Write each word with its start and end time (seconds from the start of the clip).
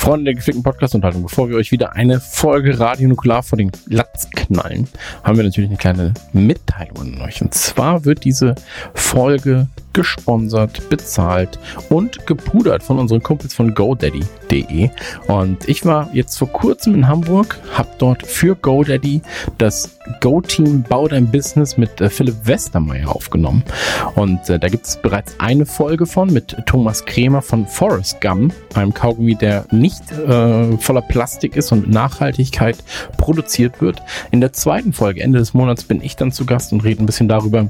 Freunde 0.00 0.24
der 0.24 0.34
gepflegten 0.34 0.62
Podcast-Unterhaltung, 0.62 1.24
bevor 1.24 1.50
wir 1.50 1.56
euch 1.56 1.72
wieder 1.72 1.92
eine 1.92 2.20
Folge 2.20 2.80
Radio 2.80 3.06
Nukular 3.06 3.42
vor 3.42 3.58
den 3.58 3.70
Latz 3.86 4.30
knallen, 4.30 4.88
haben 5.22 5.36
wir 5.36 5.44
natürlich 5.44 5.68
eine 5.68 5.76
kleine 5.76 6.14
Mitteilung 6.32 6.96
an 7.00 7.20
euch. 7.20 7.42
Und 7.42 7.52
zwar 7.52 8.06
wird 8.06 8.24
diese 8.24 8.54
Folge 8.94 9.68
gesponsert, 9.92 10.88
bezahlt 10.88 11.58
und 11.88 12.26
gepudert 12.26 12.82
von 12.82 12.98
unseren 12.98 13.22
Kumpels 13.22 13.54
von 13.54 13.74
GoDaddy.de. 13.74 14.90
Und 15.26 15.68
ich 15.68 15.84
war 15.84 16.10
jetzt 16.12 16.38
vor 16.38 16.48
kurzem 16.48 16.94
in 16.94 17.08
Hamburg, 17.08 17.58
habe 17.74 17.88
dort 17.98 18.26
für 18.26 18.54
GoDaddy 18.56 19.22
das 19.58 19.98
Go-Team 20.20 20.82
Bau 20.82 21.08
dein 21.08 21.30
Business 21.30 21.76
mit 21.76 22.00
äh, 22.00 22.10
Philipp 22.10 22.34
Westermeier 22.44 23.14
aufgenommen. 23.14 23.62
Und 24.14 24.48
äh, 24.48 24.58
da 24.58 24.68
gibt 24.68 24.86
es 24.86 24.96
bereits 24.96 25.34
eine 25.38 25.66
Folge 25.66 26.06
von 26.06 26.32
mit 26.32 26.56
Thomas 26.66 27.04
Kremer 27.04 27.42
von 27.42 27.66
Forest 27.66 28.20
Gum, 28.20 28.50
einem 28.74 28.92
Kaugummi, 28.92 29.34
der 29.34 29.66
nicht 29.70 30.10
äh, 30.12 30.76
voller 30.78 31.02
Plastik 31.02 31.56
ist 31.56 31.70
und 31.72 31.82
mit 31.82 31.90
Nachhaltigkeit 31.90 32.78
produziert 33.18 33.80
wird. 33.80 34.02
In 34.30 34.40
der 34.40 34.52
zweiten 34.52 34.92
Folge, 34.92 35.22
Ende 35.22 35.38
des 35.38 35.54
Monats, 35.54 35.84
bin 35.84 36.02
ich 36.02 36.16
dann 36.16 36.32
zu 36.32 36.44
Gast 36.46 36.72
und 36.72 36.84
rede 36.84 37.02
ein 37.02 37.06
bisschen 37.06 37.28
darüber, 37.28 37.68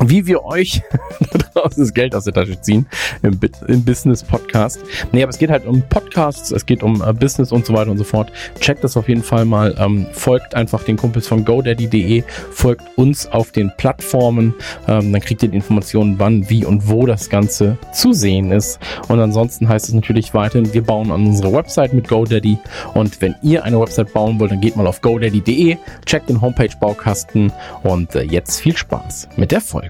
wie 0.00 0.26
wir 0.26 0.44
euch 0.44 0.82
draußen 1.54 1.82
das 1.82 1.94
Geld 1.94 2.14
aus 2.14 2.24
der 2.24 2.32
Tasche 2.32 2.60
ziehen 2.60 2.86
im, 3.22 3.38
im 3.66 3.84
Business-Podcast. 3.84 4.80
Nee, 5.12 5.22
aber 5.22 5.30
es 5.30 5.38
geht 5.38 5.50
halt 5.50 5.66
um 5.66 5.82
Podcasts, 5.82 6.50
es 6.50 6.66
geht 6.66 6.82
um 6.82 7.02
äh, 7.02 7.12
Business 7.12 7.52
und 7.52 7.66
so 7.66 7.74
weiter 7.74 7.90
und 7.90 7.98
so 7.98 8.04
fort. 8.04 8.32
Checkt 8.60 8.84
das 8.84 8.96
auf 8.96 9.08
jeden 9.08 9.22
Fall 9.22 9.44
mal. 9.44 9.74
Ähm, 9.78 10.06
folgt 10.12 10.54
einfach 10.54 10.82
den 10.84 10.96
Kumpels 10.96 11.26
von 11.26 11.44
GoDaddy.de, 11.44 12.24
folgt 12.50 12.82
uns 12.96 13.26
auf 13.26 13.52
den 13.52 13.72
Plattformen. 13.76 14.54
Ähm, 14.88 15.12
dann 15.12 15.20
kriegt 15.20 15.42
ihr 15.42 15.48
die 15.48 15.56
Informationen, 15.56 16.18
wann, 16.18 16.48
wie 16.48 16.64
und 16.64 16.88
wo 16.88 17.06
das 17.06 17.28
Ganze 17.28 17.78
zu 17.92 18.12
sehen 18.12 18.52
ist. 18.52 18.78
Und 19.08 19.20
ansonsten 19.20 19.68
heißt 19.68 19.88
es 19.88 19.94
natürlich 19.94 20.34
weiterhin, 20.34 20.72
wir 20.72 20.82
bauen 20.82 21.10
an 21.10 21.26
unserer 21.26 21.52
Website 21.52 21.92
mit 21.92 22.08
GoDaddy. 22.08 22.58
Und 22.94 23.20
wenn 23.20 23.34
ihr 23.42 23.64
eine 23.64 23.80
Website 23.80 24.12
bauen 24.12 24.40
wollt, 24.40 24.52
dann 24.52 24.60
geht 24.60 24.76
mal 24.76 24.86
auf 24.86 25.00
GoDaddy.de, 25.00 25.76
checkt 26.06 26.28
den 26.28 26.40
Homepage-Baukasten 26.40 27.52
und 27.82 28.14
äh, 28.14 28.22
jetzt 28.22 28.60
viel 28.60 28.76
Spaß 28.76 29.28
mit 29.36 29.52
der 29.52 29.60
Folge. 29.60 29.89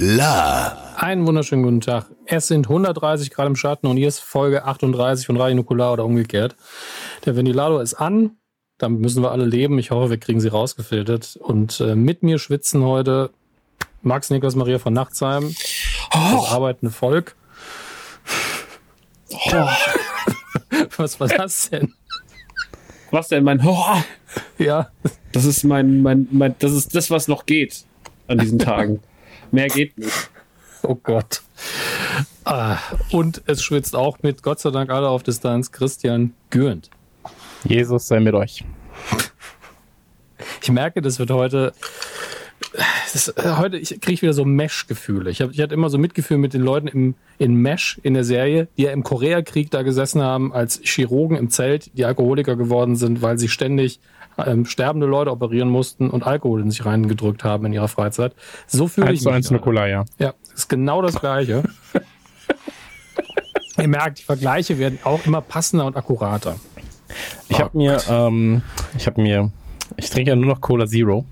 Nukular. 0.00 0.94
Einen 0.96 1.26
wunderschönen 1.26 1.62
guten 1.62 1.82
Tag. 1.82 2.06
Es 2.24 2.46
sind 2.46 2.68
130 2.70 3.30
Grad 3.30 3.46
im 3.46 3.54
Schatten 3.54 3.86
und 3.86 3.98
hier 3.98 4.08
ist 4.08 4.20
Folge 4.20 4.64
38 4.64 5.26
von 5.26 5.36
Radio 5.36 5.56
Nukular 5.56 5.92
oder 5.92 6.06
umgekehrt. 6.06 6.56
Der 7.26 7.36
Ventilator 7.36 7.82
ist 7.82 7.92
an, 7.94 8.30
damit 8.78 9.00
müssen 9.00 9.22
wir 9.22 9.30
alle 9.30 9.44
leben. 9.44 9.78
Ich 9.78 9.90
hoffe, 9.90 10.08
wir 10.08 10.16
kriegen 10.16 10.40
sie 10.40 10.48
rausgefiltert. 10.48 11.36
Und 11.36 11.80
äh, 11.80 11.94
mit 11.96 12.22
mir 12.22 12.38
schwitzen 12.38 12.82
heute 12.82 13.28
Max 14.00 14.30
Niklas 14.30 14.54
Maria 14.54 14.78
von 14.78 14.94
Nachtsheim, 14.94 15.54
Oh. 16.14 16.36
das 16.40 16.50
arbeitende 16.50 16.94
Volk. 16.94 17.36
Oh. 19.30 19.68
Was 20.96 21.20
war 21.20 21.28
das 21.28 21.68
denn? 21.68 21.92
Was 23.10 23.28
denn 23.28 23.44
mein 23.44 23.60
oh, 23.66 23.84
Ja, 24.56 24.88
Das 25.32 25.44
ist 25.44 25.62
mein, 25.64 26.00
mein, 26.00 26.26
mein, 26.30 26.54
das 26.58 26.72
ist 26.72 26.94
das, 26.94 27.10
was 27.10 27.28
noch 27.28 27.44
geht 27.44 27.84
an 28.28 28.38
diesen 28.38 28.58
Tagen. 28.58 29.00
Mehr 29.50 29.68
geht 29.68 29.98
nicht. 29.98 30.30
oh 30.82 30.94
Gott. 30.94 31.42
Ah, 32.44 32.78
und 33.10 33.42
es 33.46 33.62
schwitzt 33.62 33.94
auch 33.94 34.18
mit, 34.22 34.42
Gott 34.42 34.60
sei 34.60 34.70
Dank 34.70 34.90
alle 34.90 35.08
auf 35.08 35.22
Distanz, 35.22 35.72
Christian 35.72 36.32
Gürnt. 36.50 36.90
Jesus 37.64 38.06
sei 38.06 38.20
mit 38.20 38.34
euch. 38.34 38.64
Ich 40.62 40.70
merke, 40.70 41.02
das 41.02 41.18
wird 41.18 41.30
heute. 41.30 41.72
Das, 43.12 43.28
äh, 43.28 43.54
heute 43.56 43.76
ich 43.78 43.88
kriege 44.00 44.12
ich 44.12 44.22
wieder 44.22 44.32
so 44.32 44.44
Mesh-Gefühle. 44.44 45.30
Ich, 45.30 45.40
hab- 45.42 45.50
ich 45.50 45.60
hatte 45.60 45.74
immer 45.74 45.90
so 45.90 45.98
Mitgefühl 45.98 46.38
mit 46.38 46.54
den 46.54 46.62
Leuten 46.62 46.86
im, 46.86 47.14
in 47.38 47.54
Mesh 47.56 47.98
in 48.02 48.14
der 48.14 48.22
Serie, 48.24 48.68
die 48.76 48.82
ja 48.82 48.92
im 48.92 49.02
Koreakrieg 49.02 49.70
da 49.70 49.82
gesessen 49.82 50.22
haben 50.22 50.52
als 50.52 50.80
Chirurgen 50.82 51.36
im 51.36 51.50
Zelt, 51.50 51.90
die 51.98 52.04
Alkoholiker 52.04 52.56
geworden 52.56 52.96
sind, 52.96 53.22
weil 53.22 53.38
sie 53.38 53.48
ständig 53.48 53.98
ähm, 54.46 54.64
sterbende 54.64 55.06
Leute 55.06 55.30
operieren 55.30 55.68
mussten 55.68 56.10
und 56.10 56.26
Alkohol 56.26 56.60
in 56.60 56.70
sich 56.70 56.84
reingedrückt 56.84 57.44
haben 57.44 57.66
in 57.66 57.72
ihrer 57.72 57.88
Freizeit. 57.88 58.34
So 58.66 58.88
fühle 58.88 59.12
ich 59.12 59.24
mich. 59.24 59.32
eins 59.32 59.48
gerade. 59.48 59.60
Nukular, 59.60 59.88
ja. 59.88 60.04
Ja, 60.18 60.34
ist 60.54 60.68
genau 60.68 61.02
das 61.02 61.18
Gleiche. 61.18 61.62
Ihr 63.78 63.88
merkt, 63.88 64.18
die 64.18 64.24
Vergleiche 64.24 64.78
werden 64.78 64.98
auch 65.04 65.24
immer 65.24 65.40
passender 65.40 65.86
und 65.86 65.96
akkurater. 65.96 66.56
Ich 67.48 67.60
habe 67.60 67.76
mir, 67.76 67.98
ähm, 68.08 68.62
ich 68.96 69.06
habe 69.06 69.20
mir, 69.20 69.50
ich 69.96 70.10
trinke 70.10 70.30
ja 70.30 70.36
nur 70.36 70.46
noch 70.46 70.60
Cola 70.60 70.86
Zero. 70.86 71.18
Und 71.18 71.26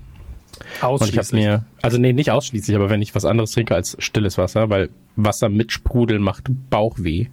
ich 0.75 0.83
Ausschließlich. 0.83 1.45
mir, 1.45 1.65
also 1.81 1.97
nee, 1.97 2.11
nicht 2.11 2.31
ausschließlich, 2.31 2.75
aber 2.75 2.89
wenn 2.89 3.01
ich 3.01 3.15
was 3.15 3.23
anderes 3.23 3.51
trinke 3.51 3.75
als 3.75 3.95
stilles 3.99 4.37
Wasser, 4.37 4.69
weil 4.69 4.89
Wasser 5.15 5.47
mit 5.47 5.71
Sprudel 5.71 6.19
macht 6.19 6.45
Bauchweh, 6.69 7.27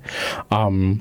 ähm, 0.51 1.01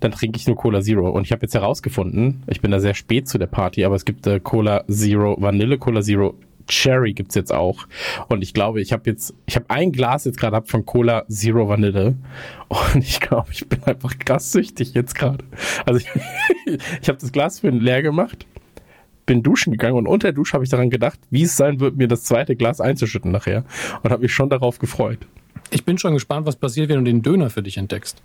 dann 0.00 0.12
trinke 0.12 0.38
ich 0.38 0.46
nur 0.46 0.56
Cola 0.56 0.80
Zero. 0.80 1.10
Und 1.10 1.26
ich 1.26 1.32
habe 1.32 1.42
jetzt 1.42 1.54
herausgefunden, 1.54 2.42
ich 2.48 2.60
bin 2.60 2.70
da 2.70 2.80
sehr 2.80 2.94
spät 2.94 3.28
zu 3.28 3.38
der 3.38 3.46
Party, 3.46 3.84
aber 3.84 3.94
es 3.94 4.04
gibt 4.04 4.26
äh, 4.26 4.40
Cola 4.40 4.84
Zero 4.88 5.36
Vanille, 5.40 5.78
Cola 5.78 6.02
Zero 6.02 6.34
Cherry 6.66 7.12
gibt's 7.14 7.34
jetzt 7.34 7.52
auch. 7.52 7.86
Und 8.28 8.42
ich 8.42 8.54
glaube, 8.54 8.80
ich 8.80 8.92
habe 8.92 9.10
jetzt, 9.10 9.34
ich 9.46 9.56
habe 9.56 9.66
ein 9.68 9.92
Glas 9.92 10.24
jetzt 10.24 10.38
gerade 10.38 10.56
ab 10.56 10.70
von 10.70 10.86
Cola 10.86 11.24
Zero 11.28 11.68
Vanille. 11.68 12.14
Und 12.68 13.02
ich 13.02 13.20
glaube, 13.20 13.48
ich 13.52 13.68
bin 13.68 13.82
einfach 13.84 14.18
krass 14.18 14.52
süchtig 14.52 14.94
jetzt 14.94 15.14
gerade. 15.14 15.44
Also 15.84 16.00
ich, 16.00 16.08
ich 17.02 17.08
habe 17.08 17.18
das 17.18 17.32
Glas 17.32 17.60
für 17.60 17.68
ihn 17.68 17.80
leer 17.80 18.02
gemacht 18.02 18.46
bin 19.30 19.44
duschen 19.44 19.70
gegangen 19.70 19.96
und 19.96 20.08
unter 20.08 20.26
der 20.26 20.32
Dusche 20.32 20.54
habe 20.54 20.64
ich 20.64 20.70
daran 20.70 20.90
gedacht, 20.90 21.20
wie 21.30 21.42
es 21.42 21.56
sein 21.56 21.78
wird, 21.78 21.96
mir 21.96 22.08
das 22.08 22.24
zweite 22.24 22.56
Glas 22.56 22.80
einzuschütten 22.80 23.30
nachher. 23.30 23.64
Und 24.02 24.10
habe 24.10 24.22
mich 24.22 24.34
schon 24.34 24.50
darauf 24.50 24.80
gefreut. 24.80 25.20
Ich 25.70 25.84
bin 25.84 25.98
schon 25.98 26.14
gespannt, 26.14 26.46
was 26.46 26.56
passiert, 26.56 26.88
wenn 26.88 27.04
du 27.04 27.04
den 27.04 27.22
Döner 27.22 27.48
für 27.48 27.62
dich 27.62 27.76
entdeckst. 27.76 28.20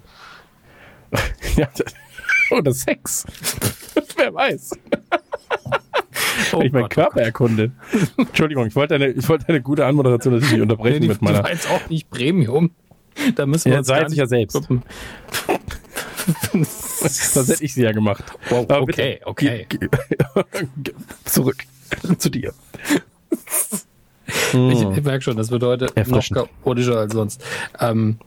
ja, 1.56 1.68
das- 1.78 1.94
oder 2.52 2.74
Sex. 2.74 3.26
Wer 4.18 4.34
weiß. 4.34 4.72
Oh 6.54 6.62
ich 6.62 6.72
meinen 6.72 6.84
Gott, 6.84 6.92
Körper 6.92 7.22
erkunde. 7.22 7.72
Entschuldigung, 8.18 8.68
ich 8.68 8.76
wollte 8.76 8.96
eine, 8.96 9.08
ich 9.10 9.28
wollte 9.28 9.48
eine 9.50 9.62
gute 9.62 9.86
Anmoderation 9.86 10.34
natürlich 10.34 10.52
nicht 10.52 10.58
Nee, 10.58 10.62
unterbrechen 10.64 11.02
die, 11.02 11.08
mit 11.08 11.22
meiner. 11.22 11.44
war 11.44 11.52
jetzt 11.52 11.70
auch 11.70 11.90
nicht 11.90 12.10
Premium. 12.10 12.72
Da 13.36 13.46
müssen 13.46 13.66
wir 13.66 13.74
Ja, 13.74 13.78
uns 13.80 13.88
sei 13.88 14.04
nicht 14.04 14.16
ja 14.18 14.28
selbst. 14.28 14.60
Das 17.04 17.36
hätte 17.48 17.64
ich 17.64 17.74
sie 17.76 17.84
ja 17.84 17.92
gemacht. 17.92 18.24
Wow, 18.50 18.66
okay, 18.68 19.20
bitte, 19.22 19.28
okay. 19.28 19.68
Zurück 21.24 21.58
zu 22.18 22.30
dir. 22.32 22.52
Ich, 24.54 24.82
ich 24.82 25.04
merke 25.04 25.22
schon, 25.22 25.38
das 25.38 25.52
wird 25.52 25.62
heute 25.62 25.86
noch 26.08 26.24
chaotischer 26.64 26.98
als 26.98 27.14
sonst. 27.14 27.44
Ähm, 27.80 28.18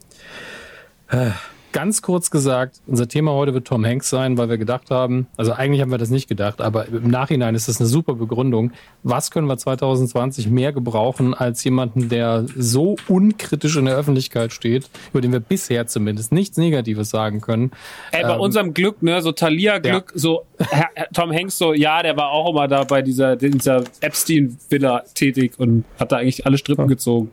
äh, 1.09 1.31
ganz 1.73 2.03
kurz 2.03 2.31
gesagt, 2.31 2.81
unser 2.87 3.09
Thema 3.09 3.33
heute 3.33 3.55
wird 3.55 3.67
Tom 3.67 3.85
Hanks 3.85 4.09
sein, 4.11 4.39
weil 4.39 4.49
wir 4.49 4.59
gedacht 4.59 4.91
haben, 4.91 5.27
also 5.37 5.53
eigentlich 5.53 5.81
haben 5.81 5.91
wir 5.91 5.99
das 5.99 6.11
nicht 6.11 6.29
gedacht, 6.29 6.61
aber 6.61 6.89
im 6.89 7.09
Nachhinein 7.11 7.55
ist 7.55 7.69
das 7.69 7.79
eine 7.81 7.87
super 7.89 8.15
Begründung. 8.15 8.73
Was 9.03 9.31
können 9.31 9.47
wir 9.47 9.57
2020 9.57 10.49
mehr 10.49 10.73
gebrauchen 10.73 11.35
als 11.35 11.63
jemanden, 11.65 12.09
der 12.09 12.47
so 12.57 12.97
unkritisch 13.09 13.77
in 13.77 13.85
der 13.85 13.97
Öffentlichkeit 13.97 14.53
steht, 14.53 14.89
über 15.13 15.21
den 15.21 15.33
wir 15.33 15.41
bisher 15.41 15.87
zumindest 15.87 16.33
nichts 16.33 16.57
Negatives 16.57 17.11
sagen 17.11 17.41
können? 17.41 17.71
Ey, 18.13 18.23
bei 18.23 18.35
Ähm, 18.35 18.41
unserem 18.41 18.75
Glück, 18.75 19.03
ne, 19.03 19.21
so 19.23 19.33
Thalia-Glück, 19.33 20.13
so 20.15 20.45
Herr, 20.59 20.89
Herr 20.95 21.09
Tom 21.13 21.33
Hanks, 21.33 21.59
so, 21.59 21.75
ja, 21.75 22.03
der 22.03 22.17
war 22.17 22.31
auch 22.31 22.51
immer 22.51 22.67
da 22.69 22.85
bei 22.85 23.03
dieser, 23.03 23.37
dieser 23.37 23.85
Epstein-Villa 24.01 25.05
tätig 25.15 25.53
und 25.59 25.85
hat 25.99 26.13
da 26.13 26.17
eigentlich 26.17 26.47
alle 26.47 26.59
Strippen 26.59 26.89
gezogen. 26.89 27.31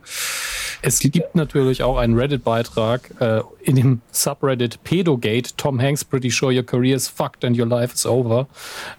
Es 0.82 1.00
gibt 1.00 1.34
natürlich 1.34 1.82
auch 1.82 1.96
einen 1.96 2.16
Reddit-Beitrag 2.18 3.10
äh, 3.20 3.40
in 3.62 3.76
dem 3.76 4.00
Subreddit 4.26 4.82
Pedogate. 4.82 5.56
Tom 5.56 5.80
Hanks, 5.80 6.02
pretty 6.02 6.30
sure 6.30 6.52
your 6.52 6.64
career 6.64 6.96
is 6.96 7.06
fucked 7.06 7.44
and 7.44 7.56
your 7.56 7.66
life 7.66 7.94
is 7.94 8.04
over. 8.04 8.48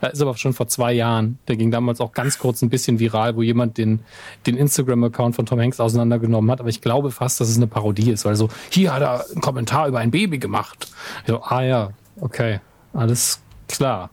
Äh, 0.02 0.14
ist 0.14 0.22
aber 0.22 0.38
schon 0.38 0.54
vor 0.54 0.70
zwei 0.70 0.94
Jahren. 0.94 1.38
Der 1.50 1.58
ging 1.58 1.70
damals 1.70 2.00
auch 2.00 2.14
ganz 2.14 2.40
kurz 2.40 2.62
ein 2.62 2.70
bisschen 2.70 3.00
viral, 3.00 3.36
wo 3.36 3.42
jemand 3.42 3.78
den, 3.78 4.00
den 4.46 4.56
Instagram-Account 4.56 5.36
von 5.36 5.46
Tom 5.46 5.60
Hanks 5.60 5.82
auseinandergenommen 5.82 6.50
hat. 6.50 6.62
Aber 6.62 6.70
ich 6.70 6.80
glaube 6.80 7.12
fast, 7.12 7.42
dass 7.42 7.50
es 7.50 7.58
eine 7.58 7.68
Parodie 7.68 8.12
ist, 8.12 8.24
weil 8.24 8.38
so, 8.38 8.48
hier 8.70 8.94
hat 8.94 9.02
er 9.02 9.30
einen 9.30 9.42
Kommentar 9.42 9.90
über 9.90 10.00
ein 10.00 10.12
Baby 10.12 10.38
gemacht. 10.38 10.90
So, 11.26 11.42
ah 11.44 11.62
ja, 11.62 11.90
okay, 12.22 12.62
alles 12.94 13.42
klar. 13.68 14.10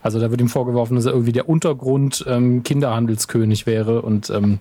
Also 0.00 0.18
da 0.18 0.30
wird 0.30 0.40
ihm 0.40 0.48
vorgeworfen, 0.48 0.96
dass 0.96 1.04
er 1.04 1.12
irgendwie 1.12 1.32
der 1.32 1.46
Untergrund 1.46 2.24
ähm, 2.26 2.62
Kinderhandelskönig 2.62 3.66
wäre 3.66 4.00
und 4.00 4.30
ähm, 4.30 4.60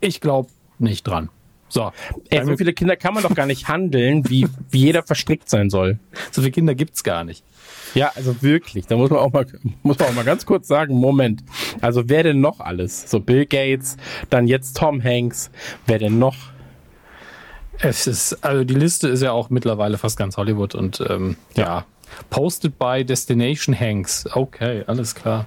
ich 0.00 0.20
glaube 0.20 0.50
nicht 0.78 1.06
dran. 1.06 1.30
So. 1.70 1.92
Ey, 2.28 2.44
so 2.44 2.56
viele 2.56 2.72
Kinder 2.72 2.96
kann 2.96 3.14
man 3.14 3.22
doch 3.22 3.34
gar 3.34 3.46
nicht 3.46 3.68
handeln, 3.68 4.28
wie, 4.28 4.46
wie 4.70 4.80
jeder 4.80 5.02
verstrickt 5.02 5.48
sein 5.48 5.70
soll. 5.70 5.98
So 6.30 6.42
viele 6.42 6.52
Kinder 6.52 6.74
gibt's 6.74 7.02
gar 7.02 7.24
nicht. 7.24 7.44
Ja, 7.94 8.12
also 8.14 8.42
wirklich. 8.42 8.86
Da 8.86 8.96
muss 8.96 9.10
man 9.10 9.20
auch 9.20 9.32
mal, 9.32 9.46
muss 9.82 9.98
man 9.98 10.08
auch 10.08 10.14
mal 10.14 10.24
ganz 10.24 10.46
kurz 10.46 10.68
sagen, 10.68 10.94
Moment. 10.94 11.42
Also 11.80 12.08
wer 12.08 12.22
denn 12.22 12.40
noch 12.40 12.60
alles? 12.60 13.10
So 13.10 13.20
Bill 13.20 13.46
Gates, 13.46 13.96
dann 14.28 14.46
jetzt 14.46 14.76
Tom 14.76 15.02
Hanks. 15.02 15.50
Wer 15.86 15.98
denn 15.98 16.18
noch? 16.18 16.36
Es 17.78 18.06
ist, 18.06 18.44
also 18.44 18.64
die 18.64 18.74
Liste 18.74 19.08
ist 19.08 19.22
ja 19.22 19.32
auch 19.32 19.48
mittlerweile 19.48 19.96
fast 19.96 20.18
ganz 20.18 20.36
Hollywood 20.36 20.74
und 20.74 21.02
ähm, 21.08 21.36
ja. 21.54 21.64
ja. 21.64 21.86
Posted 22.30 22.78
by 22.78 23.04
Destination 23.04 23.78
Hanks. 23.78 24.26
Okay, 24.32 24.84
alles 24.86 25.14
klar. 25.14 25.46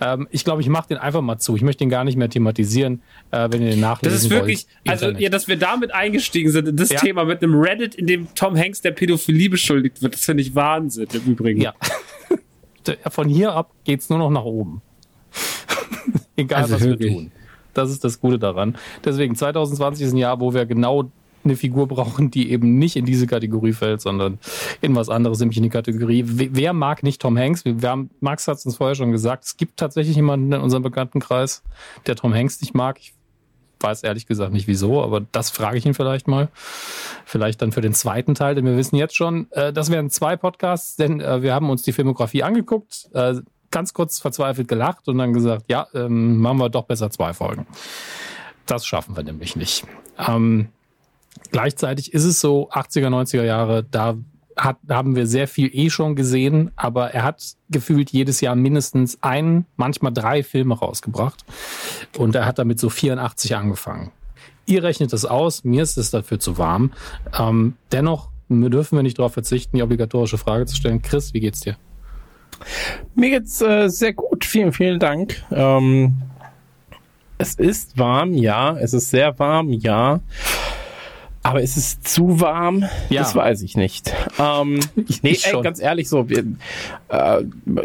Ähm, 0.00 0.28
ich 0.30 0.44
glaube, 0.44 0.62
ich 0.62 0.68
mache 0.68 0.88
den 0.88 0.98
einfach 0.98 1.22
mal 1.22 1.38
zu. 1.38 1.56
Ich 1.56 1.62
möchte 1.62 1.84
ihn 1.84 1.90
gar 1.90 2.04
nicht 2.04 2.16
mehr 2.16 2.28
thematisieren, 2.28 3.02
äh, 3.30 3.48
wenn 3.50 3.62
ihr 3.62 3.70
den 3.70 3.80
nachlesen 3.80 4.14
Das 4.14 4.24
ist 4.24 4.30
wirklich, 4.30 4.66
wollt, 4.84 5.02
also 5.02 5.18
ja, 5.18 5.28
dass 5.28 5.48
wir 5.48 5.56
damit 5.56 5.92
eingestiegen 5.92 6.50
sind 6.50 6.68
in 6.68 6.76
das 6.76 6.90
ja. 6.90 7.00
Thema 7.00 7.24
mit 7.24 7.42
einem 7.42 7.58
Reddit, 7.58 7.94
in 7.94 8.06
dem 8.06 8.28
Tom 8.34 8.56
Hanks 8.56 8.80
der 8.80 8.92
Pädophilie 8.92 9.50
beschuldigt 9.50 10.02
wird. 10.02 10.14
Das 10.14 10.24
finde 10.24 10.42
ich 10.42 10.54
Wahnsinn 10.54 11.08
im 11.12 11.32
Übrigen. 11.32 11.60
Ja. 11.60 11.74
Von 13.10 13.28
hier 13.28 13.52
ab 13.52 13.72
geht's 13.84 14.08
nur 14.10 14.18
noch 14.18 14.30
nach 14.30 14.44
oben. 14.44 14.82
Egal, 16.36 16.62
also 16.62 16.74
was 16.74 16.82
wirklich. 16.82 17.10
wir 17.10 17.18
tun. 17.18 17.32
Das 17.74 17.90
ist 17.90 18.04
das 18.04 18.20
Gute 18.20 18.38
daran. 18.38 18.76
Deswegen 19.04 19.34
2020 19.34 20.06
ist 20.06 20.12
ein 20.12 20.16
Jahr, 20.16 20.40
wo 20.40 20.54
wir 20.54 20.64
genau 20.66 21.10
eine 21.46 21.56
Figur 21.56 21.88
brauchen, 21.88 22.30
die 22.30 22.50
eben 22.50 22.78
nicht 22.78 22.96
in 22.96 23.06
diese 23.06 23.26
Kategorie 23.26 23.72
fällt, 23.72 24.00
sondern 24.00 24.38
in 24.80 24.94
was 24.94 25.08
anderes, 25.08 25.40
nämlich 25.40 25.56
in 25.56 25.62
die 25.62 25.70
Kategorie. 25.70 26.24
Wer 26.26 26.72
mag 26.72 27.02
nicht 27.02 27.20
Tom 27.22 27.38
Hanks? 27.38 27.64
Haben, 27.82 28.10
Max 28.20 28.46
hat 28.48 28.58
es 28.58 28.66
uns 28.66 28.76
vorher 28.76 28.94
schon 28.94 29.12
gesagt, 29.12 29.44
es 29.44 29.56
gibt 29.56 29.78
tatsächlich 29.78 30.16
jemanden 30.16 30.52
in 30.52 30.60
unserem 30.60 30.82
Bekanntenkreis, 30.82 31.62
der 32.06 32.16
Tom 32.16 32.34
Hanks 32.34 32.60
nicht 32.60 32.74
mag. 32.74 32.98
Ich 32.98 33.14
weiß 33.80 34.02
ehrlich 34.02 34.26
gesagt 34.26 34.52
nicht 34.52 34.66
wieso, 34.66 35.02
aber 35.02 35.20
das 35.32 35.50
frage 35.50 35.78
ich 35.78 35.86
ihn 35.86 35.94
vielleicht 35.94 36.28
mal. 36.28 36.48
Vielleicht 37.24 37.62
dann 37.62 37.72
für 37.72 37.80
den 37.80 37.94
zweiten 37.94 38.34
Teil, 38.34 38.54
denn 38.54 38.64
wir 38.64 38.76
wissen 38.76 38.96
jetzt 38.96 39.16
schon, 39.16 39.50
äh, 39.52 39.72
das 39.72 39.90
wären 39.90 40.10
zwei 40.10 40.36
Podcasts, 40.36 40.96
denn 40.96 41.20
äh, 41.20 41.42
wir 41.42 41.54
haben 41.54 41.70
uns 41.70 41.82
die 41.82 41.92
Filmografie 41.92 42.42
angeguckt, 42.42 43.08
äh, 43.12 43.34
ganz 43.70 43.92
kurz 43.92 44.20
verzweifelt 44.20 44.68
gelacht 44.68 45.08
und 45.08 45.18
dann 45.18 45.32
gesagt, 45.32 45.66
ja, 45.68 45.86
ähm, 45.94 46.38
machen 46.38 46.58
wir 46.58 46.68
doch 46.70 46.84
besser 46.84 47.10
zwei 47.10 47.34
Folgen. 47.34 47.66
Das 48.64 48.86
schaffen 48.86 49.16
wir 49.16 49.22
nämlich 49.22 49.56
nicht. 49.56 49.84
Ähm, 50.18 50.68
Gleichzeitig 51.50 52.12
ist 52.12 52.24
es 52.24 52.40
so, 52.40 52.70
80er, 52.70 53.08
90er 53.08 53.44
Jahre, 53.44 53.84
da 53.84 54.16
hat, 54.56 54.78
haben 54.88 55.16
wir 55.16 55.26
sehr 55.26 55.48
viel 55.48 55.70
eh 55.72 55.90
schon 55.90 56.16
gesehen, 56.16 56.70
aber 56.76 57.10
er 57.10 57.24
hat 57.24 57.56
gefühlt 57.68 58.10
jedes 58.10 58.40
Jahr 58.40 58.56
mindestens 58.56 59.18
ein, 59.20 59.66
manchmal 59.76 60.12
drei 60.12 60.42
Filme 60.42 60.78
rausgebracht. 60.78 61.44
Und 62.16 62.34
er 62.34 62.46
hat 62.46 62.58
damit 62.58 62.80
so 62.80 62.88
84 62.88 63.54
angefangen. 63.54 64.12
Ihr 64.64 64.82
rechnet 64.82 65.12
das 65.12 65.24
aus, 65.24 65.62
mir 65.64 65.82
ist 65.82 65.96
es 65.98 66.10
dafür 66.10 66.40
zu 66.40 66.58
warm. 66.58 66.92
Ähm, 67.38 67.76
dennoch 67.92 68.30
dürfen 68.48 68.96
wir 68.96 69.02
nicht 69.02 69.18
darauf 69.18 69.34
verzichten, 69.34 69.76
die 69.76 69.82
obligatorische 69.82 70.38
Frage 70.38 70.66
zu 70.66 70.76
stellen. 70.76 71.02
Chris, 71.02 71.34
wie 71.34 71.40
geht's 71.40 71.60
dir? 71.60 71.76
Mir 73.14 73.30
geht's 73.30 73.60
äh, 73.60 73.88
sehr 73.88 74.14
gut. 74.14 74.44
Vielen, 74.44 74.72
vielen 74.72 74.98
Dank. 74.98 75.44
Ähm, 75.50 76.22
es 77.38 77.54
ist 77.54 77.98
warm, 77.98 78.32
ja. 78.32 78.76
Es 78.78 78.94
ist 78.94 79.10
sehr 79.10 79.38
warm, 79.38 79.70
ja. 79.70 80.20
Aber 81.46 81.60
ist 81.60 81.76
es 81.76 82.00
zu 82.00 82.40
warm? 82.40 82.84
Ja. 83.08 83.22
Das 83.22 83.36
weiß 83.36 83.62
ich 83.62 83.76
nicht. 83.76 84.12
Ähm, 84.36 84.80
nee, 85.22 85.38
ey, 85.40 85.62
ganz 85.62 85.80
ehrlich, 85.80 86.08
so, 86.08 86.28
wir, 86.28 86.44
äh, 87.08 87.44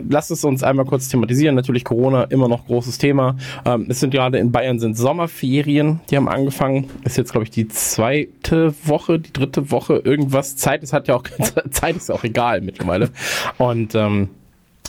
lasst 0.10 0.32
es 0.32 0.44
uns 0.44 0.64
einmal 0.64 0.86
kurz 0.86 1.10
thematisieren. 1.10 1.54
Natürlich 1.54 1.84
Corona 1.84 2.24
immer 2.24 2.48
noch 2.48 2.66
großes 2.66 2.98
Thema. 2.98 3.38
Ähm, 3.64 3.86
es 3.88 4.00
sind 4.00 4.10
gerade 4.10 4.40
in 4.40 4.52
Bayern 4.52 4.80
sind 4.80 4.98
Sommerferien, 4.98 6.00
die 6.10 6.18
haben 6.18 6.28
angefangen. 6.28 6.90
Ist 7.04 7.18
jetzt, 7.18 7.34
glaube 7.34 7.44
ich, 7.44 7.52
die 7.52 7.68
zweite 7.68 8.74
Woche, 8.84 9.20
die 9.20 9.32
dritte 9.32 9.70
Woche, 9.70 9.98
irgendwas. 9.98 10.56
Zeit 10.56 10.82
ist 10.82 10.92
hat 10.92 11.08
ja 11.08 11.16
auch 11.16 11.24
Zeit 11.70 11.96
ist 11.96 12.10
auch 12.10 12.24
egal 12.24 12.62
mittlerweile. 12.62 13.12
Und 13.60 13.94
ähm, 13.94 14.30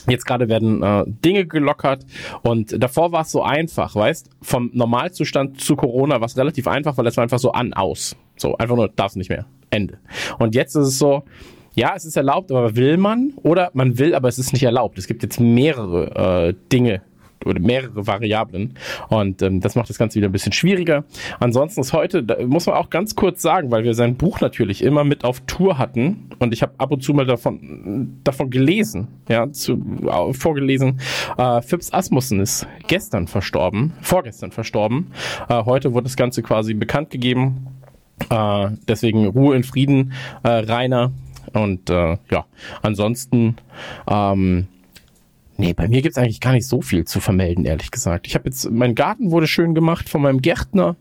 Jetzt 0.08 0.26
gerade 0.26 0.48
werden 0.48 0.82
äh, 0.82 1.04
Dinge 1.06 1.46
gelockert 1.46 2.04
und 2.42 2.82
davor 2.82 3.12
war 3.12 3.22
es 3.22 3.30
so 3.30 3.42
einfach, 3.42 3.94
weißt, 3.94 4.30
vom 4.40 4.70
Normalzustand 4.72 5.60
zu 5.60 5.76
Corona 5.76 6.20
war 6.20 6.26
es 6.26 6.36
relativ 6.36 6.66
einfach, 6.66 6.96
weil 6.96 7.06
es 7.06 7.16
war 7.16 7.22
einfach 7.22 7.38
so 7.38 7.52
an, 7.52 7.72
aus. 7.72 8.16
So, 8.36 8.56
einfach 8.56 8.76
nur 8.76 8.88
darf 8.88 9.14
nicht 9.16 9.28
mehr. 9.28 9.46
Ende. 9.70 9.98
Und 10.38 10.54
jetzt 10.54 10.74
ist 10.74 10.88
es 10.88 10.98
so, 10.98 11.22
ja, 11.74 11.94
es 11.96 12.04
ist 12.04 12.16
erlaubt, 12.16 12.50
aber 12.50 12.76
will 12.76 12.96
man? 12.96 13.32
Oder 13.36 13.70
man 13.72 13.98
will, 13.98 14.14
aber 14.14 14.28
es 14.28 14.38
ist 14.38 14.52
nicht 14.52 14.62
erlaubt. 14.62 14.98
Es 14.98 15.06
gibt 15.06 15.22
jetzt 15.22 15.40
mehrere 15.40 16.48
äh, 16.48 16.54
Dinge, 16.70 17.02
oder 17.44 17.60
mehrere 17.60 18.06
Variablen. 18.06 18.74
Und 19.08 19.42
ähm, 19.42 19.60
das 19.60 19.74
macht 19.74 19.88
das 19.88 19.98
Ganze 19.98 20.16
wieder 20.16 20.28
ein 20.28 20.32
bisschen 20.32 20.52
schwieriger. 20.52 21.04
Ansonsten 21.40 21.80
ist 21.80 21.92
heute, 21.92 22.22
da 22.22 22.36
muss 22.46 22.66
man 22.66 22.76
auch 22.76 22.90
ganz 22.90 23.14
kurz 23.14 23.42
sagen, 23.42 23.70
weil 23.70 23.84
wir 23.84 23.94
sein 23.94 24.16
Buch 24.16 24.40
natürlich 24.40 24.82
immer 24.82 25.04
mit 25.04 25.24
auf 25.24 25.40
Tour 25.46 25.78
hatten 25.78 26.30
und 26.38 26.52
ich 26.52 26.62
habe 26.62 26.74
ab 26.78 26.90
und 26.90 27.02
zu 27.02 27.14
mal 27.14 27.26
davon, 27.26 28.20
davon 28.24 28.50
gelesen, 28.50 29.08
ja, 29.28 29.50
zu, 29.52 29.82
vorgelesen. 30.32 31.00
Äh, 31.38 31.62
Phipps 31.62 31.92
Asmussen 31.92 32.40
ist 32.40 32.66
gestern 32.86 33.26
verstorben, 33.26 33.92
vorgestern 34.00 34.50
verstorben. 34.50 35.12
Äh, 35.48 35.64
heute 35.64 35.92
wurde 35.92 36.04
das 36.04 36.16
Ganze 36.16 36.42
quasi 36.42 36.74
bekannt 36.74 37.10
gegeben. 37.10 37.66
Äh, 38.30 38.68
deswegen 38.88 39.26
Ruhe 39.26 39.56
in 39.56 39.64
Frieden, 39.64 40.12
äh, 40.42 40.48
Rainer. 40.48 41.12
Und 41.52 41.90
äh, 41.90 42.16
ja, 42.30 42.46
ansonsten 42.82 43.56
ähm, 44.08 44.68
Nee, 45.62 45.74
bei 45.74 45.86
mir 45.86 46.02
gibt's 46.02 46.18
eigentlich 46.18 46.40
gar 46.40 46.50
nicht 46.50 46.66
so 46.66 46.82
viel 46.82 47.04
zu 47.04 47.20
vermelden, 47.20 47.64
ehrlich 47.64 47.92
gesagt. 47.92 48.26
Ich 48.26 48.34
habe 48.34 48.46
jetzt, 48.46 48.68
mein 48.72 48.96
Garten 48.96 49.30
wurde 49.30 49.46
schön 49.46 49.76
gemacht 49.76 50.08
von 50.08 50.20
meinem 50.20 50.42
Gärtner, 50.42 50.96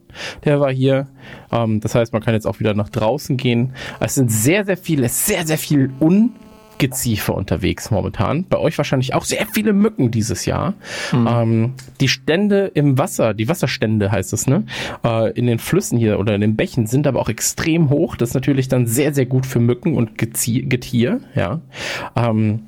der 0.46 0.60
war 0.60 0.72
hier. 0.72 1.08
Ähm, 1.52 1.80
das 1.80 1.96
heißt, 1.96 2.14
man 2.14 2.22
kann 2.22 2.36
jetzt 2.36 2.46
auch 2.46 2.60
wieder 2.60 2.76
nach 2.76 2.90
draußen 2.90 3.38
gehen. 3.38 3.74
Es 4.00 4.14
sind 4.14 4.32
sehr, 4.32 4.64
sehr 4.64 4.78
viele, 4.78 5.10
sehr, 5.10 5.48
sehr 5.48 5.58
viel 5.58 5.90
Ungeziefer 6.00 7.34
unterwegs 7.34 7.90
momentan. 7.90 8.46
Bei 8.50 8.60
euch 8.60 8.78
wahrscheinlich 8.78 9.16
auch 9.16 9.26
sehr 9.26 9.48
viele 9.52 9.74
Mücken 9.74 10.12
dieses 10.12 10.46
Jahr. 10.46 10.76
Mhm. 11.12 11.28
Ähm, 11.28 11.74
die 12.00 12.08
Stände 12.08 12.70
im 12.76 13.00
Wasser, 13.00 13.34
die 13.34 13.48
Wasserstände 13.48 14.12
heißt 14.12 14.32
es, 14.32 14.46
ne? 14.46 14.66
Äh, 15.04 15.32
in 15.32 15.48
den 15.48 15.58
Flüssen 15.58 15.98
hier 15.98 16.20
oder 16.20 16.36
in 16.36 16.42
den 16.42 16.56
Bächen 16.56 16.86
sind 16.86 17.08
aber 17.08 17.20
auch 17.20 17.30
extrem 17.30 17.90
hoch. 17.90 18.16
Das 18.16 18.30
ist 18.30 18.36
natürlich 18.36 18.68
dann 18.68 18.86
sehr, 18.86 19.12
sehr 19.12 19.26
gut 19.26 19.48
für 19.48 19.60
Mücken 19.60 19.96
und 19.96 20.20
Getier, 20.20 21.20
ja. 21.34 21.62
Ähm, 22.16 22.68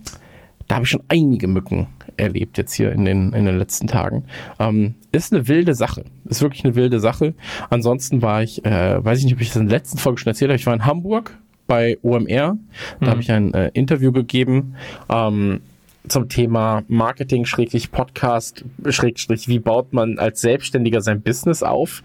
da 0.74 0.78
habe 0.78 0.86
ich 0.86 0.90
schon 0.90 1.04
einige 1.08 1.48
Mücken 1.48 1.86
erlebt 2.18 2.58
jetzt 2.58 2.74
hier 2.74 2.92
in 2.94 3.06
den, 3.06 3.32
in 3.34 3.46
den 3.46 3.60
letzten 3.60 3.86
Tagen. 3.86 4.24
Ähm, 4.58 4.96
ist 5.12 5.32
eine 5.32 5.48
wilde 5.48 5.76
Sache. 5.76 6.04
Ist 6.26 6.42
wirklich 6.42 6.66
eine 6.66 6.74
wilde 6.74 7.00
Sache. 7.00 7.36
Ansonsten 7.70 8.24
war 8.24 8.42
ich, 8.42 8.66
äh, 8.66 9.06
weiß 9.06 9.20
ich 9.20 9.26
nicht, 9.26 9.36
ob 9.36 9.42
ich 9.42 9.50
das 9.50 9.58
in 9.58 9.68
der 9.68 9.78
letzten 9.78 10.00
Folge 10.00 10.20
schon 10.20 10.32
erzählt 10.32 10.50
habe, 10.50 10.56
ich 10.56 10.66
war 10.66 10.74
in 10.74 10.88
Hamburg 10.88 11.38
bei 11.68 12.00
OMR. 12.02 12.26
Da 12.26 12.58
mhm. 13.00 13.08
habe 13.08 13.22
ich 13.22 13.32
ein 13.32 13.54
äh, 13.54 13.70
Interview 13.76 14.12
gegeben. 14.12 14.74
Ähm, 15.10 15.62
zum 16.08 16.28
Thema 16.28 16.82
Marketing, 16.88 17.46
Schrägstrich 17.46 17.92
Podcast, 17.92 18.66
Schrägstrich, 18.90 19.48
wie 19.48 19.60
baut 19.60 19.94
man 19.94 20.18
als 20.18 20.42
Selbstständiger 20.42 21.02
sein 21.02 21.22
Business 21.22 21.62
auf? 21.62 22.02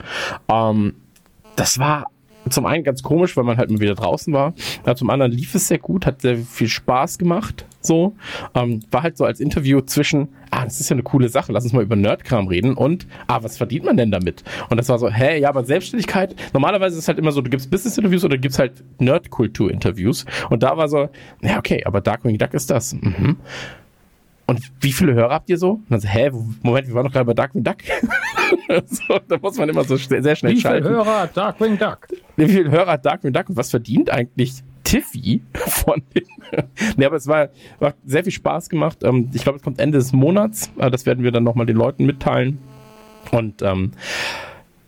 Ähm, 0.53 0.93
das 1.57 1.79
war 1.79 2.11
zum 2.51 2.67
einen 2.67 2.85
ganz 2.85 3.03
komisch, 3.03 3.35
weil 3.35 3.45
man 3.45 3.57
halt 3.57 3.71
mal 3.71 3.81
wieder 3.81 3.95
draußen 3.95 4.31
war. 4.35 4.53
Ja, 4.85 4.95
zum 4.95 5.09
anderen 5.09 5.33
lief 5.33 5.55
es 5.55 5.69
sehr 5.69 5.79
gut, 5.79 6.05
hat 6.05 6.21
sehr 6.21 6.37
viel 6.37 6.69
Spaß 6.69 7.17
gemacht. 7.17 7.65
So 7.81 8.17
ähm, 8.55 8.81
war 8.91 9.03
halt 9.03 9.17
so 9.17 9.25
als 9.25 9.41
Interview 9.41 9.81
zwischen, 9.81 10.29
ah, 10.51 10.65
das 10.65 10.81
ist 10.81 10.89
ja 10.89 10.95
eine 10.95 11.05
coole 11.05 11.29
Sache, 11.29 11.53
lass 11.53 11.65
uns 11.65 11.73
mal 11.73 11.83
über 11.83 11.97
Nerdkram 11.97 12.49
reden 12.49 12.75
und 12.75 13.07
ah, 13.29 13.43
was 13.43 13.57
verdient 13.57 13.85
man 13.85 13.97
denn 13.97 14.11
damit? 14.11 14.43
Und 14.69 14.79
das 14.79 14.89
war 14.89 14.99
so, 14.99 15.09
hä, 15.09 15.39
ja, 15.41 15.49
aber 15.49 15.65
Selbstständigkeit. 15.65 16.35
Normalerweise 16.53 16.97
ist 16.97 17.03
es 17.03 17.09
halt 17.09 17.19
immer 17.19 17.33
so, 17.33 17.41
du 17.41 17.51
gibst 17.51 17.71
Business-Interviews 17.71 18.25
oder 18.25 18.37
du 18.37 18.41
gibst 18.41 18.59
halt 18.59 18.83
Nerdkultur-Interviews. 18.99 20.27
Und 20.51 20.63
da 20.63 20.77
war 20.77 20.89
so, 20.89 21.09
ja 21.43 21.59
okay, 21.59 21.85
aber 21.85 22.01
Darkwing 22.01 22.37
Duck 22.39 22.55
ist 22.55 22.71
das. 22.71 22.95
Mhm. 22.95 23.37
Und 24.47 24.61
wie 24.81 24.93
viele 24.93 25.13
Hörer 25.13 25.35
habt 25.35 25.51
ihr 25.51 25.59
so? 25.59 25.73
Und 25.73 25.91
dann 25.91 26.01
so, 26.01 26.09
hä, 26.09 26.31
Moment, 26.63 26.89
wir 26.89 26.95
waren 26.95 27.05
doch 27.05 27.13
gerade 27.13 27.27
bei 27.27 27.35
Darkwing 27.35 27.63
Duck. 27.63 27.77
so, 28.87 29.21
da 29.29 29.37
muss 29.39 29.59
man 29.59 29.69
immer 29.69 29.85
so 29.85 29.97
sehr 29.97 30.37
schnell 30.37 30.57
wie 30.57 30.61
schalten. 30.61 30.85
Wie 30.85 30.89
viele 30.89 31.05
Hörer 31.05 31.21
hat 31.21 31.37
Darkwing 31.37 31.79
Duck? 31.79 32.09
Wie 32.37 32.49
viele 32.49 32.71
Hörer 32.71 32.93
hat 32.93 33.05
Darkwing 33.05 33.33
Duck 33.35 33.51
und 33.51 33.57
was 33.57 33.71
verdient 33.71 34.11
eigentlich 34.11 34.63
Tiffy 34.89 35.43
von 35.55 36.03
nee, 36.97 37.05
aber 37.05 37.17
es 37.17 37.27
war, 37.27 37.51
war 37.79 37.93
sehr 38.07 38.25
viel 38.25 38.33
Spaß 38.33 38.71
gemacht. 38.71 38.99
Ähm, 39.03 39.31
ich 39.35 39.43
glaube, 39.43 39.59
es 39.59 39.63
kommt 39.63 39.81
Ende 39.81 39.99
des 39.99 40.13
Monats. 40.13 40.71
Das 40.77 41.05
werden 41.05 41.23
wir 41.25 41.31
dann 41.31 41.45
nochmal 41.45 41.67
den 41.67 41.77
Leuten 41.77 42.07
mitteilen. 42.07 42.59
Und 43.31 43.61
ähm, 43.61 43.93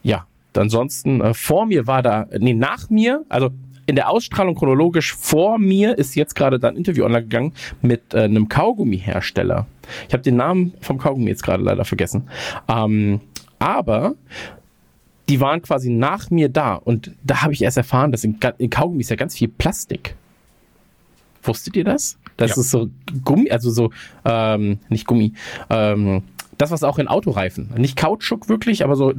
ja, 0.02 0.26
ansonsten, 0.56 1.20
äh, 1.20 1.34
vor 1.34 1.66
mir 1.66 1.86
war 1.86 2.02
da, 2.02 2.26
nee, 2.38 2.54
nach 2.54 2.88
mir, 2.88 3.26
also 3.28 3.50
in 3.84 3.96
der 3.96 4.08
Ausstrahlung 4.08 4.54
chronologisch 4.54 5.14
vor 5.14 5.58
mir 5.58 5.98
ist 5.98 6.14
jetzt 6.14 6.34
gerade 6.34 6.58
da 6.58 6.68
ein 6.68 6.76
Interview 6.76 7.04
online 7.04 7.24
gegangen 7.24 7.52
mit 7.82 8.14
äh, 8.14 8.20
einem 8.20 8.48
Kaugummi-Hersteller. 8.48 9.66
Ich 10.08 10.14
habe 10.14 10.22
den 10.22 10.36
Namen 10.36 10.72
vom 10.80 10.96
Kaugummi 10.96 11.28
jetzt 11.28 11.42
gerade 11.42 11.62
leider 11.62 11.84
vergessen. 11.84 12.28
Ähm, 12.68 13.20
aber 13.58 14.14
die 15.30 15.40
waren 15.40 15.62
quasi 15.62 15.90
nach 15.90 16.30
mir 16.30 16.48
da 16.48 16.74
und 16.74 17.12
da 17.24 17.42
habe 17.42 17.52
ich 17.52 17.62
erst 17.62 17.76
erfahren, 17.76 18.10
dass 18.12 18.24
in, 18.24 18.38
in 18.58 18.68
Kaugummi 18.68 19.00
ist 19.00 19.10
ja 19.10 19.16
ganz 19.16 19.36
viel 19.36 19.48
Plastik. 19.48 20.16
Wusstet 21.42 21.76
ihr 21.76 21.84
das? 21.84 22.18
Das 22.36 22.50
Ja. 22.56 22.60
ist 22.60 22.70
so 22.70 22.90
Gummi, 23.24 23.50
also 23.50 23.70
so, 23.70 23.90
ähm, 24.24 24.78
nicht 24.88 25.06
Gummi, 25.06 25.32
ähm, 25.70 26.22
das, 26.58 26.70
was 26.70 26.82
auch 26.82 26.98
in 26.98 27.08
Autoreifen, 27.08 27.70
nicht 27.78 27.96
Kautschuk 27.96 28.48
wirklich, 28.50 28.84
aber 28.84 28.94
so 28.96 29.12
äh, 29.12 29.14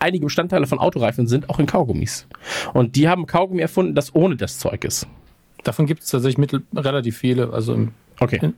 einige 0.00 0.24
Bestandteile 0.26 0.66
von 0.66 0.80
Autoreifen 0.80 1.28
sind 1.28 1.48
auch 1.48 1.60
in 1.60 1.66
Kaugummis. 1.66 2.26
Und 2.72 2.96
die 2.96 3.08
haben 3.08 3.26
Kaugummi 3.26 3.60
erfunden, 3.62 3.94
das 3.94 4.14
ohne 4.14 4.34
das 4.36 4.58
Zeug 4.58 4.84
ist. 4.84 5.06
Davon 5.62 5.86
gibt 5.86 6.02
es 6.02 6.08
tatsächlich 6.10 6.38
mittel 6.38 6.62
relativ 6.74 7.18
viele. 7.18 7.52
Also 7.52 7.74
im- 7.74 7.92
Okay. 8.18 8.52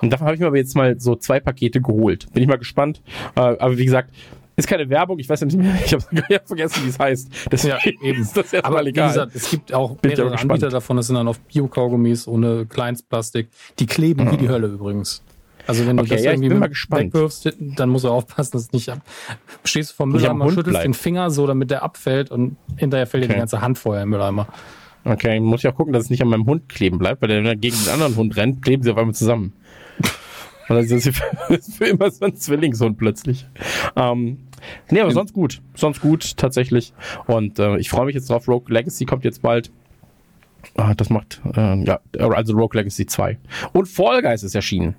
Und 0.00 0.10
davon 0.10 0.26
habe 0.26 0.34
ich 0.34 0.40
mir 0.40 0.46
aber 0.48 0.56
jetzt 0.56 0.74
mal 0.74 0.98
so 0.98 1.16
zwei 1.16 1.38
Pakete 1.40 1.80
geholt. 1.80 2.32
Bin 2.32 2.42
ich 2.42 2.48
mal 2.48 2.56
gespannt. 2.58 3.00
Äh, 3.36 3.40
aber 3.40 3.76
wie 3.78 3.84
gesagt, 3.84 4.10
ist 4.56 4.68
keine 4.68 4.88
Werbung, 4.88 5.18
ich 5.18 5.28
weiß 5.28 5.40
ja 5.40 5.46
nicht 5.46 5.58
mehr, 5.58 5.74
ich 5.84 5.92
habe 5.94 6.04
vergessen, 6.46 6.84
wie 6.84 6.88
es 6.88 6.98
heißt. 6.98 7.28
Deswegen 7.50 7.74
Ja, 7.84 7.90
eben. 8.02 8.22
ist 8.22 8.36
das 8.36 8.52
erstmal 8.52 8.72
Aber 8.78 8.84
wie 8.84 8.90
egal. 8.90 9.08
gesagt, 9.08 9.34
es 9.34 9.50
gibt 9.50 9.72
auch 9.74 9.96
Bin 9.96 10.10
mehrere. 10.10 10.38
Anbieter 10.38 10.68
davon. 10.68 10.96
Das 10.96 11.06
sind 11.06 11.16
dann 11.16 11.28
auf 11.28 11.40
Bio-Kaugummis 11.40 12.28
ohne 12.28 12.66
Kleinstplastik. 12.66 13.48
Die 13.78 13.86
kleben 13.86 14.30
wie 14.30 14.36
die 14.36 14.48
Hölle 14.48 14.68
übrigens. 14.68 15.22
Also 15.66 15.86
wenn 15.86 15.96
du 15.96 16.02
Okay, 16.02 16.16
das 16.16 16.24
ja, 16.24 16.32
irgendwie 16.32 16.50
wegwirfst, 16.50 17.56
dann 17.76 17.88
musst 17.88 18.04
du 18.04 18.10
aufpassen, 18.10 18.52
dass 18.52 18.62
es 18.62 18.72
nicht 18.72 18.90
ab. 18.90 19.00
Stehst 19.64 19.92
du 19.92 19.94
vom 19.96 20.10
Mülleimer, 20.10 20.48
schüttelst 20.50 20.70
bleibt. 20.70 20.84
den 20.84 20.94
Finger 20.94 21.30
so, 21.30 21.46
damit 21.46 21.70
der 21.70 21.82
abfällt 21.82 22.30
und 22.30 22.56
hinterher 22.76 23.06
fällt 23.06 23.22
dir 23.24 23.26
Okay. 23.28 23.34
die 23.34 23.38
ganze 23.40 23.60
Hand 23.62 23.78
vorher 23.78 24.02
im 24.02 24.10
Mülleimer. 24.10 24.46
Okay, 25.06 25.40
muss 25.40 25.60
ich 25.64 25.68
auch 25.68 25.74
gucken, 25.74 25.92
dass 25.92 26.04
es 26.04 26.10
nicht 26.10 26.22
an 26.22 26.28
meinem 26.28 26.46
Hund 26.46 26.68
kleben 26.68 26.98
bleibt, 26.98 27.20
weil 27.22 27.28
der 27.28 27.38
wenn 27.38 27.46
er 27.46 27.56
gegen 27.56 27.76
den 27.82 27.92
anderen 27.92 28.14
Hund 28.16 28.36
rennt, 28.36 28.62
kleben 28.62 28.82
sie 28.82 28.90
auf 28.90 28.96
einmal 28.98 29.14
zusammen. 29.14 29.52
Und 30.68 30.76
dann 30.76 30.84
ist 30.84 31.06
das 31.06 31.16
für, 31.16 31.24
das 31.48 31.68
ist 31.68 31.76
für 31.78 31.86
immer 31.86 32.10
so 32.10 32.24
ein 32.24 32.36
Zwillingshund 32.36 32.98
plötzlich. 32.98 33.46
Ähm, 33.96 34.38
nee, 34.90 35.00
aber 35.00 35.10
sonst 35.10 35.34
gut. 35.34 35.60
Sonst 35.74 36.00
gut, 36.00 36.36
tatsächlich. 36.36 36.94
Und 37.26 37.58
äh, 37.58 37.76
ich 37.78 37.90
freue 37.90 38.06
mich 38.06 38.14
jetzt 38.14 38.30
drauf. 38.30 38.48
Rogue 38.48 38.72
Legacy 38.72 39.04
kommt 39.04 39.24
jetzt 39.24 39.42
bald. 39.42 39.70
Ah, 40.76 40.94
das 40.94 41.10
macht, 41.10 41.42
äh, 41.54 41.84
ja, 41.84 42.00
also 42.18 42.54
Rogue 42.54 42.78
Legacy 42.78 43.04
2. 43.04 43.38
Und 43.72 43.86
Fall 43.86 44.22
Guys 44.22 44.42
ist 44.42 44.54
erschienen. 44.54 44.96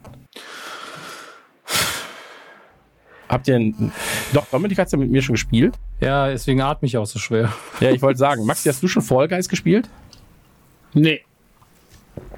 Habt 3.28 3.48
ihr, 3.48 3.56
ein, 3.56 3.92
doch, 4.34 4.46
Dominik 4.52 4.78
hat's 4.78 4.92
ja 4.92 5.00
mit 5.00 5.10
mir 5.10 5.24
schon 5.24 5.34
gespielt. 5.34 5.80
Ja, 6.00 6.28
deswegen 6.28 6.62
atme 6.62 6.86
ich 6.86 6.98
auch 6.98 7.08
so 7.08 7.18
schwer. 7.18 7.52
Ja, 7.80 7.90
ich 7.90 8.02
wollte 8.04 8.20
sagen, 8.20 8.46
Maxi, 8.46 8.70
hast 8.70 8.84
du 8.84 8.88
schon 8.88 9.02
Fall 9.02 9.28
Guys 9.28 9.50
gespielt? 9.50 9.90
Nee. 10.94 11.22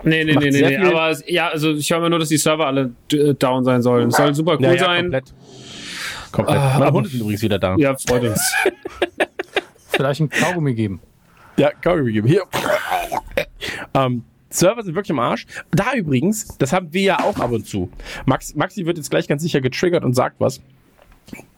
Nee, 0.03 0.23
nee, 0.23 0.33
Macht 0.33 0.45
nee, 0.45 0.51
nee, 0.51 0.61
nee. 0.61 0.77
Aber 0.77 1.09
es- 1.09 1.23
ja, 1.27 1.47
also 1.49 1.73
ich 1.73 1.89
höre 1.91 1.99
mir 1.99 2.09
nur, 2.09 2.19
dass 2.19 2.29
die 2.29 2.37
Server 2.37 2.67
alle 2.67 2.91
äh, 3.11 3.33
down 3.33 3.63
sein 3.63 3.81
sollen. 3.81 4.09
Es 4.09 4.15
soll 4.17 4.33
super 4.35 4.57
cool 4.59 4.77
sein. 4.77 5.01
komplett. 5.03 5.33
Komplett. 6.31 6.57
Ah, 6.59 6.75
Meine 6.79 6.91
Hunde 6.91 7.09
sind 7.09 7.21
übrigens 7.21 7.41
wieder 7.41 7.57
da. 7.59 7.75
Ja, 7.77 7.95
freut 7.97 8.23
uns. 8.23 8.53
Vielleicht 9.89 10.21
ein 10.21 10.29
Kaugummi 10.29 10.73
geben. 10.73 10.99
Ja, 11.57 11.71
Kaugummi 11.71 12.11
geben. 12.13 12.27
Hier. 12.27 12.43
ähm, 13.93 14.23
Server 14.49 14.83
sind 14.83 14.95
wirklich 14.95 15.09
im 15.09 15.19
Arsch. 15.19 15.45
Da 15.71 15.93
übrigens, 15.95 16.57
das 16.57 16.71
haben 16.73 16.93
wir 16.93 17.01
ja 17.01 17.19
auch 17.19 17.39
ab 17.39 17.51
und 17.51 17.65
zu. 17.67 17.89
Max, 18.25 18.55
Maxi 18.55 18.85
wird 18.85 18.97
jetzt 18.97 19.09
gleich 19.09 19.27
ganz 19.27 19.41
sicher 19.41 19.61
getriggert 19.61 20.03
und 20.03 20.13
sagt 20.13 20.39
was. 20.39 20.61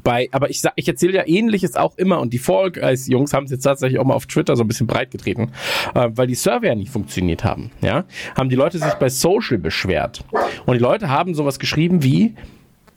Bei, 0.03 0.29
aber 0.31 0.49
ich, 0.49 0.63
ich 0.75 0.87
erzähle 0.87 1.13
ja 1.13 1.27
ähnliches 1.27 1.75
auch 1.75 1.97
immer 1.97 2.19
und 2.19 2.33
die 2.33 2.39
Fall 2.39 2.71
Guys 2.71 3.07
Jungs 3.07 3.33
haben 3.33 3.45
es 3.45 3.51
jetzt 3.51 3.63
tatsächlich 3.63 3.99
auch 3.99 4.05
mal 4.05 4.13
auf 4.13 4.25
Twitter 4.25 4.55
so 4.55 4.63
ein 4.63 4.67
bisschen 4.67 4.87
breit 4.87 5.11
getreten, 5.11 5.51
äh, 5.93 6.09
weil 6.13 6.27
die 6.27 6.35
Server 6.35 6.67
ja 6.67 6.75
nicht 6.75 6.91
funktioniert 6.91 7.43
haben. 7.43 7.71
Ja, 7.81 8.05
haben 8.35 8.49
die 8.49 8.55
Leute 8.55 8.79
sich 8.79 8.93
bei 8.93 9.09
Social 9.09 9.57
beschwert 9.57 10.23
und 10.65 10.73
die 10.73 10.79
Leute 10.79 11.09
haben 11.09 11.35
sowas 11.35 11.59
geschrieben 11.59 12.01
wie, 12.01 12.35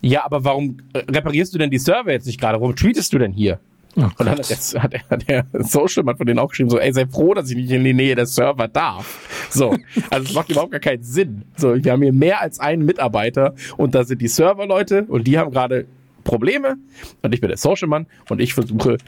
ja, 0.01 0.25
aber 0.25 0.45
warum 0.45 0.79
äh, 0.93 0.99
reparierst 0.99 1.55
du 1.55 1.59
denn 1.59 1.71
die 1.71 1.79
Server 1.79 2.13
jetzt 2.13 2.27
nicht 2.27 2.41
gerade? 2.41 2.61
Warum 2.61 2.77
tweetest 2.77 3.13
du 3.13 3.19
denn 3.19 3.33
hier? 3.33 3.61
Oh 3.95 4.05
Und 4.05 4.21
dann 4.21 4.31
hat, 4.31 4.49
jetzt, 4.49 4.79
hat, 4.81 4.95
hat 5.11 5.29
der 5.29 5.45
Social-Mann 5.53 6.17
von 6.17 6.27
denen 6.27 6.39
auch 6.39 6.49
geschrieben, 6.49 6.71
so, 6.71 6.79
ey, 6.79 6.93
sei 6.93 7.07
froh, 7.07 7.35
dass 7.35 7.51
ich 7.51 7.57
nicht 7.57 7.71
in 7.71 7.85
die 7.85 7.93
Nähe 7.93 8.15
des 8.15 8.35
Server 8.35 8.69
darf. 8.69 9.49
So, 9.51 9.77
also 10.11 10.29
es 10.29 10.35
macht 10.35 10.51
überhaupt 10.51 10.73
gar 10.73 10.81
keinen 10.81 11.03
Sinn. 11.03 11.45
So, 11.57 11.75
wir 11.77 11.93
haben 11.93 12.03
hier 12.03 12.13
mehr 12.13 12.41
als 12.41 12.59
einen 12.59 12.87
Mitarbeiter 12.87 13.55
und 13.77 13.95
da 13.95 14.05
sind 14.05 14.23
die 14.23 14.29
Serverleute 14.29 15.05
und 15.09 15.27
die 15.27 15.39
haben 15.39 15.51
gerade 15.51 15.87
Probleme 16.23 16.77
und 17.23 17.35
ich 17.35 17.41
bin 17.41 17.49
der 17.49 17.57
Social-Mann 17.57 18.07
und 18.29 18.41
ich 18.41 18.55
versuche 18.55 18.99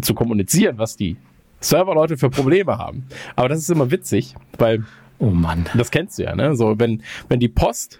zu 0.00 0.14
kommunizieren, 0.14 0.78
was 0.78 0.96
die 0.96 1.16
Serverleute 1.60 2.16
für 2.16 2.30
Probleme 2.30 2.78
haben. 2.78 3.06
Aber 3.36 3.48
das 3.48 3.58
ist 3.58 3.70
immer 3.70 3.90
witzig, 3.90 4.34
weil 4.58 4.84
Oh 5.18 5.30
Mann. 5.30 5.66
das 5.74 5.90
kennst 5.90 6.18
du 6.18 6.22
ja, 6.22 6.36
ne? 6.36 6.54
So, 6.54 6.78
wenn, 6.78 7.02
wenn 7.28 7.40
die 7.40 7.48
Post 7.48 7.98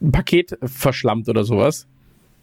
ein 0.00 0.12
Paket 0.12 0.56
verschlammt 0.62 1.28
oder 1.28 1.42
sowas, 1.44 1.88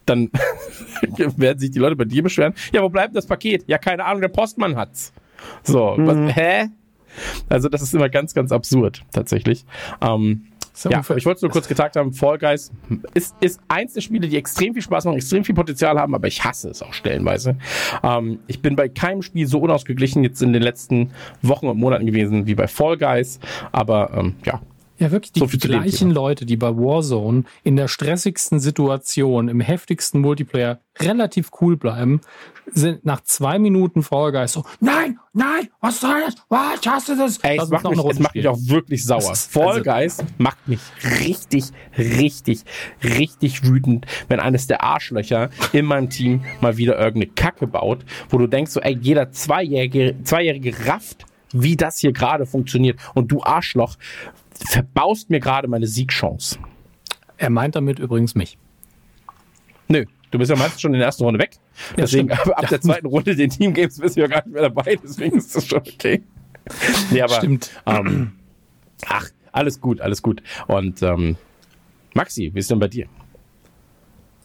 dann 0.04 0.30
werden 1.36 1.58
sich 1.58 1.70
die 1.70 1.78
Leute 1.78 1.96
bei 1.96 2.04
dir 2.04 2.22
beschweren. 2.22 2.54
Ja, 2.72 2.82
wo 2.82 2.88
bleibt 2.90 3.16
das 3.16 3.26
Paket? 3.26 3.64
Ja, 3.66 3.78
keine 3.78 4.04
Ahnung, 4.04 4.20
der 4.20 4.28
Postmann 4.28 4.76
hat's. 4.76 5.12
So, 5.62 5.94
was, 5.98 6.36
hä? 6.36 6.68
Also, 7.48 7.68
das 7.68 7.80
ist 7.82 7.94
immer 7.94 8.08
ganz, 8.10 8.34
ganz 8.34 8.52
absurd, 8.52 9.02
tatsächlich. 9.10 9.64
Ähm, 10.02 10.46
ja 10.84 11.02
ich 11.16 11.26
wollte 11.26 11.44
nur 11.44 11.50
kurz 11.50 11.68
gesagt 11.68 11.96
haben, 11.96 12.12
Fall 12.12 12.38
Guys 12.38 12.70
ist, 13.14 13.34
ist 13.40 13.60
eins 13.68 13.94
der 13.94 14.00
Spiele, 14.00 14.28
die 14.28 14.36
extrem 14.36 14.72
viel 14.72 14.82
Spaß 14.82 15.04
machen, 15.04 15.16
extrem 15.16 15.44
viel 15.44 15.54
Potenzial 15.54 15.98
haben, 15.98 16.14
aber 16.14 16.28
ich 16.28 16.44
hasse 16.44 16.70
es 16.70 16.82
auch 16.82 16.92
stellenweise. 16.92 17.56
Ähm, 18.02 18.38
ich 18.46 18.62
bin 18.62 18.76
bei 18.76 18.88
keinem 18.88 19.22
Spiel 19.22 19.46
so 19.46 19.60
unausgeglichen 19.60 20.24
jetzt 20.24 20.42
in 20.42 20.52
den 20.52 20.62
letzten 20.62 21.10
Wochen 21.42 21.66
und 21.66 21.78
Monaten 21.78 22.06
gewesen 22.06 22.46
wie 22.46 22.54
bei 22.54 22.66
Fall 22.66 22.96
Guys, 22.96 23.40
aber 23.72 24.10
ähm, 24.14 24.34
ja, 24.44 24.60
Ja, 25.00 25.10
wirklich 25.10 25.32
die, 25.32 25.40
So 25.40 25.46
gleichen 25.46 26.10
Leute, 26.10 26.44
die 26.44 26.58
bei 26.58 26.68
Warzone 26.76 27.44
in 27.64 27.76
der 27.76 27.88
stressigsten 27.88 28.60
Situation, 28.60 29.48
im 29.48 29.60
heftigsten 29.60 30.20
Multiplayer 30.20 30.78
relativ 30.98 31.48
cool 31.62 31.78
bleiben, 31.78 32.20
sind 32.66 33.06
nach 33.06 33.22
zwei 33.22 33.58
Minuten 33.58 34.02
Fall 34.02 34.30
Guys 34.30 34.52
so, 34.52 34.64
nein, 34.78 35.18
nein, 35.32 35.68
was 35.80 36.00
soll 36.00 36.20
das? 36.26 36.34
Oh, 36.50 36.56
ich 36.78 36.86
hasse 36.86 37.16
das. 37.16 37.38
Ey, 37.38 37.56
es 37.56 37.62
uns 37.62 37.70
macht, 37.70 37.84
mich, 37.88 38.04
es 38.04 38.18
macht 38.18 38.34
mich 38.34 38.46
auch 38.48 38.58
wirklich 38.60 39.04
sauer. 39.06 39.20
Das 39.30 39.40
ist- 39.46 39.52
Fall 39.52 39.68
also- 39.78 39.82
Guys 39.82 40.18
macht 40.36 40.68
mich 40.68 40.80
richtig, 41.20 41.64
richtig, 41.96 42.64
richtig 43.02 43.64
wütend, 43.64 44.04
wenn 44.28 44.38
eines 44.38 44.66
der 44.66 44.84
Arschlöcher 44.84 45.48
in 45.72 45.86
meinem 45.86 46.10
Team 46.10 46.44
mal 46.60 46.76
wieder 46.76 46.98
irgendeine 46.98 47.32
Kacke 47.34 47.66
baut, 47.66 48.04
wo 48.28 48.36
du 48.36 48.46
denkst 48.46 48.72
so, 48.72 48.80
ey, 48.80 48.96
jeder 49.00 49.32
Zweijährige, 49.32 50.16
Zweijährige 50.24 50.86
rafft, 50.86 51.24
wie 51.52 51.74
das 51.76 51.98
hier 51.98 52.12
gerade 52.12 52.44
funktioniert. 52.46 53.00
Und 53.14 53.32
du 53.32 53.42
Arschloch 53.42 53.96
verbaust 54.68 55.30
mir 55.30 55.40
gerade 55.40 55.68
meine 55.68 55.86
Siegchance. 55.86 56.58
Er 57.36 57.50
meint 57.50 57.76
damit 57.76 57.98
übrigens 57.98 58.34
mich. 58.34 58.58
Nö, 59.88 60.04
du 60.30 60.38
bist 60.38 60.50
ja 60.50 60.56
meistens 60.56 60.80
schon 60.80 60.92
in 60.94 60.98
der 60.98 61.06
ersten 61.06 61.24
Runde 61.24 61.40
weg. 61.40 61.56
Ja, 61.90 61.96
deswegen 62.04 62.30
ab, 62.30 62.48
ab 62.48 62.68
der 62.68 62.80
zweiten 62.80 63.06
Runde 63.06 63.34
den 63.34 63.50
Teamgames 63.50 63.98
bist 63.98 64.16
du 64.16 64.20
ja 64.20 64.26
gar 64.26 64.44
nicht 64.44 64.52
mehr 64.52 64.62
dabei, 64.62 64.98
deswegen 65.02 65.38
ist 65.38 65.54
das 65.56 65.66
schon 65.66 65.78
okay. 65.78 66.22
Nee, 67.10 67.22
aber, 67.22 67.34
Stimmt. 67.34 67.70
Ähm, 67.86 68.32
ach, 69.06 69.28
alles 69.52 69.80
gut, 69.80 70.00
alles 70.00 70.22
gut. 70.22 70.42
Und 70.68 71.02
ähm, 71.02 71.36
Maxi, 72.14 72.50
wie 72.54 72.58
ist 72.58 72.70
denn 72.70 72.78
bei 72.78 72.88
dir? 72.88 73.06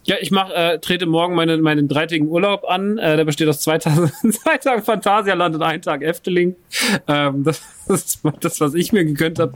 Ja, 0.06 0.18
ich 0.22 0.30
mach, 0.30 0.52
äh, 0.52 0.78
trete 0.78 1.08
morgen 1.08 1.34
meine, 1.34 1.58
meinen 1.58 1.88
dreitägigen 1.88 2.30
Urlaub 2.30 2.64
an. 2.70 3.00
Äh, 3.00 3.18
der 3.18 3.26
besteht 3.26 3.48
aus 3.48 3.60
zwei 3.62 3.80
Tagen, 3.80 4.12
zwei 4.32 4.58
Tagen 4.58 4.84
Phantasialand 4.84 5.56
und 5.56 5.64
einen 5.64 5.82
Tag 5.82 6.04
Efteling. 6.04 6.56
Ähm, 7.08 7.44
das 7.44 7.62
ist 7.88 8.22
das, 8.42 8.62
was 8.62 8.76
ich 8.76 8.94
mir 8.94 9.04
gegönnt 9.04 9.40
habe. 9.40 9.56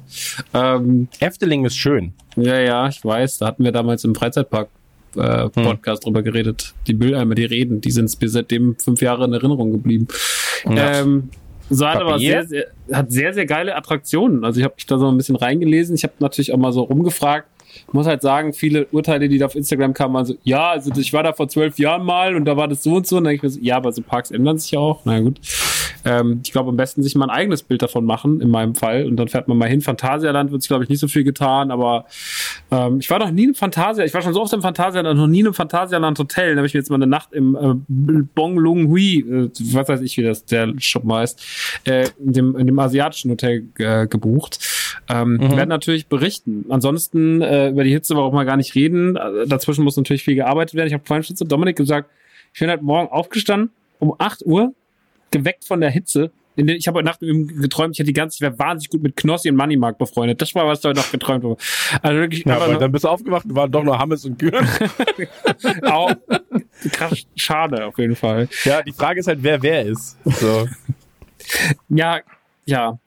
Ähm, 0.55 1.07
Efteling 1.19 1.65
ist 1.65 1.77
schön. 1.77 2.13
ja, 2.35 2.59
ja, 2.59 2.87
ich 2.87 3.05
weiß. 3.05 3.37
Da 3.37 3.45
hatten 3.47 3.63
wir 3.63 3.71
damals 3.71 4.03
im 4.03 4.15
Freizeitpark 4.15 4.69
äh, 5.15 5.49
Podcast 5.49 6.05
drüber 6.05 6.23
geredet. 6.23 6.73
Die 6.87 6.95
Mülleimer, 6.95 7.35
die 7.35 7.45
reden, 7.45 7.81
die 7.81 7.91
sind 7.91 8.19
mir 8.19 8.29
seitdem 8.29 8.75
fünf 8.77 9.01
Jahre 9.01 9.25
in 9.25 9.33
Erinnerung 9.33 9.71
geblieben. 9.71 10.07
Ja. 10.65 11.01
Ähm, 11.01 11.29
so 11.69 11.87
hat 11.87 12.01
aber 12.01 12.17
sehr, 12.17 12.47
sehr, 12.47 12.65
hat 12.91 13.11
sehr, 13.11 13.33
sehr 13.33 13.45
geile 13.45 13.75
Attraktionen. 13.75 14.43
Also 14.43 14.59
ich 14.59 14.63
habe 14.63 14.73
mich 14.75 14.87
da 14.87 14.97
so 14.97 15.07
ein 15.07 15.17
bisschen 15.17 15.35
reingelesen. 15.35 15.95
Ich 15.95 16.03
habe 16.03 16.13
natürlich 16.19 16.51
auch 16.51 16.57
mal 16.57 16.71
so 16.71 16.81
rumgefragt. 16.81 17.47
Ich 17.87 17.93
muss 17.93 18.07
halt 18.07 18.21
sagen, 18.21 18.53
viele 18.53 18.85
Urteile, 18.91 19.29
die 19.29 19.37
da 19.37 19.47
auf 19.47 19.55
Instagram 19.55 19.93
kamen, 19.93 20.13
waren 20.13 20.25
so, 20.25 20.35
ja, 20.43 20.69
also 20.71 20.91
ich 20.95 21.13
war 21.13 21.23
da 21.23 21.33
vor 21.33 21.47
zwölf 21.47 21.77
Jahren 21.79 22.05
mal 22.05 22.35
und 22.35 22.45
da 22.45 22.57
war 22.57 22.67
das 22.67 22.83
so 22.83 22.95
und 22.95 23.07
so. 23.07 23.17
Und 23.17 23.25
dann 23.25 23.33
ich 23.33 23.41
mir 23.41 23.49
so, 23.49 23.59
ja, 23.61 23.77
aber 23.77 23.91
so 23.91 24.01
Parks 24.01 24.31
ändern 24.31 24.57
sich 24.57 24.71
ja 24.71 24.79
auch. 24.79 25.01
Na 25.05 25.19
gut. 25.19 25.39
Ähm, 26.05 26.41
ich 26.43 26.51
glaube, 26.51 26.69
am 26.69 26.77
besten 26.77 27.03
sich 27.03 27.15
mal 27.15 27.25
ein 27.25 27.29
eigenes 27.29 27.63
Bild 27.63 27.81
davon 27.81 28.05
machen, 28.05 28.41
in 28.41 28.49
meinem 28.49 28.75
Fall. 28.75 29.05
Und 29.05 29.17
dann 29.17 29.27
fährt 29.27 29.47
man 29.47 29.57
mal 29.57 29.69
hin. 29.69 29.81
Phantasialand 29.81 30.51
wird 30.51 30.61
sich, 30.61 30.69
glaube 30.69 30.83
ich, 30.83 30.89
nicht 30.89 30.99
so 30.99 31.07
viel 31.07 31.23
getan, 31.23 31.71
aber 31.71 32.05
ähm, 32.71 32.99
ich 32.99 33.09
war 33.09 33.19
noch 33.19 33.31
nie 33.31 33.45
im 33.45 33.55
Phantasialand. 33.55 34.07
Ich 34.07 34.13
war 34.13 34.21
schon 34.21 34.33
so 34.33 34.41
oft 34.41 34.53
im 34.53 34.61
Phantasialand, 34.61 35.17
noch 35.17 35.27
nie 35.27 35.41
im 35.41 35.53
Phantasialand 35.53 36.19
Hotel. 36.19 36.51
Da 36.55 36.57
habe 36.57 36.67
ich 36.67 36.73
mir 36.73 36.79
jetzt 36.79 36.89
mal 36.89 36.95
eine 36.95 37.07
Nacht 37.07 37.33
im 37.33 37.55
äh, 37.55 38.23
Bong 38.35 38.57
Lung 38.57 38.89
Hui, 38.89 39.19
äh, 39.19 39.49
was 39.73 39.87
weiß 39.87 40.01
ich, 40.01 40.17
wie 40.17 40.23
das 40.23 40.45
der 40.45 40.73
Shop 40.79 41.09
heißt, 41.09 41.41
äh, 41.85 42.07
in, 42.23 42.33
dem, 42.33 42.55
in 42.55 42.67
dem 42.67 42.77
asiatischen 42.79 43.31
Hotel 43.31 43.63
äh, 43.77 44.07
gebucht. 44.07 44.59
Ähm, 45.07 45.39
Mhm. 45.39 45.55
Werden 45.55 45.69
natürlich 45.69 46.07
berichten. 46.07 46.65
Ansonsten 46.69 47.41
äh, 47.41 47.69
über 47.69 47.83
die 47.83 47.91
Hitze 47.91 48.13
braucht 48.15 48.33
man 48.33 48.45
gar 48.45 48.57
nicht 48.57 48.75
reden. 48.75 49.17
Dazwischen 49.47 49.83
muss 49.83 49.97
natürlich 49.97 50.23
viel 50.23 50.35
gearbeitet 50.35 50.75
werden. 50.75 50.87
Ich 50.87 50.93
habe 50.93 51.03
vorhin 51.05 51.23
schon 51.23 51.35
zu 51.35 51.45
Dominik 51.45 51.75
gesagt, 51.75 52.09
ich 52.53 52.59
bin 52.59 52.69
halt 52.69 52.81
morgen 52.81 53.09
aufgestanden 53.09 53.71
um 53.99 54.15
8 54.17 54.45
Uhr, 54.45 54.73
geweckt 55.31 55.65
von 55.65 55.81
der 55.81 55.89
Hitze. 55.89 56.31
In 56.55 56.67
der, 56.67 56.75
ich 56.75 56.87
habe 56.87 56.97
heute 56.97 57.05
Nacht 57.05 57.21
mit 57.21 57.29
ihm 57.29 57.61
geträumt, 57.61 57.95
ich 57.95 57.99
hätte 57.99 58.07
die 58.07 58.13
ganze, 58.13 58.35
ich 58.35 58.41
wäre 58.41 58.59
wahnsinnig 58.59 58.89
gut 58.89 59.01
mit 59.01 59.15
Knossi 59.15 59.49
und 59.49 59.55
Moneymark 59.55 59.97
befreundet. 59.97 60.41
Das 60.41 60.53
war, 60.55 60.67
was 60.67 60.79
ich 60.79 60.85
heute 60.85 60.99
Nacht 60.99 61.11
geträumt 61.11 61.43
habe. 61.43 61.57
Also 62.01 62.19
wirklich, 62.19 62.43
Ja, 62.45 62.57
aber 62.59 62.75
dann 62.75 62.91
bist 62.91 63.05
du 63.05 63.07
aufgewacht 63.07 63.45
und 63.45 63.55
waren 63.55 63.71
doch 63.71 63.83
noch 63.83 63.97
Hammes 63.97 64.25
und 64.25 64.37
Gürn. 64.39 64.67
auch 65.83 66.13
krass 66.91 67.25
schade 67.35 67.85
auf 67.85 67.97
jeden 67.97 68.15
Fall. 68.15 68.49
ja, 68.65 68.81
die 68.81 68.91
Frage 68.91 69.21
ist 69.21 69.27
halt, 69.27 69.41
wer 69.41 69.61
wer 69.61 69.85
ist. 69.85 70.17
So. 70.25 70.67
Ja, 71.89 72.19
ja. 72.65 72.99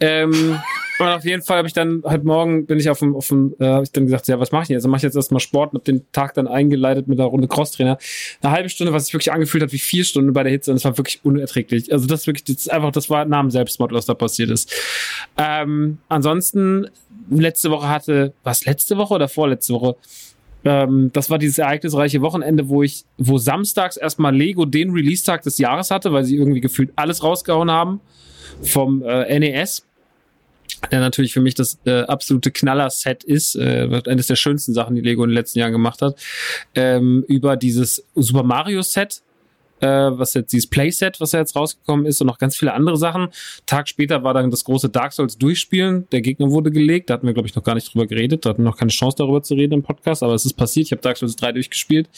Ähm, 0.00 0.60
und 1.02 1.08
auf 1.08 1.24
jeden 1.24 1.42
Fall 1.42 1.58
habe 1.58 1.68
ich 1.68 1.74
dann 1.74 2.02
heute 2.04 2.24
Morgen 2.24 2.66
bin 2.66 2.78
ich 2.78 2.88
auf 2.88 2.98
dem, 2.98 3.14
auf 3.14 3.28
dem 3.28 3.54
äh, 3.58 3.66
habe 3.66 3.84
ich 3.84 3.92
dann 3.92 4.04
gesagt, 4.04 4.28
ja, 4.28 4.38
was 4.38 4.52
mache 4.52 4.64
ich 4.64 4.68
jetzt? 4.70 4.82
Dann 4.82 4.90
mache 4.90 4.98
ich 4.98 5.02
jetzt 5.04 5.16
erstmal 5.16 5.40
Sport 5.40 5.72
und 5.72 5.80
habe 5.80 5.92
den 5.92 6.10
Tag 6.12 6.34
dann 6.34 6.48
eingeleitet 6.48 7.08
mit 7.08 7.18
einer 7.18 7.28
Runde 7.28 7.48
Crosstrainer. 7.48 7.98
Eine 8.40 8.52
halbe 8.52 8.68
Stunde, 8.68 8.92
was 8.92 9.06
sich 9.06 9.14
wirklich 9.14 9.32
angefühlt 9.32 9.62
hat 9.62 9.72
wie 9.72 9.78
vier 9.78 10.04
Stunden 10.04 10.32
bei 10.32 10.42
der 10.42 10.52
Hitze 10.52 10.70
und 10.70 10.76
es 10.76 10.84
war 10.84 10.96
wirklich 10.96 11.20
unerträglich. 11.24 11.92
Also 11.92 12.06
das 12.06 12.26
wirklich, 12.26 12.44
das 12.44 12.56
ist 12.56 12.70
einfach, 12.70 12.92
das 12.92 13.10
war 13.10 13.24
dem 13.24 13.50
Selbstmord, 13.50 13.92
was 13.92 14.06
da 14.06 14.14
passiert 14.14 14.50
ist. 14.50 14.72
Ähm, 15.36 15.98
ansonsten, 16.08 16.88
letzte 17.30 17.70
Woche 17.70 17.88
hatte, 17.88 18.32
was 18.42 18.64
letzte 18.64 18.96
Woche 18.96 19.14
oder 19.14 19.28
vorletzte 19.28 19.74
Woche? 19.74 19.96
Ähm, 20.64 21.10
das 21.12 21.30
war 21.30 21.38
dieses 21.38 21.58
ereignisreiche 21.58 22.20
Wochenende, 22.20 22.68
wo 22.68 22.82
ich, 22.82 23.04
wo 23.18 23.38
samstags 23.38 23.96
erstmal 23.96 24.34
Lego 24.34 24.64
den 24.64 24.90
Release-Tag 24.90 25.42
des 25.42 25.58
Jahres 25.58 25.90
hatte, 25.90 26.12
weil 26.12 26.24
sie 26.24 26.36
irgendwie 26.36 26.60
gefühlt 26.60 26.90
alles 26.96 27.22
rausgehauen 27.22 27.70
haben 27.70 28.00
vom 28.62 29.02
äh, 29.02 29.38
NES. 29.38 29.84
Der 30.90 31.00
natürlich 31.00 31.32
für 31.32 31.40
mich 31.40 31.54
das 31.54 31.78
äh, 31.84 32.00
absolute 32.02 32.50
Knaller-Set 32.50 33.22
ist, 33.24 33.54
äh, 33.54 34.02
eines 34.06 34.26
der 34.26 34.36
schönsten 34.36 34.74
Sachen, 34.74 34.96
die 34.96 35.00
Lego 35.00 35.22
in 35.22 35.30
den 35.30 35.34
letzten 35.34 35.60
Jahren 35.60 35.72
gemacht 35.72 36.02
hat. 36.02 36.16
Ähm, 36.74 37.24
über 37.28 37.56
dieses 37.56 38.04
Super 38.16 38.42
Mario-Set, 38.42 39.22
äh, 39.80 39.86
was 39.86 40.34
jetzt 40.34 40.52
dieses 40.52 40.66
Playset, 40.68 41.20
was 41.20 41.32
ja 41.32 41.38
jetzt 41.40 41.54
rausgekommen 41.56 42.04
ist 42.06 42.20
und 42.20 42.26
noch 42.26 42.38
ganz 42.38 42.56
viele 42.56 42.72
andere 42.72 42.96
Sachen. 42.96 43.28
Tag 43.66 43.88
später 43.88 44.22
war 44.24 44.34
dann 44.34 44.50
das 44.50 44.64
große 44.64 44.88
Dark 44.88 45.12
Souls 45.12 45.38
Durchspielen. 45.38 46.08
Der 46.10 46.20
Gegner 46.20 46.50
wurde 46.50 46.70
gelegt. 46.70 47.10
Da 47.10 47.14
hatten 47.14 47.26
wir, 47.26 47.34
glaube 47.34 47.48
ich, 47.48 47.54
noch 47.54 47.64
gar 47.64 47.74
nicht 47.74 47.92
drüber 47.92 48.06
geredet. 48.06 48.44
Da 48.44 48.50
hatten 48.50 48.62
wir 48.62 48.70
noch 48.70 48.76
keine 48.76 48.90
Chance 48.90 49.16
darüber 49.18 49.42
zu 49.42 49.54
reden 49.54 49.74
im 49.74 49.82
Podcast, 49.82 50.22
aber 50.22 50.34
es 50.34 50.44
ist 50.44 50.54
passiert. 50.54 50.86
Ich 50.86 50.92
habe 50.92 51.02
Dark 51.02 51.16
Souls 51.16 51.36
3 51.36 51.52
durchgespielt. 51.52 52.08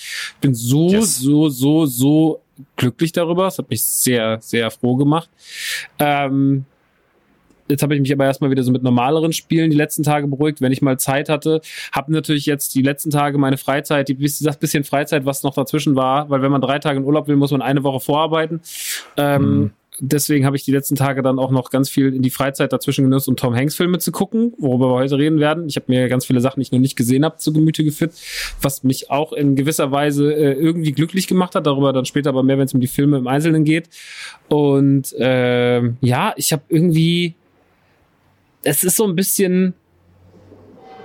Bin 0.41 0.55
so, 0.55 0.89
Yes. 0.91 1.19
so, 1.19 1.49
so, 1.49 1.87
so 1.87 2.41
glücklich 2.77 3.13
darüber. 3.13 3.47
Es 3.47 3.59
hat 3.59 3.69
mich 3.71 3.83
sehr, 3.83 4.39
sehr 4.41 4.71
froh 4.71 4.97
gemacht. 4.97 5.29
Ähm, 5.99 6.65
Jetzt 7.68 7.83
habe 7.83 7.94
ich 7.94 8.00
mich 8.00 8.12
aber 8.12 8.25
erstmal 8.25 8.50
wieder 8.50 8.62
so 8.62 8.73
mit 8.73 8.83
normaleren 8.83 9.33
Spielen 9.33 9.71
die 9.71 9.76
letzten 9.76 10.02
Tage 10.02 10.26
beruhigt, 10.26 10.61
wenn 10.61 10.73
ich 10.73 10.83
mal 10.83 10.99
Zeit 10.99 11.28
hatte. 11.28 11.61
Habe 11.92 12.12
natürlich 12.12 12.47
jetzt 12.47 12.75
die 12.75 12.83
letzten 12.83 13.11
Tage 13.11 13.38
meine 13.38 13.56
Freizeit, 13.56 14.09
die 14.09 14.14
bis- 14.14 14.38
das 14.40 14.59
bisschen 14.59 14.85
Freizeit, 14.85 15.25
was 15.25 15.42
noch 15.42 15.54
dazwischen 15.54 15.97
war, 15.97 16.28
weil 16.30 16.42
wenn 16.42 16.52
man 16.52 16.61
drei 16.61 16.78
Tage 16.78 16.99
in 16.99 17.04
Urlaub 17.04 17.28
will, 17.28 17.37
muss 17.37 17.50
man 17.52 17.62
eine 17.62 17.83
Woche 17.85 18.00
vorarbeiten. 18.00 18.61
Ähm, 19.16 19.71
Deswegen 20.00 20.44
habe 20.44 20.56
ich 20.56 20.64
die 20.64 20.73
letzten 20.73 20.97
Tage 20.97 21.23
dann 21.23 21.38
auch 21.38 21.52
noch 21.52 21.71
ganz 21.71 21.88
viel 21.88 22.12
in 22.12 22.21
die 22.21 22.30
Freizeit 22.30 22.73
dazwischen 22.73 23.04
genutzt, 23.04 23.28
um 23.28 23.37
Tom 23.37 23.54
Hanks 23.54 23.76
Filme 23.76 23.99
zu 24.00 24.11
gucken, 24.11 24.52
worüber 24.59 24.88
wir 24.90 24.94
heute 24.94 25.18
reden 25.18 25.38
werden. 25.38 25.68
Ich 25.68 25.76
habe 25.76 25.87
mir 25.87 26.09
ganz 26.09 26.26
viele 26.26 26.40
Sachen, 26.40 26.59
die 26.59 26.62
ich 26.62 26.73
noch 26.73 26.80
nicht 26.80 26.97
gesehen 26.97 27.25
habe, 27.25 27.37
zu 27.37 27.52
Gemüte 27.52 27.85
geführt, 27.85 28.12
was 28.61 28.83
mich 28.83 29.12
auch 29.12 29.33
in 29.33 29.54
gewisser 29.54 29.92
Weise 29.92 30.35
äh, 30.35 30.54
irgendwie 30.54 30.90
glücklich 30.90 31.28
gemacht 31.28 31.54
hat. 31.54 31.68
Darüber 31.68 31.92
dann 31.92 32.06
später 32.06 32.30
aber 32.30 32.42
mehr, 32.42 32.59
wenn 32.59 32.66
es 32.66 32.75
um 32.75 32.80
die 32.80 32.88
Filme 32.88 33.18
im 33.18 33.28
Einzelnen 33.28 33.62
geht. 33.62 33.88
Und 34.49 35.14
ähm, 35.16 35.97
ja, 36.00 36.35
ich 36.37 36.52
habe 36.52 36.64
irgendwie 36.71 37.37
es 38.64 38.85
ist 38.85 38.97
so 38.97 39.04
ein 39.04 39.14
bisschen, 39.14 39.75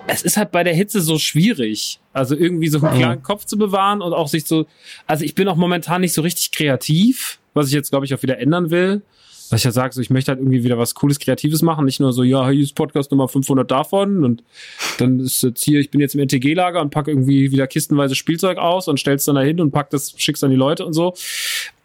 es 0.07 0.23
ist 0.23 0.37
halt 0.37 0.51
bei 0.51 0.63
der 0.63 0.73
Hitze 0.73 1.01
so 1.01 1.19
schwierig. 1.19 1.99
Also 2.13 2.35
irgendwie 2.35 2.69
so 2.69 2.79
einen 2.79 2.97
klaren 2.97 3.23
Kopf 3.23 3.45
zu 3.45 3.57
bewahren 3.57 4.01
und 4.01 4.13
auch 4.13 4.27
sich 4.27 4.45
so, 4.45 4.65
also 5.05 5.23
ich 5.23 5.35
bin 5.35 5.47
auch 5.47 5.55
momentan 5.55 6.01
nicht 6.01 6.13
so 6.13 6.21
richtig 6.21 6.51
kreativ, 6.51 7.39
was 7.53 7.67
ich 7.67 7.73
jetzt 7.73 7.91
glaube 7.91 8.05
ich 8.05 8.13
auch 8.13 8.23
wieder 8.23 8.39
ändern 8.39 8.71
will. 8.71 9.01
Weil 9.49 9.57
ich 9.57 9.63
ja 9.63 9.71
sage, 9.71 9.93
so, 9.95 10.01
ich 10.01 10.11
möchte 10.11 10.31
halt 10.31 10.39
irgendwie 10.39 10.63
wieder 10.63 10.77
was 10.77 10.93
Cooles, 10.93 11.17
Kreatives 11.17 11.63
machen. 11.63 11.85
Nicht 11.85 11.99
nur 11.99 12.13
so, 12.13 12.21
ja, 12.21 12.47
hier 12.49 12.61
ist 12.61 12.75
Podcast 12.75 13.09
Nummer 13.09 13.27
500 13.27 13.69
davon 13.69 14.23
und 14.23 14.43
dann 14.99 15.19
ist 15.19 15.41
jetzt 15.41 15.63
hier, 15.63 15.79
ich 15.79 15.89
bin 15.89 15.99
jetzt 15.99 16.13
im 16.13 16.21
NTG-Lager 16.21 16.79
und 16.79 16.91
packe 16.91 17.09
irgendwie 17.09 17.51
wieder 17.51 17.65
kistenweise 17.65 18.13
Spielzeug 18.13 18.59
aus 18.59 18.87
und 18.87 18.99
stell's 18.99 19.25
dann 19.25 19.35
dahin 19.35 19.59
und 19.59 19.71
pack 19.71 19.89
das, 19.89 20.13
schick's 20.17 20.43
an 20.43 20.51
die 20.51 20.55
Leute 20.55 20.85
und 20.85 20.93
so. 20.93 21.15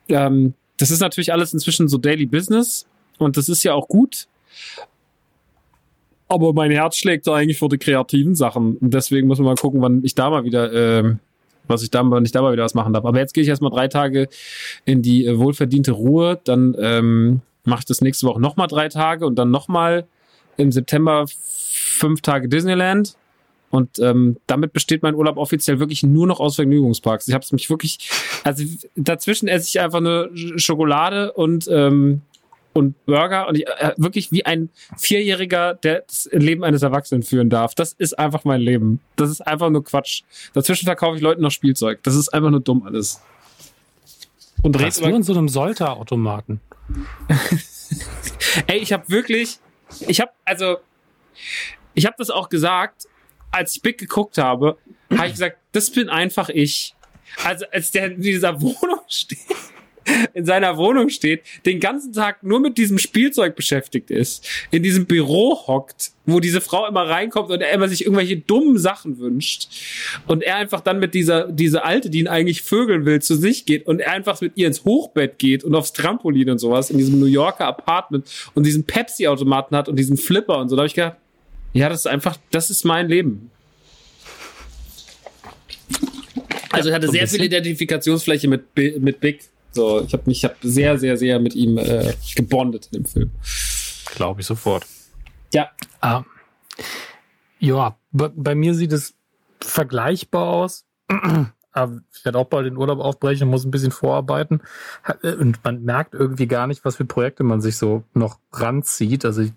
Ähm, 0.08 0.52
das 0.76 0.90
ist 0.90 1.00
natürlich 1.00 1.32
alles 1.32 1.54
inzwischen 1.54 1.88
so 1.88 1.96
Daily 1.96 2.26
Business 2.26 2.86
und 3.16 3.38
das 3.38 3.48
ist 3.48 3.62
ja 3.62 3.72
auch 3.72 3.88
gut. 3.88 4.26
Aber 6.28 6.52
mein 6.52 6.70
Herz 6.70 6.96
schlägt 6.96 7.26
da 7.26 7.34
eigentlich 7.34 7.58
für 7.58 7.68
die 7.68 7.78
kreativen 7.78 8.34
Sachen. 8.34 8.76
Und 8.78 8.94
deswegen 8.94 9.28
muss 9.28 9.38
man 9.38 9.46
mal 9.46 9.56
gucken, 9.56 9.82
wann 9.82 10.02
ich 10.04 10.14
da 10.14 10.30
mal 10.30 10.44
wieder, 10.44 10.72
ähm, 10.72 11.18
was 11.68 11.82
ich 11.82 11.90
da, 11.90 12.02
wann 12.04 12.24
ich 12.24 12.32
da 12.32 12.42
mal 12.42 12.52
wieder 12.52 12.64
was 12.64 12.74
machen 12.74 12.92
darf. 12.92 13.04
Aber 13.04 13.18
jetzt 13.18 13.34
gehe 13.34 13.42
ich 13.42 13.48
erstmal 13.48 13.70
drei 13.70 13.88
Tage 13.88 14.28
in 14.84 15.02
die 15.02 15.26
äh, 15.26 15.38
wohlverdiente 15.38 15.92
Ruhe. 15.92 16.40
Dann 16.44 16.74
ähm, 16.80 17.40
mache 17.64 17.80
ich 17.80 17.86
das 17.86 18.00
nächste 18.00 18.26
Woche 18.26 18.40
nochmal 18.40 18.68
drei 18.68 18.88
Tage 18.88 19.26
und 19.26 19.36
dann 19.36 19.50
nochmal 19.50 20.06
im 20.56 20.72
September 20.72 21.26
fünf 21.28 22.20
Tage 22.22 22.48
Disneyland. 22.48 23.16
Und 23.70 23.98
ähm, 23.98 24.36
damit 24.46 24.72
besteht 24.72 25.02
mein 25.02 25.16
Urlaub 25.16 25.36
offiziell 25.36 25.80
wirklich 25.80 26.04
nur 26.04 26.28
noch 26.28 26.38
aus 26.38 26.54
Vergnügungsparks. 26.54 27.26
Ich 27.26 27.34
habe 27.34 27.44
es 27.44 27.50
mich 27.50 27.68
wirklich, 27.70 28.08
also 28.44 28.64
dazwischen 28.94 29.48
esse 29.48 29.66
ich 29.66 29.80
einfach 29.80 30.00
Sch- 30.00 30.58
Schokolade 30.60 31.32
und 31.32 31.68
ähm, 31.68 32.22
und 32.74 33.06
Burger 33.06 33.48
und 33.48 33.56
ich, 33.56 33.66
äh, 33.66 33.94
wirklich 33.96 34.30
wie 34.32 34.44
ein 34.44 34.68
Vierjähriger, 34.98 35.74
der 35.74 36.02
das 36.06 36.28
Leben 36.32 36.64
eines 36.64 36.82
Erwachsenen 36.82 37.22
führen 37.22 37.48
darf. 37.48 37.74
Das 37.74 37.92
ist 37.92 38.18
einfach 38.18 38.44
mein 38.44 38.60
Leben. 38.60 39.00
Das 39.16 39.30
ist 39.30 39.40
einfach 39.40 39.70
nur 39.70 39.84
Quatsch. 39.84 40.22
Dazwischen 40.52 40.84
verkaufe 40.84 41.16
ich 41.16 41.22
Leuten 41.22 41.40
noch 41.40 41.50
Spielzeug. 41.50 42.00
Das 42.02 42.14
ist 42.14 42.28
einfach 42.28 42.50
nur 42.50 42.60
dumm 42.60 42.82
alles. 42.82 43.22
Und 44.62 44.76
red 44.76 44.88
Was 44.88 44.98
über 44.98 45.08
nur 45.08 45.18
in 45.18 45.22
so 45.22 45.32
einem 45.32 45.48
Solta-Automaten. 45.48 46.60
Ey, 48.66 48.78
ich 48.78 48.92
habe 48.92 49.08
wirklich, 49.08 49.58
ich 50.06 50.20
habe 50.20 50.32
also, 50.44 50.78
ich 51.94 52.06
habe 52.06 52.16
das 52.18 52.30
auch 52.30 52.48
gesagt, 52.48 53.06
als 53.50 53.76
ich 53.76 53.82
Big 53.82 53.98
geguckt 53.98 54.38
habe, 54.38 54.76
habe 55.10 55.26
ich 55.26 55.34
gesagt, 55.34 55.58
das 55.72 55.90
bin 55.90 56.08
einfach 56.08 56.48
ich. 56.48 56.94
Also 57.44 57.66
als 57.72 57.90
der 57.90 58.06
in 58.06 58.20
dieser 58.20 58.60
Wohnung 58.60 59.00
steht, 59.08 59.38
in 60.34 60.44
seiner 60.44 60.76
Wohnung 60.76 61.08
steht, 61.08 61.42
den 61.66 61.80
ganzen 61.80 62.12
Tag 62.12 62.42
nur 62.42 62.60
mit 62.60 62.78
diesem 62.78 62.98
Spielzeug 62.98 63.56
beschäftigt 63.56 64.10
ist, 64.10 64.46
in 64.70 64.82
diesem 64.82 65.06
Büro 65.06 65.66
hockt, 65.66 66.12
wo 66.26 66.40
diese 66.40 66.60
Frau 66.60 66.86
immer 66.86 67.08
reinkommt 67.08 67.50
und 67.50 67.60
er 67.60 67.72
immer 67.72 67.88
sich 67.88 68.04
irgendwelche 68.04 68.36
dummen 68.36 68.78
Sachen 68.78 69.18
wünscht 69.18 69.68
und 70.26 70.42
er 70.42 70.56
einfach 70.56 70.80
dann 70.80 70.98
mit 70.98 71.14
dieser 71.14 71.50
diese 71.50 71.84
alte, 71.84 72.10
die 72.10 72.20
ihn 72.20 72.28
eigentlich 72.28 72.62
vögeln 72.62 73.04
will, 73.04 73.20
zu 73.20 73.36
sich 73.36 73.66
geht 73.66 73.86
und 73.86 74.00
er 74.00 74.12
einfach 74.12 74.40
mit 74.40 74.52
ihr 74.56 74.66
ins 74.66 74.84
Hochbett 74.84 75.38
geht 75.38 75.64
und 75.64 75.74
aufs 75.74 75.92
Trampolin 75.92 76.50
und 76.50 76.58
sowas 76.58 76.90
in 76.90 76.98
diesem 76.98 77.20
New 77.20 77.26
Yorker 77.26 77.66
Apartment 77.66 78.26
und 78.54 78.64
diesen 78.64 78.84
Pepsi 78.84 79.26
Automaten 79.26 79.76
hat 79.76 79.88
und 79.88 79.98
diesen 79.98 80.16
Flipper 80.16 80.58
und 80.58 80.68
so, 80.68 80.76
da 80.76 80.80
habe 80.80 80.86
ich 80.86 80.94
gedacht, 80.94 81.16
ja, 81.72 81.88
das 81.88 82.00
ist 82.00 82.06
einfach, 82.06 82.36
das 82.50 82.70
ist 82.70 82.84
mein 82.84 83.08
Leben. 83.08 83.50
Also 86.70 86.88
ich 86.88 86.94
hatte 86.94 87.08
sehr 87.08 87.26
viel. 87.28 87.42
Identifikationsfläche 87.42 88.48
mit 88.48 88.64
mit 88.76 89.20
Big. 89.20 89.40
So, 89.74 90.02
ich 90.02 90.12
habe 90.12 90.22
mich 90.26 90.38
ich 90.38 90.44
hab 90.44 90.56
sehr 90.62 90.98
sehr 90.98 91.16
sehr 91.16 91.40
mit 91.40 91.54
ihm 91.54 91.78
äh, 91.78 92.14
gebondet 92.36 92.88
in 92.92 93.02
dem 93.02 93.06
Film. 93.06 93.30
Glaube 94.14 94.40
ich 94.40 94.46
sofort. 94.46 94.86
Ja, 95.52 95.70
Ah. 96.00 96.22
Ja, 97.58 97.96
bei, 98.12 98.54
mir 98.54 98.74
sieht 98.74 98.92
es 98.92 99.14
vergleichbar 99.60 100.46
aus. 100.46 100.84
Aber 101.72 102.00
ich 102.12 102.24
werde 102.24 102.38
auch 102.38 102.46
bald 102.46 102.66
den 102.66 102.76
Urlaub 102.76 103.00
aufbrechen 103.00 103.44
und 103.44 103.50
muss 103.50 103.64
ein 103.64 103.70
bisschen 103.70 103.90
vorarbeiten. 103.90 104.60
Äh, 105.22 105.32
Und 105.32 105.64
man 105.64 105.82
merkt 105.82 106.14
irgendwie 106.14 106.46
gar 106.46 106.66
nicht, 106.66 106.84
was 106.84 106.96
für 106.96 107.04
Projekte 107.04 107.42
man 107.42 107.60
sich 107.62 107.76
so 107.78 108.04
noch 108.12 108.38
ranzieht. 108.52 109.24
Also 109.24 109.40
ich, 109.42 109.52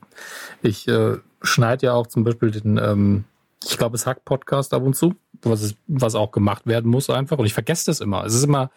ich 0.61 0.87
äh, 0.87 1.17
schneide 1.41 1.87
ja 1.87 1.93
auch 1.93 2.07
zum 2.07 2.23
Beispiel 2.23 2.51
den, 2.51 2.77
ähm, 2.77 3.25
ich 3.63 3.77
glaube, 3.77 3.95
es 3.97 4.07
Hack-Podcast 4.07 4.73
ab 4.73 4.83
und 4.83 4.95
zu, 4.95 5.15
was, 5.41 5.61
es, 5.61 5.75
was 5.87 6.15
auch 6.15 6.31
gemacht 6.31 6.65
werden 6.65 6.89
muss 6.89 7.09
einfach. 7.09 7.37
Und 7.37 7.45
ich 7.45 7.53
vergesse 7.53 7.85
das 7.87 7.99
immer. 7.99 8.25
Es 8.25 8.33
ist 8.33 8.43
immer, 8.45 8.71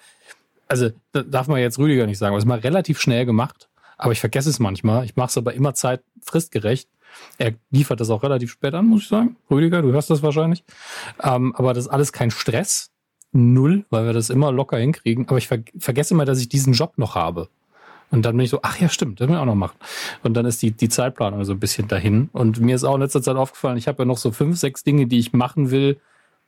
also 0.71 0.91
da 1.13 1.23
darf 1.23 1.49
man 1.49 1.61
jetzt 1.61 1.79
Rüdiger 1.79 2.07
nicht 2.07 2.19
sagen, 2.19 2.31
aber 2.31 2.39
es 2.39 2.45
ist 2.45 2.49
mal 2.49 2.61
relativ 2.61 3.01
schnell 3.01 3.27
gemacht. 3.27 3.69
Aber 3.99 4.13
ich 4.13 4.21
vergesse 4.21 4.49
es 4.49 4.61
manchmal. 4.61 5.05
Ich 5.05 5.17
mache 5.17 5.29
es 5.29 5.37
aber 5.37 5.53
immer 5.53 5.75
Zeit 5.75 6.03
fristgerecht. 6.23 6.89
Er 7.39 7.55
liefert 7.71 8.01
das 8.01 8.09
auch 8.09 8.23
relativ 8.23 8.53
spät 8.53 8.73
an, 8.75 8.87
muss 8.87 9.03
ich 9.03 9.09
sagen. 9.09 9.37
Rüdiger, 9.51 9.83
du 9.83 9.93
hörst 9.93 10.09
das 10.11 10.23
wahrscheinlich. 10.23 10.65
Ähm, 11.23 11.55
aber 11.57 11.75
das 11.75 11.87
ist 11.87 11.91
alles 11.91 12.13
kein 12.13 12.31
Stress. 12.31 12.91
Null, 13.33 13.85
weil 13.91 14.07
wir 14.07 14.13
das 14.13 14.31
immer 14.31 14.53
locker 14.53 14.79
hinkriegen. 14.79 15.29
Aber 15.29 15.39
ich 15.39 15.49
ver 15.49 15.59
vergesse 15.79 16.15
immer, 16.15 16.25
dass 16.25 16.41
ich 16.41 16.49
diesen 16.49 16.73
Job 16.73 16.95
noch 16.97 17.15
habe. 17.17 17.49
Und 18.11 18.23
dann 18.23 18.37
bin 18.37 18.45
ich 18.45 18.51
so, 18.51 18.61
ach 18.63 18.81
ja, 18.81 18.89
stimmt, 18.89 19.21
das 19.21 19.29
will 19.29 19.35
ich 19.35 19.41
auch 19.41 19.47
noch 19.47 19.55
machen. 19.55 19.77
Und 20.23 20.35
dann 20.35 20.47
ist 20.47 20.63
die, 20.63 20.71
die 20.71 20.89
Zeitplanung 20.89 21.45
so 21.45 21.53
ein 21.53 21.61
bisschen 21.61 21.89
dahin. 21.89 22.31
Und 22.33 22.61
mir 22.61 22.75
ist 22.75 22.85
auch 22.85 22.95
in 22.95 23.01
letzter 23.01 23.23
Zeit 23.23 23.37
aufgefallen, 23.37 23.77
ich 23.77 23.89
habe 23.89 24.03
ja 24.03 24.05
noch 24.05 24.19
so 24.19 24.31
fünf, 24.31 24.57
sechs 24.57 24.83
Dinge, 24.83 25.07
die 25.07 25.19
ich 25.19 25.33
machen 25.33 25.71
will, 25.71 26.01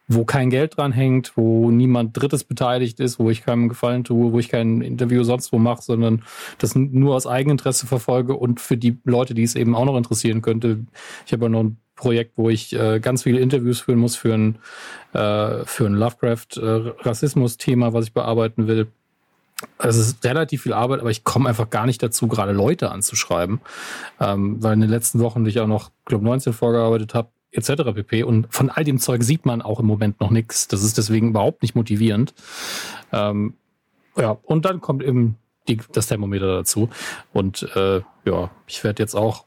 wo 0.09 0.25
kein 0.25 0.51
Geld 0.51 0.77
dran 0.77 0.93
hängt, 0.93 1.37
wo 1.37 1.71
niemand 1.71 2.17
Drittes 2.17 2.45
beteiligt 2.45 3.01
ist, 3.01 3.19
wo 3.19 3.31
ich 3.31 3.45
keinem 3.45 3.69
Gefallen 3.69 4.05
tue, 4.05 4.33
wo 4.33 4.38
ich 4.38 4.49
kein 4.49 4.81
Interview 4.81 5.23
sonst 5.25 5.53
wo 5.53 5.59
mache, 5.59 5.83
sondern 5.83 6.23
das 6.59 6.75
nur 6.75 7.15
aus 7.15 7.27
Eigeninteresse 7.27 7.87
verfolge 7.87 8.35
und 8.35 8.61
für 8.61 8.77
die 8.77 8.99
Leute, 9.05 9.35
die 9.35 9.45
es 9.45 9.55
eben 9.55 9.75
auch 9.75 9.85
noch 9.85 9.97
interessieren 9.97 10.43
könnte. 10.43 10.81
Ich 11.27 11.33
habe 11.33 11.45
ja 11.45 11.49
noch 11.49 11.61
ein 11.61 11.77
Projekt, 11.95 12.33
wo 12.37 12.51
ich 12.51 12.73
äh, 12.75 12.99
ganz 13.01 13.23
viele 13.23 13.38
Interviews 13.38 13.81
führen 13.81 14.01
muss 14.01 14.17
für 14.17 14.35
ein, 14.35 14.59
äh, 15.12 15.65
für 15.65 15.87
ein 15.87 15.95
Lovecraft-Rassismus-Thema, 15.95 17.93
was 17.93 18.07
ich 18.07 18.12
bearbeiten 18.12 18.67
will. 18.67 18.88
Es 19.79 19.97
ist 19.97 20.25
relativ 20.25 20.62
viel 20.62 20.73
Arbeit, 20.73 21.01
aber 21.01 21.11
ich 21.11 21.23
komme 21.23 21.49
einfach 21.49 21.71
gar 21.71 21.87
nicht 21.87 22.03
dazu, 22.03 22.27
gerade 22.27 22.51
Leute 22.51 22.91
anzuschreiben, 22.91 23.61
ähm, 24.19 24.61
weil 24.61 24.73
in 24.73 24.81
den 24.81 24.91
letzten 24.91 25.21
Wochen 25.21 25.47
ich 25.47 25.61
auch 25.61 25.69
noch 25.69 25.93
Club 26.05 26.23
19 26.23 26.53
vorgearbeitet 26.53 27.15
habe, 27.15 27.29
etc. 27.53 27.95
pp. 27.95 28.23
Und 28.25 28.47
von 28.51 28.71
all 28.71 28.85
dem 28.85 28.99
Zeug 28.99 29.23
sieht 29.23 29.47
man 29.47 29.62
auch 29.62 29.81
im 29.81 29.87
Moment 29.87 30.21
noch 30.21 30.31
nichts. 30.31 30.69
Das 30.69 30.83
ist 30.83 30.99
deswegen 30.99 31.29
überhaupt 31.31 31.62
nicht 31.62 31.75
motivierend. 31.75 32.35
Ähm, 33.12 33.55
ja, 34.17 34.38
und 34.43 34.65
dann 34.65 34.81
kommt 34.81 35.03
eben 35.03 35.37
die, 35.69 35.79
das 35.93 36.09
Thermometer 36.09 36.47
dazu. 36.47 36.88
Und 37.33 37.69
äh, 37.75 38.01
ja, 38.25 38.51
ich 38.67 38.83
werde 38.85 39.03
jetzt 39.03 39.15
auch 39.15 39.47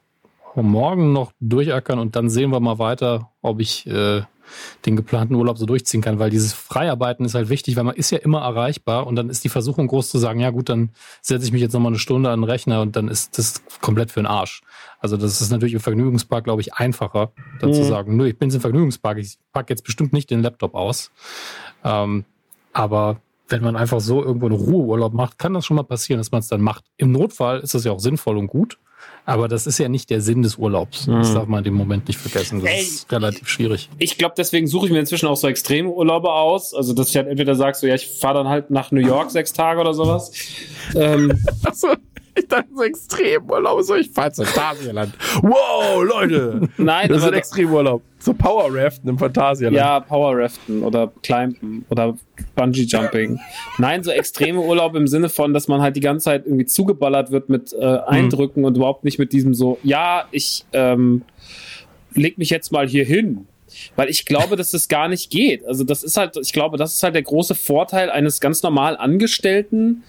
morgen 0.63 1.13
noch 1.13 1.31
durchackern 1.39 1.99
und 1.99 2.15
dann 2.15 2.29
sehen 2.29 2.51
wir 2.51 2.59
mal 2.59 2.79
weiter, 2.79 3.31
ob 3.41 3.59
ich 3.59 3.85
äh, 3.87 4.21
den 4.85 4.95
geplanten 4.95 5.35
Urlaub 5.35 5.57
so 5.57 5.65
durchziehen 5.65 6.01
kann, 6.01 6.19
weil 6.19 6.29
dieses 6.29 6.53
Freiarbeiten 6.53 7.25
ist 7.25 7.35
halt 7.35 7.49
wichtig, 7.49 7.75
weil 7.75 7.83
man 7.83 7.95
ist 7.95 8.11
ja 8.11 8.19
immer 8.19 8.41
erreichbar 8.41 9.07
und 9.07 9.15
dann 9.15 9.29
ist 9.29 9.43
die 9.43 9.49
Versuchung 9.49 9.87
groß 9.87 10.09
zu 10.09 10.17
sagen, 10.17 10.39
ja 10.39 10.51
gut, 10.51 10.69
dann 10.69 10.91
setze 11.21 11.45
ich 11.45 11.51
mich 11.51 11.61
jetzt 11.61 11.73
nochmal 11.73 11.91
eine 11.91 11.99
Stunde 11.99 12.29
an 12.29 12.41
den 12.41 12.49
Rechner 12.49 12.81
und 12.81 12.95
dann 12.95 13.07
ist 13.07 13.37
das 13.37 13.63
komplett 13.81 14.11
für 14.11 14.19
den 14.19 14.27
Arsch. 14.27 14.61
Also 14.99 15.17
das 15.17 15.41
ist 15.41 15.51
natürlich 15.51 15.73
im 15.73 15.79
Vergnügungspark, 15.79 16.43
glaube 16.43 16.61
ich, 16.61 16.73
einfacher, 16.73 17.31
dann 17.59 17.69
mhm. 17.69 17.73
zu 17.73 17.83
sagen, 17.83 18.15
nö, 18.15 18.27
ich 18.27 18.37
bin 18.37 18.49
jetzt 18.49 18.55
im 18.55 18.61
Vergnügungspark, 18.61 19.17
ich 19.17 19.37
packe 19.51 19.73
jetzt 19.73 19.83
bestimmt 19.83 20.13
nicht 20.13 20.29
den 20.29 20.41
Laptop 20.41 20.75
aus. 20.75 21.11
Ähm, 21.83 22.25
aber 22.73 23.21
wenn 23.47 23.63
man 23.63 23.75
einfach 23.75 23.99
so 23.99 24.23
irgendwo 24.23 24.47
einen 24.47 24.55
Ruheurlaub 24.55 25.13
macht, 25.13 25.37
kann 25.37 25.53
das 25.53 25.65
schon 25.65 25.77
mal 25.77 25.83
passieren, 25.83 26.19
dass 26.19 26.31
man 26.31 26.39
es 26.39 26.47
dann 26.47 26.61
macht. 26.61 26.85
Im 26.97 27.11
Notfall 27.11 27.59
ist 27.59 27.75
das 27.75 27.83
ja 27.83 27.91
auch 27.91 27.99
sinnvoll 27.99 28.37
und 28.37 28.47
gut. 28.47 28.79
Aber 29.25 29.47
das 29.47 29.65
ist 29.65 29.79
ja 29.79 29.89
nicht 29.89 30.09
der 30.11 30.21
Sinn 30.21 30.43
des 30.43 30.57
Urlaubs. 30.57 31.07
Das 31.07 31.29
hm. 31.29 31.35
darf 31.35 31.47
man 31.47 31.59
in 31.59 31.63
dem 31.65 31.73
Moment 31.73 32.07
nicht 32.07 32.19
vergessen. 32.19 32.61
Das 32.61 32.69
Ey, 32.69 32.81
ist 32.81 33.11
relativ 33.11 33.47
schwierig. 33.49 33.89
Ich 33.97 34.17
glaube, 34.17 34.35
deswegen 34.37 34.67
suche 34.67 34.85
ich 34.85 34.91
mir 34.91 34.99
inzwischen 34.99 35.27
auch 35.27 35.35
so 35.35 35.47
extreme 35.47 35.89
Urlaube 35.89 36.31
aus. 36.31 36.73
Also, 36.73 36.93
dass 36.93 37.09
ich 37.09 37.17
halt 37.17 37.27
entweder 37.27 37.55
sage, 37.55 37.75
so, 37.75 37.87
ja, 37.87 37.95
ich 37.95 38.07
fahre 38.07 38.35
dann 38.35 38.47
halt 38.47 38.69
nach 38.69 38.91
New 38.91 39.01
York 39.01 39.31
sechs 39.31 39.51
Tage 39.51 39.81
oder 39.81 39.93
sowas. 39.93 40.31
ähm, 40.95 41.33
ich 42.35 42.47
dachte, 42.47 42.67
so 42.75 42.83
Extremurlaub, 42.83 43.81
so 43.83 43.95
ich 43.95 44.09
fahre 44.11 44.31
zu 44.31 44.45
Phantasialand. 44.45 45.13
Wow, 45.41 46.03
Leute! 46.03 46.69
Nein, 46.77 47.07
das 47.09 47.19
ist 47.19 47.27
ein 47.27 47.33
Extremurlaub. 47.33 48.01
So 48.19 48.33
Power 48.33 48.67
Raften 48.71 49.09
im 49.09 49.17
Phantasialand. 49.17 49.77
Ja, 49.77 49.99
Power 49.99 50.37
Raften 50.37 50.83
oder 50.83 51.11
Climben 51.21 51.85
oder 51.89 52.17
Bungee 52.55 52.83
Jumping. 52.83 53.39
Nein, 53.77 54.03
so 54.03 54.11
extreme 54.11 54.59
Urlaub 54.59 54.95
im 54.95 55.07
Sinne 55.07 55.29
von, 55.29 55.53
dass 55.53 55.67
man 55.67 55.81
halt 55.81 55.95
die 55.95 56.01
ganze 56.01 56.25
Zeit 56.25 56.45
irgendwie 56.45 56.65
zugeballert 56.65 57.31
wird 57.31 57.49
mit 57.49 57.73
äh, 57.73 57.83
Eindrücken 57.83 58.61
mhm. 58.61 58.67
und 58.67 58.77
überhaupt 58.77 59.03
nicht 59.03 59.19
mit 59.19 59.31
diesem 59.31 59.53
so, 59.53 59.77
ja, 59.83 60.25
ich 60.31 60.65
ähm, 60.73 61.23
leg 62.13 62.37
mich 62.37 62.49
jetzt 62.49 62.71
mal 62.71 62.87
hier 62.87 63.05
hin. 63.05 63.47
Weil 63.95 64.09
ich 64.09 64.25
glaube, 64.25 64.55
dass 64.55 64.71
das 64.71 64.87
gar 64.87 65.07
nicht 65.07 65.29
geht. 65.29 65.65
Also 65.65 65.83
das 65.83 66.03
ist 66.03 66.17
halt, 66.17 66.37
ich 66.37 66.53
glaube, 66.53 66.77
das 66.77 66.95
ist 66.95 67.03
halt 67.03 67.15
der 67.15 67.23
große 67.23 67.55
Vorteil 67.55 68.09
eines 68.09 68.39
ganz 68.39 68.63
normal 68.63 68.95
Angestellten, 68.95 70.03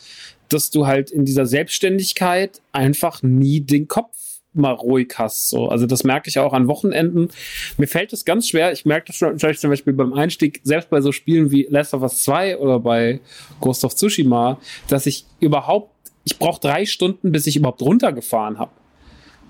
dass 0.49 0.71
du 0.71 0.87
halt 0.87 1.11
in 1.11 1.25
dieser 1.25 1.47
Selbstständigkeit 1.47 2.61
einfach 2.73 3.23
nie 3.23 3.61
den 3.61 3.89
Kopf 3.89 4.17
mal 4.57 4.73
ruhig 4.73 5.13
hast. 5.17 5.51
So. 5.51 5.69
Also 5.69 5.87
das 5.87 6.03
merke 6.03 6.29
ich 6.29 6.39
auch 6.39 6.53
an 6.53 6.67
Wochenenden. 6.67 7.29
Mir 7.77 7.87
fällt 7.87 8.13
es 8.13 8.25
ganz 8.25 8.49
schwer. 8.49 8.73
Ich 8.73 8.85
merke 8.85 9.09
das 9.09 9.17
schon 9.17 9.39
zum 9.39 9.71
Beispiel 9.71 9.93
beim 9.93 10.13
Einstieg, 10.15 10.61
selbst 10.65 10.91
bei 10.91 11.01
so 11.01 11.13
Spielen 11.13 11.51
wie 11.51 11.67
Last 11.69 11.95
of 11.95 12.03
Us 12.03 12.25
2 12.25 12.59
oder 12.59 12.81
bei 12.81 13.21
Ghost 13.61 13.85
of 13.85 13.95
Tsushima, 13.95 14.59
dass 14.89 15.07
ich 15.07 15.27
überhaupt, 15.41 15.91
ich 16.25 16.39
brauche 16.39 16.61
drei 16.61 16.87
Stunden, 16.87 17.33
bis 17.33 17.47
ich 17.47 17.57
überhaupt 17.57 17.83
runtergefahren 17.83 18.59
habe. 18.59 18.73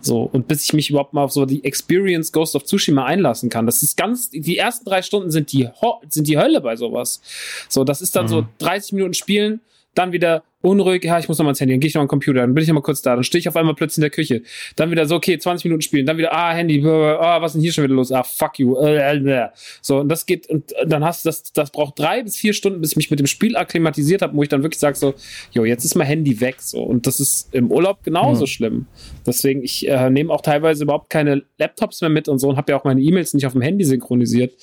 So, 0.00 0.22
und 0.22 0.46
bis 0.46 0.64
ich 0.64 0.72
mich 0.72 0.90
überhaupt 0.90 1.14
mal 1.14 1.24
auf 1.24 1.32
so 1.32 1.46
die 1.46 1.64
Experience 1.64 2.30
Ghost 2.30 2.54
of 2.54 2.64
Tsushima 2.64 3.06
einlassen 3.06 3.48
kann. 3.48 3.66
Das 3.66 3.82
ist 3.82 3.96
ganz, 3.96 4.30
die 4.30 4.56
ersten 4.56 4.84
drei 4.84 5.02
Stunden 5.02 5.30
sind 5.30 5.52
die, 5.52 5.68
sind 6.08 6.28
die 6.28 6.38
Hölle 6.38 6.60
bei 6.60 6.76
sowas. 6.76 7.20
So, 7.68 7.82
das 7.82 8.02
ist 8.02 8.14
dann 8.14 8.26
mhm. 8.26 8.30
so 8.30 8.46
30 8.58 8.92
Minuten 8.92 9.14
spielen, 9.14 9.60
dann 9.94 10.12
wieder 10.12 10.44
unruhig, 10.62 11.04
ja, 11.04 11.18
ich 11.18 11.28
muss 11.28 11.38
noch 11.38 11.44
mal 11.44 11.50
ins 11.50 11.60
Handy, 11.60 11.74
dann 11.74 11.80
gehe 11.80 11.88
ich 11.88 11.94
noch 11.94 12.02
am 12.02 12.08
Computer, 12.08 12.40
dann 12.40 12.54
bin 12.54 12.62
ich 12.62 12.68
noch 12.68 12.74
mal 12.74 12.80
kurz 12.80 13.02
da, 13.02 13.14
dann 13.14 13.24
stehe 13.24 13.40
ich 13.40 13.48
auf 13.48 13.56
einmal 13.56 13.74
plötzlich 13.74 13.98
in 13.98 14.02
der 14.02 14.10
Küche. 14.10 14.42
Dann 14.74 14.90
wieder 14.90 15.06
so, 15.06 15.16
okay, 15.16 15.38
20 15.38 15.64
Minuten 15.64 15.82
spielen, 15.82 16.06
dann 16.06 16.18
wieder, 16.18 16.32
ah, 16.32 16.52
Handy, 16.52 16.84
ah, 16.84 17.40
was 17.40 17.50
ist 17.50 17.54
denn 17.54 17.62
hier 17.62 17.72
schon 17.72 17.84
wieder 17.84 17.94
los? 17.94 18.10
Ah, 18.12 18.22
fuck 18.22 18.58
you. 18.58 18.76
Äh, 18.76 19.16
äh, 19.16 19.30
äh. 19.30 19.48
So, 19.80 19.98
und 19.98 20.08
das 20.08 20.26
geht, 20.26 20.48
und 20.48 20.74
dann 20.86 21.04
hast 21.04 21.24
du 21.24 21.28
das, 21.28 21.52
das 21.52 21.70
braucht 21.70 21.98
drei 21.98 22.22
bis 22.22 22.36
vier 22.36 22.52
Stunden, 22.52 22.80
bis 22.80 22.92
ich 22.92 22.96
mich 22.96 23.10
mit 23.10 23.20
dem 23.20 23.26
Spiel 23.26 23.56
akklimatisiert 23.56 24.22
habe, 24.22 24.36
wo 24.36 24.42
ich 24.42 24.48
dann 24.48 24.62
wirklich 24.62 24.80
sage 24.80 24.96
so, 24.96 25.14
jo, 25.52 25.64
jetzt 25.64 25.84
ist 25.84 25.94
mein 25.94 26.06
Handy 26.06 26.40
weg, 26.40 26.56
so. 26.60 26.82
Und 26.82 27.06
das 27.06 27.20
ist 27.20 27.54
im 27.54 27.70
Urlaub 27.70 28.02
genauso 28.02 28.42
mhm. 28.42 28.46
schlimm. 28.46 28.86
Deswegen, 29.26 29.62
ich 29.62 29.88
äh, 29.88 30.10
nehme 30.10 30.32
auch 30.32 30.40
teilweise 30.40 30.84
überhaupt 30.84 31.10
keine 31.10 31.44
Laptops 31.58 32.00
mehr 32.00 32.10
mit 32.10 32.28
und 32.28 32.38
so 32.38 32.48
und 32.48 32.56
habe 32.56 32.72
ja 32.72 32.78
auch 32.78 32.84
meine 32.84 33.00
E-Mails 33.00 33.34
nicht 33.34 33.46
auf 33.46 33.52
dem 33.52 33.62
Handy 33.62 33.84
synchronisiert, 33.84 34.54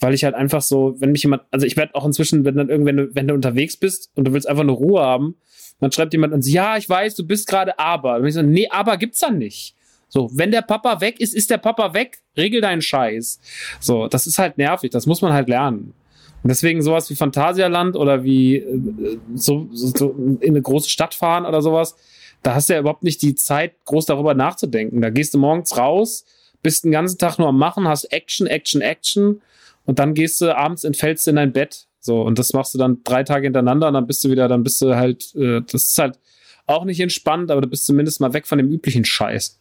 weil 0.00 0.14
ich 0.14 0.24
halt 0.24 0.34
einfach 0.34 0.62
so, 0.62 0.94
wenn 0.98 1.12
mich 1.12 1.22
jemand, 1.22 1.42
also 1.50 1.66
ich 1.66 1.76
werde 1.76 1.94
auch 1.94 2.06
inzwischen, 2.06 2.44
wenn 2.44 2.56
dann 2.56 2.68
irgendwann, 2.68 3.14
wenn 3.14 3.28
du 3.28 3.34
unterwegs 3.34 3.76
bist 3.76 4.10
und 4.14 4.26
du 4.26 4.32
willst 4.32 4.48
einfach 4.48 4.62
eine 4.62 4.72
Ruhe 4.72 5.00
haben, 5.02 5.36
dann 5.80 5.92
schreibt 5.92 6.12
jemand 6.12 6.32
uns, 6.32 6.50
ja, 6.50 6.76
ich 6.76 6.88
weiß, 6.88 7.14
du 7.16 7.26
bist 7.26 7.46
gerade 7.46 7.78
aber. 7.78 8.16
Und 8.16 8.26
ich 8.26 8.34
so, 8.34 8.42
nee, 8.42 8.68
aber 8.68 8.96
gibt's 8.96 9.18
dann 9.20 9.38
nicht. 9.38 9.74
So, 10.08 10.30
wenn 10.34 10.50
der 10.50 10.62
Papa 10.62 11.00
weg 11.00 11.20
ist, 11.20 11.34
ist 11.34 11.50
der 11.50 11.58
Papa 11.58 11.94
weg. 11.94 12.20
Regel 12.36 12.60
deinen 12.60 12.82
Scheiß. 12.82 13.40
So, 13.80 14.08
das 14.08 14.26
ist 14.26 14.38
halt 14.38 14.58
nervig. 14.58 14.90
Das 14.90 15.06
muss 15.06 15.22
man 15.22 15.32
halt 15.32 15.48
lernen. 15.48 15.94
Und 16.42 16.48
deswegen 16.48 16.82
sowas 16.82 17.08
wie 17.08 17.14
Phantasialand 17.14 17.96
oder 17.96 18.24
wie 18.24 18.56
äh, 18.56 19.18
so, 19.34 19.68
so 19.72 20.10
in 20.40 20.50
eine 20.50 20.62
große 20.62 20.90
Stadt 20.90 21.14
fahren 21.14 21.46
oder 21.46 21.62
sowas, 21.62 21.96
da 22.42 22.54
hast 22.54 22.68
du 22.68 22.74
ja 22.74 22.80
überhaupt 22.80 23.04
nicht 23.04 23.22
die 23.22 23.34
Zeit, 23.34 23.84
groß 23.84 24.06
darüber 24.06 24.34
nachzudenken. 24.34 25.00
Da 25.00 25.10
gehst 25.10 25.34
du 25.34 25.38
morgens 25.38 25.76
raus, 25.76 26.24
bist 26.62 26.84
den 26.84 26.92
ganzen 26.92 27.18
Tag 27.18 27.38
nur 27.38 27.48
am 27.48 27.58
Machen, 27.58 27.86
hast 27.86 28.04
Action, 28.12 28.46
Action, 28.46 28.80
Action 28.80 29.40
und 29.84 29.98
dann 29.98 30.14
gehst 30.14 30.40
du 30.40 30.54
abends 30.56 30.84
entfällst 30.84 31.28
in 31.28 31.36
dein 31.36 31.52
Bett 31.52 31.86
so, 32.04 32.20
und 32.20 32.36
das 32.40 32.52
machst 32.52 32.74
du 32.74 32.78
dann 32.78 32.98
drei 33.04 33.22
Tage 33.22 33.46
hintereinander 33.46 33.86
und 33.86 33.94
dann 33.94 34.08
bist 34.08 34.24
du 34.24 34.30
wieder, 34.30 34.48
dann 34.48 34.64
bist 34.64 34.82
du 34.82 34.96
halt, 34.96 35.34
äh, 35.36 35.62
das 35.62 35.84
ist 35.84 35.98
halt 35.98 36.18
auch 36.66 36.84
nicht 36.84 36.98
entspannt, 36.98 37.50
aber 37.50 37.60
du 37.60 37.68
bist 37.68 37.86
zumindest 37.86 38.20
mal 38.20 38.32
weg 38.32 38.48
von 38.48 38.58
dem 38.58 38.68
üblichen 38.68 39.04
Scheiß. 39.04 39.58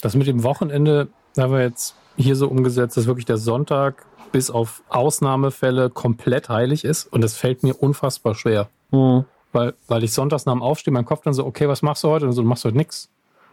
Das 0.00 0.14
mit 0.14 0.26
dem 0.26 0.42
Wochenende 0.44 1.08
haben 1.36 1.52
wir 1.52 1.60
jetzt 1.60 1.94
hier 2.16 2.36
so 2.36 2.48
umgesetzt, 2.48 2.96
dass 2.96 3.06
wirklich 3.06 3.26
der 3.26 3.36
Sonntag 3.36 4.06
bis 4.32 4.50
auf 4.50 4.82
Ausnahmefälle 4.88 5.90
komplett 5.90 6.48
heilig 6.48 6.84
ist 6.84 7.04
und 7.12 7.20
das 7.20 7.34
fällt 7.34 7.62
mir 7.62 7.74
unfassbar 7.74 8.34
schwer. 8.34 8.70
Mhm. 8.92 9.26
Weil, 9.52 9.74
weil 9.88 10.04
ich 10.04 10.12
sonntags 10.12 10.46
nach 10.46 10.54
dem 10.54 10.62
Aufstehen 10.62 10.94
mein 10.94 11.04
Kopf 11.04 11.22
dann 11.22 11.34
so, 11.34 11.44
okay, 11.44 11.68
was 11.68 11.82
machst 11.82 12.02
du 12.02 12.08
heute? 12.08 12.26
Und 12.26 12.32
so, 12.32 12.40
du 12.40 12.48
machst 12.48 12.64
heute 12.64 12.76
nix. 12.78 13.10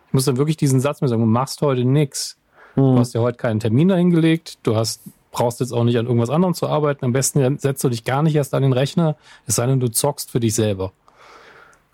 Ich 0.08 0.14
muss 0.14 0.26
dann 0.26 0.38
wirklich 0.38 0.58
diesen 0.58 0.80
Satz 0.80 1.02
mir 1.02 1.10
sagen, 1.10 1.22
du 1.22 1.28
machst 1.28 1.62
heute 1.62 1.84
nix. 1.84 2.38
Mhm. 2.78 2.82
Du 2.82 3.00
hast 3.00 3.14
ja 3.14 3.20
heute 3.20 3.38
keinen 3.38 3.60
Termin 3.60 3.90
dahingelegt, 3.90 4.60
du 4.64 4.78
hast 4.78 5.02
brauchst 5.34 5.60
jetzt 5.60 5.74
auch 5.74 5.84
nicht 5.84 5.98
an 5.98 6.06
irgendwas 6.06 6.30
anderem 6.30 6.54
zu 6.54 6.68
arbeiten. 6.68 7.04
Am 7.04 7.12
besten 7.12 7.58
setzt 7.58 7.84
du 7.84 7.90
dich 7.90 8.06
gar 8.06 8.24
nicht 8.24 8.36
erst 8.36 8.54
an 8.54 8.64
den 8.64 8.72
Rechner, 8.72 9.18
es 9.46 9.56
sei 9.56 9.66
denn, 9.66 9.82
du 9.82 9.90
zockst 9.90 10.32
für 10.32 10.40
dich 10.40 10.56
selber. 10.56 10.94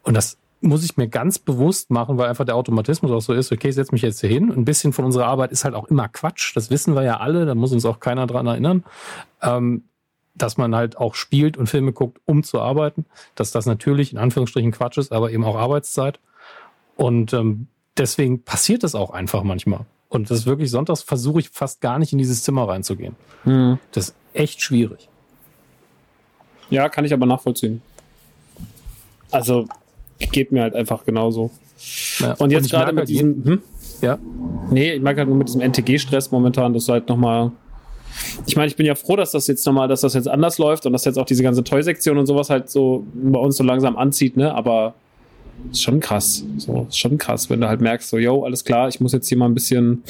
Und 0.04 0.14
das 0.14 0.38
muss 0.62 0.84
ich 0.84 0.98
mir 0.98 1.08
ganz 1.08 1.40
bewusst 1.40 1.90
machen, 1.90 2.18
weil 2.18 2.30
einfach 2.30 2.46
der 2.46 2.56
Automatismus 2.56 3.12
auch 3.12 3.22
so 3.22 3.34
ist, 3.34 3.52
okay, 3.52 3.70
ich 3.70 3.76
setze 3.76 3.94
mich 3.94 4.02
jetzt 4.02 4.20
hier 4.20 4.30
hin. 4.30 4.52
Ein 4.52 4.66
bisschen 4.66 4.92
von 4.92 5.06
unserer 5.06 5.26
Arbeit 5.26 5.52
ist 5.52 5.64
halt 5.64 5.74
auch 5.74 5.86
immer 5.86 6.10
Quatsch. 6.10 6.56
Das 6.56 6.70
wissen 6.70 6.96
wir 6.96 7.04
ja 7.04 7.18
alle, 7.18 7.46
da 7.46 7.56
muss 7.56 7.72
uns 7.72 7.86
auch 7.86 8.00
keiner 8.00 8.28
dran 8.28 8.46
erinnern. 8.46 8.84
Ähm, 9.42 9.86
dass 10.36 10.58
man 10.58 10.76
halt 10.76 10.98
auch 10.98 11.16
spielt 11.16 11.58
und 11.58 11.68
Filme 11.68 11.92
guckt, 11.92 12.22
um 12.26 12.44
zu 12.44 12.62
arbeiten. 12.62 13.06
Dass 13.36 13.52
das 13.52 13.66
natürlich 13.66 14.12
in 14.12 14.18
Anführungsstrichen 14.18 14.72
Quatsch 14.72 14.98
ist, 14.98 15.12
aber 15.12 15.32
eben 15.32 15.44
auch 15.44 15.56
Arbeitszeit. 15.56 16.20
Und 16.96 17.34
ähm, 17.34 17.68
deswegen 17.98 18.44
passiert 18.44 18.84
das 18.84 18.96
auch 18.96 19.12
einfach 19.12 19.44
manchmal. 19.44 19.86
Und 20.10 20.32
das 20.32 20.40
ist 20.40 20.46
wirklich 20.48 20.72
sonntags 20.72 21.04
versuche 21.04 21.40
ich 21.40 21.50
fast 21.50 21.82
gar 21.82 22.00
nicht 22.00 22.12
in 22.12 22.18
dieses 22.18 22.44
Zimmer 22.44 22.68
reinzugehen. 22.68 23.16
Mhm. 23.46 23.78
Das 23.92 24.10
ist 24.10 24.16
echt 24.34 24.62
schwierig. 24.62 25.08
Ja, 26.70 26.90
kann 26.90 27.06
ich 27.06 27.14
aber 27.14 27.26
nachvollziehen. 27.26 27.82
Also 29.32 29.68
geht 30.32 30.52
mir 30.52 30.64
halt 30.64 30.76
einfach 30.76 31.06
genauso. 31.06 31.52
Ja, 32.20 32.34
und 32.34 32.52
jetzt 32.52 32.70
gerade 32.70 32.92
mit 32.92 33.02
halt 33.02 33.10
diesem, 33.10 33.44
hm? 33.46 33.62
ja. 34.02 34.18
Nee, 34.70 34.94
ich 34.94 35.02
mag 35.02 35.18
halt 35.18 35.28
nur 35.28 35.38
mit 35.38 35.48
diesem 35.48 35.62
NTG-Stress 35.62 36.32
momentan, 36.32 36.74
das 36.74 36.90
halt 36.90 37.08
nochmal. 37.08 37.52
Ich 38.46 38.56
meine, 38.56 38.68
ich 38.68 38.76
bin 38.76 38.86
ja 38.86 38.96
froh, 38.96 39.16
dass 39.16 39.32
das 39.32 39.48
jetzt 39.48 39.66
nochmal, 39.66 39.88
dass 39.88 40.02
das 40.02 40.14
jetzt 40.14 40.28
anders 40.28 40.58
läuft 40.58 40.86
und 40.86 40.94
dass 40.94 41.06
jetzt 41.06 41.18
auch 41.18 41.26
diese 41.26 41.44
ganze 41.44 41.64
Toy-Sektion 41.64 42.18
und 42.18 42.26
sowas 42.26 42.50
halt 42.50 42.70
so 42.70 43.06
bei 43.14 43.40
uns 43.40 43.56
so 43.56 43.64
langsam 43.64 43.96
anzieht, 43.96 44.36
ne? 44.36 44.54
Aber 44.54 44.96
ist 45.72 45.84
schon 45.84 46.00
krass. 46.00 46.44
So, 46.58 46.88
ist 46.90 46.98
schon 46.98 47.18
krass, 47.18 47.50
wenn 47.50 47.62
du 47.62 47.68
halt 47.68 47.82
merkst, 47.82 48.10
so, 48.10 48.18
yo, 48.18 48.44
alles 48.44 48.64
klar, 48.64 48.88
ich 48.88 49.00
muss 49.00 49.14
jetzt 49.14 49.28
hier 49.28 49.38
mal 49.38 49.46
ein 49.46 49.54
bisschen, 49.54 50.04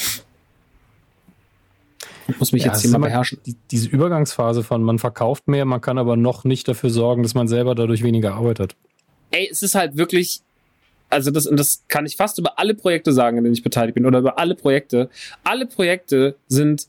ich 2.28 2.40
muss 2.40 2.52
mich 2.52 2.64
ja, 2.64 2.72
jetzt 2.72 2.82
hier 2.82 2.92
mal 2.92 3.00
beherrschen. 3.00 3.40
Die, 3.46 3.56
diese 3.72 3.90
Übergangsphase 3.90 4.64
von 4.64 4.84
man 4.84 5.00
verkauft 5.00 5.48
mehr, 5.48 5.66
man 5.66 5.82
kann 5.82 5.98
aber 5.98 6.16
noch 6.16 6.44
nicht 6.44 6.68
dafür 6.68 6.90
sorgen, 6.90 7.24
dass 7.24 7.34
man 7.34 7.48
selber 7.48 7.76
dadurch 7.76 8.04
weniger 8.04 8.36
arbeitet. 8.36 8.76
Ey, 9.32 9.48
es 9.52 9.62
ist 9.64 9.76
halt 9.76 9.98
wirklich, 9.98 10.42
also 11.10 11.32
das, 11.32 11.46
und 11.46 11.58
das 11.58 11.84
kann 11.88 12.06
ich 12.06 12.16
fast 12.16 12.40
über 12.40 12.58
alle 12.58 12.74
Projekte 12.74 13.14
sagen, 13.14 13.38
in 13.38 13.44
denen 13.44 13.54
ich 13.54 13.64
beteiligt 13.64 13.96
bin, 13.96 14.06
oder 14.06 14.20
über 14.20 14.40
alle 14.40 14.56
Projekte. 14.56 15.10
Alle 15.44 15.66
Projekte 15.66 16.36
sind 16.48 16.88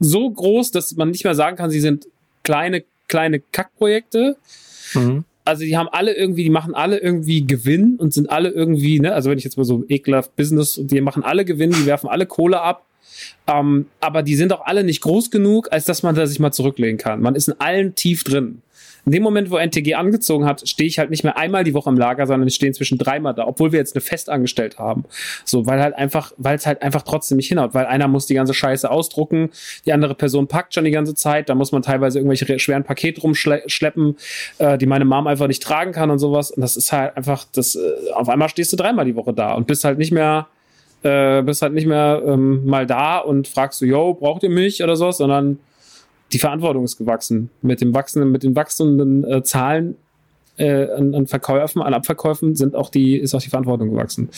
so 0.00 0.28
groß, 0.30 0.72
dass 0.72 0.94
man 0.96 1.10
nicht 1.10 1.24
mehr 1.24 1.34
sagen 1.34 1.56
kann, 1.56 1.70
sie 1.70 1.80
sind 1.80 2.08
kleine, 2.42 2.84
kleine 3.06 3.40
Kackprojekte. 3.40 4.36
Mhm 4.94 5.24
also 5.44 5.64
die 5.64 5.76
haben 5.76 5.88
alle 5.88 6.14
irgendwie, 6.14 6.44
die 6.44 6.50
machen 6.50 6.74
alle 6.74 6.98
irgendwie 6.98 7.46
Gewinn 7.46 7.96
und 7.96 8.12
sind 8.12 8.30
alle 8.30 8.50
irgendwie, 8.50 9.00
ne, 9.00 9.12
also 9.12 9.30
wenn 9.30 9.38
ich 9.38 9.44
jetzt 9.44 9.56
mal 9.56 9.64
so 9.64 9.84
ekelhaft 9.88 10.36
Business, 10.36 10.80
die 10.82 11.00
machen 11.00 11.24
alle 11.24 11.44
Gewinn, 11.44 11.70
die 11.70 11.86
werfen 11.86 12.08
alle 12.08 12.26
Kohle 12.26 12.60
ab, 12.60 12.86
ähm, 13.46 13.86
aber 14.00 14.22
die 14.22 14.36
sind 14.36 14.52
auch 14.52 14.64
alle 14.64 14.84
nicht 14.84 15.00
groß 15.00 15.30
genug, 15.30 15.68
als 15.72 15.84
dass 15.84 16.02
man 16.02 16.14
da 16.14 16.26
sich 16.26 16.38
mal 16.38 16.52
zurücklegen 16.52 16.98
kann. 16.98 17.20
Man 17.20 17.34
ist 17.34 17.48
in 17.48 17.60
allen 17.60 17.94
tief 17.94 18.24
drin. 18.24 18.62
In 19.04 19.12
dem 19.12 19.22
Moment, 19.22 19.50
wo 19.50 19.56
NTG 19.56 19.94
angezogen 19.94 20.44
hat, 20.44 20.66
stehe 20.68 20.86
ich 20.86 20.98
halt 20.98 21.10
nicht 21.10 21.24
mehr 21.24 21.36
einmal 21.36 21.64
die 21.64 21.74
Woche 21.74 21.90
im 21.90 21.96
Lager, 21.96 22.26
sondern 22.26 22.46
ich 22.46 22.54
stehe 22.54 22.68
inzwischen 22.68 22.98
dreimal 22.98 23.34
da, 23.34 23.46
obwohl 23.46 23.72
wir 23.72 23.78
jetzt 23.78 23.96
eine 23.96 24.00
Festangestellte 24.00 24.78
haben. 24.78 25.04
So, 25.44 25.66
weil 25.66 25.80
halt 25.80 25.94
einfach, 25.94 26.32
weil 26.36 26.56
es 26.56 26.66
halt 26.66 26.82
einfach 26.82 27.02
trotzdem 27.02 27.36
nicht 27.36 27.48
hinhaut, 27.48 27.74
weil 27.74 27.86
einer 27.86 28.06
muss 28.06 28.26
die 28.26 28.34
ganze 28.34 28.54
Scheiße 28.54 28.88
ausdrucken, 28.88 29.50
die 29.86 29.92
andere 29.92 30.14
Person 30.14 30.46
packt 30.46 30.74
schon 30.74 30.84
die 30.84 30.92
ganze 30.92 31.14
Zeit, 31.14 31.48
da 31.48 31.54
muss 31.56 31.72
man 31.72 31.82
teilweise 31.82 32.18
irgendwelche 32.18 32.58
schweren 32.60 32.84
Pakete 32.84 33.20
rumschleppen, 33.22 34.16
äh, 34.58 34.78
die 34.78 34.86
meine 34.86 35.04
Mom 35.04 35.26
einfach 35.26 35.48
nicht 35.48 35.62
tragen 35.62 35.92
kann 35.92 36.10
und 36.10 36.20
sowas. 36.20 36.52
Und 36.52 36.60
das 36.60 36.76
ist 36.76 36.92
halt 36.92 37.16
einfach, 37.16 37.44
das, 37.52 37.74
äh, 37.74 38.12
auf 38.14 38.28
einmal 38.28 38.48
stehst 38.48 38.72
du 38.72 38.76
dreimal 38.76 39.04
die 39.04 39.16
Woche 39.16 39.32
da 39.32 39.54
und 39.54 39.66
bist 39.66 39.84
halt 39.84 39.98
nicht 39.98 40.12
mehr, 40.12 40.46
äh, 41.02 41.42
bist 41.42 41.62
halt 41.62 41.72
nicht 41.72 41.86
mehr 41.86 42.22
ähm, 42.24 42.64
mal 42.64 42.86
da 42.86 43.18
und 43.18 43.48
fragst 43.48 43.80
du, 43.80 43.84
yo, 43.84 44.14
braucht 44.14 44.44
ihr 44.44 44.50
mich 44.50 44.82
oder 44.82 44.94
sowas, 44.94 45.16
sondern 45.16 45.58
die 46.32 46.38
Verantwortung 46.38 46.84
ist 46.84 46.96
gewachsen. 46.96 47.50
Mit 47.60 47.80
dem 47.80 47.94
wachsenden, 47.94 48.30
mit 48.30 48.42
den 48.42 48.56
wachsenden 48.56 49.24
äh, 49.24 49.42
Zahlen 49.42 49.96
äh, 50.56 50.90
an, 50.90 51.14
an 51.14 51.26
Verkäufen, 51.26 51.82
an 51.82 51.94
Abverkäufen 51.94 52.56
sind 52.56 52.74
auch 52.74 52.90
die, 52.90 53.16
ist 53.16 53.34
auch 53.34 53.42
die 53.42 53.48
Verantwortung 53.48 53.90
gewachsen. 53.90 54.28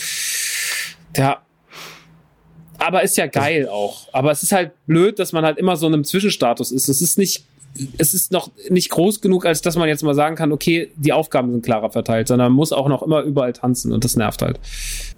Ja. 1.16 1.38
Aber 2.78 3.02
ist 3.02 3.16
ja 3.16 3.26
geil 3.26 3.68
auch. 3.68 4.08
Aber 4.12 4.30
es 4.30 4.42
ist 4.42 4.52
halt 4.52 4.72
blöd, 4.86 5.18
dass 5.18 5.32
man 5.32 5.44
halt 5.44 5.58
immer 5.58 5.76
so 5.76 5.86
in 5.86 5.94
einem 5.94 6.04
Zwischenstatus 6.04 6.72
ist. 6.72 6.88
Es 6.88 7.00
ist 7.00 7.18
nicht, 7.18 7.44
es 7.98 8.14
ist 8.14 8.30
noch 8.32 8.50
nicht 8.68 8.90
groß 8.90 9.20
genug, 9.20 9.46
als 9.46 9.62
dass 9.62 9.76
man 9.76 9.88
jetzt 9.88 10.02
mal 10.02 10.14
sagen 10.14 10.36
kann, 10.36 10.52
okay, 10.52 10.90
die 10.96 11.12
Aufgaben 11.12 11.50
sind 11.52 11.64
klarer 11.64 11.90
verteilt, 11.90 12.28
sondern 12.28 12.48
man 12.48 12.56
muss 12.56 12.72
auch 12.72 12.88
noch 12.88 13.02
immer 13.02 13.22
überall 13.22 13.52
tanzen 13.52 13.92
und 13.92 14.04
das 14.04 14.16
nervt 14.16 14.42
halt. 14.42 14.60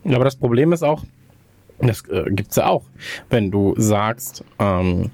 Aber 0.05 0.25
das 0.25 0.37
Problem 0.37 0.73
ist 0.73 0.83
auch, 0.83 1.03
das 1.79 2.03
äh, 2.09 2.31
gibt's 2.31 2.57
ja 2.57 2.67
auch, 2.67 2.85
wenn 3.31 3.51
du 3.51 3.75
sagst, 3.77 4.45
ähm, 4.59 5.11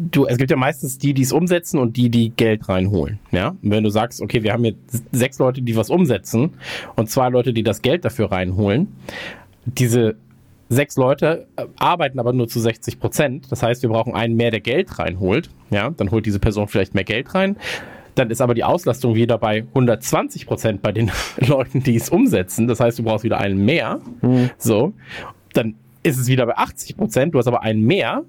du, 0.00 0.26
es 0.26 0.38
gibt 0.38 0.50
ja 0.50 0.56
meistens 0.56 0.98
die, 0.98 1.14
die 1.14 1.22
es 1.22 1.32
umsetzen 1.32 1.78
und 1.78 1.96
die, 1.96 2.10
die 2.10 2.30
Geld 2.30 2.68
reinholen. 2.68 3.18
Ja, 3.30 3.48
und 3.48 3.70
wenn 3.70 3.84
du 3.84 3.90
sagst, 3.90 4.20
okay, 4.20 4.42
wir 4.42 4.52
haben 4.52 4.64
jetzt 4.64 5.04
sechs 5.12 5.38
Leute, 5.38 5.62
die 5.62 5.76
was 5.76 5.90
umsetzen 5.90 6.54
und 6.96 7.10
zwei 7.10 7.28
Leute, 7.28 7.52
die 7.52 7.62
das 7.62 7.82
Geld 7.82 8.04
dafür 8.04 8.32
reinholen, 8.32 8.88
diese 9.64 10.16
sechs 10.68 10.96
Leute 10.96 11.46
äh, 11.56 11.66
arbeiten 11.78 12.18
aber 12.18 12.32
nur 12.32 12.48
zu 12.48 12.60
60 12.60 13.00
Prozent. 13.00 13.52
Das 13.52 13.62
heißt, 13.62 13.82
wir 13.82 13.90
brauchen 13.90 14.14
einen 14.14 14.36
mehr, 14.36 14.50
der 14.50 14.60
Geld 14.60 14.98
reinholt. 14.98 15.50
Ja, 15.70 15.90
dann 15.90 16.10
holt 16.10 16.26
diese 16.26 16.38
Person 16.38 16.68
vielleicht 16.68 16.94
mehr 16.94 17.04
Geld 17.04 17.34
rein. 17.34 17.56
Dann 18.14 18.30
ist 18.30 18.40
aber 18.40 18.54
die 18.54 18.64
Auslastung 18.64 19.14
wieder 19.14 19.38
bei 19.38 19.64
120 19.68 20.46
Prozent 20.46 20.82
bei 20.82 20.92
den 20.92 21.10
Leuten, 21.38 21.82
die 21.82 21.96
es 21.96 22.08
umsetzen. 22.08 22.68
Das 22.68 22.80
heißt, 22.80 22.98
du 22.98 23.02
brauchst 23.02 23.24
wieder 23.24 23.38
einen 23.38 23.64
mehr. 23.64 24.00
Mhm. 24.22 24.50
So, 24.58 24.94
dann 25.52 25.74
ist 26.02 26.18
es 26.18 26.28
wieder 26.28 26.46
bei 26.46 26.56
80 26.56 26.96
Prozent. 26.96 27.34
Du 27.34 27.38
hast 27.38 27.48
aber 27.48 27.62
einen 27.62 27.82
mehr 27.82 28.24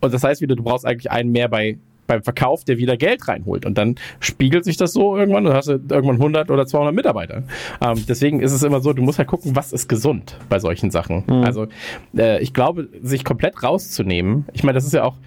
und 0.00 0.12
das 0.12 0.24
heißt 0.24 0.40
wieder, 0.40 0.56
du 0.56 0.62
brauchst 0.62 0.86
eigentlich 0.86 1.10
einen 1.10 1.32
mehr 1.32 1.48
bei 1.48 1.78
beim 2.10 2.24
Verkauf, 2.24 2.64
der 2.64 2.76
wieder 2.76 2.96
Geld 2.96 3.28
reinholt. 3.28 3.64
Und 3.64 3.78
dann 3.78 3.94
spiegelt 4.18 4.64
sich 4.64 4.76
das 4.76 4.92
so 4.92 5.16
irgendwann 5.16 5.46
und 5.46 5.52
hast 5.52 5.68
du 5.68 5.74
irgendwann 5.74 6.16
100 6.16 6.50
oder 6.50 6.66
200 6.66 6.92
Mitarbeiter. 6.92 7.44
Ähm, 7.80 8.04
deswegen 8.08 8.40
ist 8.40 8.50
es 8.50 8.64
immer 8.64 8.80
so, 8.80 8.92
du 8.92 9.02
musst 9.02 9.18
halt 9.18 9.28
gucken, 9.28 9.54
was 9.54 9.72
ist 9.72 9.88
gesund 9.88 10.36
bei 10.48 10.58
solchen 10.58 10.90
Sachen. 10.90 11.22
Mhm. 11.28 11.44
Also 11.44 11.68
äh, 12.16 12.42
ich 12.42 12.52
glaube, 12.52 12.88
sich 13.00 13.24
komplett 13.24 13.62
rauszunehmen, 13.62 14.46
ich 14.52 14.64
meine, 14.64 14.74
das 14.74 14.86
ist 14.86 14.92
ja 14.92 15.04
auch, 15.04 15.18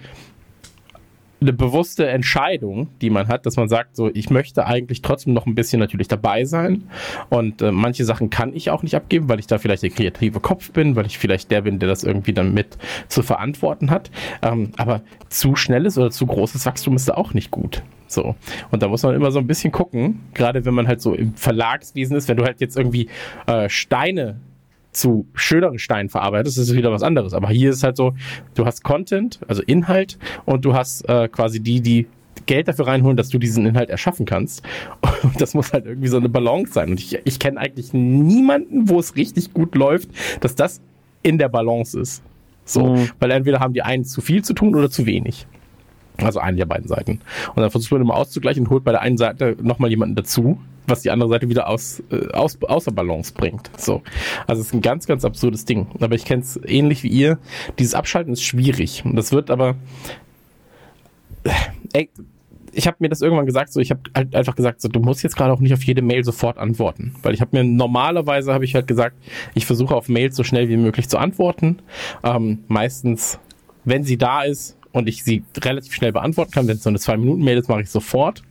eine 1.40 1.52
bewusste 1.52 2.08
Entscheidung, 2.08 2.88
die 3.00 3.10
man 3.10 3.28
hat, 3.28 3.46
dass 3.46 3.56
man 3.56 3.68
sagt, 3.68 3.96
so, 3.96 4.10
ich 4.12 4.30
möchte 4.30 4.66
eigentlich 4.66 5.02
trotzdem 5.02 5.34
noch 5.34 5.46
ein 5.46 5.54
bisschen 5.54 5.78
natürlich 5.78 6.08
dabei 6.08 6.44
sein. 6.44 6.84
Und 7.28 7.60
äh, 7.60 7.70
manche 7.70 8.04
Sachen 8.04 8.30
kann 8.30 8.54
ich 8.54 8.70
auch 8.70 8.82
nicht 8.82 8.94
abgeben, 8.94 9.28
weil 9.28 9.38
ich 9.38 9.46
da 9.46 9.58
vielleicht 9.58 9.82
der 9.82 9.90
kreative 9.90 10.40
Kopf 10.40 10.70
bin, 10.70 10.96
weil 10.96 11.06
ich 11.06 11.18
vielleicht 11.18 11.50
der 11.50 11.62
bin, 11.62 11.78
der 11.78 11.88
das 11.88 12.04
irgendwie 12.04 12.32
dann 12.32 12.54
mit 12.54 12.78
zu 13.08 13.22
verantworten 13.22 13.90
hat. 13.90 14.10
Ähm, 14.42 14.70
aber 14.76 15.02
zu 15.28 15.56
schnelles 15.56 15.98
oder 15.98 16.10
zu 16.10 16.26
großes 16.26 16.64
Wachstum 16.66 16.96
ist 16.96 17.08
da 17.08 17.14
auch 17.14 17.34
nicht 17.34 17.50
gut. 17.50 17.82
So. 18.06 18.34
Und 18.70 18.82
da 18.82 18.88
muss 18.88 19.02
man 19.02 19.14
immer 19.14 19.30
so 19.30 19.38
ein 19.38 19.46
bisschen 19.46 19.72
gucken, 19.72 20.20
gerade 20.34 20.64
wenn 20.64 20.74
man 20.74 20.86
halt 20.86 21.00
so 21.00 21.14
im 21.14 21.34
Verlagswesen 21.34 22.16
ist, 22.16 22.28
wenn 22.28 22.36
du 22.36 22.44
halt 22.44 22.60
jetzt 22.60 22.76
irgendwie 22.76 23.08
äh, 23.46 23.68
Steine 23.68 24.40
zu 24.94 25.26
schöneren 25.34 25.78
Steinen 25.78 26.08
verarbeitest, 26.08 26.58
ist 26.58 26.70
es 26.70 26.74
wieder 26.74 26.92
was 26.92 27.02
anderes. 27.02 27.34
Aber 27.34 27.48
hier 27.48 27.70
ist 27.70 27.82
halt 27.82 27.96
so, 27.96 28.14
du 28.54 28.64
hast 28.64 28.82
Content, 28.82 29.40
also 29.48 29.62
Inhalt, 29.62 30.18
und 30.44 30.64
du 30.64 30.74
hast 30.74 31.08
äh, 31.08 31.28
quasi 31.28 31.60
die, 31.60 31.80
die 31.80 32.06
Geld 32.46 32.68
dafür 32.68 32.86
reinholen, 32.86 33.16
dass 33.16 33.28
du 33.28 33.38
diesen 33.38 33.66
Inhalt 33.66 33.90
erschaffen 33.90 34.26
kannst. 34.26 34.62
Und 35.22 35.40
das 35.40 35.54
muss 35.54 35.72
halt 35.72 35.86
irgendwie 35.86 36.08
so 36.08 36.18
eine 36.18 36.28
Balance 36.28 36.72
sein. 36.72 36.90
Und 36.90 37.00
ich, 37.00 37.18
ich 37.24 37.38
kenne 37.38 37.58
eigentlich 37.58 37.92
niemanden, 37.92 38.88
wo 38.88 38.98
es 38.98 39.16
richtig 39.16 39.54
gut 39.54 39.74
läuft, 39.74 40.10
dass 40.40 40.54
das 40.54 40.80
in 41.22 41.38
der 41.38 41.48
Balance 41.48 41.98
ist. 41.98 42.22
So, 42.64 42.96
mhm. 42.96 43.10
weil 43.18 43.30
entweder 43.30 43.60
haben 43.60 43.72
die 43.72 43.82
einen 43.82 44.04
zu 44.04 44.20
viel 44.20 44.42
zu 44.42 44.52
tun 44.52 44.74
oder 44.74 44.90
zu 44.90 45.06
wenig. 45.06 45.46
Also 46.18 46.38
eine 46.38 46.56
der 46.56 46.66
beiden 46.66 46.86
Seiten. 46.86 47.20
Und 47.54 47.62
dann 47.62 47.70
versucht 47.70 47.92
man 47.92 48.02
immer 48.02 48.14
auszugleichen 48.14 48.64
und 48.64 48.70
holt 48.70 48.84
bei 48.84 48.92
der 48.92 49.00
einen 49.00 49.16
Seite 49.16 49.56
nochmal 49.60 49.90
jemanden 49.90 50.14
dazu, 50.14 50.58
was 50.86 51.02
die 51.02 51.10
andere 51.10 51.28
Seite 51.28 51.48
wieder 51.48 51.68
aus, 51.68 52.02
äh, 52.10 52.28
aus, 52.32 52.58
außer 52.62 52.92
Balance 52.92 53.32
bringt. 53.34 53.70
So. 53.76 54.02
Also 54.46 54.60
es 54.60 54.68
ist 54.68 54.74
ein 54.74 54.82
ganz, 54.82 55.06
ganz 55.06 55.24
absurdes 55.24 55.64
Ding. 55.64 55.86
Aber 56.00 56.14
ich 56.14 56.24
kenne 56.24 56.42
es 56.42 56.60
ähnlich 56.66 57.02
wie 57.02 57.08
ihr. 57.08 57.38
Dieses 57.78 57.94
Abschalten 57.94 58.32
ist 58.32 58.42
schwierig. 58.42 59.02
Das 59.12 59.32
wird 59.32 59.50
aber. 59.50 59.76
Äh, 61.44 61.50
ey, 61.92 62.10
ich 62.74 62.86
habe 62.86 62.96
mir 63.00 63.08
das 63.08 63.22
irgendwann 63.22 63.46
gesagt, 63.46 63.72
so 63.72 63.80
ich 63.80 63.90
habe 63.90 64.00
halt 64.14 64.34
einfach 64.34 64.56
gesagt, 64.56 64.80
so 64.80 64.88
du 64.88 65.00
musst 65.00 65.22
jetzt 65.22 65.36
gerade 65.36 65.52
auch 65.52 65.60
nicht 65.60 65.72
auf 65.72 65.84
jede 65.84 66.02
Mail 66.02 66.24
sofort 66.24 66.58
antworten, 66.58 67.14
weil 67.22 67.32
ich 67.32 67.40
habe 67.40 67.56
mir 67.56 67.64
normalerweise 67.64 68.52
habe 68.52 68.64
ich 68.64 68.74
halt 68.74 68.86
gesagt, 68.86 69.16
ich 69.54 69.64
versuche 69.66 69.94
auf 69.94 70.08
Mails 70.08 70.34
so 70.36 70.42
schnell 70.42 70.68
wie 70.68 70.76
möglich 70.76 71.08
zu 71.08 71.18
antworten. 71.18 71.78
Ähm, 72.22 72.64
meistens, 72.66 73.38
wenn 73.84 74.02
sie 74.02 74.18
da 74.18 74.42
ist, 74.42 74.76
und 74.94 75.08
ich 75.08 75.24
sie 75.24 75.42
relativ 75.58 75.92
schnell 75.92 76.12
beantworten 76.12 76.52
kann. 76.52 76.68
Wenn 76.68 76.76
es 76.76 76.84
so 76.84 76.88
eine 76.88 77.00
zwei-Minuten-Mail 77.00 77.58
ist, 77.58 77.68
mache 77.68 77.82
ich 77.82 77.90
sofort. 77.90 78.42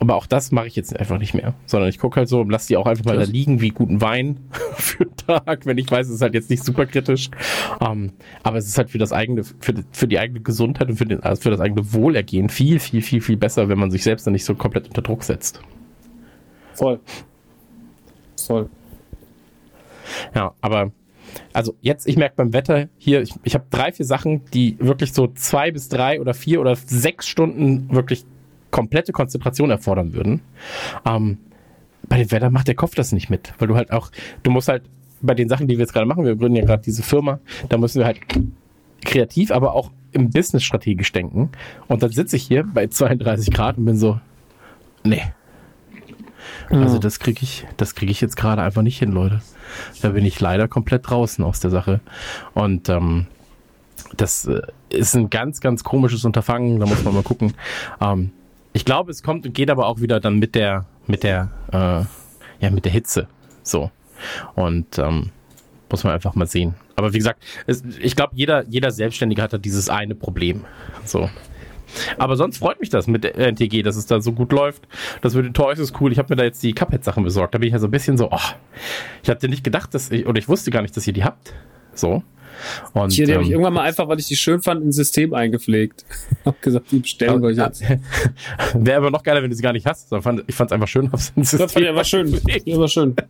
Aber 0.00 0.16
auch 0.16 0.26
das 0.26 0.50
mache 0.50 0.66
ich 0.66 0.74
jetzt 0.74 0.94
einfach 0.98 1.18
nicht 1.18 1.34
mehr. 1.34 1.54
Sondern 1.66 1.88
ich 1.88 2.00
gucke 2.00 2.16
halt 2.16 2.28
so, 2.28 2.42
lass 2.42 2.66
die 2.66 2.76
auch 2.76 2.86
einfach 2.86 3.04
mal 3.04 3.16
da 3.16 3.22
liegen, 3.22 3.60
wie 3.60 3.68
guten 3.68 4.00
Wein 4.00 4.40
für 4.74 5.04
den 5.04 5.16
Tag, 5.16 5.66
wenn 5.66 5.78
ich 5.78 5.88
weiß, 5.88 6.08
es 6.08 6.16
ist 6.16 6.20
halt 6.20 6.34
jetzt 6.34 6.50
nicht 6.50 6.64
super 6.64 6.86
kritisch. 6.86 7.30
Um, 7.78 7.86
ähm, 7.86 8.12
aber 8.42 8.58
es 8.58 8.66
ist 8.66 8.76
halt 8.76 8.90
für 8.90 8.98
das 8.98 9.12
eigene, 9.12 9.44
für, 9.44 9.84
für 9.92 10.08
die 10.08 10.18
eigene 10.18 10.40
Gesundheit 10.40 10.88
und 10.88 10.96
für, 10.96 11.06
den, 11.06 11.22
also 11.22 11.40
für 11.40 11.50
das 11.50 11.60
eigene 11.60 11.92
Wohlergehen 11.92 12.48
viel, 12.48 12.80
viel, 12.80 13.00
viel, 13.00 13.20
viel 13.20 13.36
besser, 13.36 13.68
wenn 13.68 13.78
man 13.78 13.92
sich 13.92 14.02
selbst 14.02 14.26
dann 14.26 14.32
nicht 14.32 14.44
so 14.44 14.56
komplett 14.56 14.88
unter 14.88 15.00
Druck 15.00 15.22
setzt. 15.22 15.60
Voll. 16.72 16.98
Voll. 18.36 18.68
Ja, 20.34 20.54
aber 20.60 20.90
also 21.52 21.74
jetzt, 21.80 22.06
ich 22.06 22.16
merke 22.16 22.36
beim 22.36 22.52
Wetter 22.52 22.88
hier, 22.98 23.22
ich, 23.22 23.34
ich 23.42 23.54
habe 23.54 23.64
drei, 23.70 23.92
vier 23.92 24.06
Sachen, 24.06 24.42
die 24.52 24.76
wirklich 24.78 25.12
so 25.12 25.28
zwei 25.28 25.70
bis 25.70 25.88
drei 25.88 26.20
oder 26.20 26.34
vier 26.34 26.60
oder 26.60 26.76
sechs 26.76 27.26
Stunden 27.28 27.88
wirklich 27.90 28.24
komplette 28.70 29.12
Konzentration 29.12 29.70
erfordern 29.70 30.12
würden. 30.12 30.40
Ähm, 31.04 31.38
bei 32.08 32.18
dem 32.18 32.30
Wetter 32.30 32.50
macht 32.50 32.68
der 32.68 32.74
Kopf 32.74 32.94
das 32.94 33.12
nicht 33.12 33.30
mit, 33.30 33.54
weil 33.58 33.68
du 33.68 33.76
halt 33.76 33.92
auch, 33.92 34.10
du 34.42 34.50
musst 34.50 34.68
halt 34.68 34.82
bei 35.22 35.34
den 35.34 35.48
Sachen, 35.48 35.68
die 35.68 35.76
wir 35.76 35.84
jetzt 35.84 35.92
gerade 35.92 36.06
machen, 36.06 36.24
wir 36.24 36.36
gründen 36.36 36.56
ja 36.56 36.64
gerade 36.64 36.82
diese 36.82 37.02
Firma, 37.02 37.40
da 37.68 37.78
müssen 37.78 37.98
wir 37.98 38.06
halt 38.06 38.20
kreativ, 39.04 39.50
aber 39.50 39.74
auch 39.74 39.90
im 40.12 40.30
Business 40.30 40.62
strategisch 40.62 41.12
denken. 41.12 41.50
Und 41.88 42.02
dann 42.02 42.10
sitze 42.10 42.36
ich 42.36 42.44
hier 42.44 42.64
bei 42.64 42.86
32 42.86 43.52
Grad 43.52 43.78
und 43.78 43.84
bin 43.84 43.96
so, 43.96 44.20
nee. 45.02 45.22
Also 46.70 46.98
das 46.98 47.20
kriege 47.20 47.40
ich, 47.42 47.66
das 47.76 47.94
kriege 47.94 48.10
ich 48.10 48.20
jetzt 48.20 48.36
gerade 48.36 48.62
einfach 48.62 48.82
nicht 48.82 48.98
hin, 48.98 49.12
Leute. 49.12 49.40
Da 50.02 50.10
bin 50.10 50.24
ich 50.24 50.40
leider 50.40 50.68
komplett 50.68 51.08
draußen 51.08 51.44
aus 51.44 51.60
der 51.60 51.70
Sache. 51.70 52.00
Und 52.54 52.88
ähm, 52.88 53.26
das 54.16 54.46
äh, 54.46 54.62
ist 54.90 55.14
ein 55.14 55.30
ganz, 55.30 55.60
ganz 55.60 55.84
komisches 55.84 56.24
Unterfangen. 56.24 56.80
Da 56.80 56.86
muss 56.86 57.02
man 57.04 57.14
mal 57.14 57.22
gucken. 57.22 57.54
Ähm, 58.00 58.30
ich 58.72 58.84
glaube, 58.84 59.10
es 59.10 59.22
kommt 59.22 59.46
und 59.46 59.54
geht 59.54 59.70
aber 59.70 59.86
auch 59.86 60.00
wieder 60.00 60.20
dann 60.20 60.38
mit 60.38 60.54
der, 60.54 60.86
mit 61.06 61.22
der, 61.22 61.50
äh, 61.72 62.04
ja, 62.64 62.70
mit 62.70 62.84
der 62.84 62.92
Hitze. 62.92 63.28
So. 63.62 63.90
Und 64.54 64.98
ähm, 64.98 65.30
muss 65.90 66.04
man 66.04 66.12
einfach 66.12 66.34
mal 66.34 66.46
sehen. 66.46 66.74
Aber 66.96 67.12
wie 67.12 67.18
gesagt, 67.18 67.42
es, 67.66 67.82
ich 68.00 68.16
glaube, 68.16 68.32
jeder, 68.34 68.64
jeder 68.68 68.90
Selbstständige 68.90 69.42
hat 69.42 69.52
da 69.52 69.58
dieses 69.58 69.88
eine 69.88 70.14
Problem. 70.14 70.64
So. 71.04 71.28
Aber 72.18 72.36
sonst 72.36 72.58
freut 72.58 72.80
mich 72.80 72.90
das 72.90 73.06
mit 73.06 73.24
NTG, 73.24 73.82
dass 73.82 73.96
es 73.96 74.06
da 74.06 74.20
so 74.20 74.32
gut 74.32 74.52
läuft. 74.52 74.86
Das 75.22 75.34
mit 75.34 75.44
den 75.44 75.54
Toys 75.54 75.78
ist 75.78 76.00
cool. 76.00 76.12
Ich 76.12 76.18
habe 76.18 76.32
mir 76.32 76.36
da 76.36 76.44
jetzt 76.44 76.62
die 76.62 76.72
Cuphead-Sachen 76.72 77.24
besorgt. 77.24 77.54
Da 77.54 77.58
bin 77.58 77.68
ich 77.68 77.72
ja 77.72 77.78
so 77.78 77.86
ein 77.86 77.90
bisschen 77.90 78.16
so, 78.16 78.30
oh, 78.30 78.38
ich 79.22 79.30
hatte 79.30 79.48
nicht 79.48 79.64
gedacht, 79.64 79.94
dass 79.94 80.10
ich, 80.10 80.26
oder 80.26 80.38
ich 80.38 80.48
wusste 80.48 80.70
gar 80.70 80.82
nicht, 80.82 80.96
dass 80.96 81.06
ihr 81.06 81.12
die 81.12 81.24
habt. 81.24 81.54
So. 81.94 82.22
Und, 82.92 83.12
Hier, 83.12 83.26
die 83.26 83.32
ähm, 83.32 83.36
habe 83.36 83.44
ich 83.44 83.50
irgendwann 83.50 83.74
mal 83.74 83.82
einfach, 83.82 84.08
weil 84.08 84.18
ich 84.18 84.26
die 84.26 84.36
schön 84.36 84.62
fand, 84.62 84.82
ins 84.82 84.96
System 84.96 85.34
eingepflegt. 85.34 86.04
hab 86.44 86.60
gesagt, 86.62 86.90
die 86.90 87.00
bestellen 87.00 87.42
wir 87.42 87.50
jetzt. 87.50 87.82
Wäre 88.74 88.98
aber 88.98 89.10
noch 89.10 89.22
geiler, 89.22 89.42
wenn 89.42 89.50
du 89.50 89.56
sie 89.56 89.62
gar 89.62 89.72
nicht 89.72 89.86
hast. 89.86 90.12
Ich 90.12 90.22
fand 90.22 90.44
es 90.48 90.72
einfach 90.72 90.88
schön, 90.88 91.10
hab's 91.12 91.32
ins 91.36 91.50
System. 91.50 91.66
Das 91.66 91.72
fand 91.72 91.84
ich 91.84 91.90
aber 91.90 92.04
schön. 92.04 92.40
Die 92.66 92.76
war 92.76 92.88
schön. 92.88 93.16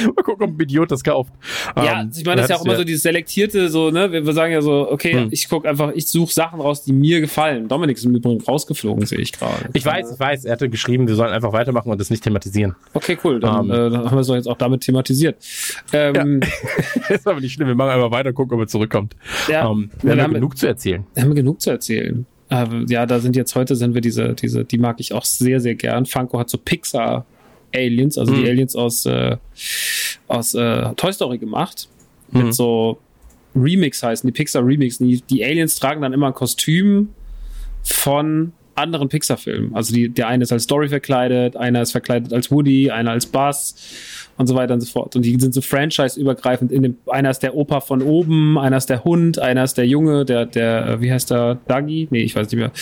Mal 0.16 0.22
gucken, 0.22 0.48
ob 0.48 0.58
ein 0.58 0.60
Idiot 0.60 0.90
das 0.90 1.02
kauft. 1.02 1.32
Ja, 1.76 2.02
ähm, 2.02 2.10
ich 2.14 2.24
meine, 2.24 2.36
das 2.36 2.46
ist 2.46 2.50
ja 2.50 2.56
auch 2.56 2.64
immer 2.64 2.76
so 2.76 2.84
dieses 2.84 3.02
selektierte, 3.02 3.68
so, 3.68 3.90
ne? 3.90 4.10
Wir, 4.12 4.32
sagen 4.32 4.52
ja 4.52 4.62
so, 4.62 4.90
okay, 4.90 5.12
hm. 5.12 5.28
ich 5.30 5.48
gucke 5.48 5.68
einfach, 5.68 5.92
ich 5.94 6.06
suche 6.06 6.32
Sachen 6.32 6.60
raus, 6.60 6.84
die 6.84 6.92
mir 6.92 7.20
gefallen. 7.20 7.68
Dominik 7.68 7.96
ist 7.96 8.04
im 8.04 8.14
Übrigen 8.14 8.42
rausgeflogen, 8.42 9.06
sehe 9.06 9.18
ich 9.18 9.32
gerade. 9.32 9.70
Ich 9.72 9.84
weiß, 9.84 10.12
ich 10.12 10.20
weiß, 10.20 10.44
er 10.44 10.52
hatte 10.52 10.68
geschrieben, 10.68 11.08
wir 11.08 11.14
sollen 11.14 11.32
einfach 11.32 11.52
weitermachen 11.52 11.90
und 11.90 12.00
das 12.00 12.10
nicht 12.10 12.24
thematisieren. 12.24 12.74
Okay, 12.94 13.18
cool. 13.24 13.40
Dann, 13.40 13.66
ähm, 13.66 13.70
äh, 13.70 13.90
dann 13.90 14.04
haben 14.06 14.16
wir 14.16 14.20
es 14.20 14.26
doch 14.26 14.34
jetzt 14.34 14.48
auch 14.48 14.56
damit 14.56 14.82
thematisiert. 14.82 15.36
Ähm, 15.92 16.40
ja. 16.42 17.08
ist 17.14 17.26
aber 17.26 17.40
nicht 17.40 17.52
schlimm, 17.52 17.68
wir 17.68 17.74
machen 17.74 17.90
einfach 17.90 18.10
weiter, 18.10 18.32
gucken, 18.32 18.54
ob 18.54 18.60
er 18.60 18.68
zurückkommt. 18.68 19.16
Ja, 19.48 19.70
ähm, 19.70 19.90
wir, 20.00 20.04
wir 20.04 20.12
haben, 20.12 20.20
haben 20.28 20.34
genug 20.34 20.56
zu 20.56 20.66
erzählen. 20.66 21.04
Wir 21.14 21.22
haben 21.24 21.34
genug 21.34 21.60
zu 21.60 21.70
erzählen. 21.70 22.26
Äh, 22.52 22.66
ja, 22.88 23.06
da 23.06 23.18
sind 23.18 23.34
jetzt 23.34 23.54
heute 23.54 23.76
sind 23.76 23.94
wir 23.94 24.00
diese, 24.00 24.34
diese, 24.34 24.64
die 24.64 24.78
mag 24.78 25.00
ich 25.00 25.12
auch 25.14 25.24
sehr, 25.24 25.60
sehr 25.60 25.74
gern. 25.74 26.04
Funko 26.06 26.38
hat 26.38 26.50
so 26.50 26.58
Pixar 26.58 27.24
Aliens, 27.74 28.18
also 28.18 28.32
die 28.34 28.40
Mhm. 28.42 28.46
Aliens 28.48 28.76
aus, 28.76 29.06
äh, 29.06 29.36
aus 30.28 30.54
äh, 30.54 30.92
Toy 30.96 31.12
Story 31.12 31.38
gemacht. 31.38 31.88
Mit 32.30 32.46
Mhm. 32.46 32.52
so 32.52 32.98
Remix 33.54 34.02
heißen, 34.02 34.26
die 34.26 34.32
Pixar 34.32 34.64
Remix. 34.64 34.98
Die, 34.98 35.20
die 35.28 35.44
Aliens 35.44 35.74
tragen 35.76 36.00
dann 36.02 36.12
immer 36.12 36.28
ein 36.28 36.34
Kostüm 36.34 37.10
von 37.82 38.52
anderen 38.74 39.08
Pixar-Filmen. 39.08 39.74
Also 39.74 39.94
die, 39.94 40.08
der 40.08 40.28
eine 40.28 40.44
ist 40.44 40.52
als 40.52 40.64
Story 40.64 40.88
verkleidet, 40.88 41.56
einer 41.56 41.82
ist 41.82 41.92
verkleidet 41.92 42.32
als 42.32 42.50
Woody, 42.50 42.90
einer 42.90 43.10
als 43.10 43.26
Buzz 43.26 43.74
und 44.38 44.46
so 44.46 44.54
weiter 44.54 44.74
und 44.74 44.80
so 44.80 44.90
fort. 44.90 45.14
Und 45.16 45.24
die 45.24 45.38
sind 45.38 45.54
so 45.54 45.60
franchise-übergreifend. 45.60 46.72
Einer 47.06 47.30
ist 47.30 47.40
der 47.40 47.54
Opa 47.54 47.80
von 47.80 48.02
oben, 48.02 48.58
einer 48.58 48.76
ist 48.76 48.86
der 48.86 49.04
Hund, 49.04 49.38
einer 49.38 49.64
ist 49.64 49.74
der 49.74 49.86
Junge, 49.86 50.24
der, 50.24 50.46
der, 50.46 50.86
äh, 50.86 51.00
wie 51.00 51.12
heißt 51.12 51.30
der, 51.30 51.58
Dougie? 51.68 52.08
Nee, 52.10 52.22
ich 52.22 52.34
weiß 52.34 52.46
nicht 52.46 52.58
mehr. 52.58 52.72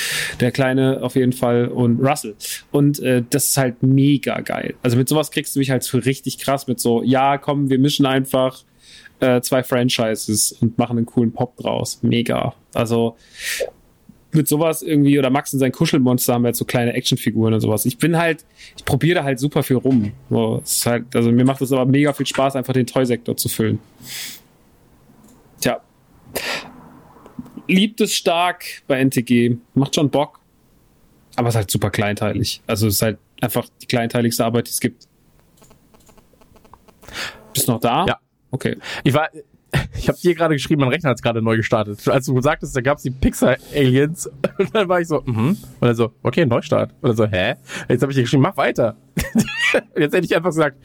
Der 0.40 0.52
Kleine 0.52 1.00
auf 1.02 1.16
jeden 1.16 1.32
Fall 1.32 1.68
und 1.68 2.00
Russell. 2.00 2.34
Und 2.70 3.00
äh, 3.00 3.22
das 3.28 3.50
ist 3.50 3.56
halt 3.56 3.82
mega 3.82 4.40
geil. 4.40 4.74
Also 4.82 4.96
mit 4.96 5.08
sowas 5.08 5.30
kriegst 5.30 5.54
du 5.54 5.58
mich 5.58 5.70
halt 5.70 5.84
für 5.84 6.04
richtig 6.04 6.38
krass 6.38 6.66
mit 6.66 6.80
so, 6.80 7.02
ja, 7.02 7.38
komm, 7.38 7.68
wir 7.68 7.78
mischen 7.78 8.06
einfach 8.06 8.62
äh, 9.20 9.40
zwei 9.40 9.62
Franchises 9.62 10.52
und 10.60 10.78
machen 10.78 10.96
einen 10.96 11.06
coolen 11.06 11.32
Pop 11.32 11.56
draus. 11.56 11.98
Mega. 12.02 12.54
Also 12.74 13.16
mit 14.32 14.48
sowas 14.48 14.82
irgendwie, 14.82 15.18
oder 15.18 15.30
Max 15.30 15.52
und 15.52 15.58
sein 15.58 15.72
Kuschelmonster 15.72 16.34
haben 16.34 16.42
wir 16.42 16.48
jetzt 16.48 16.58
so 16.58 16.64
kleine 16.64 16.92
Actionfiguren 16.92 17.54
und 17.54 17.60
sowas. 17.60 17.84
Ich 17.84 17.98
bin 17.98 18.16
halt, 18.16 18.44
ich 18.76 18.84
probiere 18.84 19.16
da 19.16 19.24
halt 19.24 19.38
super 19.38 19.62
viel 19.62 19.76
rum. 19.76 20.12
So, 20.28 20.62
halt, 20.84 21.14
also 21.14 21.32
mir 21.32 21.44
macht 21.44 21.60
es 21.62 21.72
aber 21.72 21.86
mega 21.86 22.12
viel 22.12 22.26
Spaß, 22.26 22.56
einfach 22.56 22.72
den 22.72 22.86
Toy-Sektor 22.86 23.36
zu 23.36 23.48
füllen. 23.48 23.78
Tja. 25.60 25.80
Liebt 27.66 28.00
es 28.00 28.14
stark 28.14 28.64
bei 28.86 28.98
NTG. 28.98 29.56
Macht 29.74 29.94
schon 29.94 30.10
Bock. 30.10 30.40
Aber 31.36 31.48
es 31.48 31.54
ist 31.54 31.58
halt 31.58 31.70
super 31.70 31.90
kleinteilig. 31.90 32.60
Also 32.66 32.88
es 32.88 32.94
ist 32.94 33.02
halt 33.02 33.18
einfach 33.40 33.66
die 33.80 33.86
kleinteiligste 33.86 34.44
Arbeit, 34.44 34.66
die 34.66 34.70
es 34.70 34.80
gibt. 34.80 35.06
Bist 37.54 37.68
du 37.68 37.72
noch 37.72 37.80
da? 37.80 38.06
Ja. 38.06 38.18
Okay. 38.50 38.76
Ich 39.04 39.14
war, 39.14 39.28
ich 39.96 40.08
habe 40.08 40.18
dir 40.18 40.34
gerade 40.34 40.54
geschrieben, 40.54 40.80
mein 40.80 40.90
Rechner 40.90 41.10
hat 41.10 41.22
gerade 41.22 41.42
neu 41.42 41.56
gestartet. 41.56 42.06
Als 42.08 42.26
du 42.26 42.40
sagtest, 42.40 42.76
da 42.76 42.80
gab's 42.80 43.02
die 43.02 43.10
Pixar-Aliens 43.10 44.30
und 44.58 44.74
dann 44.74 44.88
war 44.88 45.00
ich 45.00 45.08
so, 45.08 45.22
mhm. 45.24 45.48
Und 45.48 45.58
dann 45.80 45.94
so, 45.94 46.12
okay, 46.22 46.46
Neustart. 46.46 46.92
Und 47.00 47.08
dann 47.08 47.16
so, 47.16 47.26
hä? 47.26 47.54
Jetzt 47.88 48.02
habe 48.02 48.12
ich 48.12 48.16
dir 48.16 48.22
geschrieben, 48.22 48.42
mach 48.42 48.56
weiter. 48.56 48.96
jetzt 49.96 50.14
hätte 50.14 50.24
ich 50.24 50.34
einfach 50.34 50.50
gesagt, 50.50 50.76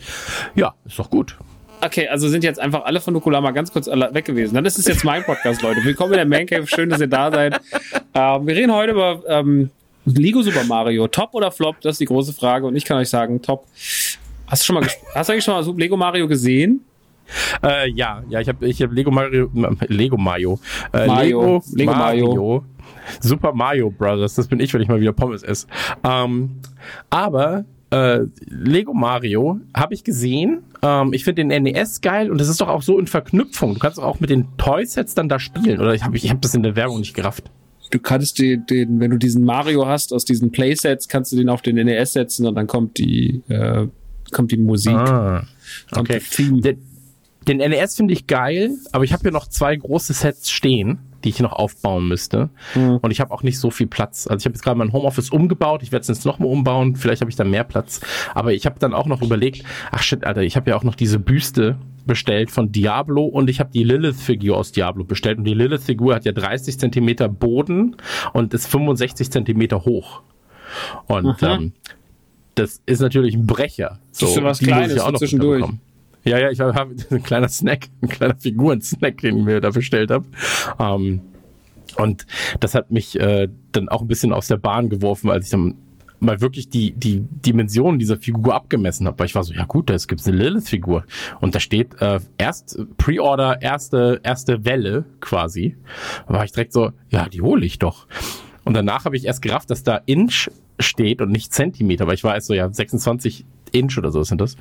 ja, 0.55 0.73
ist 0.85 0.99
doch 0.99 1.09
gut. 1.09 1.37
Okay, 1.81 2.07
also 2.07 2.29
sind 2.29 2.43
jetzt 2.43 2.59
einfach 2.59 2.85
alle 2.85 2.99
von 3.01 3.13
Nukulama 3.13 3.51
ganz 3.51 3.71
kurz 3.71 3.87
weg 3.87 4.25
gewesen. 4.25 4.55
Dann 4.55 4.65
ist 4.65 4.79
es 4.79 4.87
jetzt 4.87 5.03
mein 5.03 5.23
Podcast, 5.23 5.61
Leute. 5.61 5.83
Willkommen 5.83 6.13
in 6.13 6.17
der 6.17 6.25
Man 6.25 6.47
Cave. 6.47 6.65
Schön, 6.67 6.89
dass 6.89 6.99
ihr 6.99 7.07
da 7.07 7.31
seid. 7.31 7.59
Ähm, 8.13 8.47
wir 8.47 8.55
reden 8.55 8.73
heute 8.73 8.93
über 8.93 9.21
ähm, 9.27 9.69
Lego 10.05 10.41
Super 10.41 10.63
Mario. 10.63 11.07
Top 11.07 11.33
oder 11.33 11.51
Flop? 11.51 11.81
Das 11.81 11.93
ist 11.93 11.99
die 11.99 12.05
große 12.05 12.33
Frage. 12.33 12.65
Und 12.65 12.75
ich 12.75 12.85
kann 12.85 12.97
euch 12.97 13.09
sagen, 13.09 13.41
Top. 13.41 13.67
Hast 14.47 14.63
du 14.63 14.65
schon 14.65 14.75
mal, 14.75 14.87
hast 15.13 15.29
du 15.29 15.33
eigentlich 15.33 15.43
schon 15.43 15.53
mal 15.53 15.79
Lego 15.79 15.97
Mario 15.97 16.27
gesehen? 16.27 16.85
Äh, 17.63 17.89
ja, 17.91 18.23
ja, 18.29 18.39
ich 18.39 18.49
habe 18.49 18.65
ich 18.67 18.81
hab 18.81 18.91
Lego 18.91 19.11
Mario, 19.11 19.49
Lego 19.87 20.17
Mario, 20.17 20.59
äh, 20.93 21.07
Mario, 21.07 21.41
Lego, 21.41 21.63
Lego 21.73 21.91
Mario. 21.93 22.27
Mario, 22.27 22.65
Super 23.19 23.53
Mario 23.53 23.89
Brothers, 23.89 24.35
das 24.35 24.47
bin 24.47 24.59
ich, 24.59 24.73
wenn 24.73 24.81
ich 24.81 24.87
mal 24.87 24.99
wieder 24.99 25.13
Pommes 25.13 25.43
esse. 25.43 25.67
Ähm, 26.03 26.57
aber 27.09 27.65
äh, 27.91 28.21
Lego 28.47 28.93
Mario 28.93 29.59
habe 29.75 29.93
ich 29.93 30.03
gesehen. 30.03 30.63
Ähm, 30.81 31.13
ich 31.13 31.23
finde 31.23 31.45
den 31.45 31.63
NES 31.63 32.01
geil 32.01 32.31
und 32.31 32.39
das 32.39 32.49
ist 32.49 32.61
doch 32.61 32.67
auch 32.67 32.81
so 32.81 32.99
in 32.99 33.07
Verknüpfung. 33.07 33.75
Du 33.75 33.79
kannst 33.79 33.99
auch 33.99 34.19
mit 34.19 34.29
den 34.29 34.57
Toysets 34.57 35.13
dann 35.13 35.29
da 35.29 35.39
spielen. 35.39 35.79
Oder 35.79 35.93
ich 35.93 36.03
habe 36.03 36.17
ich 36.17 36.29
hab 36.29 36.41
das 36.41 36.53
in 36.55 36.63
der 36.63 36.75
Werbung 36.75 36.99
nicht 36.99 37.13
gerafft. 37.13 37.51
Du 37.91 37.99
kannst 37.99 38.39
den, 38.39 38.65
den, 38.65 38.99
wenn 38.99 39.11
du 39.11 39.17
diesen 39.17 39.45
Mario 39.45 39.85
hast 39.85 40.11
aus 40.11 40.25
diesen 40.25 40.51
Playsets, 40.51 41.07
kannst 41.07 41.31
du 41.31 41.37
den 41.37 41.49
auf 41.49 41.61
den 41.61 41.75
NES 41.75 42.13
setzen 42.13 42.47
und 42.47 42.55
dann 42.55 42.67
kommt 42.67 42.97
die, 42.97 43.43
äh, 43.47 43.87
kommt 44.31 44.51
die 44.51 44.57
Musik. 44.57 44.95
Ah, 44.95 45.45
okay. 45.91 46.19
Den, 47.47 47.57
NES 47.57 47.95
finde 47.95 48.13
ich 48.13 48.27
geil, 48.27 48.71
aber 48.91 49.03
ich 49.03 49.13
habe 49.13 49.21
hier 49.21 49.31
noch 49.31 49.47
zwei 49.47 49.75
große 49.75 50.13
Sets 50.13 50.49
stehen, 50.51 50.99
die 51.23 51.29
ich 51.29 51.39
noch 51.39 51.53
aufbauen 51.53 52.07
müsste. 52.07 52.49
Mhm. 52.75 52.97
Und 53.01 53.11
ich 53.11 53.19
habe 53.19 53.31
auch 53.31 53.43
nicht 53.43 53.59
so 53.59 53.71
viel 53.71 53.87
Platz. 53.87 54.27
Also 54.27 54.41
ich 54.41 54.45
habe 54.45 54.53
jetzt 54.53 54.63
gerade 54.63 54.77
mein 54.77 54.93
Homeoffice 54.93 55.29
umgebaut. 55.29 55.83
Ich 55.83 55.91
werde 55.91 56.01
es 56.01 56.07
jetzt 56.07 56.25
nochmal 56.25 56.49
umbauen. 56.49 56.95
Vielleicht 56.95 57.21
habe 57.21 57.29
ich 57.29 57.35
dann 57.35 57.49
mehr 57.49 57.63
Platz. 57.63 58.01
Aber 58.33 58.53
ich 58.53 58.65
habe 58.65 58.79
dann 58.79 58.93
auch 58.93 59.07
noch 59.07 59.21
überlegt, 59.21 59.63
ach 59.91 60.03
shit, 60.03 60.23
Alter, 60.23 60.43
ich 60.43 60.55
habe 60.55 60.69
ja 60.69 60.75
auch 60.75 60.83
noch 60.83 60.95
diese 60.95 61.19
Büste 61.19 61.77
bestellt 62.05 62.51
von 62.51 62.71
Diablo 62.71 63.25
und 63.25 63.49
ich 63.49 63.59
habe 63.59 63.71
die 63.73 63.83
Lilith-Figur 63.83 64.55
aus 64.57 64.71
Diablo 64.71 65.03
bestellt. 65.03 65.39
Und 65.39 65.45
die 65.45 65.55
Lilith-Figur 65.55 66.13
hat 66.15 66.25
ja 66.25 66.31
30 66.31 66.79
Zentimeter 66.79 67.27
Boden 67.27 67.95
und 68.33 68.53
ist 68.53 68.67
65 68.67 69.31
Zentimeter 69.31 69.85
hoch. 69.85 70.21
Und 71.07 71.41
ähm, 71.41 71.73
das 72.55 72.81
ist 72.85 73.01
natürlich 73.01 73.35
ein 73.35 73.45
Brecher. 73.45 73.99
So, 74.11 74.27
Ist 74.27 74.35
ja 74.35 74.43
was 74.43 74.59
Kleines 74.59 74.95
ja 74.95 75.01
auch 75.03 75.07
so 75.07 75.11
noch 75.11 75.19
zwischendurch. 75.19 75.63
unterbekommen. 75.63 75.94
Ja, 76.25 76.39
ja, 76.39 76.49
ich 76.49 76.59
habe 76.59 76.73
hab 76.73 76.89
ein 76.89 77.23
kleiner 77.23 77.49
Snack, 77.49 77.87
ein 78.01 78.09
kleiner 78.09 78.35
Figuren-Snack, 78.35 79.19
den 79.19 79.37
ich 79.37 79.43
mir 79.43 79.61
da 79.61 79.69
bestellt 79.69 80.09
habe. 80.09 80.25
Ähm, 80.79 81.21
und 81.97 82.25
das 82.59 82.73
hat 82.73 82.91
mich 82.91 83.19
äh, 83.19 83.47
dann 83.71 83.89
auch 83.89 84.01
ein 84.01 84.07
bisschen 84.07 84.33
aus 84.33 84.47
der 84.47 84.57
Bahn 84.57 84.89
geworfen, 84.89 85.29
als 85.29 85.45
ich 85.45 85.51
dann 85.51 85.75
mal 86.19 86.41
wirklich 86.41 86.69
die, 86.69 86.93
die 86.93 87.21
Dimensionen 87.21 87.99
dieser 87.99 88.17
Figur 88.17 88.55
abgemessen 88.55 89.05
habe. 89.05 89.19
Weil 89.19 89.27
ich 89.27 89.35
war 89.35 89.43
so, 89.43 89.53
ja 89.53 89.65
gut, 89.65 89.89
es 89.89 90.07
gibt 90.07 90.25
eine 90.27 90.35
Lilith-Figur. 90.35 91.05
Und 91.41 91.53
da 91.55 91.59
steht 91.59 92.01
äh, 92.01 92.19
erst 92.37 92.79
Pre-Order, 92.97 93.61
erste, 93.61 94.19
erste 94.23 94.65
Welle 94.65 95.05
quasi. 95.19 95.77
Da 96.27 96.33
war 96.33 96.43
ich 96.43 96.51
direkt 96.51 96.73
so, 96.73 96.91
ja, 97.09 97.29
die 97.29 97.41
hole 97.41 97.65
ich 97.65 97.79
doch. 97.79 98.07
Und 98.63 98.73
danach 98.73 99.05
habe 99.05 99.15
ich 99.15 99.25
erst 99.25 99.43
gerafft, 99.43 99.69
dass 99.69 99.83
da 99.83 100.01
Inch 100.05 100.49
steht 100.79 101.21
und 101.21 101.31
nicht 101.31 101.53
Zentimeter, 101.53 102.07
weil 102.07 102.15
ich 102.15 102.23
war 102.23 102.33
erst 102.33 102.47
so, 102.47 102.53
ja, 102.53 102.71
26 102.71 103.45
Inch 103.71 103.97
oder 103.97 104.11
so 104.11 104.23
sind 104.23 104.41
das. 104.41 104.55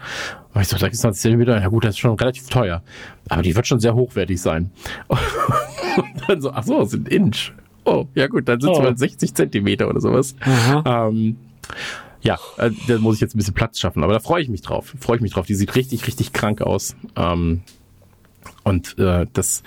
Und 0.52 0.60
ich 0.62 0.68
so, 0.68 0.76
26 0.76 1.20
Zentimeter, 1.22 1.60
ja 1.60 1.68
gut, 1.68 1.84
das 1.84 1.90
ist 1.94 1.98
schon 1.98 2.14
relativ 2.14 2.48
teuer. 2.48 2.82
Aber 3.28 3.42
die 3.42 3.54
wird 3.54 3.66
schon 3.66 3.80
sehr 3.80 3.94
hochwertig 3.94 4.40
sein. 4.40 4.70
Und 5.08 6.28
dann 6.28 6.40
so, 6.40 6.50
ach 6.52 6.64
so, 6.64 6.82
es 6.82 6.90
sind 6.90 7.08
Inch. 7.08 7.52
Oh, 7.84 8.06
ja 8.14 8.26
gut, 8.28 8.48
dann 8.48 8.60
sind 8.60 8.70
es 8.72 8.78
Oh. 8.78 8.82
mal 8.82 8.96
60 8.96 9.34
Zentimeter 9.34 9.88
oder 9.88 10.00
sowas. 10.00 10.34
Ähm, 10.86 11.36
ja, 12.22 12.38
äh, 12.56 12.70
da 12.88 12.98
muss 12.98 13.16
ich 13.16 13.20
jetzt 13.20 13.34
ein 13.34 13.38
bisschen 13.38 13.52
Platz 13.54 13.78
schaffen, 13.78 14.02
aber 14.02 14.14
da 14.14 14.20
freue 14.20 14.42
ich 14.42 14.48
mich 14.48 14.62
drauf. 14.62 14.94
Freue 14.98 15.16
ich 15.16 15.22
mich 15.22 15.32
drauf. 15.32 15.44
Die 15.46 15.54
sieht 15.54 15.74
richtig, 15.76 16.06
richtig 16.06 16.32
krank 16.32 16.62
aus. 16.62 16.96
Ähm, 17.16 17.60
und 18.62 18.98
äh, 18.98 19.26
das, 19.34 19.62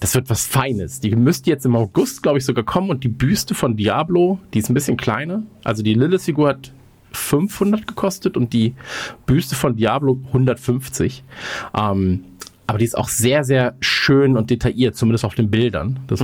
das 0.00 0.14
wird 0.14 0.30
was 0.30 0.46
Feines. 0.46 1.00
Die 1.00 1.14
müsste 1.14 1.50
jetzt 1.50 1.66
im 1.66 1.76
August, 1.76 2.22
glaube 2.22 2.38
ich, 2.38 2.46
sogar 2.46 2.64
kommen. 2.64 2.88
Und 2.88 3.04
die 3.04 3.08
Büste 3.08 3.54
von 3.54 3.76
Diablo, 3.76 4.38
die 4.54 4.60
ist 4.60 4.70
ein 4.70 4.74
bisschen 4.74 4.96
kleiner. 4.96 5.42
Also 5.64 5.82
die 5.82 5.92
Lilith-Figur 5.92 6.48
hat 6.48 6.72
500 7.12 7.86
gekostet 7.86 8.36
und 8.36 8.52
die 8.52 8.74
Büste 9.26 9.54
von 9.54 9.76
Diablo 9.76 10.18
150. 10.28 11.24
Ähm, 11.74 12.24
aber 12.66 12.78
die 12.78 12.84
ist 12.84 12.96
auch 12.98 13.08
sehr, 13.08 13.44
sehr 13.44 13.74
schön 13.80 14.36
und 14.36 14.50
detailliert, 14.50 14.96
zumindest 14.96 15.24
auf 15.24 15.34
den 15.34 15.50
Bildern. 15.50 16.00
Das 16.06 16.22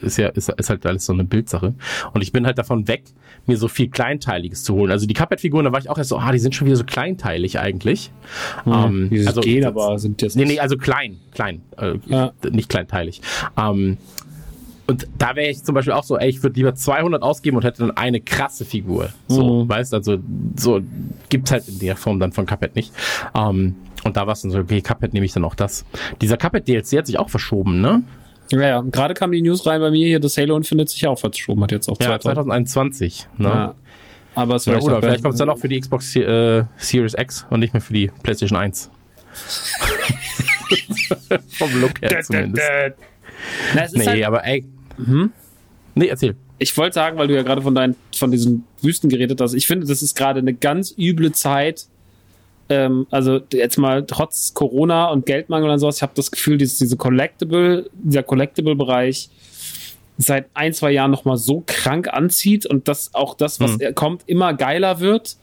ist 0.00 0.16
ja 0.18 0.28
ist, 0.28 0.48
ist 0.48 0.70
halt 0.70 0.86
alles 0.86 1.06
so 1.06 1.12
eine 1.12 1.24
Bildsache. 1.24 1.74
Und 2.12 2.22
ich 2.22 2.32
bin 2.32 2.46
halt 2.46 2.58
davon 2.58 2.86
weg, 2.88 3.04
mir 3.46 3.56
so 3.56 3.68
viel 3.68 3.88
Kleinteiliges 3.88 4.62
zu 4.64 4.74
holen. 4.74 4.90
Also 4.90 5.06
die 5.06 5.14
Cuphead-Figuren, 5.14 5.64
da 5.64 5.72
war 5.72 5.80
ich 5.80 5.90
auch 5.90 5.98
erst 5.98 6.10
so, 6.10 6.18
ah, 6.18 6.32
die 6.32 6.38
sind 6.38 6.54
schon 6.54 6.66
wieder 6.66 6.76
so 6.76 6.84
kleinteilig 6.84 7.58
eigentlich. 7.58 8.10
Ähm, 8.66 9.08
Dieses 9.10 9.28
also, 9.28 9.40
gehen 9.40 9.64
aber 9.64 9.98
sind 9.98 10.22
jetzt 10.22 10.36
Nee, 10.36 10.44
nee, 10.44 10.60
also 10.60 10.76
klein, 10.76 11.18
klein, 11.32 11.62
äh, 11.76 11.98
Ja. 12.06 12.32
nicht 12.50 12.68
kleinteilig. 12.68 13.20
Ähm, 13.58 13.98
und 14.86 15.06
da 15.18 15.34
wäre 15.36 15.50
ich 15.50 15.62
zum 15.64 15.74
Beispiel 15.74 15.92
auch 15.94 16.04
so, 16.04 16.18
ey, 16.18 16.28
ich 16.28 16.42
würde 16.42 16.56
lieber 16.56 16.74
200 16.74 17.22
ausgeben 17.22 17.56
und 17.56 17.64
hätte 17.64 17.86
dann 17.86 17.96
eine 17.96 18.20
krasse 18.20 18.64
Figur. 18.64 19.10
So, 19.28 19.64
Mhm. 19.64 19.68
weißt 19.68 19.94
also 19.94 20.18
so 20.56 20.80
gibt's 21.28 21.50
halt 21.50 21.68
in 21.68 21.78
der 21.78 21.96
Form 21.96 22.20
dann 22.20 22.32
von 22.32 22.46
Cuphead 22.46 22.76
nicht. 22.76 22.92
Ähm, 23.34 23.74
und 24.04 24.16
da 24.16 24.26
war 24.26 24.34
es 24.34 24.42
dann 24.42 24.50
so, 24.50 24.58
okay, 24.58 24.80
Cuphead 24.82 25.14
nehme 25.14 25.24
ich 25.26 25.32
dann 25.32 25.44
auch 25.44 25.54
das. 25.54 25.84
Dieser 26.20 26.36
Cuphead 26.36 26.68
DLC 26.68 26.98
hat 26.98 27.06
sich 27.06 27.18
auch 27.18 27.30
verschoben, 27.30 27.80
ne? 27.80 28.02
Ja, 28.50 28.60
ja. 28.60 28.80
Gerade 28.82 29.14
kam 29.14 29.32
die 29.32 29.40
News 29.40 29.64
rein 29.66 29.80
bei 29.80 29.90
mir 29.90 30.06
hier, 30.06 30.20
das 30.20 30.36
Halo 30.36 30.54
Infinite 30.56 30.90
sich 30.90 31.06
auch 31.06 31.18
verschoben 31.18 31.62
hat 31.62 31.72
jetzt 31.72 31.88
auch 31.88 31.98
Ja, 31.98 32.18
2000. 32.20 32.22
2021. 32.34 33.26
Ne? 33.38 33.48
Ja. 33.48 33.74
Aber 34.34 34.56
es 34.56 34.66
Ja, 34.66 34.72
vielleicht 34.72 34.86
oder 34.86 35.00
vielleicht 35.00 35.22
kommt 35.22 35.34
es 35.34 35.38
dann 35.38 35.48
auch 35.48 35.58
für 35.58 35.68
die 35.68 35.80
Xbox 35.80 36.14
äh, 36.16 36.64
Series 36.76 37.14
X 37.16 37.46
und 37.48 37.60
nicht 37.60 37.72
mehr 37.72 37.80
für 37.80 37.94
die 37.94 38.10
PlayStation 38.22 38.58
1. 38.58 38.90
Vom 41.58 41.80
Look 41.80 42.00
her 42.02 42.20
zumindest. 42.22 42.64
Na, 43.74 43.82
Nee, 43.92 44.06
halt, 44.06 44.24
aber 44.24 44.44
ey. 44.44 44.64
Mhm. 44.96 45.30
Nee, 45.94 46.08
erzähl. 46.08 46.34
ich 46.58 46.76
wollte 46.76 46.94
sagen, 46.94 47.18
weil 47.18 47.28
du 47.28 47.34
ja 47.34 47.42
gerade 47.42 47.62
von 47.62 47.74
deinen, 47.74 47.94
von 48.16 48.30
diesen 48.30 48.64
Wüsten 48.82 49.08
geredet 49.08 49.40
hast, 49.40 49.54
ich 49.54 49.66
finde, 49.66 49.86
das 49.86 50.02
ist 50.02 50.16
gerade 50.16 50.40
eine 50.40 50.54
ganz 50.54 50.94
üble 50.98 51.32
Zeit. 51.32 51.86
Ähm, 52.68 53.06
also 53.10 53.40
jetzt 53.52 53.76
mal 53.76 54.04
trotz 54.06 54.54
Corona 54.54 55.06
und 55.10 55.26
Geldmangel 55.26 55.70
und 55.70 55.78
sowas, 55.78 55.96
ich 55.96 56.02
habe 56.02 56.12
das 56.14 56.30
Gefühl, 56.30 56.56
dieses, 56.58 56.78
diese 56.78 56.96
Collectible, 56.96 57.90
dieser 57.92 58.22
Collectible-Bereich 58.22 59.28
seit 60.16 60.46
ein, 60.54 60.72
zwei 60.72 60.92
Jahren 60.92 61.10
nochmal 61.10 61.36
so 61.36 61.62
krank 61.66 62.08
anzieht 62.08 62.66
und 62.66 62.88
dass 62.88 63.14
auch 63.14 63.34
das, 63.34 63.60
was 63.60 63.72
Hm. 63.78 63.94
kommt, 63.94 64.22
immer 64.26 64.54
geiler 64.54 65.00
wird. 65.00 65.36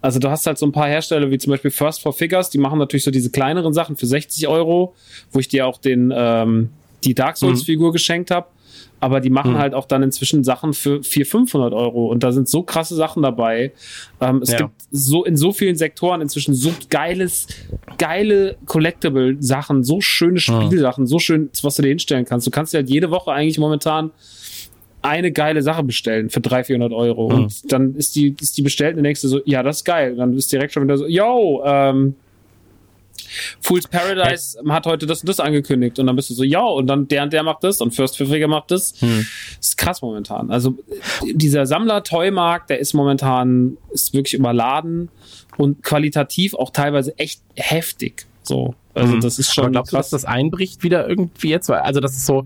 Also 0.00 0.18
du 0.18 0.30
hast 0.30 0.46
halt 0.46 0.58
so 0.58 0.66
ein 0.66 0.72
paar 0.72 0.88
Hersteller 0.88 1.30
wie 1.30 1.38
zum 1.38 1.50
Beispiel 1.50 1.70
First 1.70 2.00
for 2.02 2.12
Figures, 2.12 2.50
die 2.50 2.58
machen 2.58 2.78
natürlich 2.78 3.04
so 3.04 3.10
diese 3.10 3.30
kleineren 3.30 3.72
Sachen 3.74 3.96
für 3.96 4.06
60 4.06 4.48
Euro, 4.48 4.94
wo 5.32 5.40
ich 5.40 5.48
dir 5.48 5.66
auch 5.66 5.78
den 5.78 6.12
ähm, 6.16 6.70
die 7.04 7.14
Dark 7.14 7.36
Souls 7.36 7.62
Figur 7.62 7.92
geschenkt 7.92 8.30
habe. 8.30 8.48
aber 9.00 9.20
die 9.20 9.30
machen 9.30 9.52
hm. 9.52 9.58
halt 9.58 9.74
auch 9.74 9.86
dann 9.86 10.02
inzwischen 10.02 10.42
Sachen 10.42 10.74
für 10.74 11.02
400, 11.02 11.30
500 11.30 11.72
Euro 11.72 12.06
und 12.06 12.24
da 12.24 12.32
sind 12.32 12.48
so 12.48 12.62
krasse 12.64 12.96
Sachen 12.96 13.22
dabei. 13.22 13.72
Ähm, 14.20 14.40
es 14.42 14.50
ja. 14.50 14.58
gibt 14.58 14.72
so 14.90 15.24
in 15.24 15.36
so 15.36 15.52
vielen 15.52 15.76
Sektoren 15.76 16.20
inzwischen 16.20 16.52
so 16.52 16.72
geiles, 16.90 17.46
geile 17.98 18.56
Collectible-Sachen, 18.66 19.84
so 19.84 20.00
schöne 20.00 20.40
Spielsachen, 20.40 21.06
so 21.06 21.20
schön, 21.20 21.48
was 21.62 21.76
du 21.76 21.82
dir 21.82 21.90
hinstellen 21.90 22.24
kannst. 22.24 22.46
Du 22.46 22.50
kannst 22.50 22.72
ja 22.72 22.78
halt 22.78 22.90
jede 22.90 23.10
Woche 23.10 23.30
eigentlich 23.30 23.58
momentan 23.58 24.10
eine 25.02 25.32
geile 25.32 25.62
Sache 25.62 25.82
bestellen 25.82 26.28
für 26.28 26.40
300, 26.40 26.66
400 26.66 26.92
Euro. 26.92 27.28
Mhm. 27.28 27.34
Und 27.34 27.72
dann 27.72 27.94
ist 27.94 28.16
die, 28.16 28.34
ist 28.40 28.58
die 28.58 28.62
bestellt 28.62 28.96
der 28.96 29.02
nächste 29.02 29.28
so, 29.28 29.40
ja, 29.44 29.62
das 29.62 29.78
ist 29.78 29.84
geil. 29.84 30.12
Und 30.12 30.18
dann 30.18 30.32
ist 30.34 30.50
direkt 30.52 30.72
schon 30.72 30.82
wieder 30.82 30.98
so, 30.98 31.06
yo, 31.06 31.62
ähm, 31.64 32.14
Fool's 33.60 33.86
Paradise 33.86 34.58
ja. 34.62 34.72
hat 34.72 34.86
heute 34.86 35.06
das 35.06 35.20
und 35.20 35.28
das 35.28 35.40
angekündigt 35.40 35.98
und 35.98 36.06
dann 36.06 36.16
bist 36.16 36.30
du 36.30 36.34
so, 36.34 36.42
ja, 36.42 36.64
und 36.64 36.86
dann 36.86 37.08
der 37.08 37.22
und 37.24 37.32
der 37.32 37.42
macht 37.42 37.64
das 37.64 37.80
und 37.80 37.94
First 37.94 38.16
Pfiffiger 38.16 38.48
macht 38.48 38.70
das. 38.70 38.94
Hm. 39.00 39.26
Das 39.56 39.68
ist 39.68 39.78
krass 39.78 40.02
momentan. 40.02 40.50
Also 40.50 40.76
dieser 41.24 41.66
Sammler-Toy-Markt, 41.66 42.70
der 42.70 42.78
ist 42.78 42.94
momentan, 42.94 43.76
ist 43.92 44.14
wirklich 44.14 44.34
überladen 44.34 45.08
und 45.56 45.82
qualitativ 45.82 46.54
auch 46.54 46.70
teilweise 46.70 47.16
echt 47.18 47.42
heftig. 47.54 48.26
So. 48.42 48.74
Also 48.94 49.14
hm. 49.14 49.20
das 49.20 49.38
ist 49.38 49.52
schon. 49.54 49.64
Aber 49.64 49.72
glaubst 49.72 49.92
krass. 49.92 50.10
du, 50.10 50.16
dass 50.16 50.22
das 50.22 50.30
einbricht 50.30 50.82
wieder 50.82 51.08
irgendwie 51.08 51.50
jetzt? 51.50 51.70
Also 51.70 52.00
das 52.00 52.12
ist 52.12 52.26
so, 52.26 52.44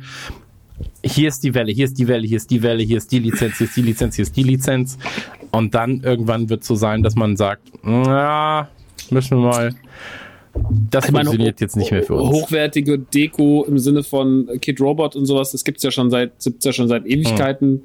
hier 1.05 1.29
ist 1.29 1.43
die 1.45 1.55
Welle, 1.55 1.73
hier 1.73 1.85
ist 1.85 1.99
die 1.99 2.09
Welle, 2.09 2.27
hier 2.27 2.37
ist 2.37 2.51
die 2.51 2.63
Welle, 2.63 2.83
hier 2.83 2.99
ist 2.99 3.13
die 3.13 3.19
Lizenz, 3.19 3.59
hier 3.59 3.67
ist 3.67 3.77
die 3.77 3.83
Lizenz, 3.83 4.17
hier 4.17 4.23
ist 4.25 4.37
die 4.37 4.43
Lizenz. 4.43 4.99
Und 5.51 5.75
dann 5.75 6.01
irgendwann 6.01 6.49
wird 6.49 6.63
es 6.63 6.69
so 6.69 6.75
sein, 6.75 7.03
dass 7.03 7.15
man 7.15 7.37
sagt, 7.37 7.63
na, 7.83 8.69
müssen 9.11 9.39
wir 9.39 9.49
mal. 9.49 9.75
Das 10.55 11.07
ich 11.07 11.11
funktioniert 11.11 11.39
meine, 11.39 11.61
jetzt 11.61 11.77
nicht 11.77 11.91
mehr 11.91 12.03
für 12.03 12.15
uns. 12.15 12.31
Hochwertige 12.31 12.99
Deko 12.99 13.65
im 13.67 13.79
Sinne 13.79 14.03
von 14.03 14.49
Kid 14.61 14.81
Robot 14.81 15.17
und 15.17 15.27
sowas, 15.27 15.53
das 15.53 15.65
gibt's 15.65 15.83
ja 15.83 15.91
schon 15.91 16.11
seit, 16.11 16.33
gibt's 16.43 16.65
ja 16.65 16.73
schon 16.73 16.89
seit 16.89 17.07
Ewigkeiten. 17.07 17.83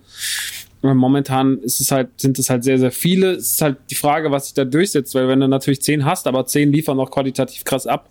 Hm. 0.81 0.97
Momentan 0.97 1.57
ist 1.59 1.81
es 1.81 1.91
halt, 1.91 2.09
sind 2.17 2.37
es 2.39 2.49
halt 2.49 2.63
sehr, 2.63 2.77
sehr 2.77 2.91
viele. 2.91 3.31
Es 3.31 3.53
ist 3.53 3.61
halt 3.61 3.77
die 3.89 3.95
Frage, 3.95 4.31
was 4.31 4.45
sich 4.45 4.53
da 4.53 4.63
durchsetzt, 4.63 5.15
weil 5.15 5.27
wenn 5.27 5.39
du 5.39 5.47
natürlich 5.47 5.81
zehn 5.81 6.05
hast, 6.05 6.27
aber 6.27 6.45
zehn 6.45 6.71
liefern 6.71 6.99
auch 6.99 7.09
qualitativ 7.09 7.63
krass 7.63 7.87
ab. 7.87 8.09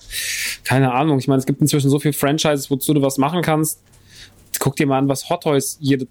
Keine 0.65 0.93
Ahnung. 0.93 1.19
Ich 1.19 1.29
meine, 1.29 1.39
es 1.39 1.47
gibt 1.47 1.61
inzwischen 1.61 1.91
so 1.91 2.01
viele 2.01 2.13
Franchises, 2.13 2.71
wozu 2.71 2.93
du 2.93 3.03
was 3.03 3.19
machen 3.19 3.43
kannst 3.43 3.81
guck 4.61 4.77
dir 4.77 4.87
mal 4.87 4.99
an, 4.99 5.09
was 5.09 5.29
Hot 5.31 5.43
Toys 5.43 5.79
jede, 5.81 6.07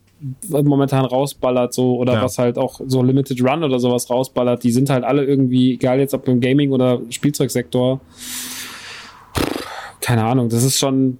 momentan 0.50 1.06
rausballert, 1.06 1.74
so, 1.74 1.98
oder 1.98 2.14
ja. 2.14 2.22
was 2.22 2.38
halt 2.38 2.58
auch 2.58 2.82
so 2.86 3.04
Limited 3.04 3.42
Run 3.42 3.64
oder 3.64 3.80
sowas 3.80 4.10
rausballert. 4.10 4.64
Die 4.64 4.72
sind 4.72 4.90
halt 4.90 5.04
alle 5.04 5.24
irgendwie, 5.24 5.74
egal 5.74 6.00
jetzt 6.00 6.14
ob 6.14 6.28
im 6.28 6.40
Gaming- 6.40 6.72
oder 6.72 7.02
Spielzeugsektor. 7.10 8.00
Keine 10.02 10.24
Ahnung, 10.24 10.50
das 10.50 10.64
ist 10.64 10.78
schon, 10.78 11.18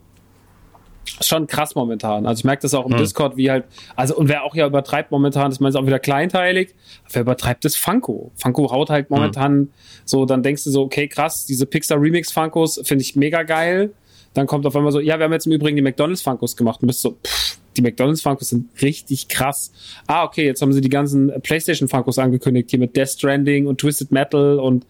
schon 1.22 1.48
krass 1.48 1.76
momentan. 1.76 2.26
Also 2.26 2.42
ich 2.42 2.46
merke 2.46 2.62
das 2.62 2.74
auch 2.74 2.86
im 2.86 2.92
hm. 2.92 3.00
Discord, 3.00 3.38
wie 3.38 3.50
halt, 3.50 3.66
also 3.96 4.16
und 4.16 4.28
wer 4.28 4.44
auch 4.44 4.56
ja 4.56 4.68
übertreibt 4.68 5.12
momentan, 5.12 5.52
das 5.52 5.60
ist 5.60 5.76
auch 5.76 5.86
wieder 5.86 6.00
kleinteilig, 6.00 6.76
wer 7.12 7.22
übertreibt 7.22 7.66
ist 7.66 7.78
Funko. 7.78 8.32
Funko 8.36 8.72
haut 8.72 8.90
halt 8.90 9.10
hm. 9.10 9.16
momentan 9.16 9.52
hm. 9.54 9.70
so, 10.06 10.26
dann 10.26 10.44
denkst 10.44 10.64
du 10.64 10.72
so, 10.72 10.84
okay, 10.84 11.08
krass, 11.08 11.46
diese 11.46 11.66
Pixar 11.66 12.00
Remix 12.00 12.32
Funkos 12.32 12.82
finde 12.84 13.04
ich 13.04 13.16
mega 13.16 13.44
geil. 13.44 13.92
Dann 14.36 14.48
kommt 14.48 14.66
auf 14.66 14.76
einmal 14.76 14.92
so, 14.92 15.00
ja, 15.00 15.18
wir 15.18 15.24
haben 15.24 15.34
jetzt 15.34 15.48
im 15.48 15.54
Übrigen 15.54 15.76
die 15.76 15.82
McDonalds 15.82 16.22
Funkos 16.22 16.56
gemacht 16.56 16.82
und 16.82 16.88
bist 16.88 17.02
so, 17.02 17.18
pff, 17.26 17.58
die 17.76 17.82
McDonalds 17.82 18.22
Funkos 18.22 18.50
sind 18.50 18.70
richtig 18.82 19.28
krass. 19.28 19.72
Ah, 20.08 20.24
okay, 20.24 20.46
jetzt 20.46 20.62
haben 20.62 20.74
sie 20.74 20.82
die 20.82 20.90
ganzen 20.90 21.32
PlayStation 21.42 21.88
Funkos 21.88 22.20
angekündigt, 22.20 22.70
hier 22.70 22.80
mit 22.80 22.96
Death 22.96 23.10
Stranding 23.10 23.66
und 23.66 23.80
Twisted 23.80 24.12
Metal 24.12 24.60
und 24.60 24.86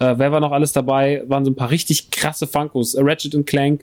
äh, 0.00 0.14
wer 0.16 0.32
war 0.32 0.40
noch 0.40 0.52
alles 0.52 0.72
dabei? 0.72 1.22
Waren 1.26 1.44
so 1.44 1.50
ein 1.50 1.56
paar 1.56 1.70
richtig 1.70 2.10
krasse 2.10 2.46
Funkos, 2.46 2.96
Ratchet 2.98 3.34
und 3.34 3.46
Clank. 3.46 3.82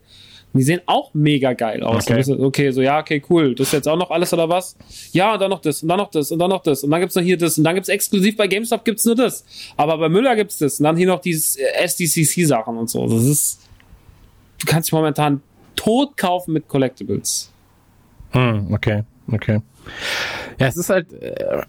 Die 0.53 0.63
sehen 0.63 0.79
auch 0.85 1.13
mega 1.13 1.51
geil 1.51 1.83
aus. 1.83 2.09
Okay. 2.09 2.23
okay, 2.39 2.71
so, 2.71 2.81
ja, 2.81 2.99
okay, 2.99 3.21
cool. 3.29 3.55
Das 3.55 3.67
ist 3.67 3.73
jetzt 3.73 3.87
auch 3.89 3.97
noch 3.97 4.09
alles 4.09 4.31
oder 4.31 4.47
was? 4.47 4.77
Ja, 5.11 5.33
und 5.33 5.41
dann 5.41 5.49
noch 5.49 5.59
das, 5.59 5.83
und 5.83 5.89
dann 5.89 5.97
noch 5.97 6.11
das, 6.11 6.31
und 6.31 6.39
dann 6.39 6.49
noch 6.49 6.63
das, 6.63 6.81
und 6.83 6.91
dann 6.91 7.01
gibt's 7.01 7.15
noch 7.15 7.23
hier 7.23 7.37
das, 7.37 7.57
und 7.57 7.65
dann 7.65 7.75
gibt's 7.75 7.89
exklusiv 7.89 8.37
bei 8.37 8.47
GameStop 8.47 8.85
gibt's 8.85 9.03
nur 9.03 9.15
das. 9.15 9.43
Aber 9.75 9.97
bei 9.97 10.07
Müller 10.07 10.33
gibt's 10.37 10.57
das, 10.59 10.79
und 10.79 10.85
dann 10.85 10.95
hier 10.95 11.07
noch 11.07 11.19
dieses 11.19 11.57
SDCC-Sachen 11.57 12.77
und 12.77 12.89
so. 12.89 13.05
Das 13.05 13.25
ist, 13.25 13.59
du 14.65 14.71
kannst 14.71 14.87
dich 14.87 14.93
momentan 14.93 15.41
tot 15.75 16.17
kaufen 16.17 16.53
mit 16.53 16.67
Collectibles. 16.67 17.51
Hm, 18.31 18.73
okay, 18.73 19.03
okay. 19.31 19.61
Ja, 20.59 20.67
es 20.67 20.77
ist 20.77 20.89
halt. 20.89 21.13
Äh, 21.13 21.61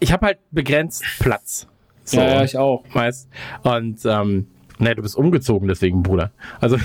ich 0.00 0.12
habe 0.12 0.26
halt 0.26 0.38
begrenzt 0.50 1.04
Platz. 1.18 1.66
So, 2.04 2.18
ja, 2.18 2.26
ja, 2.26 2.44
ich 2.44 2.56
auch. 2.58 2.84
Weißt 2.92 3.28
Und 3.62 4.04
ähm, 4.04 4.46
ne, 4.78 4.94
du 4.94 5.02
bist 5.02 5.16
umgezogen 5.16 5.68
deswegen, 5.68 6.02
Bruder. 6.02 6.32
Also 6.60 6.76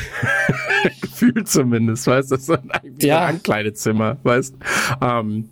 gefühlt 1.02 1.50
zumindest, 1.50 2.08
weißt 2.08 2.32
du, 2.32 2.36
das 2.36 2.44
ist 2.44 2.52
ein, 2.52 2.98
ja. 3.02 3.26
ein 3.26 3.44
kleines 3.44 3.82
Zimmer, 3.82 4.18
weißt 4.24 4.56
ähm, 5.02 5.50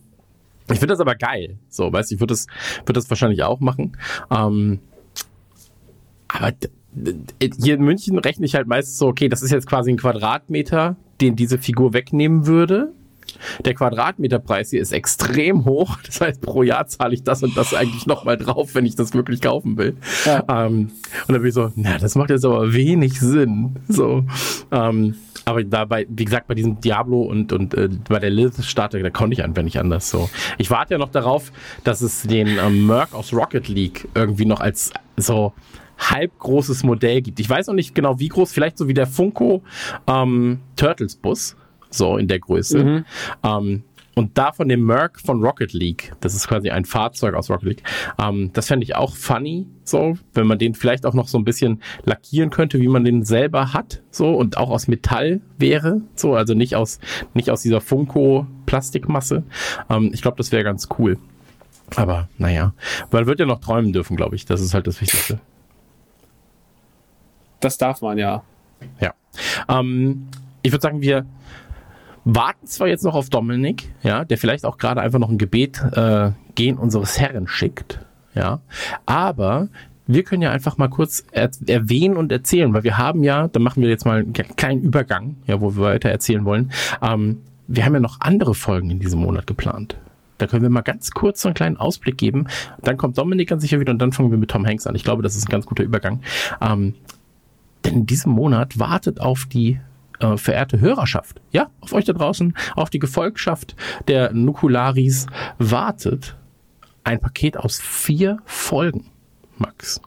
Ich 0.71 0.79
finde 0.79 0.93
das 0.93 0.99
aber 0.99 1.15
geil. 1.15 1.57
So, 1.69 1.91
weißt 1.91 2.11
du, 2.11 2.15
ich 2.15 2.21
würde 2.21 2.33
das, 2.33 2.47
würd 2.85 2.95
das 2.95 3.09
wahrscheinlich 3.09 3.43
auch 3.43 3.59
machen. 3.59 3.97
Ähm, 4.31 4.79
aber 6.29 6.53
hier 7.59 7.75
in 7.75 7.83
München 7.83 8.17
rechne 8.17 8.45
ich 8.45 8.55
halt 8.55 8.67
meistens 8.67 8.97
so, 8.97 9.07
okay, 9.07 9.29
das 9.29 9.41
ist 9.41 9.51
jetzt 9.51 9.67
quasi 9.67 9.91
ein 9.91 9.97
Quadratmeter, 9.97 10.95
den 11.21 11.35
diese 11.35 11.57
Figur 11.57 11.93
wegnehmen 11.93 12.47
würde. 12.47 12.93
Der 13.65 13.73
Quadratmeterpreis 13.73 14.71
hier 14.71 14.81
ist 14.81 14.93
extrem 14.93 15.65
hoch. 15.65 15.97
Das 16.07 16.21
heißt, 16.21 16.41
pro 16.41 16.63
Jahr 16.63 16.87
zahle 16.87 17.13
ich 17.13 17.23
das 17.23 17.43
und 17.43 17.55
das 17.57 17.73
eigentlich 17.73 18.07
nochmal 18.07 18.37
drauf, 18.37 18.73
wenn 18.73 18.85
ich 18.85 18.95
das 18.95 19.13
wirklich 19.13 19.41
kaufen 19.41 19.77
will. 19.77 19.97
Ja. 20.25 20.43
Ähm, 20.47 20.91
und 21.27 21.33
dann 21.33 21.41
bin 21.41 21.47
ich 21.47 21.53
so, 21.53 21.71
na, 21.75 21.97
das 21.97 22.15
macht 22.15 22.29
jetzt 22.29 22.45
aber 22.45 22.73
wenig 22.73 23.19
Sinn. 23.19 23.75
So. 23.87 24.23
Ähm, 24.71 25.15
aber 25.45 25.63
dabei, 25.63 26.05
wie 26.09 26.25
gesagt, 26.25 26.47
bei 26.47 26.55
diesem 26.55 26.81
Diablo 26.81 27.21
und, 27.21 27.53
und 27.53 27.73
äh, 27.73 27.89
bei 28.09 28.19
der 28.19 28.29
Lilith-Starter, 28.29 28.99
da 28.99 29.09
konnte 29.09 29.33
ich 29.33 29.43
einfach 29.43 29.63
nicht 29.63 29.79
anders. 29.79 30.09
So. 30.09 30.29
Ich 30.57 30.71
warte 30.71 30.95
ja 30.95 30.97
noch 30.97 31.11
darauf, 31.11 31.51
dass 31.83 32.01
es 32.01 32.23
den 32.23 32.57
ähm, 32.57 32.87
Merc 32.87 33.13
aus 33.13 33.33
Rocket 33.33 33.67
League 33.67 34.07
irgendwie 34.13 34.45
noch 34.45 34.59
als 34.59 34.91
so 35.15 35.53
halbgroßes 35.97 36.83
Modell 36.83 37.21
gibt. 37.21 37.39
Ich 37.39 37.49
weiß 37.49 37.67
noch 37.67 37.73
nicht 37.73 37.95
genau 37.95 38.19
wie 38.19 38.29
groß, 38.29 38.51
vielleicht 38.51 38.77
so 38.77 38.87
wie 38.87 38.93
der 38.93 39.07
Funko 39.07 39.63
ähm, 40.07 40.59
Turtles 40.75 41.15
Bus, 41.15 41.55
so 41.89 42.17
in 42.17 42.27
der 42.27 42.39
Größe. 42.39 42.83
Mhm. 42.83 43.05
Ähm, 43.43 43.83
und 44.17 44.35
da 44.35 44.51
von 44.51 44.67
dem 44.67 44.83
Merc 44.83 45.19
von 45.21 45.43
Rocket 45.43 45.73
League, 45.73 46.11
das 46.21 46.33
ist 46.33 46.47
quasi 46.47 46.71
ein 46.71 46.85
Fahrzeug 46.85 47.35
aus 47.35 47.51
Rocket 47.51 47.67
League, 47.69 47.83
ähm, 48.19 48.49
das 48.53 48.67
fände 48.67 48.83
ich 48.83 48.95
auch 48.95 49.15
funny, 49.15 49.67
so, 49.83 50.17
wenn 50.33 50.47
man 50.47 50.57
den 50.57 50.73
vielleicht 50.73 51.05
auch 51.05 51.13
noch 51.13 51.27
so 51.27 51.37
ein 51.37 51.43
bisschen 51.43 51.83
lackieren 52.03 52.49
könnte, 52.49 52.79
wie 52.81 52.87
man 52.87 53.03
den 53.03 53.23
selber 53.23 53.73
hat, 53.73 54.01
so, 54.09 54.33
und 54.33 54.57
auch 54.57 54.71
aus 54.71 54.87
Metall 54.87 55.41
wäre, 55.59 56.01
so, 56.15 56.33
also 56.33 56.55
nicht 56.55 56.75
aus, 56.75 56.99
nicht 57.35 57.51
aus 57.51 57.61
dieser 57.61 57.79
Funko 57.79 58.47
Plastikmasse. 58.65 59.43
Ähm, 59.87 60.09
ich 60.11 60.23
glaube, 60.23 60.37
das 60.37 60.51
wäre 60.51 60.63
ganz 60.63 60.89
cool. 60.97 61.19
Aber 61.95 62.27
naja, 62.39 62.73
man 63.11 63.27
wird 63.27 63.39
ja 63.39 63.45
noch 63.45 63.59
träumen 63.59 63.93
dürfen, 63.93 64.17
glaube 64.17 64.35
ich. 64.35 64.45
Das 64.45 64.61
ist 64.61 64.73
halt 64.73 64.87
das 64.87 64.99
Wichtigste. 64.99 65.39
Das 67.59 67.77
darf 67.77 68.01
man 68.01 68.17
ja. 68.17 68.43
Ja. 68.99 69.13
Ähm, 69.69 70.27
ich 70.61 70.71
würde 70.71 70.81
sagen, 70.81 71.01
wir 71.01 71.25
warten 72.25 72.67
zwar 72.67 72.87
jetzt 72.87 73.03
noch 73.03 73.15
auf 73.15 73.29
Dominik, 73.29 73.89
ja, 74.03 74.25
der 74.25 74.37
vielleicht 74.37 74.65
auch 74.65 74.77
gerade 74.77 75.01
einfach 75.01 75.19
noch 75.19 75.29
ein 75.29 75.37
Gebet 75.37 75.81
äh, 75.93 76.31
gehen 76.55 76.77
unseres 76.77 77.19
Herren 77.19 77.47
schickt, 77.47 77.99
ja, 78.35 78.59
aber 79.05 79.69
wir 80.07 80.23
können 80.23 80.41
ja 80.41 80.51
einfach 80.51 80.77
mal 80.77 80.89
kurz 80.89 81.25
er 81.31 81.49
erwähnen 81.67 82.17
und 82.17 82.31
erzählen, 82.31 82.73
weil 82.73 82.83
wir 82.83 82.97
haben 82.97 83.23
ja, 83.23 83.47
da 83.47 83.59
machen 83.59 83.81
wir 83.81 83.89
jetzt 83.89 84.05
mal 84.05 84.19
einen 84.19 84.33
kleinen 84.33 84.81
Übergang, 84.81 85.37
ja, 85.45 85.61
wo 85.61 85.75
wir 85.75 85.83
weiter 85.83 86.09
erzählen 86.09 86.45
wollen. 86.45 86.71
Ähm, 87.01 87.41
wir 87.67 87.85
haben 87.85 87.93
ja 87.93 87.99
noch 87.99 88.21
andere 88.21 88.55
Folgen 88.55 88.89
in 88.89 88.99
diesem 88.99 89.19
Monat 89.19 89.47
geplant. 89.47 89.97
Da 90.37 90.47
können 90.47 90.63
wir 90.63 90.69
mal 90.69 90.81
ganz 90.81 91.11
kurz 91.11 91.41
so 91.41 91.49
einen 91.49 91.55
kleinen 91.55 91.77
Ausblick 91.77 92.17
geben. 92.17 92.47
Dann 92.81 92.95
kommt 92.95 93.17
Dominik 93.17 93.49
ganz 93.49 93.63
sicher 93.63 93.79
wieder 93.79 93.91
und 93.91 93.99
dann 93.99 94.11
fangen 94.13 94.31
wir 94.31 94.37
mit 94.37 94.51
Tom 94.51 94.65
Hanks 94.65 94.87
an. 94.87 94.95
Ich 94.95 95.03
glaube, 95.03 95.23
das 95.23 95.35
ist 95.35 95.47
ein 95.47 95.51
ganz 95.51 95.65
guter 95.65 95.83
Übergang. 95.83 96.21
Ähm, 96.61 96.93
denn 97.87 98.01
in 98.01 98.05
diesem 98.05 98.31
Monat 98.33 98.77
wartet 98.77 99.19
auf 99.19 99.45
die 99.45 99.79
äh, 100.19 100.37
verehrte 100.37 100.79
Hörerschaft, 100.79 101.41
ja, 101.51 101.69
auf 101.79 101.93
euch 101.93 102.05
da 102.05 102.13
draußen, 102.13 102.55
auf 102.75 102.89
die 102.89 102.99
Gefolgschaft 102.99 103.75
der 104.07 104.33
Nukularis 104.33 105.27
wartet 105.57 106.35
ein 107.03 107.19
Paket 107.19 107.55
aus 107.55 107.79
vier 107.79 108.39
Folgen, 108.45 109.09
Max. 109.57 110.01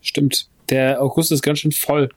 Stimmt. 0.00 0.48
Der 0.68 1.00
August 1.00 1.30
ist 1.30 1.42
ganz 1.42 1.60
schön 1.60 1.72
voll. 1.72 2.08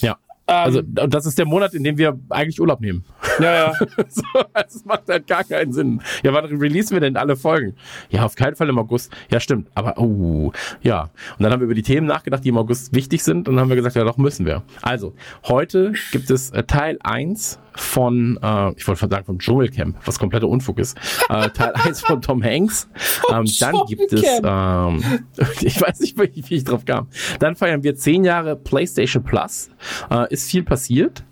Ja. 0.00 0.18
Also, 0.46 0.82
das 0.82 1.26
ist 1.26 1.38
der 1.38 1.44
Monat, 1.46 1.74
in 1.74 1.82
dem 1.82 1.98
wir 1.98 2.18
eigentlich 2.30 2.60
Urlaub 2.60 2.80
nehmen. 2.80 3.04
Ja, 3.38 3.54
ja. 3.54 3.72
so, 4.08 4.22
das 4.54 4.84
macht 4.84 5.08
halt 5.08 5.26
gar 5.26 5.44
keinen 5.44 5.72
Sinn. 5.72 6.02
Ja, 6.22 6.32
wann 6.32 6.44
releasen 6.44 6.94
wir 6.94 7.00
denn 7.00 7.16
alle 7.16 7.36
Folgen? 7.36 7.74
Ja, 8.10 8.24
auf 8.24 8.34
keinen 8.34 8.56
Fall 8.56 8.68
im 8.68 8.78
August. 8.78 9.12
Ja, 9.30 9.40
stimmt. 9.40 9.68
Aber, 9.74 9.98
oh, 9.98 10.52
ja. 10.82 11.10
Und 11.38 11.42
dann 11.42 11.52
haben 11.52 11.60
wir 11.60 11.66
über 11.66 11.74
die 11.74 11.82
Themen 11.82 12.06
nachgedacht, 12.06 12.44
die 12.44 12.48
im 12.48 12.58
August 12.58 12.94
wichtig 12.94 13.22
sind. 13.22 13.48
Und 13.48 13.56
dann 13.56 13.62
haben 13.62 13.68
wir 13.68 13.76
gesagt, 13.76 13.96
ja, 13.96 14.04
doch 14.04 14.16
müssen 14.16 14.46
wir. 14.46 14.62
Also, 14.82 15.14
heute 15.44 15.92
gibt 16.12 16.30
es 16.30 16.50
äh, 16.50 16.64
Teil 16.64 16.98
1 17.02 17.58
von, 17.76 18.38
äh, 18.42 18.72
ich 18.76 18.86
wollte 18.88 19.08
sagen 19.08 19.24
vom 19.24 19.38
Dschungelcamp, 19.38 19.96
was 20.04 20.18
kompletter 20.18 20.48
Unfug 20.48 20.78
ist. 20.78 20.96
Äh, 21.28 21.50
Teil 21.50 21.72
1 21.84 22.00
von 22.00 22.20
Tom 22.20 22.42
Hanks. 22.42 22.88
Ähm, 23.30 23.44
dann 23.60 23.76
gibt 23.86 24.12
es, 24.12 24.24
ähm, 24.42 25.02
ich 25.60 25.80
weiß 25.80 26.00
nicht, 26.00 26.18
wie 26.18 26.24
ich, 26.24 26.50
wie 26.50 26.56
ich 26.56 26.64
drauf 26.64 26.84
kam. 26.84 27.08
Dann 27.38 27.54
feiern 27.54 27.82
wir 27.82 27.94
10 27.94 28.24
Jahre 28.24 28.56
PlayStation 28.56 29.22
Plus. 29.22 29.70
Äh, 30.10 30.32
ist 30.32 30.50
viel 30.50 30.62
passiert. 30.62 31.24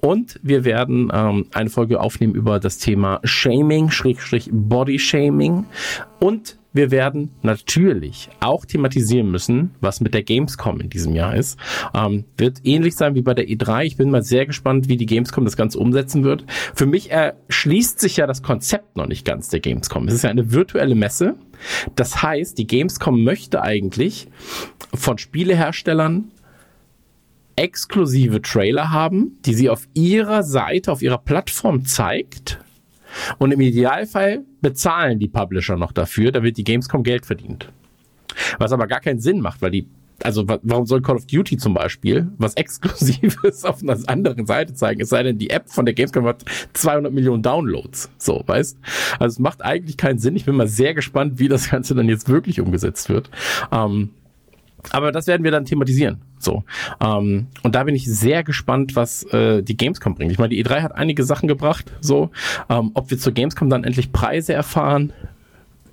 Und 0.00 0.38
wir 0.42 0.64
werden 0.64 1.10
ähm, 1.12 1.46
eine 1.52 1.70
Folge 1.70 1.98
aufnehmen 2.00 2.34
über 2.34 2.60
das 2.60 2.78
Thema 2.78 3.20
Shaming, 3.24 3.90
Schrägstrich 3.90 4.50
Body 4.52 4.98
Shaming. 4.98 5.64
Und 6.20 6.58
wir 6.76 6.90
werden 6.90 7.30
natürlich 7.42 8.28
auch 8.40 8.64
thematisieren 8.64 9.30
müssen, 9.30 9.74
was 9.80 10.00
mit 10.00 10.14
der 10.14 10.22
Gamescom 10.22 10.80
in 10.80 10.90
diesem 10.90 11.14
Jahr 11.14 11.34
ist. 11.34 11.58
Ähm, 11.94 12.24
wird 12.36 12.60
ähnlich 12.64 12.96
sein 12.96 13.14
wie 13.14 13.22
bei 13.22 13.34
der 13.34 13.46
E3. 13.46 13.84
Ich 13.84 13.96
bin 13.96 14.10
mal 14.10 14.22
sehr 14.22 14.46
gespannt, 14.46 14.88
wie 14.88 14.96
die 14.96 15.06
Gamescom 15.06 15.44
das 15.44 15.56
Ganze 15.56 15.78
umsetzen 15.78 16.24
wird. 16.24 16.44
Für 16.74 16.86
mich 16.86 17.10
erschließt 17.10 17.98
sich 17.98 18.18
ja 18.18 18.26
das 18.26 18.42
Konzept 18.42 18.96
noch 18.96 19.06
nicht 19.06 19.24
ganz 19.24 19.48
der 19.48 19.60
Gamescom. 19.60 20.06
Es 20.08 20.14
ist 20.14 20.22
ja 20.22 20.30
eine 20.30 20.52
virtuelle 20.52 20.94
Messe. 20.94 21.36
Das 21.94 22.22
heißt, 22.22 22.58
die 22.58 22.66
Gamescom 22.66 23.24
möchte 23.24 23.62
eigentlich 23.62 24.28
von 24.94 25.18
Spieleherstellern 25.18 26.30
exklusive 27.56 28.42
Trailer 28.42 28.90
haben, 28.90 29.38
die 29.46 29.54
sie 29.54 29.70
auf 29.70 29.88
ihrer 29.94 30.42
Seite, 30.42 30.92
auf 30.92 31.02
ihrer 31.02 31.18
Plattform 31.18 31.84
zeigt. 31.84 32.58
Und 33.38 33.52
im 33.52 33.60
Idealfall 33.60 34.44
bezahlen 34.60 35.18
die 35.18 35.28
Publisher 35.28 35.76
noch 35.76 35.92
dafür, 35.92 36.32
damit 36.32 36.56
die 36.56 36.64
Gamescom 36.64 37.02
Geld 37.02 37.26
verdient. 37.26 37.70
Was 38.58 38.72
aber 38.72 38.86
gar 38.86 39.00
keinen 39.00 39.20
Sinn 39.20 39.40
macht, 39.40 39.62
weil 39.62 39.70
die, 39.70 39.88
also 40.22 40.44
warum 40.46 40.86
soll 40.86 41.02
Call 41.02 41.16
of 41.16 41.26
Duty 41.26 41.56
zum 41.56 41.74
Beispiel 41.74 42.28
was 42.38 42.54
Exklusives 42.56 43.64
auf 43.64 43.82
einer 43.82 43.98
anderen 44.06 44.46
Seite 44.46 44.74
zeigen? 44.74 45.00
Es 45.00 45.08
sei 45.08 45.22
denn, 45.22 45.38
die 45.38 45.50
App 45.50 45.70
von 45.70 45.84
der 45.84 45.94
Gamescom 45.94 46.26
hat 46.26 46.44
200 46.74 47.12
Millionen 47.12 47.42
Downloads. 47.42 48.10
So, 48.18 48.42
weißt? 48.46 48.78
Also 49.18 49.34
es 49.34 49.38
macht 49.38 49.64
eigentlich 49.64 49.96
keinen 49.96 50.18
Sinn. 50.18 50.36
Ich 50.36 50.44
bin 50.44 50.56
mal 50.56 50.68
sehr 50.68 50.94
gespannt, 50.94 51.38
wie 51.38 51.48
das 51.48 51.70
Ganze 51.70 51.94
dann 51.94 52.08
jetzt 52.08 52.28
wirklich 52.28 52.60
umgesetzt 52.60 53.08
wird. 53.08 53.30
Ähm, 53.72 54.10
aber 54.90 55.12
das 55.12 55.26
werden 55.26 55.44
wir 55.44 55.50
dann 55.50 55.64
thematisieren. 55.64 56.20
So. 56.38 56.64
Ähm, 57.00 57.48
und 57.62 57.74
da 57.74 57.84
bin 57.84 57.94
ich 57.94 58.06
sehr 58.06 58.44
gespannt, 58.44 58.96
was 58.96 59.24
äh, 59.24 59.62
die 59.62 59.76
Gamescom 59.76 60.14
bringt. 60.14 60.32
Ich 60.32 60.38
meine, 60.38 60.50
die 60.50 60.64
E3 60.64 60.82
hat 60.82 60.94
einige 60.94 61.24
Sachen 61.24 61.48
gebracht. 61.48 61.92
So, 62.00 62.30
ähm, 62.68 62.92
ob 62.94 63.10
wir 63.10 63.18
zur 63.18 63.32
Gamescom 63.32 63.70
dann 63.70 63.84
endlich 63.84 64.12
Preise 64.12 64.52
erfahren, 64.52 65.12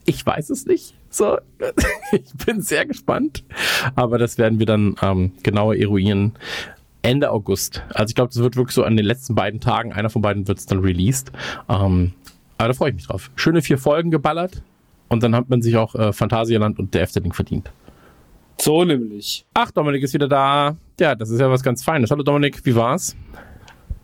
ich 0.05 0.25
weiß 0.25 0.49
es 0.49 0.65
nicht. 0.65 0.95
So, 1.09 1.37
ich 2.11 2.45
bin 2.45 2.61
sehr 2.61 2.85
gespannt. 2.85 3.43
Aber 3.95 4.17
das 4.17 4.37
werden 4.37 4.59
wir 4.59 4.65
dann 4.65 4.95
ähm, 5.01 5.31
genauer 5.43 5.75
eruieren. 5.75 6.33
Ende 7.03 7.31
August. 7.31 7.83
Also 7.93 8.11
ich 8.11 8.15
glaube, 8.15 8.29
das 8.33 8.41
wird 8.41 8.55
wirklich 8.55 8.73
so 8.73 8.83
an 8.83 8.95
den 8.95 9.05
letzten 9.05 9.35
beiden 9.35 9.59
Tagen, 9.59 9.91
einer 9.91 10.09
von 10.09 10.21
beiden 10.21 10.47
wird 10.47 10.57
es 10.57 10.65
dann 10.65 10.79
released. 10.79 11.31
Ähm, 11.67 12.13
aber 12.57 12.69
da 12.69 12.73
freue 12.73 12.89
ich 12.89 12.95
mich 12.95 13.07
drauf. 13.07 13.29
Schöne 13.35 13.61
vier 13.61 13.77
Folgen 13.77 14.09
geballert 14.09 14.61
und 15.09 15.21
dann 15.21 15.35
hat 15.35 15.49
man 15.49 15.61
sich 15.61 15.75
auch 15.75 15.95
äh, 15.95 16.13
Phantasialand 16.13 16.79
und 16.79 16.93
der 16.93 17.01
Efteling 17.01 17.33
verdient. 17.33 17.71
So 18.59 18.83
nämlich. 18.83 19.45
Ach, 19.53 19.71
Dominik 19.71 20.03
ist 20.03 20.13
wieder 20.13 20.27
da. 20.27 20.77
Ja, 20.99 21.15
das 21.15 21.29
ist 21.29 21.39
ja 21.39 21.49
was 21.49 21.63
ganz 21.63 21.83
Feines. 21.83 22.11
Hallo 22.11 22.23
Dominik, 22.23 22.65
wie 22.65 22.75
war's? 22.75 23.15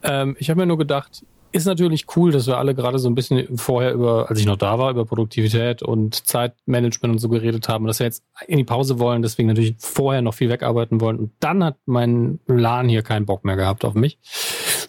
Ähm, 0.03 0.35
ich 0.39 0.49
habe 0.49 0.59
mir 0.59 0.65
nur 0.65 0.77
gedacht, 0.77 1.23
ist 1.51 1.65
natürlich 1.65 2.05
cool, 2.15 2.31
dass 2.31 2.47
wir 2.47 2.57
alle 2.57 2.75
gerade 2.75 2.99
so 2.99 3.09
ein 3.09 3.15
bisschen 3.15 3.57
vorher 3.57 3.93
über, 3.93 4.29
als 4.29 4.39
ich 4.39 4.45
noch 4.45 4.57
da 4.57 4.77
war, 4.77 4.91
über 4.91 5.05
Produktivität 5.05 5.81
und 5.81 6.27
Zeitmanagement 6.27 7.13
und 7.13 7.19
so 7.19 7.29
geredet 7.29 7.67
haben, 7.69 7.87
dass 7.87 7.99
wir 7.99 8.05
jetzt 8.05 8.23
in 8.47 8.57
die 8.57 8.63
Pause 8.63 8.99
wollen, 8.99 9.21
deswegen 9.21 9.47
natürlich 9.47 9.75
vorher 9.79 10.21
noch 10.21 10.33
viel 10.33 10.49
wegarbeiten 10.49 11.01
wollen. 11.01 11.17
Und 11.17 11.31
dann 11.39 11.63
hat 11.63 11.77
mein 11.85 12.39
Plan 12.45 12.87
hier 12.87 13.01
keinen 13.01 13.25
Bock 13.25 13.45
mehr 13.45 13.55
gehabt 13.55 13.83
auf 13.83 13.95
mich. 13.95 14.19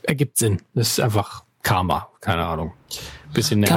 Ergibt 0.02 0.36
Sinn. 0.36 0.60
Das 0.74 0.88
ist 0.88 1.00
einfach 1.00 1.44
Karma. 1.62 2.08
Keine 2.20 2.44
Ahnung. 2.44 2.72
Bisschen 3.32 3.60
nervig. 3.60 3.76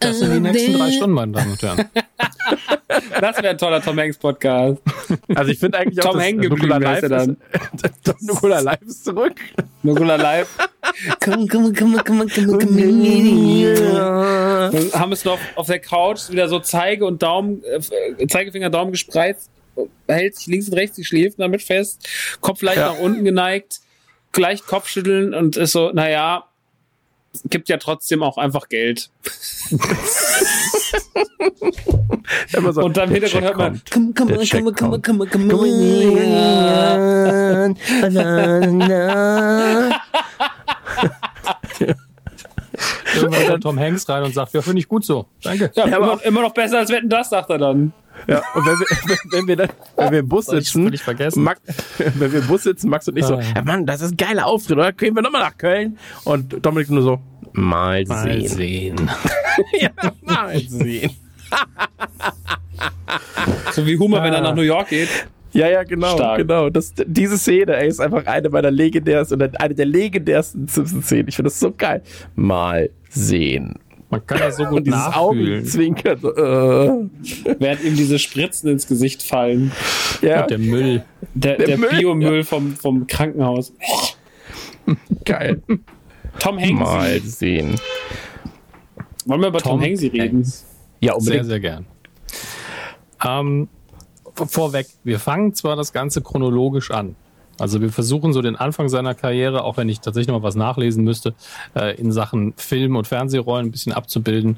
Das 0.00 0.18
sind 0.18 0.32
die 0.32 0.40
nächsten 0.40 0.74
drei 0.74 0.90
Stunden, 0.90 1.14
meine 1.14 1.32
Damen 1.32 1.52
und 1.52 1.62
Herren. 1.62 1.84
Das 3.20 3.36
wäre 3.36 3.50
ein 3.50 3.58
toller 3.58 3.80
Tom 3.80 3.98
Hanks 3.98 4.18
Podcast. 4.18 4.82
Also 5.34 5.52
ich 5.52 5.58
finde 5.58 5.78
eigentlich 5.78 6.00
auch, 6.00 6.06
Tom 6.10 6.14
dass 6.14 6.24
hängen 6.24 6.40
Nukula 6.48 6.76
Live, 6.78 7.02
ist 7.04 7.12
ist, 7.12 8.20
Nukula 8.22 8.58
Live 8.60 8.82
ist 8.82 9.04
zurück. 9.04 9.34
Nukula 9.82 10.16
Live. 10.16 10.48
Komm, 11.22 11.46
komm, 11.46 11.72
komm, 11.74 12.00
komm, 12.04 12.28
komm, 12.28 12.58
Comedian. 12.58 13.74
Dann 14.72 14.92
haben 14.92 15.12
es 15.12 15.24
noch 15.24 15.38
auf 15.54 15.66
der 15.68 15.78
Couch 15.78 16.30
wieder 16.30 16.48
so 16.48 16.58
Zeige 16.58 17.06
und 17.06 17.22
Daumen, 17.22 17.62
äh, 18.18 18.26
Zeigefinger, 18.26 18.70
Daumen 18.70 18.90
gespreizt, 18.92 19.50
hält 20.08 20.36
sich 20.36 20.46
links 20.48 20.68
und 20.68 20.74
rechts 20.74 20.96
die 20.96 21.04
Schläfen 21.04 21.36
damit 21.38 21.62
fest, 21.62 22.08
Kopf 22.40 22.60
leicht 22.62 22.78
Ja. 22.78 22.92
nach 22.92 22.98
unten 22.98 23.24
geneigt, 23.24 23.80
gleich 24.32 24.64
Kopfschütteln 24.66 25.32
und 25.34 25.56
ist 25.56 25.72
so, 25.72 25.90
naja, 25.92 26.44
gibt 27.44 27.68
ja 27.68 27.76
trotzdem 27.76 28.22
auch 28.22 28.38
einfach 28.38 28.68
Geld. 28.68 29.10
So, 32.50 32.82
Und 32.82 32.96
dann 32.96 33.10
Hintergrund 33.10 33.44
hört 33.44 33.56
man, 33.56 33.72
kommt. 33.72 33.90
Komm, 33.90 34.14
komm, 34.14 34.28
Der 34.28 34.36
komm, 34.36 34.44
Check 34.46 34.64
komm, 34.64 34.74
kommt. 34.74 35.04
komm, 35.06 35.18
komm, 35.30 35.48
Comedian. 35.48 36.16
Irgendwann 43.16 43.46
kommt 43.48 43.62
Tom 43.62 43.78
Hanks 43.78 44.08
rein 44.08 44.22
und 44.22 44.34
sagt, 44.34 44.54
ja, 44.54 44.62
finde 44.62 44.80
ich 44.80 44.88
gut 44.88 45.04
so. 45.04 45.26
Danke. 45.42 45.70
ja, 45.74 45.86
Ja, 45.86 45.96
aber 45.96 46.12
immer, 46.14 46.24
immer 46.24 46.40
noch 46.42 46.54
besser 46.54 46.78
als 46.78 46.90
Wetten, 46.90 47.08
das 47.08 47.30
sagt 47.30 47.50
er 47.50 47.58
dann. 47.58 47.92
Ja, 48.26 48.42
und 48.54 48.66
wenn 48.66 48.78
wir, 48.78 48.86
wenn, 49.30 49.46
wir 49.48 49.56
dann, 49.56 49.68
wenn 49.96 50.12
wir 50.12 50.18
im 50.20 50.28
Bus 50.28 50.46
sitzen. 50.46 50.90
Max, 51.36 51.60
wenn 51.98 52.32
wir 52.32 52.40
im 52.40 52.46
Bus 52.46 52.62
sitzen, 52.64 52.88
Max 52.90 53.08
und 53.08 53.16
ich 53.16 53.24
so, 53.24 53.34
Ah. 53.36 53.42
ja, 53.56 53.62
Mann, 53.62 53.86
das 53.86 54.00
ist 54.00 54.12
ein 54.12 54.16
geiler 54.16 54.46
Auftritt, 54.46 54.76
oder? 54.76 54.92
Gehen 54.92 55.14
wir 55.14 55.22
nochmal 55.22 55.42
nach 55.42 55.56
Köln? 55.56 55.98
Und 56.24 56.64
Dominik 56.64 56.90
nur 56.90 57.02
so, 57.02 57.20
mal 57.52 58.04
Mal 58.04 58.22
sehen. 58.46 58.48
sehen. 58.48 59.10
ja, 59.80 59.90
mal 60.22 60.58
sehen. 60.60 61.10
So 63.72 63.86
wie 63.86 63.98
Humor, 63.98 64.22
wenn 64.22 64.32
er 64.32 64.40
nach 64.40 64.54
New 64.54 64.62
York 64.62 64.88
geht. 64.88 65.08
Ja, 65.52 65.68
ja, 65.68 65.82
genau, 65.82 66.14
Stark. 66.14 66.38
genau. 66.38 66.70
Das, 66.70 66.92
diese 67.06 67.36
Szene, 67.36 67.76
ey, 67.76 67.88
ist 67.88 68.00
einfach 68.00 68.24
eine 68.26 68.48
meiner 68.50 68.70
legendärsten, 68.70 69.42
oder 69.42 69.50
eine 69.60 69.74
der 69.74 69.86
legendärsten 69.86 70.68
Simpsons-Szenen. 70.68 71.26
Ich 71.28 71.34
finde 71.36 71.50
das 71.50 71.58
so 71.58 71.72
geil. 71.76 72.02
Mal 72.36 72.90
sehen. 73.08 73.74
Man 74.10 74.26
kann 74.26 74.38
das 74.40 74.56
so 74.56 74.64
gut 74.64 74.78
Und 74.78 74.84
dieses 74.88 74.98
nachfühlen. 75.00 75.58
Augenzwinkern, 75.60 76.18
so, 76.20 76.34
äh, 76.34 77.08
Während 77.58 77.84
ihm 77.84 77.96
diese 77.96 78.18
Spritzen 78.18 78.68
ins 78.70 78.86
Gesicht 78.88 79.22
fallen. 79.22 79.70
ja, 80.20 80.42
Und 80.42 80.50
der 80.50 80.58
Müll. 80.58 81.04
Der, 81.34 81.56
Der 81.56 81.66
der, 81.66 81.78
Müll, 81.78 81.90
Biomüll 81.90 82.42
vom, 82.44 82.74
vom 82.74 83.06
Krankenhaus. 83.06 83.72
geil. 85.24 85.62
Tom 86.40 86.58
Hanks. 86.58 86.72
Mal 86.80 87.20
sehen. 87.20 87.76
Wollen 89.26 89.40
wir 89.42 89.48
über 89.48 89.58
Tom, 89.60 89.72
Tom 89.78 89.82
Hanks 89.82 90.02
reden? 90.02 90.42
Ja, 91.00 91.12
Sehr, 91.12 91.16
unbedingt. 91.16 91.46
sehr 91.46 91.60
gern. 91.60 91.86
Ähm, 93.24 93.68
vorweg, 94.34 94.86
wir 95.04 95.18
fangen 95.20 95.54
zwar 95.54 95.76
das 95.76 95.92
Ganze 95.92 96.20
chronologisch 96.22 96.90
an. 96.90 97.14
Also 97.60 97.80
wir 97.80 97.90
versuchen 97.90 98.32
so 98.32 98.42
den 98.42 98.56
Anfang 98.56 98.88
seiner 98.88 99.14
Karriere, 99.14 99.64
auch 99.64 99.76
wenn 99.76 99.88
ich 99.88 100.00
tatsächlich 100.00 100.28
noch 100.28 100.40
mal 100.40 100.46
was 100.46 100.54
nachlesen 100.54 101.04
müsste, 101.04 101.34
äh, 101.74 101.94
in 101.96 102.10
Sachen 102.10 102.54
Film- 102.56 102.96
und 102.96 103.06
Fernsehrollen 103.06 103.66
ein 103.66 103.70
bisschen 103.70 103.92
abzubilden 103.92 104.56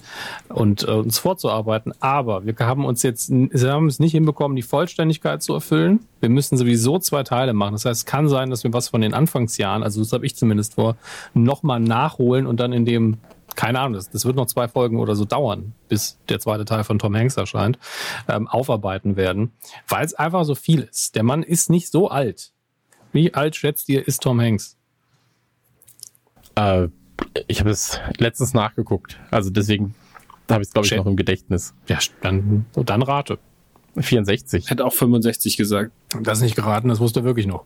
und 0.48 0.84
äh, 0.84 0.90
uns 0.90 1.18
vorzuarbeiten. 1.18 1.92
Aber 2.00 2.46
wir 2.46 2.54
haben 2.60 2.84
uns 2.84 3.02
jetzt, 3.02 3.30
wir 3.30 3.72
haben 3.72 3.86
es 3.86 3.98
nicht 3.98 4.12
hinbekommen, 4.12 4.56
die 4.56 4.62
Vollständigkeit 4.62 5.42
zu 5.42 5.54
erfüllen. 5.54 6.00
Wir 6.20 6.28
müssen 6.28 6.56
sowieso 6.56 6.98
zwei 6.98 7.24
Teile 7.24 7.52
machen. 7.52 7.72
Das 7.72 7.84
heißt, 7.84 8.00
es 8.02 8.06
kann 8.06 8.28
sein, 8.28 8.50
dass 8.50 8.62
wir 8.62 8.72
was 8.72 8.88
von 8.88 9.00
den 9.00 9.14
Anfangsjahren, 9.14 9.82
also 9.82 10.00
das 10.00 10.12
habe 10.12 10.24
ich 10.24 10.36
zumindest 10.36 10.74
vor, 10.74 10.96
nochmal 11.34 11.80
nachholen 11.80 12.46
und 12.46 12.60
dann 12.60 12.72
in 12.72 12.84
dem 12.84 13.18
keine 13.54 13.80
Ahnung, 13.80 13.94
das, 13.94 14.08
das 14.08 14.24
wird 14.24 14.36
noch 14.36 14.46
zwei 14.46 14.66
Folgen 14.66 14.98
oder 14.98 15.14
so 15.14 15.26
dauern, 15.26 15.74
bis 15.88 16.18
der 16.30 16.40
zweite 16.40 16.64
Teil 16.64 16.84
von 16.84 16.98
Tom 16.98 17.14
Hanks 17.14 17.36
erscheint, 17.36 17.78
ähm, 18.26 18.48
aufarbeiten 18.48 19.16
werden, 19.16 19.52
weil 19.88 20.04
es 20.04 20.14
einfach 20.14 20.44
so 20.44 20.54
viel 20.54 20.88
ist. 20.90 21.16
Der 21.16 21.22
Mann 21.22 21.42
ist 21.42 21.68
nicht 21.68 21.90
so 21.90 22.08
alt. 22.08 22.52
Wie 23.12 23.34
alt 23.34 23.56
schätzt 23.56 23.88
ihr, 23.88 24.06
ist 24.06 24.22
Tom 24.22 24.40
Hanks? 24.40 24.76
Äh, 26.54 26.88
ich 27.46 27.60
habe 27.60 27.70
es 27.70 28.00
letztens 28.18 28.54
nachgeguckt. 28.54 29.18
Also 29.30 29.50
deswegen 29.50 29.94
habe 30.50 30.62
ich 30.62 30.68
es, 30.68 30.72
glaube 30.72 30.86
ich, 30.86 30.96
noch 30.96 31.06
im 31.06 31.16
Gedächtnis. 31.16 31.74
Ja, 31.88 31.98
dann, 32.20 32.66
dann 32.74 33.02
rate. 33.02 33.38
64. 33.96 34.64
Ich 34.64 34.70
hätte 34.70 34.84
auch 34.84 34.92
65 34.92 35.56
gesagt. 35.56 35.92
Das 36.22 36.38
ist 36.38 36.42
nicht 36.42 36.56
geraten, 36.56 36.88
das 36.88 36.98
wusste 36.98 37.20
er 37.20 37.24
wirklich 37.24 37.46
noch. 37.46 37.64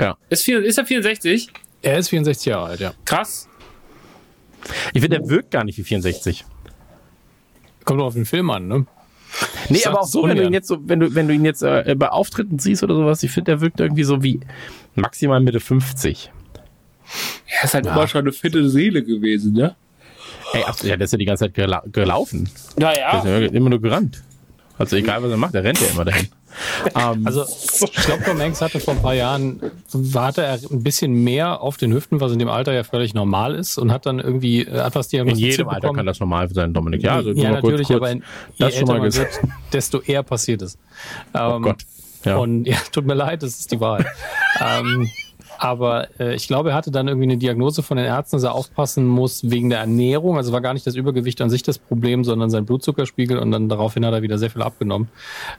Ja. 0.00 0.16
Ist, 0.28 0.42
vier, 0.42 0.62
ist 0.64 0.78
er 0.78 0.86
64? 0.86 1.48
Er 1.82 1.98
ist 1.98 2.08
64 2.08 2.46
Jahre 2.46 2.66
alt, 2.66 2.80
ja. 2.80 2.94
Krass. 3.04 3.48
Ich 4.92 5.00
finde, 5.00 5.20
der 5.20 5.28
wirkt 5.28 5.50
gar 5.50 5.64
nicht 5.64 5.78
wie 5.78 5.84
64. 5.84 6.44
Kommt 7.84 8.00
doch 8.00 8.06
auf 8.06 8.14
den 8.14 8.26
Film 8.26 8.50
an, 8.50 8.66
ne? 8.66 8.86
Nee, 9.68 9.78
Ich 9.78 9.86
aber 9.86 10.00
auch 10.00 10.06
so, 10.06 10.26
wenn 10.26 10.36
du 10.36 10.44
ihn 10.44 10.52
jetzt 10.52 10.68
so, 10.68 10.78
wenn 10.82 11.00
du, 11.00 11.14
wenn 11.14 11.28
du 11.28 11.34
ihn 11.34 11.44
jetzt 11.44 11.62
äh, 11.62 11.94
bei 11.96 12.08
Auftritten 12.08 12.58
siehst 12.58 12.82
oder 12.82 12.94
sowas, 12.94 13.22
ich 13.22 13.30
finde, 13.30 13.52
der 13.52 13.60
wirkt 13.60 13.80
irgendwie 13.80 14.02
so 14.04 14.22
wie 14.22 14.40
maximal 14.94 15.40
Mitte 15.40 15.60
50. 15.60 16.30
Er 17.58 17.64
ist 17.64 17.74
halt 17.74 17.86
immer 17.86 18.06
schon 18.06 18.20
eine 18.22 18.32
fitte 18.32 18.68
Seele 18.68 19.02
gewesen, 19.02 19.52
ne? 19.52 19.74
Ey, 20.52 20.64
absolut, 20.64 20.90
ja, 20.90 20.96
der 20.96 21.04
ist 21.04 21.12
ja 21.12 21.18
die 21.18 21.24
ganze 21.24 21.44
Zeit 21.44 21.54
gela 21.54 21.82
gelaufen. 21.92 22.48
Ja, 22.78 22.92
Der 22.92 23.18
ist 23.18 23.24
ja 23.52 23.58
immer 23.58 23.70
nur 23.70 23.80
gerannt. 23.80 24.22
Also 24.80 24.96
egal, 24.96 25.22
was 25.22 25.30
er 25.30 25.36
macht, 25.36 25.54
der 25.54 25.62
rennt 25.62 25.80
ja 25.80 25.88
immer 25.88 26.04
dahin. 26.04 26.28
ähm, 26.96 27.26
Also, 27.26 27.44
ich 27.44 27.92
glaube, 28.06 28.24
Tom 28.24 28.40
Hanks 28.40 28.60
hatte 28.60 28.80
vor 28.80 28.94
ein 28.94 29.02
paar 29.02 29.14
Jahren, 29.14 29.60
hatte 30.14 30.42
er 30.42 30.54
ein 30.54 30.82
bisschen 30.82 31.12
mehr 31.12 31.60
auf 31.60 31.76
den 31.76 31.92
Hüften, 31.92 32.20
was 32.20 32.32
in 32.32 32.38
dem 32.38 32.48
Alter 32.48 32.72
ja 32.72 32.82
völlig 32.82 33.14
normal 33.14 33.54
ist 33.54 33.78
und 33.78 33.92
hat 33.92 34.06
dann 34.06 34.18
irgendwie 34.18 34.62
äh, 34.62 34.70
etwas 34.78 35.06
in 35.06 35.18
diagnostiziert 35.18 35.52
jedem 35.58 35.68
Alter 35.68 35.80
bekommen. 35.82 35.96
kann 35.98 36.06
das 36.06 36.18
normal 36.18 36.48
sein, 36.48 36.72
Dominik. 36.72 37.02
Ja, 37.02 37.16
also 37.16 37.30
ja 37.30 37.50
mal 37.50 37.60
kurz- 37.60 37.70
natürlich, 37.72 37.86
kurz, 37.88 37.96
aber 37.98 38.10
in, 38.10 38.18
je 38.18 38.24
das 38.58 38.72
schon 38.74 38.80
älter 38.80 38.92
mal 38.94 39.00
man 39.00 39.14
wird, 39.14 39.40
desto 39.72 40.00
eher 40.00 40.22
passiert 40.22 40.62
es. 40.62 40.78
Oh 41.34 41.38
Ähm, 41.56 41.62
Gott. 41.62 41.82
Ja. 42.24 42.36
Und 42.36 42.64
ja, 42.66 42.76
tut 42.92 43.06
mir 43.06 43.14
leid, 43.14 43.42
das 43.42 43.60
ist 43.60 43.72
die 43.72 43.80
Wahrheit. 43.80 44.06
ähm, 44.60 45.08
aber 45.62 46.08
äh, 46.18 46.34
ich 46.34 46.46
glaube, 46.46 46.70
er 46.70 46.74
hatte 46.74 46.90
dann 46.90 47.06
irgendwie 47.06 47.26
eine 47.26 47.36
Diagnose 47.36 47.82
von 47.82 47.98
den 47.98 48.06
Ärzten, 48.06 48.36
dass 48.36 48.44
er 48.44 48.54
aufpassen 48.54 49.06
muss 49.06 49.50
wegen 49.50 49.68
der 49.68 49.80
Ernährung. 49.80 50.38
Also 50.38 50.52
war 50.52 50.62
gar 50.62 50.72
nicht 50.72 50.86
das 50.86 50.94
Übergewicht 50.94 51.38
an 51.42 51.50
sich 51.50 51.62
das 51.62 51.76
Problem, 51.76 52.24
sondern 52.24 52.48
sein 52.48 52.64
Blutzuckerspiegel 52.64 53.36
und 53.36 53.50
dann 53.50 53.68
daraufhin 53.68 54.06
hat 54.06 54.14
er 54.14 54.22
wieder 54.22 54.38
sehr 54.38 54.48
viel 54.48 54.62
abgenommen. 54.62 55.10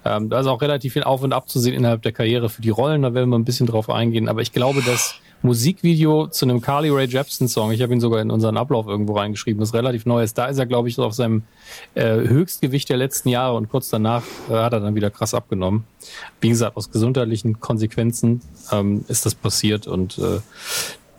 Ähm, 0.03 0.29
da 0.29 0.39
ist 0.39 0.47
auch 0.47 0.59
relativ 0.63 0.93
viel 0.93 1.03
auf 1.03 1.21
und 1.21 1.33
ab 1.33 1.47
zu 1.49 1.59
sehen 1.59 1.75
innerhalb 1.75 2.01
der 2.01 2.13
Karriere 2.13 2.49
für 2.49 2.63
die 2.63 2.71
Rollen, 2.71 3.03
da 3.03 3.13
werden 3.13 3.29
wir 3.29 3.37
ein 3.37 3.45
bisschen 3.45 3.67
drauf 3.67 3.91
eingehen. 3.91 4.27
Aber 4.27 4.41
ich 4.41 4.51
glaube, 4.51 4.81
das 4.83 5.19
Musikvideo 5.43 6.27
zu 6.27 6.45
einem 6.45 6.61
Carly 6.61 6.89
Rae 6.89 7.05
Jepsen 7.05 7.47
Song, 7.47 7.71
ich 7.71 7.81
habe 7.81 7.93
ihn 7.93 7.99
sogar 7.99 8.21
in 8.21 8.29
unseren 8.29 8.57
Ablauf 8.57 8.87
irgendwo 8.87 9.13
reingeschrieben, 9.13 9.59
das 9.59 9.73
relativ 9.73 10.05
neu 10.05 10.23
ist. 10.23 10.37
Da 10.37 10.45
ist 10.45 10.57
er, 10.57 10.65
glaube 10.65 10.89
ich, 10.89 10.99
auf 10.99 11.13
seinem 11.13 11.43
äh, 11.95 12.15
Höchstgewicht 12.15 12.89
der 12.89 12.97
letzten 12.97 13.29
Jahre 13.29 13.55
und 13.55 13.69
kurz 13.69 13.89
danach 13.89 14.23
äh, 14.49 14.53
hat 14.53 14.73
er 14.73 14.79
dann 14.79 14.95
wieder 14.95 15.09
krass 15.09 15.33
abgenommen. 15.33 15.85
Wie 16.41 16.49
gesagt, 16.49 16.77
aus 16.77 16.91
gesundheitlichen 16.91 17.59
Konsequenzen 17.59 18.41
ähm, 18.71 19.03
ist 19.07 19.25
das 19.25 19.35
passiert 19.35 19.87
und 19.87 20.17
äh, 20.19 20.39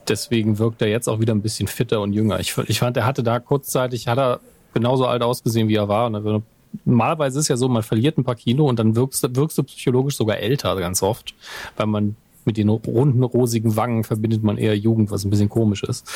deswegen 0.08 0.58
wirkt 0.58 0.82
er 0.82 0.88
jetzt 0.88 1.08
auch 1.08 1.20
wieder 1.20 1.34
ein 1.34 1.42
bisschen 1.42 1.68
fitter 1.68 2.00
und 2.00 2.12
jünger. 2.12 2.40
Ich, 2.40 2.56
ich 2.66 2.78
fand, 2.78 2.96
er 2.96 3.06
hatte 3.06 3.22
da 3.22 3.40
kurzzeitig, 3.40 4.08
hat 4.08 4.18
er 4.18 4.40
genauso 4.74 5.06
alt 5.06 5.22
ausgesehen, 5.22 5.68
wie 5.68 5.76
er 5.76 5.88
war. 5.88 6.06
Und 6.06 6.14
er, 6.14 6.42
normalerweise 6.84 7.38
ist 7.38 7.48
ja 7.48 7.56
so, 7.56 7.68
man 7.68 7.82
verliert 7.82 8.18
ein 8.18 8.24
paar 8.24 8.34
Kilo 8.34 8.66
und 8.66 8.78
dann 8.78 8.96
wirkst, 8.96 9.34
wirkst 9.36 9.58
du 9.58 9.62
psychologisch 9.64 10.16
sogar 10.16 10.38
älter 10.38 10.76
ganz 10.76 11.02
oft, 11.02 11.34
weil 11.76 11.86
man 11.86 12.16
mit 12.46 12.56
den 12.56 12.68
runden, 12.68 13.22
rosigen 13.22 13.76
Wangen 13.76 14.04
verbindet 14.04 14.42
man 14.42 14.58
eher 14.58 14.76
Jugend, 14.76 15.10
was 15.10 15.24
ein 15.24 15.30
bisschen 15.30 15.48
komisch 15.48 15.82
ist. 15.82 16.08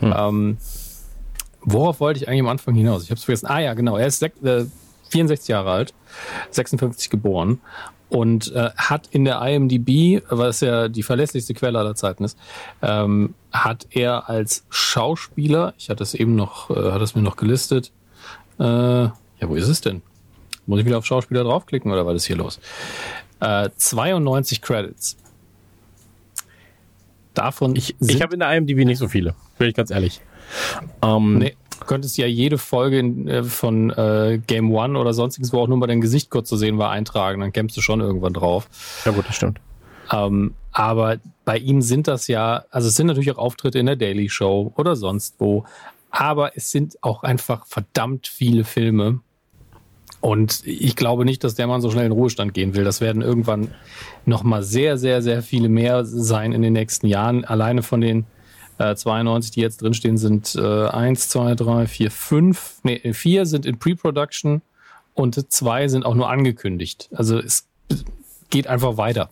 Ähm, 0.00 0.58
worauf 1.62 2.00
wollte 2.00 2.20
ich 2.20 2.28
eigentlich 2.28 2.40
am 2.40 2.48
Anfang 2.48 2.74
hinaus? 2.74 3.04
Ich 3.04 3.10
habe 3.10 3.18
es 3.18 3.24
vergessen. 3.24 3.46
Ah 3.46 3.60
ja, 3.60 3.74
genau. 3.74 3.96
Er 3.96 4.06
ist 4.06 4.22
äh, 4.22 4.66
64 5.10 5.48
Jahre 5.48 5.70
alt, 5.70 5.94
56 6.50 7.10
geboren 7.10 7.60
und 8.08 8.52
äh, 8.52 8.70
hat 8.76 9.08
in 9.08 9.24
der 9.24 9.40
IMDb, 9.42 10.22
was 10.28 10.60
ja 10.60 10.88
die 10.88 11.02
verlässlichste 11.02 11.54
Quelle 11.54 11.78
aller 11.78 11.94
Zeiten 11.94 12.24
ist, 12.24 12.38
ähm, 12.82 13.34
hat 13.52 13.86
er 13.90 14.28
als 14.28 14.64
Schauspieler, 14.70 15.74
ich 15.78 15.90
hatte 15.90 16.02
es 16.02 16.14
eben 16.14 16.34
noch, 16.34 16.70
äh, 16.70 16.92
hat 16.92 17.02
es 17.02 17.14
mir 17.14 17.22
noch 17.22 17.36
gelistet, 17.36 17.92
äh, 18.58 18.64
ja, 18.64 19.12
wo 19.40 19.54
ist 19.54 19.68
es 19.68 19.80
denn? 19.80 20.02
Muss 20.66 20.80
ich 20.80 20.86
wieder 20.86 20.98
auf 20.98 21.06
Schauspieler 21.06 21.44
draufklicken 21.44 21.90
oder 21.90 22.06
was 22.06 22.16
ist 22.16 22.26
hier 22.26 22.36
los? 22.36 22.60
Äh, 23.40 23.70
92 23.76 24.60
Credits. 24.62 25.16
Davon 27.38 27.76
ich 27.76 27.94
ich 28.00 28.22
habe 28.22 28.34
in 28.34 28.40
der 28.40 28.54
IMDb 28.54 28.84
nicht 28.84 28.98
so 28.98 29.08
viele, 29.08 29.34
bin 29.58 29.68
ich 29.68 29.74
ganz 29.74 29.90
ehrlich. 29.90 30.20
Ähm, 31.02 31.38
Nee, 31.38 31.56
du 31.78 31.86
könntest 31.86 32.18
ja 32.18 32.26
jede 32.26 32.58
Folge 32.58 32.98
in, 32.98 33.28
äh, 33.28 33.44
von 33.44 33.90
äh, 33.90 34.40
Game 34.46 34.72
One 34.72 34.98
oder 34.98 35.12
sonstiges, 35.14 35.52
wo 35.52 35.60
auch 35.60 35.68
nur 35.68 35.76
mal 35.78 35.86
dein 35.86 36.00
Gesicht 36.00 36.30
kurz 36.30 36.48
zu 36.48 36.56
sehen 36.56 36.78
war, 36.78 36.90
eintragen. 36.90 37.40
Dann 37.40 37.52
kämpfst 37.52 37.76
du 37.76 37.80
schon 37.80 38.00
irgendwann 38.00 38.32
drauf. 38.32 38.68
Ja 39.04 39.12
gut, 39.12 39.26
das 39.28 39.36
stimmt. 39.36 39.60
Ähm, 40.10 40.54
aber 40.72 41.18
bei 41.44 41.58
ihm 41.58 41.82
sind 41.82 42.08
das 42.08 42.28
ja, 42.28 42.64
also 42.70 42.88
es 42.88 42.96
sind 42.96 43.06
natürlich 43.06 43.30
auch 43.32 43.38
Auftritte 43.38 43.78
in 43.78 43.86
der 43.86 43.96
Daily 43.96 44.28
Show 44.28 44.72
oder 44.76 44.96
sonst 44.96 45.36
wo. 45.38 45.64
Aber 46.10 46.56
es 46.56 46.70
sind 46.70 46.96
auch 47.02 47.22
einfach 47.22 47.66
verdammt 47.66 48.26
viele 48.26 48.64
Filme. 48.64 49.20
Und 50.20 50.62
ich 50.64 50.96
glaube 50.96 51.24
nicht, 51.24 51.44
dass 51.44 51.54
der 51.54 51.66
Mann 51.66 51.80
so 51.80 51.90
schnell 51.90 52.06
in 52.06 52.12
Ruhestand 52.12 52.52
gehen 52.52 52.74
will. 52.74 52.84
Das 52.84 53.00
werden 53.00 53.22
irgendwann 53.22 53.68
nochmal 54.26 54.62
sehr, 54.62 54.98
sehr, 54.98 55.22
sehr 55.22 55.42
viele 55.42 55.68
mehr 55.68 56.04
sein 56.04 56.52
in 56.52 56.62
den 56.62 56.72
nächsten 56.72 57.06
Jahren. 57.06 57.44
Alleine 57.44 57.82
von 57.82 58.00
den 58.00 58.26
äh, 58.78 58.94
92, 58.94 59.52
die 59.52 59.60
jetzt 59.60 59.82
drinstehen, 59.82 60.18
sind 60.18 60.54
äh, 60.56 60.88
1, 60.88 61.28
2, 61.28 61.54
3, 61.54 61.86
4, 61.86 62.10
5, 62.10 62.80
nee, 62.82 63.12
4 63.12 63.46
sind 63.46 63.66
in 63.66 63.78
Pre-Production 63.78 64.62
und 65.14 65.52
zwei 65.52 65.88
sind 65.88 66.06
auch 66.06 66.14
nur 66.14 66.28
angekündigt. 66.30 67.08
Also 67.12 67.38
es 67.38 67.66
geht 68.50 68.66
einfach 68.66 68.96
weiter. 68.96 69.30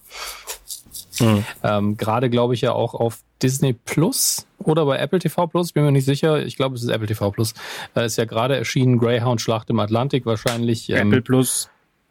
Ähm, 1.63 1.97
Gerade 1.97 2.31
glaube 2.31 2.55
ich 2.55 2.61
ja 2.61 2.73
auch 2.73 2.95
auf 2.95 3.21
Disney 3.43 3.73
Plus 3.73 4.47
oder 4.59 4.87
bei 4.87 4.99
Apple 4.99 5.19
TV 5.19 5.47
Plus, 5.47 5.73
bin 5.73 5.85
mir 5.85 5.93
nicht 5.93 6.07
sicher. 6.07 6.45
Ich 6.45 6.57
glaube, 6.57 6.75
es 6.77 6.83
ist 6.83 6.89
Apple 6.89 7.07
TV 7.07 7.31
Plus. 7.31 7.55
Da 7.95 8.03
ist 8.03 8.17
ja 8.17 8.25
gerade 8.25 8.57
erschienen 8.57 8.99
Greyhound 8.99 9.41
Schlacht 9.41 9.71
im 9.71 9.79
Atlantik, 9.81 10.27
wahrscheinlich 10.27 10.91
ähm, 10.91 11.09
Apple 11.09 11.23
Plus. 11.23 11.69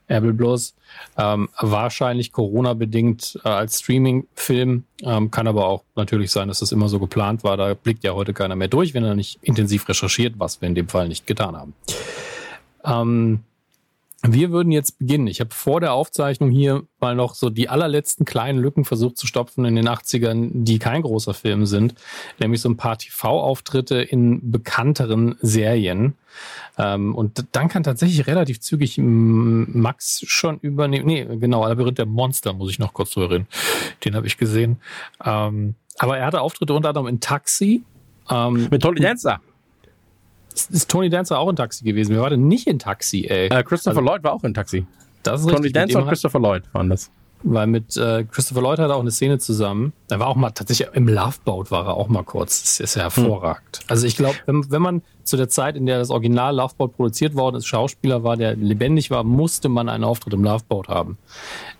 Apple 0.07 0.33
Plus. 0.33 0.75
Ähm, 1.17 1.49
wahrscheinlich 1.59 2.31
Corona-bedingt 2.31 3.39
äh, 3.43 3.49
als 3.49 3.79
Streaming-Film. 3.79 4.83
Ähm, 5.01 5.31
kann 5.31 5.47
aber 5.47 5.65
auch 5.65 5.83
natürlich 5.95 6.31
sein, 6.31 6.47
dass 6.47 6.59
das 6.59 6.71
immer 6.71 6.89
so 6.89 6.99
geplant 6.99 7.43
war. 7.43 7.57
Da 7.57 7.73
blickt 7.73 8.03
ja 8.03 8.13
heute 8.13 8.33
keiner 8.33 8.55
mehr 8.55 8.67
durch, 8.67 8.93
wenn 8.93 9.03
er 9.03 9.15
nicht 9.15 9.39
intensiv 9.41 9.89
recherchiert, 9.89 10.35
was 10.37 10.61
wir 10.61 10.67
in 10.67 10.75
dem 10.75 10.87
Fall 10.87 11.07
nicht 11.07 11.25
getan 11.25 11.55
haben. 11.55 11.73
Ähm, 12.83 13.39
wir 14.33 14.51
würden 14.51 14.71
jetzt 14.71 14.99
beginnen. 14.99 15.27
Ich 15.27 15.39
habe 15.39 15.53
vor 15.53 15.79
der 15.79 15.93
Aufzeichnung 15.93 16.49
hier 16.49 16.83
mal 16.99 17.15
noch 17.15 17.35
so 17.35 17.49
die 17.49 17.69
allerletzten 17.69 18.25
kleinen 18.25 18.59
Lücken 18.59 18.85
versucht 18.85 19.17
zu 19.17 19.27
stopfen 19.27 19.65
in 19.65 19.75
den 19.75 19.87
80ern, 19.87 20.49
die 20.53 20.79
kein 20.79 21.01
großer 21.01 21.33
Film 21.33 21.65
sind. 21.65 21.95
Nämlich 22.39 22.61
so 22.61 22.69
ein 22.69 22.77
paar 22.77 22.97
TV-Auftritte 22.97 24.01
in 24.01 24.51
bekannteren 24.51 25.35
Serien. 25.41 26.13
Ähm, 26.77 27.15
und 27.15 27.45
dann 27.51 27.67
kann 27.67 27.83
tatsächlich 27.83 28.27
relativ 28.27 28.59
zügig 28.59 28.97
Max 28.97 30.23
schon 30.27 30.59
übernehmen. 30.59 31.05
Nee, 31.05 31.25
genau, 31.37 31.67
Labyrinth 31.67 31.97
der 31.97 32.05
Monster, 32.05 32.53
muss 32.53 32.71
ich 32.71 32.79
noch 32.79 32.93
kurz 32.93 33.11
drüber 33.11 33.31
reden. 33.31 33.47
Den 34.03 34.15
habe 34.15 34.27
ich 34.27 34.37
gesehen. 34.37 34.77
Ähm, 35.23 35.75
aber 35.97 36.17
er 36.17 36.25
hatte 36.25 36.41
Auftritte 36.41 36.73
unter 36.73 36.89
anderem 36.89 37.07
in 37.07 37.19
Taxi. 37.19 37.83
Ähm, 38.29 38.67
Mit 38.69 38.81
Tony 38.81 38.99
Dancer. 38.99 39.39
Ist 40.55 40.89
Tony 40.89 41.09
Dancer 41.09 41.39
auch 41.39 41.49
in 41.49 41.55
Taxi 41.55 41.83
gewesen? 41.83 42.13
Wir 42.13 42.21
waren 42.21 42.31
denn 42.31 42.47
nicht 42.47 42.67
in 42.67 42.79
Taxi, 42.79 43.25
ey. 43.27 43.47
Äh, 43.47 43.63
Christopher 43.63 43.97
Also- 43.99 44.09
Lloyd 44.09 44.23
war 44.23 44.33
auch 44.33 44.43
in 44.43 44.53
Taxi. 44.53 44.85
Das 45.23 45.41
ist 45.41 45.47
Tony 45.47 45.55
richtig. 45.57 45.73
Dancer 45.73 45.99
und 46.01 46.07
Christopher 46.07 46.39
Lloyd 46.39 46.63
waren 46.73 46.89
das. 46.89 47.09
Weil 47.47 47.67
mit 47.67 47.95
äh, 47.97 48.23
Christopher 48.23 48.61
Lloyd 48.61 48.79
hat 48.79 48.89
er 48.89 48.95
auch 48.95 49.01
eine 49.01 49.11
Szene 49.11 49.37
zusammen. 49.37 49.93
Er 50.09 50.19
war 50.19 50.27
auch 50.27 50.35
mal 50.35 50.49
tatsächlich 50.51 50.87
im 50.93 51.07
Love 51.07 51.35
Boat 51.43 51.69
war 51.69 51.85
er 51.85 51.93
auch 51.95 52.07
mal 52.07 52.23
kurz. 52.23 52.61
Das 52.63 52.79
ist 52.79 52.95
ja 52.95 53.03
hervorragend. 53.03 53.81
Also 53.87 54.07
ich 54.07 54.15
glaube, 54.15 54.35
wenn, 54.47 54.71
wenn 54.71 54.81
man 54.81 55.01
zu 55.23 55.37
der 55.37 55.47
Zeit, 55.49 55.75
in 55.75 55.85
der 55.85 55.99
das 55.99 56.09
Original 56.09 56.55
Love 56.55 56.73
Boat 56.77 56.95
produziert 56.95 57.35
worden 57.35 57.57
ist, 57.57 57.67
Schauspieler 57.67 58.23
war, 58.23 58.35
der 58.37 58.55
lebendig 58.55 59.11
war, 59.11 59.23
musste 59.23 59.69
man 59.69 59.89
einen 59.89 60.03
Auftritt 60.03 60.33
im 60.33 60.43
Love 60.43 60.63
Boat 60.67 60.87
haben. 60.87 61.17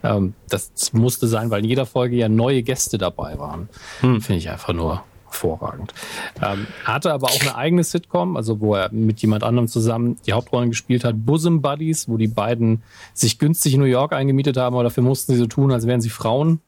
Ähm, 0.03 0.33
das 0.49 0.93
musste 0.93 1.27
sein, 1.27 1.49
weil 1.49 1.63
in 1.63 1.69
jeder 1.69 1.85
Folge 1.87 2.15
ja 2.15 2.29
neue 2.29 2.61
Gäste 2.61 2.97
dabei 2.99 3.39
waren. 3.39 3.69
Finde 4.01 4.35
ich 4.35 4.49
einfach 4.49 4.73
nur 4.73 5.03
hervorragend. 5.35 5.93
Ähm, 6.41 6.67
hatte 6.83 7.13
aber 7.13 7.27
auch 7.27 7.41
eine 7.41 7.55
eigene 7.55 7.83
Sitcom, 7.83 8.37
also 8.37 8.59
wo 8.59 8.75
er 8.75 8.91
mit 8.91 9.21
jemand 9.21 9.43
anderem 9.43 9.67
zusammen 9.67 10.17
die 10.25 10.33
Hauptrollen 10.33 10.69
gespielt 10.69 11.03
hat, 11.03 11.25
Bosom 11.25 11.61
Buddies, 11.61 12.07
wo 12.07 12.17
die 12.17 12.27
beiden 12.27 12.83
sich 13.13 13.37
günstig 13.37 13.73
in 13.73 13.81
New 13.81 13.85
York 13.85 14.13
eingemietet 14.13 14.57
haben, 14.57 14.75
aber 14.75 14.83
dafür 14.83 15.03
mussten 15.03 15.33
sie 15.33 15.39
so 15.39 15.47
tun, 15.47 15.71
als 15.71 15.85
wären 15.85 16.01
sie 16.01 16.09
Frauen. 16.09 16.61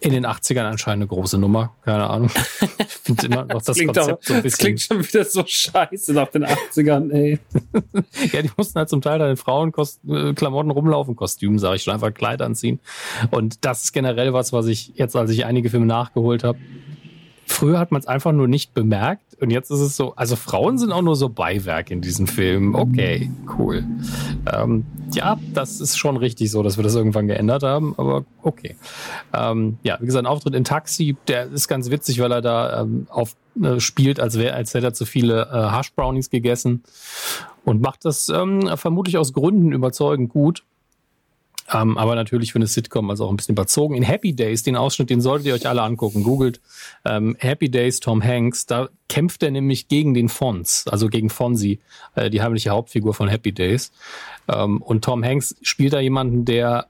In 0.00 0.12
den 0.12 0.26
80ern 0.26 0.64
anscheinend 0.64 1.04
eine 1.04 1.06
große 1.06 1.38
Nummer, 1.38 1.74
keine 1.84 2.10
Ahnung. 2.10 2.30
Ich 3.06 3.14
finde 3.16 3.26
immer 3.26 3.44
noch 3.44 3.60
das, 3.60 3.76
klingt, 3.76 3.98
auch, 3.98 4.06
Konzept 4.06 4.24
so 4.24 4.34
ein 4.34 4.42
das 4.42 4.56
klingt 4.56 4.76
bisschen. 4.76 5.02
schon 5.02 5.12
wieder 5.12 5.24
so 5.26 5.44
scheiße 5.46 6.14
nach 6.14 6.28
den 6.28 6.46
80ern, 6.46 7.10
ey. 7.12 7.38
Ja, 8.32 8.40
die 8.40 8.50
mussten 8.56 8.78
halt 8.78 8.88
zum 8.88 9.02
Teil 9.02 9.18
dann 9.18 9.30
in 9.30 9.36
Frauenklamotten 9.36 10.70
rumlaufen, 10.70 11.14
Kostüm, 11.14 11.58
sage 11.58 11.76
ich 11.76 11.82
schon, 11.82 11.92
einfach 11.92 12.14
Kleid 12.14 12.40
anziehen. 12.40 12.80
Und 13.30 13.66
das 13.66 13.84
ist 13.84 13.92
generell 13.92 14.32
was, 14.32 14.54
was 14.54 14.66
ich 14.68 14.92
jetzt, 14.94 15.16
als 15.16 15.30
ich 15.30 15.44
einige 15.44 15.68
Filme 15.68 15.84
nachgeholt 15.84 16.44
habe, 16.44 16.58
früher 17.54 17.78
hat 17.78 17.92
man 17.92 18.00
es 18.00 18.06
einfach 18.06 18.32
nur 18.32 18.48
nicht 18.48 18.74
bemerkt 18.74 19.40
und 19.40 19.50
jetzt 19.50 19.70
ist 19.70 19.80
es 19.80 19.96
so, 19.96 20.14
also 20.16 20.36
Frauen 20.36 20.78
sind 20.78 20.92
auch 20.92 21.02
nur 21.02 21.16
so 21.16 21.28
Beiwerk 21.28 21.90
in 21.90 22.00
diesen 22.00 22.26
Filmen. 22.26 22.74
Okay, 22.74 23.30
cool. 23.58 23.84
Ähm, 24.52 24.84
ja, 25.12 25.38
das 25.52 25.80
ist 25.80 25.96
schon 25.96 26.16
richtig 26.16 26.50
so, 26.50 26.62
dass 26.62 26.76
wir 26.76 26.84
das 26.84 26.94
irgendwann 26.94 27.26
geändert 27.26 27.62
haben, 27.62 27.94
aber 27.96 28.24
okay. 28.42 28.76
Ähm, 29.32 29.78
ja, 29.82 29.98
wie 30.00 30.06
gesagt, 30.06 30.24
ein 30.24 30.30
Auftritt 30.30 30.54
in 30.54 30.64
Taxi, 30.64 31.16
der 31.28 31.46
ist 31.46 31.68
ganz 31.68 31.90
witzig, 31.90 32.20
weil 32.20 32.32
er 32.32 32.42
da 32.42 32.82
ähm, 32.82 33.06
auf, 33.10 33.36
äh, 33.62 33.80
spielt, 33.80 34.18
als, 34.18 34.38
wär, 34.38 34.54
als 34.54 34.74
hätte 34.74 34.86
er 34.86 34.94
zu 34.94 35.06
viele 35.06 35.48
äh, 35.52 35.70
Hash 35.70 35.92
Brownies 35.92 36.30
gegessen 36.30 36.82
und 37.64 37.80
macht 37.80 38.04
das 38.04 38.28
ähm, 38.28 38.70
vermutlich 38.76 39.16
aus 39.16 39.32
Gründen 39.32 39.72
überzeugend 39.72 40.30
gut. 40.30 40.64
Ähm, 41.72 41.96
aber 41.96 42.14
natürlich 42.14 42.52
für 42.52 42.58
eine 42.58 42.66
Sitcom 42.66 43.08
also 43.10 43.24
auch 43.24 43.30
ein 43.30 43.36
bisschen 43.36 43.54
überzogen. 43.54 43.94
In 43.94 44.02
Happy 44.02 44.34
Days, 44.34 44.62
den 44.62 44.76
Ausschnitt, 44.76 45.10
den 45.10 45.20
solltet 45.20 45.46
ihr 45.46 45.54
euch 45.54 45.66
alle 45.66 45.82
angucken. 45.82 46.22
Googelt 46.22 46.60
ähm, 47.04 47.36
Happy 47.38 47.70
Days 47.70 48.00
Tom 48.00 48.22
Hanks. 48.22 48.66
Da 48.66 48.88
kämpft 49.08 49.42
er 49.42 49.50
nämlich 49.50 49.88
gegen 49.88 50.14
den 50.14 50.28
Fons, 50.28 50.86
also 50.88 51.08
gegen 51.08 51.30
Fonzie, 51.30 51.80
äh, 52.14 52.28
die 52.28 52.42
heimliche 52.42 52.70
Hauptfigur 52.70 53.14
von 53.14 53.28
Happy 53.28 53.52
Days. 53.52 53.92
Ähm, 54.48 54.82
und 54.82 55.04
Tom 55.04 55.24
Hanks 55.24 55.56
spielt 55.62 55.94
da 55.94 56.00
jemanden, 56.00 56.44
der 56.44 56.88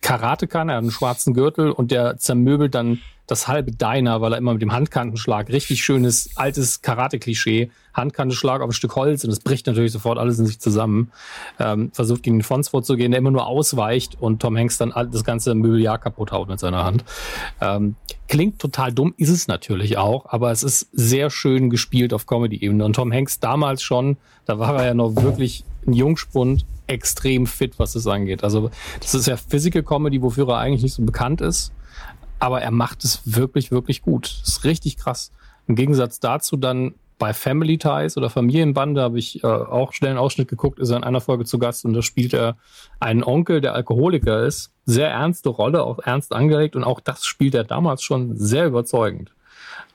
Karate 0.00 0.46
kann, 0.46 0.68
er 0.68 0.76
hat 0.76 0.82
einen 0.82 0.90
schwarzen 0.90 1.32
Gürtel 1.32 1.70
und 1.70 1.90
der 1.90 2.18
zermöbelt 2.18 2.74
dann 2.74 3.00
das 3.26 3.48
halbe 3.48 3.72
Diner, 3.72 4.20
weil 4.20 4.32
er 4.32 4.38
immer 4.38 4.52
mit 4.52 4.62
dem 4.62 4.72
Handkantenschlag, 4.72 5.48
richtig 5.48 5.82
schönes, 5.82 6.30
altes 6.36 6.82
Karate-Klischee, 6.82 7.70
Handkantenschlag 7.94 8.60
auf 8.60 8.68
ein 8.68 8.72
Stück 8.72 8.96
Holz 8.96 9.24
und 9.24 9.30
es 9.30 9.40
bricht 9.40 9.66
natürlich 9.66 9.92
sofort 9.92 10.18
alles 10.18 10.38
in 10.38 10.46
sich 10.46 10.60
zusammen, 10.60 11.10
ähm, 11.58 11.90
versucht 11.92 12.22
gegen 12.22 12.38
den 12.38 12.42
Fons 12.42 12.68
vorzugehen, 12.68 13.12
der 13.12 13.18
immer 13.18 13.30
nur 13.30 13.46
ausweicht 13.46 14.20
und 14.20 14.42
Tom 14.42 14.56
Hanks 14.56 14.76
dann 14.76 14.92
das 15.10 15.24
ganze 15.24 15.54
Möbeljahr 15.54 15.98
kaputt 15.98 16.32
haut 16.32 16.48
mit 16.48 16.58
seiner 16.58 16.84
Hand. 16.84 17.04
Ähm, 17.60 17.94
klingt 18.28 18.58
total 18.58 18.92
dumm, 18.92 19.14
ist 19.16 19.30
es 19.30 19.48
natürlich 19.48 19.96
auch, 19.96 20.26
aber 20.26 20.50
es 20.50 20.62
ist 20.62 20.88
sehr 20.92 21.30
schön 21.30 21.70
gespielt 21.70 22.12
auf 22.12 22.26
Comedy-Ebene 22.26 22.84
und 22.84 22.94
Tom 22.94 23.12
Hanks 23.12 23.40
damals 23.40 23.82
schon, 23.82 24.18
da 24.44 24.58
war 24.58 24.76
er 24.76 24.86
ja 24.86 24.94
noch 24.94 25.16
wirklich 25.16 25.64
ein 25.86 25.92
Jungspund, 25.92 26.66
extrem 26.86 27.46
fit, 27.46 27.78
was 27.78 27.94
das 27.94 28.06
angeht. 28.06 28.44
Also 28.44 28.70
das 29.00 29.14
ist 29.14 29.26
ja 29.26 29.38
Physical 29.38 29.82
Comedy, 29.82 30.20
wofür 30.20 30.48
er 30.50 30.58
eigentlich 30.58 30.82
nicht 30.82 30.92
so 30.92 31.02
bekannt 31.02 31.40
ist 31.40 31.72
aber 32.38 32.62
er 32.62 32.70
macht 32.70 33.04
es 33.04 33.22
wirklich, 33.24 33.70
wirklich 33.70 34.02
gut. 34.02 34.38
Das 34.42 34.48
ist 34.48 34.64
richtig 34.64 34.96
krass. 34.96 35.32
Im 35.66 35.76
Gegensatz 35.76 36.20
dazu 36.20 36.56
dann 36.56 36.94
bei 37.18 37.32
Family 37.32 37.78
Ties 37.78 38.16
oder 38.16 38.28
Familienbande 38.28 39.00
habe 39.00 39.18
ich 39.18 39.42
äh, 39.44 39.46
auch 39.46 39.92
schnell 39.92 40.10
einen 40.10 40.18
Ausschnitt 40.18 40.48
geguckt, 40.48 40.78
ist 40.78 40.90
er 40.90 40.96
in 40.96 41.04
einer 41.04 41.20
Folge 41.20 41.44
zu 41.44 41.58
Gast 41.58 41.84
und 41.84 41.94
da 41.94 42.02
spielt 42.02 42.34
er 42.34 42.56
einen 43.00 43.22
Onkel, 43.22 43.60
der 43.60 43.74
Alkoholiker 43.74 44.44
ist. 44.44 44.72
Sehr 44.84 45.08
ernste 45.08 45.48
Rolle, 45.48 45.84
auch 45.84 46.00
ernst 46.00 46.32
angelegt 46.32 46.76
und 46.76 46.84
auch 46.84 47.00
das 47.00 47.24
spielt 47.24 47.54
er 47.54 47.64
damals 47.64 48.02
schon 48.02 48.36
sehr 48.36 48.66
überzeugend. 48.66 49.32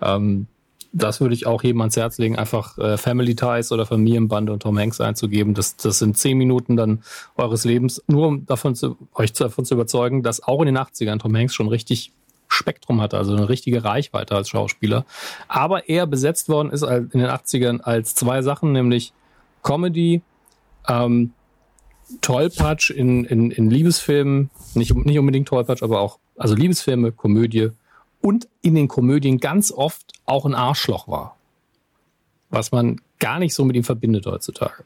Ähm, 0.01 0.47
das 0.91 1.21
würde 1.21 1.35
ich 1.35 1.45
auch 1.45 1.61
jedem 1.61 1.81
ans 1.81 1.97
Herz 1.97 2.17
legen, 2.17 2.35
einfach 2.35 2.77
äh, 2.79 2.97
Family 2.97 3.35
Ties 3.35 3.71
oder 3.71 3.85
Familienbande 3.85 4.51
und 4.51 4.63
Tom 4.63 4.79
Hanks 4.79 4.99
einzugeben. 4.99 5.53
Das, 5.53 5.75
das 5.77 5.99
sind 5.99 6.17
zehn 6.17 6.37
Minuten 6.37 6.75
dann 6.75 7.03
eures 7.35 7.63
Lebens, 7.63 8.03
nur 8.07 8.27
um 8.27 8.45
davon 8.45 8.75
zu, 8.75 8.97
euch 9.13 9.33
davon 9.33 9.65
zu 9.65 9.75
überzeugen, 9.75 10.23
dass 10.23 10.41
auch 10.41 10.61
in 10.61 10.67
den 10.67 10.77
80ern 10.77 11.19
Tom 11.19 11.35
Hanks 11.35 11.53
schon 11.53 11.67
richtig 11.67 12.11
Spektrum 12.49 12.99
hatte, 12.99 13.17
also 13.17 13.35
eine 13.35 13.47
richtige 13.47 13.83
Reichweite 13.83 14.35
als 14.35 14.49
Schauspieler. 14.49 15.05
Aber 15.47 15.87
er 15.87 16.07
besetzt 16.07 16.49
worden 16.49 16.71
ist 16.71 16.81
in 16.83 17.09
den 17.13 17.29
80ern 17.29 17.81
als 17.81 18.15
zwei 18.15 18.41
Sachen, 18.41 18.71
nämlich 18.71 19.13
Comedy, 19.63 20.21
ähm, 20.87 21.33
Tollpatsch 22.21 22.89
in, 22.89 23.23
in, 23.25 23.51
in 23.51 23.69
Liebesfilmen, 23.69 24.49
nicht, 24.73 24.95
nicht 24.95 25.19
unbedingt 25.19 25.47
Tollpatsch, 25.47 25.83
aber 25.83 26.01
auch, 26.01 26.17
also 26.37 26.55
Liebesfilme, 26.55 27.11
Komödie 27.11 27.69
und 28.21 28.47
in 28.61 28.75
den 28.75 28.87
Komödien 28.87 29.37
ganz 29.37 29.71
oft 29.71 30.13
auch 30.25 30.45
ein 30.45 30.55
Arschloch 30.55 31.07
war. 31.07 31.37
Was 32.49 32.71
man 32.71 32.99
gar 33.19 33.37
nicht 33.39 33.53
so 33.53 33.63
mit 33.63 33.75
ihm 33.75 33.83
verbindet 33.83 34.25
heutzutage. 34.25 34.83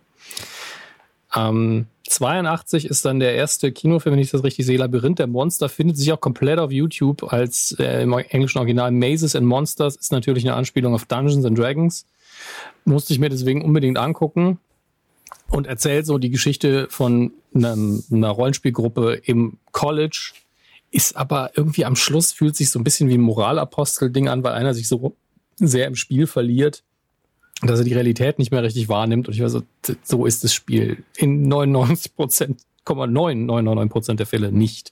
Ähm, 1.33 1.87
82 2.07 2.85
ist 2.85 3.05
dann 3.05 3.19
der 3.19 3.33
erste 3.33 3.71
Kinofilm, 3.71 4.15
wenn 4.15 4.21
ich 4.21 4.31
das 4.31 4.43
richtig 4.43 4.65
sehe, 4.65 4.77
Labyrinth 4.77 5.19
der 5.19 5.27
Monster, 5.27 5.69
findet 5.69 5.97
sich 5.97 6.11
auch 6.11 6.19
komplett 6.19 6.59
auf 6.59 6.71
YouTube 6.71 7.31
als 7.31 7.75
äh, 7.79 8.03
im 8.03 8.13
englischen 8.13 8.57
Original 8.59 8.91
Mazes 8.91 9.35
and 9.35 9.47
Monsters, 9.47 9.95
ist 9.95 10.11
natürlich 10.11 10.43
eine 10.45 10.55
Anspielung 10.55 10.93
auf 10.93 11.05
Dungeons 11.05 11.45
and 11.45 11.57
Dragons. 11.57 12.05
Musste 12.83 13.13
ich 13.13 13.19
mir 13.19 13.29
deswegen 13.29 13.63
unbedingt 13.63 13.97
angucken 13.97 14.59
und 15.49 15.65
erzählt 15.65 16.05
so 16.05 16.17
die 16.17 16.29
Geschichte 16.29 16.87
von 16.89 17.31
einem, 17.53 18.03
einer 18.11 18.29
Rollenspielgruppe 18.29 19.21
im 19.23 19.57
College, 19.71 20.33
ist 20.91 21.15
aber 21.15 21.51
irgendwie 21.55 21.85
am 21.85 21.95
Schluss 21.95 22.33
fühlt 22.33 22.55
sich 22.55 22.69
so 22.69 22.79
ein 22.79 22.83
bisschen 22.83 23.07
wie 23.07 23.17
ein 23.17 23.21
Moralapostel-Ding 23.21 24.27
an, 24.27 24.43
weil 24.43 24.53
einer 24.53 24.73
sich 24.73 24.87
so 24.87 25.15
sehr 25.55 25.87
im 25.87 25.95
Spiel 25.95 26.27
verliert 26.27 26.83
dass 27.61 27.79
er 27.79 27.85
die 27.85 27.93
Realität 27.93 28.39
nicht 28.39 28.51
mehr 28.51 28.63
richtig 28.63 28.89
wahrnimmt. 28.89 29.27
Und 29.27 29.33
ich 29.33 29.41
war 29.41 29.49
so, 29.49 29.61
so 30.03 30.25
ist 30.25 30.43
das 30.43 30.53
Spiel 30.53 31.03
in 31.15 31.47
99 31.47 32.15
Prozent, 32.15 32.61
999 32.85 33.91
Prozent 33.91 34.19
der 34.19 34.27
Fälle 34.27 34.51
nicht. 34.51 34.91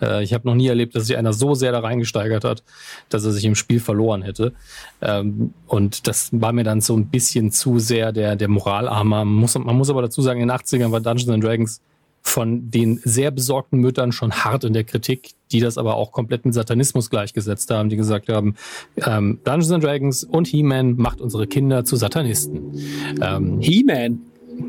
Äh, 0.00 0.22
ich 0.22 0.34
habe 0.34 0.46
noch 0.46 0.54
nie 0.54 0.66
erlebt, 0.66 0.94
dass 0.94 1.06
sich 1.06 1.16
einer 1.16 1.32
so 1.32 1.54
sehr 1.54 1.72
da 1.72 1.80
reingesteigert 1.80 2.44
hat, 2.44 2.62
dass 3.08 3.24
er 3.24 3.32
sich 3.32 3.44
im 3.44 3.54
Spiel 3.54 3.80
verloren 3.80 4.22
hätte. 4.22 4.52
Ähm, 5.00 5.54
und 5.66 6.06
das 6.06 6.28
war 6.32 6.52
mir 6.52 6.64
dann 6.64 6.80
so 6.80 6.96
ein 6.96 7.06
bisschen 7.06 7.50
zu 7.50 7.78
sehr 7.78 8.12
der, 8.12 8.36
der 8.36 8.48
Moralarmer. 8.48 9.24
Man 9.24 9.34
muss, 9.34 9.58
man 9.58 9.76
muss 9.76 9.90
aber 9.90 10.02
dazu 10.02 10.20
sagen, 10.20 10.40
in 10.40 10.48
den 10.48 10.56
80ern 10.56 10.90
war 10.90 11.00
Dungeons 11.00 11.30
and 11.30 11.42
Dragons 11.42 11.80
von 12.22 12.70
den 12.70 13.00
sehr 13.04 13.30
besorgten 13.30 13.78
Müttern 13.78 14.12
schon 14.12 14.32
hart 14.32 14.64
in 14.64 14.72
der 14.72 14.84
Kritik, 14.84 15.30
die 15.52 15.60
das 15.60 15.78
aber 15.78 15.96
auch 15.96 16.12
komplett 16.12 16.44
mit 16.44 16.54
Satanismus 16.54 17.10
gleichgesetzt 17.10 17.70
haben, 17.70 17.88
die 17.88 17.96
gesagt 17.96 18.28
haben, 18.28 18.54
ähm, 18.96 19.40
Dungeons 19.44 19.72
and 19.72 19.82
Dragons 19.84 20.24
und 20.24 20.46
He-Man 20.46 20.96
macht 20.96 21.20
unsere 21.20 21.46
Kinder 21.46 21.84
zu 21.84 21.96
Satanisten. 21.96 22.78
Ähm, 23.20 23.60
He-Man. 23.60 24.20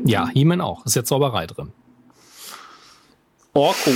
ja, 0.06 0.28
He-Man 0.28 0.60
auch. 0.60 0.84
Ist 0.86 0.96
ja 0.96 1.04
Zauberei 1.04 1.46
drin. 1.46 1.68
Orko. 3.52 3.90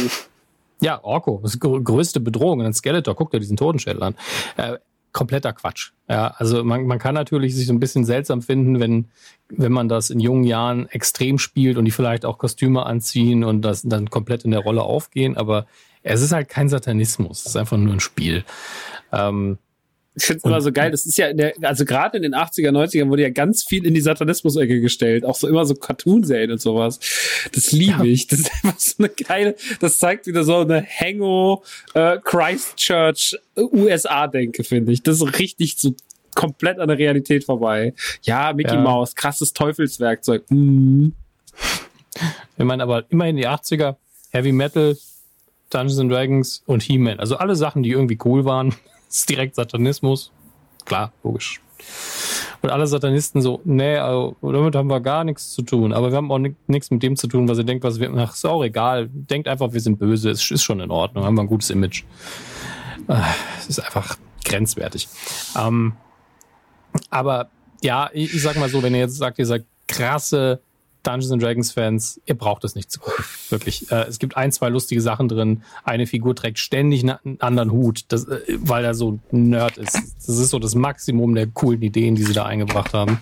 Ja, 0.82 1.02
Orko, 1.02 1.40
das 1.42 1.54
ist 1.54 1.62
die 1.62 1.66
grö- 1.66 1.82
größte 1.82 2.20
Bedrohung. 2.20 2.60
Und 2.60 2.66
ein 2.66 2.74
Skeletor, 2.74 3.14
guckt 3.14 3.32
dir 3.32 3.40
diesen 3.40 3.56
Totenschädel 3.56 4.02
an. 4.02 4.14
Äh, 4.58 4.76
kompletter 5.16 5.54
Quatsch. 5.54 5.92
Ja, 6.08 6.34
also 6.36 6.62
man, 6.62 6.86
man 6.86 6.98
kann 6.98 7.14
natürlich 7.14 7.56
sich 7.56 7.66
so 7.66 7.72
ein 7.72 7.80
bisschen 7.80 8.04
seltsam 8.04 8.42
finden, 8.42 8.80
wenn, 8.80 9.08
wenn 9.48 9.72
man 9.72 9.88
das 9.88 10.10
in 10.10 10.20
jungen 10.20 10.44
Jahren 10.44 10.86
extrem 10.90 11.38
spielt 11.38 11.78
und 11.78 11.86
die 11.86 11.90
vielleicht 11.90 12.26
auch 12.26 12.36
Kostüme 12.36 12.84
anziehen 12.84 13.42
und 13.42 13.62
das 13.62 13.82
dann 13.82 14.10
komplett 14.10 14.44
in 14.44 14.50
der 14.50 14.60
Rolle 14.60 14.82
aufgehen, 14.82 15.36
aber 15.36 15.66
es 16.02 16.20
ist 16.20 16.32
halt 16.32 16.50
kein 16.50 16.68
Satanismus, 16.68 17.40
es 17.40 17.46
ist 17.46 17.56
einfach 17.56 17.78
nur 17.78 17.94
ein 17.94 18.00
Spiel. 18.00 18.44
Ähm, 19.10 19.58
Ich 20.18 20.24
finde 20.24 20.38
es 20.38 20.44
immer 20.44 20.60
so 20.62 20.72
geil. 20.72 20.90
Das 20.90 21.04
ist 21.04 21.18
ja, 21.18 21.32
der, 21.34 21.52
also 21.60 21.84
gerade 21.84 22.16
in 22.16 22.22
den 22.22 22.34
80er, 22.34 22.70
90ern 22.70 23.10
wurde 23.10 23.20
ja 23.22 23.28
ganz 23.28 23.64
viel 23.64 23.84
in 23.84 23.92
die 23.92 24.00
Satanismus-Ecke 24.00 24.80
gestellt. 24.80 25.26
Auch 25.26 25.34
so 25.34 25.46
immer 25.46 25.66
so 25.66 25.74
Cartoon-Serien 25.74 26.52
und 26.52 26.60
sowas. 26.60 26.98
Das 27.52 27.70
liebe 27.72 27.98
Ja. 27.98 28.12
ich. 28.12 28.26
Das 28.26 28.40
ist 28.40 28.50
einfach 28.64 28.78
so 28.80 28.94
eine 28.98 29.08
geile, 29.10 29.56
das 29.80 29.98
zeigt 29.98 30.26
wieder 30.26 30.42
so 30.44 30.56
eine 30.60 30.82
Hango, 30.86 31.62
äh, 31.92 32.16
Christchurch, 32.24 33.36
äh, 33.56 33.60
USA-Denke, 33.60 34.64
finde 34.64 34.92
ich. 34.92 35.02
Das 35.02 35.20
ist 35.20 35.38
richtig 35.38 35.76
so 35.76 35.94
komplett 36.34 36.78
an 36.78 36.88
der 36.88 36.96
Realität 36.98 37.44
vorbei. 37.44 37.92
Ja, 38.22 38.52
Mickey 38.54 38.74
Ja. 38.74 38.80
Mouse, 38.80 39.14
krasses 39.14 39.52
Teufelswerkzeug. 39.52 40.44
Mm. 40.50 41.08
Ich 42.56 42.64
meine, 42.64 42.82
aber 42.82 43.04
immerhin 43.10 43.36
die 43.36 43.46
80er, 43.46 43.96
Heavy 44.30 44.52
Metal, 44.52 44.96
Dungeons 45.70 45.98
and 45.98 46.10
Dragons 46.10 46.62
und 46.66 46.82
He-Man. 46.82 47.20
Also 47.20 47.36
alle 47.36 47.54
Sachen, 47.56 47.82
die 47.82 47.90
irgendwie 47.90 48.18
cool 48.24 48.44
waren. 48.46 48.74
Ist 49.08 49.28
direkt 49.28 49.54
Satanismus. 49.54 50.32
Klar, 50.84 51.12
logisch. 51.22 51.60
Und 52.62 52.70
alle 52.70 52.86
Satanisten 52.86 53.42
so, 53.42 53.60
nee, 53.64 53.96
also, 53.96 54.34
damit 54.40 54.74
haben 54.74 54.88
wir 54.88 55.00
gar 55.00 55.24
nichts 55.24 55.52
zu 55.52 55.62
tun. 55.62 55.92
Aber 55.92 56.10
wir 56.10 56.16
haben 56.16 56.30
auch 56.32 56.38
ni- 56.38 56.56
nichts 56.66 56.90
mit 56.90 57.02
dem 57.02 57.16
zu 57.16 57.26
tun, 57.28 57.48
was 57.48 57.58
ihr 57.58 57.64
denkt, 57.64 57.84
was 57.84 58.00
wir, 58.00 58.12
ach, 58.16 58.34
ist 58.34 58.44
auch 58.46 58.64
egal. 58.64 59.08
Denkt 59.12 59.46
einfach, 59.46 59.72
wir 59.72 59.80
sind 59.80 59.98
böse. 59.98 60.30
Es 60.30 60.50
ist 60.50 60.62
schon 60.64 60.80
in 60.80 60.90
Ordnung. 60.90 61.24
Haben 61.24 61.34
wir 61.36 61.42
ein 61.42 61.48
gutes 61.48 61.70
Image. 61.70 62.04
Ah, 63.08 63.24
Es 63.58 63.68
ist 63.68 63.78
einfach 63.80 64.16
grenzwertig. 64.44 65.06
Ähm, 65.56 65.92
aber 67.10 67.50
ja, 67.82 68.10
ich, 68.12 68.34
ich 68.34 68.42
sag 68.42 68.56
mal 68.56 68.68
so, 68.68 68.82
wenn 68.82 68.94
ihr 68.94 69.00
jetzt 69.00 69.16
sagt, 69.16 69.38
ihr 69.38 69.46
seid 69.46 69.64
krasse 69.86 70.60
Dungeons 71.06 71.30
and 71.30 71.42
Dragons 71.42 71.70
Fans, 71.70 72.20
ihr 72.26 72.34
braucht 72.34 72.64
es 72.64 72.74
nicht 72.74 72.90
zu 72.90 73.00
gucken. 73.00 73.24
Wirklich. 73.50 73.90
Äh, 73.90 74.06
es 74.08 74.18
gibt 74.18 74.36
ein, 74.36 74.50
zwei 74.52 74.68
lustige 74.68 75.00
Sachen 75.00 75.28
drin. 75.28 75.62
Eine 75.84 76.06
Figur 76.06 76.34
trägt 76.34 76.58
ständig 76.58 77.02
einen 77.08 77.40
anderen 77.40 77.70
Hut, 77.70 78.04
das, 78.08 78.24
äh, 78.24 78.40
weil 78.60 78.84
er 78.84 78.94
so 78.94 79.20
ein 79.32 79.50
Nerd 79.50 79.78
ist. 79.78 79.94
Das 79.94 80.38
ist 80.38 80.50
so 80.50 80.58
das 80.58 80.74
Maximum 80.74 81.34
der 81.34 81.46
coolen 81.46 81.82
Ideen, 81.82 82.16
die 82.16 82.24
sie 82.24 82.32
da 82.32 82.44
eingebracht 82.44 82.92
haben. 82.94 83.18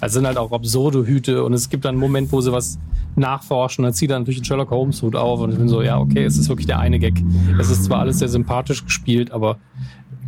Es 0.00 0.12
sind 0.12 0.26
halt 0.26 0.36
auch 0.36 0.52
absurde 0.52 1.06
Hüte 1.06 1.44
und 1.44 1.52
es 1.52 1.68
gibt 1.68 1.84
dann 1.84 1.90
einen 1.90 2.00
Moment, 2.00 2.32
wo 2.32 2.40
sie 2.40 2.52
was 2.52 2.78
nachforschen. 3.14 3.84
Dann 3.84 3.94
zieht 3.94 4.10
er 4.10 4.18
natürlich 4.18 4.40
den 4.40 4.44
Sherlock 4.44 4.70
Holmes 4.70 5.02
Hut 5.02 5.14
auf 5.14 5.40
und 5.40 5.52
ich 5.52 5.58
bin 5.58 5.68
so, 5.68 5.82
ja, 5.82 5.98
okay, 5.98 6.24
es 6.24 6.36
ist 6.36 6.48
wirklich 6.48 6.66
der 6.66 6.80
eine 6.80 6.98
Gag. 6.98 7.22
Es 7.58 7.70
ist 7.70 7.84
zwar 7.84 8.00
alles 8.00 8.18
sehr 8.18 8.28
sympathisch 8.28 8.84
gespielt, 8.84 9.30
aber 9.30 9.58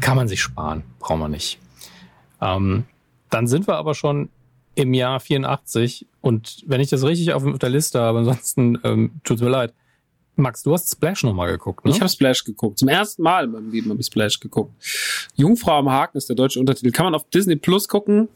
kann 0.00 0.16
man 0.16 0.28
sich 0.28 0.40
sparen. 0.40 0.82
Braucht 0.98 1.18
man 1.18 1.30
nicht. 1.30 1.58
Ähm, 2.40 2.84
dann 3.30 3.46
sind 3.46 3.66
wir 3.66 3.76
aber 3.76 3.94
schon 3.94 4.28
im 4.74 4.94
Jahr 4.94 5.20
84 5.20 6.06
und 6.20 6.62
wenn 6.66 6.80
ich 6.80 6.90
das 6.90 7.04
richtig 7.04 7.32
auf 7.32 7.44
der 7.58 7.68
Liste 7.68 8.00
habe, 8.00 8.20
ansonsten 8.20 8.78
ähm, 8.84 9.12
tut 9.24 9.40
mir 9.40 9.48
leid. 9.48 9.74
Max, 10.36 10.62
du 10.62 10.72
hast 10.72 10.90
Splash 10.90 11.22
nochmal 11.22 11.50
geguckt, 11.50 11.84
ne? 11.84 11.90
Ich 11.90 12.00
habe 12.00 12.08
Splash 12.08 12.44
geguckt. 12.44 12.78
Zum 12.78 12.88
ersten 12.88 13.22
Mal 13.22 13.44
in 13.44 13.50
meinem 13.50 13.70
Leben 13.70 13.90
habe 13.90 14.00
ich 14.00 14.06
Splash 14.06 14.40
geguckt. 14.40 14.72
Jungfrau 15.36 15.78
am 15.78 15.90
Haken 15.90 16.16
ist 16.16 16.28
der 16.28 16.36
deutsche 16.36 16.58
Untertitel. 16.58 16.90
Kann 16.92 17.04
man 17.04 17.14
auf 17.14 17.28
Disney 17.28 17.56
Plus 17.56 17.88
gucken. 17.88 18.28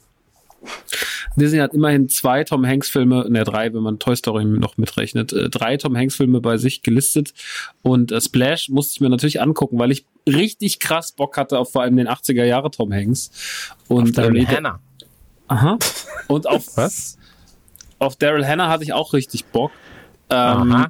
Disney 1.36 1.58
hat 1.58 1.74
immerhin 1.74 2.08
zwei 2.08 2.44
Tom 2.44 2.64
Hanks 2.66 2.88
Filme, 2.88 3.26
ne 3.28 3.44
drei, 3.44 3.72
wenn 3.74 3.82
man 3.82 3.98
Toy 3.98 4.16
Story 4.16 4.44
noch 4.44 4.76
mitrechnet, 4.76 5.32
äh, 5.32 5.50
drei 5.50 5.76
Tom 5.76 5.96
Hanks 5.96 6.14
Filme 6.14 6.40
bei 6.40 6.56
sich 6.56 6.82
gelistet 6.82 7.34
und 7.82 8.12
äh, 8.12 8.20
Splash 8.20 8.68
musste 8.68 8.94
ich 8.94 9.00
mir 9.00 9.10
natürlich 9.10 9.40
angucken, 9.40 9.78
weil 9.78 9.90
ich 9.90 10.06
richtig 10.26 10.78
krass 10.78 11.12
Bock 11.12 11.36
hatte 11.36 11.58
auf 11.58 11.72
vor 11.72 11.82
allem 11.82 11.96
den 11.96 12.08
80er 12.08 12.44
Jahre 12.44 12.70
Tom 12.70 12.92
Hanks 12.92 13.30
und 13.88 14.16
Daryl 14.16 14.42
ähm, 14.42 14.48
Hannah. 14.48 14.80
Aha 15.48 15.78
und 16.28 16.46
auf 16.46 16.76
Was? 16.76 17.18
auf 17.98 18.16
Daryl 18.16 18.46
Hannah 18.46 18.68
hatte 18.68 18.84
ich 18.84 18.92
auch 18.92 19.12
richtig 19.12 19.46
Bock. 19.46 19.70
Ähm. 20.30 20.86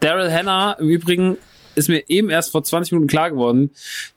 Daryl 0.00 0.30
Hannah 0.30 0.72
im 0.74 0.88
Übrigen 0.88 1.38
ist 1.74 1.88
mir 1.88 2.02
eben 2.08 2.30
erst 2.30 2.52
vor 2.52 2.64
20 2.64 2.92
Minuten 2.92 3.08
klar 3.08 3.30
geworden, 3.30 3.70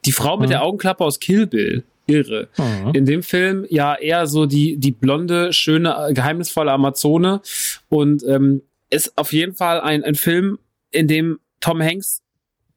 die 0.05 0.12
Frau 0.12 0.38
mit 0.38 0.49
der 0.49 0.64
Augenklappe 0.64 1.03
aus 1.03 1.20
Kill 1.20 1.47
Bill. 1.47 1.84
Irre. 2.10 2.47
Mhm. 2.57 2.91
In 2.93 3.05
dem 3.05 3.24
Film 3.24 3.66
ja 3.70 3.95
eher 3.95 4.26
so 4.28 4.47
die, 4.47 4.78
die 4.78 4.91
blonde, 4.91 5.53
schöne, 5.53 6.07
äh, 6.10 6.14
geheimnisvolle 6.14 6.72
Amazone. 6.72 7.41
Und 7.88 8.24
ähm, 8.24 8.64
ist 8.89 9.16
auf 9.16 9.32
jeden 9.32 9.53
Fall 9.53 9.80
ein, 9.80 10.03
ein 10.03 10.16
Film, 10.16 10.57
in 10.91 11.07
dem 11.07 11.39
Tom 11.60 11.82
Hanks 11.82 12.24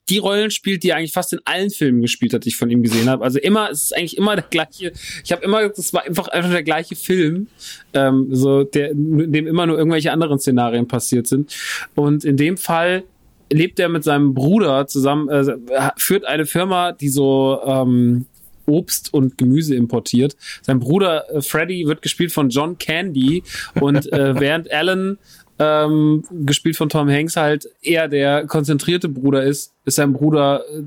die 0.09 0.19
Rollen 0.19 0.51
spielt, 0.51 0.83
die 0.83 0.91
er 0.91 0.97
eigentlich 0.97 1.13
fast 1.13 1.33
in 1.33 1.41
allen 1.45 1.71
Filmen 1.71 2.03
gespielt 2.03 2.35
hat, 2.35 2.45
die 2.45 2.49
ich 2.49 2.57
von 2.57 2.71
ihm 2.71 2.83
gesehen 2.83 3.09
habe. 3.09 3.25
Also 3.25 3.39
immer, 3.39 3.71
es 3.71 3.85
ist 3.85 3.97
eigentlich 3.97 4.17
immer 4.17 4.35
der 4.35 4.45
gleiche. 4.51 4.93
Ich 5.25 5.33
habe 5.33 5.45
immer, 5.45 5.69
das 5.69 5.93
war 5.95 6.05
einfach 6.05 6.29
einfach 6.29 6.51
der 6.51 6.65
gleiche 6.65 6.97
Film, 6.97 7.47
ähm, 7.95 8.27
so 8.31 8.65
der, 8.65 8.91
in 8.91 9.33
dem 9.33 9.47
immer 9.47 9.67
nur 9.67 9.79
irgendwelche 9.79 10.13
anderen 10.13 10.39
Szenarien 10.39 10.89
passiert 10.89 11.27
sind. 11.27 11.55
Und 11.95 12.25
in 12.25 12.37
dem 12.37 12.57
Fall 12.57 13.05
lebt 13.53 13.79
er 13.79 13.89
mit 13.89 14.03
seinem 14.03 14.35
Bruder 14.35 14.87
zusammen, 14.87 15.29
äh, 15.29 15.91
führt 15.97 16.25
eine 16.25 16.47
Firma, 16.47 16.93
die 16.93 17.09
so 17.09 17.61
ähm, 17.65 18.27
Obst 18.67 19.13
und 19.13 19.39
Gemüse 19.39 19.75
importiert. 19.75 20.37
Sein 20.63 20.81
Bruder 20.81 21.31
äh, 21.31 21.43
Freddy 21.43 21.87
wird 21.87 22.03
gespielt 22.03 22.33
von 22.33 22.49
John 22.49 22.79
Candy 22.79 23.43
und 23.81 24.13
äh, 24.13 24.35
während 24.41 24.71
Alan 24.73 25.19
ähm, 25.63 26.25
gespielt 26.31 26.77
von 26.77 26.89
Tom 26.89 27.09
Hanks 27.09 27.37
halt 27.37 27.69
eher 27.83 28.09
der 28.09 28.47
konzentrierte 28.47 29.09
Bruder 29.09 29.45
ist, 29.45 29.73
ist 29.85 29.95
sein 29.95 30.13
Bruder 30.13 30.65
äh, 30.69 30.83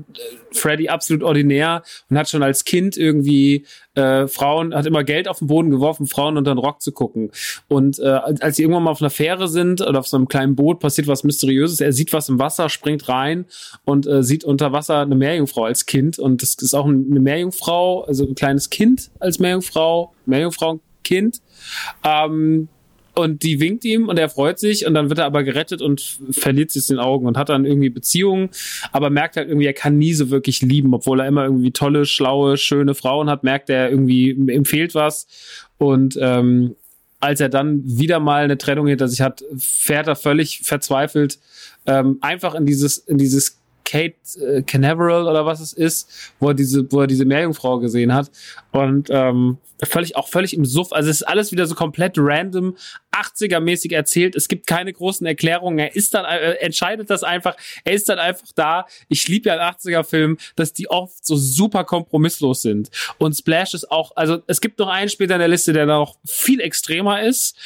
Freddy 0.52 0.88
absolut 0.88 1.22
ordinär 1.22 1.82
und 2.10 2.18
hat 2.18 2.28
schon 2.28 2.42
als 2.42 2.64
Kind 2.64 2.96
irgendwie 2.96 3.64
äh, 3.94 4.26
Frauen, 4.26 4.74
hat 4.74 4.84
immer 4.84 5.02
Geld 5.02 5.28
auf 5.28 5.38
den 5.38 5.48
Boden 5.48 5.70
geworfen, 5.70 6.06
Frauen 6.06 6.36
unter 6.36 6.54
den 6.54 6.58
Rock 6.58 6.82
zu 6.82 6.92
gucken. 6.92 7.30
Und 7.68 7.98
äh, 7.98 8.06
als 8.06 8.56
sie 8.56 8.62
irgendwann 8.62 8.82
mal 8.82 8.90
auf 8.90 9.00
einer 9.00 9.10
Fähre 9.10 9.48
sind 9.48 9.80
oder 9.80 10.00
auf 10.00 10.08
so 10.08 10.18
einem 10.18 10.28
kleinen 10.28 10.56
Boot, 10.56 10.80
passiert 10.80 11.06
was 11.06 11.24
Mysteriöses. 11.24 11.80
Er 11.80 11.92
sieht 11.92 12.12
was 12.12 12.28
im 12.28 12.38
Wasser, 12.38 12.68
springt 12.68 13.08
rein 13.08 13.46
und 13.84 14.06
äh, 14.06 14.22
sieht 14.22 14.44
unter 14.44 14.72
Wasser 14.72 15.00
eine 15.00 15.14
Meerjungfrau 15.14 15.64
als 15.64 15.86
Kind. 15.86 16.18
Und 16.18 16.42
das 16.42 16.54
ist 16.60 16.74
auch 16.74 16.84
eine 16.84 17.20
Meerjungfrau, 17.20 18.02
also 18.04 18.26
ein 18.26 18.34
kleines 18.34 18.68
Kind 18.68 19.10
als 19.20 19.38
Meerjungfrau, 19.38 20.12
Meerjungfrau-Kind. 20.26 21.40
Ähm, 22.04 22.68
und 23.16 23.42
die 23.42 23.60
winkt 23.60 23.84
ihm 23.84 24.08
und 24.08 24.18
er 24.18 24.28
freut 24.28 24.58
sich 24.58 24.86
und 24.86 24.94
dann 24.94 25.08
wird 25.08 25.18
er 25.18 25.24
aber 25.24 25.42
gerettet 25.42 25.82
und 25.82 26.18
verliert 26.30 26.70
sich 26.70 26.86
den 26.86 26.98
Augen 26.98 27.26
und 27.26 27.36
hat 27.36 27.48
dann 27.48 27.64
irgendwie 27.64 27.88
Beziehungen, 27.88 28.50
aber 28.92 29.10
merkt 29.10 29.36
halt 29.36 29.48
irgendwie, 29.48 29.66
er 29.66 29.72
kann 29.72 29.98
nie 29.98 30.12
so 30.12 30.30
wirklich 30.30 30.60
lieben, 30.62 30.94
obwohl 30.94 31.20
er 31.20 31.26
immer 31.26 31.44
irgendwie 31.44 31.72
tolle, 31.72 32.04
schlaue, 32.04 32.56
schöne 32.58 32.94
Frauen 32.94 33.30
hat, 33.30 33.42
merkt 33.42 33.70
er 33.70 33.90
irgendwie, 33.90 34.30
ihm 34.30 34.64
fehlt 34.64 34.94
was. 34.94 35.26
Und 35.78 36.18
ähm, 36.20 36.76
als 37.18 37.40
er 37.40 37.48
dann 37.48 37.82
wieder 37.84 38.20
mal 38.20 38.44
eine 38.44 38.58
Trennung 38.58 38.86
hinter 38.86 39.08
sich 39.08 39.22
hat, 39.22 39.42
fährt 39.56 40.06
er 40.06 40.16
völlig 40.16 40.60
verzweifelt 40.60 41.38
ähm, 41.86 42.18
einfach 42.20 42.54
in 42.54 42.66
dieses, 42.66 42.98
in 42.98 43.18
dieses 43.18 43.58
Kate 43.84 44.16
äh, 44.40 44.62
Canaveral 44.62 45.26
oder 45.26 45.46
was 45.46 45.60
es 45.60 45.72
ist, 45.72 46.32
wo 46.40 46.48
er 46.48 46.54
diese, 46.54 46.90
wo 46.90 47.00
er 47.00 47.06
diese 47.06 47.24
Meerjungfrau 47.24 47.78
gesehen 47.78 48.12
hat. 48.12 48.30
Und 48.72 49.08
ähm, 49.10 49.58
völlig 49.84 50.16
auch 50.16 50.28
völlig 50.28 50.54
im 50.54 50.64
Suff. 50.64 50.92
Also 50.92 51.10
es 51.10 51.20
ist 51.20 51.28
alles 51.28 51.52
wieder 51.52 51.66
so 51.66 51.74
komplett 51.74 52.14
random, 52.16 52.76
80er-mäßig 53.12 53.94
erzählt. 53.94 54.36
Es 54.36 54.48
gibt 54.48 54.66
keine 54.66 54.92
großen 54.92 55.26
Erklärungen. 55.26 55.78
Er 55.78 55.94
ist 55.94 56.14
dann 56.14 56.24
äh, 56.24 56.52
entscheidet 56.54 57.10
das 57.10 57.22
einfach. 57.22 57.56
Er 57.84 57.92
ist 57.92 58.08
dann 58.08 58.18
einfach 58.18 58.46
da. 58.54 58.86
Ich 59.08 59.28
liebe 59.28 59.48
ja 59.48 59.56
an 59.56 59.74
80er-Filmen, 59.74 60.38
dass 60.54 60.72
die 60.72 60.88
oft 60.88 61.26
so 61.26 61.36
super 61.36 61.84
kompromisslos 61.84 62.62
sind. 62.62 62.90
Und 63.18 63.34
Splash 63.34 63.74
ist 63.74 63.90
auch, 63.90 64.12
also 64.16 64.42
es 64.46 64.60
gibt 64.60 64.78
noch 64.78 64.88
einen 64.88 65.08
später 65.08 65.34
in 65.34 65.40
der 65.40 65.48
Liste, 65.48 65.72
der 65.72 65.86
noch 65.86 66.16
viel 66.24 66.60
extremer 66.60 67.22
ist, 67.22 67.56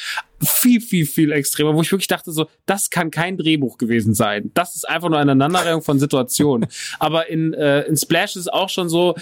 viel, 0.41 0.81
viel, 0.81 1.05
viel 1.05 1.31
extremer, 1.31 1.75
wo 1.75 1.81
ich 1.81 1.91
wirklich 1.91 2.07
dachte, 2.07 2.31
so, 2.31 2.47
das 2.65 2.89
kann 2.89 3.11
kein 3.11 3.37
Drehbuch 3.37 3.77
gewesen 3.77 4.13
sein. 4.13 4.51
Das 4.53 4.75
ist 4.75 4.87
einfach 4.87 5.09
nur 5.09 5.19
eine 5.19 5.31
Aneinanderreihung 5.31 5.81
von 5.81 5.99
Situationen. 5.99 6.67
Aber 6.99 7.29
in, 7.29 7.53
äh, 7.53 7.81
in 7.81 7.97
Splash 7.97 8.35
ist 8.35 8.41
es 8.41 8.47
auch 8.47 8.69
schon 8.69 8.89
so, 8.89 9.15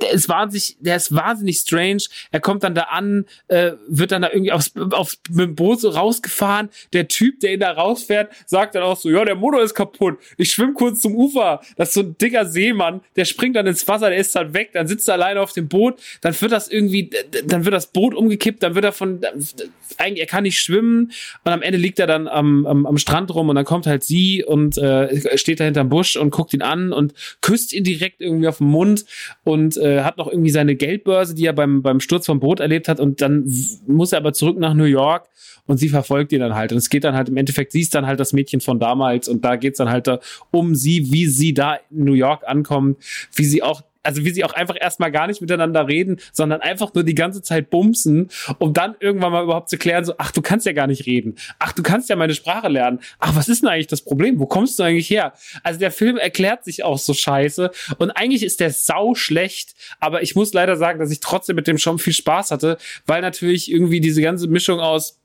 der 0.00 0.10
ist 0.10 0.28
wahnsinnig, 0.28 0.76
der 0.80 0.96
ist 0.96 1.14
wahnsinnig 1.14 1.58
strange. 1.58 2.02
Er 2.30 2.40
kommt 2.40 2.62
dann 2.64 2.74
da 2.74 2.82
an, 2.82 3.26
äh, 3.48 3.72
wird 3.88 4.12
dann 4.12 4.22
da 4.22 4.30
irgendwie 4.30 4.52
aufs, 4.52 4.72
auf, 4.90 5.16
mit 5.30 5.48
dem 5.48 5.54
Boot 5.54 5.80
so 5.80 5.90
rausgefahren. 5.90 6.70
Der 6.92 7.08
Typ, 7.08 7.40
der 7.40 7.54
ihn 7.54 7.60
da 7.60 7.72
rausfährt, 7.72 8.32
sagt 8.46 8.74
dann 8.74 8.82
auch 8.82 8.96
so, 8.96 9.10
ja, 9.10 9.24
der 9.24 9.34
Motor 9.34 9.62
ist 9.62 9.74
kaputt. 9.74 10.18
Ich 10.36 10.52
schwimm 10.52 10.74
kurz 10.74 11.00
zum 11.00 11.14
Ufer. 11.14 11.60
Das 11.76 11.88
ist 11.88 11.94
so 11.94 12.00
ein 12.00 12.16
dicker 12.18 12.46
Seemann, 12.46 13.00
der 13.16 13.24
springt 13.24 13.56
dann 13.56 13.66
ins 13.66 13.86
Wasser, 13.88 14.10
der 14.10 14.18
ist 14.18 14.34
dann 14.34 14.54
weg, 14.54 14.70
dann 14.72 14.86
sitzt 14.86 15.08
er 15.08 15.14
alleine 15.14 15.40
auf 15.40 15.52
dem 15.52 15.68
Boot, 15.68 16.00
dann 16.20 16.38
wird 16.40 16.52
das 16.52 16.68
irgendwie, 16.68 17.10
dann 17.44 17.64
wird 17.64 17.74
das 17.74 17.88
Boot 17.88 18.14
umgekippt, 18.14 18.62
dann 18.62 18.74
wird 18.74 18.84
er 18.84 18.92
von, 18.92 19.20
eigentlich, 19.98 20.20
er 20.20 20.26
kann 20.26 20.44
nicht 20.44 20.60
schwimmen 20.60 21.12
und 21.44 21.52
am 21.52 21.62
Ende 21.62 21.78
liegt 21.78 21.98
er 21.98 22.06
dann 22.06 22.28
am, 22.28 22.66
am, 22.66 22.86
am 22.86 22.98
Strand 22.98 23.34
rum 23.34 23.48
und 23.48 23.56
dann 23.56 23.64
kommt 23.64 23.86
halt 23.86 24.04
sie 24.04 24.44
und 24.44 24.78
äh, 24.78 25.38
steht 25.38 25.60
da 25.60 25.64
hinterm 25.64 25.88
Busch 25.88 26.16
und 26.16 26.30
guckt 26.30 26.54
ihn 26.54 26.62
an 26.62 26.92
und 26.92 27.14
küsst 27.40 27.72
ihn 27.72 27.84
direkt 27.84 28.20
irgendwie 28.20 28.48
auf 28.48 28.58
den 28.58 28.68
Mund 28.68 29.04
und 29.44 29.76
äh, 29.82 30.02
hat 30.02 30.16
noch 30.16 30.28
irgendwie 30.28 30.50
seine 30.50 30.74
Geldbörse, 30.76 31.34
die 31.34 31.44
er 31.44 31.52
beim, 31.52 31.82
beim 31.82 32.00
Sturz 32.00 32.26
vom 32.26 32.40
Boot 32.40 32.60
erlebt 32.60 32.88
hat 32.88 33.00
und 33.00 33.20
dann 33.20 33.44
muss 33.86 34.12
er 34.12 34.18
aber 34.18 34.32
zurück 34.32 34.58
nach 34.58 34.74
New 34.74 34.84
York 34.84 35.28
und 35.66 35.78
sie 35.78 35.88
verfolgt 35.88 36.32
ihn 36.32 36.40
dann 36.40 36.54
halt. 36.54 36.72
Und 36.72 36.78
es 36.78 36.88
geht 36.88 37.04
dann 37.04 37.14
halt 37.14 37.28
im 37.28 37.36
Endeffekt, 37.36 37.72
sie 37.72 37.80
ist 37.80 37.94
dann 37.94 38.06
halt 38.06 38.20
das 38.20 38.32
Mädchen 38.32 38.60
von 38.60 38.80
damals 38.80 39.28
und 39.28 39.44
da 39.44 39.56
geht's 39.56 39.78
dann 39.78 39.90
halt 39.90 40.06
da 40.06 40.20
um 40.50 40.74
sie, 40.74 41.12
wie 41.12 41.26
sie 41.26 41.54
da 41.54 41.74
in 41.90 42.04
New 42.04 42.14
York 42.14 42.42
ankommt, 42.46 42.98
wie 43.34 43.44
sie 43.44 43.62
auch 43.62 43.82
also 44.02 44.24
wie 44.24 44.30
sie 44.30 44.44
auch 44.44 44.52
einfach 44.52 44.76
erstmal 44.78 45.12
gar 45.12 45.26
nicht 45.26 45.40
miteinander 45.40 45.86
reden, 45.88 46.18
sondern 46.32 46.60
einfach 46.60 46.92
nur 46.94 47.04
die 47.04 47.14
ganze 47.14 47.42
Zeit 47.42 47.70
bumsen, 47.70 48.30
um 48.58 48.72
dann 48.72 48.96
irgendwann 49.00 49.32
mal 49.32 49.44
überhaupt 49.44 49.68
zu 49.68 49.78
klären, 49.78 50.04
so, 50.04 50.14
ach, 50.18 50.32
du 50.32 50.42
kannst 50.42 50.66
ja 50.66 50.72
gar 50.72 50.86
nicht 50.86 51.06
reden. 51.06 51.36
Ach, 51.58 51.72
du 51.72 51.82
kannst 51.82 52.08
ja 52.08 52.16
meine 52.16 52.34
Sprache 52.34 52.68
lernen. 52.68 53.00
Ach, 53.18 53.36
was 53.36 53.48
ist 53.48 53.62
denn 53.62 53.68
eigentlich 53.68 53.86
das 53.86 54.02
Problem? 54.02 54.38
Wo 54.38 54.46
kommst 54.46 54.78
du 54.78 54.82
eigentlich 54.82 55.10
her? 55.10 55.32
Also 55.62 55.78
der 55.78 55.90
Film 55.90 56.16
erklärt 56.16 56.64
sich 56.64 56.84
auch 56.84 56.98
so 56.98 57.14
scheiße 57.14 57.70
und 57.98 58.10
eigentlich 58.10 58.42
ist 58.42 58.60
der 58.60 58.70
sau 58.70 59.14
schlecht, 59.14 59.74
aber 60.00 60.22
ich 60.22 60.34
muss 60.34 60.52
leider 60.52 60.76
sagen, 60.76 60.98
dass 60.98 61.10
ich 61.10 61.20
trotzdem 61.20 61.56
mit 61.56 61.66
dem 61.66 61.78
schon 61.78 61.98
viel 61.98 62.12
Spaß 62.12 62.50
hatte, 62.50 62.78
weil 63.06 63.20
natürlich 63.20 63.70
irgendwie 63.70 64.00
diese 64.00 64.22
ganze 64.22 64.48
Mischung 64.48 64.80
aus 64.80 65.21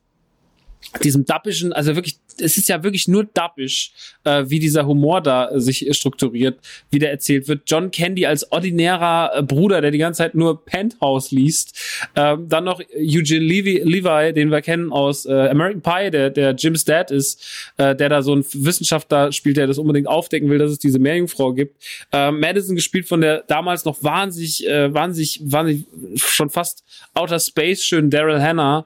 diesem 1.03 1.25
dappischen, 1.25 1.73
also 1.73 1.95
wirklich, 1.95 2.17
es 2.39 2.57
ist 2.57 2.69
ja 2.69 2.83
wirklich 2.83 3.07
nur 3.07 3.25
dappisch, 3.25 3.91
äh, 4.23 4.45
wie 4.47 4.59
dieser 4.59 4.85
Humor 4.85 5.21
da 5.21 5.49
äh, 5.49 5.59
sich 5.59 5.87
strukturiert, 5.91 6.59
wie 6.91 6.99
der 6.99 7.11
erzählt 7.11 7.47
wird. 7.47 7.63
John 7.65 7.91
Candy 7.91 8.25
als 8.25 8.51
ordinärer 8.51 9.31
äh, 9.35 9.43
Bruder, 9.43 9.81
der 9.81 9.91
die 9.91 9.97
ganze 9.97 10.19
Zeit 10.19 10.35
nur 10.35 10.63
Penthouse 10.63 11.31
liest. 11.31 11.77
Ähm, 12.15 12.47
dann 12.47 12.63
noch 12.63 12.79
Eugene 12.95 13.43
Levi, 13.43 13.81
Levi, 13.83 14.33
den 14.33 14.51
wir 14.51 14.61
kennen 14.61 14.91
aus 14.91 15.25
äh, 15.25 15.49
American 15.49 15.81
Pie, 15.81 16.11
der, 16.11 16.29
der 16.29 16.51
Jim's 16.51 16.85
Dad 16.85 17.11
ist, 17.11 17.71
äh, 17.77 17.95
der 17.95 18.09
da 18.09 18.21
so 18.21 18.35
ein 18.35 18.45
Wissenschaftler 18.53 19.31
spielt, 19.31 19.57
der 19.57 19.67
das 19.67 19.77
unbedingt 19.77 20.07
aufdecken 20.07 20.49
will, 20.49 20.59
dass 20.59 20.71
es 20.71 20.79
diese 20.79 20.99
Meerjungfrau 20.99 21.53
gibt. 21.53 21.83
Äh, 22.11 22.31
Madison 22.31 22.75
gespielt 22.75 23.07
von 23.07 23.21
der 23.21 23.43
damals 23.47 23.83
noch 23.85 24.03
wahnsinnig, 24.03 24.67
äh, 24.67 24.93
wahnsinnig, 24.93 25.41
wahnsinnig, 25.43 25.85
schon 26.17 26.49
fast 26.49 26.83
Outer 27.13 27.39
Space 27.39 27.83
schönen 27.83 28.09
Daryl 28.09 28.41
Hannah 28.41 28.85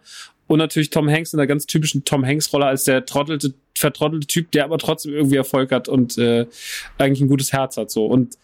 und 0.52 0.60
natürlich 0.60 0.90
Tom 0.90 1.10
Hanks 1.10 1.32
in 1.32 1.38
der 1.38 1.48
ganz 1.48 1.66
typischen 1.66 2.04
Tom 2.04 2.26
Hanks-Rolle 2.26 2.66
als 2.66 2.84
der 2.84 3.06
trottelte, 3.06 3.54
vertrottelte 3.74 4.28
Typ, 4.28 4.52
der 4.52 4.66
aber 4.66 4.78
trotzdem 4.80 5.14
irgendwie 5.14 5.38
Erfolg 5.38 5.72
hat 5.72 5.88
und 5.88 6.18
äh, 6.18 6.46
eigentlich 6.98 7.22
ein 7.22 7.30
gutes 7.30 7.54
Herz 7.54 7.78
hat. 7.78 7.90
so 7.90 8.06
Und 8.06 8.38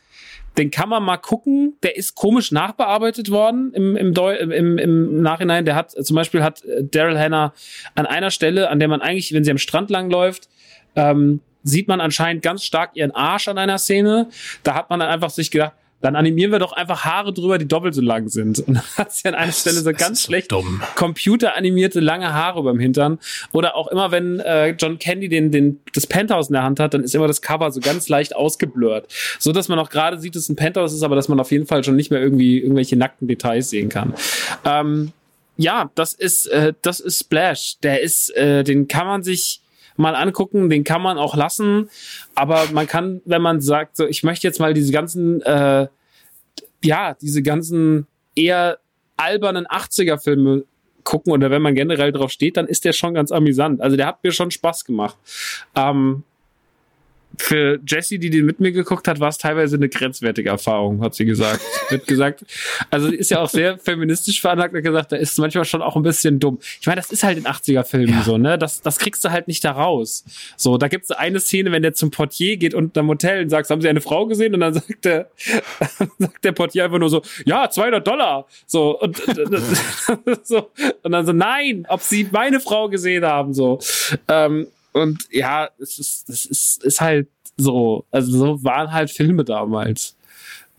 den 0.58 0.72
kann 0.72 0.88
man 0.88 1.04
mal 1.04 1.18
gucken. 1.18 1.76
Der 1.84 1.98
ist 1.98 2.16
komisch 2.16 2.54
nachbearbeitet 2.54 3.30
worden 3.30 3.74
im, 3.74 3.98
im, 3.98 4.14
Deu 4.14 4.38
im, 4.38 4.78
im 4.78 5.22
Nachhinein. 5.22 5.66
Der 5.66 5.76
hat 5.76 5.92
zum 5.92 6.16
Beispiel 6.16 6.44
hat 6.44 6.64
äh, 6.64 6.82
Daryl 6.82 7.20
Hannah 7.20 7.54
an 7.96 8.06
einer 8.06 8.32
Stelle, 8.32 8.70
an 8.70 8.80
der 8.80 8.88
man 8.88 9.02
eigentlich, 9.02 9.34
wenn 9.34 9.44
sie 9.44 9.52
am 9.52 9.58
Strand 9.58 9.90
langläuft, 9.90 10.48
ähm, 10.96 11.42
sieht 11.64 11.90
man 11.90 12.00
anscheinend 12.00 12.42
ganz 12.42 12.64
stark 12.64 12.92
ihren 12.94 13.12
Arsch 13.12 13.50
an 13.50 13.58
einer 13.58 13.80
Szene. 13.80 14.30
Da 14.64 14.76
hat 14.76 14.90
man 14.90 15.02
dann 15.02 15.10
einfach 15.10 15.30
sich 15.30 15.52
gedacht, 15.52 15.74
dann 16.02 16.16
animieren 16.16 16.52
wir 16.52 16.60
doch 16.60 16.74
einfach 16.74 17.06
Haare 17.06 17.34
drüber, 17.34 17.58
die 17.58 17.68
doppelt 17.68 17.96
so 17.96 18.02
lang 18.02 18.30
sind. 18.30 18.60
Und 18.60 18.76
dann 18.76 18.84
hat 18.98 19.12
sie 19.14 19.28
an 19.28 19.36
einer 19.36 19.52
Stelle 19.52 19.78
so 19.78 19.92
ganz 19.94 20.22
schlecht 20.22 20.52
dumm. 20.52 20.82
computeranimierte 20.96 22.00
lange 22.00 22.34
Haare 22.34 22.62
beim 22.64 22.80
Hintern. 22.80 23.20
Oder 23.52 23.76
auch 23.76 23.88
immer, 23.88 24.12
wenn 24.12 24.40
äh, 24.40 24.70
John 24.70 25.00
Candy 25.00 25.28
den, 25.28 25.52
den, 25.52 25.80
das 25.94 26.06
Penthouse 26.06 26.50
in 26.50 26.54
der 26.54 26.64
Hand 26.64 26.80
hat, 26.80 26.94
dann 26.94 27.04
ist 27.04 27.16
immer 27.16 27.28
das 27.28 27.42
Cover 27.42 27.72
so 27.72 27.80
ganz 27.80 28.10
leicht 28.10 28.36
ausgeblurrt. 28.36 29.12
So 29.40 29.52
dass 29.52 29.70
man 29.70 29.80
auch 29.80 29.90
gerade 29.90 30.20
sieht, 30.20 30.36
dass 30.36 30.44
es 30.44 30.50
ein 30.50 30.56
Penthouse 30.56 30.94
ist, 30.94 31.04
aber 31.04 31.16
dass 31.16 31.30
man 31.30 31.40
auf 31.40 31.52
jeden 31.52 31.66
Fall 31.66 31.84
schon 31.84 31.96
nicht 31.96 32.12
mehr 32.12 32.22
irgendwie 32.22 32.60
irgendwelche 32.60 32.96
nackten 32.96 33.28
Details 33.28 33.70
sehen 33.70 33.90
kann. 33.90 34.14
Ähm, 34.66 35.14
ja, 35.58 35.90
das 35.96 36.14
ist, 36.14 36.46
äh, 36.48 36.74
das 36.84 37.00
ist 37.00 37.20
Splash. 37.20 37.78
Der 37.82 38.02
ist, 38.02 38.30
äh, 38.36 38.64
den 38.64 38.88
kann 38.88 39.08
man 39.08 39.24
sich 39.24 39.62
mal 39.98 40.16
angucken, 40.16 40.70
den 40.70 40.84
kann 40.84 41.02
man 41.02 41.18
auch 41.18 41.36
lassen, 41.36 41.90
aber 42.36 42.66
man 42.72 42.88
kann, 42.88 43.22
wenn 43.26 43.42
man 43.42 43.62
sagt, 43.62 43.98
so, 43.98 44.06
ich 44.06 44.24
möchte 44.24 44.48
jetzt 44.48 44.60
mal 44.60 44.74
diese 44.74 44.92
ganzen, 44.92 45.42
äh, 45.42 45.88
ja, 46.84 47.16
diese 47.22 47.42
ganzen 47.42 48.08
eher 48.36 48.80
albernen 49.18 49.66
80er-Filme 49.66 50.64
gucken 51.04 51.32
oder 51.32 51.50
wenn 51.50 51.62
man 51.62 51.74
generell 51.74 52.12
drauf 52.12 52.32
steht, 52.32 52.58
dann 52.58 52.68
ist 52.68 52.86
der 52.86 52.94
schon 52.94 53.14
ganz 53.14 53.32
amüsant. 53.32 53.82
Also 53.82 53.96
der 53.96 54.08
hat 54.08 54.24
mir 54.24 54.32
schon 54.32 54.52
Spaß 54.52 54.86
gemacht. 54.86 55.18
Ähm, 55.74 56.24
für 57.38 57.80
Jessie, 57.88 58.20
die 58.20 58.30
den 58.30 58.46
mit 58.46 58.60
mir 58.60 58.72
geguckt 58.72 59.08
hat, 59.08 59.20
war 59.20 59.30
es 59.30 59.38
teilweise 59.38 59.78
eine 59.78 59.90
grenzwertige 59.90 60.50
Erfahrung, 60.50 61.02
hat 61.02 61.16
sie 61.16 61.26
gesagt. 61.26 61.62
Wird 61.90 62.08
gesagt, 62.08 62.46
also 62.90 63.10
sie 63.10 63.16
ist 63.16 63.32
ja 63.32 63.40
auch 63.42 63.50
sehr 63.50 63.78
feministisch 63.78 64.42
veranlagt 64.42 64.74
und 64.74 64.82
gesagt, 64.82 65.12
da 65.12 65.16
ist 65.16 65.34
es 65.34 65.38
manchmal 65.38 65.66
schon 65.66 65.82
auch 65.82 65.96
ein 65.96 66.04
bisschen 66.04 66.40
dumm. 66.40 66.60
Ich 66.82 66.88
meine, 66.88 67.00
das 67.02 67.12
ist 67.12 67.24
halt 67.24 67.38
in 67.38 67.46
80er-Filmen 67.46 68.24
so, 68.24 68.38
ne? 68.38 68.58
Das, 68.58 68.82
das 68.82 68.98
kriegst 68.98 69.24
du 69.24 69.32
halt 69.32 69.48
nicht 69.48 69.64
da 69.64 69.72
raus. 69.72 70.26
So, 70.58 70.78
da 70.78 70.88
gibt's 70.88 71.12
eine 71.12 71.40
Szene, 71.40 71.72
wenn 71.72 71.84
der 71.84 71.94
zum 71.94 72.12
Portier 72.12 72.58
geht 72.58 72.74
und 72.74 72.98
am 72.98 73.08
Hotel 73.08 73.44
und 73.44 73.50
sagt, 73.50 73.70
haben 73.70 73.82
Sie 73.82 73.90
eine 73.90 74.02
Frau 74.02 74.26
gesehen? 74.26 74.54
Und 74.54 74.62
dann 74.62 74.74
sagt 74.74 75.06
der, 75.06 75.30
sagt 76.18 76.44
der 76.44 76.52
Portier 76.52 76.86
einfach 76.86 77.00
nur 77.00 77.10
so, 77.10 77.22
ja, 77.46 77.70
200 77.70 78.06
Dollar. 78.06 78.48
So, 78.66 79.00
und, 79.00 79.18
so, 80.44 80.72
und 81.04 81.12
dann 81.12 81.26
so, 81.26 81.34
nein, 81.34 81.86
ob 81.90 82.02
Sie 82.02 82.28
meine 82.32 82.60
Frau 82.60 82.90
gesehen 82.90 83.24
haben, 83.24 83.54
so. 83.54 83.80
Ähm, 84.28 84.68
und 85.02 85.28
ja, 85.32 85.70
es 85.80 86.00
ist, 86.00 86.30
es 86.30 86.46
ist, 86.46 86.84
ist 86.84 87.02
halt 87.02 87.28
so. 87.58 88.06
Also 88.12 88.32
so 88.38 88.64
waren 88.64 88.92
halt 88.92 89.10
Filme 89.12 89.44
damals. 89.44 90.16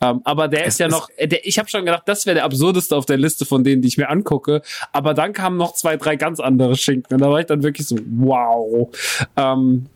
Ähm, 0.00 0.20
aber 0.24 0.46
der 0.46 0.64
Es 0.66 0.74
ist 0.74 0.78
ja 0.80 0.86
ist- 0.86 0.92
noch, 0.92 1.08
äh, 1.16 1.26
der, 1.26 1.44
ich 1.44 1.58
habe 1.58 1.68
schon 1.68 1.84
gedacht, 1.84 2.04
das 2.06 2.24
wäre 2.24 2.36
der 2.36 2.44
absurdeste 2.44 2.94
auf 2.94 3.04
der 3.04 3.16
Liste 3.16 3.44
von 3.44 3.64
denen, 3.64 3.82
die 3.82 3.88
ich 3.88 3.98
mir 3.98 4.08
angucke. 4.08 4.62
Aber 4.92 5.12
dann 5.12 5.32
kamen 5.32 5.56
noch 5.56 5.74
zwei, 5.74 5.96
drei 5.96 6.14
ganz 6.14 6.38
andere 6.38 6.76
Schinken. 6.76 7.14
Und 7.14 7.20
da 7.20 7.30
war 7.30 7.40
ich 7.40 7.46
dann 7.46 7.64
wirklich 7.64 7.86
so, 7.88 7.96
wow. 8.10 8.88
Ähm, 9.36 9.86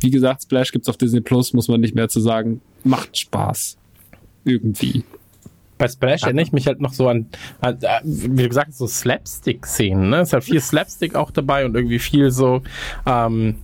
wie 0.00 0.10
gesagt, 0.10 0.42
Splash 0.42 0.72
gibt's 0.72 0.88
auf 0.90 0.98
Disney 0.98 1.22
Plus, 1.22 1.54
muss 1.54 1.68
man 1.68 1.80
nicht 1.80 1.94
mehr 1.94 2.10
zu 2.10 2.20
sagen. 2.20 2.60
Macht 2.84 3.16
Spaß. 3.16 3.78
Irgendwie. 4.44 5.04
Bei 5.80 5.88
Splash 5.88 6.24
erinnere 6.24 6.42
ich 6.42 6.52
mich 6.52 6.66
halt 6.66 6.82
noch 6.82 6.92
so 6.92 7.08
an, 7.08 7.26
an 7.62 7.78
äh, 7.80 8.00
wie 8.04 8.46
gesagt, 8.46 8.74
so 8.74 8.86
Slapstick-Szenen. 8.86 10.10
Ne? 10.10 10.18
Es 10.18 10.28
ist 10.28 10.32
halt 10.34 10.44
viel 10.44 10.60
Slapstick 10.60 11.14
auch 11.14 11.30
dabei 11.30 11.64
und 11.64 11.74
irgendwie 11.74 11.98
viel 11.98 12.30
so 12.30 12.60
ähm, 13.06 13.54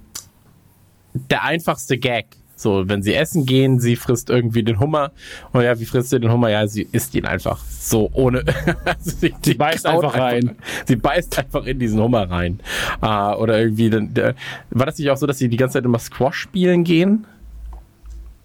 der 1.13 1.45
einfachste 1.45 1.99
Gag. 1.99 2.25
So, 2.59 2.89
wenn 2.89 3.03
sie 3.03 3.13
essen 3.13 3.45
gehen, 3.45 3.81
sie 3.81 3.97
frisst 3.97 4.31
irgendwie 4.31 4.63
den 4.63 4.81
Hummer. 4.81 5.13
Und 5.53 5.63
ja, 5.63 5.79
wie 5.79 5.85
frisst 5.85 6.09
sie 6.09 6.19
den 6.19 6.33
Hummer? 6.33 6.49
Ja, 6.49 6.67
sie 6.67 6.89
isst 6.91 7.15
ihn 7.15 7.27
einfach 7.27 7.63
so 7.63 8.09
ohne. 8.15 8.45
also 8.87 9.11
sie, 9.11 9.35
Sie 9.43 9.53
beißt 9.53 9.85
einfach 9.85 10.17
rein. 10.17 10.57
Sie 10.87 10.97
beißt 10.97 11.39
einfach 11.39 11.67
in 11.67 11.79
diesen 11.79 12.01
Hummer 12.01 12.31
rein. 12.31 12.61
Äh, 13.03 13.35
oder 13.35 13.61
irgendwie, 13.61 13.91
dann, 13.91 14.15
der, 14.15 14.37
war 14.71 14.87
das 14.87 14.99
nicht 14.99 15.11
auch 15.11 15.19
so, 15.19 15.27
dass 15.27 15.37
sie 15.37 15.51
die 15.51 15.59
ganze 15.59 15.75
Zeit 15.75 15.85
immer 15.85 15.99
Squash 15.99 16.37
spielen 16.37 16.83
gehen? 16.83 17.27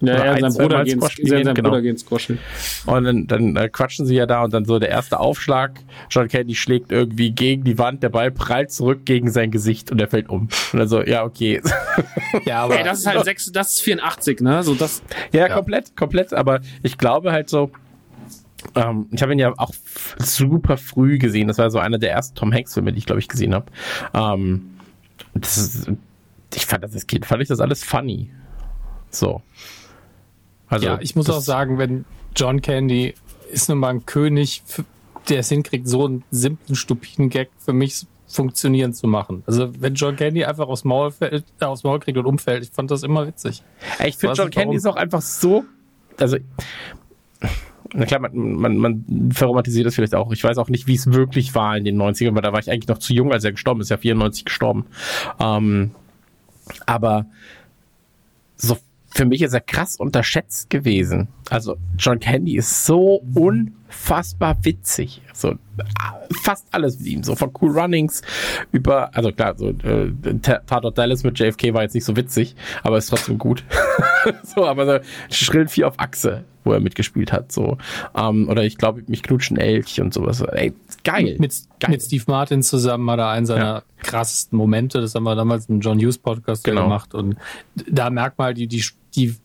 Ja, 0.02 0.14
Oder 0.14 0.24
ja, 0.24 0.32
ein, 0.32 0.50
sein 0.50 0.62
Bruder 0.62 0.84
gehen, 0.84 1.00
sein, 1.00 1.10
spielen, 1.10 1.44
sein 1.44 1.54
genau. 1.54 1.68
Bruder 1.70 1.82
gehen 1.82 1.96
squashen. 1.96 2.38
Und 2.86 3.04
dann, 3.04 3.26
dann 3.28 3.56
äh, 3.56 3.68
quatschen 3.68 4.04
sie 4.04 4.16
ja 4.16 4.26
da 4.26 4.42
und 4.42 4.52
dann 4.52 4.64
so 4.64 4.78
der 4.80 4.88
erste 4.88 5.20
Aufschlag. 5.20 5.78
John 6.10 6.26
Candy 6.26 6.56
schlägt 6.56 6.90
irgendwie 6.90 7.30
gegen 7.30 7.62
die 7.62 7.78
Wand, 7.78 8.02
der 8.02 8.08
Ball 8.08 8.32
prallt 8.32 8.72
zurück 8.72 9.06
gegen 9.06 9.30
sein 9.30 9.52
Gesicht 9.52 9.92
und 9.92 10.00
er 10.00 10.08
fällt 10.08 10.28
um. 10.28 10.48
Und 10.72 10.80
also, 10.80 11.02
ja, 11.02 11.24
okay. 11.24 11.62
Ja, 12.46 12.64
aber 12.64 12.78
Ey, 12.78 12.84
das 12.84 13.00
ist 13.00 13.06
halt 13.06 13.24
sechs, 13.24 13.50
das 13.52 13.72
ist 13.74 13.82
84, 13.82 14.40
ne? 14.40 14.62
So 14.62 14.74
das. 14.74 15.02
ja, 15.32 15.46
Ja. 15.46 15.54
komplett, 15.54 15.96
komplett. 15.96 16.32
Aber 16.32 16.60
ich 16.82 16.98
glaube 16.98 17.30
halt 17.30 17.48
so, 17.48 17.70
ähm, 18.74 19.06
ich 19.12 19.22
habe 19.22 19.32
ihn 19.32 19.38
ja 19.38 19.52
auch 19.56 19.70
super 20.18 20.76
früh 20.76 21.18
gesehen. 21.18 21.48
Das 21.48 21.58
war 21.58 21.70
so 21.70 21.78
einer 21.78 21.98
der 21.98 22.10
ersten 22.12 22.34
Tom 22.34 22.52
Hanks-Filme, 22.52 22.92
die 22.92 22.98
ich, 22.98 23.06
glaube 23.06 23.20
ich, 23.20 23.28
gesehen 23.28 23.54
habe. 23.54 23.66
Ähm, 24.14 24.70
das 25.34 25.56
ist, 25.58 25.90
ich 26.54 26.66
fand 26.66 26.84
das 26.84 26.94
als 26.94 27.06
Kind, 27.06 27.24
fand 27.26 27.42
ich 27.42 27.48
das 27.48 27.60
alles 27.60 27.84
funny. 27.84 28.30
So. 29.10 29.42
Also, 30.72 30.86
ja, 30.86 30.98
ich 31.00 31.16
muss 31.16 31.28
auch 31.28 31.40
sagen, 31.40 31.78
wenn 31.78 32.04
John 32.34 32.62
Candy 32.62 33.14
ist 33.50 33.68
nun 33.68 33.78
mal 33.78 33.90
ein 33.90 34.06
König, 34.06 34.62
der 35.28 35.40
es 35.40 35.48
hinkriegt, 35.48 35.86
so 35.86 36.06
einen 36.06 36.24
simplen, 36.30 36.74
stupiden 36.74 37.28
Gag 37.28 37.50
für 37.58 37.72
mich 37.72 38.06
funktionieren 38.26 38.94
zu 38.94 39.06
machen. 39.06 39.42
Also 39.46 39.70
wenn 39.78 39.94
John 39.94 40.16
Candy 40.16 40.44
einfach 40.44 40.66
aufs 40.66 40.84
Maul 40.84 41.10
fällt, 41.10 41.44
äh, 41.60 41.64
aufs 41.66 41.84
Maul 41.84 42.00
kriegt 42.00 42.16
und 42.16 42.24
umfällt, 42.24 42.64
ich 42.64 42.70
fand 42.70 42.90
das 42.90 43.02
immer 43.02 43.26
witzig. 43.26 43.62
Ich 44.04 44.16
finde 44.16 44.36
John 44.36 44.50
Candy 44.50 44.76
ist 44.76 44.86
auch 44.86 44.96
einfach 44.96 45.20
so, 45.20 45.64
also 46.18 46.38
na 47.94 48.06
klar, 48.06 48.20
man, 48.20 48.32
man, 48.34 48.76
man 48.78 49.32
verromantisiert 49.32 49.86
das 49.86 49.94
vielleicht 49.94 50.14
auch. 50.14 50.32
Ich 50.32 50.42
weiß 50.42 50.56
auch 50.56 50.70
nicht, 50.70 50.86
wie 50.86 50.94
es 50.94 51.12
wirklich 51.12 51.54
war 51.54 51.76
in 51.76 51.84
den 51.84 52.00
90ern, 52.00 52.34
weil 52.34 52.40
da 52.40 52.52
war 52.52 52.60
ich 52.60 52.70
eigentlich 52.70 52.88
noch 52.88 52.98
zu 52.98 53.12
jung, 53.12 53.32
als 53.32 53.44
er 53.44 53.52
gestorben 53.52 53.82
ist. 53.82 53.90
Ja, 53.90 53.98
94 53.98 54.46
gestorben. 54.46 54.86
Ähm, 55.38 55.90
aber 56.86 57.26
für 59.14 59.24
mich 59.26 59.42
ist 59.42 59.52
er 59.52 59.60
krass 59.60 59.96
unterschätzt 59.96 60.70
gewesen. 60.70 61.28
Also 61.50 61.76
John 61.98 62.18
Candy 62.18 62.56
ist 62.56 62.86
so 62.86 63.22
unfassbar 63.34 64.56
witzig. 64.64 65.20
So 65.34 65.54
fast 66.42 66.66
alles 66.70 66.98
mit 66.98 67.08
ihm. 67.08 67.22
So 67.22 67.34
von 67.36 67.50
Cool 67.60 67.78
Runnings 67.78 68.22
über, 68.70 69.14
also 69.14 69.30
klar, 69.32 69.54
so 69.56 69.68
äh, 69.68 70.12
Ta- 70.40 70.60
Tatort 70.66 70.96
Dallas 70.96 71.24
mit 71.24 71.38
JFK 71.38 71.74
war 71.74 71.82
jetzt 71.82 71.94
nicht 71.94 72.04
so 72.04 72.16
witzig, 72.16 72.56
aber 72.82 72.96
ist 72.98 73.08
trotzdem 73.08 73.38
gut. 73.38 73.64
so, 74.44 74.66
aber 74.66 74.86
so 74.86 75.04
Schrill 75.30 75.68
4 75.68 75.88
auf 75.88 75.98
Achse, 75.98 76.44
wo 76.64 76.72
er 76.72 76.80
mitgespielt 76.80 77.32
hat. 77.32 77.52
So. 77.52 77.76
Ähm, 78.16 78.48
oder 78.48 78.64
ich 78.64 78.78
glaube, 78.78 79.02
mich 79.08 79.22
knutschen 79.22 79.58
Elch 79.58 80.00
und 80.00 80.14
sowas. 80.14 80.40
Ey, 80.40 80.72
geil. 81.04 81.36
Mit, 81.38 81.54
geil. 81.80 81.90
mit 81.90 82.02
Steve 82.02 82.24
Martin 82.26 82.62
zusammen 82.62 83.10
hat 83.10 83.18
er 83.18 83.28
einen 83.28 83.46
seiner 83.46 83.64
Ja. 83.64 83.82
krassesten 84.02 84.56
Momente. 84.56 85.00
Das 85.00 85.14
haben 85.14 85.24
wir 85.24 85.34
damals 85.34 85.66
im 85.66 85.80
John 85.80 85.98
Hughes 85.98 86.18
Podcast 86.18 86.64
Genau. 86.64 86.82
gemacht. 86.84 87.14
Und 87.14 87.36
da 87.90 88.10
merkt 88.10 88.38
man, 88.38 88.46
halt, 88.46 88.58
die, 88.58 88.66
die, 88.68 88.84
die 89.14 89.36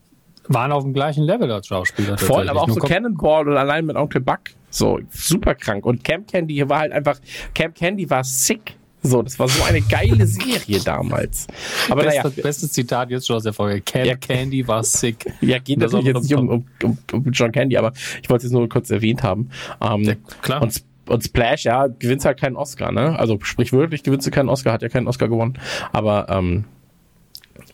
waren 0.48 0.72
auf 0.72 0.82
dem 0.82 0.94
gleichen 0.94 1.24
Level 1.24 1.50
als 1.52 1.66
Schauspieler. 1.66 2.16
Voll, 2.18 2.48
aber 2.48 2.62
auch 2.62 2.66
Nur 2.68 2.74
so 2.80 2.86
Cannonball 2.86 3.48
oder 3.48 3.60
allein 3.60 3.84
mit 3.86 3.96
Onkel 3.96 4.20
Buck. 4.20 4.40
So, 4.70 5.00
super 5.10 5.54
krank. 5.54 5.84
Und 5.86 6.04
Camp 6.04 6.28
Candy 6.28 6.66
war 6.68 6.80
halt 6.80 6.92
einfach, 6.92 7.18
Camp 7.54 7.74
Candy 7.74 8.08
war 8.08 8.24
sick. 8.24 8.74
So, 9.00 9.22
das 9.22 9.38
war 9.38 9.46
so 9.48 9.62
eine 9.62 9.80
geile 9.80 10.26
Serie 10.26 10.80
damals. 10.80 11.46
Aber 11.88 12.02
Beste, 12.02 12.28
naja, 12.28 12.42
Bestes 12.42 12.72
Zitat 12.72 13.10
jetzt 13.10 13.26
schon 13.28 13.36
aus 13.36 13.44
der 13.44 13.52
Folge. 13.52 13.80
Camp 13.80 14.06
Ja. 14.06 14.16
Candy 14.16 14.66
war 14.66 14.82
sick. 14.82 15.24
ja, 15.40 15.58
geht 15.58 15.80
Das 15.80 15.92
natürlich 15.92 16.16
auch 16.16 16.20
jetzt 16.20 16.30
nicht 16.30 16.38
um, 16.38 16.48
um, 16.82 16.98
um, 17.12 17.30
John 17.30 17.52
Candy, 17.52 17.76
aber 17.76 17.92
ich 18.20 18.28
wollte 18.28 18.46
es 18.46 18.52
nur 18.52 18.68
kurz 18.68 18.90
erwähnt 18.90 19.22
haben. 19.22 19.50
Ähm, 19.80 20.16
klar. 20.42 20.62
Und, 20.62 20.82
und 21.08 21.24
Splash, 21.24 21.64
ja, 21.64 21.86
gewinnt 21.86 22.24
halt 22.24 22.38
keinen 22.38 22.56
Oscar, 22.56 22.92
ne? 22.92 23.18
Also 23.18 23.38
sprichwörtlich 23.40 24.02
gewinnt 24.02 24.22
sie 24.22 24.30
keinen 24.30 24.48
Oscar, 24.48 24.72
hat 24.72 24.82
ja 24.82 24.88
keinen 24.88 25.08
Oscar 25.08 25.28
gewonnen. 25.28 25.58
Aber 25.92 26.28
ähm, 26.28 26.64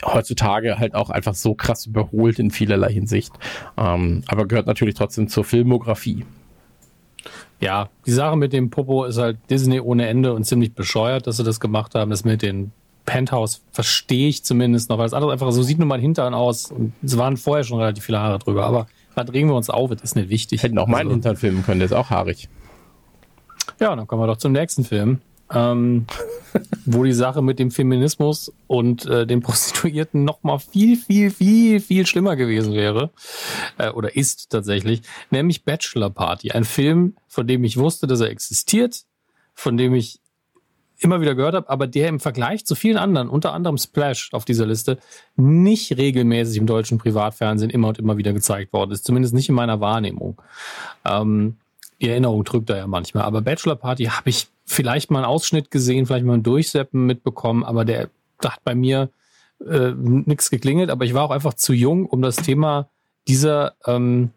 heutzutage 0.05 0.79
halt 0.79 0.95
auch 0.95 1.11
einfach 1.11 1.35
so 1.35 1.55
krass 1.55 1.87
überholt 1.87 2.39
in 2.39 2.51
vielerlei 2.51 2.93
Hinsicht. 2.93 3.33
Ähm, 3.77 4.23
aber 4.27 4.47
gehört 4.47 4.67
natürlich 4.67 4.95
trotzdem 4.95 5.29
zur 5.29 5.45
Filmografie. 5.45 6.25
Ja, 7.61 7.89
die 8.07 8.11
Sache 8.11 8.37
mit 8.37 8.53
dem 8.53 8.71
Popo 8.71 9.05
ist 9.05 9.19
halt 9.19 9.39
Disney 9.49 9.81
ohne 9.81 10.07
Ende 10.07 10.35
und 10.35 10.45
ziemlich 10.45 10.75
bescheuert, 10.75 11.27
dass 11.27 11.37
sie 11.39 11.45
das 11.45 11.61
gemacht 11.61 11.95
haben. 11.95 12.11
Das 12.11 12.25
mit 12.25 12.43
den 12.43 12.73
Penthouse 13.07 13.63
verstehe 13.73 14.29
ich 14.29 14.45
zumindest 14.45 14.91
noch, 14.91 14.99
weil 14.99 15.07
das 15.07 15.15
andere 15.15 15.33
einfach 15.33 15.51
so 15.53 15.63
sieht 15.63 15.79
nun 15.79 15.89
mal 15.89 16.01
Hintern 16.01 16.35
aus. 16.35 16.71
Und 16.71 16.93
es 17.03 17.17
waren 17.17 17.37
vorher 17.37 17.65
schon 17.65 17.79
relativ 17.79 18.05
viele 18.05 18.19
Haare 18.19 18.39
drüber, 18.39 18.65
aber 18.67 18.87
da 19.15 19.25
drehen 19.25 19.49
wir 19.49 19.55
uns 19.55 19.71
auf, 19.71 19.91
das 19.91 20.03
ist 20.03 20.17
nicht 20.17 20.29
wichtig. 20.29 20.63
Hätten 20.63 20.79
auch 20.79 20.87
meinen 20.87 21.07
Also, 21.07 21.11
Hintern 21.13 21.37
filmen 21.37 21.65
können, 21.65 21.81
der 21.81 21.87
ist 21.87 21.93
auch 21.93 22.11
haarig. 22.11 22.49
Ja, 23.81 23.95
dann 23.95 24.07
kommen 24.07 24.23
wir 24.23 24.27
doch 24.27 24.37
zum 24.37 24.53
nächsten 24.53 24.85
Film, 24.85 25.21
ähm, 25.53 26.07
wo 26.85 27.05
die 27.05 27.13
Sache 27.13 27.43
mit 27.43 27.59
dem 27.59 27.71
Feminismus 27.71 28.53
und 28.67 29.07
äh, 29.07 29.27
den 29.27 29.41
Prostituierten 29.43 30.25
noch 30.25 30.43
mal 30.43 30.59
viel, 30.59 30.97
viel, 30.97 31.31
viel, 31.31 31.81
viel 31.81 32.07
schlimmer 32.07 32.37
gewesen 32.37 32.73
wäre 32.73 33.11
äh, 33.79 33.91
oder 33.91 34.15
ist 34.17 34.51
tatsächlich, 34.51 35.03
nämlich 35.31 35.65
Bachelor 35.65 36.11
Party, 36.11 36.53
ein 36.53 36.65
Film, 36.65 37.17
von 37.27 37.47
dem 37.47 37.65
ich 37.65 37.77
wusste, 37.77 38.07
dass 38.07 38.21
er 38.21 38.31
existiert, 38.31 39.05
von 39.55 39.77
dem 39.77 39.95
ich 39.95 40.21
immer 40.99 41.21
wieder 41.21 41.35
gehört 41.35 41.55
habe, 41.55 41.69
aber 41.69 41.87
der 41.87 42.09
im 42.09 42.21
Vergleich 42.21 42.65
zu 42.65 42.75
vielen 42.75 42.97
anderen, 42.97 43.29
unter 43.29 43.53
anderem 43.53 43.77
Splash 43.77 44.33
auf 44.33 44.45
dieser 44.45 44.67
Liste, 44.67 44.99
nicht 45.37 45.97
regelmäßig 45.97 46.57
im 46.57 46.67
deutschen 46.67 46.99
Privatfernsehen 46.99 47.71
immer 47.71 47.89
und 47.89 47.99
immer 47.99 48.17
wieder 48.17 48.33
gezeigt 48.33 48.73
worden 48.73 48.93
ist. 48.93 49.05
Zumindest 49.05 49.35
nicht 49.35 49.49
in 49.49 49.55
meiner 49.55 49.81
Wahrnehmung. 49.81 50.41
Ähm, 51.05 51.57
die 52.01 52.09
Erinnerung 52.09 52.45
drückt 52.45 52.71
da 52.71 52.77
ja 52.77 52.87
manchmal. 52.87 53.25
Aber 53.25 53.43
Bachelor 53.43 53.77
Party 53.77 54.05
habe 54.05 54.31
ich 54.31 54.49
vielleicht 54.67 55.11
mal 55.11 55.21
einen 55.21 55.27
Ausschnitt 55.27 55.71
gesehen, 55.71 56.07
vielleicht 56.07 56.25
mal 56.25 56.35
ein 56.35 56.43
Durchseppen 56.43 57.07
mitbekommen, 57.07 57.65
aber 57.65 57.85
der 57.85 58.09
da 58.41 58.53
hat 58.53 58.65
bei 58.65 58.75
mir 58.75 59.11
äh, 59.67 59.93
nichts 59.93 60.51
geklingelt. 60.51 60.91
Aber 60.91 61.05
ich 61.05 61.15
war 61.15 61.25
auch 61.25 61.31
einfach 61.31 61.55
zu 61.55 61.73
jung, 61.73 62.07
um 62.07 62.23
das 62.23 62.37
Thema 62.37 62.89
dieser, 63.29 63.75
ähm, 63.87 64.31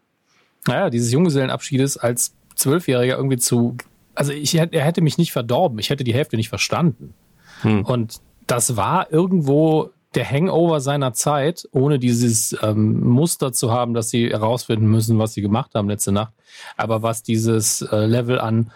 naja, 0.65 0.89
dieses 0.89 1.11
Junggesellenabschiedes 1.11 1.97
als 1.97 2.33
Zwölfjähriger 2.55 3.17
irgendwie 3.17 3.37
zu. 3.37 3.75
Also 4.15 4.31
ich 4.31 4.55
er 4.55 4.69
hätte 4.71 5.01
mich 5.01 5.17
nicht 5.17 5.31
verdorben. 5.31 5.79
Ich 5.79 5.89
hätte 5.89 6.03
die 6.03 6.13
Hälfte 6.13 6.37
nicht 6.37 6.49
verstanden. 6.49 7.13
Hm. 7.61 7.85
Und 7.85 8.21
das 8.47 8.77
war 8.77 9.11
irgendwo 9.11 9.91
der 10.17 10.29
Hangover 10.29 10.81
seiner 10.81 11.13
Zeit, 11.13 11.69
ohne 11.71 11.99
dieses 11.99 12.57
ähm, 12.63 13.01
Muster 13.01 13.53
zu 13.53 13.71
haben, 13.71 13.93
dass 13.93 14.09
sie 14.09 14.31
herausfinden 14.31 14.87
müssen, 14.87 15.19
was 15.19 15.33
sie 15.33 15.43
gemacht 15.43 15.75
haben 15.75 15.87
letzte 15.87 16.11
Nacht. 16.11 16.33
Aber 16.75 17.03
was 17.03 17.21
dieses 17.21 17.83
äh, 17.83 18.05
Level 18.07 18.39
an, 18.39 18.71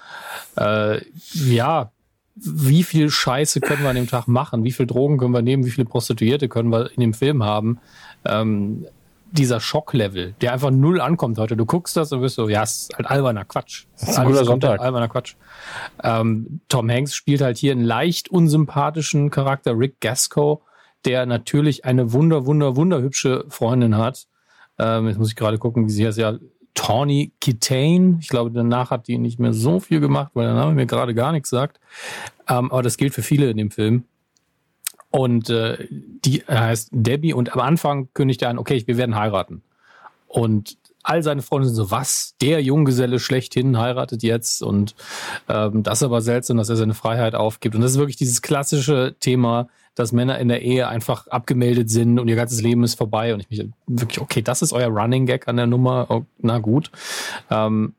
äh, 0.55 1.01
ja, 1.33 1.91
wie 2.35 2.83
viel 2.83 3.09
Scheiße 3.09 3.59
können 3.59 3.81
wir 3.81 3.89
an 3.89 3.95
dem 3.95 4.07
Tag 4.07 4.27
machen, 4.27 4.63
wie 4.63 4.71
viel 4.71 4.85
Drogen 4.85 5.17
können 5.17 5.33
wir 5.33 5.41
nehmen, 5.41 5.65
wie 5.65 5.71
viele 5.71 5.85
Prostituierte 5.85 6.47
können 6.47 6.69
wir 6.69 6.91
in 6.91 7.01
dem 7.01 7.15
Film 7.15 7.43
haben, 7.43 7.79
ähm, 8.23 8.85
dieser 9.31 9.59
Schocklevel, 9.59 10.35
der 10.41 10.53
einfach 10.53 10.69
null 10.69 11.01
ankommt 11.01 11.39
heute. 11.39 11.57
Du 11.57 11.65
guckst 11.65 11.97
das 11.97 12.11
und 12.11 12.21
wirst 12.21 12.35
so, 12.35 12.49
ja, 12.49 12.61
es 12.61 12.83
ist 12.83 12.95
halt 12.95 13.07
alberner 13.07 13.45
Quatsch. 13.45 13.85
Es 13.95 14.09
ist 14.09 14.19
ein 14.19 14.27
guter 14.27 14.45
Sonntag. 14.45 14.79
Alberner 14.79 15.07
Quatsch. 15.07 15.33
Ähm, 16.03 16.59
Tom 16.69 16.87
Hanks 16.91 17.15
spielt 17.15 17.41
halt 17.41 17.57
hier 17.57 17.71
einen 17.71 17.83
leicht 17.83 18.29
unsympathischen 18.29 19.31
Charakter, 19.31 19.75
Rick 19.75 20.01
Gasco, 20.01 20.61
der 21.05 21.25
natürlich 21.25 21.85
eine 21.85 22.13
wunder, 22.13 22.45
wunder, 22.45 22.75
wunderhübsche 22.75 23.45
Freundin 23.49 23.97
hat. 23.97 24.27
Ähm, 24.77 25.07
jetzt 25.07 25.17
muss 25.17 25.29
ich 25.29 25.35
gerade 25.35 25.57
gucken, 25.57 25.87
wie 25.87 25.91
sie 25.91 26.05
heißt. 26.05 26.17
Ja, 26.17 26.37
Tawny 26.73 27.33
Kitane. 27.41 28.17
Ich 28.21 28.29
glaube, 28.29 28.51
danach 28.51 28.91
hat 28.91 29.07
die 29.07 29.17
nicht 29.17 29.39
mehr 29.39 29.53
so 29.53 29.79
viel 29.79 29.99
gemacht, 29.99 30.31
weil 30.33 30.45
der 30.45 30.55
Name 30.55 30.73
mir 30.73 30.85
gerade 30.85 31.13
gar 31.13 31.31
nichts 31.31 31.49
sagt. 31.49 31.79
Ähm, 32.47 32.71
aber 32.71 32.81
das 32.81 32.97
gilt 32.97 33.13
für 33.13 33.23
viele 33.23 33.49
in 33.49 33.57
dem 33.57 33.71
Film. 33.71 34.05
Und 35.09 35.49
äh, 35.49 35.87
die 35.89 36.43
heißt 36.47 36.89
Debbie 36.91 37.33
und 37.33 37.53
am 37.53 37.59
Anfang 37.59 38.07
kündigt 38.13 38.41
er 38.41 38.49
an, 38.49 38.57
okay, 38.57 38.81
wir 38.85 38.97
werden 38.97 39.15
heiraten. 39.15 39.61
Und 40.27 40.77
all 41.03 41.23
seine 41.23 41.41
Freunde 41.41 41.67
sind 41.67 41.75
so, 41.75 41.91
was? 41.91 42.35
Der 42.41 42.61
Junggeselle 42.61 43.19
schlechthin 43.19 43.77
heiratet 43.77 44.23
jetzt 44.23 44.63
und 44.63 44.95
ähm, 45.49 45.83
das 45.83 45.99
ist 45.99 46.03
aber 46.03 46.21
seltsam, 46.21 46.57
dass 46.57 46.69
er 46.69 46.75
seine 46.75 46.93
Freiheit 46.93 47.35
aufgibt. 47.35 47.75
Und 47.75 47.81
das 47.81 47.91
ist 47.91 47.97
wirklich 47.97 48.17
dieses 48.17 48.41
klassische 48.41 49.15
Thema, 49.19 49.67
dass 49.95 50.11
Männer 50.11 50.39
in 50.39 50.47
der 50.47 50.61
Ehe 50.61 50.87
einfach 50.87 51.27
abgemeldet 51.27 51.89
sind 51.89 52.19
und 52.19 52.27
ihr 52.27 52.35
ganzes 52.35 52.61
Leben 52.61 52.83
ist 52.83 52.95
vorbei. 52.95 53.33
Und 53.33 53.41
ich 53.41 53.49
mich 53.49 53.69
wirklich, 53.87 54.21
okay, 54.21 54.41
das 54.41 54.61
ist 54.61 54.73
euer 54.73 54.87
Running 54.87 55.25
Gag 55.25 55.47
an 55.47 55.57
der 55.57 55.67
Nummer. 55.67 56.05
Oh, 56.09 56.23
na 56.39 56.59
gut. 56.59 56.91
Ähm, 57.49 57.93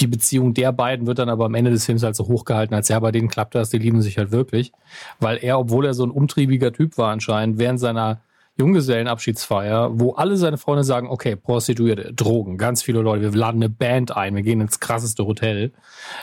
die 0.00 0.06
Beziehung 0.06 0.52
der 0.54 0.72
beiden 0.72 1.06
wird 1.06 1.18
dann 1.18 1.28
aber 1.28 1.44
am 1.44 1.54
Ende 1.54 1.70
des 1.70 1.86
Films 1.86 2.02
halt 2.02 2.16
so 2.16 2.26
hochgehalten, 2.26 2.74
als 2.74 2.88
ja, 2.88 2.98
bei 2.98 3.12
denen 3.12 3.28
klappt 3.28 3.54
das, 3.54 3.70
die 3.70 3.78
lieben 3.78 4.02
sich 4.02 4.18
halt 4.18 4.32
wirklich. 4.32 4.72
Weil 5.20 5.38
er, 5.38 5.58
obwohl 5.58 5.86
er 5.86 5.94
so 5.94 6.04
ein 6.04 6.10
umtriebiger 6.10 6.72
Typ 6.72 6.98
war 6.98 7.12
anscheinend, 7.12 7.58
während 7.58 7.78
seiner 7.78 8.20
Junggesellenabschiedsfeier, 8.62 9.98
wo 9.98 10.12
alle 10.12 10.36
seine 10.36 10.56
Freunde 10.56 10.84
sagen, 10.84 11.08
okay, 11.08 11.34
Prostituierte, 11.34 12.14
Drogen, 12.14 12.58
ganz 12.58 12.80
viele 12.80 13.00
Leute, 13.00 13.32
wir 13.32 13.38
laden 13.38 13.60
eine 13.60 13.68
Band 13.68 14.16
ein, 14.16 14.36
wir 14.36 14.42
gehen 14.42 14.60
ins 14.60 14.78
krasseste 14.78 15.26
Hotel. 15.26 15.72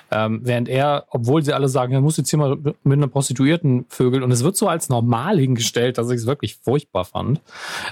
Ähm, 0.09 0.39
während 0.43 0.69
er, 0.69 1.05
obwohl 1.09 1.43
sie 1.43 1.51
alle 1.51 1.67
sagen, 1.67 1.93
er 1.93 2.01
muss 2.01 2.15
jetzt 2.15 2.29
hier 2.29 2.39
mal 2.39 2.55
mit 2.55 2.77
einer 2.85 3.07
Prostituierten 3.07 3.85
vögeln 3.89 4.23
und 4.23 4.31
es 4.31 4.43
wird 4.43 4.55
so 4.55 4.69
als 4.69 4.87
normal 4.87 5.37
hingestellt, 5.37 5.97
dass 5.97 6.09
ich 6.09 6.21
es 6.21 6.25
wirklich 6.25 6.55
furchtbar 6.55 7.03
fand. 7.03 7.41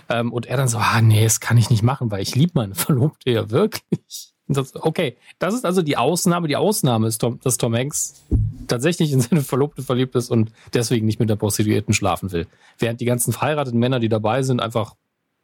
Ähm, 0.08 0.32
und 0.32 0.46
er 0.46 0.56
dann 0.56 0.70
so, 0.70 0.78
ah 0.78 1.02
nee, 1.02 1.26
das 1.26 1.42
kann 1.42 1.58
ich 1.58 1.70
nicht 1.70 1.84
machen, 1.84 2.10
weil 2.10 2.22
ich 2.22 2.36
liebe 2.36 2.54
meine 2.56 2.76
Verlobte 2.76 3.30
ja 3.30 3.50
wirklich. 3.52 4.37
Okay, 4.50 5.18
das 5.40 5.54
ist 5.54 5.66
also 5.66 5.82
die 5.82 5.98
Ausnahme. 5.98 6.48
Die 6.48 6.56
Ausnahme 6.56 7.08
ist, 7.08 7.18
Tom, 7.18 7.40
dass 7.44 7.58
Tom 7.58 7.76
Hanks 7.76 8.24
tatsächlich 8.68 9.12
in 9.12 9.20
seine 9.20 9.42
Verlobte 9.42 9.84
verliebt 9.84 10.16
ist 10.16 10.32
und 10.32 10.52
deswegen 10.74 11.06
nicht 11.06 11.20
mit 11.20 11.30
der 11.30 11.36
Prostituierten 11.36 11.94
schlafen 11.94 12.32
will. 12.32 12.48
Während 12.80 13.02
die 13.02 13.06
ganzen 13.06 13.34
verheirateten 13.34 13.80
Männer, 13.80 14.00
die 14.00 14.10
dabei 14.10 14.44
sind, 14.44 14.62
einfach 14.62 14.96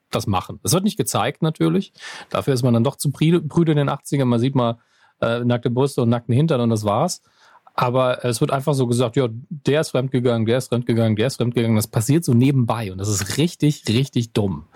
das 0.10 0.28
machen. 0.28 0.60
Das 0.64 0.74
wird 0.74 0.84
nicht 0.84 0.98
gezeigt 0.98 1.42
natürlich. 1.42 1.92
Dafür 2.30 2.54
ist 2.54 2.64
man 2.64 2.74
dann 2.74 2.84
doch 2.84 2.96
zu 2.96 3.12
prüde 3.12 3.42
in 3.72 3.78
den 3.78 3.90
80ern. 3.90 4.26
Man 4.26 4.40
sieht 4.40 4.56
mal 4.56 4.78
äh, 5.22 5.44
nackte 5.44 5.70
Brüste 5.70 6.02
und 6.02 6.10
nackten 6.10 6.34
Hintern 6.34 6.62
und 6.62 6.70
das 6.70 6.86
war's. 6.86 7.22
Aber 7.76 8.24
es 8.24 8.40
wird 8.40 8.52
einfach 8.52 8.76
so 8.76 8.86
gesagt, 8.86 9.16
ja, 9.16 9.28
der 9.50 9.82
ist 9.82 9.90
fremdgegangen, 9.90 10.46
der 10.46 10.60
ist 10.60 10.68
fremdgegangen, 10.68 11.16
der 11.16 11.28
ist 11.28 11.38
fremdgegangen. 11.38 11.76
Das 11.76 11.88
passiert 11.88 12.24
so 12.24 12.34
nebenbei 12.34 12.92
und 12.92 13.00
das 13.00 13.10
ist 13.10 13.38
richtig, 13.38 13.84
richtig 13.88 14.32
dumm. 14.32 14.68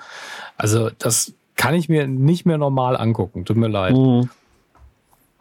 Also 0.57 0.89
das 0.97 1.33
kann 1.57 1.75
ich 1.75 1.89
mir 1.89 2.07
nicht 2.07 2.45
mehr 2.45 2.57
normal 2.57 2.95
angucken. 2.95 3.43
Tut 3.43 3.57
mir 3.57 3.67
leid. 3.67 3.97
Mhm. 3.97 4.29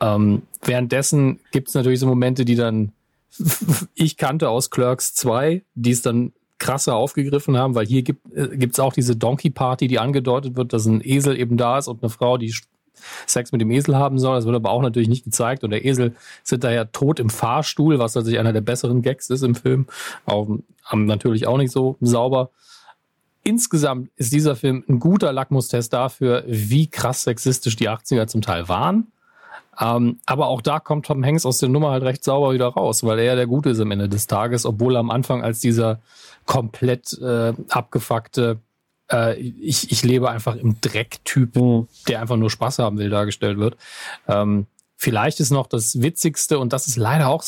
Ähm, 0.00 0.42
währenddessen 0.62 1.38
gibt 1.52 1.68
es 1.68 1.74
natürlich 1.74 2.00
so 2.00 2.06
Momente, 2.06 2.44
die 2.44 2.56
dann 2.56 2.92
ich 3.94 4.16
kannte 4.16 4.48
aus 4.48 4.70
Clerks 4.70 5.14
2, 5.14 5.62
die 5.74 5.90
es 5.90 6.02
dann 6.02 6.32
krasser 6.58 6.94
aufgegriffen 6.96 7.56
haben, 7.56 7.74
weil 7.74 7.86
hier 7.86 8.02
gibt 8.02 8.26
es 8.34 8.78
äh, 8.78 8.82
auch 8.82 8.94
diese 8.94 9.14
Donkey 9.14 9.50
Party, 9.50 9.88
die 9.88 9.98
angedeutet 9.98 10.56
wird, 10.56 10.72
dass 10.72 10.86
ein 10.86 11.02
Esel 11.04 11.38
eben 11.38 11.58
da 11.58 11.78
ist 11.78 11.88
und 11.88 12.02
eine 12.02 12.08
Frau, 12.08 12.38
die 12.38 12.54
Sex 13.26 13.52
mit 13.52 13.60
dem 13.60 13.70
Esel 13.70 13.96
haben 13.96 14.18
soll. 14.18 14.36
Das 14.36 14.46
wird 14.46 14.56
aber 14.56 14.70
auch 14.70 14.80
natürlich 14.80 15.08
nicht 15.08 15.24
gezeigt 15.24 15.64
und 15.64 15.70
der 15.70 15.84
Esel 15.84 16.14
ist 16.42 16.64
daher 16.64 16.90
tot 16.92 17.20
im 17.20 17.28
Fahrstuhl, 17.28 17.98
was 17.98 18.14
natürlich 18.14 18.38
einer 18.38 18.54
der 18.54 18.62
besseren 18.62 19.02
Gags 19.02 19.28
ist 19.28 19.42
im 19.42 19.54
Film. 19.54 19.86
Auch, 20.24 20.48
natürlich 20.92 21.46
auch 21.46 21.58
nicht 21.58 21.72
so 21.72 21.96
sauber 22.00 22.50
insgesamt 23.46 24.10
ist 24.16 24.32
dieser 24.32 24.56
Film 24.56 24.84
ein 24.88 24.98
guter 24.98 25.32
Lackmustest 25.32 25.92
dafür, 25.92 26.44
wie 26.46 26.88
krass 26.88 27.22
sexistisch 27.22 27.76
die 27.76 27.88
80er 27.88 28.26
zum 28.26 28.42
Teil 28.42 28.68
waren. 28.68 29.12
Ähm, 29.78 30.18
aber 30.26 30.48
auch 30.48 30.62
da 30.62 30.80
kommt 30.80 31.06
Tom 31.06 31.24
Hanks 31.24 31.46
aus 31.46 31.58
der 31.58 31.68
Nummer 31.68 31.90
halt 31.90 32.02
recht 32.02 32.24
sauber 32.24 32.54
wieder 32.54 32.68
raus, 32.68 33.04
weil 33.04 33.18
er 33.18 33.36
der 33.36 33.46
Gute 33.46 33.70
ist 33.70 33.80
am 33.80 33.90
Ende 33.90 34.08
des 34.08 34.26
Tages, 34.26 34.66
obwohl 34.66 34.96
er 34.96 35.00
am 35.00 35.10
Anfang 35.10 35.42
als 35.42 35.60
dieser 35.60 36.00
komplett 36.46 37.18
äh, 37.20 37.52
abgefuckte 37.68 38.58
äh, 39.10 39.38
ich, 39.38 39.90
ich 39.92 40.02
lebe 40.02 40.30
einfach 40.30 40.56
im 40.56 40.80
Dreck-Typ, 40.80 41.56
mhm. 41.56 41.88
der 42.08 42.20
einfach 42.20 42.36
nur 42.36 42.50
Spaß 42.50 42.78
haben 42.78 42.98
will, 42.98 43.10
dargestellt 43.10 43.58
wird. 43.58 43.76
Ähm, 44.26 44.66
vielleicht 44.96 45.40
ist 45.40 45.50
noch 45.50 45.66
das 45.66 46.00
Witzigste, 46.02 46.58
und 46.58 46.72
das 46.72 46.86
ist 46.86 46.96
leider 46.96 47.28
auch 47.28 47.44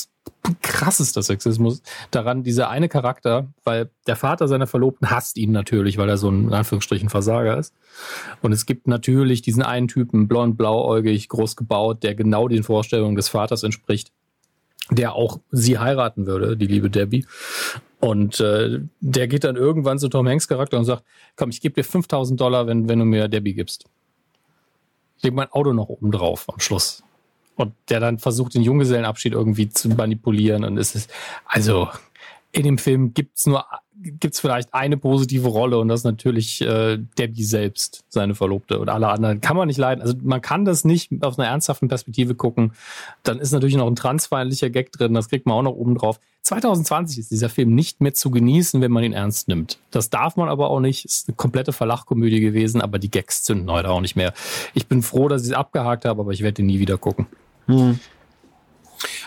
krassester 0.63 1.23
Sexismus 1.23 1.83
daran, 2.11 2.43
dieser 2.43 2.71
eine 2.71 2.89
Charakter, 2.89 3.49
weil 3.65 3.91
der 4.07 4.17
Vater 4.17 4.49
seiner 4.49 4.67
Verlobten 4.67 5.11
hasst 5.11 5.37
ihn 5.39 5.53
natürlich, 5.53 5.99
weil 5.99 6.09
er 6.09 6.17
so 6.17 6.31
ein, 6.31 6.45
in 6.45 6.53
Anführungsstrichen, 6.53 7.09
Versager 7.09 7.59
ist. 7.59 7.75
Und 8.43 8.53
es 8.53 8.67
gibt 8.67 8.87
natürlich 8.87 9.43
diesen 9.43 9.63
einen 9.63 9.89
Typen, 9.89 10.29
blond, 10.29 10.57
blauäugig, 10.57 11.29
groß 11.29 11.57
gebaut, 11.57 12.03
der 12.03 12.15
genau 12.15 12.49
den 12.49 12.63
Vorstellungen 12.63 13.17
des 13.17 13.29
Vaters 13.29 13.63
entspricht, 13.63 14.13
der 14.91 15.15
auch 15.15 15.41
sie 15.51 15.79
heiraten 15.79 16.27
würde, 16.27 16.57
die 16.57 16.67
liebe 16.67 16.91
Debbie. 16.91 17.27
Und 18.01 18.41
äh, 18.41 18.81
der 19.01 19.29
geht 19.29 19.45
dann 19.45 19.57
irgendwann 19.57 19.99
zu 19.99 20.09
Tom 20.09 20.29
Hanks 20.29 20.49
Charakter 20.49 20.79
und 20.79 20.85
sagt, 20.85 21.03
komm, 21.37 21.51
ich 21.51 21.61
gebe 21.61 21.75
dir 21.75 21.85
5000 21.85 22.41
Dollar, 22.41 22.67
wenn, 22.67 22.89
wenn 22.89 22.99
du 22.99 23.05
mir 23.05 23.29
Debbie 23.29 23.55
gibst. 23.55 23.87
Ich 25.17 25.25
leg 25.25 25.35
mein 25.35 25.51
Auto 25.51 25.73
noch 25.73 25.89
oben 25.89 26.13
drauf 26.13 26.47
am 26.49 26.61
Schluss 26.61 27.03
und 27.59 27.75
der 27.89 28.01
dann 28.01 28.19
versucht, 28.19 28.55
den 28.55 28.63
Junggesellenabschied 28.63 29.33
irgendwie 29.33 29.69
zu 29.69 29.89
manipulieren. 29.89 30.65
Und 30.65 30.79
es 30.79 30.95
ist, 30.95 31.11
also 31.45 31.89
in 32.53 32.63
dem 32.63 32.79
Film 32.79 33.15
gibt's 33.15 33.47
nur, 33.47 33.65
gibt's 34.01 34.41
vielleicht 34.41 34.73
eine 34.75 34.97
positive 34.97 35.49
Rolle 35.49 35.79
und 35.79 35.89
das 35.89 36.01
ist 36.01 36.05
natürlich 36.05 36.61
äh, 36.61 36.99
Debbie 37.19 37.43
selbst, 37.43 38.05
seine 38.09 38.35
Verlobte. 38.35 38.79
Und 38.79 38.89
alle 38.89 39.09
anderen 39.09 39.41
kann 39.41 39.57
man 39.57 39.67
nicht 39.67 39.77
leiden. 39.77 40.03
Also 40.03 40.15
man 40.23 40.41
kann 40.41 40.65
das 40.65 40.85
nicht 40.85 41.11
aus 41.21 41.39
einer 41.39 41.49
ernsthaften 41.49 41.89
Perspektive 41.89 42.37
gucken. 42.37 42.73
Dann 43.25 43.39
ist 43.41 43.53
natürlich 43.53 43.77
noch 43.77 43.89
ein 43.89 43.97
transfeindlicher 43.97 44.71
Gag 44.71 44.93
drin, 44.93 45.15
das 45.15 45.29
kriegt 45.29 45.47
man 45.47 45.57
auch 45.57 45.63
noch 45.63 45.75
oben 45.75 45.97
drauf. 45.97 46.21
2020 46.43 47.19
ist 47.19 47.31
dieser 47.31 47.51
Film 47.51 47.75
nicht 47.75 48.01
mehr 48.01 48.15
zu 48.15 48.31
genießen, 48.31 48.81
wenn 48.81 48.93
man 48.93 49.05
ihn 49.05 49.13
ernst 49.13 49.49
nimmt. 49.49 49.79
Das 49.91 50.09
darf 50.09 50.37
man 50.37 50.49
aber 50.49 50.71
auch 50.71 50.81
nicht. 50.81 51.05
Ist 51.05 51.29
eine 51.29 51.37
komplette 51.37 51.73
Verlachkomödie 51.73 52.41
gewesen, 52.41 52.81
aber 52.81 52.99
die 52.99 53.11
Gags 53.11 53.43
zünden 53.43 53.71
heute 53.71 53.91
auch 53.91 54.01
nicht 54.01 54.17
mehr. 54.17 54.33
Ich 54.73 54.87
bin 54.87 55.03
froh, 55.03 55.29
dass 55.29 55.43
ich 55.43 55.49
es 55.49 55.55
abgehakt 55.55 56.07
habe, 56.07 56.21
aber 56.21 56.33
ich 56.33 56.43
werde 56.43 56.63
ihn 56.63 56.67
nie 56.67 56.79
wieder 56.79 56.97
gucken. 56.97 57.27
Hm. 57.69 57.99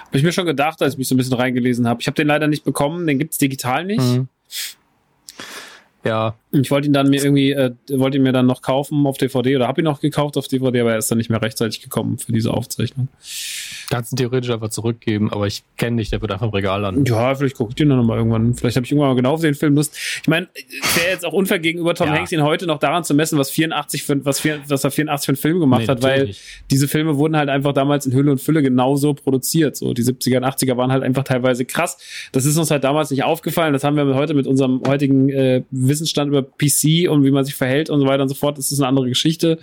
Habe 0.06 0.18
ich 0.18 0.24
mir 0.24 0.34
schon 0.34 0.46
gedacht, 0.46 0.82
als 0.82 0.94
ich 0.94 0.98
mich 0.98 1.08
so 1.08 1.16
ein 1.16 1.18
bisschen 1.18 1.36
reingelesen 1.36 1.88
habe. 1.88 2.02
Ich 2.02 2.08
habe 2.08 2.16
den 2.16 2.28
leider 2.28 2.48
nicht 2.48 2.66
bekommen, 2.66 3.08
den 3.08 3.18
gibt's 3.18 3.38
digital 3.38 3.86
nicht. 3.86 4.02
Hm. 4.02 4.28
Ja. 6.04 6.36
Ich 6.52 6.72
wollte 6.72 6.88
ihn 6.88 6.94
dann 6.94 7.10
mir 7.10 7.24
irgendwie, 7.24 7.52
äh, 7.52 7.72
wollte 7.92 8.18
ihn 8.18 8.24
mir 8.24 8.34
dann 8.34 8.48
noch 8.48 8.62
kaufen 8.62 9.06
auf 9.06 9.18
DVD 9.18 9.56
oder 9.56 9.68
habe 9.68 9.82
ihn 9.82 9.86
noch 9.86 10.02
gekauft 10.02 10.36
auf 10.36 10.48
DVD, 10.48 10.82
aber 10.82 10.92
er 10.92 10.98
ist 10.98 11.10
dann 11.10 11.18
nicht 11.18 11.30
mehr 11.30 11.42
rechtzeitig 11.42 11.82
gekommen 11.82 12.18
für 12.18 12.32
diese 12.32 12.52
Aufzeichnung. 12.54 13.08
Kannst 13.92 14.14
du 14.14 14.16
theoretisch 14.16 14.50
einfach 14.50 14.70
zurückgeben, 14.70 15.34
aber 15.34 15.48
ich 15.48 15.64
kenne 15.76 15.98
dich, 15.98 16.10
der 16.10 16.22
wird 16.22 16.32
einfach 16.32 16.48
im 16.48 16.54
Regal 16.54 16.80
landen. 16.80 17.04
Ja, 17.04 17.36
vielleicht 17.36 17.58
gucke 17.58 17.72
ich 17.72 17.76
den 17.76 17.90
dann 17.90 17.98
nochmal 17.98 18.20
irgendwann. 18.20 18.54
Vielleicht 18.54 18.78
habe 18.78 18.86
ich 18.86 18.92
irgendwann 18.94 19.10
mal 19.10 19.16
genau 19.18 19.34
auf 19.34 19.42
den 19.42 19.54
Film 19.54 19.76
Lust. 19.76 19.98
Ich 20.22 20.30
meine, 20.30 20.48
wäre 20.96 21.10
jetzt 21.10 21.26
auch 21.26 21.34
unfair 21.34 21.60
gegenüber 21.60 21.94
Tom 21.94 22.08
ja. 22.08 22.14
Hanks, 22.14 22.32
ihn 22.32 22.42
heute 22.42 22.68
noch 22.68 22.80
daran 22.80 23.04
zu 23.04 23.14
messen, 23.14 23.38
was 23.38 23.52
84 23.52 24.04
für, 24.04 24.24
was, 24.24 24.46
was 24.46 24.86
er 24.86 24.92
84 24.92 25.26
für 25.26 25.30
einen 25.32 25.36
Film 25.36 25.60
gemacht 25.60 25.82
nee, 25.82 25.88
hat, 25.88 26.04
weil 26.04 26.28
nicht. 26.28 26.42
diese 26.72 26.88
Filme 26.88 27.18
wurden 27.18 27.36
halt 27.36 27.50
einfach 27.50 27.74
damals 27.74 28.06
in 28.06 28.14
Hülle 28.14 28.32
und 28.32 28.40
Fülle 28.40 28.62
genauso 28.62 29.14
produziert. 29.14 29.76
So, 29.76 29.94
die 29.94 30.04
70er 30.04 30.38
und 30.38 30.46
80er 30.46 30.78
waren 30.78 30.94
halt 30.94 31.04
einfach 31.04 31.26
teilweise 31.26 31.66
krass. 31.66 31.98
Das 32.32 32.46
ist 32.46 32.56
uns 32.56 32.72
halt 32.72 32.86
damals 32.86 33.12
nicht 33.12 33.26
aufgefallen. 33.26 33.74
Das 33.74 33.84
haben 33.84 33.98
wir 33.98 34.16
heute 34.16 34.34
mit 34.34 34.48
unserem 34.48 34.84
heutigen 34.88 35.28
äh, 35.28 35.64
Wissensstand 35.70 36.30
über 36.30 36.44
PC 36.44 37.10
und 37.10 37.26
wie 37.26 37.32
man 37.32 37.44
sich 37.44 37.56
verhält 37.56 37.90
und 37.90 38.00
so 38.00 38.06
weiter 38.06 38.24
und 38.24 38.30
so 38.30 38.36
fort. 38.36 38.58
Das 38.58 38.72
ist 38.72 38.80
eine 38.80 38.88
andere 38.88 39.10
Geschichte. 39.10 39.60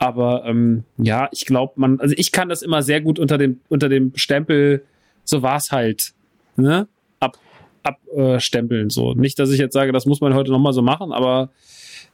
Aber 0.00 0.42
ähm, 0.44 0.82
ja, 0.98 1.28
ich 1.30 1.46
glaube, 1.46 1.74
man, 1.76 2.00
also 2.00 2.16
ich 2.18 2.32
kann 2.32 2.48
das 2.48 2.62
immer 2.62 2.82
sehr 2.82 3.00
gut 3.00 3.20
unter 3.20 3.38
dem 3.38 3.59
unter 3.68 3.88
dem 3.88 4.12
Stempel, 4.16 4.84
so 5.24 5.42
war's 5.42 5.72
halt, 5.72 6.12
ne? 6.56 6.88
Ab, 7.18 7.36
abstempeln, 7.82 8.88
äh, 8.88 8.90
so. 8.90 9.14
Nicht, 9.14 9.38
dass 9.38 9.50
ich 9.50 9.58
jetzt 9.58 9.74
sage, 9.74 9.92
das 9.92 10.06
muss 10.06 10.20
man 10.20 10.34
heute 10.34 10.50
nochmal 10.50 10.72
so 10.72 10.82
machen, 10.82 11.12
aber 11.12 11.50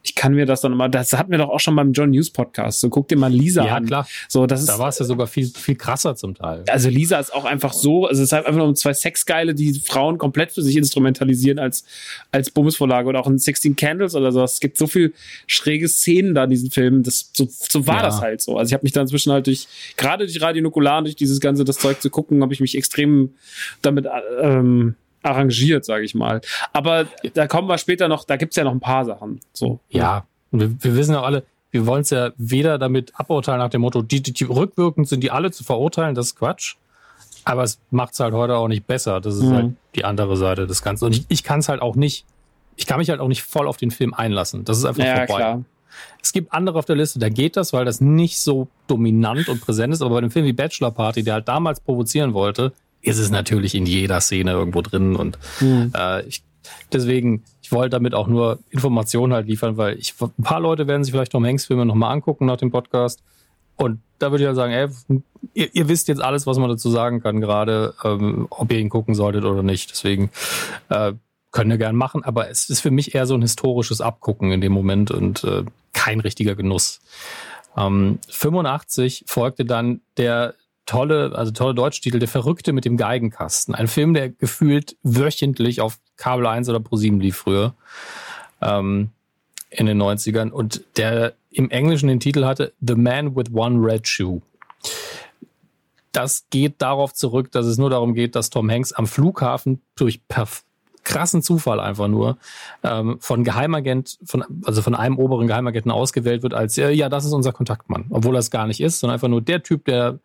ich 0.06 0.14
kann 0.14 0.34
mir 0.34 0.46
das 0.46 0.60
dann 0.60 0.72
immer, 0.72 0.88
das 0.88 1.12
hatten 1.12 1.32
wir 1.32 1.38
doch 1.38 1.48
auch 1.48 1.58
schon 1.58 1.74
beim 1.74 1.92
John 1.92 2.10
News 2.10 2.30
Podcast. 2.30 2.80
So 2.80 2.88
guck 2.88 3.08
dir 3.08 3.16
mal 3.16 3.32
Lisa 3.32 3.64
ja, 3.64 3.74
an. 3.74 3.84
Ja, 3.84 3.86
klar. 3.88 4.08
So, 4.28 4.46
das 4.46 4.60
ist, 4.60 4.68
da 4.68 4.78
war 4.78 4.88
es 4.88 4.98
ja 4.98 5.04
sogar 5.04 5.26
viel, 5.26 5.48
viel 5.48 5.74
krasser 5.74 6.14
zum 6.14 6.34
Teil. 6.34 6.64
Also 6.68 6.88
Lisa 6.88 7.18
ist 7.18 7.34
auch 7.34 7.44
einfach 7.44 7.72
so, 7.72 8.06
also 8.06 8.22
es 8.22 8.28
ist 8.28 8.32
halt 8.32 8.46
einfach 8.46 8.60
nur 8.60 8.74
zwei 8.76 8.94
Sexgeile, 8.94 9.54
die 9.54 9.80
Frauen 9.80 10.18
komplett 10.18 10.52
für 10.52 10.62
sich 10.62 10.76
instrumentalisieren 10.76 11.58
als, 11.58 11.84
als 12.30 12.50
Bumsvorlage 12.50 13.08
oder 13.08 13.20
auch 13.20 13.26
in 13.26 13.38
16 13.38 13.74
Candles 13.74 14.14
oder 14.14 14.30
so. 14.30 14.42
Es 14.44 14.60
gibt 14.60 14.78
so 14.78 14.86
viel 14.86 15.12
schräge 15.46 15.88
Szenen 15.88 16.34
da 16.34 16.44
in 16.44 16.50
diesen 16.50 16.70
Filmen. 16.70 17.02
Das, 17.02 17.30
so, 17.34 17.48
so 17.50 17.86
war 17.86 17.96
ja. 17.96 18.02
das 18.02 18.20
halt 18.20 18.40
so. 18.40 18.56
Also 18.56 18.70
ich 18.70 18.74
habe 18.74 18.84
mich 18.84 18.92
da 18.92 19.00
inzwischen 19.00 19.32
halt 19.32 19.48
durch, 19.48 19.66
gerade 19.96 20.24
durch 20.24 20.40
Radio 20.40 20.62
Nukular 20.62 20.98
und 20.98 21.04
durch 21.04 21.16
dieses 21.16 21.40
ganze, 21.40 21.64
das 21.64 21.78
Zeug 21.78 22.00
zu 22.00 22.10
gucken, 22.10 22.42
habe 22.42 22.54
ich 22.54 22.60
mich 22.60 22.76
extrem 22.76 23.34
damit, 23.82 24.06
ähm, 24.40 24.94
arrangiert, 25.26 25.84
sage 25.84 26.04
ich 26.04 26.14
mal. 26.14 26.40
Aber 26.72 27.06
da 27.34 27.46
kommen 27.46 27.68
wir 27.68 27.78
später 27.78 28.08
noch, 28.08 28.24
da 28.24 28.36
gibt's 28.36 28.56
ja 28.56 28.64
noch 28.64 28.72
ein 28.72 28.80
paar 28.80 29.04
Sachen. 29.04 29.40
So. 29.52 29.80
Ja, 29.88 30.26
und 30.50 30.60
wir, 30.60 30.82
wir 30.82 30.96
wissen 30.96 31.12
ja 31.12 31.22
alle, 31.22 31.44
wir 31.70 31.86
wollen 31.86 32.02
es 32.02 32.10
ja 32.10 32.30
weder 32.36 32.78
damit 32.78 33.12
aburteilen 33.14 33.58
nach 33.58 33.70
dem 33.70 33.82
Motto, 33.82 34.02
die, 34.02 34.22
die, 34.22 34.32
die 34.32 34.44
rückwirkend 34.44 35.08
sind 35.08 35.22
die 35.22 35.30
alle 35.30 35.50
zu 35.50 35.64
verurteilen, 35.64 36.14
das 36.14 36.26
ist 36.28 36.36
Quatsch. 36.36 36.76
Aber 37.44 37.62
es 37.62 37.78
macht's 37.90 38.18
halt 38.18 38.34
heute 38.34 38.56
auch 38.56 38.66
nicht 38.66 38.86
besser. 38.86 39.20
Das 39.20 39.36
ist 39.36 39.42
mhm. 39.42 39.54
halt 39.54 39.72
die 39.94 40.04
andere 40.04 40.36
Seite 40.36 40.66
des 40.66 40.82
Ganzen. 40.82 41.04
Und 41.04 41.14
ich, 41.14 41.26
ich 41.28 41.44
kann 41.44 41.60
es 41.60 41.68
halt 41.68 41.80
auch 41.80 41.94
nicht 41.94 42.24
ich 42.76 42.86
kann 42.86 42.98
mich 42.98 43.10
halt 43.10 43.20
auch 43.20 43.28
nicht 43.28 43.42
voll 43.42 43.66
auf 43.66 43.78
den 43.78 43.90
Film 43.90 44.14
einlassen. 44.14 44.64
Das 44.64 44.78
ist 44.78 44.84
einfach 44.84 45.02
Ja, 45.02 45.26
vorbei. 45.26 45.34
klar. 45.34 45.64
Es 46.22 46.32
gibt 46.32 46.52
andere 46.52 46.78
auf 46.78 46.84
der 46.84 46.96
Liste, 46.96 47.18
da 47.18 47.30
geht 47.30 47.56
das, 47.56 47.72
weil 47.72 47.86
das 47.86 48.00
nicht 48.00 48.38
so 48.38 48.68
dominant 48.86 49.48
und 49.48 49.60
präsent 49.62 49.94
ist. 49.94 50.02
Aber 50.02 50.16
bei 50.16 50.20
dem 50.20 50.30
Film 50.30 50.44
wie 50.44 50.52
Bachelor 50.52 50.90
Party, 50.90 51.22
der 51.22 51.34
halt 51.34 51.48
damals 51.48 51.80
provozieren 51.80 52.34
wollte, 52.34 52.72
ist 53.06 53.18
es 53.18 53.30
natürlich 53.30 53.74
in 53.74 53.86
jeder 53.86 54.20
Szene 54.20 54.52
irgendwo 54.52 54.82
drin. 54.82 55.16
Und 55.16 55.38
äh, 55.62 56.26
ich, 56.26 56.42
deswegen, 56.92 57.44
ich 57.62 57.72
wollte 57.72 57.90
damit 57.90 58.14
auch 58.14 58.26
nur 58.26 58.58
Informationen 58.70 59.32
halt 59.32 59.46
liefern, 59.46 59.76
weil 59.76 59.98
ich, 59.98 60.14
ein 60.20 60.42
paar 60.42 60.60
Leute 60.60 60.86
werden 60.86 61.04
sich 61.04 61.12
vielleicht 61.12 61.32
Tom 61.32 61.46
Hanks 61.46 61.66
Filme 61.66 61.86
nochmal 61.86 62.12
angucken 62.12 62.46
nach 62.46 62.56
dem 62.56 62.70
Podcast. 62.70 63.22
Und 63.76 64.00
da 64.18 64.30
würde 64.30 64.42
ich 64.42 64.46
halt 64.46 64.56
sagen, 64.56 64.72
ey, 64.72 64.88
ihr, 65.54 65.74
ihr 65.74 65.88
wisst 65.88 66.08
jetzt 66.08 66.22
alles, 66.22 66.46
was 66.46 66.58
man 66.58 66.68
dazu 66.68 66.90
sagen 66.90 67.20
kann, 67.20 67.40
gerade 67.40 67.94
ähm, 68.02 68.46
ob 68.50 68.72
ihr 68.72 68.78
ihn 68.78 68.88
gucken 68.88 69.14
solltet 69.14 69.44
oder 69.44 69.62
nicht. 69.62 69.90
Deswegen 69.90 70.30
äh, 70.88 71.12
können 71.52 71.70
wir 71.70 71.78
gern 71.78 71.96
machen, 71.96 72.24
aber 72.24 72.50
es 72.50 72.68
ist 72.68 72.80
für 72.80 72.90
mich 72.90 73.14
eher 73.14 73.26
so 73.26 73.34
ein 73.34 73.42
historisches 73.42 74.00
Abgucken 74.00 74.50
in 74.52 74.60
dem 74.60 74.72
Moment 74.72 75.10
und 75.10 75.44
äh, 75.44 75.64
kein 75.92 76.20
richtiger 76.20 76.54
Genuss. 76.54 77.00
Ähm, 77.76 78.18
85 78.28 79.24
folgte 79.26 79.64
dann 79.64 80.00
der 80.16 80.54
tolle, 80.86 81.32
also 81.34 81.52
tolle 81.52 81.74
Deutschtitel, 81.74 82.18
Der 82.18 82.28
Verrückte 82.28 82.72
mit 82.72 82.84
dem 82.84 82.96
Geigenkasten. 82.96 83.74
Ein 83.74 83.88
Film, 83.88 84.14
der 84.14 84.30
gefühlt 84.30 84.96
wöchentlich 85.02 85.80
auf 85.80 85.98
Kabel 86.16 86.46
1 86.46 86.68
oder 86.68 86.80
Pro 86.80 86.96
7 86.96 87.20
lief 87.20 87.36
früher. 87.36 87.74
Ähm, 88.62 89.10
in 89.68 89.86
den 89.86 90.00
90ern 90.00 90.50
und 90.50 90.82
der 90.96 91.34
im 91.50 91.70
Englischen 91.70 92.08
den 92.08 92.20
Titel 92.20 92.44
hatte 92.44 92.72
The 92.80 92.94
Man 92.94 93.34
with 93.34 93.52
One 93.52 93.84
Red 93.84 94.06
Shoe. 94.06 94.40
Das 96.12 96.46
geht 96.50 96.76
darauf 96.78 97.12
zurück, 97.12 97.50
dass 97.52 97.66
es 97.66 97.76
nur 97.76 97.90
darum 97.90 98.14
geht, 98.14 98.36
dass 98.36 98.48
Tom 98.48 98.70
Hanks 98.70 98.92
am 98.92 99.06
Flughafen 99.06 99.82
durch 99.96 100.26
perf 100.28 100.62
krassen 101.04 101.40
Zufall 101.40 101.78
einfach 101.78 102.08
nur 102.08 102.36
ähm, 102.82 103.18
von 103.20 103.44
Geheimagent, 103.44 104.18
von, 104.24 104.44
also 104.64 104.82
von 104.82 104.96
einem 104.96 105.18
oberen 105.18 105.46
Geheimagenten 105.46 105.92
ausgewählt 105.92 106.42
wird 106.42 106.52
als, 106.52 106.76
äh, 106.78 106.90
ja, 106.90 107.08
das 107.08 107.24
ist 107.24 107.32
unser 107.32 107.52
Kontaktmann. 107.52 108.06
Obwohl 108.10 108.34
es 108.36 108.50
gar 108.50 108.66
nicht 108.66 108.80
ist, 108.80 108.98
sondern 108.98 109.14
einfach 109.14 109.28
nur 109.28 109.40
der 109.40 109.62
Typ, 109.62 109.84
der 109.84 110.18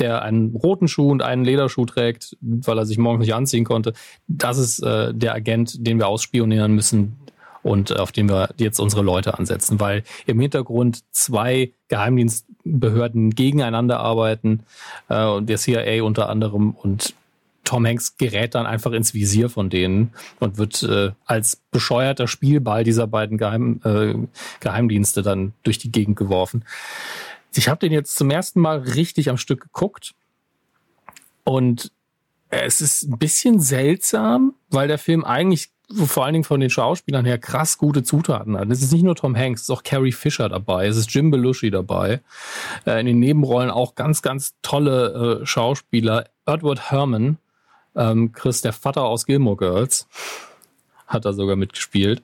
der 0.00 0.22
einen 0.22 0.54
roten 0.56 0.88
Schuh 0.88 1.10
und 1.10 1.22
einen 1.22 1.44
Lederschuh 1.44 1.86
trägt, 1.86 2.36
weil 2.40 2.78
er 2.78 2.86
sich 2.86 2.98
morgens 2.98 3.26
nicht 3.26 3.34
anziehen 3.34 3.64
konnte. 3.64 3.92
Das 4.26 4.58
ist 4.58 4.80
äh, 4.80 5.12
der 5.14 5.34
Agent, 5.34 5.86
den 5.86 5.98
wir 5.98 6.08
ausspionieren 6.08 6.74
müssen 6.74 7.16
und 7.62 7.90
äh, 7.90 7.94
auf 7.94 8.12
den 8.12 8.28
wir 8.28 8.50
jetzt 8.56 8.80
unsere 8.80 9.02
Leute 9.02 9.38
ansetzen, 9.38 9.80
weil 9.80 10.02
im 10.26 10.40
Hintergrund 10.40 11.00
zwei 11.10 11.72
Geheimdienstbehörden 11.88 13.30
gegeneinander 13.30 14.00
arbeiten 14.00 14.60
äh, 15.08 15.24
und 15.24 15.48
der 15.48 15.58
CIA 15.58 16.02
unter 16.02 16.28
anderem 16.28 16.72
und 16.72 17.14
Tom 17.64 17.84
Hanks 17.84 18.16
gerät 18.16 18.54
dann 18.54 18.64
einfach 18.64 18.92
ins 18.92 19.12
Visier 19.12 19.50
von 19.50 19.68
denen 19.68 20.12
und 20.40 20.56
wird 20.56 20.82
äh, 20.84 21.10
als 21.26 21.56
bescheuerter 21.70 22.26
Spielball 22.26 22.82
dieser 22.82 23.06
beiden 23.06 23.36
Geheim, 23.36 23.80
äh, 23.84 24.14
Geheimdienste 24.60 25.20
dann 25.20 25.52
durch 25.64 25.76
die 25.76 25.92
Gegend 25.92 26.16
geworfen. 26.16 26.64
Ich 27.58 27.68
habe 27.68 27.80
den 27.80 27.90
jetzt 27.90 28.14
zum 28.14 28.30
ersten 28.30 28.60
Mal 28.60 28.78
richtig 28.78 29.28
am 29.30 29.36
Stück 29.36 29.60
geguckt 29.60 30.14
und 31.42 31.90
es 32.50 32.80
ist 32.80 33.02
ein 33.02 33.18
bisschen 33.18 33.58
seltsam, 33.58 34.54
weil 34.70 34.86
der 34.86 34.96
Film 34.96 35.24
eigentlich 35.24 35.70
vor 35.92 36.24
allen 36.24 36.34
Dingen 36.34 36.44
von 36.44 36.60
den 36.60 36.70
Schauspielern 36.70 37.24
her 37.24 37.38
krass 37.38 37.76
gute 37.76 38.04
Zutaten 38.04 38.56
hat. 38.56 38.70
Es 38.70 38.80
ist 38.80 38.92
nicht 38.92 39.02
nur 39.02 39.16
Tom 39.16 39.36
Hanks, 39.36 39.62
es 39.62 39.68
ist 39.68 39.74
auch 39.74 39.82
Carrie 39.82 40.12
Fisher 40.12 40.48
dabei, 40.48 40.86
es 40.86 40.96
ist 40.96 41.12
Jim 41.12 41.32
Belushi 41.32 41.72
dabei. 41.72 42.20
Äh, 42.86 43.00
in 43.00 43.06
den 43.06 43.18
Nebenrollen 43.18 43.70
auch 43.70 43.96
ganz, 43.96 44.22
ganz 44.22 44.54
tolle 44.62 45.40
äh, 45.40 45.46
Schauspieler. 45.46 46.26
Edward 46.46 46.92
Herman, 46.92 47.38
ähm, 47.96 48.30
Chris, 48.30 48.60
der 48.60 48.72
Vater 48.72 49.02
aus 49.02 49.26
Gilmore 49.26 49.56
Girls, 49.56 50.06
hat 51.08 51.24
da 51.24 51.32
sogar 51.32 51.56
mitgespielt. 51.56 52.22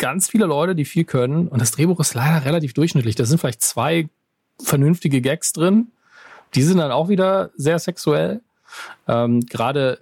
Ganz 0.00 0.30
viele 0.30 0.46
Leute, 0.46 0.74
die 0.74 0.86
viel 0.86 1.04
können. 1.04 1.46
Und 1.46 1.60
das 1.60 1.72
Drehbuch 1.72 2.00
ist 2.00 2.14
leider 2.14 2.46
relativ 2.46 2.72
durchschnittlich. 2.72 3.16
Da 3.16 3.26
sind 3.26 3.38
vielleicht 3.38 3.60
zwei 3.60 4.08
vernünftige 4.58 5.20
Gags 5.20 5.52
drin. 5.52 5.88
Die 6.54 6.62
sind 6.62 6.78
dann 6.78 6.90
auch 6.90 7.10
wieder 7.10 7.50
sehr 7.54 7.78
sexuell. 7.78 8.40
Ähm, 9.06 9.44
Gerade 9.44 9.98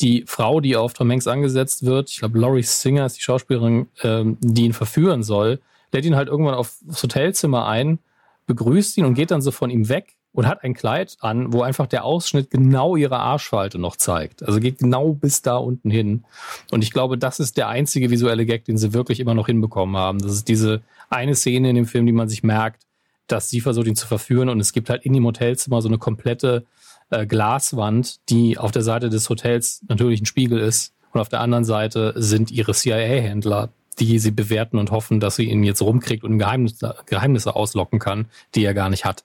die 0.00 0.24
Frau, 0.26 0.62
die 0.62 0.74
auf 0.74 0.94
Tom 0.94 1.10
Hanks 1.10 1.26
angesetzt 1.26 1.84
wird, 1.84 2.08
ich 2.08 2.20
glaube, 2.20 2.38
Laurie 2.38 2.62
Singer 2.62 3.04
ist 3.04 3.18
die 3.18 3.20
Schauspielerin, 3.20 3.88
ähm, 4.02 4.38
die 4.40 4.64
ihn 4.64 4.72
verführen 4.72 5.22
soll, 5.22 5.60
lädt 5.92 6.06
ihn 6.06 6.16
halt 6.16 6.28
irgendwann 6.28 6.54
auf 6.54 6.76
das 6.86 7.02
Hotelzimmer 7.02 7.66
ein, 7.66 7.98
begrüßt 8.46 8.96
ihn 8.96 9.04
und 9.04 9.12
geht 9.12 9.30
dann 9.30 9.42
so 9.42 9.50
von 9.50 9.68
ihm 9.68 9.90
weg 9.90 10.14
und 10.32 10.46
hat 10.46 10.64
ein 10.64 10.74
Kleid 10.74 11.16
an, 11.20 11.52
wo 11.52 11.62
einfach 11.62 11.86
der 11.86 12.04
Ausschnitt 12.04 12.50
genau 12.50 12.96
ihre 12.96 13.18
Arschfalte 13.18 13.78
noch 13.78 13.96
zeigt. 13.96 14.42
Also 14.42 14.60
geht 14.60 14.78
genau 14.78 15.12
bis 15.12 15.42
da 15.42 15.56
unten 15.56 15.90
hin. 15.90 16.24
Und 16.70 16.82
ich 16.82 16.92
glaube, 16.92 17.18
das 17.18 17.38
ist 17.38 17.56
der 17.56 17.68
einzige 17.68 18.10
visuelle 18.10 18.46
Gag, 18.46 18.64
den 18.64 18.78
sie 18.78 18.94
wirklich 18.94 19.20
immer 19.20 19.34
noch 19.34 19.46
hinbekommen 19.46 19.96
haben. 19.96 20.18
Das 20.18 20.32
ist 20.32 20.48
diese 20.48 20.82
eine 21.10 21.34
Szene 21.34 21.70
in 21.70 21.76
dem 21.76 21.86
Film, 21.86 22.06
die 22.06 22.12
man 22.12 22.28
sich 22.28 22.42
merkt, 22.42 22.82
dass 23.26 23.50
sie 23.50 23.60
versucht, 23.60 23.86
ihn 23.86 23.96
zu 23.96 24.06
verführen. 24.06 24.48
Und 24.48 24.60
es 24.60 24.72
gibt 24.72 24.88
halt 24.88 25.04
in 25.04 25.12
dem 25.12 25.26
Hotelzimmer 25.26 25.82
so 25.82 25.88
eine 25.88 25.98
komplette 25.98 26.64
äh, 27.10 27.26
Glaswand, 27.26 28.28
die 28.30 28.56
auf 28.56 28.70
der 28.70 28.82
Seite 28.82 29.10
des 29.10 29.28
Hotels 29.28 29.82
natürlich 29.88 30.22
ein 30.22 30.26
Spiegel 30.26 30.58
ist. 30.58 30.94
Und 31.12 31.20
auf 31.20 31.28
der 31.28 31.40
anderen 31.40 31.64
Seite 31.64 32.14
sind 32.16 32.50
ihre 32.50 32.72
CIA-Händler, 32.72 33.68
die 33.98 34.18
sie 34.18 34.30
bewerten 34.30 34.78
und 34.78 34.90
hoffen, 34.90 35.20
dass 35.20 35.36
sie 35.36 35.50
ihn 35.50 35.62
jetzt 35.62 35.82
rumkriegt 35.82 36.24
und 36.24 36.38
Geheimnisse, 36.38 36.96
Geheimnisse 37.04 37.54
auslocken 37.54 37.98
kann, 37.98 38.26
die 38.54 38.64
er 38.64 38.72
gar 38.72 38.88
nicht 38.88 39.04
hat. 39.04 39.24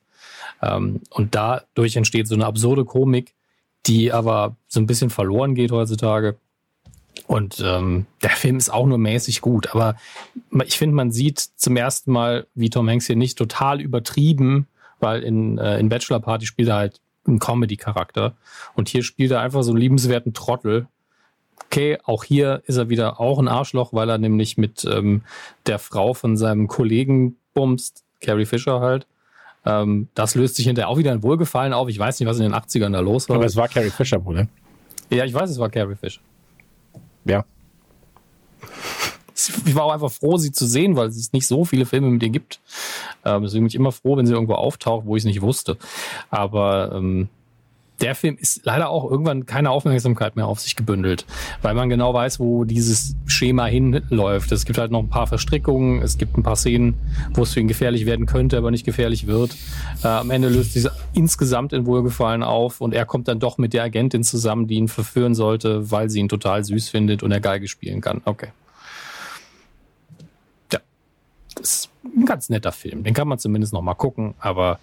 Ähm, 0.62 1.02
und 1.10 1.36
dadurch 1.36 1.96
entsteht 1.96 2.28
so 2.28 2.36
eine 2.36 2.46
absurde 2.46 2.86
Komik, 2.86 3.34
die 3.86 4.12
aber 4.12 4.56
so 4.68 4.80
ein 4.80 4.88
bisschen 4.88 5.10
verloren 5.10 5.56
geht 5.56 5.72
heutzutage. 5.72 6.38
Und 7.26 7.62
ähm, 7.66 8.06
der 8.22 8.30
Film 8.32 8.58
ist 8.58 8.70
auch 8.70 8.86
nur 8.86 8.98
mäßig 8.98 9.42
gut, 9.42 9.74
aber 9.74 9.96
ich 10.66 10.78
finde, 10.78 10.96
man 10.96 11.12
sieht 11.12 11.40
zum 11.40 11.76
ersten 11.76 12.12
Mal, 12.12 12.46
wie 12.54 12.70
Tom 12.70 12.88
Hanks 12.88 13.08
hier 13.08 13.16
nicht 13.16 13.38
total 13.38 13.82
übertrieben, 13.82 14.68
weil 15.00 15.24
in, 15.24 15.58
äh, 15.58 15.80
in 15.80 15.90
Bachelor 15.90 16.20
Party 16.20 16.46
spielt 16.46 16.70
er 16.70 16.76
halt 16.76 17.02
einen 17.26 17.40
Comedy-Charakter 17.40 18.36
und 18.76 18.88
hier 18.88 19.04
spielt 19.04 19.32
er 19.32 19.42
einfach 19.42 19.64
so 19.64 19.72
einen 19.72 19.80
liebenswerten 19.80 20.34
Trottel. 20.34 20.88
Okay, 21.66 21.98
auch 22.06 22.24
hier 22.24 22.62
ist 22.66 22.78
er 22.78 22.90
wieder 22.90 23.20
auch 23.20 23.40
ein 23.40 23.48
Arschloch, 23.48 23.94
weil 23.94 24.10
er 24.10 24.18
nämlich 24.18 24.58
mit 24.58 24.86
ähm, 24.86 25.24
der 25.66 25.80
Frau 25.80 26.14
von 26.14 26.38
seinem 26.38 26.68
Kollegen 26.68 27.36
bumst, 27.54 28.06
Carrie 28.22 28.46
Fisher 28.46 28.80
halt. 28.80 29.06
Ähm, 29.68 30.08
das 30.14 30.36
löst 30.36 30.56
sich 30.56 30.66
hinterher 30.66 30.88
auch 30.88 30.98
wieder 30.98 31.12
ein 31.12 31.22
Wohlgefallen 31.24 31.74
auf. 31.74 31.90
Ich 31.90 32.00
weiß 32.00 32.20
nicht, 32.20 32.30
was 32.30 32.38
in 32.38 32.44
den 32.44 32.54
80ern 32.54 32.94
da 32.94 33.02
los 33.02 33.28
war. 33.28 33.36
Aber 33.36 33.46
es 33.46 33.58
war 33.58 33.68
Carrie 33.68 33.90
Fisher, 33.90 34.18
Bruder. 34.18 34.48
Ja, 35.10 35.26
ich 35.26 35.34
weiß, 35.34 35.50
es 35.50 35.60
war 35.60 35.70
Carrie 35.70 35.96
Fisher. 35.96 36.22
Ja. 37.26 37.44
Ich 39.66 39.76
war 39.76 39.84
auch 39.84 39.94
einfach 39.94 40.12
froh, 40.12 40.38
sie 40.38 40.52
zu 40.52 40.66
sehen, 40.66 40.96
weil 40.96 41.10
es 41.10 41.34
nicht 41.34 41.46
so 41.46 41.66
viele 41.66 41.86
Filme 41.86 42.08
mit 42.10 42.24
ihr 42.24 42.30
gibt. 42.30 42.62
Ähm, 43.26 43.44
deswegen 43.44 43.66
bin 43.66 43.68
ich 43.68 43.76
immer 43.76 43.92
froh, 43.92 44.18
wenn 44.18 44.26
sie 44.26 44.34
irgendwo 44.34 44.54
auftaucht, 44.54 45.06
wo 45.06 45.16
ich 45.16 45.22
es 45.22 45.26
nicht 45.26 45.42
wusste. 45.42 45.78
Aber 46.30 46.94
ähm, 46.94 47.28
der 48.02 48.16
Film 48.16 48.38
ist 48.38 48.62
leider 48.64 48.90
auch 48.90 49.10
irgendwann 49.10 49.46
keine 49.46 49.72
Aufmerksamkeit 49.72 50.36
mehr 50.36 50.48
auf 50.48 50.60
sich 50.60 50.76
gebündelt, 50.76 51.26
weil 51.62 51.74
man 51.74 51.90
genau 51.90 52.14
weiß, 52.14 52.40
wo 52.40 52.64
dieses 52.64 53.16
Schema 53.26 53.66
hinläuft. 53.66 54.52
Es 54.52 54.66
gibt 54.66 54.78
halt 54.78 54.92
noch 54.92 55.00
ein 55.00 55.10
paar 55.10 55.28
Verstrickungen, 55.28 56.02
es 56.02 56.18
gibt 56.18 56.38
ein 56.38 56.44
paar 56.44 56.56
Szenen, 56.56 56.96
wo 57.34 57.44
es 57.44 57.54
für 57.54 57.60
ihn 57.60 57.68
gefährlich 57.68 58.06
werden 58.06 58.26
könnte, 58.26 58.58
aber 58.58 58.72
nicht 58.72 58.86
gefährlich 58.86 59.26
wird. 59.28 59.56
Äh, 60.04 60.08
am 60.08 60.30
Ende 60.30 60.50
löst 60.50 60.74
sich 60.74 60.88
insgesamt 61.14 61.74
in 61.74 61.86
Wohlgefallen 61.86 62.44
auf 62.44 62.82
und 62.82 62.94
er 62.94 63.06
kommt 63.06 63.28
dann 63.28 63.40
doch 63.40 63.58
mit 63.58 63.74
der 63.74 63.84
Agentin 63.84 64.24
zusammen, 64.24 64.68
die 64.68 64.76
ihn 64.76 64.88
verführen 64.88 65.34
sollte, 65.34 65.90
weil 65.90 66.10
sie 66.10 66.20
ihn 66.20 66.30
total 66.30 66.64
süß 66.64 66.90
findet 66.90 67.24
und 67.24 67.32
er 67.32 67.40
Geige 67.40 67.68
spielen 67.68 68.02
kann. 68.02 68.22
Okay. 68.26 68.50
Ja. 70.72 70.80
Das 71.56 71.74
ist 71.74 71.90
ein 72.04 72.26
ganz 72.26 72.50
netter 72.50 72.72
Film. 72.72 73.04
Den 73.04 73.14
kann 73.14 73.28
man 73.28 73.40
zumindest 73.40 73.74
noch 73.74 73.82
mal 73.82 73.96
gucken, 73.96 74.36
aber 74.40 74.80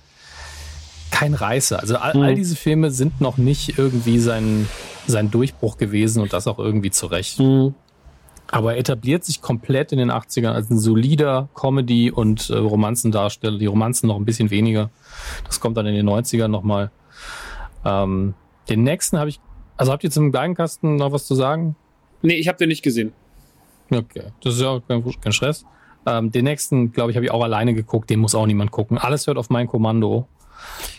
kein 1.15 1.35
Reißer. 1.35 1.78
Also 1.78 1.97
all, 1.97 2.20
all 2.20 2.35
diese 2.35 2.57
Filme 2.57 2.91
sind 2.91 3.20
noch 3.20 3.39
nicht 3.39 3.78
irgendwie 3.78 4.19
sein, 4.19 4.69
sein 5.07 5.31
Durchbruch 5.31 5.77
gewesen 5.77 6.20
und 6.20 6.32
das 6.32 6.49
auch 6.49 6.59
irgendwie 6.59 6.91
zurecht. 6.91 7.39
Aber 8.49 8.74
er 8.74 8.81
etabliert 8.81 9.24
sich 9.24 9.41
komplett 9.41 9.93
in 9.93 9.99
den 9.99 10.11
80ern 10.11 10.51
als 10.51 10.70
ein 10.70 10.78
solider 10.78 11.49
Comedy- 11.55 12.11
und 12.11 12.51
äh, 12.51 12.57
Romanzendarsteller. 12.57 13.59
Die 13.59 13.66
Romanzen 13.66 14.09
noch 14.09 14.16
ein 14.16 14.24
bisschen 14.24 14.51
weniger. 14.51 14.91
Das 15.47 15.61
kommt 15.61 15.77
dann 15.77 15.86
in 15.86 15.95
den 15.95 16.09
90ern 16.09 16.49
nochmal. 16.49 16.91
Ähm, 17.85 18.35
den 18.69 18.82
nächsten 18.82 19.16
habe 19.16 19.31
ich, 19.31 19.39
also 19.77 19.93
habt 19.93 20.03
ihr 20.03 20.11
zum 20.11 20.32
Geigenkasten 20.32 20.97
noch 20.97 21.12
was 21.12 21.27
zu 21.27 21.36
sagen? 21.36 21.77
Nee, 22.23 22.35
ich 22.35 22.49
habe 22.49 22.59
den 22.59 22.69
nicht 22.69 22.82
gesehen. 22.82 23.12
Okay, 23.89 24.32
das 24.43 24.55
ist 24.55 24.62
ja 24.62 24.70
auch 24.70 24.81
kein, 24.89 25.05
kein 25.20 25.32
Stress. 25.32 25.65
Ähm, 26.07 26.32
den 26.32 26.45
nächsten, 26.45 26.91
glaube 26.91 27.12
ich, 27.12 27.16
habe 27.16 27.24
ich 27.24 27.31
auch 27.31 27.43
alleine 27.43 27.73
geguckt. 27.73 28.11
Den 28.11 28.19
muss 28.19 28.35
auch 28.35 28.47
niemand 28.47 28.73
gucken. 28.73 28.99
Alles 28.99 29.28
hört 29.28 29.39
auf 29.39 29.49
mein 29.49 29.69
Kommando. 29.69 30.27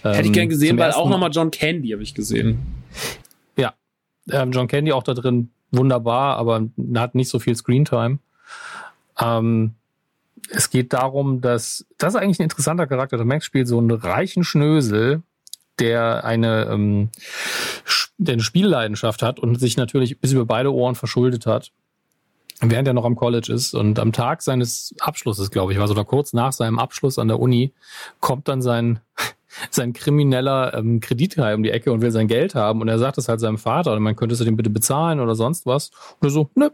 Hätte 0.03 0.22
ich 0.22 0.27
Ähm, 0.27 0.34
gern 0.34 0.49
gesehen, 0.49 0.77
weil 0.77 0.88
ersten 0.88 1.02
auch 1.02 1.06
Mal- 1.06 1.11
nochmal 1.11 1.32
John 1.32 1.52
Candy 1.52 1.90
habe 1.90 2.03
ich 2.03 2.14
gesehen. 2.14 2.60
Ja, 3.57 3.73
ähm, 4.30 4.52
John 4.52 4.68
Candy 4.68 4.91
auch 4.91 5.03
da 5.03 5.14
drin 5.14 5.49
wunderbar, 5.72 6.38
aber 6.38 6.68
hat 6.95 7.15
nicht 7.15 7.30
so 7.30 7.40
viel 7.40 7.56
Screentime. 7.56 8.19
Ähm, 9.19 9.76
es 10.52 10.69
geht 10.69 10.94
darum, 10.94 11.41
dass 11.41 11.86
das 11.98 12.14
ist 12.14 12.22
eigentlich 12.22 12.40
ein 12.40 12.44
interessanter 12.44 12.86
Charakter. 12.88 13.18
Der 13.18 13.26
Max 13.26 13.45
spielt 13.45 13.68
so 13.68 13.77
einen 13.80 13.91
reichen 13.91 14.44
Schnösel, 14.44 15.23
der 15.80 16.23
eine, 16.23 16.65
ähm, 16.65 17.10
der 18.18 18.34
eine 18.34 18.44
Spielleidenschaft 18.44 19.22
hat 19.23 19.40
und 19.40 19.60
sich 19.60 19.76
natürlich 19.76 20.19
bis 20.19 20.32
über 20.34 20.45
beide 20.45 20.72
Ohren 20.73 20.95
verschuldet 20.95 21.45
hat. 21.45 21.72
während 22.61 22.88
er 22.88 22.94
noch 22.94 23.03
am 23.03 23.15
College 23.18 23.52
ist 23.52 23.73
und 23.73 23.99
am 23.99 24.14
Tag 24.14 24.41
seines 24.41 24.95
Abschlusses, 24.99 25.52
glaube 25.52 25.73
ich, 25.73 25.80
war 25.80 25.90
oder 25.90 26.06
kurz 26.06 26.32
nach 26.32 26.53
seinem 26.53 26.80
Abschluss 26.80 27.19
an 27.19 27.27
der 27.27 27.40
Uni, 27.40 27.73
kommt 28.22 28.48
dann 28.48 28.61
sein 28.61 29.02
sein 29.69 29.94
krimineller 29.94 30.73
ähm, 30.73 30.99
Kreditkai 30.99 31.56
um 31.56 31.64
die 31.64 31.72
Ecke 31.72 31.91
und 31.91 32.02
will 32.02 32.11
sein 32.11 32.27
Geld 32.27 32.56
haben 32.56 32.82
und 32.82 32.88
er 32.88 32.99
sagt 32.99 33.18
das 33.18 33.27
halt 33.27 33.40
seinem 33.40 33.57
Vater 33.57 33.94
und 33.94 34.03
man 34.03 34.15
könntest 34.15 34.41
du 34.41 34.45
den 34.45 34.57
bitte 34.57 34.69
bezahlen 34.69 35.19
oder 35.19 35.36
sonst 35.36 35.65
was 35.65 35.91
und 36.19 36.27
er 36.27 36.32
so, 36.32 36.49
ne, 36.56 36.72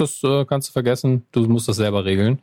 das 0.00 0.22
äh, 0.22 0.44
kannst 0.44 0.68
du 0.68 0.72
vergessen, 0.72 1.26
du 1.32 1.42
musst 1.42 1.68
das 1.68 1.76
selber 1.76 2.04
regeln. 2.04 2.40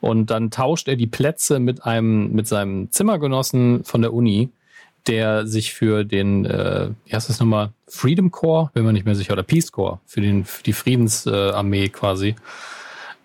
Und 0.00 0.30
dann 0.30 0.50
tauscht 0.50 0.88
er 0.88 0.96
die 0.96 1.06
Plätze 1.06 1.58
mit 1.58 1.84
einem, 1.84 2.32
mit 2.32 2.46
seinem 2.46 2.90
Zimmergenossen 2.90 3.84
von 3.84 4.02
der 4.02 4.12
Uni, 4.12 4.50
der 5.06 5.46
sich 5.46 5.72
für 5.72 6.04
den, 6.04 6.44
äh, 6.44 6.90
wie 7.06 7.14
heißt 7.14 7.28
das 7.28 7.40
nochmal, 7.40 7.72
Freedom 7.88 8.30
Corps, 8.30 8.70
bin 8.74 8.84
mir 8.84 8.92
nicht 8.92 9.06
mehr 9.06 9.14
sicher, 9.14 9.32
oder 9.32 9.42
Peace 9.42 9.72
Corps, 9.72 10.00
für, 10.04 10.20
den, 10.20 10.44
für 10.44 10.62
die 10.62 10.72
Friedensarmee 10.72 11.88
quasi, 11.88 12.36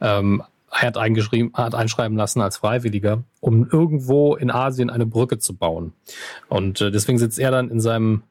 ähm, 0.02 0.42
hat, 0.84 0.98
eingeschrieben, 0.98 1.52
hat 1.54 1.76
einschreiben 1.76 2.18
lassen 2.18 2.42
als 2.42 2.58
Freiwilliger, 2.58 3.24
um 3.40 3.68
irgendwo 3.70 4.36
in 4.36 4.52
Asien 4.52 4.90
eine 4.90 5.06
Brücke 5.06 5.40
zu 5.40 5.56
bauen. 5.56 5.94
Und 6.48 6.82
äh, 6.82 6.92
deswegen 6.92 7.18
sitzt 7.18 7.40
er 7.40 7.52
dann 7.52 7.70
in 7.70 7.80
seinem 7.80 8.24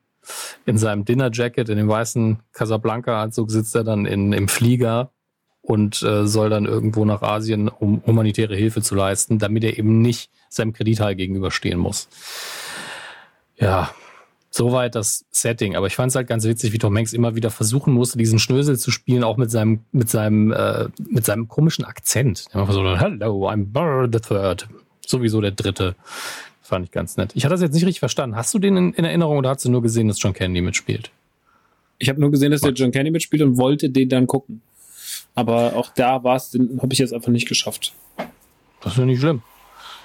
in 0.65 0.79
seinem 0.79 1.05
Dinner 1.05 1.29
Jacket, 1.31 1.69
in 1.69 1.77
dem 1.77 1.89
weißen 1.89 2.39
Casablanca-Anzug 2.53 3.51
sitzt 3.51 3.75
er 3.75 3.85
dann 3.85 4.07
in, 4.07 4.33
im 4.33 4.49
Flieger 4.49 5.11
und 5.61 6.03
äh, 6.03 6.27
soll 6.27 6.49
dann 6.49 6.65
irgendwo 6.65 7.05
nach 7.05 7.21
Asien, 7.21 7.69
um 7.69 8.03
humanitäre 8.07 8.57
Hilfe 8.57 8.81
zu 8.81 8.95
leisten, 8.95 9.39
damit 9.39 9.65
er 9.65 9.79
eben 9.79 10.01
nicht 10.01 10.31
seinem 10.49 10.73
Kredithai 10.73 11.15
gegenüberstehen 11.15 11.79
muss. 11.79 12.09
Ja, 13.57 13.91
soweit 14.57 14.95
das 14.95 15.25
Setting. 15.31 15.75
Aber 15.75 15.89
ich 15.89 15.97
fand 15.97 16.11
es 16.11 16.17
halt 16.17 16.29
ganz 16.29 16.45
witzig, 16.45 16.73
wie 16.73 16.79
Tom 16.79 16.97
Hanks 16.97 17.13
immer 17.13 17.35
wieder 17.35 17.51
versuchen 17.51 17.93
musste, 17.93 18.19
diesen 18.19 18.39
Schnösel 18.39 18.79
zu 18.79 18.91
spielen, 18.91 19.25
auch 19.25 19.37
mit 19.37 19.51
seinem, 19.51 19.81
mit 19.91 20.09
seinem, 20.09 20.53
äh, 20.53 20.89
mit 21.11 21.25
seinem 21.25 21.49
komischen 21.49 21.85
Akzent. 21.85 22.47
Der 22.55 22.65
so, 22.67 22.97
hello, 22.97 23.49
I'm 23.49 23.67
Burr 23.73 24.09
the 24.11 24.21
Third. 24.21 24.69
Sowieso 25.05 25.41
der 25.41 25.51
dritte. 25.51 25.97
Fand 26.63 26.87
ich 26.87 26.93
ganz 26.93 27.17
nett. 27.17 27.33
Ich 27.35 27.45
hatte 27.45 27.55
das 27.55 27.63
jetzt 27.63 27.75
nicht 27.75 27.85
richtig 27.85 27.99
verstanden. 27.99 28.37
Hast 28.37 28.55
du 28.55 28.59
den 28.59 28.77
in, 28.77 28.93
in 28.95 29.05
Erinnerung 29.05 29.39
oder 29.39 29.51
hast 29.51 29.65
du 29.65 29.71
nur 29.71 29.83
gesehen, 29.83 30.09
dass 30.09 30.23
John 30.23 30.33
Candy 30.33 30.61
mitspielt? 30.61 31.11
Ich 31.99 32.09
habe 32.09 32.21
nur 32.21 32.31
gesehen, 32.31 32.53
dass 32.53 32.61
der 32.61 32.73
John 32.73 32.93
Candy 32.93 33.11
mitspielt 33.11 33.43
und 33.43 33.59
wollte 33.59 33.91
den 33.91 34.09
dann 34.09 34.27
gucken. 34.27 34.63
Aber 35.35 35.75
auch 35.75 35.91
da 35.95 36.23
war 36.23 36.37
es, 36.37 36.51
den 36.51 36.81
habe 36.81 36.93
ich 36.93 37.01
jetzt 37.01 37.13
einfach 37.13 37.33
nicht 37.33 37.49
geschafft. 37.49 37.93
Das 38.81 38.93
ist 38.93 38.99
ja 38.99 39.05
nicht 39.05 39.21
schlimm. 39.21 39.43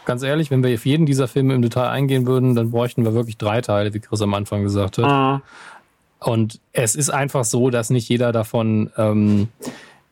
Ganz 0.06 0.24
ehrlich, 0.24 0.52
wenn 0.52 0.64
wir 0.64 0.74
auf 0.74 0.86
jeden 0.86 1.06
dieser 1.06 1.28
Filme 1.28 1.54
im 1.54 1.62
Detail 1.62 1.90
eingehen 1.90 2.26
würden, 2.26 2.56
dann 2.56 2.72
bräuchten 2.72 3.04
wir 3.06 3.14
wirklich 3.14 3.38
drei 3.38 3.62
Teile, 3.62 3.94
wie 3.94 4.00
Chris 4.00 4.22
am 4.22 4.34
Anfang 4.34 4.64
gesagt 4.64 4.98
hat. 4.98 5.06
Ah. 5.06 5.42
Und 6.20 6.60
es 6.74 6.96
ist 6.96 7.10
einfach 7.10 7.46
so, 7.46 7.70
dass 7.70 7.90
nicht 7.90 8.10
jeder 8.10 8.32
davon 8.32 8.92
ähm, 8.98 9.50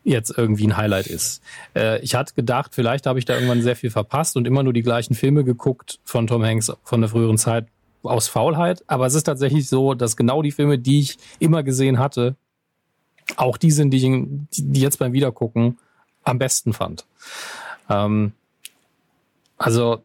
jetzt 0.04 0.36
irgendwie 0.36 0.66
ein 0.66 0.76
Highlight 0.76 1.06
ist. 1.06 1.42
Äh, 1.74 2.00
ich 2.00 2.14
hatte 2.14 2.34
gedacht, 2.34 2.74
vielleicht 2.74 3.06
habe 3.06 3.18
ich 3.18 3.24
da 3.24 3.34
irgendwann 3.34 3.62
sehr 3.62 3.76
viel 3.76 3.90
verpasst 3.90 4.36
und 4.36 4.46
immer 4.46 4.62
nur 4.62 4.72
die 4.72 4.82
gleichen 4.82 5.14
Filme 5.14 5.44
geguckt 5.44 6.00
von 6.04 6.26
Tom 6.26 6.42
Hanks 6.42 6.72
von 6.82 7.00
der 7.00 7.10
früheren 7.10 7.38
Zeit 7.38 7.66
aus 8.02 8.28
Faulheit. 8.28 8.82
Aber 8.86 9.06
es 9.06 9.14
ist 9.14 9.24
tatsächlich 9.24 9.68
so, 9.68 9.94
dass 9.94 10.16
genau 10.16 10.42
die 10.42 10.52
Filme, 10.52 10.78
die 10.78 11.00
ich 11.00 11.18
immer 11.38 11.62
gesehen 11.62 11.98
hatte, 11.98 12.36
auch 13.36 13.58
die 13.58 13.70
sind, 13.70 13.90
die 13.90 13.98
ich 13.98 14.62
die 14.64 14.80
jetzt 14.80 14.98
beim 14.98 15.12
Wiedergucken 15.12 15.78
am 16.24 16.38
besten 16.38 16.72
fand. 16.72 17.04
Ähm, 17.90 18.32
also, 19.58 20.04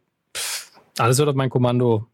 alles 0.97 1.17
wird 1.17 1.29
auf 1.29 1.35
mein 1.35 1.49
Kommando. 1.49 2.07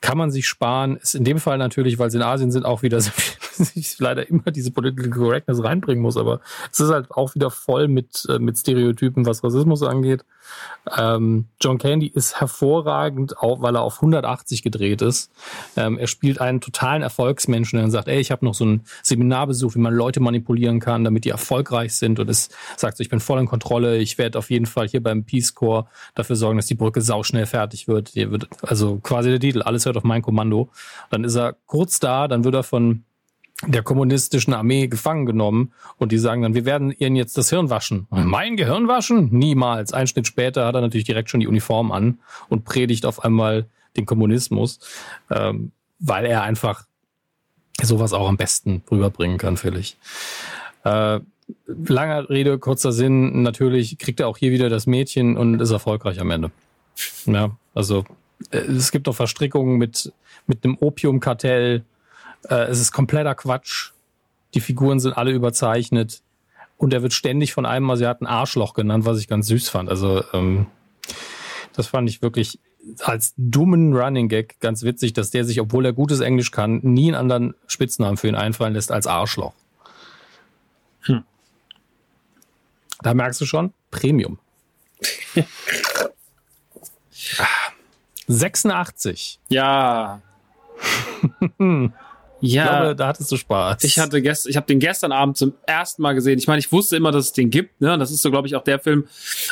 Kann 0.00 0.18
man 0.18 0.30
sich 0.30 0.46
sparen. 0.46 0.98
Ist 0.98 1.14
in 1.14 1.24
dem 1.24 1.38
Fall 1.38 1.58
natürlich, 1.58 1.98
weil 1.98 2.10
sie 2.10 2.18
in 2.18 2.22
Asien 2.22 2.50
sind, 2.52 2.66
auch 2.66 2.82
wieder 2.82 3.00
so 3.00 3.10
viel 3.10 3.34
ich 3.74 3.98
leider 3.98 4.28
immer 4.28 4.50
diese 4.50 4.70
Political 4.70 5.10
Correctness 5.10 5.62
reinbringen 5.62 6.02
muss, 6.02 6.16
aber 6.16 6.40
es 6.72 6.80
ist 6.80 6.90
halt 6.90 7.10
auch 7.10 7.34
wieder 7.34 7.50
voll 7.50 7.88
mit, 7.88 8.26
äh, 8.28 8.38
mit 8.38 8.58
Stereotypen, 8.58 9.26
was 9.26 9.42
Rassismus 9.42 9.82
angeht. 9.82 10.24
Ähm, 10.96 11.46
John 11.60 11.78
Candy 11.78 12.06
ist 12.06 12.40
hervorragend, 12.40 13.38
auch 13.38 13.62
weil 13.62 13.76
er 13.76 13.82
auf 13.82 13.96
180 13.96 14.62
gedreht 14.62 15.02
ist. 15.02 15.32
Ähm, 15.76 15.98
er 15.98 16.06
spielt 16.06 16.40
einen 16.40 16.60
totalen 16.60 17.02
Erfolgsmenschen, 17.02 17.78
der 17.78 17.84
dann 17.84 17.90
sagt, 17.90 18.08
ey, 18.08 18.20
ich 18.20 18.30
habe 18.30 18.44
noch 18.44 18.54
so 18.54 18.66
ein 18.66 18.84
Seminar 19.02 19.46
besucht, 19.46 19.76
wie 19.76 19.80
man 19.80 19.94
Leute 19.94 20.20
manipulieren 20.20 20.80
kann, 20.80 21.04
damit 21.04 21.24
die 21.24 21.30
erfolgreich 21.30 21.94
sind 21.94 22.20
und 22.20 22.28
es 22.28 22.50
sagt 22.76 22.98
so, 22.98 23.02
ich 23.02 23.08
bin 23.08 23.20
voll 23.20 23.40
in 23.40 23.46
Kontrolle, 23.46 23.98
ich 23.98 24.18
werde 24.18 24.38
auf 24.38 24.50
jeden 24.50 24.66
Fall 24.66 24.88
hier 24.88 25.02
beim 25.02 25.24
Peace 25.24 25.54
Corps 25.54 25.88
dafür 26.14 26.36
sorgen, 26.36 26.58
dass 26.58 26.66
die 26.66 26.74
Brücke 26.74 27.00
sauschnell 27.00 27.46
fertig 27.46 27.88
wird. 27.88 28.10
Hier 28.10 28.30
wird 28.30 28.48
also 28.62 28.98
quasi 28.98 29.30
der 29.30 29.40
Titel, 29.40 29.62
alles 29.62 29.86
hört 29.86 29.96
auf 29.96 30.04
mein 30.04 30.22
Kommando. 30.22 30.68
Dann 31.10 31.24
ist 31.24 31.36
er 31.36 31.56
kurz 31.66 32.00
da, 32.00 32.28
dann 32.28 32.44
wird 32.44 32.54
er 32.54 32.62
von 32.62 33.04
der 33.62 33.82
kommunistischen 33.82 34.52
Armee 34.52 34.88
gefangen 34.88 35.26
genommen 35.26 35.72
und 35.96 36.12
die 36.12 36.18
sagen 36.18 36.42
dann, 36.42 36.54
wir 36.54 36.64
werden 36.64 36.92
ihnen 36.92 37.16
jetzt 37.16 37.38
das 37.38 37.50
Hirn 37.50 37.70
waschen. 37.70 38.06
Mein 38.10 38.56
Gehirn 38.56 38.88
waschen? 38.88 39.28
Niemals. 39.30 39.92
Ein 39.92 40.06
Schnitt 40.06 40.26
später 40.26 40.66
hat 40.66 40.74
er 40.74 40.80
natürlich 40.80 41.06
direkt 41.06 41.30
schon 41.30 41.40
die 41.40 41.46
Uniform 41.46 41.92
an 41.92 42.18
und 42.48 42.64
predigt 42.64 43.06
auf 43.06 43.24
einmal 43.24 43.66
den 43.96 44.06
Kommunismus, 44.06 44.80
ähm, 45.30 45.70
weil 46.00 46.26
er 46.26 46.42
einfach 46.42 46.84
sowas 47.80 48.12
auch 48.12 48.28
am 48.28 48.36
besten 48.36 48.82
rüberbringen 48.90 49.38
kann, 49.38 49.56
völlig. 49.56 49.96
Äh, 50.84 51.20
langer 51.66 52.28
Rede, 52.30 52.58
kurzer 52.58 52.92
Sinn, 52.92 53.42
natürlich 53.42 53.98
kriegt 53.98 54.20
er 54.20 54.28
auch 54.28 54.36
hier 54.36 54.50
wieder 54.50 54.68
das 54.68 54.86
Mädchen 54.86 55.36
und 55.36 55.60
ist 55.60 55.70
erfolgreich 55.70 56.20
am 56.20 56.30
Ende. 56.30 56.50
Ja, 57.26 57.56
also 57.74 58.04
äh, 58.50 58.58
es 58.58 58.90
gibt 58.90 59.08
auch 59.08 59.14
Verstrickungen 59.14 59.78
mit, 59.78 60.12
mit 60.46 60.64
einem 60.64 60.76
Opiumkartell, 60.78 61.84
äh, 62.48 62.64
es 62.64 62.80
ist 62.80 62.92
kompletter 62.92 63.34
Quatsch. 63.34 63.90
Die 64.54 64.60
Figuren 64.60 65.00
sind 65.00 65.16
alle 65.16 65.32
überzeichnet. 65.32 66.22
Und 66.76 66.92
er 66.92 67.02
wird 67.02 67.12
ständig 67.12 67.52
von 67.52 67.66
einem 67.66 67.88
Asiaten 67.90 68.26
Arschloch 68.26 68.74
genannt, 68.74 69.04
was 69.06 69.18
ich 69.18 69.28
ganz 69.28 69.46
süß 69.46 69.68
fand. 69.68 69.88
Also 69.88 70.24
ähm, 70.32 70.66
das 71.72 71.86
fand 71.86 72.08
ich 72.08 72.20
wirklich 72.20 72.58
als 73.00 73.34
dummen 73.36 73.94
Running 73.96 74.28
Gag 74.28 74.60
ganz 74.60 74.82
witzig, 74.82 75.12
dass 75.12 75.30
der 75.30 75.44
sich, 75.44 75.60
obwohl 75.60 75.86
er 75.86 75.92
gutes 75.92 76.20
Englisch 76.20 76.50
kann, 76.50 76.80
nie 76.82 77.06
einen 77.06 77.14
anderen 77.14 77.54
Spitznamen 77.66 78.16
für 78.16 78.28
ihn 78.28 78.34
einfallen 78.34 78.74
lässt 78.74 78.92
als 78.92 79.06
Arschloch. 79.06 79.54
Hm. 81.02 81.22
Da 83.02 83.14
merkst 83.14 83.40
du 83.40 83.46
schon, 83.46 83.72
Premium. 83.90 84.38
86. 88.26 89.38
Ja. 89.48 90.20
Ja, 92.44 92.64
ich 92.64 92.70
glaube, 92.70 92.96
da 92.96 93.06
hattest 93.08 93.30
du 93.30 93.36
Spaß. 93.36 93.84
Ich 93.84 93.98
hatte 93.98 94.22
gest 94.22 94.46
ich 94.46 94.56
habe 94.56 94.66
den 94.66 94.78
gestern 94.78 95.12
Abend 95.12 95.36
zum 95.36 95.54
ersten 95.66 96.02
Mal 96.02 96.14
gesehen. 96.14 96.38
Ich 96.38 96.46
meine, 96.46 96.60
ich 96.60 96.70
wusste 96.72 96.96
immer, 96.96 97.12
dass 97.12 97.26
es 97.26 97.32
den 97.32 97.50
gibt. 97.50 97.80
Ne? 97.80 97.96
Das 97.98 98.10
ist 98.10 98.22
so, 98.22 98.30
glaube 98.30 98.46
ich, 98.46 98.56
auch 98.56 98.64
der 98.64 98.78
Film. 98.78 99.06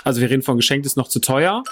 Also 0.04 0.20
wir 0.20 0.30
reden 0.30 0.42
von 0.42 0.56
Geschenkt 0.56 0.86
ist 0.86 0.96
noch 0.96 1.08
zu 1.08 1.20
teuer, 1.20 1.62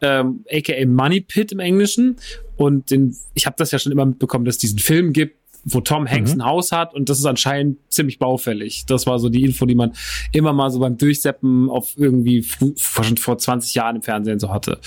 ähm, 0.00 0.44
aka 0.50 0.86
Money 0.86 1.20
Pit 1.20 1.52
im 1.52 1.58
Englischen. 1.58 2.16
Und 2.56 2.90
den, 2.90 3.16
ich 3.34 3.46
habe 3.46 3.56
das 3.58 3.70
ja 3.70 3.78
schon 3.78 3.92
immer 3.92 4.06
mitbekommen, 4.06 4.44
dass 4.44 4.56
es 4.56 4.60
diesen 4.60 4.78
Film 4.78 5.12
gibt, 5.12 5.36
wo 5.64 5.80
Tom 5.80 6.08
Hanks 6.08 6.32
ein 6.32 6.44
Haus 6.44 6.72
hat 6.72 6.94
und 6.94 7.08
das 7.08 7.18
ist 7.18 7.26
anscheinend 7.26 7.78
ziemlich 7.90 8.18
baufällig. 8.18 8.86
Das 8.86 9.06
war 9.06 9.18
so 9.18 9.28
die 9.28 9.44
Info, 9.44 9.66
die 9.66 9.74
man 9.74 9.92
immer 10.32 10.52
mal 10.52 10.70
so 10.70 10.78
beim 10.78 10.96
Durchseppen 10.96 11.68
auf 11.68 11.92
irgendwie 11.96 12.42
schon 12.76 13.16
vor 13.16 13.38
20 13.38 13.74
Jahren 13.74 13.96
im 13.96 14.02
Fernsehen 14.02 14.38
so 14.38 14.50
hatte. 14.50 14.78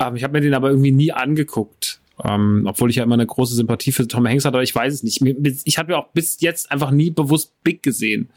Ähm, 0.00 0.16
ich 0.16 0.22
habe 0.22 0.34
mir 0.34 0.40
den 0.40 0.54
aber 0.54 0.70
irgendwie 0.70 0.92
nie 0.92 1.12
angeguckt. 1.12 2.00
Ähm, 2.24 2.64
obwohl 2.66 2.90
ich 2.90 2.96
ja 2.96 3.04
immer 3.04 3.14
eine 3.14 3.26
große 3.26 3.54
Sympathie 3.54 3.92
für 3.92 4.06
Tom 4.06 4.26
Hanks 4.28 4.44
hatte, 4.44 4.56
aber 4.56 4.62
ich 4.62 4.74
weiß 4.74 4.92
es 4.92 5.02
nicht. 5.02 5.20
Ich 5.64 5.78
habe 5.78 5.92
ja 5.92 5.98
auch 5.98 6.08
bis 6.12 6.40
jetzt 6.40 6.70
einfach 6.70 6.90
nie 6.90 7.10
bewusst 7.10 7.52
Big 7.64 7.82
gesehen, 7.82 8.28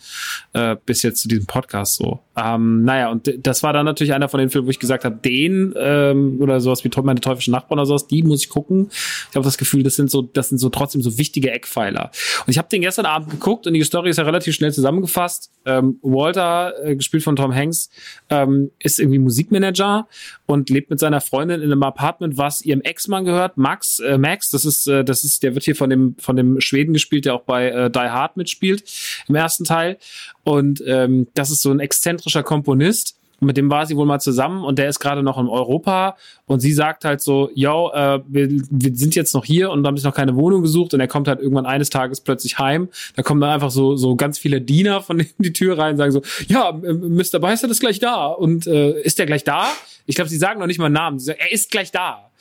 äh, 0.54 0.76
bis 0.86 1.04
jetzt 1.04 1.22
zu 1.22 1.28
diesem 1.28 1.46
Podcast 1.46 1.96
so. 1.96 2.20
Ähm, 2.38 2.84
naja, 2.84 3.10
und 3.10 3.32
das 3.40 3.64
war 3.64 3.74
dann 3.74 3.86
natürlich 3.86 4.14
einer 4.14 4.28
von 4.28 4.40
den 4.40 4.50
Filmen, 4.50 4.68
wo 4.68 4.72
ich 4.72 4.80
gesagt 4.80 5.06
habe, 5.06 5.16
den 5.16 5.74
ähm, 5.78 6.38
oder 6.42 6.60
sowas 6.60 6.84
wie 6.84 6.90
meine 7.04 7.22
teuflischen 7.22 7.52
Nachbarn 7.52 7.80
oder 7.80 7.86
sowas, 7.86 8.08
die 8.08 8.24
muss 8.24 8.42
ich 8.42 8.50
gucken. 8.50 8.88
Ich 9.30 9.36
habe 9.36 9.46
das 9.46 9.58
Gefühl, 9.58 9.84
das 9.84 9.96
sind 9.96 10.12
so, 10.12 10.22
das 10.22 10.50
sind 10.50 10.58
so 10.58 10.70
trotzdem 10.70 11.02
so 11.02 11.18
wichtige 11.18 11.52
Eckpfeiler. 11.52 12.12
Und 12.46 12.52
ich 12.52 12.58
habe 12.58 12.68
den 12.70 12.82
gestern 12.82 13.06
Abend 13.06 13.30
geguckt 13.30 13.68
und 13.68 13.74
die 13.74 13.84
Story 13.84 14.10
ist 14.10 14.18
ja 14.18 14.24
relativ 14.24 14.56
schnell 14.56 14.74
zusammengefasst. 14.74 15.52
Ähm, 15.66 16.00
Walter, 16.02 16.74
äh, 16.84 16.96
gespielt 16.96 17.24
von 17.24 17.36
Tom 17.36 17.54
Hanks, 17.54 17.90
ähm, 18.30 18.72
ist 18.80 19.00
irgendwie 19.00 19.20
Musikmanager 19.20 20.08
und 20.46 20.70
lebt 20.70 20.90
mit 20.90 21.00
seiner 21.00 21.22
Freundin 21.22 21.62
in 21.62 21.72
einem 21.72 21.84
Apartment, 21.84 22.38
was 22.38 22.62
ihrem 22.64 22.82
Ex-Mann 22.82 23.26
gehört, 23.26 23.58
Max, 23.76 24.00
äh, 24.00 24.18
Max, 24.18 24.50
das 24.52 24.64
ist, 24.64 24.88
äh, 24.88 25.04
das 25.04 25.26
ist, 25.26 25.44
der 25.44 25.54
wird 25.54 25.66
hier 25.66 25.76
von 25.76 25.90
dem, 25.90 26.16
von 26.18 26.38
dem 26.38 26.62
Schweden 26.62 26.94
gespielt, 26.94 27.26
der 27.26 27.36
auch 27.36 27.42
bei 27.42 27.70
äh, 27.70 27.92
Die 27.92 28.00
Hard 28.00 28.38
mitspielt 28.38 28.84
im 29.28 29.36
ersten 29.36 29.66
Teil. 29.66 29.98
Und 30.44 30.82
ähm, 30.88 31.28
das 31.34 31.52
ist 31.52 31.62
so 31.62 31.72
ein 31.72 31.82
exzentrischer 31.82 32.44
Komponist. 32.44 33.18
Und 33.42 33.48
mit 33.48 33.58
dem 33.58 33.70
war 33.70 33.86
sie 33.86 33.98
wohl 33.98 34.06
mal 34.06 34.22
zusammen 34.22 34.64
und 34.64 34.80
der 34.80 34.88
ist 34.88 35.02
gerade 35.02 35.22
noch 35.22 35.38
in 35.38 35.48
Europa 35.48 36.16
und 36.46 36.62
sie 36.62 36.72
sagt 36.72 37.04
halt 37.04 37.20
so, 37.20 37.52
yo, 37.54 37.92
äh, 37.94 38.22
wir, 38.30 38.48
wir 38.50 38.96
sind 38.96 39.14
jetzt 39.14 39.34
noch 39.34 39.44
hier 39.44 39.72
und 39.72 39.86
haben 39.86 39.98
sich 39.98 40.06
noch 40.06 40.14
keine 40.14 40.38
Wohnung 40.38 40.62
gesucht 40.62 40.94
und 40.94 41.02
er 41.02 41.10
kommt 41.10 41.28
halt 41.28 41.42
irgendwann 41.42 41.66
eines 41.66 41.90
Tages 41.90 42.22
plötzlich 42.22 42.60
heim. 42.60 42.88
Da 43.18 43.24
kommen 43.24 43.42
dann 43.42 43.50
einfach 43.50 43.72
so 43.72 43.98
so 43.98 44.16
ganz 44.16 44.40
viele 44.40 44.62
Diener 44.62 45.02
von 45.02 45.20
in 45.20 45.28
die 45.38 45.52
Tür 45.52 45.78
rein 45.78 45.92
und 45.92 45.98
sagen 45.98 46.14
so, 46.14 46.22
ja, 46.48 46.72
Mr. 46.72 47.40
Beister 47.40 47.70
ist 47.70 47.82
gleich 47.82 48.00
da 48.00 48.28
und 48.28 48.68
äh, 48.68 49.02
ist 49.02 49.20
der 49.20 49.26
gleich 49.26 49.44
da? 49.44 49.68
Ich 50.06 50.16
glaube, 50.16 50.30
sie 50.30 50.38
sagen 50.38 50.60
noch 50.60 50.68
nicht 50.68 50.80
mal 50.80 50.90
Namen. 50.90 51.20
Sie 51.20 51.26
sagen, 51.26 51.40
er 51.40 51.52
ist 51.52 51.72
gleich 51.72 51.92
da. 51.92 52.32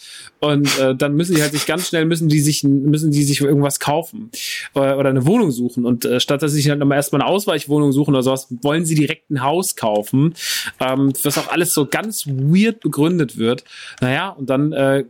Und 0.40 0.78
äh, 0.78 0.94
dann 0.94 1.14
müssen 1.14 1.34
die 1.34 1.42
halt 1.42 1.52
sich 1.52 1.66
ganz 1.66 1.88
schnell 1.88 2.04
müssen 2.04 2.28
die 2.28 2.40
sich 2.40 2.64
müssen 2.64 3.10
die 3.10 3.22
sich 3.22 3.40
irgendwas 3.40 3.78
kaufen 3.78 4.30
äh, 4.74 4.92
oder 4.92 5.08
eine 5.08 5.24
Wohnung 5.24 5.52
suchen 5.52 5.86
und 5.86 6.04
äh, 6.04 6.18
statt 6.18 6.42
dass 6.42 6.50
sie 6.50 6.58
sich 6.58 6.66
dann 6.66 6.80
immer 6.80 6.96
erstmal 6.96 7.22
eine 7.22 7.30
Ausweichwohnung 7.30 7.92
suchen 7.92 8.12
oder 8.12 8.22
sowas, 8.22 8.48
wollen 8.62 8.84
sie 8.84 8.96
direkt 8.96 9.30
ein 9.30 9.42
Haus 9.42 9.76
kaufen, 9.76 10.34
ähm, 10.80 11.12
was 11.22 11.38
auch 11.38 11.48
alles 11.48 11.72
so 11.72 11.86
ganz 11.86 12.26
weird 12.26 12.80
begründet 12.80 13.38
wird. 13.38 13.64
Naja, 14.00 14.30
und 14.30 14.50
dann 14.50 14.72
äh, 14.72 15.04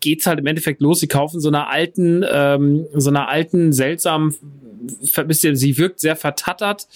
geht's 0.00 0.26
halt 0.26 0.38
im 0.38 0.46
Endeffekt 0.46 0.80
los. 0.80 1.00
Sie 1.00 1.08
kaufen 1.08 1.40
so 1.40 1.48
einer 1.48 1.68
alten, 1.68 2.24
ähm, 2.30 2.86
so 2.94 3.10
einer 3.10 3.28
alten, 3.28 3.72
seltsamen, 3.72 4.34
bisschen, 5.26 5.56
sie 5.56 5.78
wirkt 5.78 6.00
sehr 6.00 6.16
vertattert, 6.16 6.86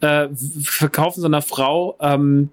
äh, 0.00 0.28
verkaufen 0.62 1.20
so 1.20 1.26
einer 1.26 1.42
Frau 1.42 1.96
ähm, 2.00 2.50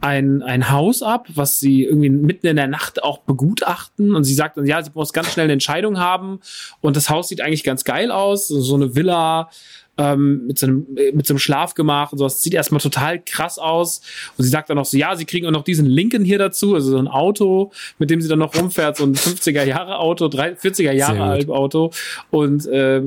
ein, 0.00 0.42
ein 0.42 0.70
Haus 0.70 1.02
ab, 1.02 1.26
was 1.34 1.58
sie 1.60 1.84
irgendwie 1.84 2.10
mitten 2.10 2.46
in 2.46 2.56
der 2.56 2.68
Nacht 2.68 3.02
auch 3.02 3.18
begutachten. 3.18 4.14
Und 4.14 4.24
sie 4.24 4.34
sagt 4.34 4.56
dann, 4.56 4.66
ja, 4.66 4.82
sie 4.82 4.90
muss 4.94 5.12
ganz 5.12 5.32
schnell 5.32 5.44
eine 5.44 5.54
Entscheidung 5.54 5.98
haben. 5.98 6.40
Und 6.80 6.96
das 6.96 7.10
Haus 7.10 7.28
sieht 7.28 7.40
eigentlich 7.40 7.64
ganz 7.64 7.84
geil 7.84 8.10
aus. 8.10 8.48
So 8.48 8.74
eine 8.74 8.94
Villa 8.94 9.50
ähm, 9.98 10.46
mit, 10.46 10.58
so 10.58 10.66
einem, 10.66 10.86
äh, 10.96 11.12
mit 11.12 11.26
so 11.26 11.34
einem 11.34 11.38
Schlafgemach 11.38 12.12
und 12.12 12.18
sowas. 12.18 12.40
Sieht 12.40 12.54
erstmal 12.54 12.80
total 12.80 13.20
krass 13.20 13.58
aus. 13.58 14.00
Und 14.36 14.44
sie 14.44 14.50
sagt 14.50 14.70
dann 14.70 14.76
noch 14.76 14.84
so, 14.84 14.96
ja, 14.96 15.16
sie 15.16 15.24
kriegen 15.24 15.46
auch 15.46 15.50
noch 15.50 15.64
diesen 15.64 15.86
Lincoln 15.86 16.24
hier 16.24 16.38
dazu, 16.38 16.74
also 16.74 16.90
so 16.90 16.98
ein 16.98 17.08
Auto, 17.08 17.72
mit 17.98 18.08
dem 18.10 18.20
sie 18.20 18.28
dann 18.28 18.38
noch 18.38 18.54
rumfährt, 18.56 18.96
so 18.96 19.04
ein 19.04 19.14
50er 19.14 19.64
Jahre 19.64 19.98
Auto, 19.98 20.28
3, 20.28 20.52
40er 20.52 20.92
Jahre 20.92 21.18
gut. 21.18 21.26
alt 21.26 21.50
Auto. 21.50 21.90
Und 22.30 22.66
äh, 22.66 23.02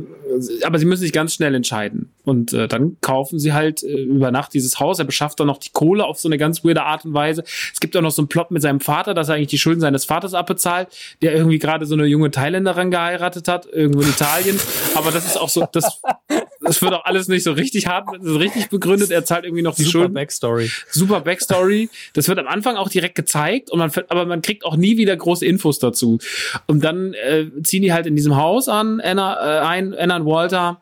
aber 0.63 0.79
sie 0.79 0.85
müssen 0.85 1.01
sich 1.01 1.13
ganz 1.13 1.33
schnell 1.33 1.55
entscheiden. 1.55 2.11
Und 2.23 2.53
äh, 2.53 2.67
dann 2.67 2.97
kaufen 3.01 3.39
sie 3.39 3.53
halt 3.53 3.83
äh, 3.83 4.03
über 4.03 4.31
Nacht 4.31 4.53
dieses 4.53 4.79
Haus. 4.79 4.99
Er 4.99 5.05
beschafft 5.05 5.39
dann 5.39 5.47
noch 5.47 5.57
die 5.57 5.71
Kohle 5.71 6.05
auf 6.05 6.19
so 6.19 6.27
eine 6.27 6.37
ganz 6.37 6.63
weirde 6.63 6.83
Art 6.83 7.05
und 7.05 7.13
Weise. 7.13 7.43
Es 7.73 7.79
gibt 7.79 7.95
auch 7.97 8.01
noch 8.01 8.11
so 8.11 8.21
einen 8.21 8.29
Plot 8.29 8.51
mit 8.51 8.61
seinem 8.61 8.79
Vater, 8.79 9.13
dass 9.13 9.29
er 9.29 9.35
eigentlich 9.35 9.47
die 9.47 9.57
Schulden 9.57 9.81
seines 9.81 10.05
Vaters 10.05 10.33
abbezahlt, 10.33 10.89
der 11.21 11.33
irgendwie 11.33 11.59
gerade 11.59 11.85
so 11.85 11.95
eine 11.95 12.05
junge 12.05 12.31
Thailänderin 12.31 12.91
geheiratet 12.91 13.47
hat, 13.47 13.65
irgendwo 13.65 14.01
in 14.01 14.09
Italien. 14.09 14.59
Aber 14.95 15.11
das 15.11 15.25
ist 15.25 15.37
auch 15.37 15.49
so, 15.49 15.67
das, 15.71 16.01
das 16.71 16.81
wird 16.81 16.93
auch 16.93 17.03
alles 17.03 17.27
nicht 17.27 17.43
so 17.43 17.51
richtig 17.51 17.87
hart, 17.87 18.07
so 18.21 18.37
richtig 18.37 18.69
begründet. 18.69 19.11
Er 19.11 19.25
zahlt 19.25 19.43
irgendwie 19.43 19.61
noch 19.61 19.75
die 19.75 19.83
Super 19.83 19.91
Schulden 19.91 20.13
Backstory. 20.13 20.71
super 20.89 21.19
Backstory. 21.19 21.89
Das 22.13 22.29
wird 22.29 22.39
am 22.39 22.47
Anfang 22.47 22.77
auch 22.77 22.87
direkt 22.87 23.15
gezeigt 23.15 23.69
und 23.69 23.79
man, 23.79 23.91
aber 24.07 24.25
man 24.25 24.41
kriegt 24.41 24.63
auch 24.63 24.77
nie 24.77 24.95
wieder 24.95 25.13
große 25.17 25.45
Infos 25.45 25.79
dazu. 25.79 26.19
Und 26.67 26.81
dann 26.85 27.13
äh, 27.13 27.47
ziehen 27.63 27.81
die 27.81 27.91
halt 27.91 28.05
in 28.05 28.15
diesem 28.15 28.37
Haus 28.37 28.69
an, 28.69 29.01
Anna, 29.01 29.33
äh, 29.33 29.59
ein, 29.65 29.93
Anna 29.93 30.15
und 30.15 30.25
Walter. 30.25 30.81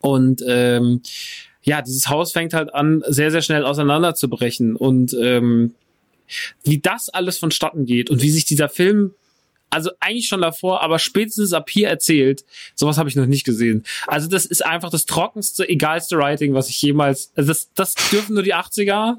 Und 0.00 0.44
ähm, 0.46 1.00
ja, 1.62 1.80
dieses 1.80 2.10
Haus 2.10 2.32
fängt 2.32 2.52
halt 2.52 2.74
an, 2.74 3.02
sehr, 3.06 3.30
sehr 3.30 3.40
schnell 3.40 3.64
auseinanderzubrechen. 3.64 4.76
Und 4.76 5.14
ähm, 5.14 5.72
wie 6.62 6.78
das 6.78 7.08
alles 7.08 7.38
vonstatten 7.38 7.86
geht 7.86 8.10
und 8.10 8.20
wie 8.20 8.28
sich 8.28 8.44
dieser 8.44 8.68
Film 8.68 9.14
also 9.70 9.90
eigentlich 10.00 10.28
schon 10.28 10.40
davor, 10.40 10.82
aber 10.82 10.98
spätestens 10.98 11.52
ab 11.52 11.68
hier 11.70 11.88
erzählt, 11.88 12.44
sowas 12.74 12.98
habe 12.98 13.08
ich 13.08 13.16
noch 13.16 13.26
nicht 13.26 13.44
gesehen. 13.44 13.84
Also 14.06 14.28
das 14.28 14.46
ist 14.46 14.64
einfach 14.64 14.90
das 14.90 15.06
trockenste, 15.06 15.68
egalste 15.68 16.16
Writing, 16.16 16.54
was 16.54 16.68
ich 16.68 16.80
jemals, 16.80 17.32
also 17.36 17.48
das, 17.48 17.70
das 17.74 17.94
dürfen 18.10 18.34
nur 18.34 18.42
die 18.42 18.54
80er. 18.54 19.16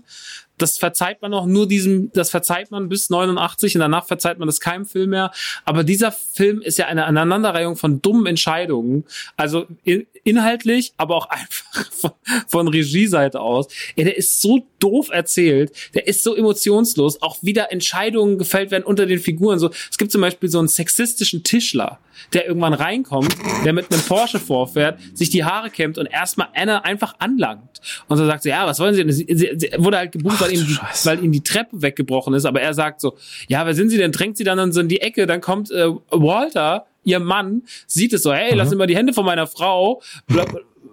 Das 0.61 0.77
verzeiht 0.77 1.21
man 1.21 1.33
auch 1.33 1.45
nur 1.45 1.67
diesem, 1.67 2.11
das 2.13 2.29
verzeiht 2.29 2.71
man 2.71 2.89
bis 2.89 3.09
89 3.09 3.75
und 3.75 3.81
danach 3.81 4.05
verzeiht 4.05 4.39
man 4.39 4.47
das 4.47 4.59
keinem 4.59 4.85
Film 4.85 5.11
mehr. 5.11 5.31
Aber 5.65 5.83
dieser 5.83 6.11
Film 6.11 6.61
ist 6.61 6.77
ja 6.77 6.87
eine 6.87 7.05
Aneinanderreihung 7.05 7.75
von 7.75 8.01
dummen 8.01 8.25
Entscheidungen. 8.25 9.05
Also 9.37 9.65
in, 9.83 10.05
inhaltlich, 10.23 10.93
aber 10.97 11.15
auch 11.15 11.29
einfach 11.29 11.91
von, 11.91 12.11
von 12.47 12.67
Regieseite 12.67 13.39
aus. 13.41 13.67
Ja, 13.95 14.03
der 14.03 14.17
ist 14.17 14.41
so 14.41 14.67
doof 14.79 15.09
erzählt, 15.11 15.71
der 15.93 16.07
ist 16.07 16.23
so 16.23 16.35
emotionslos, 16.35 17.21
auch 17.21 17.41
wieder 17.41 17.71
Entscheidungen 17.71 18.37
gefällt 18.37 18.71
werden 18.71 18.83
unter 18.83 19.05
den 19.05 19.19
Figuren. 19.19 19.59
So, 19.59 19.69
es 19.89 19.97
gibt 19.97 20.11
zum 20.11 20.21
Beispiel 20.21 20.49
so 20.49 20.59
einen 20.59 20.67
sexistischen 20.67 21.43
Tischler, 21.43 21.99
der 22.33 22.47
irgendwann 22.47 22.73
reinkommt, 22.73 23.35
der 23.65 23.73
mit 23.73 23.91
einem 23.91 24.01
Porsche 24.01 24.39
vorfährt, 24.39 24.99
sich 25.13 25.29
die 25.29 25.43
Haare 25.43 25.69
kämmt 25.69 25.97
und 25.97 26.05
erstmal 26.05 26.49
Anna 26.55 26.81
einfach 26.81 27.15
anlangt. 27.19 27.81
Und 28.07 28.17
so 28.17 28.25
sagt 28.25 28.43
sie, 28.43 28.49
ja, 28.49 28.65
was 28.65 28.79
wollen 28.79 28.93
Sie 28.93 29.03
denn? 29.03 29.11
Sie, 29.11 29.25
sie, 29.29 29.51
sie 29.55 29.71
wurde 29.77 29.97
halt 29.97 30.11
gebucht, 30.11 30.41
weil 30.41 30.53
ihm, 30.53 30.65
die, 30.65 30.77
weil 31.03 31.23
ihm 31.23 31.31
die 31.31 31.43
Treppe 31.43 31.81
weggebrochen 31.81 32.33
ist, 32.33 32.45
aber 32.45 32.61
er 32.61 32.73
sagt 32.73 33.01
so, 33.01 33.17
ja, 33.47 33.65
wer 33.65 33.73
sind 33.73 33.89
Sie 33.89 33.97
denn? 33.97 34.11
Drängt 34.11 34.37
sie 34.37 34.43
dann, 34.43 34.57
dann 34.57 34.71
so 34.71 34.81
in 34.81 34.87
die 34.87 35.01
Ecke, 35.01 35.27
dann 35.27 35.41
kommt 35.41 35.71
äh, 35.71 35.89
Walter, 36.09 36.85
ihr 37.03 37.19
Mann, 37.19 37.63
sieht 37.87 38.13
es 38.13 38.23
so, 38.23 38.33
hey, 38.33 38.55
lass 38.55 38.69
mir 38.69 38.77
mal 38.77 38.87
die 38.87 38.95
Hände 38.95 39.13
von 39.13 39.25
meiner 39.25 39.47
Frau. 39.47 40.01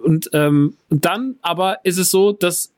Und, 0.03 0.31
ähm, 0.33 0.77
dann 0.89 1.37
aber 1.43 1.81
ist 1.85 1.99
es 1.99 2.11
so, 2.11 2.33
dass 2.33 2.73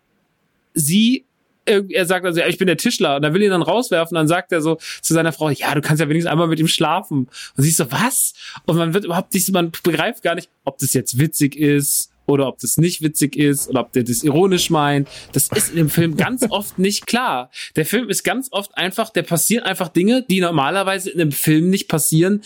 sie 0.74 1.24
er 1.68 2.06
sagt 2.06 2.24
also, 2.24 2.40
ja, 2.40 2.46
ich 2.46 2.58
bin 2.58 2.66
der 2.66 2.76
Tischler 2.76 3.16
und 3.16 3.22
dann 3.22 3.34
will 3.34 3.42
ihn 3.42 3.50
dann 3.50 3.62
rauswerfen, 3.62 4.14
dann 4.14 4.28
sagt 4.28 4.52
er 4.52 4.60
so 4.60 4.76
zu 5.02 5.14
seiner 5.14 5.32
Frau, 5.32 5.50
ja, 5.50 5.74
du 5.74 5.80
kannst 5.80 6.00
ja 6.00 6.08
wenigstens 6.08 6.30
einmal 6.30 6.48
mit 6.48 6.60
ihm 6.60 6.68
schlafen. 6.68 7.28
Und 7.56 7.62
sie 7.62 7.70
ist 7.70 7.76
so, 7.76 7.90
was? 7.90 8.34
Und 8.66 8.76
man 8.76 8.94
wird 8.94 9.04
überhaupt 9.04 9.34
nicht, 9.34 9.50
man 9.52 9.70
begreift 9.82 10.22
gar 10.22 10.34
nicht, 10.34 10.48
ob 10.64 10.78
das 10.78 10.94
jetzt 10.94 11.18
witzig 11.18 11.56
ist 11.56 12.10
oder 12.28 12.46
ob 12.46 12.58
das 12.58 12.76
nicht 12.76 13.02
witzig 13.02 13.36
ist 13.36 13.68
oder 13.68 13.80
ob 13.80 13.92
der 13.92 14.04
das 14.04 14.22
ironisch 14.22 14.70
meint. 14.70 15.08
Das 15.32 15.48
ist 15.48 15.70
in 15.70 15.76
dem 15.76 15.90
Film 15.90 16.16
ganz 16.16 16.46
oft 16.50 16.78
nicht 16.78 17.06
klar. 17.06 17.50
Der 17.74 17.86
Film 17.86 18.08
ist 18.08 18.22
ganz 18.22 18.48
oft 18.52 18.76
einfach, 18.76 19.10
der 19.10 19.22
passieren 19.22 19.64
einfach 19.64 19.88
Dinge, 19.88 20.24
die 20.28 20.40
normalerweise 20.40 21.10
in 21.10 21.20
einem 21.20 21.32
Film 21.32 21.70
nicht 21.70 21.88
passieren, 21.88 22.42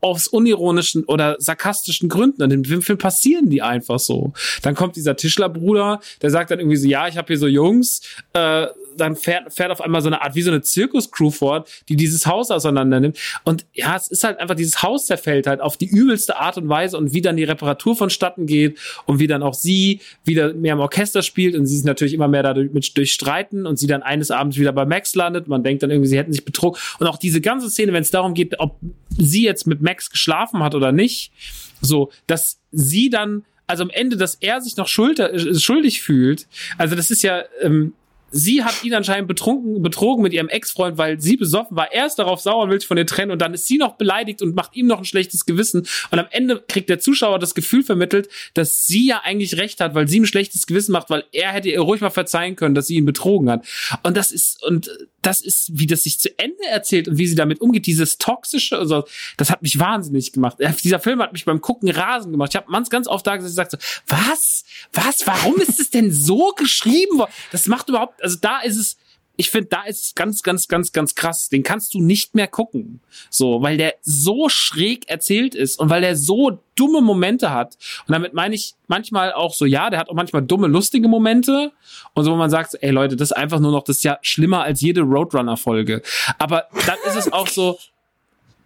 aus 0.00 0.28
unironischen 0.28 1.04
oder 1.04 1.36
sarkastischen 1.38 2.08
Gründen. 2.08 2.42
Und 2.42 2.66
Film 2.66 2.82
Film 2.82 2.98
passieren 2.98 3.50
die 3.50 3.62
einfach 3.62 3.98
so. 3.98 4.32
Dann 4.62 4.74
kommt 4.74 4.96
dieser 4.96 5.16
Tischlerbruder, 5.16 6.00
der 6.22 6.30
sagt 6.30 6.50
dann 6.50 6.60
irgendwie 6.60 6.76
so, 6.76 6.88
ja, 6.88 7.08
ich 7.08 7.16
habe 7.16 7.26
hier 7.28 7.38
so 7.38 7.46
Jungs, 7.46 8.02
äh, 8.32 8.66
dann 8.96 9.16
fährt, 9.16 9.52
fährt 9.52 9.70
auf 9.70 9.80
einmal 9.80 10.00
so 10.02 10.08
eine 10.08 10.22
Art 10.22 10.34
wie 10.34 10.42
so 10.42 10.50
eine 10.50 10.62
Zirkuscrew 10.62 11.30
fort, 11.30 11.68
die 11.88 11.96
dieses 11.96 12.26
Haus 12.26 12.50
auseinander 12.50 13.00
nimmt. 13.00 13.18
Und 13.44 13.66
ja, 13.72 13.96
es 13.96 14.08
ist 14.08 14.24
halt 14.24 14.38
einfach, 14.38 14.54
dieses 14.54 14.82
Haus 14.82 15.06
zerfällt 15.06 15.46
halt 15.46 15.60
auf 15.60 15.76
die 15.76 15.86
übelste 15.86 16.36
Art 16.36 16.56
und 16.56 16.68
Weise 16.68 16.96
und 16.98 17.12
wie 17.12 17.20
dann 17.20 17.36
die 17.36 17.44
Reparatur 17.44 17.96
vonstatten 17.96 18.46
geht 18.46 18.78
und 19.06 19.18
wie 19.18 19.26
dann 19.26 19.42
auch 19.42 19.54
sie 19.54 20.00
wieder 20.24 20.54
mehr 20.54 20.74
im 20.74 20.80
Orchester 20.80 21.22
spielt 21.22 21.54
und 21.54 21.66
sie 21.66 21.76
sich 21.76 21.84
natürlich 21.84 22.14
immer 22.14 22.28
mehr 22.28 22.42
dadurch 22.42 22.72
mit 22.72 22.96
durchstreiten 22.96 23.66
und 23.66 23.78
sie 23.78 23.86
dann 23.86 24.02
eines 24.02 24.30
Abends 24.30 24.58
wieder 24.58 24.72
bei 24.72 24.84
Max 24.84 25.14
landet. 25.14 25.48
Man 25.48 25.62
denkt 25.62 25.82
dann 25.82 25.90
irgendwie, 25.90 26.08
sie 26.08 26.18
hätten 26.18 26.32
sich 26.32 26.44
betrogen. 26.44 26.80
Und 26.98 27.06
auch 27.06 27.18
diese 27.18 27.40
ganze 27.40 27.70
Szene, 27.70 27.92
wenn 27.92 28.02
es 28.02 28.10
darum 28.10 28.34
geht, 28.34 28.58
ob 28.58 28.78
sie 29.18 29.44
jetzt 29.44 29.66
mit 29.66 29.80
Max 29.80 30.10
geschlafen 30.10 30.62
hat 30.62 30.74
oder 30.74 30.92
nicht, 30.92 31.32
so, 31.80 32.10
dass 32.26 32.58
sie 32.72 33.10
dann, 33.10 33.44
also 33.66 33.82
am 33.82 33.90
Ende, 33.90 34.16
dass 34.16 34.36
er 34.36 34.60
sich 34.60 34.76
noch 34.76 34.88
schulter, 34.88 35.32
äh, 35.32 35.54
schuldig 35.54 36.02
fühlt, 36.02 36.46
also 36.78 36.94
das 36.94 37.10
ist 37.10 37.22
ja, 37.22 37.42
ähm, 37.60 37.92
sie 38.30 38.64
hat 38.64 38.84
ihn 38.84 38.94
anscheinend 38.94 39.28
betrunken, 39.28 39.82
betrogen 39.82 40.22
mit 40.22 40.32
ihrem 40.32 40.48
Ex-Freund, 40.48 40.98
weil 40.98 41.20
sie 41.20 41.36
besoffen 41.36 41.76
war. 41.76 41.92
Er 41.92 42.06
ist 42.06 42.16
darauf 42.16 42.40
sauer 42.40 42.64
und 42.64 42.70
will 42.70 42.80
sich 42.80 42.88
von 42.88 42.96
ihr 42.96 43.06
trennen 43.06 43.30
und 43.30 43.40
dann 43.40 43.54
ist 43.54 43.66
sie 43.66 43.78
noch 43.78 43.94
beleidigt 43.94 44.42
und 44.42 44.54
macht 44.54 44.76
ihm 44.76 44.86
noch 44.86 44.98
ein 44.98 45.04
schlechtes 45.04 45.46
Gewissen. 45.46 45.86
Und 46.10 46.18
am 46.18 46.26
Ende 46.30 46.62
kriegt 46.66 46.88
der 46.88 46.98
Zuschauer 46.98 47.38
das 47.38 47.54
Gefühl 47.54 47.82
vermittelt, 47.82 48.28
dass 48.54 48.86
sie 48.86 49.06
ja 49.06 49.22
eigentlich 49.24 49.56
recht 49.56 49.80
hat, 49.80 49.94
weil 49.94 50.08
sie 50.08 50.18
ihm 50.18 50.24
ein 50.24 50.26
schlechtes 50.26 50.66
Gewissen 50.66 50.92
macht, 50.92 51.10
weil 51.10 51.24
er 51.32 51.52
hätte 51.52 51.68
ihr 51.68 51.80
ruhig 51.80 52.00
mal 52.00 52.10
verzeihen 52.10 52.56
können, 52.56 52.74
dass 52.74 52.86
sie 52.86 52.96
ihn 52.96 53.04
betrogen 53.04 53.50
hat. 53.50 53.66
Und 54.02 54.16
das 54.16 54.32
ist, 54.32 54.62
und 54.64 54.90
das 55.26 55.40
ist, 55.40 55.70
wie 55.72 55.86
das 55.86 56.04
sich 56.04 56.20
zu 56.20 56.38
Ende 56.38 56.64
erzählt 56.70 57.08
und 57.08 57.18
wie 57.18 57.26
sie 57.26 57.34
damit 57.34 57.60
umgeht, 57.60 57.86
dieses 57.86 58.16
toxische, 58.18 58.78
also, 58.78 59.04
das 59.36 59.50
hat 59.50 59.60
mich 59.60 59.78
wahnsinnig 59.78 60.32
gemacht. 60.32 60.60
Äh, 60.60 60.72
Dieser 60.82 61.00
Film 61.00 61.20
hat 61.20 61.32
mich 61.32 61.44
beim 61.44 61.60
Gucken 61.60 61.90
rasen 61.90 62.30
gemacht. 62.30 62.50
Ich 62.52 62.56
habe 62.56 62.70
ganz, 62.70 62.90
ganz 62.90 63.08
oft 63.08 63.26
da 63.26 63.36
gesagt, 63.36 63.72
so, 63.72 63.78
was? 64.06 64.64
Was? 64.92 65.26
Warum 65.26 65.56
ist 65.56 65.80
es 65.80 65.90
denn 65.90 66.12
so 66.12 66.52
geschrieben 66.56 67.18
worden? 67.18 67.32
Das 67.50 67.66
macht 67.66 67.88
überhaupt, 67.88 68.22
also 68.22 68.36
da 68.40 68.60
ist 68.60 68.76
es, 68.76 68.96
ich 69.36 69.50
finde, 69.50 69.68
da 69.68 69.82
ist 69.82 70.02
es 70.02 70.14
ganz, 70.14 70.42
ganz, 70.42 70.68
ganz, 70.68 70.92
ganz 70.92 71.14
krass. 71.14 71.48
Den 71.48 71.62
kannst 71.62 71.94
du 71.94 72.00
nicht 72.00 72.34
mehr 72.34 72.46
gucken. 72.46 73.00
So, 73.30 73.62
weil 73.62 73.76
der 73.76 73.94
so 74.02 74.48
schräg 74.48 75.08
erzählt 75.08 75.54
ist 75.54 75.78
und 75.78 75.90
weil 75.90 76.00
der 76.00 76.16
so 76.16 76.58
dumme 76.74 77.00
Momente 77.00 77.50
hat. 77.50 77.76
Und 78.06 78.12
damit 78.12 78.34
meine 78.34 78.54
ich 78.54 78.74
manchmal 78.88 79.32
auch 79.32 79.52
so, 79.52 79.64
ja, 79.64 79.90
der 79.90 79.98
hat 79.98 80.08
auch 80.08 80.14
manchmal 80.14 80.42
dumme, 80.42 80.68
lustige 80.68 81.08
Momente. 81.08 81.72
Und 82.14 82.24
so, 82.24 82.32
wo 82.32 82.36
man 82.36 82.50
sagt, 82.50 82.76
ey 82.80 82.90
Leute, 82.90 83.16
das 83.16 83.30
ist 83.30 83.36
einfach 83.36 83.60
nur 83.60 83.72
noch, 83.72 83.84
das 83.84 83.98
ist 83.98 84.04
ja 84.04 84.18
schlimmer 84.22 84.62
als 84.62 84.80
jede 84.80 85.02
Roadrunner-Folge. 85.02 86.02
Aber 86.38 86.64
dann 86.86 86.96
ist 87.06 87.16
es 87.16 87.32
auch 87.32 87.48
so, 87.48 87.78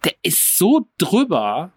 der 0.03 0.13
ist 0.23 0.57
so 0.57 0.87
drüber, 0.97 1.71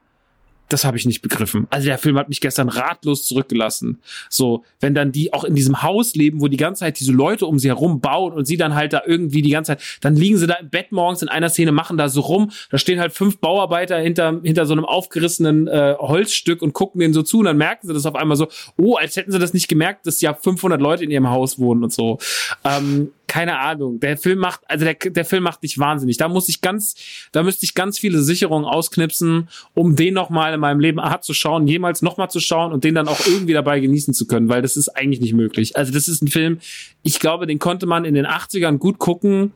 das 0.75 0.85
habe 0.85 0.97
ich 0.97 1.07
nicht 1.07 1.23
begriffen. 1.23 1.67
Also 1.71 1.87
der 1.87 1.99
Film 1.99 2.19
hat 2.19 2.29
mich 2.29 2.41
gestern 2.41 2.69
ratlos 2.69 3.27
zurückgelassen. 3.27 4.01
So, 4.29 4.65
wenn 4.81 4.93
dann 4.93 5.13
die 5.13 5.33
auch 5.33 5.45
in 5.45 5.55
diesem 5.55 5.83
Haus 5.83 6.15
leben, 6.15 6.41
wo 6.41 6.49
die 6.49 6.57
ganze 6.57 6.81
Zeit 6.81 6.99
diese 6.99 7.13
Leute 7.13 7.47
um 7.47 7.61
sie 7.61 7.69
herum 7.69 8.01
bauen 8.01 8.33
und 8.33 8.45
sie 8.47 8.57
dann 8.57 8.75
halt 8.75 8.93
da 8.93 9.03
irgendwie 9.07 9.41
die 9.41 9.51
ganze 9.51 9.73
Zeit, 9.73 9.99
dann 10.01 10.17
liegen 10.17 10.37
sie 10.37 10.49
da 10.49 10.55
im 10.55 10.71
Bett 10.71 10.91
morgens 10.91 11.23
in 11.23 11.29
einer 11.29 11.49
Szene, 11.49 11.71
machen 11.71 11.97
da 11.97 12.09
so 12.09 12.23
rum, 12.23 12.51
da 12.71 12.79
stehen 12.79 12.99
halt 12.99 13.13
fünf 13.13 13.39
Bauarbeiter 13.39 13.99
hinter, 13.99 14.41
hinter 14.43 14.67
so 14.67 14.73
einem 14.73 14.85
aufgerissenen 14.85 15.69
äh, 15.69 15.95
Holzstück 15.99 16.61
und 16.61 16.73
gucken 16.73 17.01
denen 17.01 17.15
so 17.15 17.23
zu 17.23 17.39
und 17.39 17.45
dann 17.45 17.57
merken 17.57 17.87
sie 17.87 17.95
das 17.95 18.05
auf 18.05 18.17
einmal 18.17 18.37
so, 18.37 18.49
oh, 18.77 18.97
als 18.97 19.17
hätten 19.17 19.31
sie 19.31 19.39
das 19.39 19.55
nicht 19.55 19.69
gemerkt, 19.69 20.09
dass 20.09 20.21
ja 20.21 20.35
500 20.35 20.81
Leute 20.81 21.05
in 21.05 21.11
ihrem 21.13 21.31
Haus 21.31 21.59
wohnen 21.59 21.85
und 21.85 21.93
so. 21.93 22.19
Ähm, 22.65 23.13
keine 23.27 23.59
Ahnung. 23.59 24.01
Der 24.01 24.17
Film 24.17 24.39
macht, 24.39 24.61
also 24.69 24.85
der, 24.85 24.95
der 24.95 25.25
Film 25.25 25.43
macht 25.43 25.63
dich 25.63 25.79
wahnsinnig. 25.79 26.17
Da 26.17 26.29
muss 26.29 26.49
ich 26.49 26.61
ganz, 26.61 26.95
da 27.33 27.43
müsste 27.43 27.65
ich 27.65 27.75
ganz 27.75 27.99
viele 27.99 28.21
Sicherungen 28.21 28.67
ausknipsen, 28.67 29.49
um 29.75 29.97
den 29.97 30.15
nochmal 30.15 30.55
in 30.55 30.61
meinem 30.61 30.81
Leben 30.81 31.01
A 31.01 31.21
zu 31.21 31.35
schauen, 31.35 31.67
jemals 31.67 32.03
nochmal 32.03 32.31
zu 32.31 32.41
schauen 32.41 32.73
und 32.73 32.85
den 32.85 32.95
dann 32.95 33.09
auch 33.09 33.27
irgendwie 33.27 33.53
dabei 33.53 33.81
genießen 33.81 34.15
zu 34.15 34.27
können, 34.27 34.49
weil 34.49 34.63
das 34.63 34.77
ist 34.77 34.89
eigentlich 34.89 35.21
nicht 35.21 35.35
möglich. 35.35 35.77
Also 35.77 35.93
das 35.93 36.09
ist 36.09 36.23
ein 36.23 36.29
Film, 36.29 36.59
ich 37.03 37.19
glaube, 37.19 37.47
den 37.47 37.59
konnte 37.59 37.87
man 37.87 38.05
in 38.05 38.15
den 38.15 38.27
80ern 38.27 38.79
gut 38.79 38.99
gucken 38.99 39.53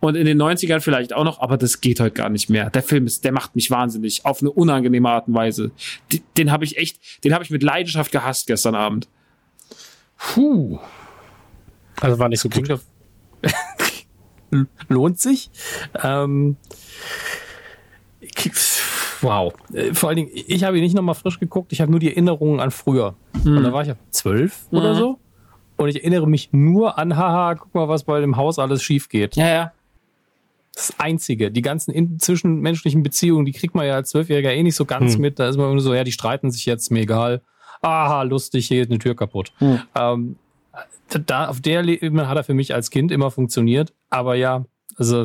und 0.00 0.16
in 0.16 0.26
den 0.26 0.40
90ern 0.40 0.80
vielleicht 0.80 1.12
auch 1.12 1.24
noch, 1.24 1.40
aber 1.40 1.56
das 1.56 1.80
geht 1.80 2.00
heute 2.00 2.14
gar 2.14 2.28
nicht 2.28 2.50
mehr. 2.50 2.70
Der 2.70 2.82
Film 2.82 3.06
ist, 3.06 3.24
der 3.24 3.30
macht 3.30 3.54
mich 3.54 3.70
wahnsinnig 3.70 4.26
auf 4.26 4.40
eine 4.40 4.50
unangenehme 4.50 5.08
Art 5.08 5.28
und 5.28 5.34
Weise. 5.34 5.70
Den, 6.12 6.22
den 6.36 6.50
habe 6.50 6.64
ich 6.64 6.76
echt, 6.76 6.98
den 7.22 7.32
habe 7.32 7.44
ich 7.44 7.50
mit 7.50 7.62
Leidenschaft 7.62 8.10
gehasst 8.10 8.48
gestern 8.48 8.74
Abend. 8.74 9.08
Puh. 10.18 10.80
Also 12.00 12.18
war 12.18 12.28
nicht 12.28 12.40
so 12.40 12.48
gut. 12.48 12.64
Klingt 12.64 12.72
auf 12.72 12.91
lohnt 14.88 15.18
sich. 15.20 15.50
Ähm, 16.02 16.56
wow. 19.20 19.52
Äh, 19.72 19.94
Vor 19.94 20.08
allen 20.08 20.16
Dingen, 20.16 20.30
ich 20.34 20.64
habe 20.64 20.76
ihn 20.78 20.82
nicht 20.84 20.94
nochmal 20.94 21.14
frisch 21.14 21.38
geguckt, 21.38 21.72
ich 21.72 21.80
habe 21.80 21.90
nur 21.90 22.00
die 22.00 22.08
Erinnerungen 22.10 22.60
an 22.60 22.70
früher. 22.70 23.14
Und 23.44 23.62
da 23.62 23.72
war 23.72 23.82
ich 23.82 23.88
ja 23.88 23.96
zwölf 24.10 24.66
oder 24.70 24.94
Mhm. 24.94 24.98
so. 24.98 25.18
Und 25.76 25.88
ich 25.88 25.96
erinnere 25.96 26.28
mich 26.28 26.50
nur 26.52 26.98
an, 26.98 27.16
haha, 27.16 27.54
guck 27.54 27.74
mal, 27.74 27.88
was 27.88 28.04
bei 28.04 28.20
dem 28.20 28.36
Haus 28.36 28.58
alles 28.58 28.82
schief 28.82 29.08
geht. 29.08 29.36
Ja, 29.36 29.48
ja. 29.48 29.72
Das 30.74 30.94
Einzige. 30.98 31.50
Die 31.50 31.62
ganzen 31.62 32.18
zwischenmenschlichen 32.18 33.02
Beziehungen, 33.02 33.44
die 33.44 33.52
kriegt 33.52 33.74
man 33.74 33.86
ja 33.86 33.94
als 33.94 34.10
Zwölfjähriger 34.10 34.52
eh 34.54 34.62
nicht 34.62 34.76
so 34.76 34.84
ganz 34.84 35.14
Hm. 35.14 35.20
mit. 35.20 35.38
Da 35.38 35.48
ist 35.48 35.56
man 35.56 35.70
immer 35.70 35.80
so, 35.80 35.92
ja, 35.92 36.04
die 36.04 36.12
streiten 36.12 36.50
sich 36.50 36.64
jetzt, 36.66 36.90
mir 36.90 37.00
egal. 37.00 37.42
Aha, 37.82 38.22
lustig, 38.22 38.68
hier 38.68 38.82
ist 38.82 38.90
eine 38.90 38.98
Tür 38.98 39.16
kaputt. 39.16 39.52
Hm. 39.58 39.80
Ähm, 39.94 40.36
da, 41.26 41.48
auf 41.48 41.60
der 41.60 41.84
Ebene 41.84 42.28
hat 42.28 42.36
er 42.36 42.44
für 42.44 42.54
mich 42.54 42.74
als 42.74 42.90
Kind 42.90 43.10
immer 43.12 43.30
funktioniert. 43.30 43.92
Aber 44.10 44.34
ja, 44.34 44.64
also 44.96 45.24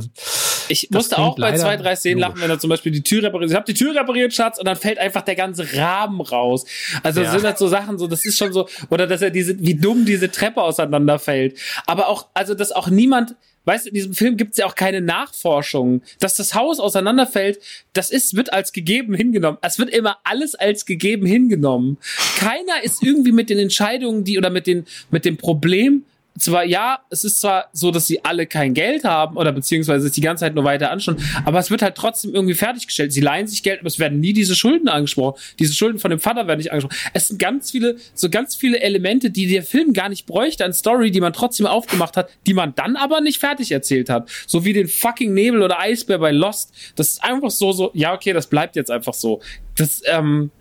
Ich 0.69 0.87
Das 0.89 0.97
musste 1.03 1.17
auch 1.19 1.35
bei 1.37 1.55
zwei, 1.55 1.77
drei 1.77 1.95
Szenen 1.95 2.19
logisch. 2.19 2.29
lachen, 2.35 2.41
wenn 2.43 2.49
er 2.49 2.59
zum 2.59 2.69
Beispiel 2.69 2.91
die 2.91 3.03
Tür 3.03 3.23
repariert. 3.23 3.49
Ich 3.51 3.55
habe 3.55 3.65
die 3.65 3.73
Tür 3.73 3.95
repariert, 3.95 4.33
Schatz, 4.33 4.59
und 4.59 4.65
dann 4.65 4.75
fällt 4.75 4.97
einfach 4.97 5.21
der 5.21 5.35
ganze 5.35 5.65
Rahmen 5.77 6.19
raus. 6.21 6.65
Also 7.03 7.21
das 7.21 7.27
Ja. 7.33 7.39
sind 7.39 7.47
halt 7.47 7.57
so 7.57 7.67
Sachen, 7.69 7.97
so 7.97 8.07
das 8.07 8.25
ist 8.25 8.37
schon 8.37 8.51
so, 8.51 8.67
oder 8.89 9.07
dass 9.07 9.21
er 9.21 9.29
diese, 9.31 9.57
wie 9.59 9.75
dumm 9.75 10.03
diese 10.05 10.29
Treppe 10.29 10.61
auseinanderfällt. 10.61 11.57
Aber 11.85 12.09
auch, 12.09 12.27
also 12.33 12.53
dass 12.53 12.71
auch 12.73 12.89
niemand, 12.89 13.35
weißt 13.67 13.85
du, 13.85 13.89
in 13.89 13.95
diesem 13.95 14.13
Film 14.13 14.37
gibt 14.37 14.51
es 14.51 14.57
ja 14.57 14.65
auch 14.65 14.75
keine 14.75 15.01
Nachforschung, 15.01 16.01
dass 16.19 16.35
das 16.35 16.55
Haus 16.55 16.79
auseinanderfällt. 16.79 17.59
Das 17.93 18.09
ist 18.09 18.35
wird 18.35 18.53
als 18.53 18.71
gegeben 18.71 19.13
hingenommen. 19.13 19.57
Es 19.61 19.77
wird 19.77 19.89
immer 19.89 20.17
alles 20.23 20.55
als 20.55 20.85
gegeben 20.85 21.27
hingenommen. 21.27 21.97
Keiner 22.37 22.83
ist 22.83 23.03
irgendwie 23.03 23.33
mit 23.33 23.49
den 23.49 23.59
Entscheidungen, 23.59 24.23
die 24.23 24.37
oder 24.37 24.49
mit 24.49 24.67
den 24.67 24.85
mit 25.11 25.25
dem 25.25 25.37
Problem 25.37 26.05
zwar, 26.37 26.65
ja, 26.65 26.99
es 27.09 27.23
ist 27.23 27.41
zwar 27.41 27.69
so, 27.73 27.91
dass 27.91 28.07
sie 28.07 28.23
alle 28.23 28.45
kein 28.45 28.73
Geld 28.73 29.03
haben 29.03 29.37
oder 29.37 29.51
beziehungsweise 29.51 30.05
sich 30.05 30.13
die 30.13 30.21
ganze 30.21 30.41
Zeit 30.41 30.55
nur 30.55 30.63
weiter 30.63 30.91
anschauen, 30.91 31.17
aber 31.45 31.59
es 31.59 31.71
wird 31.71 31.81
halt 31.81 31.95
trotzdem 31.95 32.33
irgendwie 32.33 32.53
fertiggestellt. 32.53 33.13
Sie 33.13 33.21
leihen 33.21 33.47
sich 33.47 33.63
Geld, 33.63 33.79
aber 33.79 33.87
es 33.87 33.99
werden 33.99 34.19
nie 34.19 34.33
diese 34.33 34.55
Schulden 34.55 34.87
angesprochen. 34.87 35.39
Diese 35.59 35.73
Schulden 35.73 35.99
von 35.99 36.11
dem 36.11 36.19
Vater 36.19 36.47
werden 36.47 36.59
nicht 36.59 36.71
angesprochen. 36.71 36.97
Es 37.13 37.27
sind 37.27 37.39
ganz 37.39 37.71
viele, 37.71 37.97
so 38.13 38.29
ganz 38.29 38.55
viele 38.55 38.79
Elemente, 38.79 39.29
die 39.29 39.47
der 39.47 39.63
Film 39.63 39.93
gar 39.93 40.09
nicht 40.09 40.25
bräuchte 40.25 40.65
an 40.65 40.73
Story, 40.73 41.11
die 41.11 41.21
man 41.21 41.33
trotzdem 41.33 41.65
aufgemacht 41.65 42.17
hat, 42.17 42.29
die 42.45 42.53
man 42.53 42.75
dann 42.75 42.95
aber 42.95 43.21
nicht 43.21 43.39
fertig 43.39 43.71
erzählt 43.71 44.09
hat. 44.09 44.29
So 44.45 44.65
wie 44.65 44.73
den 44.73 44.87
fucking 44.87 45.33
Nebel 45.33 45.61
oder 45.61 45.79
Eisbär 45.79 46.19
bei 46.19 46.31
Lost. 46.31 46.73
Das 46.95 47.09
ist 47.09 47.23
einfach 47.23 47.51
so, 47.51 47.71
so, 47.71 47.91
ja, 47.93 48.13
okay, 48.13 48.33
das 48.33 48.47
bleibt 48.47 48.75
jetzt 48.75 48.91
einfach 48.91 49.13
so. 49.13 49.41
Das, 49.75 50.01
ähm, 50.05 50.51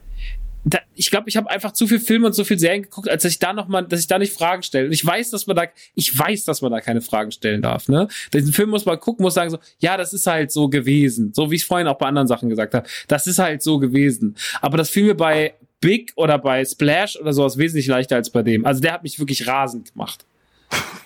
da, 0.68 0.80
ich 0.96 1.10
glaube, 1.10 1.28
ich 1.28 1.36
habe 1.36 1.48
einfach 1.48 1.70
zu 1.70 1.86
viel 1.86 2.00
Filme 2.00 2.26
und 2.26 2.32
so 2.32 2.42
viel 2.42 2.58
Serien 2.58 2.82
geguckt, 2.82 3.08
als 3.08 3.22
dass 3.22 3.30
ich 3.30 3.38
da 3.38 3.52
noch 3.52 3.68
mal, 3.68 3.82
dass 3.82 4.00
ich 4.00 4.08
da 4.08 4.18
nicht 4.18 4.32
Fragen 4.32 4.64
stelle. 4.64 4.86
Und 4.86 4.92
ich 4.92 5.06
weiß, 5.06 5.30
dass 5.30 5.46
man 5.46 5.54
da, 5.54 5.64
ich 5.94 6.18
weiß, 6.18 6.44
dass 6.44 6.60
man 6.60 6.72
da 6.72 6.80
keine 6.80 7.00
Fragen 7.00 7.30
stellen 7.30 7.62
darf. 7.62 7.88
Ne, 7.88 8.08
diesen 8.32 8.52
Film 8.52 8.70
muss 8.70 8.84
man 8.84 8.98
gucken, 8.98 9.22
muss 9.22 9.34
sagen 9.34 9.50
so, 9.50 9.58
ja, 9.78 9.96
das 9.96 10.12
ist 10.12 10.26
halt 10.26 10.50
so 10.50 10.68
gewesen, 10.68 11.32
so 11.32 11.52
wie 11.52 11.54
ich 11.54 11.64
vorhin 11.64 11.86
auch 11.86 11.98
bei 11.98 12.06
anderen 12.06 12.26
Sachen 12.26 12.48
gesagt 12.48 12.74
habe. 12.74 12.88
Das 13.06 13.28
ist 13.28 13.38
halt 13.38 13.62
so 13.62 13.78
gewesen. 13.78 14.34
Aber 14.60 14.76
das 14.76 14.90
fiel 14.90 15.04
mir 15.04 15.14
bei 15.14 15.54
Big 15.80 16.12
oder 16.16 16.36
bei 16.36 16.64
Splash 16.64 17.16
oder 17.16 17.32
sowas 17.32 17.58
wesentlich 17.58 17.86
leichter 17.86 18.16
als 18.16 18.30
bei 18.30 18.42
dem. 18.42 18.66
Also 18.66 18.80
der 18.80 18.92
hat 18.92 19.04
mich 19.04 19.20
wirklich 19.20 19.46
rasend 19.46 19.92
gemacht. 19.92 20.24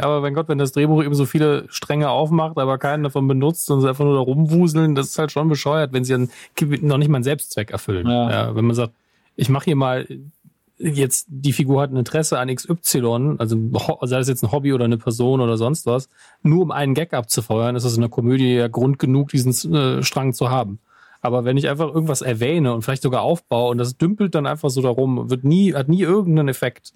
Ja, 0.00 0.06
aber 0.06 0.22
mein 0.22 0.32
Gott, 0.32 0.48
wenn 0.48 0.56
das 0.56 0.72
Drehbuch 0.72 1.02
eben 1.04 1.14
so 1.14 1.26
viele 1.26 1.66
Stränge 1.68 2.08
aufmacht, 2.08 2.56
aber 2.56 2.78
keinen 2.78 3.02
davon 3.02 3.28
benutzt 3.28 3.70
und 3.70 3.82
sie 3.82 3.88
einfach 3.88 4.04
nur 4.04 4.14
da 4.14 4.20
rumwuseln, 4.20 4.94
das 4.94 5.08
ist 5.08 5.18
halt 5.18 5.30
schon 5.30 5.48
bescheuert, 5.48 5.92
wenn 5.92 6.04
sie 6.04 6.12
dann 6.12 6.30
noch 6.80 6.96
nicht 6.96 7.08
mal 7.08 7.18
einen 7.18 7.24
Selbstzweck 7.24 7.70
erfüllen. 7.70 8.08
Ja. 8.08 8.54
wenn 8.54 8.64
man 8.64 8.74
sagt, 8.74 8.94
ich 9.36 9.50
mache 9.50 9.66
hier 9.66 9.76
mal 9.76 10.06
jetzt, 10.78 11.26
die 11.28 11.52
Figur 11.52 11.82
hat 11.82 11.92
ein 11.92 11.96
Interesse 11.96 12.38
an 12.38 12.54
XY, 12.54 13.34
also 13.36 13.56
sei 14.02 14.18
das 14.18 14.28
jetzt 14.28 14.42
ein 14.42 14.52
Hobby 14.52 14.72
oder 14.72 14.86
eine 14.86 14.96
Person 14.96 15.42
oder 15.42 15.58
sonst 15.58 15.84
was, 15.84 16.08
nur 16.42 16.62
um 16.62 16.70
einen 16.70 16.94
Gag 16.94 17.12
abzufeuern, 17.12 17.76
ist 17.76 17.84
das 17.84 17.94
in 17.94 18.00
der 18.00 18.08
Komödie 18.08 18.54
ja 18.54 18.68
Grund 18.68 18.98
genug, 18.98 19.28
diesen 19.28 19.74
äh, 19.74 20.02
Strang 20.02 20.32
zu 20.32 20.48
haben. 20.48 20.78
Aber 21.22 21.44
wenn 21.44 21.56
ich 21.56 21.68
einfach 21.68 21.88
irgendwas 21.88 22.22
erwähne 22.22 22.72
und 22.72 22.82
vielleicht 22.82 23.02
sogar 23.02 23.22
aufbaue 23.22 23.70
und 23.70 23.78
das 23.78 23.96
dümpelt 23.96 24.34
dann 24.34 24.46
einfach 24.46 24.70
so 24.70 24.80
darum, 24.80 25.28
wird 25.30 25.44
nie, 25.44 25.74
hat 25.74 25.88
nie 25.88 26.02
irgendeinen 26.02 26.48
Effekt. 26.48 26.94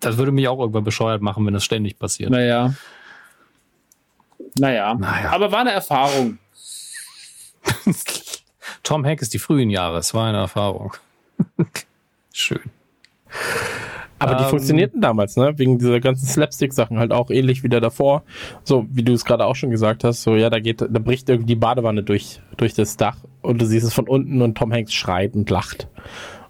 Das 0.00 0.18
würde 0.18 0.32
mich 0.32 0.48
auch 0.48 0.58
irgendwann 0.58 0.84
bescheuert 0.84 1.22
machen, 1.22 1.46
wenn 1.46 1.54
das 1.54 1.64
ständig 1.64 1.98
passiert. 1.98 2.30
Naja. 2.30 2.74
Naja. 4.58 4.94
Naja. 4.94 5.30
Aber 5.30 5.50
war 5.50 5.60
eine 5.60 5.72
Erfahrung. 5.72 6.38
Tom 8.82 9.04
Hanks 9.04 9.30
die 9.30 9.38
frühen 9.38 9.70
Jahre, 9.70 9.98
es 9.98 10.14
war 10.14 10.28
eine 10.28 10.38
Erfahrung. 10.38 10.94
Schön. 12.32 12.70
Aber 14.18 14.34
die 14.34 14.44
Ähm, 14.44 14.50
funktionierten 14.50 15.00
damals, 15.00 15.36
ne? 15.36 15.52
Wegen 15.56 15.78
dieser 15.78 16.00
ganzen 16.00 16.26
Slapstick-Sachen 16.26 16.98
halt 16.98 17.12
auch 17.12 17.30
ähnlich 17.30 17.62
wie 17.62 17.68
der 17.68 17.80
davor. 17.80 18.24
So, 18.64 18.86
wie 18.90 19.02
du 19.02 19.12
es 19.12 19.24
gerade 19.24 19.44
auch 19.46 19.54
schon 19.54 19.70
gesagt 19.70 20.04
hast, 20.04 20.22
so, 20.22 20.34
ja, 20.34 20.50
da 20.50 20.58
geht, 20.58 20.80
da 20.80 20.86
bricht 20.98 21.28
irgendwie 21.28 21.46
die 21.46 21.56
Badewanne 21.56 22.02
durch, 22.02 22.40
durch 22.56 22.74
das 22.74 22.96
Dach 22.96 23.18
und 23.42 23.60
du 23.60 23.66
siehst 23.66 23.86
es 23.86 23.94
von 23.94 24.08
unten 24.08 24.42
und 24.42 24.56
Tom 24.58 24.72
Hanks 24.72 24.92
schreit 24.92 25.34
und 25.34 25.48
lacht. 25.50 25.88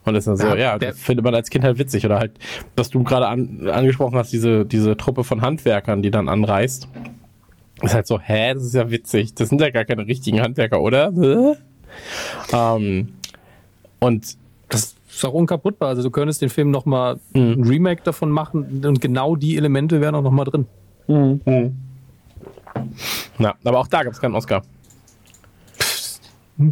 Und 0.05 0.15
das 0.15 0.27
ist 0.27 0.29
dann 0.29 0.37
so, 0.51 0.57
Ja, 0.57 0.79
ja, 0.79 0.93
findet 0.93 1.25
man 1.25 1.35
als 1.35 1.51
Kind 1.51 1.65
halt 1.65 1.79
witzig. 1.79 2.07
Oder 2.07 2.19
halt, 2.19 2.33
was 2.77 2.89
du 2.89 3.03
gerade 3.05 3.29
an, 3.29 3.69
angesprochen 3.69 4.17
hast, 4.17 4.33
diese, 4.33 4.65
diese 4.65 4.97
Truppe 4.97 5.23
von 5.25 5.43
Handwerkern, 5.43 6.01
die 6.01 6.11
dann 6.11 6.29
anreist. 6.31 6.89
Ist 7.83 7.95
halt 7.95 8.07
so, 8.07 8.19
hä, 8.19 8.55
das 8.55 8.65
ist 8.65 8.75
ja 8.75 8.91
witzig. 8.91 9.35
Das 9.35 9.51
sind 9.51 9.61
ja 9.61 9.71
gar 9.71 9.85
keine 9.85 10.07
richtigen 10.07 10.41
Handwerker, 10.41 10.81
oder? 10.81 11.13
Ähm, 12.53 13.15
und 13.99 14.37
Das 14.69 14.95
ist 15.19 15.25
auch 15.25 15.33
unkaputtbar. 15.35 15.89
Also 15.91 16.03
du 16.03 16.11
könntest 16.11 16.43
den 16.43 16.49
Film 16.51 16.71
nochmal 16.71 17.19
Mhm. 17.35 17.41
ein 17.53 17.65
Remake 17.65 18.03
davon 18.03 18.31
machen 18.31 18.85
und 18.85 19.01
genau 19.01 19.37
die 19.37 19.57
Elemente 19.57 20.01
wären 20.01 20.15
auch 20.15 20.23
nochmal 20.23 20.45
drin. 20.47 20.67
na, 23.39 23.55
aber 23.65 23.79
auch 23.79 23.87
da 23.89 24.03
gab 24.05 24.13
es 24.13 24.21
keinen 24.21 24.35
Oscar. 24.35 24.63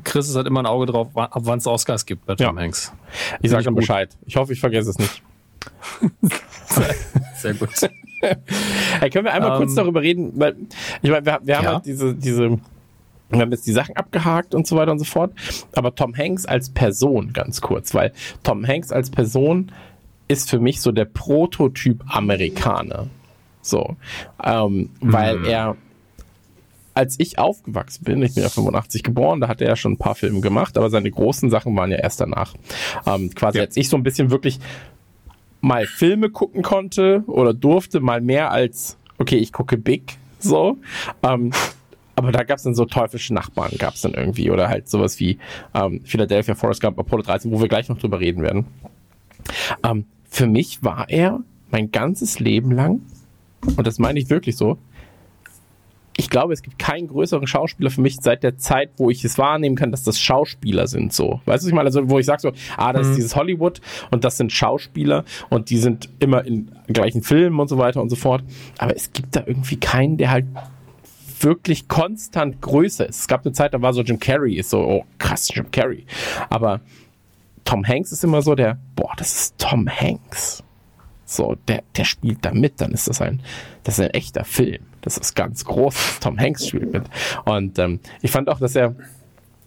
Chris 0.03 0.35
hat 0.35 0.47
immer 0.47 0.61
ein 0.61 0.67
Auge 0.67 0.87
drauf, 0.87 1.09
ab 1.17 1.31
wann 1.45 1.59
es 1.59 1.67
Oscars 1.67 2.05
gibt 2.07 2.27
bei 2.27 2.35
Tom 2.35 2.57
Ja. 2.57 2.63
Hanks. 2.63 2.93
Ich 3.41 3.51
sage 3.51 3.65
gut. 3.67 3.77
Bescheid. 3.77 4.17
Ich 4.27 4.37
hoffe, 4.37 4.53
ich 4.53 4.61
vergesse 4.61 4.91
es 4.91 4.99
nicht. 4.99 5.23
Sehr 7.37 7.55
gut. 7.55 7.71
Hey, 9.01 9.11
können 9.11 9.27
wir 9.27 9.33
einmal 9.33 9.53
Ähm, 9.53 9.57
kurz 9.59 9.75
darüber 9.75 10.03
reden? 10.03 10.33
Weil, 10.35 10.57
ich 11.03 11.11
meine, 11.11 11.25
wir, 11.25 11.39
wir 11.43 11.57
haben 11.59 11.65
Ja. 11.65 11.75
halt 11.75 11.87
diese, 11.87 12.15
diese, 12.15 12.59
wir 13.31 13.41
haben 13.41 13.51
jetzt 13.51 13.67
die 13.67 13.73
Sachen 13.73 13.97
abgehakt 13.97 14.55
und 14.55 14.67
so 14.67 14.77
weiter 14.77 14.93
und 14.93 14.99
so 14.99 15.05
fort. 15.05 15.33
Aber 15.75 15.95
Tom 15.95 16.17
Hanks 16.17 16.47
als 16.47 16.71
Person, 16.71 17.33
ganz 17.33 17.61
kurz, 17.61 17.93
weil 17.95 18.13
Tom 18.43 18.67
Hanks 18.67 18.93
als 18.93 19.11
Person 19.11 19.73
ist 20.29 20.51
für 20.51 20.59
mich 20.61 20.81
so 20.81 20.93
der 20.93 21.05
Prototyp 21.07 22.03
Amerikaner. 22.09 23.07
So. 23.63 23.97
Ähm, 24.45 24.91
weil 25.01 25.45
er, 25.47 25.77
als 26.95 27.17
ich 27.19 27.39
aufgewachsen 27.39 28.05
bin, 28.05 28.23
ich 28.23 28.35
bin 28.35 28.43
ja 28.45 28.49
85 28.49 29.03
geboren, 29.03 29.41
da 29.41 29.49
hat 29.49 29.61
er 29.61 29.69
ja 29.69 29.77
schon 29.77 29.93
ein 29.93 29.99
paar 29.99 30.15
Filme 30.15 30.41
gemacht, 30.41 30.79
aber 30.79 30.89
seine 30.91 31.11
großen 31.11 31.51
Sachen 31.51 31.77
waren 31.77 31.91
ja 31.91 31.99
erst 31.99 32.21
danach. 32.21 32.55
Ähm, 33.07 33.35
quasi 33.35 33.59
Ja. 33.59 33.65
als 33.65 33.77
ich 33.77 33.89
so 33.89 33.97
ein 33.97 34.03
bisschen 34.03 34.31
wirklich 34.31 34.59
mal 35.61 35.87
Filme 35.87 36.31
gucken 36.31 36.63
konnte 36.63 37.25
oder 37.27 37.53
durfte, 37.53 38.01
mal 38.01 38.21
mehr 38.21 38.51
als, 38.53 38.97
okay, 39.19 39.37
ich 39.37 39.53
gucke 39.53 39.77
Big, 39.77 40.17
so. 40.39 40.79
Ähm, 41.23 41.51
aber 42.17 42.33
da 42.33 42.43
gab 42.43 42.57
es 42.59 42.65
dann 42.65 42.75
so 42.75 42.87
teuflische 42.87 43.33
Nachbarn, 43.35 43.73
gab 43.79 43.95
es 43.95 44.01
dann 44.01 44.15
irgendwie. 44.15 44.51
Oder 44.51 44.69
halt 44.69 44.89
sowas 44.89 45.21
wie 45.21 45.39
ähm, 45.75 46.01
Philadelphia, 46.05 46.55
Forest 46.55 46.81
Gump, 46.81 46.99
Apollo 46.99 47.23
13, 47.23 47.53
wo 47.53 47.61
wir 47.61 47.69
gleich 47.69 47.89
noch 47.89 47.99
drüber 47.99 48.19
reden 48.19 48.43
werden. 48.43 48.67
Ähm, 49.85 50.07
für 50.29 50.47
mich 50.47 50.83
war 50.83 51.09
er 51.09 51.41
mein 51.71 51.93
ganzes 51.93 52.41
Leben 52.41 52.73
lang, 52.73 53.01
und 53.77 53.87
das 53.87 53.99
meine 53.99 54.19
ich 54.19 54.31
wirklich 54.31 54.57
so, 54.57 54.79
ich 56.19 56.31
glaube, 56.31 56.55
es 56.55 56.63
gibt 56.63 56.79
keinen 56.79 57.09
größeren 57.09 57.47
Schauspieler 57.47 57.91
für 57.91 58.01
mich 58.01 58.17
seit 58.21 58.43
der 58.43 58.57
Zeit, 58.57 58.91
wo 58.97 59.11
ich 59.11 59.23
es 59.25 59.37
wahrnehmen 59.37 59.77
kann, 59.77 59.91
dass 59.91 60.03
das 60.03 60.19
Schauspieler 60.19 60.87
sind 60.87 61.13
so. 61.13 61.41
Weißt 61.45 61.63
du, 61.63 61.69
ich 61.69 61.75
meine? 61.75 61.89
Also, 61.89 62.09
wo 62.09 62.19
ich 62.19 62.25
sage 62.25 62.41
so, 62.41 62.53
ah, 62.79 62.93
das 62.95 63.09
ist 63.09 63.17
dieses 63.17 63.37
Hollywood 63.37 63.83
und 64.11 64.25
das 64.25 64.39
sind 64.39 64.51
Schauspieler 64.51 65.25
und 65.51 65.69
die 65.69 65.77
sind 65.77 66.09
immer 66.19 66.45
in 66.45 66.71
gleichen 66.89 67.23
Filmen 67.23 67.61
und 67.61 67.69
so 67.69 67.77
weiter 67.77 68.01
und 68.01 68.09
so 68.09 68.17
fort. 68.17 68.43
Aber 68.79 68.97
es 68.97 69.13
gibt 69.13 69.37
da 69.37 69.45
irgendwie 69.47 69.77
keinen, 69.77 70.17
der 70.17 70.31
halt 70.31 70.47
wirklich 71.41 71.89
konstant 71.89 72.61
größer 72.61 73.09
ist. 73.09 73.21
Es 73.21 73.29
gab 73.29 73.45
eine 73.45 73.53
Zeit, 73.53 73.75
da 73.75 73.83
war 73.83 73.93
so 73.93 74.03
Jim 74.03 74.19
Carrey, 74.19 74.55
ist 74.55 74.71
so, 74.71 74.81
oh 74.81 75.05
krass, 75.19 75.49
Jim 75.53 75.71
Carrey. 75.71 76.05
Aber 76.51 76.81
Tom 77.65 77.87
Hanks 77.87 78.13
ist 78.13 78.25
immer 78.25 78.43
so 78.43 78.55
der, 78.55 78.79
boah, 78.95 79.13
das 79.17 79.35
ist 79.35 79.59
Tom 79.59 79.89
Hanks. 79.89 80.63
so, 81.25 81.57
der, 81.69 81.83
der 81.97 82.05
spielt 82.05 82.45
da 82.45 82.53
mit, 82.53 82.81
dann 82.81 82.93
ist 82.93 83.09
das 83.09 83.21
ein, 83.21 83.43
das 83.83 83.99
ist 83.99 84.05
ein 84.05 84.11
echter 84.11 84.45
Film. 84.45 84.85
Das 85.03 85.19
ist 85.19 85.35
ganz 85.35 85.65
groß, 85.65 86.21
Tom 86.21 86.39
Hanks 86.39 86.69
spielt 86.69 86.93
mit. 86.93 87.05
Und 87.45 87.79
ähm, 87.79 88.01
ich 88.23 88.31
fand 88.31 88.49
auch, 88.49 88.59
dass 88.59 88.77
er 88.77 88.95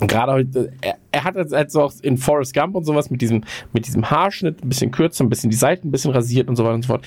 gerade 0.07 0.31
heute, 0.31 0.71
er, 0.81 0.97
er 1.11 1.23
hat 1.23 1.35
jetzt 1.35 1.53
also 1.53 1.83
auch 1.83 1.93
in 2.01 2.17
Forrest 2.17 2.53
Gump 2.53 2.75
und 2.75 2.85
sowas 2.85 3.09
mit 3.09 3.21
diesem, 3.21 3.43
mit 3.73 3.85
diesem 3.85 4.09
Haarschnitt 4.09 4.63
ein 4.63 4.69
bisschen 4.69 4.91
kürzer, 4.91 5.23
ein 5.23 5.29
bisschen 5.29 5.49
die 5.49 5.57
Seiten 5.57 5.89
ein 5.89 5.91
bisschen 5.91 6.11
rasiert 6.11 6.47
und 6.47 6.55
so 6.55 6.63
weiter 6.63 6.75
und 6.75 6.83
so 6.83 6.87
fort. 6.87 7.05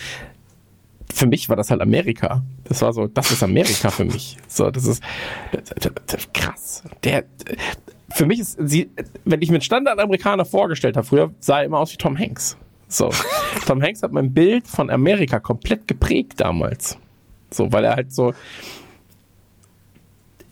Für 1.12 1.26
mich 1.26 1.48
war 1.48 1.56
das 1.56 1.70
halt 1.70 1.80
Amerika. 1.80 2.42
Das 2.64 2.82
war 2.82 2.92
so, 2.92 3.06
das 3.06 3.30
ist 3.30 3.42
Amerika 3.42 3.90
für 3.90 4.04
mich. 4.04 4.36
So, 4.48 4.70
das 4.70 4.86
ist 4.86 5.02
das, 5.52 5.92
das, 6.06 6.32
krass. 6.32 6.82
Der, 7.04 7.24
für 8.10 8.26
mich 8.26 8.40
ist 8.40 8.58
sie, 8.60 8.90
wenn 9.24 9.42
ich 9.42 9.50
mir 9.50 9.56
einen 9.56 9.62
Standard-Amerikaner 9.62 10.44
vorgestellt 10.44 10.96
habe, 10.96 11.06
früher 11.06 11.32
sah 11.40 11.60
er 11.60 11.64
immer 11.64 11.78
aus 11.78 11.92
wie 11.92 11.96
Tom 11.96 12.18
Hanks. 12.18 12.56
So. 12.88 13.10
Tom 13.66 13.82
Hanks 13.82 14.02
hat 14.02 14.12
mein 14.12 14.32
Bild 14.32 14.66
von 14.66 14.90
Amerika 14.90 15.40
komplett 15.40 15.88
geprägt 15.88 16.34
damals. 16.38 16.98
So, 17.50 17.72
weil 17.72 17.84
er 17.84 17.96
halt 17.96 18.12
so, 18.12 18.32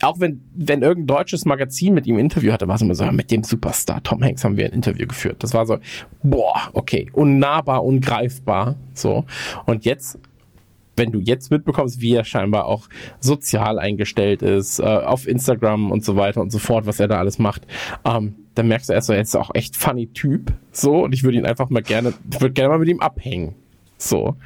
auch 0.02 0.18
wenn, 0.18 0.42
wenn 0.54 0.82
irgendein 0.82 1.18
deutsches 1.18 1.44
Magazin 1.44 1.94
mit 1.94 2.06
ihm 2.06 2.16
ein 2.16 2.20
Interview 2.20 2.52
hatte, 2.52 2.66
war 2.68 2.76
es 2.76 2.82
immer 2.82 2.94
so, 2.94 3.04
mit 3.12 3.30
dem 3.30 3.44
Superstar 3.44 4.02
Tom 4.02 4.22
Hanks 4.22 4.44
haben 4.44 4.56
wir 4.56 4.66
ein 4.66 4.72
Interview 4.72 5.06
geführt. 5.06 5.42
Das 5.42 5.52
war 5.52 5.66
so, 5.66 5.78
boah, 6.22 6.70
okay, 6.72 7.08
unnahbar, 7.12 7.84
ungreifbar, 7.84 8.76
so. 8.94 9.24
Und 9.66 9.84
jetzt, 9.84 10.18
wenn 10.96 11.12
du 11.12 11.20
jetzt 11.20 11.50
mitbekommst, 11.50 12.00
wie 12.00 12.14
er 12.14 12.24
scheinbar 12.24 12.66
auch 12.66 12.88
sozial 13.20 13.78
eingestellt 13.78 14.42
ist, 14.42 14.78
äh, 14.78 14.82
auf 14.82 15.26
Instagram 15.26 15.90
und 15.90 16.04
so 16.04 16.16
weiter 16.16 16.40
und 16.40 16.50
so 16.50 16.58
fort, 16.58 16.86
was 16.86 17.00
er 17.00 17.08
da 17.08 17.18
alles 17.18 17.38
macht, 17.38 17.66
ähm, 18.04 18.34
dann 18.54 18.68
merkst 18.68 18.88
du 18.88 18.92
erst 18.92 19.06
so, 19.06 19.12
er 19.12 19.20
ist 19.20 19.36
auch 19.36 19.54
echt 19.54 19.76
funny 19.76 20.08
Typ, 20.08 20.52
so, 20.72 21.04
und 21.04 21.12
ich 21.12 21.22
würde 21.22 21.38
ihn 21.38 21.46
einfach 21.46 21.70
mal 21.70 21.82
gerne, 21.82 22.12
ich 22.30 22.40
würde 22.40 22.52
gerne 22.52 22.70
mal 22.70 22.78
mit 22.78 22.88
ihm 22.88 23.00
abhängen, 23.00 23.54
so. 23.96 24.36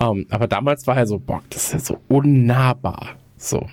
Ähm, 0.00 0.26
aber 0.30 0.48
damals 0.48 0.86
war 0.86 0.96
er 0.96 1.06
so, 1.06 1.18
boah, 1.18 1.42
das 1.50 1.66
ist 1.66 1.72
ja 1.72 1.78
so 1.78 1.98
unnahbar, 2.08 3.16
so. 3.36 3.66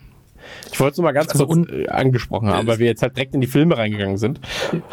Ich 0.71 0.79
wollte 0.79 0.91
es 0.93 0.97
nur 0.97 1.05
mal 1.05 1.11
ganz 1.13 1.29
Also 1.31 1.47
kurz 1.47 1.69
äh, 1.69 1.87
angesprochen 1.87 2.49
haben, 2.49 2.67
weil 2.67 2.79
wir 2.79 2.85
jetzt 2.87 3.01
halt 3.01 3.15
direkt 3.15 3.33
in 3.33 3.41
die 3.41 3.47
Filme 3.47 3.77
reingegangen 3.77 4.17
sind. 4.17 4.39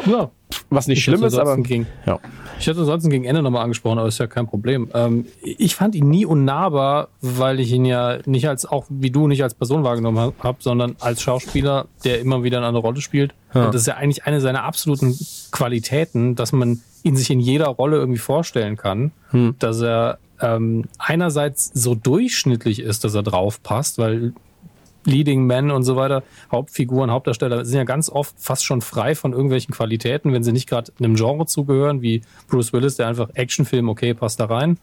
Ja, 0.05 0.29
Was 0.69 0.87
nicht 0.87 0.99
Ich 0.99 1.03
schlimm 1.03 1.23
ist, 1.23 1.37
aber. 1.37 1.57
gegen- 1.57 1.87
Ja. 2.05 2.19
Ich 2.59 2.67
hätte 2.67 2.79
ansonsten 2.79 3.09
gegen 3.09 3.25
Ende 3.25 3.41
nochmal 3.41 3.63
angesprochen, 3.63 3.97
aber 3.99 4.07
ist 4.07 4.17
ja 4.19 4.27
kein 4.27 4.47
Problem. 4.47 4.89
Ähm, 4.93 5.25
ich 5.43 5.75
fand 5.75 5.93
ihn 5.95 6.09
nie 6.09 6.25
unnahbar, 6.25 7.09
weil 7.21 7.59
ich 7.59 7.71
ihn 7.71 7.83
ja 7.83 8.19
nicht 8.25 8.47
als, 8.47 8.65
auch 8.65 8.85
wie 8.89 9.11
du, 9.11 9.27
nicht 9.27 9.43
als 9.43 9.53
Person 9.53 9.83
wahrgenommen 9.83 10.19
habe, 10.19 10.33
hab, 10.41 10.63
sondern 10.63 10.95
als 11.01 11.21
Schauspieler, 11.21 11.87
der 12.05 12.21
immer 12.21 12.43
wieder 12.43 12.65
eine 12.65 12.77
Rolle 12.77 13.01
spielt. 13.01 13.33
Ja. 13.53 13.65
Das 13.67 13.81
ist 13.81 13.87
ja 13.87 13.95
eigentlich 13.95 14.25
eine 14.25 14.39
seiner 14.39 14.63
absoluten 14.63 15.17
Qualitäten, 15.51 16.35
dass 16.35 16.51
man 16.51 16.81
ihn 17.03 17.15
sich 17.15 17.29
in 17.29 17.39
jeder 17.39 17.67
Rolle 17.67 17.97
irgendwie 17.97 18.19
vorstellen 18.19 18.77
kann, 18.77 19.11
Hm. 19.31 19.55
dass 19.59 19.81
er 19.81 20.19
ähm, 20.41 20.83
einerseits 20.99 21.71
so 21.73 21.95
durchschnittlich 21.95 22.79
ist, 22.81 23.03
dass 23.05 23.15
er 23.15 23.23
drauf 23.23 23.63
passt, 23.63 23.97
weil 23.97 24.33
Leading 25.05 25.45
Men 25.45 25.71
und 25.71 25.83
so 25.83 25.95
weiter, 25.95 26.23
Hauptfiguren, 26.51 27.11
Hauptdarsteller 27.11 27.63
sind 27.65 27.77
ja 27.77 27.83
ganz 27.83 28.09
oft 28.09 28.35
fast 28.39 28.65
schon 28.65 28.81
frei 28.81 29.15
von 29.15 29.33
irgendwelchen 29.33 29.73
Qualitäten, 29.73 30.33
wenn 30.33 30.43
sie 30.43 30.51
nicht 30.51 30.67
gerade 30.67 30.91
einem 30.99 31.15
Genre 31.15 31.45
zugehören, 31.45 32.01
wie 32.01 32.21
Bruce 32.49 32.73
Willis, 32.73 32.95
der 32.97 33.07
einfach 33.07 33.29
Actionfilm, 33.35 33.87
okay, 33.89 34.13
passt 34.13 34.39
da 34.39 34.45
rein. 34.45 34.77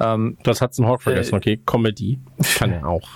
Ähm, 0.00 0.36
Das 0.42 0.60
Hudson 0.60 0.86
Hawk 0.86 1.02
vergessen, 1.02 1.34
Äh, 1.34 1.38
okay. 1.38 1.60
Comedy 1.66 2.18
kann 2.56 2.72
er 2.72 2.86
auch. 2.88 3.08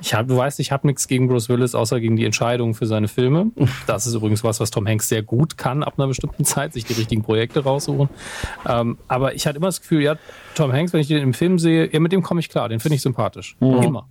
ich 0.00 0.14
hab, 0.14 0.28
du 0.28 0.36
weißt, 0.36 0.60
ich 0.60 0.70
habe 0.70 0.86
nichts 0.86 1.08
gegen 1.08 1.26
Bruce 1.28 1.48
Willis, 1.48 1.74
außer 1.74 1.98
gegen 1.98 2.14
die 2.16 2.24
Entscheidungen 2.24 2.74
für 2.74 2.86
seine 2.86 3.08
Filme. 3.08 3.50
Das 3.86 4.06
ist 4.06 4.14
übrigens 4.14 4.44
was, 4.44 4.60
was 4.60 4.70
Tom 4.70 4.86
Hanks 4.86 5.08
sehr 5.08 5.22
gut 5.22 5.56
kann, 5.58 5.82
ab 5.82 5.94
einer 5.96 6.06
bestimmten 6.08 6.44
Zeit, 6.44 6.72
sich 6.72 6.84
die 6.84 6.92
richtigen 6.92 7.22
Projekte 7.22 7.64
raussuchen. 7.64 8.08
Ähm, 8.68 8.98
aber 9.08 9.34
ich 9.34 9.46
hatte 9.46 9.56
immer 9.58 9.68
das 9.68 9.80
Gefühl, 9.80 10.02
ja, 10.02 10.16
Tom 10.54 10.72
Hanks, 10.72 10.92
wenn 10.92 11.00
ich 11.00 11.08
den 11.08 11.22
im 11.22 11.34
Film 11.34 11.58
sehe, 11.58 11.90
ja, 11.92 11.98
mit 12.00 12.12
dem 12.12 12.22
komme 12.22 12.40
ich 12.40 12.48
klar, 12.48 12.68
den 12.68 12.78
finde 12.80 12.94
ich 12.96 13.02
sympathisch. 13.02 13.56
Immer. 13.60 14.06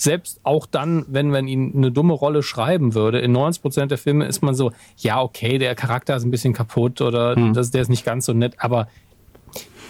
Selbst 0.00 0.38
auch 0.44 0.66
dann, 0.66 1.04
wenn 1.08 1.28
man 1.28 1.48
ihn 1.48 1.72
eine 1.74 1.90
dumme 1.90 2.12
Rolle 2.12 2.44
schreiben 2.44 2.94
würde, 2.94 3.18
in 3.18 3.32
90 3.32 3.60
Prozent 3.60 3.90
der 3.90 3.98
Filme 3.98 4.26
ist 4.26 4.42
man 4.42 4.54
so, 4.54 4.70
ja, 4.96 5.20
okay, 5.20 5.58
der 5.58 5.74
Charakter 5.74 6.14
ist 6.14 6.22
ein 6.22 6.30
bisschen 6.30 6.52
kaputt 6.52 7.00
oder 7.00 7.34
das, 7.34 7.72
der 7.72 7.82
ist 7.82 7.88
nicht 7.88 8.04
ganz 8.04 8.26
so 8.26 8.32
nett, 8.32 8.54
aber 8.58 8.86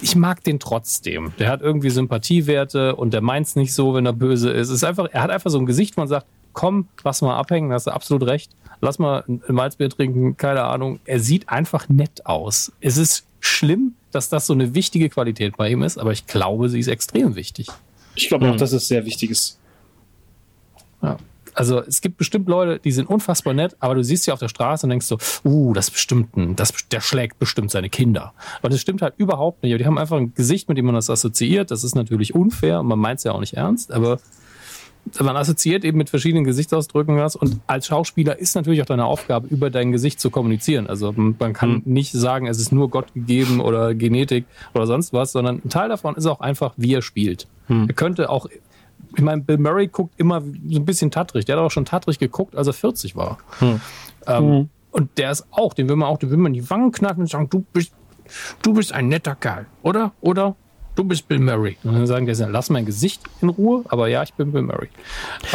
ich 0.01 0.17
mag 0.17 0.43
den 0.43 0.61
trotzdem. 0.61 1.35
Der 1.39 1.51
hat 1.51 1.61
irgendwie 1.61 1.91
Sympathiewerte 1.91 2.97
und 2.97 3.13
der 3.13 3.21
meint's 3.21 3.55
nicht 3.55 3.75
so, 3.75 3.93
wenn 3.93 4.07
er 4.07 4.15
böse 4.15 4.51
ist. 4.51 4.69
Es 4.69 4.77
ist 4.77 4.85
einfach, 4.85 5.09
er 5.13 5.23
hat 5.23 5.31
einfach 5.31 5.51
so 5.51 5.59
ein 5.59 5.67
Gesicht, 5.67 5.99
wo 5.99 6.01
man 6.01 6.09
sagt, 6.09 6.27
komm, 6.55 6.89
lass 7.05 7.21
mal 7.21 7.37
abhängen, 7.37 7.71
hast 7.71 7.87
du 7.87 7.91
absolut 7.91 8.27
recht. 8.27 8.51
Lass 8.81 8.99
mal 8.99 9.25
ein 9.29 9.43
Malzbier 9.49 9.91
trinken, 9.91 10.39
keine 10.39 10.63
Ahnung. 10.65 11.01
Er 11.05 11.21
sieht 11.21 11.51
einfach 11.51 11.91
nett 11.91 12.25
aus. 12.25 12.73
Es 12.81 12.97
ist 12.97 13.27
schlimm, 13.41 13.95
dass 14.11 14.31
das 14.31 14.47
so 14.47 14.55
eine 14.55 14.75
wichtige 14.75 15.11
Qualität 15.11 15.59
bei 15.59 15.69
ihm 15.69 15.83
ist, 15.83 15.99
aber 15.99 16.13
ich 16.13 16.27
glaube, 16.27 16.71
sie 16.71 16.81
ist 16.81 16.89
extrem 16.89 17.35
wichtig. 17.35 17.67
Ich 18.15 18.29
glaube 18.29 18.51
auch, 18.51 18.57
dass 18.57 18.73
es 18.73 18.89
sehr 18.89 19.05
wichtig 19.05 19.33
ist. 19.33 19.59
Ja. 21.03 21.17
Also 21.55 21.81
es 21.81 22.01
gibt 22.01 22.19
bestimmt 22.19 22.49
Leute, 22.49 22.79
die 22.79 22.93
sind 22.93 23.09
unfassbar 23.09 23.53
nett, 23.53 23.77
aber 23.81 23.97
du 23.97 24.05
siehst 24.05 24.25
sie 24.25 24.33
auf 24.33 24.39
der 24.39 24.49
Straße 24.49 24.87
und 24.87 24.91
denkst 24.91 25.07
so, 25.07 25.19
uh, 25.45 25.73
das 25.73 25.91
bestimmt 25.91 26.37
ein, 26.37 26.55
das, 26.55 26.73
der 26.93 27.01
schlägt 27.01 27.41
bestimmt 27.41 27.73
seine 27.73 27.89
Kinder. 27.89 28.33
Aber 28.61 28.69
das 28.69 28.81
stimmt 28.81 29.03
halt 29.03 29.15
überhaupt 29.17 29.65
nicht. 29.65 29.73
Aber 29.73 29.79
die 29.79 29.87
haben 29.87 29.99
einfach 29.99 30.19
ein 30.19 30.35
Gesicht, 30.35 30.69
mit 30.69 30.79
dem 30.79 30.87
man 30.87 30.95
das 30.95 31.11
assoziiert. 31.11 31.73
Das 31.73 31.83
ist 31.83 31.97
natürlich 31.97 32.33
unfair 32.35 32.79
und 32.79 32.87
man 32.87 33.01
meint 33.01 33.19
es 33.19 33.25
ja 33.25 33.33
auch 33.33 33.41
nicht 33.41 33.55
ernst, 33.55 33.93
aber 33.93 34.21
man 35.21 35.37
assoziiert 35.37 35.85
eben 35.85 35.99
mit 35.99 36.11
verschiedenen 36.11 36.45
Gesichtsausdrücken 36.45 37.17
was 37.17 37.35
und 37.35 37.61
als 37.67 37.87
Schauspieler 37.87 38.39
ist 38.39 38.55
natürlich 38.55 38.83
auch 38.83 38.87
deine 38.87 39.07
Aufgabe, 39.07 39.49
über 39.49 39.71
dein 39.71 39.91
Gesicht 39.91 40.21
zu 40.21 40.31
kommunizieren. 40.31 40.87
Also 40.87 41.13
man 41.13 41.55
kann 41.55 41.83
nicht 41.87 42.13
sagen, 42.13 42.47
es 42.47 42.61
ist 42.61 42.73
nur 42.73 42.91
Gott 42.91 43.15
gegeben 43.15 43.61
oder 43.61 43.95
Genetik 43.95 44.45
oder 44.75 44.87
sonst 44.87 45.13
was, 45.13 45.33
sondern 45.33 45.63
ein 45.65 45.71
Teil 45.71 45.89
davon 45.89 46.15
ist 46.15 46.27
auch 46.27 46.41
einfach, 46.41 46.75
wie 46.77 46.95
er 46.95 47.03
spielt. 47.03 47.47
Er 47.69 47.95
könnte 47.95 48.31
auch 48.31 48.47
ich 49.17 49.23
meine, 49.23 49.43
Bill 49.43 49.59
Murray 49.59 49.89
guckt 49.89 50.15
immer 50.19 50.41
so 50.41 50.47
ein 50.49 50.85
bisschen 50.85 51.11
tattrig. 51.11 51.45
Der 51.45 51.57
hat 51.57 51.65
auch 51.65 51.71
schon 51.71 51.85
tattrig 51.85 52.19
geguckt, 52.19 52.57
als 52.57 52.67
er 52.67 52.73
40 52.73 53.17
war. 53.17 53.39
Ähm, 54.27 54.69
Und 54.91 55.19
der 55.19 55.31
ist 55.31 55.47
auch, 55.51 55.75
den 55.75 55.89
will 55.89 55.97
man 55.97 56.09
auch, 56.09 56.19
den 56.19 56.31
will 56.31 56.39
man 56.39 56.55
in 56.55 56.63
die 56.63 56.71
Wangen 56.71 56.93
knacken 56.93 57.23
und 57.23 57.29
sagen, 57.31 57.49
du 57.51 57.65
bist, 57.73 57.93
du 58.63 58.75
bist 58.75 58.93
ein 58.93 59.09
netter 59.09 59.35
Kerl, 59.35 59.67
oder? 59.83 60.13
Oder? 60.21 60.57
Du 60.95 61.05
bist 61.05 61.29
Bill 61.29 61.39
Murray. 61.39 61.77
Und 61.85 61.95
dann 61.95 62.07
sagen 62.07 62.27
die, 62.27 62.33
lass 62.33 62.71
mein 62.71 62.85
Gesicht 62.85 63.23
in 63.41 63.51
Ruhe, 63.51 63.85
aber 63.89 64.09
ja, 64.09 64.23
ich 64.23 64.35
bin 64.35 64.53
Bill 64.53 64.63
Murray. 64.63 64.89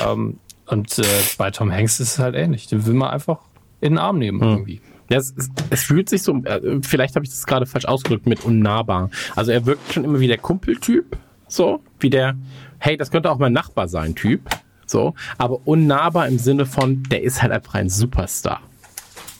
Ähm, 0.06 0.40
und 0.68 0.98
äh, 1.00 1.04
bei 1.38 1.52
Tom 1.52 1.72
Hanks 1.72 2.00
ist 2.00 2.14
es 2.14 2.20
halt 2.20 2.36
ähnlich. 2.36 2.68
Den 2.68 2.86
will 2.86 2.94
man 2.94 3.10
einfach 3.10 3.40
in 3.82 3.94
den 3.94 3.98
Arm 4.00 4.18
nehmen 4.20 4.42
irgendwie. 4.42 4.82
Ja, 5.10 5.18
es, 5.18 5.34
es, 5.36 5.50
es 5.70 5.84
fühlt 5.84 6.08
sich 6.10 6.24
so, 6.24 6.34
äh, 6.46 6.80
vielleicht 6.82 7.16
habe 7.16 7.26
ich 7.26 7.32
das 7.32 7.46
gerade 7.46 7.66
falsch 7.66 7.86
ausgedrückt 7.86 8.26
mit 8.26 8.46
unnahbar. 8.46 9.10
Also 9.36 9.52
er 9.52 9.66
wirkt 9.66 9.92
schon 9.92 10.06
immer 10.06 10.22
wie 10.22 10.28
der 10.28 10.38
Kumpeltyp, 10.38 11.18
so, 11.50 11.82
wie 12.00 12.10
der, 12.10 12.36
hey, 12.84 12.98
das 12.98 13.12
könnte 13.12 13.32
auch 13.32 13.38
mein 13.38 13.54
Nachbar 13.54 13.88
sein, 13.88 14.14
Typ, 14.14 14.42
so, 14.86 15.14
aber 15.38 15.66
unnahbar 15.66 16.28
im 16.28 16.38
Sinne 16.38 16.66
von, 16.66 17.02
der 17.04 17.24
ist 17.24 17.42
halt 17.42 17.54
einfach 17.54 17.76
ein 17.76 17.88
Superstar. 17.90 18.60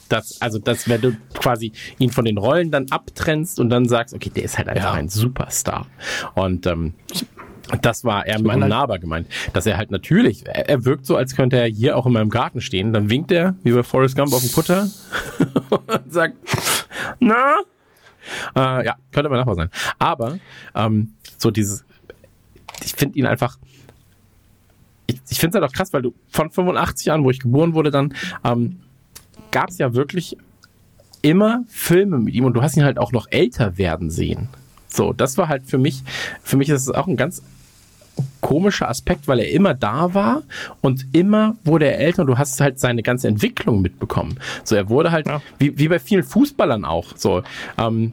Das, 0.08 0.40
also 0.40 0.58
das, 0.58 0.88
wenn 0.88 1.02
du 1.02 1.16
quasi 1.34 1.72
ihn 1.98 2.10
von 2.10 2.24
den 2.24 2.38
Rollen 2.38 2.70
dann 2.70 2.86
abtrennst 2.90 3.60
und 3.60 3.68
dann 3.68 3.86
sagst, 3.86 4.14
okay, 4.14 4.30
der 4.34 4.44
ist 4.44 4.56
halt 4.56 4.68
einfach 4.68 4.84
Ja. 4.84 4.92
ein 4.92 5.08
Superstar. 5.10 5.86
Und 6.34 6.66
ähm, 6.66 6.94
das 7.82 8.04
war 8.04 8.24
eher 8.26 8.38
mit 8.40 8.50
halt- 8.50 8.62
unnahbar 8.62 8.98
gemeint. 8.98 9.26
Dass 9.52 9.66
er 9.66 9.76
halt 9.76 9.90
natürlich, 9.90 10.46
er, 10.46 10.68
er 10.68 10.84
wirkt 10.86 11.04
so, 11.04 11.16
als 11.16 11.36
könnte 11.36 11.58
er 11.58 11.66
hier 11.66 11.96
auch 11.98 12.06
in 12.06 12.12
meinem 12.12 12.30
Garten 12.30 12.60
stehen. 12.62 12.92
Dann 12.94 13.10
winkt 13.10 13.30
er, 13.30 13.56
wie 13.62 13.72
bei 13.72 13.82
Forrest 13.82 14.16
Gump 14.16 14.32
auf 14.32 14.40
dem 14.42 14.52
Kutter 14.52 14.88
und 15.70 16.12
sagt, 16.12 16.36
na? 17.20 17.56
Äh, 18.56 18.86
ja, 18.86 18.96
könnte 19.12 19.28
mein 19.28 19.38
Nachbar 19.38 19.54
sein. 19.56 19.70
Aber 19.98 20.38
ähm, 20.74 21.12
so 21.38 21.50
dieses, 21.50 21.84
ich 22.84 22.92
finde 22.94 23.18
ihn 23.18 23.26
einfach, 23.26 23.58
ich, 25.06 25.20
ich 25.28 25.38
finde 25.38 25.58
es 25.58 25.62
halt 25.62 25.70
auch 25.70 25.74
krass, 25.76 25.92
weil 25.92 26.02
du 26.02 26.14
von 26.30 26.50
85 26.50 27.12
an, 27.12 27.24
wo 27.24 27.30
ich 27.30 27.40
geboren 27.40 27.74
wurde, 27.74 27.90
dann 27.90 28.14
ähm, 28.44 28.80
gab 29.50 29.70
es 29.70 29.78
ja 29.78 29.94
wirklich 29.94 30.36
immer 31.22 31.64
Filme 31.68 32.18
mit 32.18 32.34
ihm 32.34 32.44
und 32.44 32.54
du 32.54 32.62
hast 32.62 32.76
ihn 32.76 32.84
halt 32.84 32.98
auch 32.98 33.12
noch 33.12 33.26
älter 33.30 33.78
werden 33.78 34.10
sehen. 34.10 34.48
So, 34.88 35.12
das 35.12 35.36
war 35.38 35.48
halt 35.48 35.64
für 35.66 35.78
mich, 35.78 36.02
für 36.42 36.56
mich 36.56 36.68
ist 36.68 36.82
es 36.82 36.90
auch 36.90 37.06
ein 37.06 37.16
ganz 37.16 37.42
komischer 38.40 38.88
Aspekt, 38.88 39.26
weil 39.26 39.40
er 39.40 39.50
immer 39.50 39.74
da 39.74 40.14
war 40.14 40.42
und 40.82 41.06
immer 41.12 41.56
wurde 41.64 41.86
er 41.86 41.98
älter 41.98 42.22
und 42.22 42.28
du 42.28 42.38
hast 42.38 42.60
halt 42.60 42.78
seine 42.78 43.02
ganze 43.02 43.26
Entwicklung 43.26 43.82
mitbekommen. 43.82 44.38
So, 44.62 44.76
er 44.76 44.88
wurde 44.88 45.10
halt, 45.10 45.26
Ja. 45.26 45.42
wie, 45.58 45.76
wie 45.78 45.88
bei 45.88 45.98
vielen 45.98 46.22
Fußballern 46.22 46.84
auch, 46.84 47.16
so, 47.16 47.42
ähm, 47.76 48.12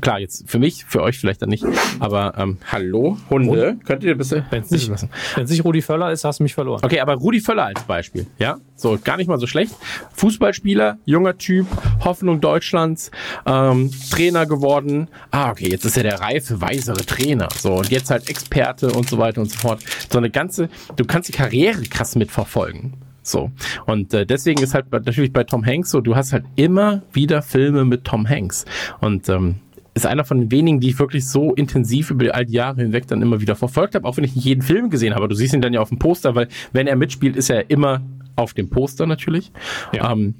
klar, 0.00 0.20
jetzt 0.20 0.48
für 0.48 0.58
mich, 0.58 0.84
für 0.84 1.02
euch 1.02 1.18
vielleicht 1.18 1.42
dann 1.42 1.48
nicht, 1.48 1.64
aber 1.98 2.34
ähm, 2.36 2.58
hallo, 2.70 3.18
Hunde, 3.30 3.78
könnt 3.84 4.04
ihr 4.04 4.16
bitte 4.16 4.44
Wenn 4.50 4.62
es 4.62 4.70
nicht, 4.70 4.90
wenn's 5.34 5.50
nicht 5.50 5.64
Rudi 5.64 5.82
Völler 5.82 6.12
ist, 6.12 6.24
hast 6.24 6.40
du 6.40 6.42
mich 6.42 6.54
verloren. 6.54 6.80
Okay, 6.84 7.00
aber 7.00 7.14
Rudi 7.14 7.40
Völler 7.40 7.66
als 7.66 7.82
Beispiel, 7.82 8.26
ja, 8.38 8.58
so 8.76 8.98
gar 9.02 9.16
nicht 9.16 9.28
mal 9.28 9.38
so 9.38 9.46
schlecht. 9.46 9.74
Fußballspieler, 10.14 10.98
junger 11.04 11.36
Typ, 11.38 11.66
Hoffnung 12.04 12.40
Deutschlands, 12.40 13.10
ähm, 13.46 13.90
Trainer 14.10 14.46
geworden. 14.46 15.08
Ah, 15.30 15.50
okay, 15.50 15.68
jetzt 15.70 15.84
ist 15.84 15.96
er 15.96 16.02
der 16.02 16.20
reife, 16.20 16.60
weisere 16.60 17.04
Trainer. 17.04 17.48
So 17.56 17.74
und 17.74 17.90
jetzt 17.90 18.10
halt 18.10 18.28
Experte 18.28 18.90
und 18.92 19.08
so 19.08 19.18
weiter 19.18 19.40
und 19.40 19.50
so 19.50 19.58
fort. 19.58 19.82
So 20.10 20.18
eine 20.18 20.30
ganze, 20.30 20.68
du 20.96 21.04
kannst 21.04 21.28
die 21.28 21.32
Karriere 21.32 21.82
krass 21.82 22.16
mitverfolgen. 22.16 22.94
So 23.22 23.50
und 23.86 24.14
äh, 24.14 24.24
deswegen 24.24 24.62
ist 24.62 24.74
halt 24.74 24.90
natürlich 24.90 25.32
bei 25.32 25.44
Tom 25.44 25.64
Hanks 25.64 25.90
so, 25.90 26.00
du 26.00 26.16
hast 26.16 26.32
halt 26.32 26.44
immer 26.56 27.02
wieder 27.12 27.42
Filme 27.42 27.84
mit 27.84 28.04
Tom 28.04 28.26
Hanks 28.26 28.64
und 29.00 29.28
ähm, 29.28 29.56
ist 30.00 30.06
einer 30.06 30.24
von 30.24 30.38
den 30.38 30.50
wenigen, 30.50 30.80
die 30.80 30.88
ich 30.90 30.98
wirklich 30.98 31.26
so 31.28 31.54
intensiv 31.54 32.10
über 32.10 32.34
all 32.34 32.46
die 32.46 32.54
Jahre 32.54 32.82
hinweg 32.82 33.06
dann 33.06 33.22
immer 33.22 33.40
wieder 33.40 33.56
verfolgt 33.56 33.94
habe, 33.94 34.06
auch 34.06 34.16
wenn 34.16 34.24
ich 34.24 34.34
nicht 34.34 34.44
jeden 34.44 34.62
Film 34.62 34.90
gesehen 34.90 35.14
habe. 35.14 35.28
Du 35.28 35.34
siehst 35.34 35.54
ihn 35.54 35.60
dann 35.60 35.72
ja 35.72 35.80
auf 35.80 35.88
dem 35.90 35.98
Poster, 35.98 36.34
weil 36.34 36.48
wenn 36.72 36.86
er 36.86 36.96
mitspielt, 36.96 37.36
ist 37.36 37.50
er 37.50 37.70
immer 37.70 38.00
auf 38.36 38.54
dem 38.54 38.70
Poster 38.70 39.06
natürlich. 39.06 39.52
Ja. 39.92 40.12
Ähm, 40.12 40.34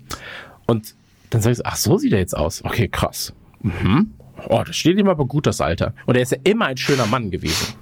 und 0.66 0.94
dann 1.30 1.40
sagst 1.42 1.60
du, 1.60 1.64
ach, 1.66 1.76
so 1.76 1.96
sieht 1.98 2.12
er 2.12 2.18
jetzt 2.18 2.36
aus. 2.36 2.64
Okay, 2.64 2.88
krass. 2.88 3.32
Mhm. 3.62 4.12
Oh, 4.48 4.62
das 4.66 4.74
steht 4.76 4.98
ihm 4.98 5.08
aber 5.08 5.26
gut, 5.26 5.46
das 5.46 5.60
Alter. 5.60 5.94
Und 6.06 6.16
er 6.16 6.22
ist 6.22 6.32
ja 6.32 6.38
immer 6.44 6.66
ein 6.66 6.76
schöner 6.76 7.06
Mann 7.06 7.30
gewesen. 7.30 7.74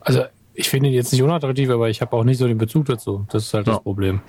Also, 0.00 0.24
ich 0.54 0.68
finde 0.68 0.88
ihn 0.88 0.94
jetzt 0.94 1.12
nicht 1.12 1.22
unattraktiv, 1.22 1.68
aber 1.70 1.88
ich 1.90 2.00
habe 2.00 2.16
auch 2.16 2.24
nicht 2.24 2.38
so 2.38 2.46
den 2.46 2.58
Bezug 2.58 2.86
dazu. 2.86 3.26
Das 3.30 3.44
ist 3.46 3.54
halt 3.54 3.66
Ja. 3.66 3.74
das 3.74 3.82
Problem. 3.82 4.20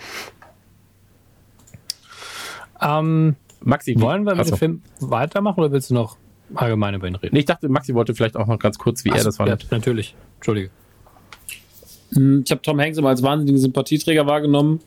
Ähm, 2.81 3.35
Maxi, 3.63 3.99
wollen 3.99 4.23
wir 4.23 4.31
mit 4.33 4.41
Achso. 4.41 4.55
dem 4.55 4.57
Film 4.57 4.81
weitermachen 4.99 5.59
oder 5.59 5.71
willst 5.71 5.89
du 5.89 5.93
noch 5.93 6.17
allgemein 6.55 6.95
über 6.95 7.07
ihn 7.07 7.15
reden? 7.15 7.33
Nee, 7.33 7.39
ich 7.41 7.45
dachte, 7.45 7.69
Maxi 7.69 7.93
wollte 7.93 8.13
vielleicht 8.15 8.35
auch 8.35 8.47
noch 8.47 8.59
ganz 8.59 8.77
kurz, 8.77 9.05
wie 9.05 9.09
er 9.09 9.15
Ach 9.15 9.19
so, 9.19 9.25
das 9.25 9.38
fand. 9.38 9.49
Ja, 9.49 9.57
natürlich. 9.71 10.15
Entschuldige. 10.38 10.69
Hm, 12.13 12.43
Ich 12.45 12.51
habe 12.51 12.61
Tom 12.61 12.79
Hanks 12.79 12.97
immer 12.97 13.09
als 13.09 13.23
wahnsinnigen 13.23 13.59
Sympathieträger 13.59 14.25
wahrgenommen. 14.27 14.79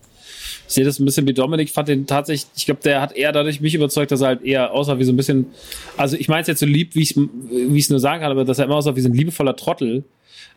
Ich 0.66 0.74
sehe 0.74 0.84
das 0.84 0.98
ein 0.98 1.04
bisschen 1.04 1.26
wie 1.26 1.34
Dominik. 1.34 1.68
Ich 1.68 1.72
fand 1.74 1.88
den 1.88 2.06
tatsächlich, 2.06 2.48
ich 2.56 2.66
glaube, 2.66 2.80
der 2.82 3.00
hat 3.00 3.12
eher 3.12 3.32
dadurch 3.32 3.60
mich 3.60 3.74
überzeugt, 3.74 4.10
dass 4.10 4.20
er 4.22 4.28
halt 4.28 4.42
eher 4.42 4.72
aussah 4.72 4.98
wie 4.98 5.04
so 5.04 5.12
ein 5.12 5.16
bisschen, 5.16 5.46
also 5.96 6.16
ich 6.16 6.28
meine 6.28 6.42
es 6.42 6.46
jetzt 6.48 6.60
so 6.60 6.66
lieb, 6.66 6.94
wie 6.94 7.02
ich 7.02 7.16
es 7.16 7.90
nur 7.90 8.00
sagen 8.00 8.22
kann, 8.22 8.30
aber 8.30 8.44
dass 8.44 8.58
er 8.58 8.64
immer 8.64 8.76
aussah 8.76 8.96
wie 8.96 9.00
so 9.00 9.08
ein 9.08 9.14
liebevoller 9.14 9.56
Trottel. 9.56 10.04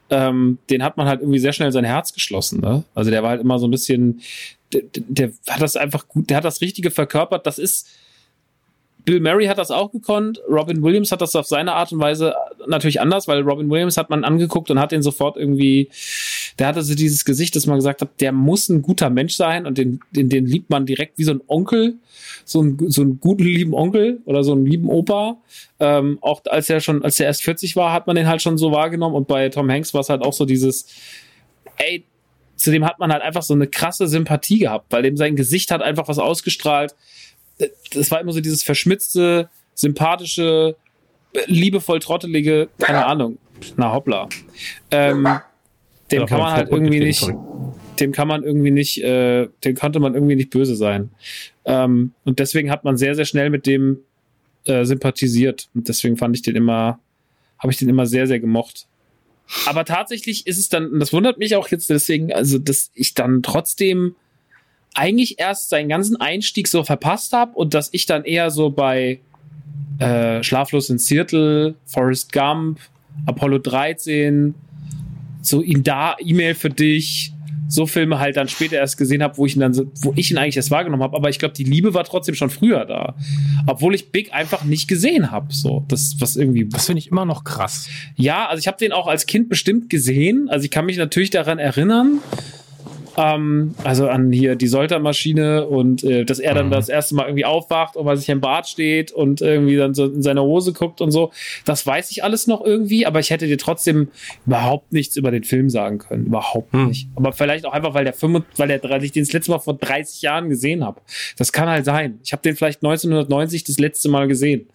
Ähm, 0.10 0.58
den 0.70 0.84
hat 0.84 0.96
man 0.96 1.08
halt 1.08 1.20
irgendwie 1.20 1.40
sehr 1.40 1.52
schnell 1.52 1.72
sein 1.74 1.84
Herz 1.84 2.14
geschlossen. 2.14 2.62
Ne? 2.62 2.86
Also 2.96 3.12
der 3.12 3.24
war 3.24 3.32
halt 3.32 3.42
immer 3.42 3.60
so 3.60 3.68
ein 3.68 3.72
bisschen, 3.72 4.22
der, 4.72 4.84
der, 4.84 5.04
der 5.10 5.32
hat 5.50 5.62
das 5.62 5.76
einfach 5.76 6.08
gut, 6.08 6.30
der 6.30 6.38
hat 6.38 6.46
das 6.46 6.62
Richtige 6.62 6.92
verkörpert. 6.92 7.46
Das 7.46 7.60
ist, 7.60 7.90
Bill 9.08 9.22
Murray 9.22 9.46
hat 9.46 9.58
das 9.58 9.72
auch 9.72 9.94
gekonnt. 9.94 10.42
Robin 10.50 10.84
Williams 10.84 11.14
hat 11.14 11.22
das 11.22 11.34
auf 11.38 11.48
seine 11.48 11.72
Art 11.72 11.94
und 11.94 12.02
Weise 12.02 12.36
natürlich 12.68 13.00
anders, 13.00 13.26
weil 13.30 13.40
Robin 13.40 13.70
Williams 13.70 13.96
hat 13.96 14.10
man 14.10 14.26
angeguckt 14.26 14.70
und 14.70 14.82
hat 14.82 14.92
den 14.92 15.02
sofort 15.02 15.38
irgendwie, 15.38 15.90
der 16.60 16.68
hatte 16.68 16.82
so 16.82 16.94
dieses 16.94 17.24
Gesicht, 17.24 17.56
dass 17.56 17.68
man 17.68 17.78
gesagt 17.78 18.02
hat, 18.02 18.20
der 18.20 18.34
muss 18.34 18.68
ein 18.68 18.82
guter 18.82 19.10
Mensch 19.10 19.36
sein 19.36 19.66
und 19.66 19.78
den, 19.78 20.02
den, 20.12 20.28
den 20.28 20.46
liebt 20.46 20.70
man 20.70 20.86
direkt 20.86 21.18
wie 21.18 21.24
so 21.24 21.32
ein 21.32 21.40
Onkel, 21.48 21.96
so 22.44 22.62
ein, 22.62 22.78
so 22.90 23.02
einen 23.02 23.22
guten 23.22 23.46
lieben 23.46 23.74
Onkel 23.74 24.20
oder 24.26 24.44
so 24.44 24.52
einen 24.52 24.66
lieben 24.66 24.90
Opa. 24.90 25.38
Ähm, 25.80 26.18
auch 26.20 26.42
als 26.50 26.70
er 26.70 26.82
schon, 26.82 27.02
als 27.02 27.18
er 27.18 27.28
erst 27.28 27.44
40 27.44 27.78
war, 27.78 27.94
hat 27.94 28.08
man 28.08 28.18
den 28.18 28.28
halt 28.28 28.42
schon 28.42 28.58
so 28.58 28.74
wahrgenommen 28.74 29.16
und 29.16 29.30
bei 29.30 29.48
Tom 29.48 29.72
Hanks 29.72 29.94
war 29.94 30.02
es 30.02 30.10
halt 30.10 30.22
auch 30.22 30.34
so 30.34 30.44
dieses, 30.44 30.86
ey, 31.78 32.04
zu 32.58 32.72
dem 32.72 32.84
hat 32.84 33.00
man 33.00 33.14
halt 33.14 33.22
einfach 33.24 33.44
so 33.44 33.54
eine 33.54 33.68
krasse 33.68 34.06
Sympathie 34.10 34.60
gehabt, 34.60 34.92
weil 34.92 35.04
dem 35.04 35.16
sein 35.16 35.38
Gesicht 35.38 35.72
hat 35.72 35.82
einfach 35.82 36.10
was 36.10 36.20
ausgestrahlt. 36.20 36.94
Das 37.94 38.12
war 38.12 38.22
immer 38.22 38.34
so 38.34 38.42
dieses 38.42 38.64
verschmitzte, 38.64 39.50
sympathische, 39.74 40.76
liebevoll 41.46 42.00
trottelige, 42.00 42.70
keine 42.80 43.06
Ahnung, 43.06 43.38
na 43.76 43.94
hoppla. 43.94 44.30
Ähm, 44.92 45.28
dem 46.12 46.26
kann 46.26 46.40
man 46.40 46.54
halt 46.54 46.70
irgendwie 46.70 47.00
nicht, 47.00 47.28
dem 48.00 48.12
kann 48.12 48.28
man 48.28 48.44
irgendwie 48.44 48.72
nicht, 48.72 49.04
äh, 49.04 49.48
dem 49.64 49.76
konnte 49.76 50.00
man 50.00 50.14
irgendwie 50.14 50.36
nicht 50.36 50.50
böse 50.50 50.76
sein. 50.76 51.10
Ähm, 51.66 52.14
und 52.24 52.40
deswegen 52.40 52.72
hat 52.72 52.84
man 52.84 52.98
sehr, 52.98 53.16
sehr 53.16 53.26
schnell 53.26 53.50
mit 53.50 53.66
dem 53.66 54.00
äh, 54.66 54.86
sympathisiert. 54.86 55.70
Und 55.74 55.88
deswegen 55.90 56.18
fand 56.18 56.36
ich 56.36 56.42
den 56.42 56.56
immer, 56.56 57.00
habe 57.60 57.72
ich 57.72 57.78
den 57.78 57.90
immer 57.90 58.06
sehr, 58.06 58.28
sehr 58.28 58.40
gemocht. 58.40 58.88
Aber 59.66 59.86
tatsächlich 59.86 60.46
ist 60.46 60.58
es 60.58 60.70
dann, 60.70 60.92
und 60.92 61.00
das 61.00 61.14
wundert 61.14 61.38
mich 61.38 61.56
auch 61.56 61.70
jetzt 61.70 61.90
deswegen, 61.90 62.34
also 62.34 62.58
dass 62.58 62.92
ich 62.94 63.14
dann 63.14 63.44
trotzdem 63.44 64.16
eigentlich 64.98 65.40
erst 65.40 65.70
seinen 65.70 65.90
ganzen 65.90 66.20
Einstieg 66.20 66.68
so 66.68 66.84
verpasst 66.84 67.34
habe 67.34 67.54
und 67.54 67.74
dass 67.74 67.90
ich 67.92 68.06
dann 68.06 68.24
eher 68.24 68.52
so 68.52 68.70
bei 68.70 69.20
äh, 70.00 70.44
Schlaflos 70.44 70.90
in 70.90 70.98
Seattle, 70.98 71.76
Forrest 71.86 72.34
Gump, 72.34 72.80
Apollo 73.26 73.60
13, 73.60 74.54
so 75.42 75.62
ihn 75.62 75.84
da, 75.84 76.16
E-Mail 76.20 76.56
für 76.56 76.70
dich, 76.70 77.34
so 77.68 77.86
Filme 77.86 78.20
halt 78.20 78.38
dann 78.38 78.48
später 78.48 78.78
erst 78.78 78.98
gesehen 78.98 79.22
habe, 79.22 79.38
wo 79.38 79.46
ich 79.46 79.56
ihn 79.56 79.60
dann 79.60 79.74
so, 79.74 79.92
wo 80.02 80.14
ich 80.16 80.32
ihn 80.32 80.38
eigentlich 80.38 80.56
erst 80.56 80.72
wahrgenommen 80.72 81.04
habe. 81.04 81.16
Aber 81.16 81.30
ich 81.30 81.38
glaube, 81.38 81.54
die 81.54 81.64
Liebe 81.64 81.94
war 81.94 82.04
trotzdem 82.04 82.36
schon 82.36 82.50
früher 82.50 82.86
da, 82.86 83.16
obwohl 83.66 83.94
ich 83.94 84.12
Big 84.12 84.34
einfach 84.34 84.64
nicht 84.64 84.88
gesehen 84.88 85.32
habe. 85.32 85.54
So, 85.54 85.84
das 85.88 86.16
was 86.20 86.38
irgendwie 86.38 86.66
Das 86.66 86.86
finde 86.86 87.00
ich 87.00 87.12
immer 87.12 87.26
noch 87.26 87.44
krass. 87.44 87.90
ja, 88.16 88.48
also 88.48 88.60
ich 88.60 88.68
habe 88.68 88.78
den 88.78 88.92
auch 88.92 89.08
als 89.08 89.26
Kind 89.26 89.50
bestimmt 89.50 89.90
gesehen. 89.90 90.50
Also 90.50 90.66
ich 90.66 90.72
kann 90.72 90.86
mich 90.86 90.98
natürlich 90.98 91.30
daran 91.30 91.60
erinnern. 91.60 92.20
Ähm, 93.20 93.74
also 93.84 94.08
an 94.08 94.32
hier 94.32 94.56
die 94.56 94.68
Soltermaschine 94.68 95.66
und 95.66 96.04
äh, 96.04 96.24
dass 96.24 96.38
er 96.38 96.54
dann 96.54 96.70
das 96.70 96.88
erste 96.88 97.16
Mal 97.16 97.26
irgendwie 97.26 97.46
aufwacht 97.46 97.96
und 97.96 98.06
weil 98.06 98.16
sich 98.16 98.30
im 98.30 98.42
Bad 98.42 98.68
steht 98.68 99.12
und 99.12 99.42
irgendwie 99.42 99.76
dann 99.76 99.96
so 99.96 100.06
in 100.06 100.22
seine 100.22 100.44
Hose 100.44 100.72
guckt 100.72 101.02
und 101.02 101.10
so. 101.12 101.32
Das 101.66 101.86
weiß 101.86 102.12
ich 102.12 102.24
alles 102.24 102.46
noch 102.46 102.64
irgendwie, 102.64 103.08
aber 103.08 103.20
ich 103.20 103.32
hätte 103.32 103.48
dir 103.48 103.58
trotzdem 103.58 104.10
überhaupt 104.46 104.94
nichts 104.94 105.16
über 105.16 105.32
den 105.32 105.44
Film 105.44 105.72
sagen 105.72 105.98
können. 105.98 106.28
Überhaupt 106.28 106.72
Hm. 106.74 106.90
nicht. 106.90 107.08
Aber 107.16 107.34
vielleicht 107.34 107.66
auch 107.66 107.74
einfach, 107.74 107.96
weil 107.96 108.04
der 108.04 108.14
5, 108.14 108.46
weil 108.58 108.68
der, 108.68 108.84
weil 108.84 109.04
ich 109.04 109.12
den 109.12 109.24
das 109.24 109.34
letzte 109.34 109.50
Mal 109.52 109.60
vor 109.60 109.74
30 109.74 110.22
Jahren 110.22 110.50
gesehen 110.50 110.86
habe. 110.86 111.02
Das 111.38 111.52
kann 111.52 111.68
halt 111.68 111.86
sein. 111.86 112.20
Ich 112.24 112.34
habe 112.34 112.44
den 112.44 112.56
vielleicht 112.56 112.84
1990 112.84 113.64
das 113.64 113.80
letzte 113.80 114.10
Mal 114.10 114.28
gesehen. 114.28 114.68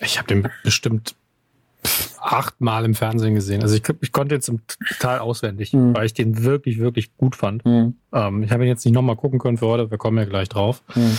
Ich 0.00 0.18
habe 0.18 0.28
den 0.28 0.48
bestimmt 0.62 1.14
achtmal 2.20 2.84
im 2.84 2.94
Fernsehen 2.94 3.34
gesehen. 3.34 3.62
Also 3.62 3.74
ich, 3.76 3.82
ich 4.00 4.12
konnte 4.12 4.40
zum 4.40 4.60
Teil 5.00 5.18
auswendig, 5.20 5.72
Mhm. 5.72 5.94
weil 5.94 6.06
ich 6.06 6.14
den 6.14 6.44
wirklich, 6.44 6.78
wirklich 6.78 7.16
gut 7.16 7.36
fand. 7.36 7.64
Ähm, 7.66 8.42
ich 8.42 8.50
habe 8.50 8.64
ihn 8.64 8.68
jetzt 8.68 8.84
nicht 8.84 8.94
nochmal 8.94 9.16
gucken 9.16 9.38
können 9.38 9.58
für 9.58 9.66
heute, 9.66 9.90
wir 9.90 9.98
kommen 9.98 10.18
ja 10.18 10.24
gleich 10.24 10.48
drauf. 10.48 10.82
Mhm. 10.94 11.18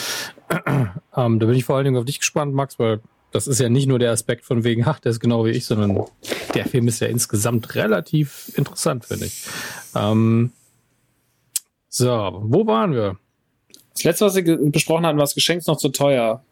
Ähm, 1.15 1.39
da 1.39 1.47
bin 1.47 1.55
ich 1.55 1.65
vor 1.65 1.75
allen 1.75 1.85
Dingen 1.85 1.97
auf 1.97 2.05
dich 2.05 2.19
gespannt, 2.19 2.53
Max, 2.53 2.77
weil 2.77 3.01
das 3.31 3.47
ist 3.47 3.59
ja 3.59 3.69
nicht 3.69 3.87
nur 3.87 3.97
der 3.99 4.11
Aspekt 4.11 4.45
von 4.45 4.63
wegen, 4.63 4.85
ach, 4.87 4.99
der 4.99 5.09
ist 5.11 5.19
genau 5.19 5.45
wie 5.45 5.49
ich, 5.49 5.65
sondern 5.65 6.05
der 6.53 6.65
Film 6.65 6.87
ist 6.87 6.99
ja 7.01 7.07
insgesamt 7.07 7.73
relativ 7.75 8.51
interessant, 8.55 9.03
finde 9.05 9.25
ich. 9.25 9.45
Ähm, 9.95 10.51
so, 11.89 12.07
wo 12.43 12.67
waren 12.67 12.93
wir? 12.93 13.17
Das 13.93 14.03
letzte, 14.03 14.25
was 14.25 14.35
wir 14.35 14.57
besprochen 14.71 15.05
hatten, 15.05 15.17
war 15.17 15.23
das 15.23 15.33
Geschenk 15.33 15.65
noch 15.65 15.77
zu 15.77 15.89
teuer. 15.89 16.43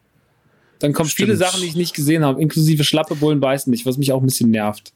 Dann 0.80 0.93
kommen 0.93 1.10
Stimmt. 1.10 1.27
viele 1.27 1.38
Sachen, 1.38 1.61
die 1.61 1.68
ich 1.68 1.76
nicht 1.76 1.93
gesehen 1.93 2.23
habe, 2.23 2.41
inklusive 2.41 2.84
Schlappe 2.84 3.15
Bullen 3.15 3.39
beißen 3.39 3.72
nicht, 3.72 3.85
was 3.85 3.97
mich 3.97 4.11
auch 4.11 4.22
ein 4.22 4.26
bisschen 4.26 4.52
nervt. 4.52 4.93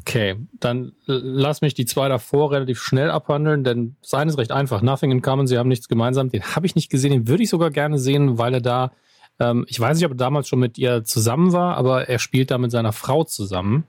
Okay, 0.00 0.36
dann 0.58 0.92
lass 1.06 1.60
mich 1.60 1.74
die 1.74 1.84
zwei 1.84 2.08
davor 2.08 2.52
relativ 2.52 2.80
schnell 2.80 3.10
abhandeln, 3.10 3.64
denn 3.64 3.96
das 4.02 4.14
eine 4.14 4.30
ist 4.30 4.38
recht 4.38 4.50
einfach. 4.50 4.80
Nothing 4.82 5.10
in 5.10 5.22
Common, 5.22 5.46
sie 5.46 5.58
haben 5.58 5.68
nichts 5.68 5.88
gemeinsam. 5.88 6.30
Den 6.30 6.42
habe 6.42 6.66
ich 6.66 6.74
nicht 6.74 6.90
gesehen, 6.90 7.12
den 7.12 7.28
würde 7.28 7.42
ich 7.42 7.50
sogar 7.50 7.70
gerne 7.70 7.98
sehen, 7.98 8.38
weil 8.38 8.54
er 8.54 8.60
da, 8.60 8.92
ähm, 9.38 9.66
ich 9.68 9.78
weiß 9.78 9.96
nicht, 9.96 10.06
ob 10.06 10.12
er 10.12 10.16
damals 10.16 10.48
schon 10.48 10.58
mit 10.58 10.78
ihr 10.78 11.04
zusammen 11.04 11.52
war, 11.52 11.76
aber 11.76 12.08
er 12.08 12.18
spielt 12.18 12.50
da 12.50 12.58
mit 12.58 12.70
seiner 12.70 12.92
Frau 12.92 13.24
zusammen. 13.24 13.84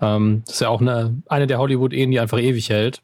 Ähm, 0.00 0.42
das 0.44 0.56
ist 0.56 0.60
ja 0.60 0.68
auch 0.68 0.80
eine, 0.80 1.22
eine 1.26 1.46
der 1.46 1.58
Hollywood-Ehen, 1.58 2.10
die 2.10 2.20
einfach 2.20 2.38
ewig 2.38 2.68
hält. 2.68 3.00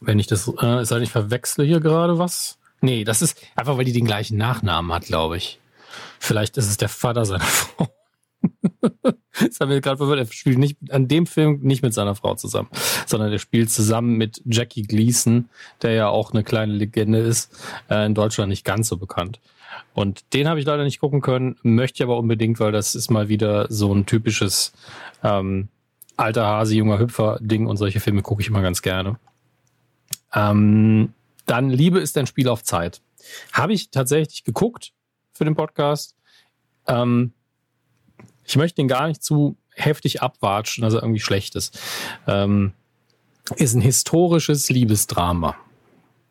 Wenn 0.00 0.18
ich 0.18 0.28
das, 0.28 0.50
äh, 0.60 0.82
ist 0.82 0.92
ich 0.92 1.10
verwechsle 1.10 1.64
hier 1.64 1.80
gerade 1.80 2.18
was? 2.18 2.58
Nee, 2.80 3.04
das 3.04 3.22
ist 3.22 3.40
einfach, 3.56 3.76
weil 3.76 3.84
die 3.84 3.92
den 3.92 4.06
gleichen 4.06 4.36
Nachnamen 4.36 4.92
hat, 4.92 5.06
glaube 5.06 5.36
ich. 5.36 5.58
Vielleicht 6.18 6.56
ist 6.56 6.68
es 6.68 6.76
der 6.76 6.88
Vater 6.88 7.24
seiner 7.24 7.40
Frau. 7.44 7.88
Das 9.40 9.60
haben 9.60 9.70
wir 9.70 9.80
gerade 9.80 9.96
verwirrt. 9.96 10.18
Er 10.18 10.32
spielt 10.32 10.58
nicht 10.58 10.78
an 10.90 11.08
dem 11.08 11.26
Film 11.26 11.60
nicht 11.62 11.82
mit 11.82 11.94
seiner 11.94 12.14
Frau 12.14 12.34
zusammen, 12.34 12.68
sondern 13.06 13.32
er 13.32 13.38
spielt 13.38 13.70
zusammen 13.70 14.16
mit 14.16 14.42
Jackie 14.44 14.82
Gleason, 14.82 15.48
der 15.82 15.92
ja 15.92 16.08
auch 16.08 16.32
eine 16.32 16.44
kleine 16.44 16.72
Legende 16.72 17.18
ist, 17.18 17.56
äh, 17.90 18.06
in 18.06 18.14
Deutschland 18.14 18.50
nicht 18.50 18.64
ganz 18.64 18.88
so 18.88 18.96
bekannt. 18.96 19.40
Und 19.94 20.32
den 20.34 20.48
habe 20.48 20.60
ich 20.60 20.66
leider 20.66 20.84
nicht 20.84 21.00
gucken 21.00 21.20
können, 21.20 21.56
möchte 21.62 22.04
aber 22.04 22.18
unbedingt, 22.18 22.60
weil 22.60 22.72
das 22.72 22.94
ist 22.94 23.10
mal 23.10 23.28
wieder 23.28 23.66
so 23.70 23.92
ein 23.92 24.06
typisches 24.06 24.72
ähm, 25.22 25.68
alter 26.16 26.46
Hase, 26.46 26.74
junger 26.74 26.98
Hüpfer-Ding 26.98 27.66
und 27.66 27.76
solche 27.76 28.00
Filme 28.00 28.22
gucke 28.22 28.42
ich 28.42 28.48
immer 28.48 28.62
ganz 28.62 28.82
gerne. 28.82 29.18
Ähm, 30.34 31.12
dann 31.48 31.70
Liebe 31.70 31.98
ist 31.98 32.16
ein 32.18 32.26
Spiel 32.26 32.48
auf 32.48 32.62
Zeit. 32.62 33.00
Habe 33.52 33.72
ich 33.72 33.90
tatsächlich 33.90 34.44
geguckt 34.44 34.92
für 35.32 35.44
den 35.44 35.56
Podcast. 35.56 36.14
Ähm, 36.86 37.32
ich 38.44 38.56
möchte 38.56 38.76
den 38.76 38.88
gar 38.88 39.08
nicht 39.08 39.22
zu 39.22 39.56
heftig 39.70 40.22
abwatschen, 40.22 40.82
dass 40.82 40.94
er 40.94 41.02
irgendwie 41.02 41.20
schlecht 41.20 41.54
ist. 41.54 41.78
Ähm, 42.26 42.72
ist 43.56 43.74
ein 43.74 43.80
historisches 43.80 44.68
Liebesdrama. 44.68 45.56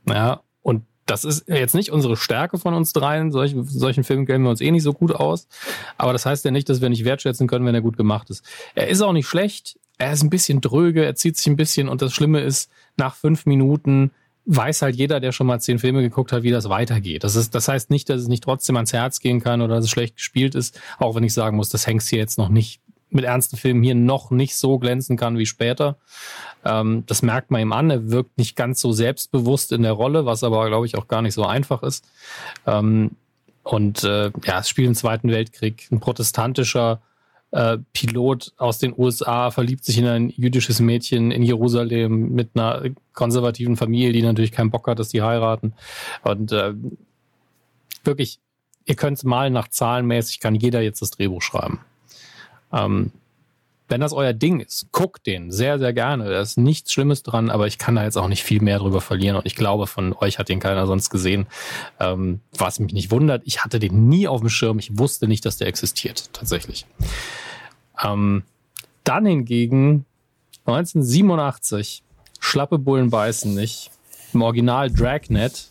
Ja, 0.08 0.42
und 0.62 0.84
das 1.06 1.24
ist 1.24 1.48
jetzt 1.48 1.74
nicht 1.74 1.92
unsere 1.92 2.16
Stärke 2.16 2.58
von 2.60 2.74
uns 2.74 2.94
dreien. 2.94 3.32
Solch, 3.32 3.56
solchen 3.66 4.04
Filmen 4.04 4.26
kennen 4.26 4.44
wir 4.44 4.52
uns 4.52 4.62
eh 4.62 4.72
nicht 4.72 4.84
so 4.84 4.94
gut 4.94 5.14
aus. 5.14 5.48
Aber 5.98 6.14
das 6.14 6.26
heißt 6.26 6.46
ja 6.46 6.52
nicht, 6.52 6.70
dass 6.70 6.82
wir 6.82 6.90
nicht 6.90 7.06
wertschätzen 7.06 7.48
können, 7.48 7.66
wenn 7.66 7.76
er 7.76 7.82
gut 7.82 7.98
gemacht 7.98 8.30
ist. 8.30 8.44
Er 8.76 8.88
ist 8.88 9.02
auch 9.02 9.14
nicht 9.14 9.28
schlecht. 9.28 9.80
Er 9.98 10.12
ist 10.12 10.22
ein 10.22 10.30
bisschen 10.30 10.62
dröge. 10.62 11.04
Er 11.04 11.16
zieht 11.16 11.38
sich 11.38 11.48
ein 11.48 11.56
bisschen. 11.56 11.90
Und 11.90 12.02
das 12.02 12.14
Schlimme 12.14 12.42
ist, 12.42 12.70
nach 12.98 13.16
fünf 13.16 13.46
Minuten 13.46 14.12
weiß 14.48 14.82
halt 14.82 14.96
jeder, 14.96 15.20
der 15.20 15.34
schon 15.34 15.46
mal 15.46 15.60
zehn 15.60 15.78
Filme 15.78 16.02
geguckt 16.02 16.32
hat, 16.32 16.44
wie 16.44 16.52
das 16.52 16.70
weitergeht. 16.70 17.24
Das 17.24 17.36
ist, 17.36 17.54
das 17.54 17.68
heißt 17.68 17.90
nicht, 17.90 18.10
dass 18.10 18.22
es 18.22 18.28
nicht 18.28 18.44
trotzdem 18.44 18.78
ans 18.78 18.94
Herz 18.94 19.20
gehen 19.20 19.42
kann 19.42 19.62
oder 19.62 19.76
dass 19.76 19.86
es 19.86 19.92
schlecht 19.92 20.16
gespielt 20.16 20.56
ist. 20.56 20.80
Auch 21.00 21.16
wenn 21.16 21.24
ich 21.24 21.34
sagen 21.34 21.58
muss, 21.58 21.70
dass 21.70 21.86
Hanks 21.86 22.08
hier 22.08 22.20
jetzt 22.20 22.38
noch 22.38 22.50
nicht 22.50 22.82
mit 23.10 23.26
ernsten 23.26 23.58
Filmen 23.58 23.84
hier 23.84 23.96
noch 23.96 24.32
nicht 24.32 24.56
so 24.56 24.80
glänzen 24.80 25.18
kann 25.18 25.38
wie 25.38 25.46
später. 25.46 25.98
Ähm, 26.66 27.04
das 27.08 27.22
merkt 27.22 27.52
man 27.52 27.62
ihm 27.62 27.74
an. 27.74 27.90
Er 27.90 28.10
wirkt 28.10 28.38
nicht 28.38 28.56
ganz 28.56 28.80
so 28.80 28.92
selbstbewusst 28.92 29.72
in 29.72 29.84
der 29.84 29.94
Rolle, 29.94 30.26
was 30.26 30.44
aber, 30.44 30.68
glaube 30.68 30.86
ich, 30.86 30.98
auch 30.98 31.08
gar 31.08 31.22
nicht 31.22 31.34
so 31.34 31.46
einfach 31.46 31.84
ist. 31.84 32.06
Ähm, 32.66 33.12
und 33.64 34.04
äh, 34.04 34.32
ja, 34.46 34.60
es 34.60 34.70
spielt 34.70 34.88
im 34.88 34.96
Zweiten 34.96 35.30
Weltkrieg. 35.30 35.88
Ein 35.92 36.00
protestantischer 36.00 37.02
äh, 37.52 37.78
Pilot 37.94 38.54
aus 38.58 38.78
den 38.78 38.94
USA 38.98 39.52
verliebt 39.52 39.86
sich 39.86 39.98
in 39.98 40.06
ein 40.06 40.30
jüdisches 40.30 40.80
Mädchen 40.80 41.32
in 41.32 41.44
Jerusalem 41.44 42.34
mit 42.34 42.52
einer 42.56 42.84
konservativen 43.14 43.78
Familie, 43.78 44.12
die 44.12 44.22
natürlich 44.22 44.52
keinen 44.52 44.72
Bock 44.72 44.88
hat, 44.88 45.00
dass 45.00 45.10
die 45.10 45.22
heiraten. 45.22 45.74
Und 46.24 46.52
äh, 46.52 46.74
wirklich, 48.04 48.40
ihr 48.86 48.96
könnt 48.96 49.24
mal 49.24 49.50
nach 49.50 49.68
zahlenmäßig, 49.68 50.40
kann 50.40 50.56
jeder 50.56 50.82
jetzt 50.82 51.02
das 51.02 51.12
Drehbuch 51.12 51.42
schreiben. 51.42 51.80
Ähm, 52.74 53.12
wenn 53.90 54.02
das 54.02 54.14
euer 54.14 54.34
Ding 54.34 54.60
ist, 54.60 54.88
guckt 54.92 55.26
den 55.28 55.52
sehr, 55.52 55.80
sehr 55.80 55.94
gerne. 55.94 56.30
Da 56.30 56.42
ist 56.42 56.58
nichts 56.58 56.92
Schlimmes 56.92 57.24
dran, 57.24 57.50
aber 57.50 57.68
ich 57.68 57.78
kann 57.78 57.96
da 57.96 58.04
jetzt 58.04 58.18
auch 58.18 58.28
nicht 58.28 58.44
viel 58.44 58.62
mehr 58.62 58.80
drüber 58.80 59.02
verlieren 59.02 59.38
und 59.38 59.46
ich 59.46 59.56
glaube, 59.56 59.88
von 59.88 60.14
euch 60.14 60.40
hat 60.40 60.50
den 60.50 60.60
keiner 60.60 60.86
sonst 60.88 61.10
gesehen. 61.10 61.48
Ähm, 62.00 62.42
was 62.58 62.80
mich 62.80 62.94
nicht 62.94 63.12
wundert, 63.12 63.44
ich 63.46 63.64
hatte 63.64 63.80
den 63.80 64.10
nie 64.10 64.28
auf 64.28 64.42
dem 64.42 64.50
Schirm. 64.50 64.80
Ich 64.80 64.98
wusste 64.98 65.28
nicht, 65.28 65.46
dass 65.46 65.58
der 65.58 65.68
existiert, 65.68 66.30
tatsächlich. 66.34 66.86
Ähm, 68.04 68.44
dann 69.04 69.26
hingegen 69.26 70.06
1987, 70.66 72.04
Schlappe 72.40 72.78
Bullen 72.78 73.10
beißen 73.10 73.54
nicht, 73.54 73.92
im 74.34 74.42
Original 74.42 74.92
Dragnet, 74.92 75.70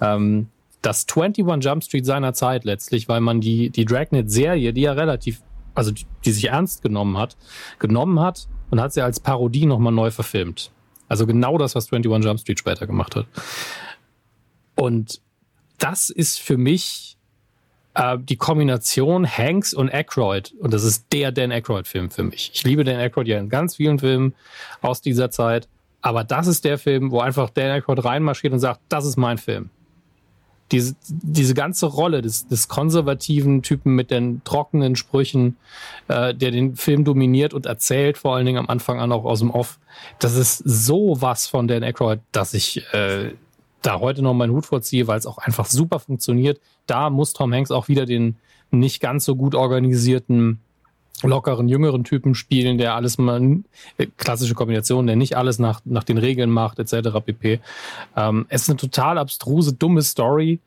ähm, 0.00 0.48
das 0.82 1.04
21 1.14 1.64
Jump 1.64 1.84
Street 1.84 2.06
seiner 2.06 2.32
Zeit 2.32 2.64
letztlich, 2.64 3.08
weil 3.08 3.20
man 3.20 3.40
die, 3.40 3.70
die 3.70 3.84
Dragnet-Serie, 3.84 4.72
die 4.72 4.82
ja 4.82 4.92
relativ 4.92 5.42
also 5.74 5.90
die, 5.90 6.06
die 6.24 6.32
sich 6.32 6.48
ernst 6.48 6.82
genommen 6.82 7.18
hat, 7.18 7.36
genommen 7.78 8.20
hat 8.20 8.48
und 8.70 8.80
hat 8.80 8.92
sie 8.92 9.02
als 9.02 9.20
Parodie 9.20 9.66
nochmal 9.66 9.92
neu 9.92 10.10
verfilmt. 10.10 10.70
Also 11.08 11.26
genau 11.26 11.58
das, 11.58 11.74
was 11.74 11.92
21 11.92 12.24
Jump 12.24 12.40
Street 12.40 12.58
später 12.58 12.86
gemacht 12.86 13.16
hat. 13.16 13.26
Und 14.76 15.20
das 15.78 16.10
ist 16.10 16.38
für 16.38 16.56
mich 16.56 17.16
äh, 17.94 18.16
die 18.18 18.36
Kombination 18.36 19.26
Hanks 19.26 19.74
und 19.74 19.92
Aykroyd. 19.92 20.54
Und 20.60 20.72
das 20.72 20.84
ist 20.84 21.12
der 21.12 21.32
Dan 21.32 21.50
Aykroyd-Film 21.50 22.10
für 22.10 22.22
mich. 22.22 22.50
Ich 22.54 22.64
liebe 22.64 22.84
Dan 22.84 23.00
Aykroyd 23.00 23.26
ja 23.26 23.38
in 23.38 23.48
ganz 23.48 23.76
vielen 23.76 23.98
Filmen 23.98 24.34
aus 24.82 25.00
dieser 25.00 25.30
Zeit. 25.30 25.68
Aber 26.00 26.24
das 26.24 26.46
ist 26.46 26.64
der 26.64 26.78
Film, 26.78 27.10
wo 27.10 27.20
einfach 27.20 27.50
Dan 27.50 27.70
Aykroyd 27.70 28.04
reinmarschiert 28.04 28.52
und 28.52 28.60
sagt, 28.60 28.80
das 28.88 29.04
ist 29.04 29.16
mein 29.16 29.38
Film 29.38 29.70
diese, 30.72 30.94
diese 31.08 31.54
ganze 31.54 31.86
Rolle 31.86 32.22
des, 32.22 32.46
des 32.46 32.68
konservativen 32.68 33.62
Typen 33.62 33.94
mit 33.94 34.10
den 34.10 34.42
trockenen 34.44 34.96
Sprüchen, 34.96 35.56
äh, 36.08 36.34
der 36.34 36.50
den 36.50 36.76
Film 36.76 37.04
dominiert 37.04 37.54
und 37.54 37.66
erzählt, 37.66 38.18
vor 38.18 38.36
allen 38.36 38.46
Dingen 38.46 38.58
am 38.58 38.68
Anfang 38.68 39.00
an 39.00 39.12
auch 39.12 39.24
aus 39.24 39.40
dem 39.40 39.50
Off, 39.50 39.78
das 40.18 40.36
ist 40.36 40.58
so 40.58 41.16
was 41.20 41.46
von 41.46 41.68
Dan 41.68 41.82
Aykroyd, 41.82 42.20
dass 42.32 42.54
ich 42.54 42.82
äh, 42.92 43.32
da 43.82 44.00
heute 44.00 44.22
noch 44.22 44.34
meinen 44.34 44.52
Hut 44.52 44.66
vorziehe, 44.66 45.06
weil 45.06 45.18
es 45.18 45.26
auch 45.26 45.38
einfach 45.38 45.66
super 45.66 45.98
funktioniert. 45.98 46.60
Da 46.86 47.10
muss 47.10 47.32
Tom 47.32 47.52
Hanks 47.52 47.70
auch 47.70 47.88
wieder 47.88 48.06
den 48.06 48.36
nicht 48.70 49.00
ganz 49.00 49.24
so 49.24 49.34
gut 49.34 49.54
organisierten 49.54 50.60
lockeren, 51.22 51.68
jüngeren 51.68 52.04
Typen 52.04 52.34
spielen, 52.34 52.78
der 52.78 52.94
alles 52.94 53.18
mal, 53.18 53.60
äh, 53.98 54.06
klassische 54.16 54.54
Kombination, 54.54 55.06
der 55.06 55.16
nicht 55.16 55.36
alles 55.36 55.58
nach, 55.58 55.80
nach 55.84 56.04
den 56.04 56.18
Regeln 56.18 56.50
macht, 56.50 56.78
etc. 56.78 57.20
pp. 57.24 57.60
Ähm, 58.16 58.46
es 58.48 58.62
ist 58.62 58.70
eine 58.70 58.76
total 58.76 59.18
abstruse, 59.18 59.74
dumme 59.74 60.02
Story, 60.02 60.60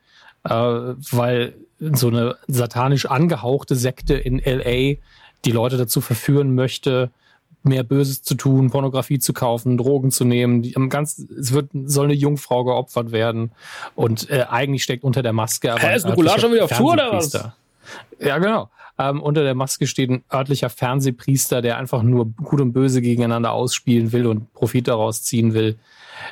äh, 0.43 0.49
weil 0.49 1.53
so 1.79 2.07
eine 2.07 2.37
satanisch 2.47 3.05
angehauchte 3.05 3.75
Sekte 3.75 4.13
in 4.13 4.39
LA 4.39 4.95
die 5.45 5.51
Leute 5.51 5.77
dazu 5.77 6.01
verführen 6.01 6.55
möchte, 6.55 7.11
mehr 7.63 7.83
Böses 7.83 8.21
zu 8.21 8.35
tun, 8.35 8.69
Pornografie 8.69 9.19
zu 9.19 9.33
kaufen, 9.33 9.77
Drogen 9.77 10.11
zu 10.11 10.25
nehmen. 10.25 10.61
Die, 10.61 10.75
am 10.75 10.89
ganz, 10.89 11.17
es 11.17 11.53
wird, 11.53 11.69
soll 11.85 12.05
eine 12.05 12.13
Jungfrau 12.13 12.63
geopfert 12.63 13.11
werden 13.11 13.51
und 13.95 14.29
äh, 14.29 14.45
eigentlich 14.49 14.83
steckt 14.83 15.03
unter 15.03 15.23
der 15.23 15.33
Maske. 15.33 15.71
Aber 15.71 15.81
Hä, 15.81 15.95
ist 15.95 16.05
Nukular 16.05 16.39
schon 16.39 16.53
wieder 16.53 16.65
auf 16.65 16.77
Tour 16.77 16.93
oder 16.93 17.11
was? 17.13 17.31
Ja, 18.19 18.37
genau. 18.37 18.69
Ähm, 18.99 19.21
unter 19.21 19.43
der 19.43 19.55
Maske 19.55 19.87
steht 19.87 20.09
ein 20.09 20.23
örtlicher 20.31 20.69
Fernsehpriester, 20.69 21.61
der 21.61 21.77
einfach 21.77 22.03
nur 22.03 22.27
Gut 22.27 22.61
und 22.61 22.73
Böse 22.73 23.01
gegeneinander 23.01 23.51
ausspielen 23.51 24.11
will 24.11 24.27
und 24.27 24.53
Profit 24.53 24.87
daraus 24.87 25.23
ziehen 25.23 25.53
will. 25.53 25.77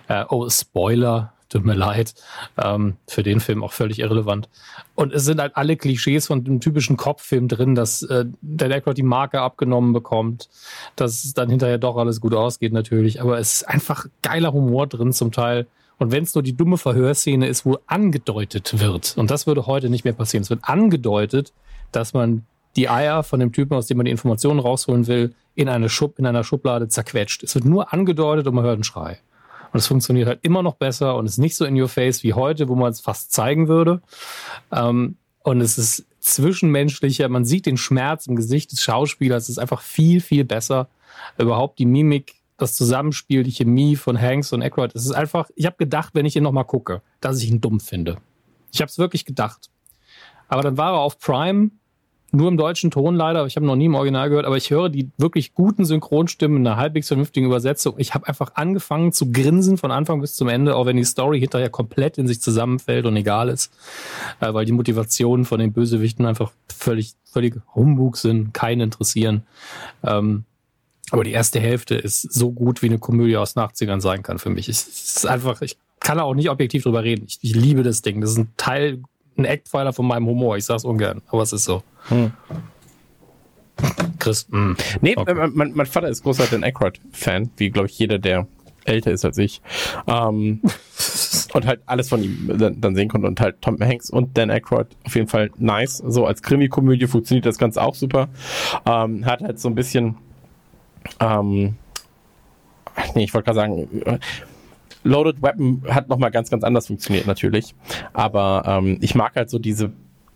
Äh, 0.07 0.25
oh, 0.29 0.47
Spoiler, 0.49 1.33
tut 1.51 1.65
mir 1.65 1.73
leid. 1.73 2.13
Ähm, 2.57 2.97
für 3.07 3.23
den 3.23 3.39
Film 3.39 3.63
auch 3.63 3.73
völlig 3.73 3.99
irrelevant. 3.99 4.49
Und 4.95 5.13
es 5.13 5.25
sind 5.25 5.39
halt 5.39 5.55
alle 5.55 5.75
Klischees 5.75 6.27
von 6.27 6.43
dem 6.43 6.59
typischen 6.59 6.97
Kopffilm 6.97 7.47
drin, 7.47 7.75
dass 7.75 8.03
äh, 8.03 8.25
der 8.41 8.71
Aykroyd 8.71 8.97
die 8.97 9.03
Marke 9.03 9.41
abgenommen 9.41 9.93
bekommt, 9.93 10.49
dass 10.95 11.33
dann 11.33 11.49
hinterher 11.49 11.77
doch 11.77 11.97
alles 11.97 12.21
gut 12.21 12.33
ausgeht 12.33 12.73
natürlich. 12.73 13.21
Aber 13.21 13.37
es 13.39 13.55
ist 13.55 13.63
einfach 13.67 14.05
geiler 14.21 14.53
Humor 14.53 14.87
drin 14.87 15.13
zum 15.13 15.31
Teil. 15.31 15.67
Und 15.97 16.11
wenn 16.11 16.23
es 16.23 16.33
nur 16.33 16.41
die 16.41 16.55
dumme 16.55 16.77
Verhörszene 16.77 17.47
ist, 17.47 17.65
wo 17.65 17.77
angedeutet 17.85 18.79
wird, 18.79 19.17
und 19.17 19.29
das 19.29 19.45
würde 19.45 19.67
heute 19.67 19.89
nicht 19.89 20.03
mehr 20.03 20.13
passieren, 20.13 20.41
es 20.41 20.49
wird 20.49 20.63
angedeutet, 20.63 21.53
dass 21.91 22.13
man 22.13 22.45
die 22.75 22.89
Eier 22.89 23.23
von 23.23 23.39
dem 23.39 23.51
Typen, 23.51 23.75
aus 23.75 23.87
dem 23.87 23.97
man 23.97 24.05
die 24.05 24.11
Informationen 24.11 24.59
rausholen 24.59 25.07
will, 25.07 25.35
in, 25.55 25.69
eine 25.69 25.89
Schub, 25.89 26.17
in 26.19 26.25
einer 26.25 26.43
Schublade 26.43 26.87
zerquetscht. 26.87 27.43
Es 27.43 27.55
wird 27.55 27.65
nur 27.65 27.93
angedeutet 27.93 28.47
und 28.47 28.55
man 28.55 28.63
hört 28.63 28.75
einen 28.75 28.83
Schrei. 28.83 29.19
Und 29.73 29.79
es 29.79 29.87
funktioniert 29.87 30.27
halt 30.27 30.39
immer 30.43 30.63
noch 30.63 30.75
besser 30.75 31.15
und 31.15 31.25
ist 31.25 31.37
nicht 31.37 31.55
so 31.55 31.65
in 31.65 31.79
your 31.79 31.87
face 31.87 32.23
wie 32.23 32.33
heute, 32.33 32.67
wo 32.67 32.75
man 32.75 32.91
es 32.91 32.99
fast 32.99 33.31
zeigen 33.31 33.67
würde. 33.67 34.01
Ähm, 34.71 35.17
und 35.43 35.61
es 35.61 35.77
ist 35.77 36.05
zwischenmenschlicher. 36.19 37.27
Man 37.29 37.45
sieht 37.45 37.65
den 37.65 37.77
Schmerz 37.77 38.27
im 38.27 38.35
Gesicht 38.35 38.71
des 38.71 38.81
Schauspielers. 38.81 39.43
Es 39.43 39.49
ist 39.49 39.57
einfach 39.59 39.81
viel, 39.81 40.21
viel 40.21 40.43
besser. 40.43 40.87
Überhaupt 41.37 41.79
die 41.79 41.85
Mimik, 41.85 42.35
das 42.57 42.75
Zusammenspiel, 42.75 43.43
die 43.43 43.51
Chemie 43.51 43.95
von 43.95 44.19
Hanks 44.19 44.53
und 44.53 44.61
Aykroyd. 44.61 44.93
Es 44.93 45.05
ist 45.05 45.13
einfach, 45.13 45.49
ich 45.55 45.65
habe 45.65 45.77
gedacht, 45.77 46.13
wenn 46.13 46.25
ich 46.25 46.35
ihn 46.35 46.43
nochmal 46.43 46.65
gucke, 46.65 47.01
dass 47.21 47.41
ich 47.41 47.49
ihn 47.49 47.61
dumm 47.61 47.79
finde. 47.79 48.17
Ich 48.71 48.81
habe 48.81 48.89
es 48.89 48.97
wirklich 48.97 49.25
gedacht. 49.25 49.69
Aber 50.47 50.61
dann 50.61 50.77
war 50.77 50.93
er 50.93 50.99
auf 50.99 51.17
Prime 51.17 51.71
nur 52.31 52.47
im 52.47 52.57
deutschen 52.57 52.91
Ton 52.91 53.15
leider, 53.15 53.45
ich 53.45 53.55
habe 53.55 53.65
noch 53.65 53.75
nie 53.75 53.85
im 53.85 53.95
Original 53.95 54.29
gehört, 54.29 54.45
aber 54.45 54.57
ich 54.57 54.69
höre 54.69 54.89
die 54.89 55.09
wirklich 55.17 55.53
guten 55.53 55.85
Synchronstimmen 55.85 56.57
in 56.57 56.67
einer 56.67 56.77
halbwegs 56.77 57.09
vernünftigen 57.09 57.45
Übersetzung. 57.45 57.95
Ich 57.97 58.13
habe 58.13 58.27
einfach 58.27 58.55
angefangen 58.55 59.11
zu 59.11 59.31
grinsen 59.31 59.77
von 59.77 59.91
Anfang 59.91 60.21
bis 60.21 60.35
zum 60.35 60.47
Ende, 60.47 60.75
auch 60.75 60.85
wenn 60.85 60.97
die 60.97 61.03
Story 61.03 61.39
hinterher 61.39 61.69
komplett 61.69 62.17
in 62.17 62.27
sich 62.27 62.41
zusammenfällt 62.41 63.05
und 63.05 63.15
egal 63.17 63.49
ist, 63.49 63.73
äh, 64.39 64.53
weil 64.53 64.65
die 64.65 64.71
Motivationen 64.71 65.45
von 65.45 65.59
den 65.59 65.73
Bösewichten 65.73 66.25
einfach 66.25 66.51
völlig, 66.67 67.13
völlig 67.25 67.55
Humbug 67.75 68.17
sind, 68.17 68.53
keinen 68.53 68.81
interessieren. 68.81 69.43
Ähm, 70.03 70.45
aber 71.11 71.25
die 71.25 71.31
erste 71.31 71.59
Hälfte 71.59 71.95
ist 71.95 72.21
so 72.21 72.51
gut, 72.51 72.81
wie 72.81 72.87
eine 72.87 72.99
Komödie 72.99 73.35
aus 73.35 73.55
den 73.55 73.63
80ern 73.63 73.99
sein 73.99 74.23
kann 74.23 74.39
für 74.39 74.49
mich. 74.49 74.69
Es 74.69 74.87
ist 74.87 75.25
einfach, 75.25 75.61
ich 75.61 75.77
kann 75.99 76.19
auch 76.19 76.33
nicht 76.33 76.49
objektiv 76.49 76.83
drüber 76.83 77.03
reden. 77.03 77.25
Ich, 77.27 77.39
ich 77.41 77.53
liebe 77.53 77.83
das 77.83 78.01
Ding. 78.01 78.21
Das 78.21 78.31
ist 78.31 78.37
ein 78.37 78.53
Teil, 78.55 79.03
ein 79.41 79.45
Eckpfeiler 79.45 79.93
von 79.93 80.07
meinem 80.07 80.25
Humor. 80.27 80.57
Ich 80.57 80.65
sag's 80.65 80.83
ungern, 80.83 81.21
aber 81.27 81.43
es 81.43 81.53
ist 81.53 81.65
so. 81.65 81.83
Hm. 82.09 82.31
Chris, 84.19 84.47
mh. 84.49 84.75
Nee, 85.01 85.15
Okay. 85.17 85.31
äh, 85.31 85.47
mein, 85.47 85.71
mein 85.73 85.85
Vater 85.85 86.07
ist 86.07 86.23
großer 86.23 86.45
Dan 86.47 86.63
Aykroyd-Fan, 86.63 87.49
wie, 87.57 87.69
glaube 87.69 87.87
ich, 87.87 87.97
jeder, 87.97 88.19
der 88.19 88.47
älter 88.85 89.11
ist 89.11 89.25
als 89.25 89.37
ich. 89.37 89.61
Ähm, 90.07 90.61
und 91.53 91.65
halt 91.65 91.81
alles 91.85 92.09
von 92.09 92.23
ihm 92.23 92.51
dann, 92.57 92.79
dann 92.81 92.95
sehen 92.95 93.09
konnte. 93.09 93.27
Und 93.27 93.39
halt 93.39 93.61
Tom 93.61 93.77
Hanks 93.79 94.09
und 94.09 94.37
Dan 94.37 94.49
Aykroyd 94.51 94.87
auf 95.05 95.15
jeden 95.15 95.27
Fall 95.27 95.51
nice. 95.57 95.97
So 95.97 96.25
als 96.25 96.41
Krimi-Komödie 96.41 97.07
funktioniert 97.07 97.45
das 97.45 97.57
Ganze 97.57 97.81
auch 97.81 97.95
super. 97.95 98.29
Ähm, 98.85 99.25
hat 99.25 99.41
halt 99.41 99.59
so 99.59 99.69
ein 99.69 99.75
bisschen 99.75 100.17
ähm, 101.19 101.75
nee, 103.15 103.23
ich 103.23 103.33
wollte 103.33 103.45
gerade 103.45 103.55
sagen, 103.55 104.01
äh, 104.05 104.19
Loaded 105.03 105.41
Weapon 105.41 105.83
hat 105.89 106.09
nochmal 106.09 106.31
ganz, 106.31 106.49
ganz 106.49 106.63
anders 106.63 106.87
funktioniert 106.87 107.25
natürlich. 107.27 107.73
Aber 108.13 108.63
ähm, 108.65 108.97
ich 109.01 109.15
mag 109.15 109.35
halt 109.35 109.49
so 109.49 109.57
diese 109.59 109.91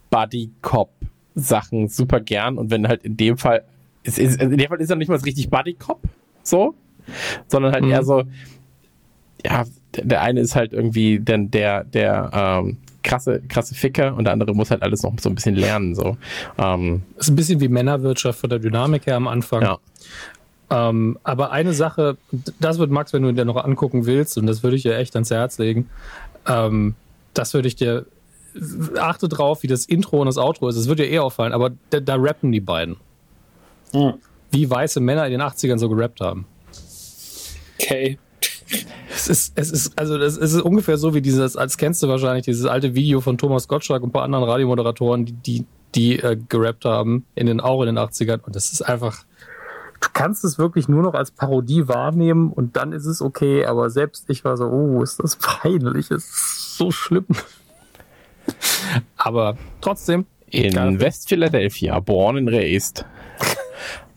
Buddy-Cop-Sachen 0.10 1.88
super 1.90 2.20
gern. 2.20 2.58
Und 2.58 2.72
wenn 2.72 2.88
halt 2.88 3.04
in 3.04 3.18
dem 3.18 3.38
Fall, 3.38 3.64
ist, 4.04 4.20
ist, 4.20 4.42
in 4.42 4.58
dem 4.58 4.68
Fall 4.70 4.82
ist 4.82 4.90
er 4.90 4.96
nicht 4.96 5.10
mal 5.10 5.20
so 5.20 5.26
richtig 5.26 5.50
Buddy-Cop, 5.50 6.02
so, 6.44 6.76
sondern 7.48 7.74
halt 7.74 7.84
Mhm. 7.84 7.92
eher 7.92 8.04
so, 8.04 8.24
ja, 9.44 9.66
der, 9.96 10.06
der 10.06 10.22
eine 10.22 10.40
ist 10.42 10.56
halt 10.56 10.74
irgendwie 10.74 11.20
dann 11.20 11.52
der, 11.52 11.84
der 11.84 12.30
ähm, 12.34 12.78
krasse, 13.04 13.42
krasse 13.48 13.76
Ficker 13.76 14.16
und 14.16 14.24
der 14.24 14.34
andere 14.34 14.54
muss 14.56 14.72
halt 14.72 14.82
alles 14.82 15.04
noch 15.04 15.14
so 15.20 15.30
ein 15.30 15.36
bisschen 15.36 15.56
lernen. 15.56 15.94
So. 15.94 16.18
Ähm, 16.58 17.04
ist 17.18 17.30
ein 17.30 17.36
bisschen 17.36 17.60
wie 17.60 17.68
Männerwirtschaft 17.68 18.40
von 18.40 18.50
der 18.50 18.60
Dynamik 18.60 19.06
her 19.06 19.16
am 19.18 19.28
Anfang. 19.28 19.62
ja. 19.62 19.78
Ähm, 20.70 21.20
aber 21.24 21.52
eine 21.52 21.74
Sache, 21.74 22.18
das 22.60 22.80
wird 22.80 22.90
Max, 22.90 23.14
wenn 23.14 23.24
du 23.24 23.32
dir 23.34 23.46
noch 23.46 23.64
angucken 23.64 24.06
willst, 24.06 24.38
und 24.38 24.48
das 24.48 24.64
würde 24.64 24.76
ich 24.76 24.84
dir 24.84 24.98
echt 24.98 25.16
ans 25.16 25.30
Herz 25.30 25.58
legen, 25.58 25.90
ähm, 26.48 26.96
das 27.34 27.54
würde 27.54 27.68
ich 27.68 27.76
dir, 27.76 28.06
achte 29.00 29.28
drauf, 29.28 29.64
wie 29.64 29.68
das 29.68 29.86
Intro 29.86 30.20
und 30.22 30.28
das 30.28 30.38
Outro 30.38 30.68
ist, 30.70 30.78
das 30.78 30.88
wird 30.88 31.00
dir 31.00 31.10
eh 31.10 31.20
auffallen, 31.20 31.54
aber 31.54 31.72
da, 31.90 32.00
da 32.00 32.16
rappen 32.16 32.52
die 32.52 32.62
beiden. 32.62 32.98
Hm. 33.92 34.14
Wie 34.52 34.70
weiße 34.70 35.00
Männer 35.00 35.26
in 35.26 35.32
den 35.32 35.42
80ern 35.42 35.78
so 35.78 35.90
gerappt 35.90 36.22
haben. 36.22 36.46
Okay. 37.80 38.18
Es 39.14 39.28
ist, 39.28 39.54
es 39.56 39.72
ist, 39.72 39.98
also 39.98 40.18
das 40.18 40.38
es 40.38 40.54
ist 40.54 40.62
ungefähr 40.62 40.98
so 40.98 41.14
wie 41.14 41.22
dieses, 41.22 41.56
als 41.56 41.78
kennst 41.78 42.02
du 42.02 42.08
wahrscheinlich, 42.08 42.46
dieses 42.46 42.66
alte 42.66 42.96
Video 42.96 43.22
von 43.22 43.38
Thomas 43.38 43.68
Gottschalk 43.68 44.02
und 44.02 44.10
ein 44.10 44.12
paar 44.12 44.24
anderen 44.24 44.46
Radiomoderatoren, 44.46 45.26
die, 45.26 45.34
die, 45.34 45.66
die 45.94 46.20
äh, 46.20 46.38
gerappt 46.50 46.86
haben, 46.86 47.26
in 47.36 47.46
den, 47.48 47.60
auch 47.60 47.82
in 47.82 47.88
den 47.88 48.00
80ern. 48.00 48.42
Und 48.42 48.56
das 48.56 48.72
ist 48.72 48.82
einfach 48.82 49.24
du 50.02 50.10
kannst 50.14 50.44
es 50.44 50.58
wirklich 50.58 50.88
nur 50.88 51.04
noch 51.04 51.14
als 51.14 51.32
Parodie 51.32 51.88
wahrnehmen 51.88 52.52
und 52.52 52.76
dann 52.76 52.92
ist 52.92 53.06
es 53.06 53.22
okay, 53.22 53.66
aber 53.66 53.90
selbst 53.90 54.30
ich 54.30 54.44
war 54.44 54.58
so, 54.58 54.66
oh, 54.66 55.02
ist 55.02 55.22
das 55.24 55.36
peinlich, 55.42 56.12
ist 56.12 56.78
so 56.78 56.92
schlimm. 56.92 57.26
aber 59.18 59.58
trotzdem, 59.82 60.26
In. 60.50 61.00
West 61.00 61.30
Philadelphia, 61.30 62.00
born 62.00 62.38
and 62.38 62.50
raised. 62.50 63.06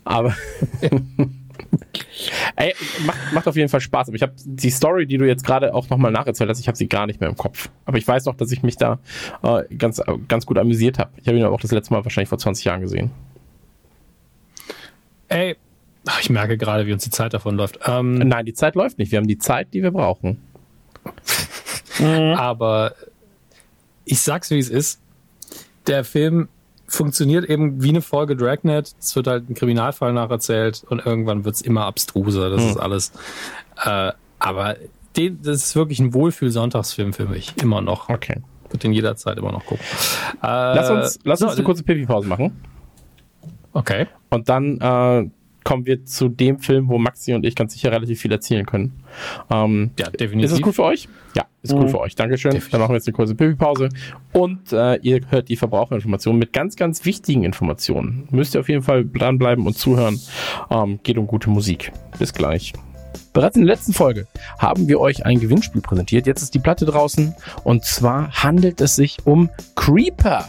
Aber 0.04 0.34
ey, 2.56 2.74
macht, 3.04 3.18
macht 3.32 3.48
auf 3.48 3.56
jeden 3.56 3.68
Fall 3.68 3.80
Spaß. 3.80 4.08
Aber 4.08 4.16
ich 4.16 4.22
habe 4.22 4.32
die 4.44 4.70
Story, 4.70 5.06
die 5.06 5.18
du 5.18 5.26
jetzt 5.26 5.44
gerade 5.44 5.74
auch 5.74 5.90
nochmal 5.90 6.10
nacherzählt 6.10 6.48
hast, 6.48 6.60
ich 6.60 6.68
habe 6.68 6.78
sie 6.78 6.88
gar 6.88 7.06
nicht 7.06 7.20
mehr 7.20 7.28
im 7.28 7.36
Kopf. 7.36 7.68
Aber 7.84 7.98
ich 7.98 8.08
weiß 8.08 8.24
noch, 8.24 8.34
dass 8.34 8.50
ich 8.52 8.62
mich 8.62 8.76
da 8.76 8.98
äh, 9.42 9.64
ganz, 9.74 10.00
ganz 10.28 10.46
gut 10.46 10.58
amüsiert 10.58 10.98
habe. 10.98 11.10
Ich 11.20 11.28
habe 11.28 11.38
ihn 11.38 11.44
auch 11.44 11.60
das 11.60 11.72
letzte 11.72 11.92
Mal 11.92 12.04
wahrscheinlich 12.04 12.28
vor 12.28 12.38
20 12.38 12.64
Jahren 12.64 12.80
gesehen. 12.80 13.10
ey, 15.28 15.56
ach, 16.08 16.20
ich 16.20 16.30
merke 16.30 16.56
gerade, 16.56 16.86
wie 16.86 16.92
uns 16.92 17.04
die 17.04 17.10
Zeit 17.10 17.34
davonläuft. 17.34 17.78
Ähm, 17.86 18.14
Nein, 18.18 18.46
die 18.46 18.54
Zeit 18.54 18.74
läuft 18.74 18.98
nicht. 18.98 19.12
Wir 19.12 19.18
haben 19.18 19.26
die 19.28 19.38
Zeit, 19.38 19.72
die 19.74 19.82
wir 19.82 19.90
brauchen. 19.90 20.42
Aber 22.36 22.94
ich 24.04 24.20
sag's, 24.20 24.50
wie 24.50 24.58
es 24.58 24.68
ist. 24.68 25.00
Der 25.86 26.04
Film 26.04 26.48
funktioniert 26.86 27.44
eben 27.48 27.82
wie 27.82 27.90
eine 27.90 28.02
Folge 28.02 28.36
Dragnet. 28.36 28.94
Es 28.98 29.14
wird 29.16 29.26
halt 29.26 29.48
ein 29.50 29.54
Kriminalfall 29.54 30.12
nacherzählt 30.12 30.84
und 30.88 31.04
irgendwann 31.04 31.44
wird's 31.44 31.60
immer 31.60 31.84
abstruser. 31.86 32.50
Das 32.50 32.62
Hm. 32.62 32.68
ist 32.70 32.76
alles. 32.76 33.12
Äh, 33.84 34.12
aber 34.38 34.76
den, 35.16 35.40
das 35.42 35.56
ist 35.56 35.76
wirklich 35.76 35.98
ein 36.00 36.14
Wohlfühl-Sonntagsfilm 36.14 37.12
für 37.12 37.26
mich. 37.26 37.54
Immer 37.60 37.80
noch. 37.80 38.08
Okay. 38.08 38.40
Wird 38.70 38.82
den 38.84 38.92
jederzeit 38.92 39.38
immer 39.38 39.52
noch 39.52 39.64
gucken. 39.64 39.84
Äh, 40.42 40.46
Lass 40.46 40.90
uns, 40.90 41.18
lass 41.24 41.42
uns 41.42 41.52
so, 41.52 41.56
eine 41.58 41.64
kurze 41.64 41.82
Pipi-Pause 41.82 42.28
machen. 42.28 42.60
Okay. 43.72 44.06
Und 44.30 44.48
dann 44.48 44.78
äh, 44.80 45.30
kommen 45.68 45.84
wir 45.84 46.06
zu 46.06 46.30
dem 46.30 46.60
Film, 46.60 46.88
wo 46.88 46.96
Maxi 46.96 47.34
und 47.34 47.44
ich 47.44 47.54
ganz 47.54 47.74
sicher 47.74 47.92
relativ 47.92 48.22
viel 48.22 48.32
erzählen 48.32 48.64
können. 48.64 49.04
Ähm, 49.50 49.90
Ja, 49.98 50.08
definitiv. 50.08 50.50
Ist 50.50 50.56
es 50.56 50.62
gut 50.62 50.74
für 50.74 50.84
euch? 50.84 51.10
Ja, 51.36 51.44
ist 51.62 51.74
gut 51.74 51.90
für 51.90 52.00
euch. 52.00 52.14
Dankeschön. 52.14 52.58
Dann 52.70 52.80
machen 52.80 52.92
wir 52.92 52.96
jetzt 52.96 53.06
eine 53.06 53.12
kurze 53.12 53.34
Pipi-Pause. 53.34 53.90
Und 54.32 54.72
äh, 54.72 54.94
ihr 55.02 55.20
hört 55.28 55.50
die 55.50 55.56
Verbraucherinformationen 55.56 56.38
mit 56.38 56.54
ganz, 56.54 56.76
ganz 56.76 57.04
wichtigen 57.04 57.44
Informationen. 57.44 58.26
Müsst 58.30 58.54
ihr 58.54 58.60
auf 58.60 58.70
jeden 58.70 58.80
Fall 58.80 59.04
dranbleiben 59.04 59.66
und 59.66 59.76
zuhören. 59.76 60.18
Ähm, 60.70 61.00
geht 61.02 61.18
um 61.18 61.26
gute 61.26 61.50
Musik. 61.50 61.92
Bis 62.18 62.32
gleich. 62.32 62.72
Bereits 63.34 63.56
in 63.56 63.66
der 63.66 63.74
letzten 63.74 63.92
Folge 63.92 64.26
haben 64.58 64.88
wir 64.88 64.98
euch 65.00 65.26
ein 65.26 65.38
Gewinnspiel 65.38 65.82
präsentiert. 65.82 66.26
Jetzt 66.26 66.40
ist 66.40 66.54
die 66.54 66.60
Platte 66.60 66.86
draußen. 66.86 67.34
Und 67.62 67.84
zwar 67.84 68.42
handelt 68.42 68.80
es 68.80 68.96
sich 68.96 69.18
um 69.26 69.50
Creeper. 69.76 70.46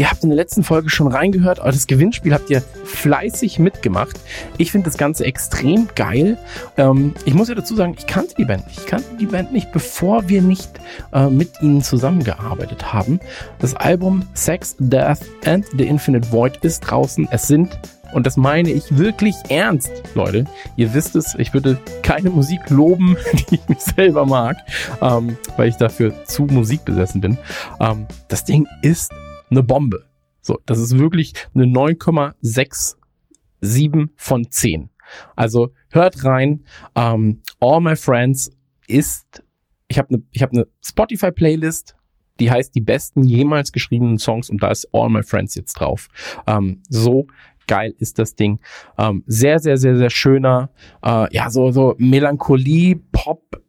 Ihr 0.00 0.10
habt 0.10 0.22
in 0.22 0.30
der 0.30 0.36
letzten 0.36 0.62
Folge 0.62 0.88
schon 0.88 1.08
reingehört, 1.08 1.60
aber 1.60 1.72
das 1.72 1.86
Gewinnspiel 1.86 2.32
habt 2.32 2.48
ihr 2.48 2.62
fleißig 2.84 3.58
mitgemacht. 3.58 4.18
Ich 4.56 4.72
finde 4.72 4.86
das 4.86 4.96
Ganze 4.96 5.26
extrem 5.26 5.88
geil. 5.94 6.38
Ähm, 6.78 7.12
ich 7.26 7.34
muss 7.34 7.50
ja 7.50 7.54
dazu 7.54 7.76
sagen, 7.76 7.94
ich 7.98 8.06
kannte 8.06 8.34
die 8.38 8.46
Band 8.46 8.66
nicht. 8.66 8.78
Ich 8.78 8.86
kannte 8.86 9.14
die 9.20 9.26
Band 9.26 9.52
nicht, 9.52 9.72
bevor 9.72 10.26
wir 10.30 10.40
nicht 10.40 10.70
äh, 11.12 11.28
mit 11.28 11.60
ihnen 11.60 11.82
zusammengearbeitet 11.82 12.94
haben. 12.94 13.20
Das 13.58 13.74
Album 13.74 14.26
Sex, 14.32 14.74
Death 14.78 15.20
and 15.44 15.66
the 15.76 15.84
Infinite 15.84 16.32
Void 16.32 16.56
ist 16.64 16.80
draußen. 16.80 17.28
Es 17.30 17.46
sind, 17.46 17.78
und 18.14 18.26
das 18.26 18.38
meine 18.38 18.70
ich 18.70 18.96
wirklich 18.96 19.34
ernst, 19.50 19.90
Leute. 20.14 20.46
Ihr 20.76 20.94
wisst 20.94 21.14
es, 21.14 21.34
ich 21.36 21.52
würde 21.52 21.78
keine 22.00 22.30
Musik 22.30 22.70
loben, 22.70 23.18
die 23.50 23.56
ich 23.56 23.68
mich 23.68 23.80
selber 23.80 24.24
mag, 24.24 24.56
ähm, 25.02 25.36
weil 25.58 25.68
ich 25.68 25.76
dafür 25.76 26.24
zu 26.24 26.44
musikbesessen 26.44 27.20
bin. 27.20 27.36
Ähm, 27.80 28.06
das 28.28 28.44
Ding 28.44 28.66
ist 28.80 29.12
eine 29.50 29.62
Bombe. 29.62 30.10
So, 30.42 30.58
das 30.66 30.78
ist 30.78 30.98
wirklich 30.98 31.32
eine 31.54 31.64
9,67 31.64 34.08
von 34.16 34.50
10. 34.50 34.90
Also 35.36 35.72
hört 35.90 36.24
rein. 36.24 36.64
Ähm, 36.94 37.42
All 37.60 37.80
My 37.80 37.96
Friends 37.96 38.50
ist, 38.86 39.42
ich 39.88 39.98
habe 39.98 40.14
eine 40.14 40.22
ich 40.30 40.42
hab 40.42 40.52
ne 40.52 40.66
Spotify-Playlist, 40.82 41.96
die 42.38 42.50
heißt 42.50 42.74
die 42.74 42.80
besten 42.80 43.24
jemals 43.24 43.72
geschriebenen 43.72 44.18
Songs 44.18 44.50
und 44.50 44.62
da 44.62 44.70
ist 44.70 44.88
All 44.92 45.10
My 45.10 45.22
Friends 45.22 45.54
jetzt 45.54 45.74
drauf. 45.74 46.08
Ähm, 46.46 46.82
so 46.88 47.26
geil 47.66 47.94
ist 47.98 48.18
das 48.18 48.34
Ding. 48.34 48.60
Ähm, 48.98 49.22
sehr, 49.26 49.60
sehr, 49.60 49.76
sehr, 49.76 49.96
sehr 49.96 50.10
schöner, 50.10 50.70
äh, 51.04 51.32
ja, 51.34 51.50
so, 51.50 51.70
so 51.70 51.94
Melancholie, 51.98 52.96
Pop, 53.12 53.62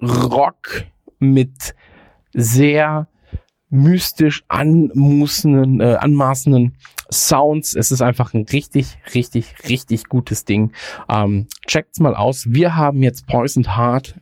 Rock 0.00 0.84
mit 1.18 1.74
sehr 2.32 3.08
mystisch 3.70 4.44
anmußenden, 4.48 5.80
äh, 5.80 5.94
anmaßenden 5.94 6.76
Sounds. 7.10 7.74
Es 7.74 7.90
ist 7.90 8.02
einfach 8.02 8.34
ein 8.34 8.44
richtig, 8.52 8.98
richtig, 9.14 9.54
richtig 9.68 10.04
gutes 10.08 10.44
Ding. 10.44 10.72
Ähm, 11.08 11.46
checkt's 11.66 12.00
mal 12.00 12.14
aus. 12.14 12.46
Wir 12.48 12.76
haben 12.76 13.02
jetzt 13.02 13.26
Poisoned 13.26 13.76
Heart 13.76 14.20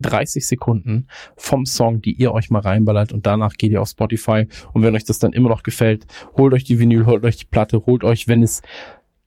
30 0.00 0.46
Sekunden 0.46 1.06
vom 1.36 1.64
Song, 1.64 2.02
die 2.02 2.12
ihr 2.12 2.32
euch 2.32 2.50
mal 2.50 2.60
reinballert 2.60 3.12
und 3.12 3.26
danach 3.26 3.54
geht 3.54 3.72
ihr 3.72 3.80
auf 3.80 3.88
Spotify 3.88 4.46
und 4.74 4.82
wenn 4.82 4.94
euch 4.94 5.04
das 5.04 5.18
dann 5.18 5.32
immer 5.32 5.48
noch 5.48 5.62
gefällt, 5.62 6.06
holt 6.36 6.52
euch 6.52 6.64
die 6.64 6.78
Vinyl, 6.78 7.06
holt 7.06 7.24
euch 7.24 7.36
die 7.38 7.46
Platte, 7.46 7.86
holt 7.86 8.04
euch, 8.04 8.28
wenn 8.28 8.42
es 8.42 8.60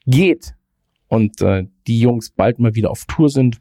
geht 0.06 0.54
und 1.08 1.41
äh, 1.41 1.66
die 1.88 2.00
Jungs 2.00 2.30
bald 2.30 2.60
mal 2.60 2.76
wieder 2.76 2.91
auf 2.91 3.06
Tour 3.06 3.30
sind, 3.30 3.58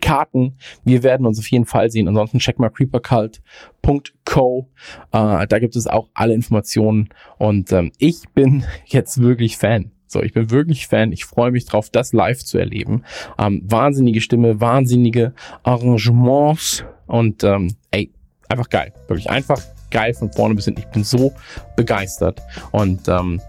Karten. 0.00 0.56
Wir 0.84 1.02
werden 1.02 1.26
uns 1.26 1.38
auf 1.38 1.50
jeden 1.50 1.66
Fall 1.66 1.90
sehen. 1.90 2.08
Ansonsten 2.08 2.38
check 2.38 2.58
mal 2.58 2.70
creepercult.co. 2.70 4.68
Äh, 5.12 5.46
da 5.46 5.58
gibt 5.58 5.76
es 5.76 5.86
auch 5.86 6.08
alle 6.14 6.34
Informationen. 6.34 7.08
Und 7.38 7.72
ähm, 7.72 7.92
ich 7.98 8.22
bin 8.34 8.64
jetzt 8.86 9.20
wirklich 9.20 9.56
Fan. 9.56 9.90
So, 10.06 10.22
ich 10.22 10.32
bin 10.32 10.50
wirklich 10.50 10.86
Fan. 10.88 11.12
Ich 11.12 11.24
freue 11.24 11.50
mich 11.52 11.66
drauf, 11.66 11.90
das 11.90 12.12
live 12.12 12.44
zu 12.44 12.58
erleben. 12.58 13.04
Ähm, 13.38 13.62
wahnsinnige 13.64 14.20
Stimme, 14.20 14.60
wahnsinnige 14.60 15.34
Arrangements 15.62 16.84
und 17.06 17.44
ähm, 17.44 17.76
ey, 17.92 18.12
einfach 18.48 18.68
geil. 18.68 18.92
Wirklich 19.06 19.30
einfach 19.30 19.60
geil 19.90 20.14
von 20.14 20.32
vorne 20.32 20.54
bis 20.54 20.64
hinten. 20.64 20.80
Ich 20.80 20.88
bin 20.88 21.04
so 21.04 21.32
begeistert. 21.76 22.42
Und 22.72 23.06
ähm, 23.08 23.40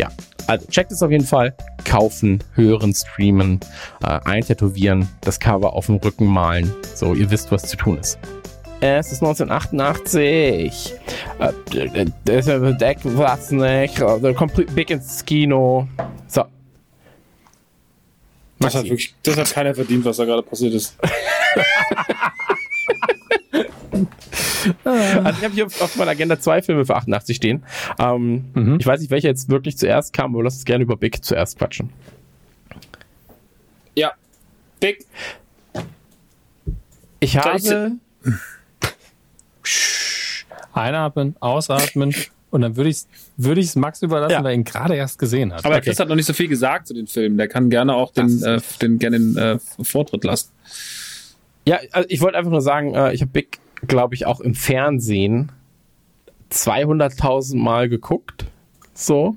ja, 0.00 0.08
also 0.46 0.66
checkt 0.68 0.90
es 0.92 1.02
auf 1.02 1.10
jeden 1.10 1.26
Fall. 1.26 1.54
Kaufen, 1.84 2.42
hören, 2.54 2.94
streamen, 2.94 3.60
äh, 4.02 4.18
eintätowieren, 4.24 5.06
das 5.20 5.38
Cover 5.38 5.74
auf 5.74 5.86
dem 5.86 5.96
Rücken 5.96 6.24
malen. 6.24 6.72
So, 6.94 7.14
ihr 7.14 7.30
wisst, 7.30 7.52
was 7.52 7.64
zu 7.64 7.76
tun 7.76 7.98
ist. 7.98 8.18
Es 8.80 9.12
ist 9.12 9.22
1988. 9.22 10.94
Äh, 11.38 11.52
Der 12.24 12.72
Deck 12.72 12.98
was 13.04 13.50
nicht. 13.50 13.98
Der 13.98 14.32
kommt 14.34 14.74
big 14.74 14.88
ins 14.88 15.22
Kino. 15.22 15.86
So. 16.26 16.44
Das 18.58 18.74
hat 18.74 18.84
wirklich, 18.84 19.14
das 19.22 19.36
hat 19.36 19.52
keiner 19.52 19.74
verdient, 19.74 20.04
was 20.06 20.16
da 20.16 20.24
gerade 20.24 20.42
passiert 20.42 20.72
ist. 20.72 20.96
Also 24.84 25.38
ich 25.38 25.44
habe 25.44 25.54
hier 25.54 25.66
auf 25.66 25.96
meiner 25.96 26.10
Agenda 26.12 26.38
zwei 26.40 26.62
Filme 26.62 26.84
für 26.84 26.96
88 26.96 27.36
stehen. 27.36 27.62
Ähm, 27.98 28.44
Mhm. 28.54 28.76
Ich 28.80 28.86
weiß 28.86 29.00
nicht, 29.00 29.10
welcher 29.10 29.28
jetzt 29.28 29.48
wirklich 29.48 29.78
zuerst 29.78 30.12
kam, 30.12 30.34
aber 30.34 30.44
lass 30.44 30.54
uns 30.54 30.64
gerne 30.64 30.82
über 30.84 30.96
Big 30.96 31.24
zuerst 31.24 31.58
quatschen. 31.58 31.90
Ja. 33.96 34.12
Big. 34.80 35.06
Ich 37.20 37.36
habe 37.36 37.98
Einatmen, 40.72 41.36
ausatmen 41.40 42.14
und 42.50 42.60
dann 42.62 42.76
würde 42.76 42.90
ich 42.90 42.96
es 42.96 43.08
würde 43.36 43.60
ich's 43.60 43.74
Max 43.76 44.02
überlassen, 44.02 44.32
Ja. 44.32 44.38
weil 44.44 44.52
er 44.52 44.54
ihn 44.54 44.64
gerade 44.64 44.94
erst 44.94 45.18
gesehen 45.18 45.52
hat. 45.52 45.64
Aber 45.64 45.80
Chris 45.80 45.98
hat 45.98 46.08
noch 46.08 46.16
nicht 46.16 46.26
so 46.26 46.32
viel 46.32 46.48
gesagt 46.48 46.86
zu 46.86 46.94
den 46.94 47.06
Filmen. 47.06 47.36
Der 47.38 47.48
kann 47.48 47.70
gerne 47.70 47.94
auch 47.94 48.12
den, 48.12 48.42
äh, 48.42 48.60
den, 48.82 48.98
gerne 48.98 49.18
den 49.18 49.36
äh, 49.36 49.58
Vortritt 49.82 50.24
lassen. 50.24 50.50
Ja, 51.66 51.78
also 51.92 52.06
ich 52.10 52.20
wollte 52.20 52.36
einfach 52.38 52.50
nur 52.50 52.60
sagen, 52.60 52.94
äh, 52.94 53.12
ich 53.12 53.20
habe 53.22 53.30
Big, 53.30 53.58
glaube 53.86 54.14
ich, 54.14 54.26
auch 54.26 54.40
im 54.40 54.54
Fernsehen 54.54 55.52
200.000 56.50 57.56
Mal 57.56 57.88
geguckt. 57.88 58.46
So. 58.92 59.36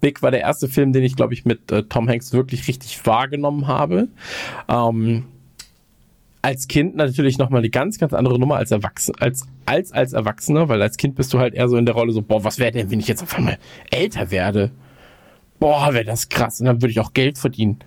Big 0.00 0.22
war 0.22 0.30
der 0.30 0.40
erste 0.40 0.68
Film, 0.68 0.92
den 0.92 1.04
ich, 1.04 1.16
glaube 1.16 1.34
ich, 1.34 1.44
mit 1.44 1.70
äh, 1.70 1.84
Tom 1.84 2.08
Hanks 2.08 2.32
wirklich 2.32 2.66
richtig 2.68 3.06
wahrgenommen 3.06 3.66
habe. 3.66 4.08
Ähm, 4.68 5.24
als 6.42 6.68
Kind 6.68 6.94
natürlich 6.94 7.38
nochmal 7.38 7.60
eine 7.60 7.70
ganz, 7.70 7.98
ganz 7.98 8.12
andere 8.12 8.38
Nummer 8.38 8.56
als 8.56 8.70
Erwachsener, 8.70 9.16
als, 9.20 9.46
als 9.64 9.92
als 9.92 10.12
Erwachsener, 10.12 10.68
weil 10.68 10.82
als 10.82 10.98
Kind 10.98 11.14
bist 11.14 11.32
du 11.32 11.38
halt 11.38 11.54
eher 11.54 11.68
so 11.68 11.76
in 11.76 11.86
der 11.86 11.94
Rolle 11.94 12.12
so, 12.12 12.20
boah, 12.20 12.44
was 12.44 12.58
wäre 12.58 12.70
denn, 12.70 12.90
wenn 12.90 13.00
ich 13.00 13.08
jetzt 13.08 13.22
auf 13.22 13.34
einmal 13.34 13.58
älter 13.90 14.30
werde? 14.30 14.70
Boah, 15.58 15.94
wäre 15.94 16.04
das 16.04 16.28
krass. 16.28 16.60
Und 16.60 16.66
dann 16.66 16.82
würde 16.82 16.90
ich 16.90 17.00
auch 17.00 17.14
Geld 17.14 17.38
verdienen. 17.38 17.78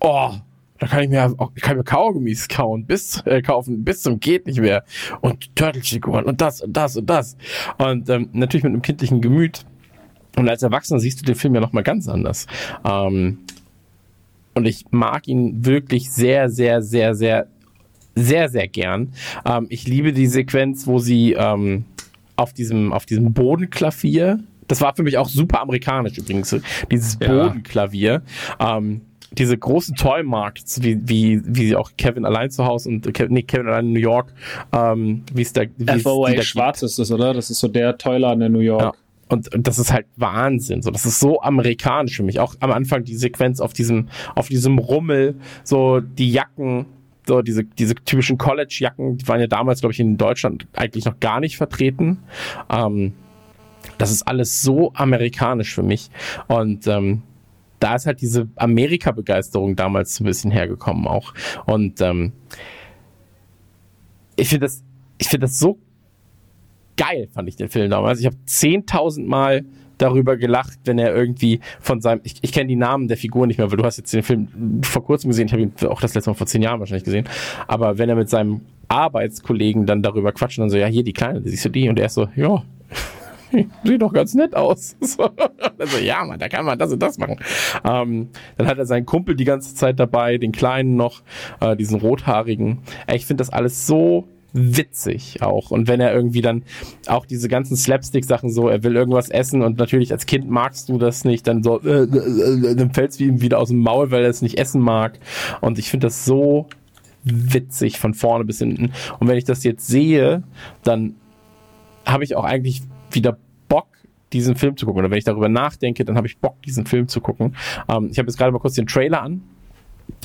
Oh, 0.00 0.32
da 0.78 0.86
kann 0.86 1.02
ich 1.02 1.10
mir 1.10 1.34
auch, 1.38 1.52
ich 1.54 1.62
kann 1.62 1.76
mir 1.76 1.84
Kaugummis 1.84 2.48
kauen, 2.48 2.84
bis, 2.86 3.22
äh, 3.26 3.42
kaufen, 3.42 3.84
bis 3.84 4.02
zum 4.02 4.20
geht 4.20 4.46
nicht 4.46 4.60
mehr. 4.60 4.84
Und 5.20 5.54
Turtle-Figuren 5.56 6.24
und 6.24 6.40
das 6.40 6.60
und 6.60 6.76
das 6.76 6.96
und 6.96 7.08
das. 7.10 7.36
Und 7.78 8.08
ähm, 8.08 8.28
natürlich 8.32 8.64
mit 8.64 8.72
einem 8.72 8.82
kindlichen 8.82 9.20
Gemüt. 9.20 9.64
Und 10.36 10.48
als 10.48 10.62
Erwachsener 10.62 11.00
siehst 11.00 11.20
du 11.20 11.24
den 11.24 11.34
Film 11.34 11.54
ja 11.54 11.60
nochmal 11.60 11.82
ganz 11.82 12.08
anders. 12.08 12.46
Ähm, 12.84 13.38
und 14.54 14.66
ich 14.66 14.86
mag 14.90 15.26
ihn 15.26 15.64
wirklich 15.64 16.10
sehr, 16.10 16.48
sehr, 16.48 16.82
sehr, 16.82 17.14
sehr, 17.14 17.48
sehr, 18.14 18.48
sehr 18.48 18.68
gern. 18.68 19.12
Ähm, 19.44 19.66
ich 19.68 19.86
liebe 19.86 20.12
die 20.12 20.26
Sequenz, 20.26 20.86
wo 20.86 20.98
sie 20.98 21.32
ähm, 21.32 21.84
auf 22.36 22.52
diesem, 22.52 22.92
auf 22.92 23.04
diesem 23.04 23.32
Bodenklavier, 23.32 24.38
das 24.68 24.80
war 24.80 24.94
für 24.94 25.02
mich 25.02 25.18
auch 25.18 25.28
super 25.28 25.60
amerikanisch 25.60 26.18
übrigens, 26.18 26.54
dieses 26.90 27.18
Ja. 27.20 27.46
Bodenklavier, 27.46 28.22
ähm, 28.60 29.00
diese 29.32 29.56
großen 29.56 29.94
Toy-Markts, 29.94 30.82
wie, 30.82 30.98
wie, 31.08 31.42
wie 31.44 31.76
auch 31.76 31.90
Kevin 31.98 32.24
allein 32.24 32.50
zu 32.50 32.64
Hause 32.64 32.88
und 32.88 33.12
Kevin, 33.12 33.34
nee, 33.34 33.42
Kevin 33.42 33.68
allein 33.68 33.86
in 33.86 33.92
New 33.92 34.00
York, 34.00 34.32
ähm, 34.72 35.24
wie 35.32 35.42
es 35.42 35.52
da, 35.52 35.62
FOA 36.02 36.42
Schwarz 36.42 36.82
ist 36.82 36.98
das, 36.98 37.12
oder? 37.12 37.34
Das 37.34 37.50
ist 37.50 37.60
so 37.60 37.68
der 37.68 37.98
Toyladen 37.98 38.42
in 38.42 38.52
New 38.52 38.60
York. 38.60 38.82
Ja. 38.82 38.92
Und, 39.28 39.54
und 39.54 39.66
das 39.66 39.78
ist 39.78 39.92
halt 39.92 40.06
Wahnsinn. 40.16 40.80
So, 40.80 40.90
das 40.90 41.04
ist 41.04 41.20
so 41.20 41.42
amerikanisch 41.42 42.16
für 42.16 42.22
mich. 42.22 42.40
Auch 42.40 42.54
am 42.60 42.72
Anfang 42.72 43.04
die 43.04 43.16
Sequenz 43.16 43.60
auf 43.60 43.74
diesem, 43.74 44.08
auf 44.34 44.48
diesem 44.48 44.78
Rummel, 44.78 45.34
so 45.64 46.00
die 46.00 46.30
Jacken, 46.30 46.86
so 47.26 47.42
diese, 47.42 47.64
diese 47.64 47.94
typischen 47.94 48.38
College-Jacken, 48.38 49.18
die 49.18 49.28
waren 49.28 49.40
ja 49.40 49.46
damals, 49.46 49.80
glaube 49.80 49.92
ich, 49.92 50.00
in 50.00 50.16
Deutschland 50.16 50.66
eigentlich 50.74 51.04
noch 51.04 51.20
gar 51.20 51.40
nicht 51.40 51.58
vertreten. 51.58 52.20
Ähm, 52.70 53.12
das 53.98 54.10
ist 54.10 54.22
alles 54.22 54.62
so 54.62 54.92
amerikanisch 54.94 55.74
für 55.74 55.82
mich. 55.82 56.10
Und 56.46 56.86
ähm, 56.86 57.22
da 57.80 57.94
ist 57.94 58.06
halt 58.06 58.20
diese 58.20 58.48
Amerika-Begeisterung 58.56 59.76
damals 59.76 60.16
so 60.16 60.24
ein 60.24 60.26
bisschen 60.26 60.50
hergekommen 60.50 61.06
auch. 61.06 61.34
Und 61.66 62.00
ähm, 62.00 62.32
ich 64.36 64.48
finde 64.48 64.66
das, 64.66 64.82
ich 65.18 65.28
finde 65.28 65.46
das 65.46 65.58
so 65.58 65.78
geil, 66.96 67.28
fand 67.32 67.48
ich 67.48 67.56
den 67.56 67.68
Film 67.68 67.90
damals. 67.90 68.20
Ich 68.20 68.26
habe 68.26 68.36
10.000 68.46 69.26
Mal 69.26 69.64
darüber 69.98 70.36
gelacht, 70.36 70.78
wenn 70.84 70.98
er 70.98 71.14
irgendwie 71.14 71.60
von 71.80 72.00
seinem, 72.00 72.20
ich, 72.22 72.36
ich 72.40 72.52
kenne 72.52 72.68
die 72.68 72.76
Namen 72.76 73.08
der 73.08 73.16
Figur 73.16 73.46
nicht 73.46 73.58
mehr, 73.58 73.70
weil 73.70 73.78
du 73.78 73.84
hast 73.84 73.96
jetzt 73.96 74.12
den 74.12 74.22
Film 74.22 74.80
vor 74.82 75.04
kurzem 75.04 75.30
gesehen, 75.30 75.46
ich 75.46 75.52
habe 75.52 75.62
ihn 75.62 75.72
auch 75.88 76.00
das 76.00 76.14
letzte 76.14 76.30
Mal 76.30 76.34
vor 76.34 76.46
zehn 76.46 76.62
Jahren 76.62 76.78
wahrscheinlich 76.78 77.04
gesehen, 77.04 77.28
aber 77.66 77.98
wenn 77.98 78.08
er 78.08 78.14
mit 78.14 78.28
seinem 78.28 78.60
Arbeitskollegen 78.88 79.86
dann 79.86 80.02
darüber 80.02 80.32
quatscht 80.32 80.58
und 80.58 80.62
dann 80.62 80.70
so, 80.70 80.78
ja, 80.78 80.86
hier 80.86 81.02
die 81.02 81.12
Kleine, 81.12 81.42
siehst 81.44 81.64
du 81.64 81.68
die? 81.68 81.88
Und 81.88 81.98
er 81.98 82.06
ist 82.06 82.14
so, 82.14 82.28
ja, 82.36 82.62
sieht 83.84 84.02
doch 84.02 84.12
ganz 84.12 84.34
nett 84.34 84.54
aus. 84.54 84.96
So, 85.08 85.30
also, 85.78 85.98
ja, 85.98 86.24
man, 86.24 86.38
da 86.38 86.48
kann 86.48 86.64
man 86.64 86.78
das 86.78 86.92
und 86.92 87.02
das 87.02 87.18
machen. 87.18 87.36
Ähm, 87.82 88.28
dann 88.56 88.66
hat 88.66 88.78
er 88.78 88.86
seinen 88.86 89.06
Kumpel 89.06 89.36
die 89.36 89.44
ganze 89.44 89.74
Zeit 89.74 89.98
dabei, 89.98 90.36
den 90.36 90.52
Kleinen 90.52 90.96
noch, 90.96 91.22
äh, 91.60 91.76
diesen 91.76 92.00
Rothaarigen. 92.00 92.80
Ey, 93.06 93.16
Ich 93.16 93.26
finde 93.26 93.40
das 93.40 93.50
alles 93.50 93.86
so 93.86 94.28
witzig 94.52 95.42
auch. 95.42 95.70
Und 95.70 95.88
wenn 95.88 96.00
er 96.00 96.12
irgendwie 96.12 96.42
dann 96.42 96.62
auch 97.06 97.26
diese 97.26 97.48
ganzen 97.48 97.76
Slapstick-Sachen 97.76 98.50
so, 98.50 98.68
er 98.68 98.82
will 98.82 98.96
irgendwas 98.96 99.30
essen 99.30 99.62
und 99.62 99.78
natürlich 99.78 100.12
als 100.12 100.26
Kind 100.26 100.48
magst 100.50 100.88
du 100.88 100.98
das 100.98 101.24
nicht, 101.24 101.46
dann 101.46 101.62
so, 101.62 101.80
äh, 101.82 102.04
äh, 102.04 102.70
äh, 102.70 102.74
dann 102.74 102.92
fällt 102.92 103.12
es 103.12 103.20
ihm 103.20 103.40
wieder 103.40 103.58
aus 103.58 103.68
dem 103.68 103.78
Maul, 103.78 104.10
weil 104.10 104.24
er 104.24 104.30
es 104.30 104.42
nicht 104.42 104.58
essen 104.58 104.80
mag. 104.80 105.18
Und 105.60 105.78
ich 105.78 105.90
finde 105.90 106.06
das 106.06 106.24
so 106.24 106.66
witzig 107.24 107.98
von 107.98 108.14
vorne 108.14 108.44
bis 108.44 108.58
hinten. 108.58 108.92
Und 109.18 109.28
wenn 109.28 109.36
ich 109.36 109.44
das 109.44 109.64
jetzt 109.64 109.86
sehe, 109.86 110.42
dann 110.82 111.14
habe 112.06 112.24
ich 112.24 112.36
auch 112.36 112.44
eigentlich 112.44 112.82
wieder 113.10 113.38
Bock, 113.68 113.88
diesen 114.32 114.56
Film 114.56 114.76
zu 114.76 114.86
gucken. 114.86 115.00
Oder 115.00 115.10
wenn 115.10 115.18
ich 115.18 115.24
darüber 115.24 115.48
nachdenke, 115.48 116.04
dann 116.04 116.16
habe 116.16 116.26
ich 116.26 116.38
Bock, 116.38 116.60
diesen 116.62 116.86
Film 116.86 117.08
zu 117.08 117.20
gucken. 117.20 117.56
Ähm, 117.88 118.08
ich 118.10 118.18
habe 118.18 118.28
jetzt 118.28 118.36
gerade 118.36 118.52
mal 118.52 118.58
kurz 118.58 118.74
den 118.74 118.86
Trailer 118.86 119.22
an 119.22 119.42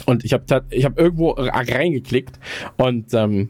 und 0.05 0.23
ich 0.23 0.33
habe 0.33 0.65
ich 0.69 0.85
hab 0.85 0.97
irgendwo 0.97 1.31
reingeklickt 1.31 2.39
und 2.77 3.13
ähm, 3.13 3.49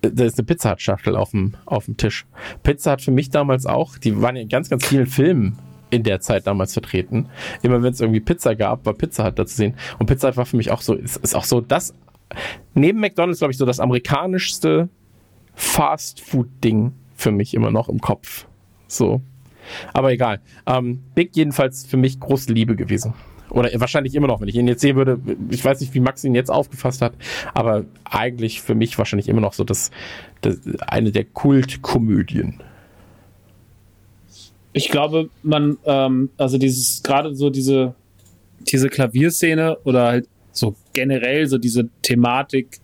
da 0.00 0.24
ist 0.24 0.38
eine 0.38 0.46
Pizza 0.46 0.72
Hut 0.72 0.82
Schachtel 0.82 1.16
auf 1.16 1.30
dem, 1.30 1.54
auf 1.66 1.86
dem 1.86 1.96
Tisch. 1.96 2.26
Pizza 2.62 2.92
hat 2.92 3.02
für 3.02 3.10
mich 3.10 3.30
damals 3.30 3.66
auch, 3.66 3.98
die 3.98 4.20
waren 4.20 4.36
ja 4.36 4.42
in 4.42 4.48
ganz, 4.48 4.68
ganz 4.68 4.86
vielen 4.86 5.06
Filmen 5.06 5.58
in 5.90 6.02
der 6.02 6.20
Zeit 6.20 6.46
damals 6.46 6.72
vertreten. 6.72 7.28
Immer 7.62 7.82
wenn 7.82 7.92
es 7.92 8.00
irgendwie 8.00 8.20
Pizza 8.20 8.54
gab, 8.54 8.84
war 8.84 8.94
Pizza 8.94 9.26
Hut 9.26 9.38
da 9.38 9.46
zu 9.46 9.54
sehen. 9.54 9.74
Und 9.98 10.06
Pizza 10.06 10.28
Hut 10.28 10.36
war 10.36 10.46
für 10.46 10.56
mich 10.56 10.70
auch 10.70 10.82
so, 10.82 10.94
ist, 10.94 11.16
ist 11.18 11.34
auch 11.34 11.44
so 11.44 11.60
das, 11.60 11.94
neben 12.74 13.00
McDonalds, 13.00 13.38
glaube 13.38 13.52
ich, 13.52 13.58
so 13.58 13.64
das 13.64 13.80
amerikanischste 13.80 14.88
Fast 15.54 16.20
Food 16.20 16.48
Ding 16.62 16.92
für 17.14 17.30
mich 17.30 17.54
immer 17.54 17.70
noch 17.70 17.88
im 17.88 18.00
Kopf. 18.00 18.46
So. 18.86 19.22
Aber 19.92 20.12
egal. 20.12 20.40
Ähm, 20.66 21.02
Big 21.14 21.36
jedenfalls 21.36 21.86
für 21.86 21.96
mich 21.96 22.20
große 22.20 22.52
Liebe 22.52 22.76
gewesen. 22.76 23.14
Oder 23.50 23.70
wahrscheinlich 23.80 24.14
immer 24.14 24.26
noch, 24.26 24.40
wenn 24.40 24.48
ich 24.48 24.56
ihn 24.56 24.66
jetzt 24.66 24.80
sehen 24.80 24.96
würde. 24.96 25.20
Ich 25.50 25.64
weiß 25.64 25.80
nicht, 25.80 25.94
wie 25.94 26.00
Max 26.00 26.24
ihn 26.24 26.34
jetzt 26.34 26.50
aufgefasst 26.50 27.02
hat, 27.02 27.14
aber 27.52 27.84
eigentlich 28.04 28.60
für 28.62 28.74
mich 28.74 28.98
wahrscheinlich 28.98 29.28
immer 29.28 29.40
noch 29.40 29.52
so 29.52 29.64
das, 29.64 29.90
das 30.40 30.58
eine 30.86 31.12
der 31.12 31.24
Kultkomödien. 31.24 32.60
Ich 34.72 34.88
glaube, 34.88 35.30
man, 35.42 35.76
ähm, 35.84 36.30
also 36.36 36.58
dieses, 36.58 37.02
gerade 37.04 37.34
so 37.36 37.48
diese, 37.48 37.94
diese 38.60 38.88
Klavierszene 38.88 39.78
oder 39.84 40.06
halt 40.06 40.28
so 40.50 40.74
generell 40.92 41.46
so 41.46 41.58
diese 41.58 41.88
Thematik, 42.02 42.80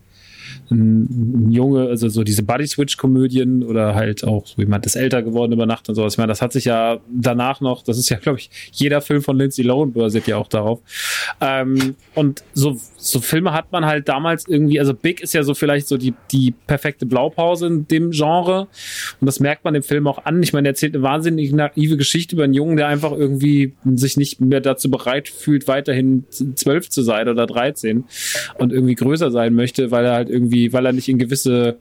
ein, 0.70 1.50
Junge, 1.50 1.88
also 1.88 2.08
so 2.08 2.22
diese 2.22 2.42
Body-Switch-Komödien 2.42 3.62
oder 3.62 3.94
halt 3.94 4.24
auch 4.24 4.46
so 4.46 4.60
jemand 4.60 4.86
ist 4.86 4.96
älter 4.96 5.22
geworden 5.22 5.52
über 5.52 5.66
Nacht 5.66 5.88
und 5.88 5.94
sowas. 5.94 6.14
Ich 6.14 6.18
meine, 6.18 6.28
das 6.28 6.42
hat 6.42 6.52
sich 6.52 6.64
ja 6.64 6.98
danach 7.08 7.60
noch, 7.60 7.82
das 7.82 7.98
ist 7.98 8.08
ja, 8.08 8.18
glaube 8.18 8.38
ich, 8.38 8.50
jeder 8.72 9.00
Film 9.00 9.22
von 9.22 9.36
Lindsay 9.36 9.64
Lohan 9.64 9.92
basiert 9.92 10.26
ja 10.26 10.36
auch 10.36 10.48
darauf. 10.48 10.80
Ähm, 11.40 11.96
und 12.14 12.42
so, 12.54 12.78
so 12.96 13.20
Filme 13.20 13.52
hat 13.52 13.72
man 13.72 13.86
halt 13.86 14.08
damals 14.08 14.46
irgendwie, 14.46 14.78
also 14.80 14.94
Big 14.94 15.20
ist 15.20 15.34
ja 15.34 15.42
so 15.42 15.54
vielleicht 15.54 15.88
so 15.88 15.96
die, 15.96 16.14
die 16.30 16.54
perfekte 16.66 17.06
Blaupause 17.06 17.66
in 17.66 17.88
dem 17.88 18.10
Genre. 18.10 18.68
Und 19.20 19.26
das 19.26 19.40
merkt 19.40 19.64
man 19.64 19.74
dem 19.74 19.82
Film 19.82 20.06
auch 20.06 20.24
an. 20.24 20.42
Ich 20.42 20.52
meine, 20.52 20.68
er 20.68 20.72
erzählt 20.72 20.94
eine 20.94 21.02
wahnsinnig 21.02 21.52
naive 21.52 21.96
Geschichte 21.96 22.36
über 22.36 22.44
einen 22.44 22.54
Jungen, 22.54 22.76
der 22.76 22.88
einfach 22.88 23.12
irgendwie 23.12 23.74
sich 23.94 24.16
nicht 24.16 24.40
mehr 24.40 24.60
dazu 24.60 24.90
bereit 24.90 25.28
fühlt, 25.28 25.68
weiterhin 25.68 26.24
zwölf 26.30 26.90
zu 26.90 27.02
sein 27.02 27.28
oder 27.28 27.46
13 27.46 28.04
und 28.58 28.72
irgendwie 28.72 28.94
größer 28.94 29.30
sein 29.30 29.54
möchte, 29.54 29.90
weil 29.90 30.04
er 30.04 30.12
halt 30.12 30.30
irgendwie, 30.30 30.59
weil 30.72 30.86
er 30.86 30.92
nicht 30.92 31.08
in 31.08 31.18
gewisse 31.18 31.78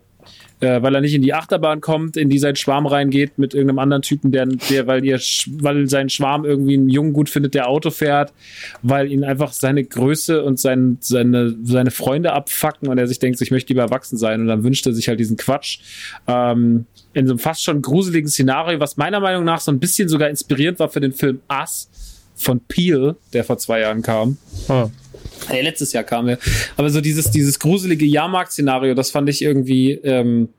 äh, 0.61 0.81
weil 0.81 0.93
er 0.93 1.01
nicht 1.01 1.13
in 1.13 1.21
die 1.21 1.33
Achterbahn 1.33 1.81
kommt, 1.81 2.17
in 2.17 2.29
die 2.29 2.39
sein 2.39 2.55
Schwarm 2.55 2.85
reingeht 2.85 3.37
mit 3.37 3.53
irgendeinem 3.53 3.79
anderen 3.79 4.01
Typen, 4.01 4.31
der, 4.31 4.45
der 4.45 4.87
weil 4.87 5.05
ihr, 5.05 5.19
weil 5.59 5.89
sein 5.89 6.09
Schwarm 6.09 6.45
irgendwie 6.45 6.73
einen 6.73 6.89
Jungen 6.89 7.13
gut 7.13 7.29
findet, 7.29 7.53
der 7.53 7.69
Auto 7.69 7.91
fährt, 7.91 8.33
weil 8.81 9.11
ihn 9.11 9.23
einfach 9.23 9.53
seine 9.53 9.83
Größe 9.83 10.43
und 10.43 10.59
sein, 10.59 10.97
seine, 10.99 11.55
seine 11.63 11.91
Freunde 11.91 12.33
abfacken 12.33 12.89
und 12.89 12.97
er 12.97 13.07
sich 13.07 13.19
denkt, 13.19 13.41
ich 13.41 13.51
möchte 13.51 13.71
lieber 13.71 13.83
erwachsen 13.83 14.17
sein 14.17 14.41
und 14.41 14.47
dann 14.47 14.63
wünscht 14.63 14.85
er 14.85 14.93
sich 14.93 15.07
halt 15.07 15.19
diesen 15.19 15.37
Quatsch. 15.37 15.79
Ähm, 16.27 16.85
in 17.13 17.25
so 17.25 17.33
einem 17.33 17.39
fast 17.39 17.63
schon 17.63 17.81
gruseligen 17.81 18.29
Szenario, 18.29 18.79
was 18.79 18.97
meiner 18.97 19.19
Meinung 19.19 19.43
nach 19.43 19.61
so 19.61 19.71
ein 19.71 19.79
bisschen 19.79 20.09
sogar 20.09 20.29
inspirierend 20.29 20.79
war 20.79 20.89
für 20.89 20.99
den 20.99 21.13
Film 21.13 21.39
Us 21.49 21.89
von 22.35 22.59
Peel, 22.59 23.15
der 23.33 23.43
vor 23.43 23.57
zwei 23.57 23.81
Jahren 23.81 24.01
kam. 24.01 24.37
Ah. 24.67 24.89
Nee, 25.49 25.61
letztes 25.61 25.93
Jahr 25.93 26.03
kam 26.03 26.27
er. 26.27 26.37
Aber 26.77 26.89
so 26.89 27.01
dieses, 27.01 27.31
dieses 27.31 27.59
gruselige 27.59 28.05
Jahrmarkt-Szenario, 28.05 28.93
das 28.93 29.11
fand 29.11 29.29
ich 29.29 29.41
irgendwie, 29.41 29.91
ähm, 29.91 30.49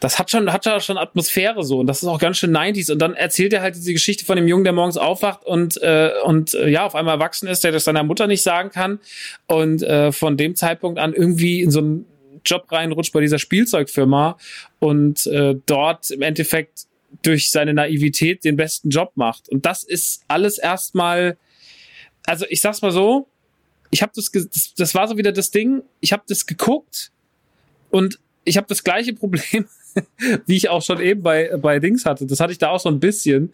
das 0.00 0.18
hat 0.18 0.30
schon, 0.30 0.52
hat 0.52 0.64
schon 0.82 0.98
Atmosphäre 0.98 1.62
so 1.62 1.80
und 1.80 1.86
das 1.86 2.02
ist 2.02 2.08
auch 2.08 2.18
ganz 2.18 2.38
schön 2.38 2.56
90s. 2.56 2.90
Und 2.90 3.00
dann 3.00 3.14
erzählt 3.14 3.52
er 3.52 3.62
halt 3.62 3.76
diese 3.76 3.92
Geschichte 3.92 4.24
von 4.24 4.36
dem 4.36 4.48
Jungen, 4.48 4.64
der 4.64 4.72
morgens 4.72 4.96
aufwacht 4.96 5.44
und, 5.44 5.80
äh, 5.82 6.10
und 6.24 6.54
äh, 6.54 6.68
ja, 6.68 6.86
auf 6.86 6.94
einmal 6.94 7.14
erwachsen 7.14 7.48
ist, 7.48 7.64
der 7.64 7.72
das 7.72 7.84
seiner 7.84 8.02
Mutter 8.02 8.26
nicht 8.26 8.42
sagen 8.42 8.70
kann. 8.70 8.98
Und 9.46 9.82
äh, 9.82 10.12
von 10.12 10.36
dem 10.36 10.56
Zeitpunkt 10.56 10.98
an 10.98 11.12
irgendwie 11.12 11.62
in 11.62 11.70
so 11.70 11.80
einen 11.80 12.06
Job 12.44 12.70
reinrutscht 12.72 13.12
bei 13.12 13.20
dieser 13.20 13.38
Spielzeugfirma 13.38 14.38
und 14.78 15.26
äh, 15.26 15.56
dort 15.66 16.10
im 16.10 16.22
Endeffekt 16.22 16.86
durch 17.22 17.50
seine 17.50 17.74
Naivität 17.74 18.44
den 18.44 18.56
besten 18.56 18.90
Job 18.90 19.12
macht. 19.14 19.48
Und 19.48 19.66
das 19.66 19.82
ist 19.82 20.24
alles 20.28 20.58
erstmal, 20.58 21.36
also 22.24 22.46
ich 22.48 22.60
sag's 22.60 22.82
mal 22.82 22.92
so, 22.92 23.28
ich 23.90 24.02
habe 24.02 24.12
das, 24.14 24.30
das, 24.30 24.74
das 24.74 24.94
war 24.94 25.08
so 25.08 25.16
wieder 25.16 25.32
das 25.32 25.50
Ding, 25.50 25.82
ich 26.00 26.12
habe 26.12 26.22
das 26.28 26.46
geguckt 26.46 27.10
und 27.90 28.18
ich 28.44 28.56
habe 28.56 28.66
das 28.68 28.84
gleiche 28.84 29.12
Problem, 29.12 29.66
wie 30.46 30.56
ich 30.56 30.68
auch 30.68 30.82
schon 30.82 31.00
eben 31.00 31.22
bei, 31.22 31.56
bei 31.56 31.78
Dings 31.78 32.06
hatte. 32.06 32.26
Das 32.26 32.40
hatte 32.40 32.52
ich 32.52 32.58
da 32.58 32.70
auch 32.70 32.80
so 32.80 32.88
ein 32.88 33.00
bisschen. 33.00 33.52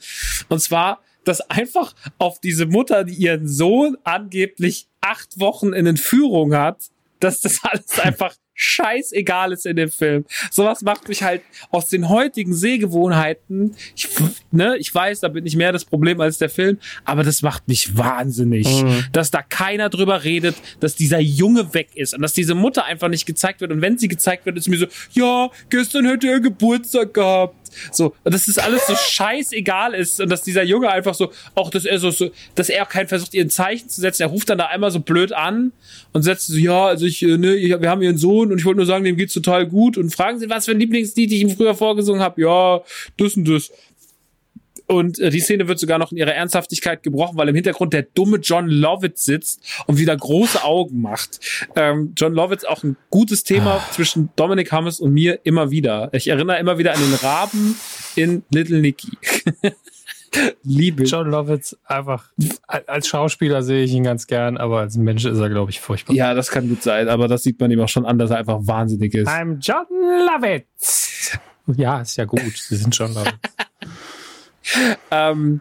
Und 0.49 0.61
zwar, 0.61 1.03
dass 1.25 1.41
einfach 1.51 1.95
auf 2.19 2.41
diese 2.41 2.67
Mutter, 2.67 3.05
die 3.05 3.15
ihren 3.15 3.49
Sohn 3.49 3.97
angeblich 4.05 4.89
acht 5.01 5.41
Wochen 5.41 5.73
in 5.73 5.87
Entführung 5.87 6.55
hat, 6.55 6.91
dass 7.21 7.41
das 7.41 7.61
alles 7.63 7.99
einfach 8.01 8.35
scheißegal 8.57 9.53
ist 9.53 9.67
in 9.67 9.77
dem 9.77 9.91
Film. 9.91 10.25
Sowas 10.51 10.83
macht 10.83 11.09
mich 11.09 11.23
halt 11.23 11.43
aus 11.71 11.89
den 11.89 12.09
heutigen 12.09 12.55
Sehgewohnheiten, 12.55 13.77
ich, 13.95 14.09
ne, 14.51 14.77
ich 14.79 14.93
weiß, 14.93 15.21
da 15.21 15.29
bin 15.29 15.47
ich 15.47 15.55
mehr 15.57 15.73
das 15.73 15.85
Problem 15.85 16.21
als 16.21 16.39
der 16.39 16.49
Film, 16.49 16.79
aber 17.05 17.23
das 17.23 17.43
macht 17.43 17.69
mich 17.69 17.97
wahnsinnig, 17.97 18.67
dass 19.13 19.31
da 19.31 19.43
keiner 19.43 19.91
drüber 19.91 20.25
redet, 20.25 20.57
dass 20.81 20.97
dieser 20.97 21.21
Junge 21.21 21.75
weg 21.75 21.91
ist 21.95 22.15
und 22.15 22.23
dass 22.23 22.33
diese 22.33 22.55
Mutter 22.55 22.85
einfach 22.85 23.09
nicht 23.09 23.27
gezeigt 23.27 23.61
wird 23.61 23.71
und 23.71 23.83
wenn 23.83 23.99
sie 23.99 24.09
gezeigt 24.09 24.47
wird, 24.47 24.57
ist 24.57 24.69
mir 24.69 24.79
so, 24.79 24.87
ja, 25.13 25.51
gestern 25.69 26.07
hätte 26.07 26.29
er 26.29 26.41
Geburtstag 26.41 27.13
gehabt. 27.15 27.55
So, 27.93 28.15
und 28.25 28.35
dass 28.35 28.47
das 28.47 28.59
alles 28.59 28.87
so 28.87 28.95
scheißegal 29.09 29.95
ist 29.95 30.21
und 30.21 30.31
dass 30.31 30.43
dieser 30.43 30.63
Junge 30.63 30.91
einfach 30.91 31.15
so, 31.15 31.31
auch 31.55 31.71
dass 31.71 31.85
er 31.85 31.99
so, 31.99 32.11
so 32.11 32.31
dass 32.55 32.69
er 32.69 32.85
auch 32.85 32.89
keinen 32.89 33.09
versucht, 33.09 33.35
ihr 33.35 33.45
ein 33.45 33.51
Zeichen 33.51 33.89
zu 33.89 34.01
setzen. 34.01 34.23
Er 34.23 34.29
ruft 34.29 34.51
dann 34.51 34.59
da 34.59 34.67
einmal 34.67 34.91
so 34.91 35.01
blöd 35.01 35.33
an 35.33 35.73
und 36.13 36.23
setzt 36.23 36.49
so, 36.49 36.57
ja, 36.57 36.87
also 36.87 37.07
ich, 37.07 37.23
äh, 37.23 37.39
ne, 37.39 37.55
ich, 37.55 37.69
wir 37.81 37.91
haben 37.91 38.01
hier 38.01 38.11
einen 38.11 38.19
Sohn 38.19 38.53
und 38.53 38.59
ich 38.59 38.65
wollte 38.65 38.79
nur 38.79 38.87
sagen, 38.87 39.05
dem 39.05 39.17
geht's 39.17 39.35
total 39.35 39.67
gut 39.67 39.99
und 39.99 40.15
fragen 40.15 40.39
Sie, 40.39 40.49
was 40.51 40.67
für 40.67 40.73
ein 40.73 40.81
Lieblingslied 40.81 41.33
ich 41.33 41.41
ihm 41.41 41.51
früher 41.51 41.75
vorgesungen 41.75 42.21
habe. 42.21 42.41
Ja, 42.43 42.83
das 43.17 43.37
und 43.37 43.49
das. 43.49 43.71
Und 44.87 45.19
äh, 45.19 45.31
die 45.31 45.41
Szene 45.41 45.69
wird 45.69 45.79
sogar 45.79 45.99
noch 45.99 46.13
in 46.13 46.19
ihrer 46.19 46.35
Ernsthaftigkeit 46.35 47.03
gebrochen, 47.03 47.37
weil 47.37 47.49
im 47.49 47.55
Hintergrund 47.55 47.93
der 47.93 48.03
dumme 48.03 48.39
John 48.39 48.69
Lovitz 48.69 49.25
sitzt 49.25 49.61
und 49.87 49.99
wieder 49.99 50.17
große 50.17 50.63
Augen 50.63 51.01
macht. 51.01 51.41
Ähm, 51.75 52.13
John 52.17 52.33
Lovitz 52.33 52.65
auch 52.65 52.83
ein 52.85 52.97
gutes 53.11 53.45
Thema 53.45 53.83
zwischen 53.91 54.31
Dominic 54.37 54.71
Hammes 54.73 55.01
und 55.01 55.13
mir 55.13 55.41
immer 55.45 55.71
wieder. 55.71 56.09
Ich 56.13 56.29
erinnere 56.29 56.59
immer 56.59 56.79
wieder 56.79 56.95
an 56.95 57.01
den 57.01 57.15
Raben 57.15 57.77
in 58.15 58.45
Little 58.51 58.81
Nicky. 58.81 59.19
Liebe. 60.63 61.05
John 61.05 61.31
Lovitz 61.31 61.77
einfach 61.85 62.31
als 62.67 63.09
Schauspieler 63.09 63.63
sehe 63.63 63.85
ich 63.85 63.93
ihn 63.93 64.05
ganz 64.05 64.27
gern, 64.27 64.57
aber 64.57 64.81
als 64.81 64.97
Mensch 64.97 65.25
ist 65.25 65.39
er, 65.39 65.49
glaube 65.49 65.71
ich, 65.71 65.81
furchtbar. 65.81 66.15
Ja, 66.15 66.35
das 66.35 66.51
kann 66.51 66.69
gut 66.69 66.83
sein, 66.83 67.09
aber 67.09 67.29
das 67.29 67.43
sieht 67.43 67.59
man 67.59 67.71
ihm 67.71 67.81
auch 67.81 67.89
schon 67.89 68.07
an, 68.07 68.19
dass 68.19 68.31
er 68.31 68.39
einfach 68.39 68.59
wahnsinnig 68.61 69.15
ist. 69.15 69.29
I'm 69.29 69.59
John 69.61 69.87
Lovitz. 70.27 71.39
Ja, 71.75 72.01
ist 72.01 72.17
ja 72.17 72.25
gut. 72.25 72.57
Sie 72.57 72.77
sind 72.77 72.97
John 72.97 73.15
Lovitz. 73.15 73.35
Ähm, 75.11 75.61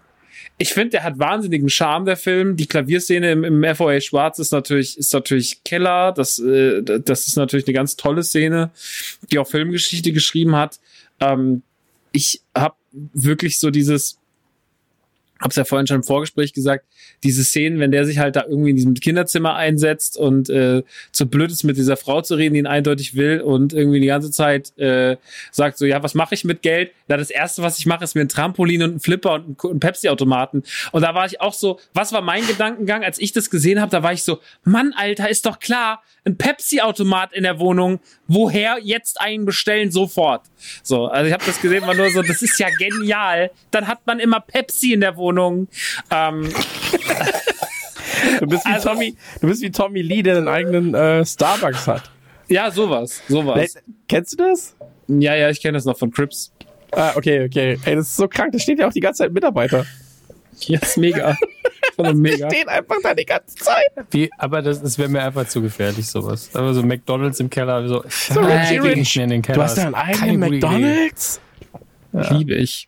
ich 0.57 0.73
finde, 0.73 0.91
der 0.91 1.03
hat 1.03 1.19
wahnsinnigen 1.19 1.69
Charme, 1.69 2.05
der 2.05 2.17
Film. 2.17 2.55
Die 2.55 2.67
Klavierszene 2.67 3.31
im, 3.31 3.43
im 3.43 3.75
FOA 3.75 3.99
Schwarz 3.99 4.39
ist 4.39 4.51
natürlich, 4.51 4.97
ist 4.97 5.13
natürlich 5.13 5.63
Keller. 5.63 6.13
Das, 6.13 6.39
äh, 6.39 6.81
das 6.81 7.27
ist 7.27 7.35
natürlich 7.35 7.67
eine 7.67 7.73
ganz 7.73 7.95
tolle 7.95 8.23
Szene, 8.23 8.71
die 9.31 9.39
auch 9.39 9.47
Filmgeschichte 9.47 10.11
geschrieben 10.11 10.55
hat. 10.55 10.79
Ähm, 11.19 11.61
ich 12.11 12.41
habe 12.57 12.75
wirklich 12.91 13.59
so 13.59 13.69
dieses, 13.69 14.17
hab's 15.41 15.57
ja 15.57 15.65
vorhin 15.65 15.85
schon 15.85 15.97
im 15.97 16.03
Vorgespräch 16.03 16.53
gesagt, 16.53 16.85
diese 17.23 17.43
Szenen, 17.43 17.79
wenn 17.79 17.91
der 17.91 18.05
sich 18.05 18.19
halt 18.19 18.37
da 18.37 18.45
irgendwie 18.47 18.69
in 18.69 18.75
diesem 18.77 18.93
Kinderzimmer 18.93 19.55
einsetzt 19.55 20.17
und 20.17 20.49
äh, 20.49 20.83
zu 21.11 21.29
blöd 21.29 21.51
ist, 21.51 21.63
mit 21.63 21.75
dieser 21.75 21.97
Frau 21.97 22.21
zu 22.21 22.35
reden, 22.35 22.53
die 22.53 22.59
ihn 22.59 22.67
eindeutig 22.67 23.15
will 23.15 23.41
und 23.41 23.73
irgendwie 23.73 23.99
die 23.99 24.07
ganze 24.07 24.31
Zeit 24.31 24.77
äh, 24.77 25.17
sagt 25.51 25.77
so, 25.77 25.85
ja, 25.85 26.01
was 26.01 26.13
mache 26.13 26.35
ich 26.35 26.45
mit 26.45 26.61
Geld? 26.61 26.91
Na, 27.07 27.17
das 27.17 27.29
Erste, 27.29 27.63
was 27.63 27.79
ich 27.79 27.85
mache, 27.85 28.03
ist 28.03 28.15
mir 28.15 28.21
ein 28.21 28.29
Trampolin 28.29 28.81
und 28.81 28.95
ein 28.95 28.99
Flipper 29.01 29.33
und 29.33 29.61
ein, 29.61 29.71
ein 29.71 29.79
Pepsi-Automaten. 29.79 30.63
Und 30.93 31.01
da 31.01 31.13
war 31.13 31.25
ich 31.25 31.41
auch 31.41 31.53
so, 31.53 31.79
was 31.93 32.13
war 32.13 32.21
mein 32.21 32.47
Gedankengang, 32.47 33.03
als 33.03 33.19
ich 33.19 33.33
das 33.33 33.49
gesehen 33.49 33.81
habe? 33.81 33.91
Da 33.91 34.03
war 34.03 34.13
ich 34.13 34.23
so, 34.23 34.39
Mann, 34.63 34.93
Alter, 34.95 35.29
ist 35.29 35.45
doch 35.45 35.59
klar, 35.59 36.01
ein 36.23 36.37
Pepsi-Automat 36.37 37.33
in 37.33 37.43
der 37.43 37.59
Wohnung, 37.59 37.99
woher 38.27 38.77
jetzt 38.81 39.19
einen 39.19 39.45
bestellen 39.45 39.91
sofort? 39.91 40.43
So, 40.81 41.07
also 41.07 41.27
ich 41.27 41.33
habe 41.33 41.43
das 41.45 41.61
gesehen, 41.61 41.85
war 41.85 41.93
nur 41.93 42.09
so, 42.09 42.21
das 42.21 42.41
ist 42.41 42.57
ja 42.57 42.69
genial. 42.69 43.51
Dann 43.71 43.87
hat 43.87 44.07
man 44.07 44.19
immer 44.19 44.39
Pepsi 44.39 44.93
in 44.93 45.01
der 45.01 45.17
Wohnung. 45.17 45.24
Ähm, 46.11 46.49
Du 48.39 48.47
bist 48.47 48.65
wie, 48.65 48.71
Also- 48.73 48.89
Tommy, 48.89 49.15
du 49.41 49.47
bist 49.47 49.61
wie 49.61 49.71
Tommy 49.71 50.01
Lee, 50.01 50.23
der 50.23 50.37
einen 50.37 50.47
eigenen 50.47 50.93
äh, 50.95 51.25
Starbucks 51.25 51.87
hat. 51.87 52.09
ja, 52.47 52.71
sowas, 52.71 53.21
sowas. 53.27 53.75
Kennst 54.07 54.33
du 54.33 54.37
das? 54.37 54.75
Ja, 55.07 55.35
ja, 55.35 55.49
ich 55.49 55.61
kenne 55.61 55.73
das 55.77 55.85
noch 55.85 55.97
von 55.97 56.11
Crips. 56.11 56.51
Ah, 56.91 57.11
okay, 57.15 57.45
okay. 57.45 57.77
Ey, 57.85 57.95
das 57.95 58.07
ist 58.07 58.15
so 58.15 58.27
krank. 58.27 58.51
Da 58.53 58.59
steht 58.59 58.79
ja 58.79 58.87
auch 58.87 58.93
die 58.93 58.99
ganze 58.99 59.23
Zeit 59.23 59.31
Mitarbeiter. 59.33 59.85
Ja, 60.61 60.79
ist 60.79 60.97
mega. 60.97 61.35
Die 61.97 62.31
stehen 62.33 62.67
einfach 62.67 62.97
da 63.03 63.13
die 63.13 63.25
ganze 63.25 63.55
Zeit. 63.55 63.85
Wie, 64.11 64.29
aber 64.37 64.61
das, 64.61 64.81
das 64.81 64.97
wäre 64.97 65.07
mir 65.07 65.21
einfach 65.23 65.47
zu 65.47 65.61
gefährlich, 65.61 66.05
sowas. 66.07 66.49
Aber 66.53 66.73
so 66.73 66.83
McDonalds 66.83 67.39
im 67.39 67.49
Keller, 67.49 67.87
so, 67.87 68.03
So 68.09 68.41
Richie 68.41 68.77
Rich. 68.79 68.95
nicht 68.97 69.15
mehr 69.15 69.23
in 69.23 69.29
den 69.29 69.41
Keller. 69.41 69.55
Du 69.55 69.63
hast 69.63 69.77
ist 69.77 69.83
keine 69.83 69.95
eigenen. 69.95 70.39
McDonalds? 70.51 71.39
Liebe 72.11 72.55
ich. 72.55 72.87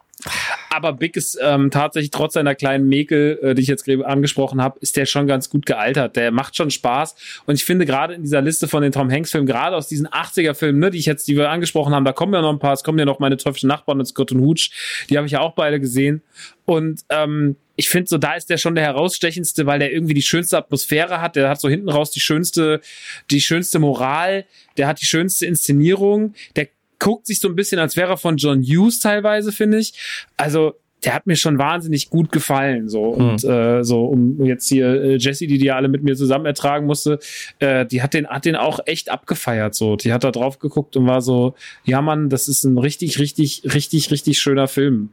Aber 0.70 0.94
Big 0.94 1.16
ist 1.16 1.38
ähm, 1.42 1.72
tatsächlich 1.72 2.12
trotz 2.12 2.34
seiner 2.34 2.56
kleinen 2.56 2.88
Mäkel, 2.88 3.40
äh, 3.42 3.56
die 3.56 3.62
ich 3.62 3.68
jetzt 3.68 3.90
angesprochen 3.90 4.62
habe, 4.62 4.80
ist 4.80 4.98
der 4.98 5.06
schon 5.06 5.28
ganz 5.28 5.50
gut 5.50 5.66
gealtert. 5.66 6.16
Der 6.16 6.32
macht 6.32 6.56
schon 6.56 6.72
Spaß. 6.72 7.16
Und 7.46 7.56
ich 7.56 7.66
finde 7.66 7.86
gerade 7.86 8.14
in 8.14 8.24
dieser 8.24 8.42
Liste 8.42 8.68
von 8.68 8.84
den 8.84 8.92
Tom 8.92 9.12
Hanks 9.12 9.32
Filmen, 9.32 9.48
gerade 9.48 9.76
aus 9.76 9.88
diesen 9.88 10.08
80er 10.08 10.54
Filmen, 10.54 10.80
ne, 10.80 10.92
die 10.92 11.00
ich 11.00 11.06
jetzt, 11.06 11.28
die 11.28 11.36
wir 11.36 11.50
angesprochen 11.50 11.94
haben, 11.94 12.06
da 12.06 12.12
kommen 12.12 12.34
ja 12.34 12.42
noch 12.42 12.52
ein 12.52 12.60
paar, 12.60 12.74
es 12.74 12.84
kommen 12.84 13.00
ja 13.00 13.06
noch 13.06 13.20
meine 13.20 13.38
teuflischen 13.38 13.70
Nachbarn 13.70 14.00
und 14.00 14.06
Scott 14.06 14.32
und 14.32 14.42
Hooch, 14.42 14.72
die 15.10 15.18
habe 15.18 15.26
ich 15.26 15.34
ja 15.34 15.40
auch 15.40 15.54
beide 15.54 15.80
gesehen. 15.80 16.22
Und 16.66 17.02
ähm, 17.10 17.56
ich 17.78 17.90
finde 17.90 18.10
so, 18.10 18.18
da 18.18 18.34
ist 18.34 18.50
der 18.50 18.58
schon 18.58 18.76
der 18.76 18.84
herausstechendste, 18.84 19.68
weil 19.68 19.80
der 19.80 19.94
irgendwie 19.94 20.16
die 20.16 20.24
schönste 20.24 20.58
Atmosphäre 20.58 21.22
hat. 21.22 21.36
Der 21.36 21.48
hat 21.48 21.62
so 21.62 21.70
hinten 21.70 21.90
raus 21.90 22.12
die 22.12 22.20
schönste, 22.20 22.82
die 23.30 23.40
schönste 23.40 23.80
Moral. 23.80 24.46
Der 24.78 24.88
hat 24.88 25.00
die 25.00 25.06
schönste 25.06 25.46
Inszenierung. 25.46 26.34
Der 26.56 26.68
guckt 27.00 27.28
sich 27.28 27.40
so 27.40 27.48
ein 27.48 27.56
bisschen, 27.56 27.80
als 27.80 27.96
wäre 27.96 28.12
er 28.12 28.18
von 28.18 28.38
John 28.38 28.62
Hughes 28.62 29.00
teilweise, 29.00 29.52
finde 29.52 29.80
ich. 29.80 29.94
Also, 30.38 30.76
der 31.04 31.14
hat 31.14 31.28
mir 31.28 31.36
schon 31.36 31.60
wahnsinnig 31.60 32.10
gut 32.10 32.32
gefallen. 32.32 32.90
So 32.90 33.04
und 33.04 33.44
äh, 33.44 33.84
so 33.84 34.06
um 34.06 34.44
jetzt 34.44 34.68
hier 34.68 34.88
äh, 34.88 35.16
Jessie, 35.18 35.48
die 35.48 35.58
die 35.58 35.72
alle 35.72 35.90
mit 35.90 36.04
mir 36.04 36.16
zusammen 36.16 36.46
ertragen 36.46 36.88
musste, 36.88 37.20
äh, 37.60 37.86
die 37.86 38.02
hat 38.02 38.14
den 38.14 38.28
hat 38.28 38.46
den 38.46 38.56
auch 38.56 38.80
echt 38.86 39.10
abgefeiert. 39.10 39.76
So, 39.76 39.96
die 39.96 40.12
hat 40.12 40.24
da 40.24 40.32
drauf 40.32 40.60
geguckt 40.60 40.98
und 40.98 41.06
war 41.06 41.22
so, 41.22 41.56
ja 41.84 42.02
Mann, 42.02 42.30
das 42.30 42.48
ist 42.48 42.64
ein 42.64 42.78
richtig, 42.78 43.20
richtig, 43.20 43.62
richtig, 43.66 44.10
richtig 44.12 44.40
schöner 44.40 44.68
Film. 44.68 45.10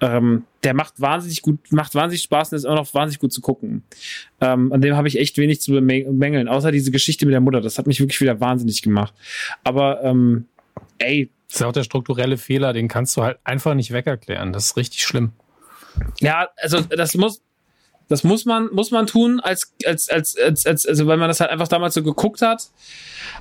Ähm, 0.00 0.44
der 0.64 0.74
macht 0.74 1.00
wahnsinnig 1.00 1.42
gut, 1.42 1.58
macht 1.70 1.94
wahnsinnig 1.94 2.22
Spaß 2.22 2.52
und 2.52 2.56
ist 2.56 2.64
auch 2.64 2.74
noch 2.74 2.92
wahnsinnig 2.94 3.20
gut 3.20 3.32
zu 3.32 3.40
gucken. 3.40 3.82
Ähm, 4.40 4.72
an 4.72 4.80
dem 4.80 4.96
habe 4.96 5.06
ich 5.06 5.18
echt 5.18 5.36
wenig 5.36 5.60
zu 5.60 5.72
bemängeln, 5.72 6.48
außer 6.48 6.72
diese 6.72 6.90
Geschichte 6.90 7.26
mit 7.26 7.34
der 7.34 7.40
Mutter. 7.40 7.60
Das 7.60 7.78
hat 7.78 7.86
mich 7.86 8.00
wirklich 8.00 8.20
wieder 8.20 8.40
wahnsinnig 8.40 8.82
gemacht. 8.82 9.14
Aber 9.62 10.02
ähm, 10.02 10.46
ey, 10.98 11.30
Das 11.48 11.60
ist 11.60 11.62
auch 11.62 11.72
der 11.72 11.84
strukturelle 11.84 12.36
Fehler, 12.36 12.72
den 12.72 12.88
kannst 12.88 13.16
du 13.16 13.22
halt 13.22 13.38
einfach 13.44 13.74
nicht 13.74 13.92
wegerklären. 13.92 14.52
Das 14.52 14.66
ist 14.66 14.76
richtig 14.76 15.02
schlimm. 15.02 15.32
Ja, 16.20 16.48
also 16.56 16.80
das 16.80 17.14
muss, 17.14 17.40
das 18.08 18.22
muss 18.22 18.44
man, 18.44 18.68
muss 18.72 18.90
man 18.90 19.06
tun, 19.06 19.40
als, 19.40 19.72
als, 19.84 20.08
als, 20.08 20.36
als, 20.36 20.66
als 20.66 20.86
also 20.86 21.06
wenn 21.06 21.18
man 21.18 21.28
das 21.28 21.40
halt 21.40 21.50
einfach 21.50 21.68
damals 21.68 21.94
so 21.94 22.02
geguckt 22.02 22.42
hat. 22.42 22.68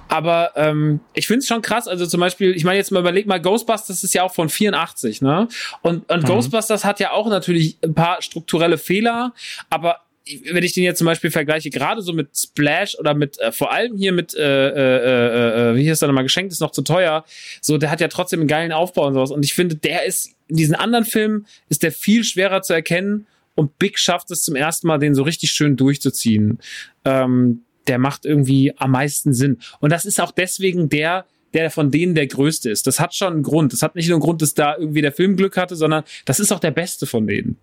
Aber 0.07 0.51
ähm, 0.55 1.01
ich 1.13 1.27
finde 1.27 1.39
es 1.39 1.47
schon 1.47 1.61
krass. 1.61 1.87
Also 1.87 2.05
zum 2.07 2.19
Beispiel, 2.19 2.55
ich 2.55 2.63
meine 2.63 2.77
jetzt 2.77 2.91
mal 2.91 2.99
überleg 2.99 3.27
mal, 3.27 3.39
Ghostbusters 3.39 4.03
ist 4.03 4.13
ja 4.13 4.23
auch 4.23 4.33
von 4.33 4.49
84, 4.49 5.21
ne? 5.21 5.47
Und, 5.81 6.09
und 6.11 6.25
Ghostbusters 6.25 6.83
hat 6.83 6.99
ja 6.99 7.11
auch 7.11 7.27
natürlich 7.27 7.77
ein 7.83 7.93
paar 7.93 8.21
strukturelle 8.21 8.77
Fehler, 8.77 9.33
aber 9.69 10.04
wenn 10.51 10.63
ich 10.63 10.73
den 10.73 10.83
jetzt 10.83 10.97
zum 10.97 11.05
Beispiel 11.05 11.31
vergleiche, 11.31 11.69
gerade 11.69 12.01
so 12.01 12.13
mit 12.13 12.35
Splash 12.35 12.97
oder 12.97 13.13
mit, 13.13 13.39
äh, 13.39 13.51
vor 13.51 13.71
allem 13.71 13.95
hier 13.95 14.11
mit, 14.11 14.33
äh, 14.33 14.69
äh, 14.69 15.71
äh, 15.71 15.75
wie 15.75 15.83
hieß 15.83 15.99
der 15.99 16.07
nochmal, 16.07 16.23
geschenkt 16.23 16.51
ist 16.51 16.61
noch 16.61 16.71
zu 16.71 16.81
teuer, 16.81 17.25
so, 17.61 17.77
der 17.77 17.91
hat 17.91 18.01
ja 18.01 18.07
trotzdem 18.07 18.39
einen 18.39 18.47
geilen 18.47 18.71
Aufbau 18.71 19.07
und 19.07 19.13
sowas. 19.13 19.31
Und 19.31 19.45
ich 19.45 19.53
finde, 19.53 19.75
der 19.75 20.05
ist, 20.05 20.31
in 20.47 20.57
diesen 20.57 20.75
anderen 20.75 21.05
Filmen 21.05 21.45
ist 21.69 21.83
der 21.83 21.91
viel 21.91 22.23
schwerer 22.23 22.61
zu 22.61 22.73
erkennen 22.73 23.27
und 23.53 23.77
Big 23.77 23.99
schafft 23.99 24.31
es 24.31 24.43
zum 24.43 24.55
ersten 24.55 24.87
Mal, 24.87 24.99
den 24.99 25.15
so 25.15 25.23
richtig 25.23 25.51
schön 25.51 25.77
durchzuziehen. 25.77 26.59
Ähm, 27.05 27.61
der 27.87 27.99
macht 27.99 28.25
irgendwie 28.25 28.73
am 28.77 28.91
meisten 28.91 29.33
Sinn. 29.33 29.59
Und 29.79 29.91
das 29.91 30.05
ist 30.05 30.19
auch 30.19 30.31
deswegen 30.31 30.89
der, 30.89 31.25
der 31.53 31.69
von 31.69 31.91
denen 31.91 32.15
der 32.15 32.27
größte 32.27 32.69
ist. 32.69 32.87
Das 32.87 32.99
hat 32.99 33.13
schon 33.13 33.33
einen 33.33 33.43
Grund. 33.43 33.73
Das 33.73 33.81
hat 33.81 33.95
nicht 33.95 34.07
nur 34.07 34.15
einen 34.15 34.23
Grund, 34.23 34.41
dass 34.41 34.55
da 34.55 34.75
irgendwie 34.75 35.01
der 35.01 35.11
Film 35.11 35.35
Glück 35.37 35.55
hatte, 35.55 35.75
sondern 35.75 36.03
das 36.25 36.39
ist 36.39 36.51
auch 36.51 36.59
der 36.59 36.71
beste 36.71 37.05
von 37.05 37.27
denen. 37.27 37.57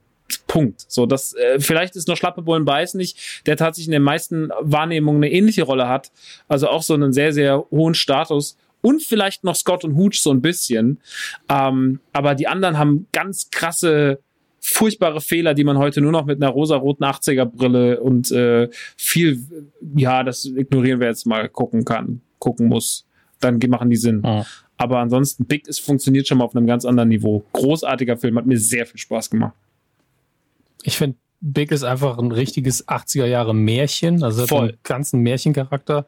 Punkt. 0.47 0.85
So, 0.89 1.07
das, 1.07 1.35
äh, 1.35 1.61
vielleicht 1.61 1.97
ist 1.97 2.09
nur 2.09 2.17
Schlappe 2.17 2.43
Bullen 2.43 2.65
beißen 2.65 2.99
nicht, 2.99 3.43
der 3.47 3.57
tatsächlich 3.57 3.89
in 3.89 3.93
den 3.93 4.03
meisten 4.03 4.51
Wahrnehmungen 4.61 5.23
eine 5.23 5.33
ähnliche 5.33 5.63
Rolle 5.63 5.89
hat. 5.89 6.11
Also 6.49 6.69
auch 6.69 6.83
so 6.83 6.95
einen 6.95 7.13
sehr, 7.13 7.33
sehr 7.33 7.65
hohen 7.71 7.95
Status. 7.95 8.57
Und 8.81 9.03
vielleicht 9.03 9.45
noch 9.45 9.55
Scott 9.55 9.85
und 9.85 9.97
Hooch 9.97 10.21
so 10.21 10.33
ein 10.33 10.43
bisschen. 10.43 11.01
Ähm, 11.49 12.01
aber 12.13 12.35
die 12.35 12.49
anderen 12.49 12.79
haben 12.79 13.07
ganz 13.13 13.51
krasse, 13.51 14.19
furchtbare 14.61 15.21
Fehler, 15.21 15.55
die 15.55 15.65
man 15.65 15.79
heute 15.79 16.01
nur 16.01 16.13
noch 16.13 16.25
mit 16.25 16.43
einer 16.43 16.51
rosaroten 16.51 17.05
80er-Brille 17.05 18.01
und 18.01 18.31
äh, 18.33 18.69
viel, 18.97 19.41
ja, 19.97 20.23
das 20.25 20.45
ignorieren 20.47 21.01
wir 21.01 21.09
jetzt 21.09 21.27
mal, 21.27 21.49
gucken 21.49 21.85
kann, 21.85 22.23
gucken 22.39 22.69
muss. 22.69 23.07
Dann 23.41 23.59
machen 23.69 23.91
die 23.91 23.97
Sinn. 23.97 24.23
Ja. 24.25 24.47
Aber 24.77 24.99
ansonsten, 24.99 25.45
Big 25.47 25.69
ist 25.69 25.81
funktioniert 25.81 26.27
schon 26.27 26.39
mal 26.39 26.45
auf 26.45 26.57
einem 26.57 26.67
ganz 26.67 26.85
anderen 26.85 27.09
Niveau. 27.09 27.45
Großartiger 27.53 28.17
Film, 28.17 28.37
hat 28.37 28.47
mir 28.47 28.59
sehr 28.59 28.87
viel 28.87 28.99
Spaß 28.99 29.31
gemacht. 29.31 29.55
Ich 30.83 30.97
finde, 30.97 31.17
Big 31.41 31.73
ist 31.73 31.83
einfach 31.83 32.19
ein 32.19 32.33
richtiges 32.33 32.87
80er 32.89 33.27
Jahre 33.27 33.55
Märchen. 33.55 34.23
Also 34.23 34.43
hat 34.43 34.49
Voll. 34.49 34.69
einen 34.69 34.79
ganzen 34.83 35.21
Märchencharakter. 35.21 36.07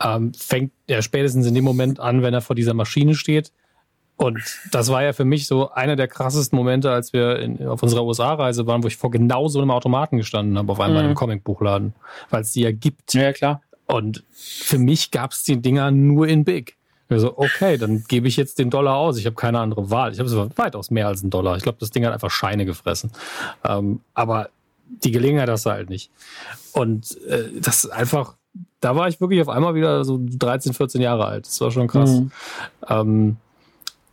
Ähm, 0.00 0.32
fängt 0.34 0.72
er 0.86 1.02
spätestens 1.02 1.46
in 1.46 1.54
dem 1.54 1.64
Moment 1.64 2.00
an, 2.00 2.22
wenn 2.22 2.34
er 2.34 2.40
vor 2.40 2.56
dieser 2.56 2.74
Maschine 2.74 3.14
steht. 3.14 3.52
Und 4.16 4.40
das 4.72 4.88
war 4.90 5.04
ja 5.04 5.12
für 5.12 5.24
mich 5.24 5.46
so 5.46 5.70
einer 5.70 5.94
der 5.94 6.08
krassesten 6.08 6.58
Momente, 6.58 6.90
als 6.90 7.12
wir 7.12 7.38
in, 7.38 7.64
auf 7.68 7.84
unserer 7.84 8.04
USA-Reise 8.04 8.66
waren, 8.66 8.82
wo 8.82 8.88
ich 8.88 8.96
vor 8.96 9.12
genau 9.12 9.46
so 9.46 9.60
einem 9.60 9.70
Automaten 9.70 10.16
gestanden 10.16 10.58
habe, 10.58 10.72
auf 10.72 10.80
einmal 10.80 11.00
in 11.00 11.06
einem 11.06 11.14
Comicbuchladen, 11.14 11.94
weil 12.28 12.42
es 12.42 12.50
die 12.50 12.62
ja 12.62 12.72
gibt. 12.72 13.14
Ja, 13.14 13.32
klar. 13.32 13.62
Und 13.86 14.24
für 14.32 14.78
mich 14.78 15.12
gab 15.12 15.30
es 15.30 15.44
die 15.44 15.62
Dinger 15.62 15.92
nur 15.92 16.26
in 16.26 16.44
Big. 16.44 16.77
Also, 17.08 17.38
okay, 17.38 17.78
dann 17.78 18.04
gebe 18.06 18.28
ich 18.28 18.36
jetzt 18.36 18.58
den 18.58 18.70
Dollar 18.70 18.96
aus. 18.96 19.16
Ich 19.16 19.26
habe 19.26 19.36
keine 19.36 19.60
andere 19.60 19.90
Wahl. 19.90 20.12
Ich 20.12 20.18
habe 20.18 20.28
sogar 20.28 20.50
weitaus 20.56 20.90
mehr 20.90 21.06
als 21.06 21.22
einen 21.22 21.30
Dollar. 21.30 21.56
Ich 21.56 21.62
glaube, 21.62 21.78
das 21.80 21.90
Ding 21.90 22.04
hat 22.04 22.12
einfach 22.12 22.30
Scheine 22.30 22.66
gefressen. 22.66 23.10
Ähm, 23.64 24.00
aber 24.14 24.50
die 24.88 25.10
Gelegenheit 25.10 25.48
hast 25.48 25.66
du 25.66 25.70
halt 25.70 25.90
nicht. 25.90 26.10
Und 26.72 27.20
äh, 27.26 27.44
das 27.60 27.84
ist 27.84 27.90
einfach, 27.90 28.34
da 28.80 28.94
war 28.96 29.08
ich 29.08 29.20
wirklich 29.20 29.40
auf 29.40 29.48
einmal 29.48 29.74
wieder 29.74 30.04
so 30.04 30.20
13, 30.22 30.74
14 30.74 31.00
Jahre 31.00 31.26
alt. 31.26 31.46
Das 31.46 31.60
war 31.60 31.70
schon 31.70 31.88
krass. 31.88 32.20
Mhm. 32.20 32.30
Ähm, 32.88 33.36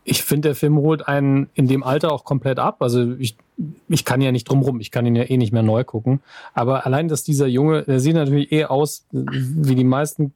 ich 0.05 0.23
finde, 0.23 0.49
der 0.49 0.55
Film 0.55 0.77
holt 0.77 1.07
einen 1.07 1.49
in 1.55 1.67
dem 1.67 1.84
Alter 1.84 2.11
auch 2.11 2.23
komplett 2.23 2.59
ab. 2.59 2.81
Also 2.81 3.13
ich, 3.17 3.35
ich 3.89 4.05
kann 4.05 4.22
ja 4.22 4.31
nicht 4.31 4.47
drum 4.47 4.61
rum, 4.61 4.80
ich 4.80 4.91
kann 4.91 5.05
ihn 5.05 5.15
ja 5.15 5.23
eh 5.23 5.38
nicht 5.38 5.51
mehr 5.51 5.63
neu 5.63 5.84
gucken. 5.84 6.22
Aber 6.53 6.85
allein, 6.85 7.07
dass 7.07 7.23
dieser 7.23 7.47
Junge, 7.47 7.84
der 7.84 7.99
sieht 7.99 8.15
natürlich 8.15 8.51
eh 8.51 8.65
aus, 8.65 9.05
wie 9.11 9.76
die 9.76 9.84
meisten 9.84 10.34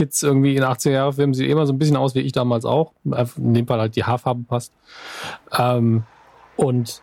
Kids 0.00 0.22
irgendwie 0.22 0.56
in 0.56 0.64
80er 0.64 0.90
Jahre 0.92 1.12
Filmen, 1.12 1.34
sieht 1.34 1.46
eh 1.46 1.52
immer 1.52 1.66
so 1.66 1.74
ein 1.74 1.78
bisschen 1.78 1.98
aus 1.98 2.14
wie 2.14 2.20
ich 2.20 2.32
damals 2.32 2.64
auch. 2.64 2.92
In 3.04 3.52
dem 3.52 3.66
Fall 3.66 3.80
halt 3.80 3.96
die 3.96 4.04
Haarfarbe 4.04 4.44
passt. 4.44 4.72
Ähm, 5.58 6.04
und 6.56 7.02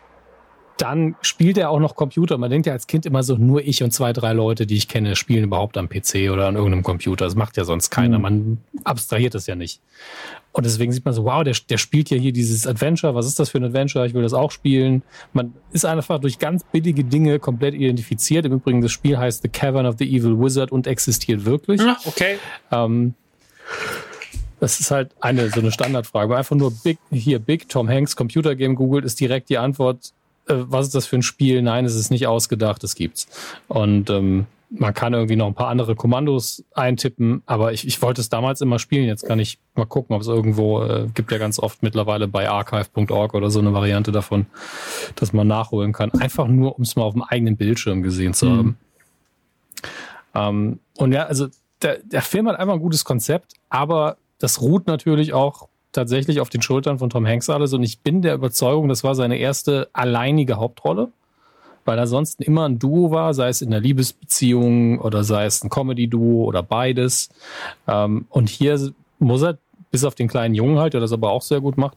dann 0.78 1.16
spielt 1.20 1.58
er 1.58 1.70
auch 1.70 1.80
noch 1.80 1.96
Computer. 1.96 2.38
Man 2.38 2.50
denkt 2.50 2.66
ja 2.66 2.72
als 2.72 2.86
Kind 2.86 3.04
immer 3.04 3.22
so, 3.22 3.36
nur 3.36 3.62
ich 3.66 3.82
und 3.82 3.90
zwei, 3.90 4.12
drei 4.12 4.32
Leute, 4.32 4.66
die 4.66 4.76
ich 4.76 4.88
kenne, 4.88 5.16
spielen 5.16 5.44
überhaupt 5.44 5.76
am 5.76 5.88
PC 5.88 6.30
oder 6.32 6.46
an 6.46 6.54
irgendeinem 6.54 6.84
Computer. 6.84 7.24
Das 7.24 7.34
macht 7.34 7.56
ja 7.56 7.64
sonst 7.64 7.90
keiner. 7.90 8.18
Man 8.18 8.58
abstrahiert 8.84 9.34
das 9.34 9.46
ja 9.46 9.56
nicht. 9.56 9.80
Und 10.52 10.64
deswegen 10.64 10.92
sieht 10.92 11.04
man 11.04 11.14
so, 11.14 11.24
wow, 11.24 11.42
der, 11.42 11.56
der 11.68 11.78
spielt 11.78 12.10
ja 12.10 12.16
hier 12.16 12.32
dieses 12.32 12.66
Adventure. 12.66 13.14
Was 13.14 13.26
ist 13.26 13.38
das 13.38 13.50
für 13.50 13.58
ein 13.58 13.64
Adventure? 13.64 14.06
Ich 14.06 14.14
will 14.14 14.22
das 14.22 14.34
auch 14.34 14.50
spielen. 14.50 15.02
Man 15.32 15.52
ist 15.72 15.84
einfach 15.84 16.20
durch 16.20 16.38
ganz 16.38 16.64
billige 16.64 17.04
Dinge 17.04 17.38
komplett 17.38 17.74
identifiziert. 17.74 18.46
Im 18.46 18.52
Übrigen, 18.52 18.80
das 18.80 18.92
Spiel 18.92 19.18
heißt 19.18 19.42
The 19.42 19.48
Cavern 19.48 19.84
of 19.84 19.96
the 19.98 20.08
Evil 20.08 20.38
Wizard 20.38 20.70
und 20.70 20.86
existiert 20.86 21.44
wirklich. 21.44 21.80
Ah, 21.80 21.98
okay. 22.04 22.38
Ähm, 22.70 23.14
das 24.60 24.80
ist 24.80 24.90
halt 24.90 25.14
eine 25.20 25.50
so 25.50 25.60
eine 25.60 25.70
Standardfrage. 25.70 26.30
Weil 26.30 26.38
einfach 26.38 26.56
nur 26.56 26.72
Big, 26.72 26.98
hier 27.10 27.38
Big 27.38 27.68
Tom 27.68 27.88
Hanks 27.88 28.16
Computer 28.16 28.56
Game 28.56 28.74
googelt, 28.74 29.04
ist 29.04 29.20
direkt 29.20 29.50
die 29.50 29.58
Antwort, 29.58 30.12
was 30.48 30.86
ist 30.86 30.94
das 30.94 31.06
für 31.06 31.16
ein 31.16 31.22
Spiel? 31.22 31.62
Nein, 31.62 31.84
es 31.84 31.94
ist 31.94 32.10
nicht 32.10 32.26
ausgedacht, 32.26 32.82
es 32.84 32.94
gibt's. 32.94 33.28
Und 33.68 34.10
ähm, 34.10 34.46
man 34.70 34.92
kann 34.92 35.14
irgendwie 35.14 35.36
noch 35.36 35.46
ein 35.46 35.54
paar 35.54 35.68
andere 35.68 35.96
Kommandos 35.96 36.64
eintippen, 36.74 37.42
aber 37.46 37.72
ich, 37.72 37.86
ich 37.86 38.00
wollte 38.02 38.20
es 38.20 38.28
damals 38.28 38.60
immer 38.60 38.78
spielen. 38.78 39.06
Jetzt 39.06 39.26
kann 39.26 39.38
ich 39.38 39.58
mal 39.74 39.86
gucken, 39.86 40.14
ob 40.14 40.22
es 40.22 40.28
irgendwo 40.28 40.82
äh, 40.82 41.06
gibt 41.14 41.32
ja 41.32 41.38
ganz 41.38 41.58
oft 41.58 41.82
mittlerweile 41.82 42.28
bei 42.28 42.50
archive.org 42.50 43.34
oder 43.34 43.50
so 43.50 43.60
eine 43.60 43.72
Variante 43.72 44.12
davon, 44.12 44.46
dass 45.14 45.32
man 45.32 45.46
nachholen 45.46 45.92
kann. 45.92 46.10
Einfach 46.12 46.48
nur, 46.48 46.76
um 46.76 46.82
es 46.82 46.96
mal 46.96 47.04
auf 47.04 47.14
dem 47.14 47.22
eigenen 47.22 47.56
Bildschirm 47.56 48.02
gesehen 48.02 48.34
zu 48.34 48.50
haben. 48.50 48.78
Ähm, 50.34 50.80
und 50.98 51.12
ja, 51.12 51.24
also 51.24 51.48
der, 51.80 52.00
der 52.02 52.22
Film 52.22 52.48
hat 52.48 52.58
einfach 52.58 52.74
ein 52.74 52.80
gutes 52.80 53.04
Konzept, 53.04 53.54
aber 53.70 54.18
das 54.38 54.60
ruht 54.60 54.86
natürlich 54.86 55.32
auch 55.32 55.68
tatsächlich 55.92 56.40
auf 56.40 56.48
den 56.48 56.62
Schultern 56.62 56.98
von 56.98 57.10
Tom 57.10 57.26
Hanks 57.26 57.50
alles. 57.50 57.72
Und 57.72 57.82
ich 57.82 58.00
bin 58.00 58.22
der 58.22 58.34
Überzeugung, 58.34 58.88
das 58.88 59.04
war 59.04 59.14
seine 59.14 59.38
erste 59.38 59.88
alleinige 59.92 60.56
Hauptrolle, 60.56 61.08
weil 61.84 61.98
er 61.98 62.06
sonst 62.06 62.40
immer 62.40 62.68
ein 62.68 62.78
Duo 62.78 63.10
war, 63.10 63.34
sei 63.34 63.48
es 63.48 63.62
in 63.62 63.72
einer 63.72 63.80
Liebesbeziehung 63.80 65.00
oder 65.00 65.24
sei 65.24 65.46
es 65.46 65.62
ein 65.64 65.70
Comedy-Duo 65.70 66.44
oder 66.44 66.62
beides. 66.62 67.30
Ähm, 67.86 68.26
und 68.28 68.48
hier 68.48 68.92
muss 69.18 69.42
er, 69.42 69.58
bis 69.90 70.04
auf 70.04 70.14
den 70.14 70.28
kleinen 70.28 70.54
Jungen 70.54 70.78
halt, 70.78 70.92
der 70.92 71.00
das 71.00 71.12
aber 71.12 71.30
auch 71.30 71.42
sehr 71.42 71.60
gut 71.60 71.78
macht, 71.78 71.96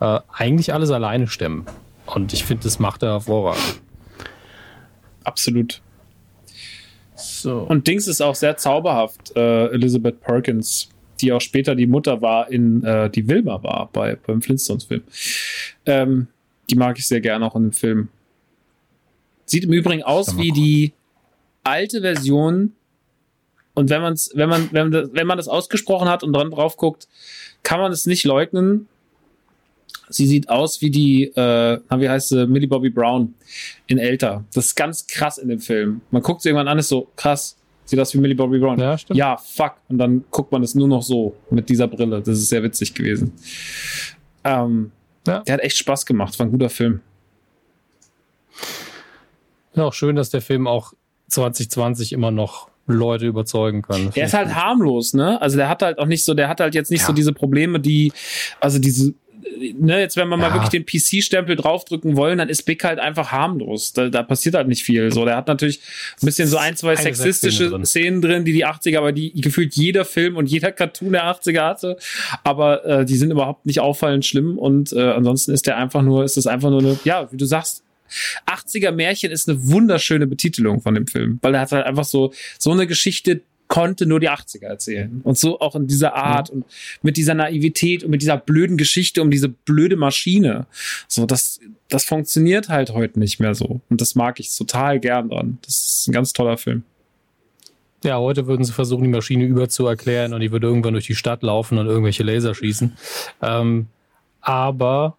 äh, 0.00 0.20
eigentlich 0.32 0.74
alles 0.74 0.90
alleine 0.90 1.26
stemmen. 1.28 1.66
Und 2.06 2.32
ich 2.32 2.44
finde, 2.44 2.64
das 2.64 2.78
macht 2.78 3.02
er 3.02 3.12
hervorragend. 3.12 3.80
Absolut. 5.24 5.80
So. 7.14 7.58
Und 7.58 7.86
Dings 7.86 8.08
ist 8.08 8.20
auch 8.20 8.34
sehr 8.34 8.56
zauberhaft, 8.56 9.36
äh, 9.36 9.66
Elizabeth 9.68 10.20
Perkins, 10.20 10.88
die 11.22 11.32
auch 11.32 11.40
später 11.40 11.74
die 11.74 11.86
Mutter 11.86 12.20
war 12.20 12.50
in, 12.50 12.84
äh, 12.84 13.08
die 13.08 13.28
Wilma 13.28 13.62
war 13.62 13.88
bei, 13.92 14.16
beim 14.16 14.42
Flintstones-Film. 14.42 15.02
Ähm, 15.86 16.26
die 16.68 16.74
mag 16.76 16.98
ich 16.98 17.06
sehr 17.06 17.20
gerne 17.20 17.46
auch 17.46 17.56
in 17.56 17.62
dem 17.62 17.72
Film. 17.72 18.08
Sieht 19.46 19.64
im 19.64 19.72
Übrigen 19.72 20.02
aus 20.02 20.36
wie 20.36 20.50
die 20.50 20.92
alte 21.64 22.00
Version. 22.00 22.72
Und 23.74 23.90
wenn 23.90 24.02
man's, 24.02 24.30
wenn 24.34 24.48
man, 24.48 24.68
wenn, 24.72 24.90
das, 24.90 25.10
wenn 25.12 25.26
man 25.26 25.38
das 25.38 25.48
ausgesprochen 25.48 26.08
hat 26.08 26.22
und 26.22 26.32
dran 26.32 26.50
drauf 26.50 26.76
guckt, 26.76 27.08
kann 27.62 27.80
man 27.80 27.92
es 27.92 28.06
nicht 28.06 28.24
leugnen. 28.24 28.88
Sie 30.08 30.26
sieht 30.26 30.48
aus 30.48 30.80
wie 30.80 30.90
die, 30.90 31.24
äh, 31.24 31.80
wie 31.96 32.08
heißt 32.08 32.30
sie, 32.30 32.46
Millie 32.46 32.68
Bobby 32.68 32.90
Brown 32.90 33.34
in 33.86 33.98
älter. 33.98 34.44
Das 34.52 34.66
ist 34.66 34.74
ganz 34.74 35.06
krass 35.06 35.38
in 35.38 35.48
dem 35.48 35.60
Film. 35.60 36.02
Man 36.10 36.22
guckt 36.22 36.42
sie 36.42 36.50
irgendwann 36.50 36.68
an, 36.68 36.78
ist 36.78 36.88
so 36.88 37.08
krass. 37.16 37.56
Sieht 37.92 38.00
aus 38.00 38.14
wie 38.14 38.18
Millie 38.20 38.34
Bobby 38.34 38.58
Brown. 38.58 38.80
Ja, 38.80 38.96
stimmt. 38.96 39.18
Ja, 39.18 39.36
fuck. 39.36 39.74
Und 39.90 39.98
dann 39.98 40.24
guckt 40.30 40.50
man 40.50 40.62
es 40.62 40.74
nur 40.74 40.88
noch 40.88 41.02
so 41.02 41.36
mit 41.50 41.68
dieser 41.68 41.86
Brille. 41.88 42.22
Das 42.22 42.38
ist 42.38 42.48
sehr 42.48 42.62
witzig 42.62 42.94
gewesen. 42.94 43.34
Ähm, 44.44 44.92
Ja. 45.26 45.40
Der 45.40 45.52
hat 45.52 45.60
echt 45.60 45.76
Spaß 45.76 46.06
gemacht. 46.06 46.38
War 46.38 46.46
ein 46.46 46.52
guter 46.52 46.70
Film. 46.70 47.02
Ja, 49.74 49.84
auch 49.84 49.92
schön, 49.92 50.16
dass 50.16 50.30
der 50.30 50.40
Film 50.40 50.66
auch 50.66 50.94
2020 51.28 52.14
immer 52.14 52.30
noch 52.30 52.70
Leute 52.86 53.26
überzeugen 53.26 53.82
kann. 53.82 54.10
Der 54.16 54.24
ist 54.24 54.32
halt 54.32 54.54
harmlos, 54.54 55.12
ne? 55.12 55.38
Also 55.42 55.58
der 55.58 55.68
hat 55.68 55.82
halt 55.82 55.98
auch 55.98 56.06
nicht 56.06 56.24
so, 56.24 56.32
der 56.32 56.48
hat 56.48 56.60
halt 56.60 56.74
jetzt 56.74 56.90
nicht 56.90 57.04
so 57.04 57.12
diese 57.12 57.34
Probleme, 57.34 57.78
die, 57.78 58.10
also 58.58 58.78
diese, 58.78 59.12
ne, 59.78 60.00
jetzt 60.00 60.16
wenn 60.16 60.28
wir 60.28 60.36
mal 60.36 60.48
Ja. 60.48 60.54
wirklich 60.54 60.70
den 60.70 60.84
PC-Stempel 60.86 61.56
draufdrücken 61.56 62.16
wollen, 62.16 62.38
dann 62.38 62.48
ist 62.48 62.62
Big 62.64 62.82
halt 62.84 62.98
einfach 62.98 63.32
harmlos. 63.32 63.92
Da, 63.92 64.08
da 64.08 64.22
passiert 64.22 64.54
halt 64.54 64.68
nicht 64.68 64.82
viel. 64.84 65.12
So, 65.12 65.24
der 65.24 65.36
hat 65.36 65.48
natürlich 65.48 65.80
ein 66.20 66.26
bisschen 66.26 66.48
so 66.48 66.56
ein, 66.56 66.76
zwei 66.76 66.96
sexistische 66.96 67.70
drin. 67.70 67.84
Szenen 67.84 68.22
drin, 68.22 68.44
die 68.44 68.52
die 68.52 68.66
80er, 68.66 68.98
aber 68.98 69.12
die 69.12 69.32
gefühlt 69.40 69.74
jeder 69.74 70.04
Film 70.04 70.36
und 70.36 70.46
jeder 70.46 70.72
Cartoon 70.72 71.12
der 71.12 71.24
80er 71.24 71.62
hatte. 71.62 71.96
Aber 72.44 72.84
äh, 72.84 73.04
die 73.04 73.16
sind 73.16 73.30
überhaupt 73.30 73.66
nicht 73.66 73.80
auffallend 73.80 74.24
schlimm 74.26 74.58
und 74.58 74.92
äh, 74.92 75.00
ansonsten 75.00 75.52
ist 75.52 75.66
der 75.66 75.76
einfach 75.76 76.02
nur, 76.02 76.24
ist 76.24 76.36
es 76.36 76.46
einfach 76.46 76.70
nur 76.70 76.80
eine, 76.80 76.98
ja, 77.04 77.30
wie 77.32 77.36
du 77.36 77.44
sagst, 77.44 77.82
80er 78.46 78.92
Märchen 78.92 79.30
ist 79.32 79.48
eine 79.48 79.58
wunderschöne 79.70 80.26
Betitelung 80.26 80.82
von 80.82 80.94
dem 80.94 81.06
Film, 81.06 81.38
weil 81.40 81.54
er 81.54 81.62
hat 81.62 81.72
halt 81.72 81.86
einfach 81.86 82.04
so, 82.04 82.32
so 82.58 82.70
eine 82.70 82.86
Geschichte 82.86 83.40
konnte 83.72 84.04
nur 84.04 84.20
die 84.20 84.28
80er 84.28 84.66
erzählen. 84.66 85.22
Und 85.24 85.38
so 85.38 85.58
auch 85.58 85.74
in 85.74 85.86
dieser 85.86 86.14
Art 86.14 86.50
und 86.50 86.66
mit 87.00 87.16
dieser 87.16 87.32
Naivität 87.32 88.04
und 88.04 88.10
mit 88.10 88.20
dieser 88.20 88.36
blöden 88.36 88.76
Geschichte 88.76 89.22
um 89.22 89.30
diese 89.30 89.48
blöde 89.48 89.96
Maschine. 89.96 90.66
So, 91.08 91.24
das, 91.24 91.58
das 91.88 92.04
funktioniert 92.04 92.68
halt 92.68 92.90
heute 92.90 93.18
nicht 93.18 93.40
mehr 93.40 93.54
so. 93.54 93.80
Und 93.88 94.02
das 94.02 94.14
mag 94.14 94.38
ich 94.40 94.54
total 94.54 95.00
gern 95.00 95.30
dran. 95.30 95.56
Das 95.62 95.78
ist 95.78 96.06
ein 96.06 96.12
ganz 96.12 96.34
toller 96.34 96.58
Film. 96.58 96.82
Ja, 98.04 98.18
heute 98.18 98.46
würden 98.46 98.62
sie 98.62 98.72
versuchen, 98.72 99.04
die 99.04 99.08
Maschine 99.08 99.46
überzuerklären 99.46 100.34
und 100.34 100.40
die 100.40 100.52
würde 100.52 100.66
irgendwann 100.66 100.92
durch 100.92 101.06
die 101.06 101.14
Stadt 101.14 101.42
laufen 101.42 101.78
und 101.78 101.86
irgendwelche 101.86 102.24
Laser 102.24 102.54
schießen. 102.54 102.92
Ähm, 103.40 103.86
aber 104.42 105.16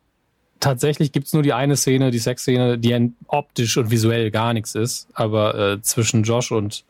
tatsächlich 0.60 1.12
gibt's 1.12 1.34
nur 1.34 1.42
die 1.42 1.54
eine 1.54 1.76
Szene, 1.76 2.12
die 2.12 2.20
Sexszene, 2.20 2.78
die 2.78 3.14
optisch 3.26 3.78
und 3.78 3.90
visuell 3.90 4.30
gar 4.30 4.54
nichts 4.54 4.76
ist, 4.76 5.08
aber 5.16 5.56
äh, 5.58 5.82
zwischen 5.82 6.22
Josh 6.22 6.52
und 6.52 6.86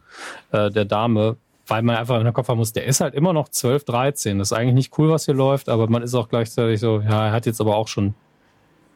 äh, 0.52 0.70
der 0.70 0.84
Dame, 0.84 1.38
weil 1.68 1.82
man 1.82 1.96
einfach 1.96 2.18
in 2.20 2.26
den 2.26 2.34
Kopf 2.34 2.48
haben 2.50 2.58
muss, 2.58 2.74
der 2.74 2.86
ist 2.86 3.02
halt 3.02 3.14
immer 3.14 3.34
noch 3.34 3.50
12, 3.50 3.86
13. 3.86 4.40
Das 4.40 4.52
ist 4.52 4.58
eigentlich 4.58 4.74
nicht 4.74 4.98
cool, 4.98 5.10
was 5.10 5.26
hier 5.26 5.34
läuft, 5.34 5.70
aber 5.70 5.88
man 5.88 6.04
ist 6.04 6.14
auch 6.14 6.30
gleichzeitig 6.30 6.80
so, 6.80 7.00
ja, 7.00 7.28
er 7.28 7.32
hat 7.32 7.46
jetzt 7.46 7.62
aber 7.62 7.76
auch 7.76 7.88
schon 7.88 8.14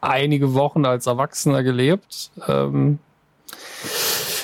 einige 0.01 0.53
Wochen 0.53 0.85
als 0.85 1.07
Erwachsener 1.07 1.63
gelebt. 1.63 2.31
Ähm, 2.47 2.99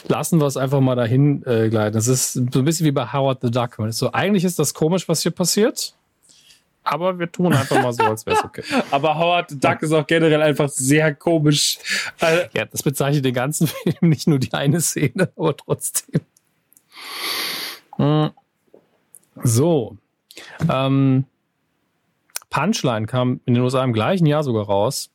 lassen 0.08 0.40
wir 0.40 0.48
es 0.48 0.58
einfach 0.58 0.80
mal 0.80 0.96
dahin 0.96 1.44
äh, 1.46 1.70
gleiten. 1.70 1.94
Das 1.94 2.08
ist 2.08 2.34
so 2.34 2.60
ein 2.60 2.66
bisschen 2.66 2.86
wie 2.86 2.92
bei 2.92 3.12
Howard 3.12 3.40
the 3.42 3.52
Duck. 3.52 3.78
Man 3.80 3.90
ist 3.90 3.98
so, 3.98 4.12
eigentlich 4.12 4.44
ist 4.44 4.60
das 4.60 4.74
komisch, 4.74 5.08
was 5.08 5.22
hier 5.22 5.32
passiert, 5.32 5.94
aber 6.84 7.18
wir 7.18 7.32
tun 7.32 7.54
einfach 7.54 7.82
mal 7.82 7.94
so, 7.94 8.04
als 8.04 8.26
wäre 8.26 8.38
es 8.38 8.44
okay. 8.44 8.64
Aber 8.92 9.18
Howard 9.18 9.52
the 9.52 9.60
Duck 9.60 9.82
ist 9.82 9.94
auch 9.94 10.06
generell 10.06 10.42
einfach 10.42 10.70
sehr 10.70 11.16
komisch. 11.16 11.78
Äh, 12.20 12.48
Ja, 12.54 12.66
das 12.66 12.84
bezeichnet 12.84 13.24
den 13.24 13.34
ganzen 13.34 13.68
Film, 13.84 14.10
nicht 14.10 14.28
nur 14.28 14.38
die 14.40 14.54
eine 14.54 14.82
Szene, 14.82 15.32
aber 15.38 15.56
trotzdem. 15.56 16.22
Hm. 17.98 18.32
So. 19.44 19.98
Ähm, 20.70 21.26
Punchline 22.50 23.08
kam 23.08 23.40
in 23.46 23.56
den 23.56 23.64
USA 23.64 23.84
im 23.84 23.94
gleichen 23.94 24.26
Jahr 24.26 24.44
sogar 24.44 24.66
raus. 24.66 25.10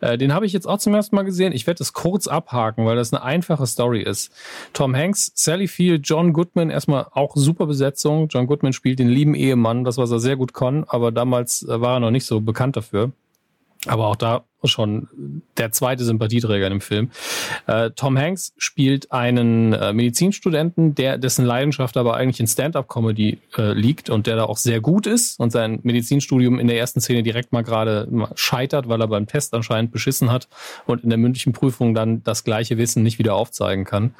Äh, 0.00 0.18
den 0.18 0.32
habe 0.34 0.46
ich 0.46 0.52
jetzt 0.52 0.66
auch 0.66 0.78
zum 0.78 0.94
ersten 0.94 1.16
Mal 1.16 1.22
gesehen. 1.22 1.52
Ich 1.52 1.66
werde 1.66 1.82
es 1.82 1.92
kurz 1.92 2.26
abhaken, 2.26 2.84
weil 2.84 2.96
das 2.96 3.12
eine 3.12 3.22
einfache 3.22 3.66
Story 3.66 4.02
ist. 4.02 4.32
Tom 4.72 4.94
Hanks, 4.94 5.32
Sally 5.34 5.68
Field, 5.68 6.06
John 6.06 6.32
Goodman, 6.32 6.70
erstmal 6.70 7.06
auch 7.12 7.36
super 7.36 7.66
Besetzung. 7.66 8.28
John 8.28 8.46
Goodman 8.46 8.72
spielt 8.72 8.98
den 8.98 9.08
lieben 9.08 9.34
Ehemann, 9.34 9.84
das 9.84 9.98
was 9.98 10.10
er 10.10 10.18
sehr 10.18 10.36
gut 10.36 10.54
kann, 10.54 10.84
aber 10.88 11.12
damals 11.12 11.62
äh, 11.62 11.80
war 11.80 11.96
er 11.96 12.00
noch 12.00 12.10
nicht 12.10 12.26
so 12.26 12.40
bekannt 12.40 12.76
dafür. 12.76 13.12
Aber 13.86 14.06
auch 14.06 14.16
da 14.16 14.44
schon 14.64 15.42
der 15.56 15.72
zweite 15.72 16.04
Sympathieträger 16.04 16.66
in 16.66 16.74
dem 16.74 16.80
Film. 16.80 17.10
Äh, 17.66 17.90
Tom 17.90 18.16
Hanks 18.16 18.52
spielt 18.56 19.10
einen 19.10 19.72
äh, 19.72 19.92
Medizinstudenten, 19.92 20.94
der 20.94 21.18
dessen 21.18 21.44
Leidenschaft 21.44 21.96
aber 21.96 22.16
eigentlich 22.16 22.40
in 22.40 22.46
Stand-up-Comedy 22.46 23.38
äh, 23.56 23.72
liegt 23.72 24.10
und 24.10 24.26
der 24.26 24.36
da 24.36 24.44
auch 24.44 24.56
sehr 24.56 24.80
gut 24.80 25.06
ist 25.06 25.38
und 25.40 25.50
sein 25.50 25.80
Medizinstudium 25.82 26.58
in 26.58 26.68
der 26.68 26.78
ersten 26.78 27.00
Szene 27.00 27.22
direkt 27.22 27.52
mal 27.52 27.62
gerade 27.62 28.08
scheitert, 28.34 28.88
weil 28.88 29.00
er 29.00 29.08
beim 29.08 29.26
Test 29.26 29.54
anscheinend 29.54 29.92
beschissen 29.92 30.30
hat 30.30 30.48
und 30.86 31.02
in 31.02 31.10
der 31.10 31.18
mündlichen 31.18 31.52
Prüfung 31.52 31.94
dann 31.94 32.22
das 32.22 32.44
gleiche 32.44 32.78
Wissen 32.78 33.02
nicht 33.02 33.18
wieder 33.18 33.34
aufzeigen 33.34 33.84
kann. 33.84 34.14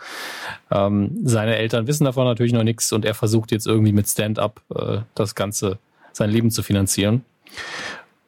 Ähm, 0.71 1.19
seine 1.25 1.57
Eltern 1.57 1.87
wissen 1.87 2.05
davon 2.05 2.25
natürlich 2.25 2.53
noch 2.53 2.65
nichts 2.65 2.93
und 2.93 3.05
er 3.05 3.15
versucht 3.15 3.53
jetzt 3.53 3.67
irgendwie 3.67 3.93
mit 3.93 4.09
Stand-up 4.09 4.61
äh, 4.75 4.99
das 5.15 5.35
Ganze, 5.35 5.79
sein 6.13 6.31
Leben 6.31 6.51
zu 6.51 6.63
finanzieren. 6.63 7.25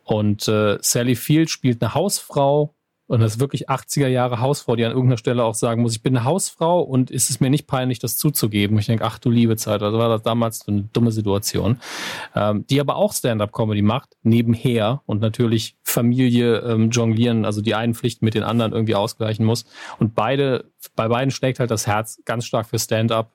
Und 0.04 0.46
äh, 0.48 0.78
Sally 0.80 1.16
Field 1.16 1.50
spielt 1.50 1.82
eine 1.82 1.94
Hausfrau 1.94 2.74
und 3.06 3.20
das 3.20 3.34
ist 3.34 3.40
wirklich 3.40 3.68
80er 3.68 4.06
Jahre 4.06 4.40
Hausfrau, 4.40 4.76
die 4.76 4.84
an 4.84 4.92
irgendeiner 4.92 5.18
Stelle 5.18 5.44
auch 5.44 5.54
sagen 5.54 5.82
muss, 5.82 5.94
ich 5.94 6.02
bin 6.02 6.16
eine 6.16 6.24
Hausfrau 6.24 6.80
und 6.80 7.10
ist 7.10 7.28
es 7.28 7.38
mir 7.38 7.50
nicht 7.50 7.66
peinlich, 7.66 7.98
das 7.98 8.16
zuzugeben. 8.16 8.78
Ich 8.78 8.86
denke, 8.86 9.04
ach 9.04 9.18
du 9.18 9.30
liebe 9.30 9.56
Zeit, 9.56 9.82
also 9.82 9.98
war 9.98 10.08
das 10.08 10.22
damals 10.22 10.60
so 10.60 10.72
eine 10.72 10.88
dumme 10.92 11.12
Situation. 11.12 11.80
Ähm, 12.34 12.64
die 12.70 12.80
aber 12.80 12.96
auch 12.96 13.12
Stand-up-Comedy 13.12 13.82
macht, 13.82 14.16
nebenher 14.22 15.02
und 15.04 15.20
natürlich 15.20 15.76
Familie 15.82 16.60
ähm, 16.60 16.88
jonglieren, 16.90 17.44
also 17.44 17.60
die 17.60 17.74
einen 17.74 17.94
Pflichten 17.94 18.24
mit 18.24 18.34
den 18.34 18.42
anderen 18.42 18.72
irgendwie 18.72 18.94
ausgleichen 18.94 19.44
muss. 19.44 19.66
Und 19.98 20.14
beide, 20.14 20.70
bei 20.96 21.08
beiden 21.08 21.30
schlägt 21.30 21.60
halt 21.60 21.70
das 21.70 21.86
Herz 21.86 22.22
ganz 22.24 22.46
stark 22.46 22.66
für 22.66 22.78
Stand-up. 22.78 23.32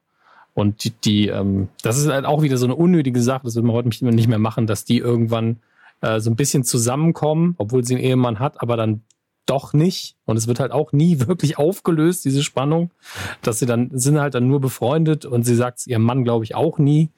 Und 0.55 0.83
die, 0.83 0.89
die 0.89 1.27
ähm, 1.27 1.69
das 1.83 1.99
ist 1.99 2.07
halt 2.07 2.25
auch 2.25 2.41
wieder 2.41 2.57
so 2.57 2.65
eine 2.65 2.75
unnötige 2.75 3.21
Sache, 3.21 3.41
das 3.43 3.55
wird 3.55 3.65
man 3.65 3.75
heute 3.75 3.87
nicht 3.87 4.27
mehr 4.27 4.39
machen, 4.39 4.65
dass 4.65 4.83
die 4.83 4.97
irgendwann 4.97 5.59
äh, 6.01 6.19
so 6.19 6.29
ein 6.29 6.35
bisschen 6.35 6.63
zusammenkommen, 6.63 7.55
obwohl 7.57 7.83
sie 7.83 7.95
einen 7.95 8.03
Ehemann 8.03 8.39
hat, 8.39 8.61
aber 8.61 8.77
dann 8.77 9.03
doch 9.45 9.73
nicht. 9.73 10.15
Und 10.25 10.37
es 10.37 10.47
wird 10.47 10.59
halt 10.59 10.71
auch 10.71 10.91
nie 10.91 11.19
wirklich 11.27 11.57
aufgelöst, 11.57 12.25
diese 12.25 12.43
Spannung. 12.43 12.91
Dass 13.41 13.59
sie 13.59 13.65
dann, 13.65 13.89
sind 13.93 14.19
halt 14.19 14.35
dann 14.35 14.47
nur 14.47 14.61
befreundet 14.61 15.25
und 15.25 15.43
sie 15.43 15.55
sagt 15.55 15.79
es 15.79 15.87
ihrem 15.87 16.03
Mann, 16.03 16.23
glaube 16.23 16.43
ich, 16.43 16.55
auch 16.55 16.77
nie. 16.77 17.09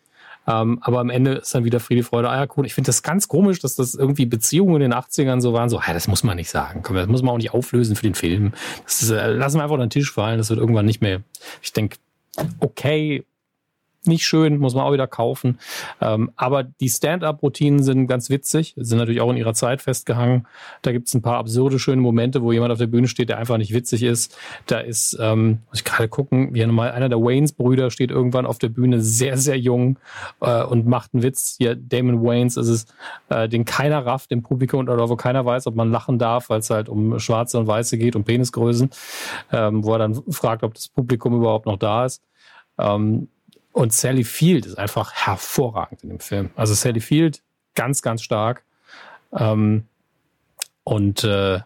Ähm, 0.48 0.80
aber 0.82 1.00
am 1.00 1.12
Ende 1.12 1.34
ist 1.34 1.54
dann 1.54 1.66
wieder 1.66 1.80
Friede, 1.80 2.04
Freude, 2.04 2.30
Eierkuchen. 2.30 2.66
Ich 2.66 2.74
finde 2.74 2.88
das 2.88 3.04
ganz 3.04 3.28
komisch, 3.28 3.60
dass 3.60 3.76
das 3.76 3.94
irgendwie 3.94 4.26
Beziehungen 4.26 4.76
in 4.76 4.90
den 4.90 4.94
80ern 4.94 5.40
so 5.40 5.54
waren. 5.54 5.70
So, 5.70 5.82
hey, 5.82 5.94
das 5.94 6.08
muss 6.08 6.24
man 6.24 6.36
nicht 6.36 6.50
sagen. 6.50 6.82
Komm, 6.82 6.96
das 6.96 7.08
muss 7.08 7.22
man 7.22 7.34
auch 7.34 7.38
nicht 7.38 7.54
auflösen 7.54 7.96
für 7.96 8.04
den 8.04 8.16
Film. 8.16 8.54
Das 8.84 9.04
ist, 9.04 9.12
äh, 9.12 9.34
lassen 9.34 9.58
wir 9.58 9.64
einfach 9.64 9.78
den 9.78 9.92
Tisch 9.92 10.12
fallen. 10.12 10.40
Das 10.40 10.50
wird 10.50 10.60
irgendwann 10.60 10.86
nicht 10.86 11.02
mehr. 11.02 11.22
Ich 11.62 11.74
denke, 11.74 11.98
okay, 12.60 13.24
nicht 14.06 14.26
schön, 14.26 14.58
muss 14.58 14.74
man 14.74 14.84
auch 14.84 14.94
wieder 14.94 15.08
kaufen. 15.08 15.60
Ähm, 16.02 16.32
aber 16.36 16.64
die 16.64 16.90
Stand-up-Routinen 16.90 17.84
sind 17.84 18.08
ganz 18.08 18.30
witzig, 18.30 18.74
sind 18.78 18.98
natürlich 18.98 19.22
auch 19.22 19.30
in 19.30 19.38
ihrer 19.38 19.54
Zeit 19.54 19.82
festgehangen. 19.82 20.48
Da 20.82 20.92
gibt 20.92 21.08
es 21.08 21.14
ein 21.14 21.22
paar 21.22 21.38
absurde, 21.38 21.80
schöne 21.80 22.02
Momente, 22.02 22.42
wo 22.42 22.52
jemand 22.52 22.72
auf 22.72 22.80
der 22.80 22.88
Bühne 22.88 23.08
steht, 23.08 23.30
der 23.30 23.38
einfach 23.38 23.58
nicht 23.58 23.74
witzig 23.74 24.04
ist. 24.04 24.38
Da 24.66 24.80
ist, 24.80 25.18
ähm, 25.20 25.60
muss 25.70 25.80
ich 25.80 25.84
gerade 25.84 26.10
gucken, 26.10 26.54
wie 26.54 26.66
nochmal 26.66 26.92
einer 26.92 27.10
der 27.10 27.20
Waynes-Brüder 27.20 27.92
steht 27.92 28.12
irgendwann 28.12 28.46
auf 28.46 28.58
der 28.58 28.70
Bühne, 28.70 29.02
sehr, 29.02 29.38
sehr 29.38 29.58
jung 29.58 29.98
äh, 30.42 30.64
und 30.64 30.88
macht 30.88 31.14
einen 31.14 31.24
Witz. 31.24 31.56
Hier, 31.58 31.76
Damon 31.76 32.24
Waynes 32.24 32.58
ist 32.58 32.68
es, 32.68 32.86
äh, 33.30 33.48
den 33.48 33.66
keiner 33.66 34.06
rafft 34.06 34.32
im 34.32 34.42
Publikum 34.42 34.82
oder 34.82 35.10
wo 35.10 35.16
keiner 35.16 35.46
weiß, 35.46 35.68
ob 35.68 35.76
man 35.76 35.92
lachen 35.92 36.18
darf, 36.18 36.50
weil 36.50 36.60
es 36.60 36.70
halt 36.70 36.90
um 36.90 37.20
Schwarze 37.20 37.60
und 37.60 37.68
Weiße 37.68 37.98
geht, 37.98 38.16
um 38.16 38.24
Penisgrößen, 38.24 38.90
ähm, 39.52 39.84
wo 39.84 39.94
er 39.94 40.00
dann 40.00 40.22
fragt, 40.30 40.64
ob 40.64 40.74
das 40.74 40.88
Publikum 40.88 41.36
überhaupt 41.36 41.66
noch 41.66 41.78
da 41.78 42.06
ist. 42.06 42.24
Ähm, 42.80 43.28
und 43.74 43.94
Sally 43.94 44.24
Field 44.24 44.66
ist 44.66 44.78
einfach 44.78 45.14
hervorragend 45.14 46.04
in 46.04 46.10
dem 46.10 46.20
Film. 46.20 46.50
Also 46.56 46.74
Sally 46.74 47.00
Field 47.00 47.42
ganz, 47.76 48.02
ganz 48.02 48.22
stark. 48.22 48.64
Ähm, 49.34 49.86
und 50.84 51.24
äh, 51.24 51.60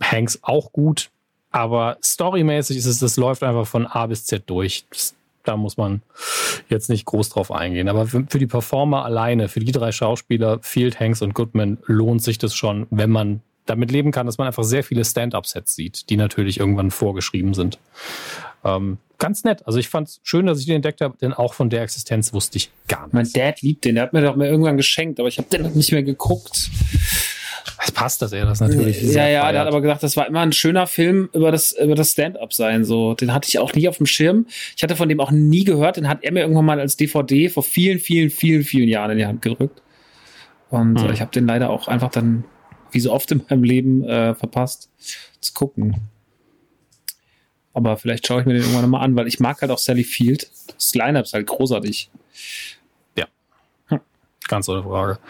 Hanks 0.00 0.38
auch 0.42 0.72
gut. 0.72 1.10
Aber 1.50 1.98
storymäßig 2.02 2.76
ist 2.76 2.86
es, 2.86 2.98
das 2.98 3.16
läuft 3.16 3.42
einfach 3.42 3.66
von 3.66 3.86
A 3.86 4.06
bis 4.06 4.24
Z 4.26 4.48
durch. 4.48 4.84
Das, 4.90 5.14
da 5.44 5.56
muss 5.56 5.76
man 5.76 6.02
jetzt 6.68 6.90
nicht 6.90 7.06
groß 7.06 7.30
drauf 7.30 7.50
eingehen. 7.50 7.88
Aber 7.88 8.06
für, 8.06 8.26
für 8.28 8.38
die 8.38 8.46
Performer 8.46 9.04
alleine, 9.04 9.48
für 9.48 9.60
die 9.60 9.72
drei 9.72 9.92
Schauspieler, 9.92 10.60
Field, 10.62 11.00
Hanks 11.00 11.22
und 11.22 11.34
Goodman, 11.34 11.78
lohnt 11.86 12.22
sich 12.22 12.38
das 12.38 12.54
schon, 12.54 12.86
wenn 12.90 13.10
man 13.10 13.40
damit 13.66 13.90
leben 13.90 14.10
kann, 14.10 14.26
dass 14.26 14.38
man 14.38 14.46
einfach 14.46 14.64
sehr 14.64 14.84
viele 14.84 15.04
Stand-up-Sets 15.04 15.74
sieht, 15.74 16.10
die 16.10 16.16
natürlich 16.16 16.58
irgendwann 16.58 16.90
vorgeschrieben 16.90 17.54
sind. 17.54 17.78
Ähm, 18.64 18.98
ganz 19.20 19.44
nett. 19.44 19.64
Also 19.66 19.78
ich 19.78 19.88
fand 19.88 20.08
es 20.08 20.20
schön, 20.24 20.46
dass 20.46 20.58
ich 20.58 20.66
den 20.66 20.76
entdeckt 20.76 21.00
habe, 21.00 21.16
denn 21.18 21.32
auch 21.32 21.54
von 21.54 21.70
der 21.70 21.82
Existenz 21.82 22.32
wusste 22.32 22.56
ich 22.58 22.70
gar 22.88 23.02
nichts. 23.02 23.14
Mein 23.14 23.30
Dad 23.32 23.62
liebt 23.62 23.84
den, 23.84 23.94
der 23.94 24.04
hat 24.04 24.12
mir 24.12 24.22
doch 24.22 24.34
mal 24.34 24.48
irgendwann 24.48 24.76
geschenkt, 24.76 25.20
aber 25.20 25.28
ich 25.28 25.38
habe 25.38 25.48
den 25.48 25.62
noch 25.62 25.74
nicht 25.74 25.92
mehr 25.92 26.02
geguckt. 26.02 26.70
Es 27.82 27.92
passt, 27.92 28.20
dass 28.20 28.32
er 28.32 28.44
das 28.44 28.60
natürlich. 28.60 29.00
Ja, 29.02 29.26
ja, 29.26 29.28
der 29.28 29.42
feiert. 29.42 29.58
hat 29.60 29.66
aber 29.68 29.80
gesagt, 29.80 30.02
das 30.02 30.16
war 30.16 30.26
immer 30.26 30.40
ein 30.40 30.52
schöner 30.52 30.86
Film 30.86 31.30
über 31.32 31.50
das, 31.50 31.72
über 31.72 31.94
das 31.94 32.10
Stand-up 32.12 32.52
sein. 32.52 32.84
So, 32.84 33.14
den 33.14 33.32
hatte 33.32 33.48
ich 33.48 33.58
auch 33.58 33.72
nie 33.74 33.88
auf 33.88 33.96
dem 33.98 34.06
Schirm. 34.06 34.46
Ich 34.76 34.82
hatte 34.82 34.96
von 34.96 35.08
dem 35.08 35.20
auch 35.20 35.30
nie 35.30 35.64
gehört. 35.64 35.96
Den 35.96 36.08
hat 36.08 36.22
er 36.22 36.32
mir 36.32 36.40
irgendwann 36.40 36.64
mal 36.66 36.80
als 36.80 36.96
DVD 36.96 37.48
vor 37.48 37.62
vielen, 37.62 37.98
vielen, 37.98 38.28
vielen, 38.30 38.64
vielen 38.64 38.88
Jahren 38.88 39.12
in 39.12 39.18
die 39.18 39.26
Hand 39.26 39.40
gedrückt. 39.42 39.80
Und 40.68 41.00
Hm. 41.00 41.08
äh, 41.08 41.12
ich 41.12 41.20
habe 41.20 41.30
den 41.30 41.46
leider 41.46 41.70
auch 41.70 41.88
einfach 41.88 42.10
dann, 42.10 42.44
wie 42.90 43.00
so 43.00 43.12
oft 43.12 43.30
in 43.32 43.42
meinem 43.48 43.64
Leben, 43.64 44.04
äh, 44.04 44.34
verpasst 44.34 44.90
zu 45.40 45.52
gucken. 45.54 45.96
Aber 47.72 47.96
vielleicht 47.96 48.26
schaue 48.26 48.40
ich 48.40 48.46
mir 48.46 48.54
den 48.54 48.62
irgendwann 48.62 48.82
noch 48.82 48.98
mal 48.98 49.00
an, 49.00 49.14
weil 49.16 49.28
ich 49.28 49.40
mag 49.40 49.60
halt 49.60 49.70
auch 49.70 49.78
Sally 49.78 50.04
Field. 50.04 50.50
Das 50.74 50.94
Line-Up 50.94 51.24
ist 51.24 51.34
halt 51.34 51.46
großartig. 51.46 52.10
Ganz 54.50 54.68
ohne 54.68 54.82
Frage. 54.82 55.20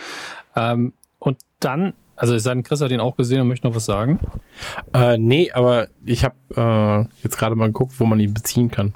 Ähm, 0.57 0.95
und 1.19 1.37
dann, 1.61 1.93
also 2.17 2.35
es 2.35 2.43
sei 2.43 2.55
denn, 2.55 2.63
Chris 2.63 2.81
hat 2.81 2.91
ihn 2.91 3.01
auch 3.01 3.17
gesehen 3.17 3.43
und 3.43 3.49
möchte 3.49 3.67
noch 3.67 3.77
was 3.77 3.85
sagen. 3.85 4.19
Äh, 4.95 5.19
nee, 5.19 5.53
aber 5.53 5.89
ich 6.07 6.25
habe 6.25 6.37
äh, 6.57 7.23
jetzt 7.23 7.37
gerade 7.37 7.55
mal 7.55 7.67
geguckt, 7.67 7.93
wo 7.99 8.07
man 8.07 8.19
ihn 8.19 8.33
beziehen 8.33 8.71
kann. 8.71 8.95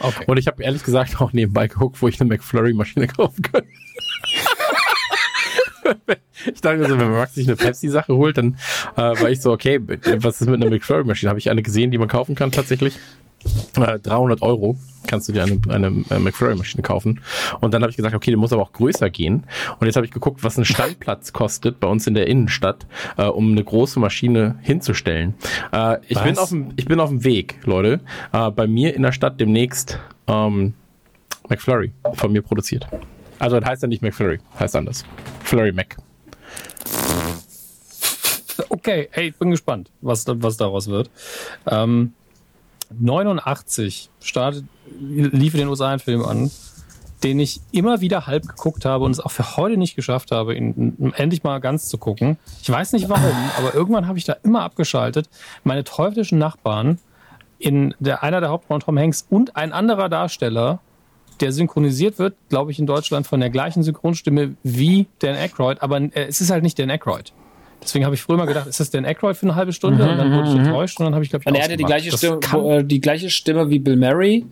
Okay. 0.00 0.24
Und 0.26 0.36
ich 0.36 0.46
habe 0.46 0.62
ehrlich 0.62 0.84
gesagt 0.84 1.18
auch 1.22 1.32
nebenbei 1.32 1.66
geguckt, 1.66 2.02
wo 2.02 2.08
ich 2.08 2.20
eine 2.20 2.28
McFlurry-Maschine 2.28 3.06
kaufen 3.16 3.40
kann. 3.40 3.62
ich 6.46 6.60
dachte 6.60 6.82
also, 6.82 6.98
wenn 6.98 7.10
Max 7.10 7.34
sich 7.34 7.46
eine 7.46 7.56
Pepsi-Sache 7.56 8.14
holt, 8.14 8.38
dann 8.38 8.56
äh, 8.96 9.00
war 9.00 9.30
ich 9.30 9.40
so, 9.40 9.52
okay, 9.52 9.80
was 10.16 10.40
ist 10.40 10.48
mit 10.48 10.62
einer 10.62 10.70
McFlurry-Maschine? 10.70 11.28
Habe 11.28 11.38
ich 11.38 11.50
eine 11.50 11.62
gesehen, 11.62 11.90
die 11.90 11.98
man 11.98 12.08
kaufen 12.08 12.34
kann 12.34 12.52
tatsächlich? 12.52 12.98
Äh, 13.76 13.98
300 13.98 14.42
Euro 14.42 14.76
kannst 15.06 15.28
du 15.28 15.32
dir 15.32 15.42
eine, 15.42 15.58
eine 15.68 16.04
äh, 16.10 16.18
McFlurry-Maschine 16.18 16.82
kaufen. 16.82 17.20
Und 17.60 17.72
dann 17.72 17.82
habe 17.82 17.90
ich 17.90 17.96
gesagt, 17.96 18.14
okay, 18.14 18.30
die 18.30 18.36
muss 18.36 18.52
aber 18.52 18.62
auch 18.62 18.72
größer 18.72 19.08
gehen. 19.08 19.44
Und 19.78 19.86
jetzt 19.86 19.96
habe 19.96 20.04
ich 20.04 20.12
geguckt, 20.12 20.44
was 20.44 20.58
ein 20.58 20.64
Standplatz 20.64 21.32
kostet 21.32 21.80
bei 21.80 21.88
uns 21.88 22.06
in 22.06 22.14
der 22.14 22.26
Innenstadt, 22.26 22.86
äh, 23.16 23.24
um 23.24 23.52
eine 23.52 23.64
große 23.64 23.98
Maschine 23.98 24.58
hinzustellen. 24.62 25.34
Äh, 25.72 25.98
ich, 26.06 26.16
Was? 26.16 26.24
bin 26.24 26.38
auf 26.38 26.48
dem, 26.50 26.72
ich 26.76 26.84
bin 26.84 27.00
auf 27.00 27.08
dem 27.08 27.24
Weg, 27.24 27.60
Leute. 27.64 28.00
Äh, 28.32 28.50
bei 28.50 28.66
mir 28.66 28.94
in 28.94 29.02
der 29.02 29.12
Stadt 29.12 29.40
demnächst 29.40 29.98
ähm, 30.26 30.74
McFlurry 31.48 31.92
von 32.14 32.32
mir 32.32 32.42
produziert. 32.42 32.86
Also 33.40 33.58
das 33.58 33.68
heißt 33.68 33.82
ja 33.82 33.88
nicht 33.88 34.02
McFlurry, 34.02 34.38
heißt 34.58 34.76
anders. 34.76 35.04
Flurry 35.42 35.72
Mac. 35.72 35.96
Okay, 38.68 39.08
hey, 39.10 39.28
ich 39.28 39.36
bin 39.36 39.50
gespannt, 39.50 39.90
was, 40.02 40.24
was 40.26 40.56
daraus 40.56 40.86
wird. 40.86 41.10
Ähm, 41.66 42.12
89 42.98 44.10
startet, 44.20 44.64
lief 44.98 45.54
in 45.54 45.60
den 45.60 45.68
USA 45.68 45.90
ein 45.90 46.00
Film 46.00 46.22
an, 46.22 46.50
den 47.22 47.40
ich 47.40 47.60
immer 47.72 48.00
wieder 48.00 48.26
halb 48.26 48.46
geguckt 48.46 48.84
habe 48.84 49.04
und 49.04 49.12
es 49.12 49.20
auch 49.20 49.30
für 49.30 49.56
heute 49.56 49.76
nicht 49.76 49.96
geschafft 49.96 50.32
habe, 50.32 50.54
ihn 50.54 51.12
endlich 51.16 51.42
mal 51.42 51.60
ganz 51.60 51.88
zu 51.88 51.98
gucken. 51.98 52.38
Ich 52.62 52.70
weiß 52.70 52.92
nicht 52.92 53.08
warum, 53.08 53.50
aber 53.56 53.74
irgendwann 53.74 54.06
habe 54.06 54.18
ich 54.18 54.24
da 54.24 54.34
immer 54.42 54.62
abgeschaltet. 54.62 55.28
Meine 55.64 55.84
teuflischen 55.84 56.38
Nachbarn, 56.38 56.98
in 57.58 57.94
der 58.00 58.22
einer 58.22 58.40
der 58.40 58.50
Hauptrollen 58.50 58.80
Tom 58.80 58.98
Hanks 58.98 59.26
und 59.30 59.56
ein 59.56 59.72
anderer 59.72 60.08
Darsteller, 60.08 60.80
der 61.40 61.52
synchronisiert 61.52 62.18
wird, 62.18 62.34
glaube 62.48 62.70
ich, 62.70 62.78
in 62.78 62.86
Deutschland 62.86 63.26
von 63.26 63.40
der 63.40 63.50
gleichen 63.50 63.82
Synchronstimme 63.82 64.54
wie 64.62 65.06
Dan 65.20 65.36
Aykroyd, 65.36 65.78
aber 65.80 66.00
äh, 66.00 66.26
es 66.28 66.40
ist 66.40 66.50
halt 66.50 66.62
nicht 66.62 66.78
Dan 66.78 66.90
Aykroyd. 66.90 67.32
Deswegen 67.82 68.04
habe 68.04 68.14
ich 68.14 68.20
früher 68.20 68.36
mal 68.36 68.46
gedacht, 68.46 68.66
ist 68.66 68.78
das 68.78 68.90
Dan 68.90 69.04
Aykroyd 69.06 69.36
für 69.36 69.46
eine 69.46 69.54
halbe 69.54 69.72
Stunde? 69.72 70.08
und 70.08 70.18
dann 70.18 70.32
wurde 70.32 70.48
ich 70.50 70.54
enttäuscht 70.54 70.98
und 71.00 71.06
dann 71.06 71.14
habe 71.14 71.24
ich, 71.24 71.30
glaube 71.30 71.42
ich, 71.42 71.46
Und 71.46 71.54
er 71.54 71.64
hatte 71.64 71.76
die 71.76 71.84
gleiche, 71.84 72.16
Stimme, 72.16 72.40
wo, 72.50 72.70
äh, 72.70 72.84
die 72.84 73.00
gleiche 73.00 73.30
Stimme 73.30 73.70
wie 73.70 73.78
Bill 73.78 73.96
Murray 73.96 74.44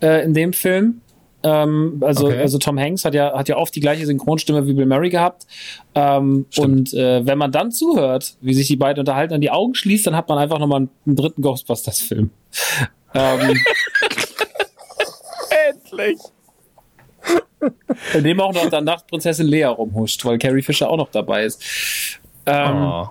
äh, 0.00 0.24
in 0.24 0.34
dem 0.34 0.52
Film. 0.52 1.00
Ähm, 1.44 1.98
also, 2.00 2.26
Okay. 2.26 2.38
also 2.38 2.58
Tom 2.58 2.78
Hanks 2.78 3.04
hat 3.04 3.14
ja, 3.14 3.36
hat 3.36 3.48
ja 3.48 3.56
oft 3.56 3.74
die 3.74 3.80
gleiche 3.80 4.06
Synchronstimme 4.06 4.66
wie 4.66 4.74
Bill 4.74 4.86
Murray 4.86 5.10
gehabt. 5.10 5.46
Ähm, 5.94 6.46
und 6.56 6.92
äh, 6.94 7.24
wenn 7.26 7.38
man 7.38 7.52
dann 7.52 7.72
zuhört, 7.72 8.34
wie 8.40 8.54
sich 8.54 8.68
die 8.68 8.76
beiden 8.76 9.00
unterhalten, 9.00 9.34
und 9.34 9.40
die 9.40 9.50
Augen 9.50 9.74
schließt, 9.74 10.06
dann 10.06 10.16
hat 10.16 10.28
man 10.28 10.38
einfach 10.38 10.58
nochmal 10.58 10.78
einen, 10.78 10.90
einen 11.06 11.16
dritten 11.16 11.42
Ghostbusters-Film. 11.42 12.30
ähm, 13.14 13.56
Endlich! 15.92 16.18
in 18.14 18.24
dem 18.24 18.40
auch 18.40 18.52
noch 18.52 18.68
dann 18.68 18.84
Nachtprinzessin 18.84 19.46
Lea 19.46 19.64
rumhuscht, 19.66 20.24
weil 20.24 20.38
Carrie 20.38 20.62
Fisher 20.62 20.90
auch 20.90 20.96
noch 20.96 21.10
dabei 21.10 21.44
ist. 21.44 21.62
Ähm, 22.46 22.76
Oh. 22.76 23.08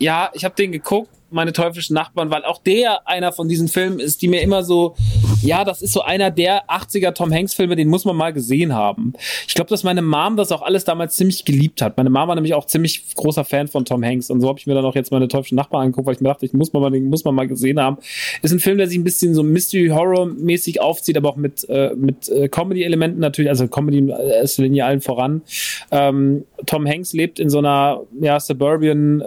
ja, 0.00 0.30
ich 0.34 0.44
habe 0.44 0.54
den 0.56 0.72
geguckt, 0.72 1.10
meine 1.30 1.52
teuflischen 1.52 1.94
Nachbarn, 1.94 2.30
weil 2.30 2.44
auch 2.44 2.58
der 2.58 3.06
einer 3.06 3.32
von 3.32 3.48
diesen 3.48 3.68
Filmen 3.68 4.00
ist, 4.00 4.20
die 4.22 4.28
mir 4.28 4.40
immer 4.42 4.64
so, 4.64 4.96
ja, 5.44 5.64
das 5.64 5.82
ist 5.82 5.92
so 5.92 6.02
einer 6.02 6.30
der 6.30 6.66
80er 6.68 7.12
Tom 7.12 7.32
Hanks 7.32 7.54
Filme, 7.54 7.76
den 7.76 7.88
muss 7.88 8.04
man 8.04 8.16
mal 8.16 8.32
gesehen 8.32 8.74
haben. 8.74 9.12
Ich 9.46 9.54
glaube, 9.54 9.68
dass 9.70 9.84
meine 9.84 10.02
Mom 10.02 10.36
das 10.36 10.52
auch 10.52 10.62
alles 10.62 10.84
damals 10.84 11.16
ziemlich 11.16 11.44
geliebt 11.44 11.82
hat. 11.82 11.96
Meine 11.96 12.10
Mom 12.10 12.28
war 12.28 12.34
nämlich 12.34 12.54
auch 12.54 12.66
ziemlich 12.66 13.14
großer 13.14 13.44
Fan 13.44 13.68
von 13.68 13.84
Tom 13.84 14.04
Hanks 14.04 14.30
und 14.30 14.40
so 14.40 14.48
habe 14.48 14.58
ich 14.58 14.66
mir 14.66 14.74
dann 14.74 14.84
auch 14.84 14.94
jetzt 14.94 15.12
meine 15.12 15.28
teuflischen 15.28 15.56
Nachbarn 15.56 15.82
angeguckt, 15.84 16.06
weil 16.06 16.14
ich 16.14 16.20
mir 16.20 16.28
dachte, 16.28 16.46
ich 16.46 16.52
muss 16.52 16.72
mal, 16.72 16.90
den 16.90 17.08
muss 17.08 17.24
man 17.24 17.34
mal 17.34 17.46
gesehen 17.46 17.80
haben. 17.80 17.98
Ist 18.42 18.52
ein 18.52 18.60
Film, 18.60 18.78
der 18.78 18.88
sich 18.88 18.98
ein 18.98 19.04
bisschen 19.04 19.34
so 19.34 19.42
Mystery 19.42 19.88
Horror 19.88 20.26
mäßig 20.26 20.80
aufzieht, 20.80 21.16
aber 21.16 21.30
auch 21.30 21.36
mit 21.36 21.68
äh, 21.68 21.94
mit 21.94 22.28
äh, 22.28 22.48
Comedy 22.48 22.82
Elementen 22.82 23.20
natürlich, 23.20 23.50
also 23.50 23.68
Comedy 23.68 24.12
Linie 24.56 24.84
allen 24.84 25.00
voran. 25.00 25.42
Ähm, 25.90 26.44
Tom 26.66 26.86
Hanks 26.86 27.12
lebt 27.12 27.38
in 27.38 27.50
so 27.50 27.58
einer 27.58 28.02
ja, 28.20 28.40
Suburban 28.40 29.20
äh, 29.20 29.24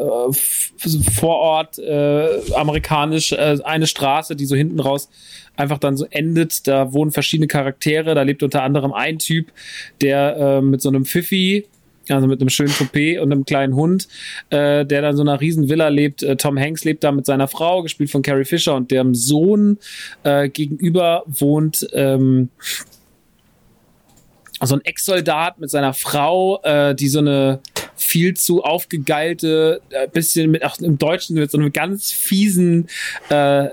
Vorort 1.16 1.80
äh, 1.80 2.40
amerikanisch 2.56 3.32
äh, 3.32 3.58
eine 3.64 3.88
Straße, 3.88 4.36
die 4.36 4.46
so 4.46 4.56
hinten 4.56 4.80
raus 4.80 5.10
einfach 5.58 5.80
dann 5.80 5.98
so 5.98 6.06
endet. 6.10 6.68
Da 6.68 6.94
wohnen 6.94 7.12
verschiedene 7.12 7.48
Charaktere. 7.48 8.16
Da 8.16 8.22
lebt 8.22 8.44
unter 8.44 8.64
anderem 8.64 8.94
ein 8.94 9.20
Typ, 9.20 9.52
der 10.02 10.38
äh, 10.38 10.62
mit 10.62 10.82
so 10.82 10.90
einem 10.90 11.06
Pfiffi 11.06 11.66
also 12.10 12.28
mit 12.28 12.40
einem 12.40 12.50
schönen 12.50 12.74
Toupet 12.74 13.20
und 13.20 13.32
einem 13.32 13.46
kleinen 13.46 13.76
Hund, 13.76 14.08
äh, 14.50 14.86
der 14.86 15.02
dann 15.02 15.18
so 15.18 15.24
einer 15.24 15.42
riesen 15.42 15.68
Villa 15.70 15.90
lebt. 15.90 16.24
Äh, 16.24 16.38
Tom 16.38 16.58
Hanks 16.58 16.86
lebt 16.86 17.04
da 17.04 17.12
mit 17.12 17.26
seiner 17.26 17.48
Frau, 17.48 17.82
gespielt 17.84 18.10
von 18.10 18.22
Carrie 18.22 18.46
Fisher, 18.46 18.76
und 18.76 18.92
deren 18.92 19.14
Sohn 19.14 19.78
äh, 20.24 20.50
gegenüber 20.50 21.24
wohnt 21.26 21.88
ähm, 21.94 22.50
so 24.64 24.76
ein 24.76 24.82
Ex-Soldat 24.84 25.60
mit 25.60 25.70
seiner 25.70 25.94
Frau, 25.94 26.62
äh, 26.64 26.96
die 26.96 27.10
so 27.10 27.20
eine 27.20 27.60
viel 27.96 28.36
zu 28.36 28.64
aufgegeilte, 28.64 29.82
äh, 29.90 30.08
bisschen 30.08 30.52
mit, 30.52 30.64
auch 30.64 30.80
im 30.80 30.98
Deutschen 30.98 31.36
mit 31.36 31.52
so 31.52 31.58
einem 31.58 31.72
ganz 31.72 32.12
fiesen, 32.12 32.88
äh, 33.30 33.68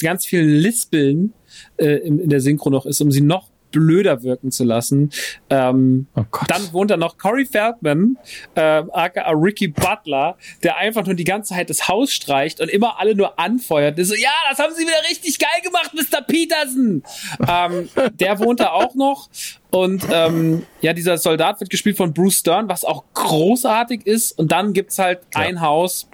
ganz 0.00 0.26
vielen 0.26 0.48
Lispeln 0.48 1.32
äh, 1.76 1.96
in, 1.96 2.18
in 2.18 2.28
der 2.28 2.40
Synchro 2.40 2.70
noch 2.70 2.86
ist, 2.86 3.00
um 3.00 3.10
sie 3.10 3.20
noch 3.20 3.50
blöder 3.76 4.22
wirken 4.22 4.50
zu 4.50 4.64
lassen. 4.64 5.10
Ähm, 5.50 6.06
Oh 6.14 6.24
dann 6.48 6.72
wohnt 6.72 6.90
da 6.90 6.96
noch 6.96 7.18
Corey 7.18 7.44
Feldman, 7.44 8.16
äh, 8.54 8.60
aka 8.60 9.30
Ricky 9.32 9.68
Butler, 9.68 10.36
der 10.62 10.76
einfach 10.76 11.04
nur 11.04 11.14
die 11.14 11.24
ganze 11.24 11.54
Zeit 11.54 11.68
das 11.68 11.88
Haus 11.88 12.12
streicht 12.12 12.60
und 12.60 12.70
immer 12.70 12.98
alle 12.98 13.14
nur 13.14 13.38
anfeuert. 13.38 13.98
Der 13.98 14.04
so, 14.04 14.14
ja, 14.14 14.30
das 14.48 14.58
haben 14.58 14.74
sie 14.74 14.82
wieder 14.82 15.02
richtig 15.10 15.38
geil 15.38 15.60
gemacht, 15.62 15.92
Mr. 15.94 16.22
Peterson. 16.22 17.02
ähm, 17.46 17.88
der 18.18 18.38
wohnt 18.38 18.60
da 18.60 18.70
auch 18.70 18.94
noch. 18.94 19.28
Und 19.70 20.06
ähm, 20.10 20.62
ja, 20.80 20.94
dieser 20.94 21.18
Soldat 21.18 21.60
wird 21.60 21.68
gespielt 21.68 21.98
von 21.98 22.14
Bruce 22.14 22.38
Stern, 22.38 22.68
was 22.68 22.84
auch 22.84 23.04
großartig 23.12 24.06
ist. 24.06 24.32
Und 24.38 24.52
dann 24.52 24.72
gibt's 24.72 24.98
halt 24.98 25.20
ein 25.34 25.60
Haus. 25.60 26.08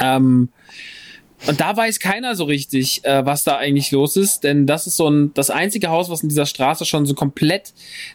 Ähm, 0.00 0.48
und 1.46 1.60
da 1.60 1.76
weiß 1.76 2.00
keiner 2.00 2.34
so 2.34 2.44
richtig, 2.44 3.04
äh, 3.04 3.24
was 3.24 3.44
da 3.44 3.56
eigentlich 3.56 3.90
los 3.92 4.16
ist, 4.16 4.44
denn 4.44 4.66
das 4.66 4.86
ist 4.86 4.96
so 4.96 5.08
ein 5.08 5.32
das 5.34 5.50
einzige 5.50 5.88
Haus, 5.88 6.10
was 6.10 6.22
in 6.22 6.28
dieser 6.28 6.46
Straße 6.46 6.84
schon 6.84 7.06
so 7.06 7.14
komplett 7.14 7.72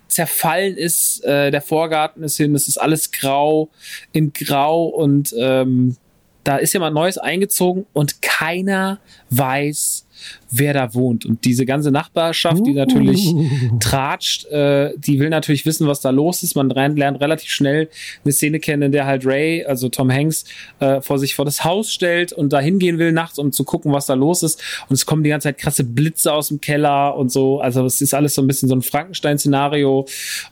zerfallen 0.07 0.75
ist. 0.75 1.23
Äh, 1.23 1.51
der 1.51 1.61
Vorgarten 1.61 2.23
ist 2.23 2.37
hin, 2.37 2.53
es 2.53 2.67
ist 2.67 2.77
alles 2.77 3.11
grau 3.11 3.69
in 4.11 4.33
grau 4.33 4.85
und 4.85 5.33
ähm, 5.37 5.95
da 6.43 6.57
ist 6.57 6.73
jemand 6.73 6.93
Neues 6.93 7.17
eingezogen 7.17 7.85
und 7.93 8.21
keiner 8.21 8.99
weiß, 9.29 10.05
wer 10.51 10.73
da 10.73 10.93
wohnt. 10.93 11.25
Und 11.25 11.45
diese 11.45 11.65
ganze 11.65 11.91
Nachbarschaft, 11.91 12.65
die 12.65 12.73
natürlich 12.73 13.33
tratscht, 13.79 14.45
äh, 14.45 14.91
die 14.97 15.19
will 15.19 15.29
natürlich 15.29 15.65
wissen, 15.65 15.87
was 15.87 16.01
da 16.01 16.09
los 16.09 16.43
ist. 16.43 16.55
Man 16.55 16.69
lernt, 16.69 17.21
relativ 17.21 17.49
schnell 17.49 17.89
eine 18.23 18.33
Szene 18.33 18.59
kennen, 18.59 18.83
in 18.83 18.91
der 18.91 19.05
halt 19.05 19.25
Ray, 19.25 19.65
also 19.65 19.89
Tom 19.89 20.11
Hanks, 20.11 20.45
äh, 20.79 21.01
vor 21.01 21.19
sich 21.19 21.35
vor 21.35 21.45
das 21.45 21.63
Haus 21.63 21.91
stellt 21.91 22.33
und 22.33 22.53
da 22.53 22.59
hingehen 22.59 22.99
will 22.99 23.11
nachts, 23.11 23.39
um 23.39 23.51
zu 23.51 23.63
gucken, 23.63 23.91
was 23.91 24.05
da 24.05 24.13
los 24.13 24.43
ist. 24.43 24.61
Und 24.89 24.93
es 24.93 25.05
kommen 25.05 25.23
die 25.23 25.29
ganze 25.29 25.49
Zeit 25.49 25.57
krasse 25.57 25.83
Blitze 25.83 26.33
aus 26.33 26.49
dem 26.49 26.61
Keller 26.61 27.15
und 27.15 27.31
so. 27.31 27.59
Also 27.59 27.85
es 27.85 28.01
ist 28.01 28.13
alles 28.13 28.35
so 28.35 28.41
ein 28.41 28.47
bisschen 28.47 28.69
so 28.69 28.75
ein 28.75 28.81
Frankenstein-Szenario. 28.81 30.05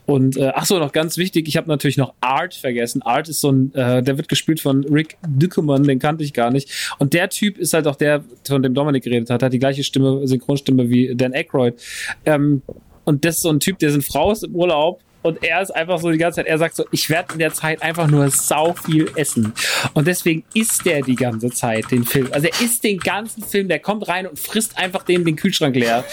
Und 0.06 0.38
äh, 0.38 0.52
ach 0.56 0.66
so, 0.66 0.80
noch 0.80 0.92
ganz 0.92 1.18
wichtig, 1.18 1.48
ich 1.48 1.58
habe 1.58 1.68
natürlich 1.68 1.98
noch 1.98 2.14
Art 2.22 2.54
vergessen. 2.54 3.02
Art 3.02 3.30
ist 3.30 3.42
so 3.42 3.52
ein, 3.52 3.74
äh, 3.76 4.04
der 4.04 4.18
wird 4.18 4.28
gespielt 4.28 4.60
von 4.60 4.84
Rick 4.86 5.18
Duckerman, 5.28 5.84
den 5.84 6.00
kannte 6.00 6.24
ich 6.24 6.34
gar 6.34 6.52
nicht. 6.52 6.96
Und 7.00 7.14
der 7.14 7.30
Typ 7.30 7.58
ist 7.58 7.74
halt 7.74 7.88
auch 7.88 7.96
der, 7.96 8.24
von 8.48 8.64
dem 8.64 8.74
Dominik 8.74 9.04
geredet 9.04 9.30
hat, 9.30 9.44
hat 9.44 9.54
die 9.54 9.60
gleiche 9.62 9.86
Stimme, 9.86 10.28
Synchronstimme 10.28 10.90
wie 10.90 11.16
Dan 11.16 11.34
Aykroyd. 11.34 11.76
Ähm, 12.26 12.62
und 13.06 13.24
das 13.24 13.38
ist 13.38 13.44
so 13.44 13.50
ein 13.50 13.62
Typ, 13.62 13.80
der 13.80 13.92
sind 13.92 14.04
Frau 14.04 14.32
ist 14.32 14.44
im 14.44 14.56
Urlaub 14.56 15.02
und 15.22 15.44
er 15.44 15.62
ist 15.62 15.72
einfach 15.72 16.00
so 16.00 16.10
die 16.12 16.18
ganze 16.18 16.38
Zeit, 16.38 16.48
er 16.48 16.58
sagt 16.58 16.76
so, 16.76 16.86
ich 16.92 17.10
werde 17.10 17.34
in 17.34 17.40
der 17.40 17.54
Zeit 17.54 17.82
einfach 17.84 18.08
nur 18.08 18.30
sau 18.30 18.74
viel 18.74 19.10
essen. 19.16 19.54
Und 19.94 20.08
deswegen 20.08 20.44
isst 20.54 20.86
er 20.88 21.02
die 21.02 21.16
ganze 21.16 21.52
Zeit 21.52 21.92
den 21.92 22.06
Film. 22.06 22.30
Also 22.32 22.48
er 22.48 22.62
isst 22.62 22.84
den 22.84 23.00
ganzen 23.00 23.44
Film, 23.44 23.68
der 23.68 23.80
kommt 23.80 24.08
rein 24.08 24.26
und 24.26 24.40
frisst 24.40 24.78
einfach 24.78 25.04
den, 25.04 25.24
den 25.24 25.36
Kühlschrank 25.36 25.76
leer. 25.76 26.04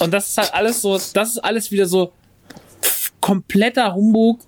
Und 0.00 0.12
das 0.12 0.30
ist 0.30 0.38
halt 0.38 0.54
alles 0.54 0.82
so, 0.82 0.92
das 0.92 1.30
ist 1.30 1.38
alles 1.38 1.70
wieder 1.70 1.86
so 1.86 2.12
kompletter 3.20 3.94
Humbug, 3.94 4.40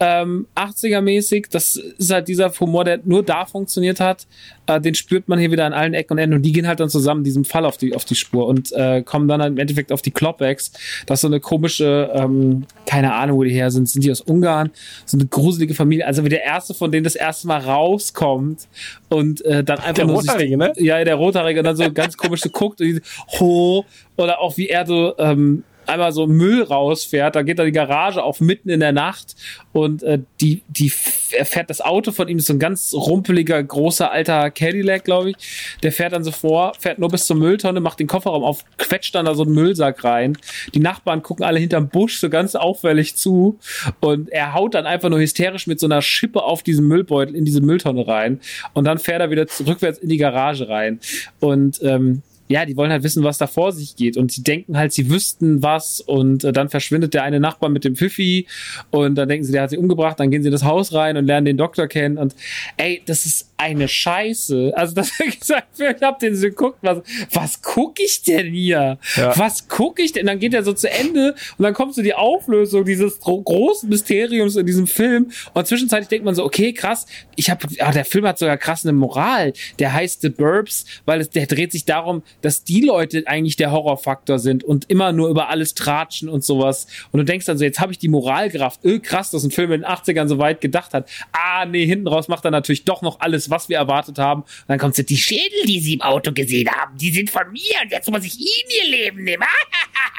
ähm, 0.00 0.46
80er-mäßig. 0.54 1.46
Das 1.50 1.76
ist 1.76 2.12
halt 2.12 2.28
dieser 2.28 2.50
Humor, 2.60 2.84
der 2.84 3.00
nur 3.04 3.22
da 3.22 3.46
funktioniert 3.46 4.00
hat. 4.00 4.26
Äh, 4.66 4.80
den 4.80 4.94
spürt 4.94 5.28
man 5.28 5.38
hier 5.38 5.50
wieder 5.50 5.66
an 5.66 5.72
allen 5.72 5.94
Ecken 5.94 6.14
und 6.14 6.18
Enden 6.18 6.36
und 6.36 6.42
die 6.42 6.52
gehen 6.52 6.66
halt 6.66 6.80
dann 6.80 6.88
zusammen 6.88 7.24
diesem 7.24 7.44
Fall 7.44 7.64
auf 7.64 7.76
die, 7.76 7.94
auf 7.94 8.04
die 8.04 8.14
Spur 8.14 8.46
und 8.46 8.72
äh, 8.72 9.02
kommen 9.02 9.28
dann 9.28 9.40
halt 9.40 9.52
im 9.52 9.58
Endeffekt 9.58 9.92
auf 9.92 10.02
die 10.02 10.10
Klopbacks. 10.10 10.72
Das 11.06 11.18
ist 11.18 11.20
so 11.22 11.28
eine 11.28 11.40
komische, 11.40 12.10
ähm, 12.14 12.66
keine 12.86 13.14
Ahnung, 13.14 13.38
wo 13.38 13.44
die 13.44 13.50
her 13.50 13.70
sind. 13.70 13.88
Sind 13.88 14.04
die 14.04 14.10
aus 14.10 14.20
Ungarn? 14.20 14.70
So 15.06 15.16
eine 15.16 15.26
gruselige 15.26 15.74
Familie. 15.74 16.06
Also 16.06 16.24
wie 16.24 16.28
der 16.28 16.44
erste 16.44 16.74
von 16.74 16.92
denen 16.92 17.04
das 17.04 17.14
erste 17.14 17.46
Mal 17.46 17.60
rauskommt 17.60 18.68
und 19.08 19.44
äh, 19.44 19.64
dann 19.64 19.78
einfach 19.78 19.94
Der 19.94 20.06
nur 20.06 20.16
Rothaarige, 20.16 20.56
ne? 20.56 20.72
ja, 20.76 21.02
der 21.02 21.14
Rothaarige 21.14 21.60
und 21.60 21.64
dann 21.64 21.76
so 21.76 21.90
ganz 21.92 22.16
komisch 22.16 22.40
so 22.40 22.50
guckt 22.50 22.80
und 22.80 22.86
die, 22.86 23.00
ho, 23.40 23.84
oder 24.16 24.40
auch 24.40 24.56
wie 24.56 24.68
er 24.68 24.86
so 24.86 25.14
ähm, 25.18 25.64
einmal 25.88 26.12
so 26.12 26.26
Müll 26.26 26.62
rausfährt, 26.62 27.36
da 27.36 27.42
geht 27.42 27.58
er 27.58 27.64
die 27.64 27.72
Garage 27.72 28.22
auf 28.22 28.40
mitten 28.40 28.68
in 28.68 28.80
der 28.80 28.92
Nacht 28.92 29.36
und 29.72 30.02
äh, 30.02 30.20
die, 30.40 30.62
die 30.68 30.92
er 31.32 31.44
fährt 31.44 31.70
das 31.70 31.80
Auto 31.80 32.12
von 32.12 32.28
ihm, 32.28 32.38
ist 32.38 32.46
so 32.46 32.52
ein 32.52 32.58
ganz 32.58 32.94
rumpeliger, 32.94 33.62
großer, 33.62 34.10
alter 34.10 34.50
Cadillac, 34.50 35.04
glaube 35.04 35.30
ich. 35.30 35.36
Der 35.82 35.92
fährt 35.92 36.12
dann 36.12 36.24
so 36.24 36.30
vor, 36.30 36.72
fährt 36.78 36.98
nur 36.98 37.08
bis 37.08 37.26
zur 37.26 37.36
Mülltonne, 37.36 37.80
macht 37.80 38.00
den 38.00 38.06
Kofferraum 38.06 38.44
auf, 38.44 38.64
quetscht 38.78 39.14
dann 39.14 39.26
da 39.26 39.34
so 39.34 39.42
einen 39.42 39.52
Müllsack 39.52 40.04
rein. 40.04 40.38
Die 40.74 40.80
Nachbarn 40.80 41.22
gucken 41.22 41.44
alle 41.44 41.58
hinterm 41.58 41.88
Busch 41.88 42.18
so 42.18 42.30
ganz 42.30 42.54
auffällig 42.54 43.16
zu 43.16 43.58
und 44.00 44.30
er 44.30 44.54
haut 44.54 44.74
dann 44.74 44.86
einfach 44.86 45.10
nur 45.10 45.20
hysterisch 45.20 45.66
mit 45.66 45.80
so 45.80 45.86
einer 45.86 46.02
Schippe 46.02 46.42
auf 46.42 46.62
diesen 46.62 46.86
Müllbeutel 46.86 47.34
in 47.34 47.44
diese 47.44 47.60
Mülltonne 47.60 48.06
rein 48.06 48.40
und 48.74 48.84
dann 48.84 48.98
fährt 48.98 49.20
er 49.20 49.30
wieder 49.30 49.46
rückwärts 49.66 49.98
in 49.98 50.08
die 50.08 50.16
Garage 50.16 50.68
rein. 50.68 51.00
Und 51.40 51.80
ähm, 51.82 52.22
ja, 52.48 52.64
die 52.64 52.76
wollen 52.76 52.90
halt 52.90 53.02
wissen, 53.02 53.22
was 53.24 53.38
da 53.38 53.46
vor 53.46 53.72
sich 53.72 53.94
geht. 53.96 54.16
Und 54.16 54.32
sie 54.32 54.42
denken 54.42 54.76
halt, 54.76 54.92
sie 54.92 55.10
wüssten 55.10 55.62
was. 55.62 56.00
Und 56.00 56.44
äh, 56.44 56.52
dann 56.52 56.68
verschwindet 56.68 57.14
der 57.14 57.22
eine 57.22 57.40
Nachbar 57.40 57.70
mit 57.70 57.84
dem 57.84 57.94
Pfiffi. 57.94 58.46
Und 58.90 59.16
dann 59.16 59.28
denken 59.28 59.44
sie, 59.44 59.52
der 59.52 59.62
hat 59.62 59.70
sie 59.70 59.76
umgebracht. 59.76 60.18
Dann 60.18 60.30
gehen 60.30 60.42
sie 60.42 60.48
in 60.48 60.52
das 60.52 60.64
Haus 60.64 60.92
rein 60.94 61.16
und 61.16 61.26
lernen 61.26 61.44
den 61.44 61.58
Doktor 61.58 61.86
kennen. 61.86 62.18
Und 62.18 62.34
ey, 62.78 63.02
das 63.06 63.26
ist 63.26 63.47
eine 63.58 63.88
Scheiße. 63.88 64.72
Also 64.74 64.94
das 64.94 65.10
ich 65.20 65.40
gesagt, 65.40 65.68
ich 65.78 66.02
hab 66.02 66.18
den 66.20 66.34
so 66.34 66.42
geguckt, 66.48 66.78
was, 66.82 66.98
was 67.32 67.60
guck 67.62 68.00
ich 68.00 68.22
denn 68.22 68.52
hier? 68.52 68.98
Ja. 69.16 69.36
Was 69.38 69.68
guck 69.68 69.98
ich 70.00 70.12
denn? 70.12 70.26
Dann 70.26 70.38
geht 70.38 70.54
er 70.54 70.62
so 70.62 70.72
zu 70.72 70.90
Ende 70.90 71.34
und 71.58 71.62
dann 71.62 71.74
kommt 71.74 71.94
so 71.94 72.02
die 72.02 72.14
Auflösung 72.14 72.84
dieses 72.84 73.18
gro- 73.20 73.42
großen 73.42 73.88
Mysteriums 73.88 74.56
in 74.56 74.64
diesem 74.66 74.86
Film. 74.86 75.30
Und 75.54 75.66
zwischenzeitlich 75.66 76.08
denkt 76.08 76.24
man 76.24 76.34
so, 76.34 76.44
okay, 76.44 76.72
krass, 76.72 77.06
ich 77.36 77.50
habe, 77.50 77.66
ah, 77.80 77.92
der 77.92 78.04
Film 78.04 78.26
hat 78.26 78.38
sogar 78.38 78.56
krass 78.56 78.84
eine 78.84 78.92
Moral. 78.92 79.52
Der 79.78 79.92
heißt 79.92 80.22
The 80.22 80.28
Burbs, 80.30 80.84
weil 81.04 81.20
es, 81.20 81.30
der 81.30 81.46
dreht 81.46 81.72
sich 81.72 81.84
darum, 81.84 82.22
dass 82.40 82.64
die 82.64 82.80
Leute 82.82 83.24
eigentlich 83.26 83.56
der 83.56 83.72
Horrorfaktor 83.72 84.38
sind 84.38 84.64
und 84.64 84.88
immer 84.88 85.12
nur 85.12 85.28
über 85.28 85.48
alles 85.48 85.74
tratschen 85.74 86.28
und 86.28 86.44
sowas. 86.44 86.86
Und 87.10 87.18
du 87.18 87.24
denkst 87.24 87.46
dann 87.46 87.58
so, 87.58 87.64
jetzt 87.64 87.80
habe 87.80 87.92
ich 87.92 87.98
die 87.98 88.08
Moralkraft. 88.08 88.84
Öh, 88.84 89.00
krass, 89.00 89.30
dass 89.32 89.42
ein 89.42 89.50
Film 89.50 89.72
in 89.72 89.80
den 89.82 89.90
80ern 89.90 90.28
so 90.28 90.38
weit 90.38 90.60
gedacht 90.60 90.94
hat. 90.94 91.08
Ah, 91.32 91.64
nee, 91.66 91.84
hinten 91.84 92.06
raus 92.06 92.28
macht 92.28 92.44
er 92.44 92.50
natürlich 92.50 92.84
doch 92.84 93.02
noch 93.02 93.20
alles, 93.20 93.47
was 93.50 93.68
wir 93.68 93.78
erwartet 93.78 94.18
haben. 94.18 94.42
Und 94.42 94.68
dann 94.68 94.78
kommt 94.78 94.96
so, 94.96 95.02
die 95.02 95.16
Schädel, 95.16 95.64
die 95.66 95.80
sie 95.80 95.94
im 95.94 96.02
Auto 96.02 96.32
gesehen 96.32 96.70
haben, 96.70 96.96
die 96.96 97.10
sind 97.10 97.30
von 97.30 97.50
mir 97.50 97.74
und 97.82 97.90
jetzt 97.90 98.10
muss 98.10 98.24
ich 98.24 98.38
ihnen 98.38 98.70
ihr 98.82 98.90
Leben 98.90 99.24
nehmen. 99.24 99.44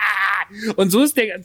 und 0.75 0.89
so 0.89 1.03
ist 1.03 1.17
der, 1.17 1.43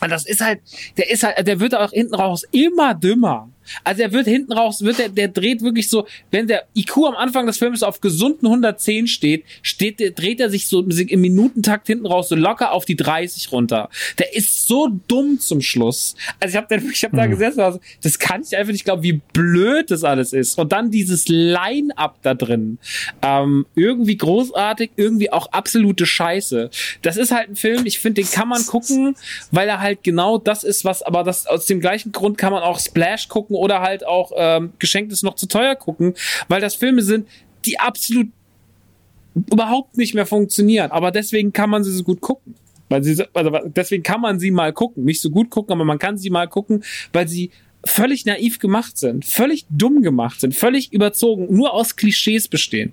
und 0.00 0.10
das 0.10 0.26
ist 0.26 0.40
halt, 0.40 0.60
der 0.96 1.10
ist 1.10 1.22
halt, 1.22 1.46
der 1.46 1.60
wird 1.60 1.74
auch 1.74 1.90
hinten 1.90 2.14
raus 2.14 2.44
immer 2.52 2.94
dümmer. 2.94 3.48
Also 3.84 4.02
er 4.02 4.12
wird 4.12 4.26
hinten 4.26 4.52
raus, 4.52 4.82
wird 4.82 4.98
der, 4.98 5.08
der 5.08 5.28
dreht 5.28 5.62
wirklich 5.62 5.88
so, 5.88 6.06
wenn 6.30 6.46
der 6.46 6.66
IQ 6.74 6.98
am 7.08 7.16
Anfang 7.16 7.46
des 7.46 7.58
Films 7.58 7.82
auf 7.82 8.00
gesunden 8.00 8.46
110 8.46 9.06
steht, 9.06 9.44
steht 9.62 10.00
der, 10.00 10.10
dreht 10.10 10.40
er 10.40 10.50
sich 10.50 10.66
so 10.66 10.80
im 10.82 11.20
Minutentakt 11.20 11.86
hinten 11.86 12.06
raus 12.06 12.28
so 12.28 12.34
locker 12.34 12.72
auf 12.72 12.84
die 12.84 12.96
30 12.96 13.52
runter. 13.52 13.88
Der 14.18 14.34
ist 14.34 14.66
so 14.66 14.88
dumm 15.08 15.40
zum 15.40 15.60
Schluss. 15.60 16.14
Also 16.40 16.56
ich 16.56 16.62
habe 16.62 16.82
ich 16.92 17.04
hab 17.04 17.12
da 17.12 17.26
gesessen, 17.26 17.60
also, 17.60 17.80
das 18.02 18.18
kann 18.18 18.42
ich 18.42 18.56
einfach 18.56 18.72
nicht 18.72 18.84
glauben, 18.84 19.02
wie 19.02 19.20
blöd 19.32 19.90
das 19.90 20.04
alles 20.04 20.32
ist. 20.32 20.58
Und 20.58 20.72
dann 20.72 20.90
dieses 20.90 21.28
Line-Up 21.28 22.18
da 22.22 22.34
drin. 22.34 22.78
Ähm, 23.22 23.66
irgendwie 23.74 24.16
großartig, 24.16 24.90
irgendwie 24.96 25.32
auch 25.32 25.48
absolute 25.52 26.06
Scheiße. 26.06 26.70
Das 27.02 27.16
ist 27.16 27.32
halt 27.32 27.50
ein 27.50 27.56
Film, 27.56 27.86
ich 27.86 27.98
finde, 27.98 28.22
den 28.22 28.30
kann 28.30 28.48
man 28.48 28.64
gucken, 28.66 29.16
weil 29.50 29.68
er 29.68 29.80
halt 29.80 30.02
genau 30.02 30.38
das 30.38 30.64
ist, 30.64 30.84
was, 30.84 31.02
aber 31.02 31.22
das 31.22 31.46
aus 31.46 31.66
dem 31.66 31.80
gleichen 31.80 32.12
Grund 32.12 32.38
kann 32.38 32.52
man 32.52 32.62
auch 32.62 32.78
Splash 32.78 33.28
gucken 33.28 33.55
oder 33.56 33.80
halt 33.80 34.06
auch 34.06 34.32
ähm, 34.36 34.72
Geschenkt 34.78 35.12
ist 35.12 35.22
noch 35.22 35.34
zu 35.34 35.46
teuer 35.46 35.74
gucken, 35.76 36.14
weil 36.48 36.60
das 36.60 36.74
Filme 36.74 37.02
sind, 37.02 37.28
die 37.64 37.78
absolut 37.78 38.28
überhaupt 39.50 39.96
nicht 39.96 40.14
mehr 40.14 40.26
funktionieren. 40.26 40.90
Aber 40.90 41.10
deswegen 41.10 41.52
kann 41.52 41.70
man 41.70 41.84
sie 41.84 41.92
so 41.92 42.02
gut 42.04 42.20
gucken. 42.20 42.54
Weil 42.88 43.02
sie, 43.02 43.14
so- 43.14 43.24
also 43.34 43.50
deswegen 43.66 44.02
kann 44.02 44.20
man 44.20 44.38
sie 44.38 44.50
mal 44.50 44.72
gucken. 44.72 45.04
Nicht 45.04 45.20
so 45.20 45.30
gut 45.30 45.50
gucken, 45.50 45.72
aber 45.72 45.84
man 45.84 45.98
kann 45.98 46.16
sie 46.16 46.30
mal 46.30 46.46
gucken, 46.46 46.84
weil 47.12 47.28
sie 47.28 47.50
völlig 47.84 48.24
naiv 48.24 48.58
gemacht 48.58 48.96
sind, 48.98 49.24
völlig 49.24 49.64
dumm 49.70 50.02
gemacht 50.02 50.40
sind, 50.40 50.54
völlig 50.54 50.92
überzogen, 50.92 51.54
nur 51.54 51.72
aus 51.72 51.96
Klischees 51.96 52.48
bestehen. 52.48 52.92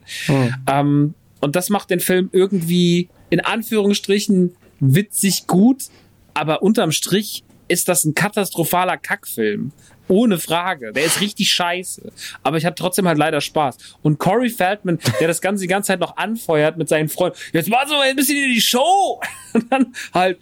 Ähm, 0.70 1.14
und 1.40 1.56
das 1.56 1.70
macht 1.70 1.90
den 1.90 2.00
Film 2.00 2.30
irgendwie 2.32 3.10
in 3.30 3.40
Anführungsstrichen 3.40 4.56
witzig 4.80 5.48
gut, 5.48 5.86
aber 6.34 6.62
unterm 6.62 6.92
Strich 6.92 7.44
ist 7.68 7.88
das 7.88 8.04
ein 8.06 8.14
katastrophaler 8.14 8.98
Kackfilm. 8.98 9.72
Ohne 10.08 10.38
Frage. 10.38 10.92
Der 10.92 11.06
ist 11.06 11.22
richtig 11.22 11.54
scheiße. 11.54 12.12
Aber 12.44 12.58
ich 12.58 12.66
hatte 12.66 12.76
trotzdem 12.76 13.08
halt 13.08 13.18
leider 13.18 13.40
Spaß. 13.40 13.78
Und 14.02 14.20
Corey 14.20 14.50
Feldman, 14.50 15.00
der 15.20 15.28
das 15.28 15.42
Ganze 15.42 15.62
die 15.62 15.68
ganze 15.68 15.88
Zeit 15.88 16.00
noch 16.00 16.18
anfeuert 16.18 16.78
mit 16.78 16.90
seinen 16.90 17.08
Freunden. 17.08 17.38
Jetzt 17.54 17.70
machen 17.70 17.88
Sie 17.88 17.96
mal 17.96 18.02
ein 18.02 18.16
bisschen 18.16 18.38
in 18.38 18.54
die 18.54 18.62
Show. 18.62 19.22
Und 19.54 19.72
dann 19.72 19.94
halt, 20.16 20.40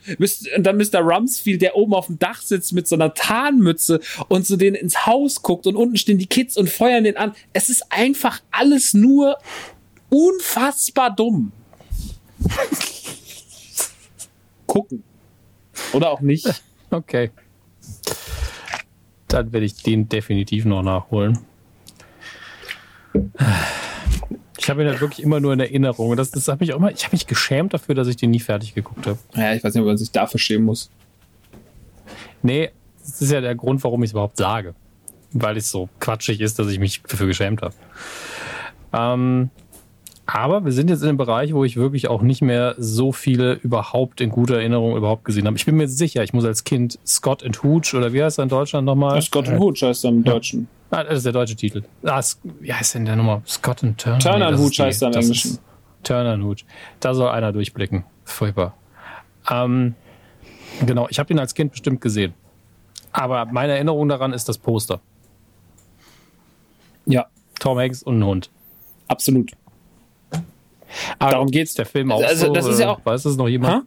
und 0.55 0.63
dann 0.63 0.77
Mr. 0.77 0.99
Rumsfield, 1.01 1.61
der 1.61 1.75
oben 1.75 1.93
auf 1.93 2.05
dem 2.05 2.17
Dach 2.17 2.41
sitzt 2.41 2.71
mit 2.71 2.87
so 2.87 2.95
einer 2.95 3.13
Tarnmütze 3.13 3.99
und 4.29 4.47
so 4.47 4.55
denen 4.55 4.77
ins 4.77 5.05
Haus 5.05 5.41
guckt 5.41 5.67
und 5.67 5.75
unten 5.75 5.97
stehen 5.97 6.17
die 6.17 6.27
Kids 6.27 6.55
und 6.55 6.69
feuern 6.69 7.03
den 7.03 7.17
an. 7.17 7.33
Es 7.51 7.67
ist 7.67 7.91
einfach 7.91 8.39
alles 8.51 8.93
nur 8.93 9.37
unfassbar 10.09 11.13
dumm. 11.13 11.51
Gucken. 14.65 15.03
Oder 15.91 16.11
auch 16.11 16.21
nicht. 16.21 16.47
Okay. 16.89 17.31
Dann 19.31 19.53
werde 19.53 19.65
ich 19.65 19.81
den 19.81 20.09
definitiv 20.09 20.65
noch 20.65 20.83
nachholen. 20.83 21.39
Ich 24.57 24.69
habe 24.69 24.83
ihn 24.83 24.89
halt 24.89 24.99
wirklich 24.99 25.23
immer 25.23 25.39
nur 25.39 25.53
in 25.53 25.59
Erinnerung. 25.59 26.09
Und 26.09 26.17
das, 26.17 26.31
das 26.31 26.47
habe 26.49 26.63
ich 26.63 26.73
auch 26.73 26.77
immer, 26.77 26.91
ich 26.91 27.05
habe 27.05 27.15
mich 27.15 27.27
geschämt 27.27 27.73
dafür, 27.73 27.95
dass 27.95 28.07
ich 28.07 28.17
den 28.17 28.31
nie 28.31 28.39
fertig 28.39 28.75
geguckt 28.75 29.07
habe. 29.07 29.17
Ja, 29.35 29.53
ich 29.53 29.63
weiß 29.63 29.73
nicht, 29.73 29.81
ob 29.81 29.87
man 29.87 29.97
sich 29.97 30.11
dafür 30.11 30.39
schämen 30.39 30.65
muss. 30.65 30.91
Nee, 32.43 32.71
das 32.99 33.21
ist 33.21 33.31
ja 33.31 33.41
der 33.41 33.55
Grund, 33.55 33.83
warum 33.83 34.03
ich 34.03 34.09
es 34.09 34.11
überhaupt 34.11 34.37
sage. 34.37 34.75
Weil 35.31 35.55
es 35.55 35.71
so 35.71 35.87
quatschig 35.99 36.41
ist, 36.41 36.59
dass 36.59 36.67
ich 36.67 36.79
mich 36.79 37.01
dafür 37.01 37.27
geschämt 37.27 37.61
habe. 37.61 37.73
Ähm, 38.91 39.49
aber 40.33 40.63
wir 40.65 40.71
sind 40.71 40.89
jetzt 40.89 41.01
in 41.01 41.09
einem 41.09 41.17
Bereich, 41.17 41.53
wo 41.53 41.63
ich 41.65 41.75
wirklich 41.75 42.07
auch 42.07 42.21
nicht 42.21 42.41
mehr 42.41 42.75
so 42.77 43.11
viele 43.11 43.53
überhaupt 43.53 44.21
in 44.21 44.29
guter 44.29 44.55
Erinnerung 44.55 44.95
überhaupt 44.95 45.25
gesehen 45.25 45.45
habe. 45.45 45.57
Ich 45.57 45.65
bin 45.65 45.75
mir 45.75 45.87
sicher, 45.87 46.23
ich 46.23 46.31
muss 46.33 46.45
als 46.45 46.63
Kind 46.63 46.97
Scott 47.05 47.43
and 47.43 47.61
Hooch 47.63 47.93
oder 47.93 48.13
wie 48.13 48.23
heißt 48.23 48.39
er 48.39 48.43
in 48.43 48.49
Deutschland 48.49 48.85
nochmal? 48.85 49.21
Scott 49.21 49.49
and 49.49 49.59
Hooch 49.59 49.81
heißt 49.83 50.05
er 50.05 50.09
im 50.11 50.23
Deutschen. 50.23 50.67
Ah, 50.89 51.03
das 51.03 51.17
ist 51.19 51.25
der 51.25 51.33
deutsche 51.33 51.55
Titel. 51.55 51.83
Ah, 52.03 52.21
wie 52.59 52.73
heißt 52.73 52.95
denn 52.95 53.05
der 53.05 53.15
Nummer? 53.15 53.41
Scott 53.47 53.83
and 53.83 53.97
Turner? 53.99 54.19
Turner 54.19 54.47
and 54.47 54.57
Hooch 54.59 54.71
die- 54.77 54.81
heißt 54.83 55.01
er 55.01 55.09
im 55.09 55.19
Englischen. 55.19 55.57
Turner 56.03 56.31
and 56.33 56.43
Hooch. 56.43 56.65
Da 56.99 57.13
soll 57.13 57.29
einer 57.29 57.51
durchblicken. 57.51 58.03
Furchtbar. 58.25 58.75
Ähm, 59.49 59.95
genau, 60.85 61.07
ich 61.09 61.19
habe 61.19 61.27
den 61.27 61.39
als 61.39 61.53
Kind 61.53 61.71
bestimmt 61.71 62.01
gesehen. 62.01 62.33
Aber 63.11 63.45
meine 63.45 63.73
Erinnerung 63.73 64.07
daran 64.07 64.31
ist 64.33 64.47
das 64.49 64.57
Poster. 64.57 65.01
Ja, 67.05 67.25
Tom 67.59 67.77
Hanks 67.77 68.03
und 68.03 68.19
ein 68.19 68.23
Hund. 68.25 68.49
absolut. 69.07 69.51
Aber 71.19 71.31
Darum 71.31 71.47
geht's. 71.51 71.73
Der 71.73 71.85
Film 71.85 72.11
auch 72.11 72.23
Also, 72.23 72.47
so? 72.47 72.53
das 72.53 72.65
ist 72.65 72.79
ja 72.79 72.87
Äh, 72.87 72.89
auch- 72.89 72.99
Weiß 73.05 73.23
das 73.23 73.35
noch 73.37 73.47
jemand? 73.47 73.73
Ha? 73.73 73.81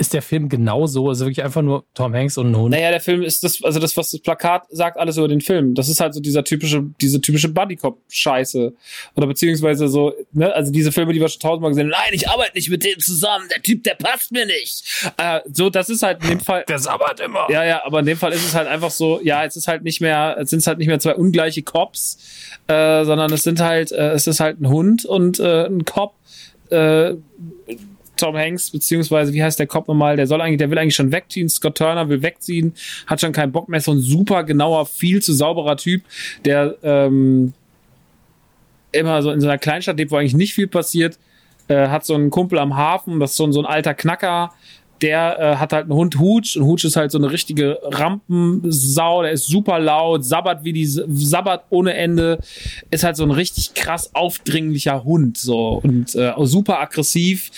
Ist 0.00 0.14
der 0.14 0.22
Film 0.22 0.48
genau 0.48 0.86
so? 0.86 1.08
Also 1.08 1.24
wirklich 1.24 1.42
einfach 1.44 1.60
nur 1.60 1.84
Tom 1.92 2.14
Hanks 2.14 2.38
und 2.38 2.52
ein 2.52 2.56
Hund? 2.56 2.70
Naja, 2.70 2.92
der 2.92 3.00
Film 3.00 3.20
ist 3.22 3.42
das, 3.42 3.62
also 3.64 3.80
das, 3.80 3.96
was 3.96 4.12
das 4.12 4.20
Plakat 4.20 4.66
sagt, 4.70 4.96
alles 4.96 5.16
über 5.16 5.26
den 5.26 5.40
Film. 5.40 5.74
Das 5.74 5.88
ist 5.88 5.98
halt 6.00 6.14
so 6.14 6.20
dieser 6.20 6.44
typische, 6.44 6.84
diese 7.00 7.20
typische 7.20 7.48
Buddy-Cop-Scheiße. 7.48 8.72
Oder 9.16 9.26
beziehungsweise 9.26 9.88
so, 9.88 10.14
ne, 10.32 10.54
also 10.54 10.70
diese 10.70 10.92
Filme, 10.92 11.12
die 11.12 11.20
wir 11.20 11.28
schon 11.28 11.40
tausendmal 11.40 11.72
gesehen 11.72 11.92
haben, 11.92 12.00
nein, 12.04 12.12
ich 12.12 12.28
arbeite 12.28 12.52
nicht 12.54 12.70
mit 12.70 12.84
dem 12.84 13.00
zusammen, 13.00 13.48
der 13.50 13.60
Typ, 13.60 13.82
der 13.82 13.96
passt 13.96 14.30
mir 14.30 14.46
nicht. 14.46 14.84
Äh, 15.16 15.40
so, 15.52 15.68
das 15.68 15.88
ist 15.88 16.04
halt 16.04 16.22
in 16.22 16.30
dem 16.30 16.40
Fall. 16.40 16.64
Der 16.68 16.78
sabbert 16.78 17.18
immer. 17.18 17.50
Ja, 17.50 17.64
ja, 17.64 17.84
aber 17.84 17.98
in 17.98 18.06
dem 18.06 18.16
Fall 18.16 18.32
ist 18.32 18.44
es 18.44 18.54
halt 18.54 18.68
einfach 18.68 18.92
so, 18.92 19.20
ja, 19.24 19.44
es 19.44 19.56
ist 19.56 19.66
halt 19.66 19.82
nicht 19.82 20.00
mehr, 20.00 20.36
es 20.38 20.50
sind 20.50 20.64
halt 20.64 20.78
nicht 20.78 20.86
mehr 20.86 21.00
zwei 21.00 21.16
ungleiche 21.16 21.62
Cops, 21.62 22.18
äh, 22.68 23.04
sondern 23.04 23.32
es 23.32 23.42
sind 23.42 23.58
halt, 23.58 23.90
äh, 23.90 24.10
es 24.10 24.28
ist 24.28 24.38
halt 24.38 24.60
ein 24.60 24.68
Hund 24.68 25.04
und 25.04 25.40
äh, 25.40 25.66
ein 25.66 25.84
Cop, 25.84 26.14
äh, 26.70 27.14
Tom 28.18 28.36
Hanks, 28.36 28.70
beziehungsweise, 28.70 29.32
wie 29.32 29.42
heißt 29.42 29.58
der 29.58 29.66
Cop 29.66 29.88
nochmal, 29.88 30.16
der 30.16 30.26
soll 30.26 30.40
eigentlich, 30.40 30.58
der 30.58 30.70
will 30.70 30.78
eigentlich 30.78 30.94
schon 30.94 31.12
wegziehen, 31.12 31.48
Scott 31.48 31.78
Turner 31.78 32.08
will 32.08 32.22
wegziehen, 32.22 32.74
hat 33.06 33.20
schon 33.20 33.32
keinen 33.32 33.52
Bock 33.52 33.68
mehr, 33.68 33.80
so 33.80 33.92
ein 33.92 34.00
super 34.00 34.44
genauer, 34.44 34.86
viel 34.86 35.22
zu 35.22 35.32
sauberer 35.32 35.76
Typ, 35.76 36.02
der 36.44 36.76
ähm, 36.82 37.52
immer 38.92 39.22
so 39.22 39.30
in 39.30 39.40
so 39.40 39.48
einer 39.48 39.58
Kleinstadt 39.58 39.96
lebt, 39.96 40.10
wo 40.10 40.16
eigentlich 40.16 40.34
nicht 40.34 40.54
viel 40.54 40.66
passiert, 40.66 41.18
äh, 41.68 41.88
hat 41.88 42.04
so 42.04 42.14
einen 42.14 42.30
Kumpel 42.30 42.58
am 42.58 42.76
Hafen, 42.76 43.20
das 43.20 43.30
ist 43.32 43.36
so 43.36 43.50
so 43.52 43.60
ein 43.60 43.66
alter 43.66 43.94
Knacker, 43.94 44.52
der 45.02 45.38
äh, 45.38 45.56
hat 45.56 45.72
halt 45.72 45.84
einen 45.84 45.94
Hund 45.94 46.18
Hooch. 46.18 46.56
Und 46.56 46.64
Hooch 46.64 46.84
ist 46.84 46.96
halt 46.96 47.10
so 47.10 47.18
eine 47.18 47.30
richtige 47.30 47.78
Rampensau, 47.82 49.22
der 49.22 49.32
ist 49.32 49.46
super 49.46 49.78
laut, 49.78 50.24
sabbert 50.24 50.64
wie 50.64 50.72
die 50.72 50.86
sabbert 50.86 51.64
ohne 51.70 51.94
Ende, 51.94 52.38
ist 52.90 53.04
halt 53.04 53.16
so 53.16 53.24
ein 53.24 53.30
richtig 53.30 53.74
krass 53.74 54.14
aufdringlicher 54.14 55.04
Hund 55.04 55.36
so. 55.36 55.80
Und 55.82 56.14
äh, 56.14 56.32
super 56.42 56.80
aggressiv, 56.80 57.50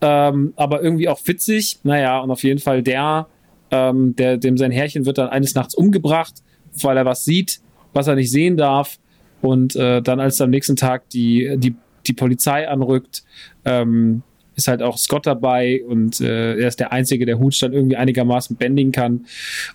ähm, 0.00 0.52
aber 0.56 0.82
irgendwie 0.82 1.08
auch 1.08 1.20
witzig. 1.24 1.78
Naja, 1.82 2.20
und 2.20 2.30
auf 2.30 2.42
jeden 2.42 2.60
Fall 2.60 2.82
der, 2.82 3.26
ähm, 3.70 4.16
der 4.16 4.36
dem 4.38 4.56
sein 4.56 4.70
Herrchen 4.70 5.06
wird 5.06 5.18
dann 5.18 5.28
eines 5.28 5.54
Nachts 5.54 5.74
umgebracht, 5.74 6.34
weil 6.80 6.96
er 6.96 7.04
was 7.04 7.24
sieht, 7.24 7.60
was 7.92 8.06
er 8.06 8.14
nicht 8.14 8.30
sehen 8.30 8.56
darf. 8.56 8.98
Und 9.42 9.76
äh, 9.76 10.00
dann 10.00 10.18
als 10.18 10.40
am 10.40 10.50
nächsten 10.50 10.76
Tag 10.76 11.08
die 11.10 11.56
die 11.58 11.74
die 12.06 12.12
Polizei 12.12 12.68
anrückt, 12.68 13.24
ähm, 13.64 14.22
ist 14.56 14.68
halt 14.68 14.82
auch 14.82 14.98
Scott 14.98 15.26
dabei 15.26 15.82
und 15.86 16.20
äh, 16.20 16.56
er 16.56 16.68
ist 16.68 16.80
der 16.80 16.92
Einzige, 16.92 17.26
der 17.26 17.38
Hutsch 17.38 17.62
dann 17.62 17.72
irgendwie 17.72 17.96
einigermaßen 17.96 18.56
bändigen 18.56 18.90
kann. 18.90 19.26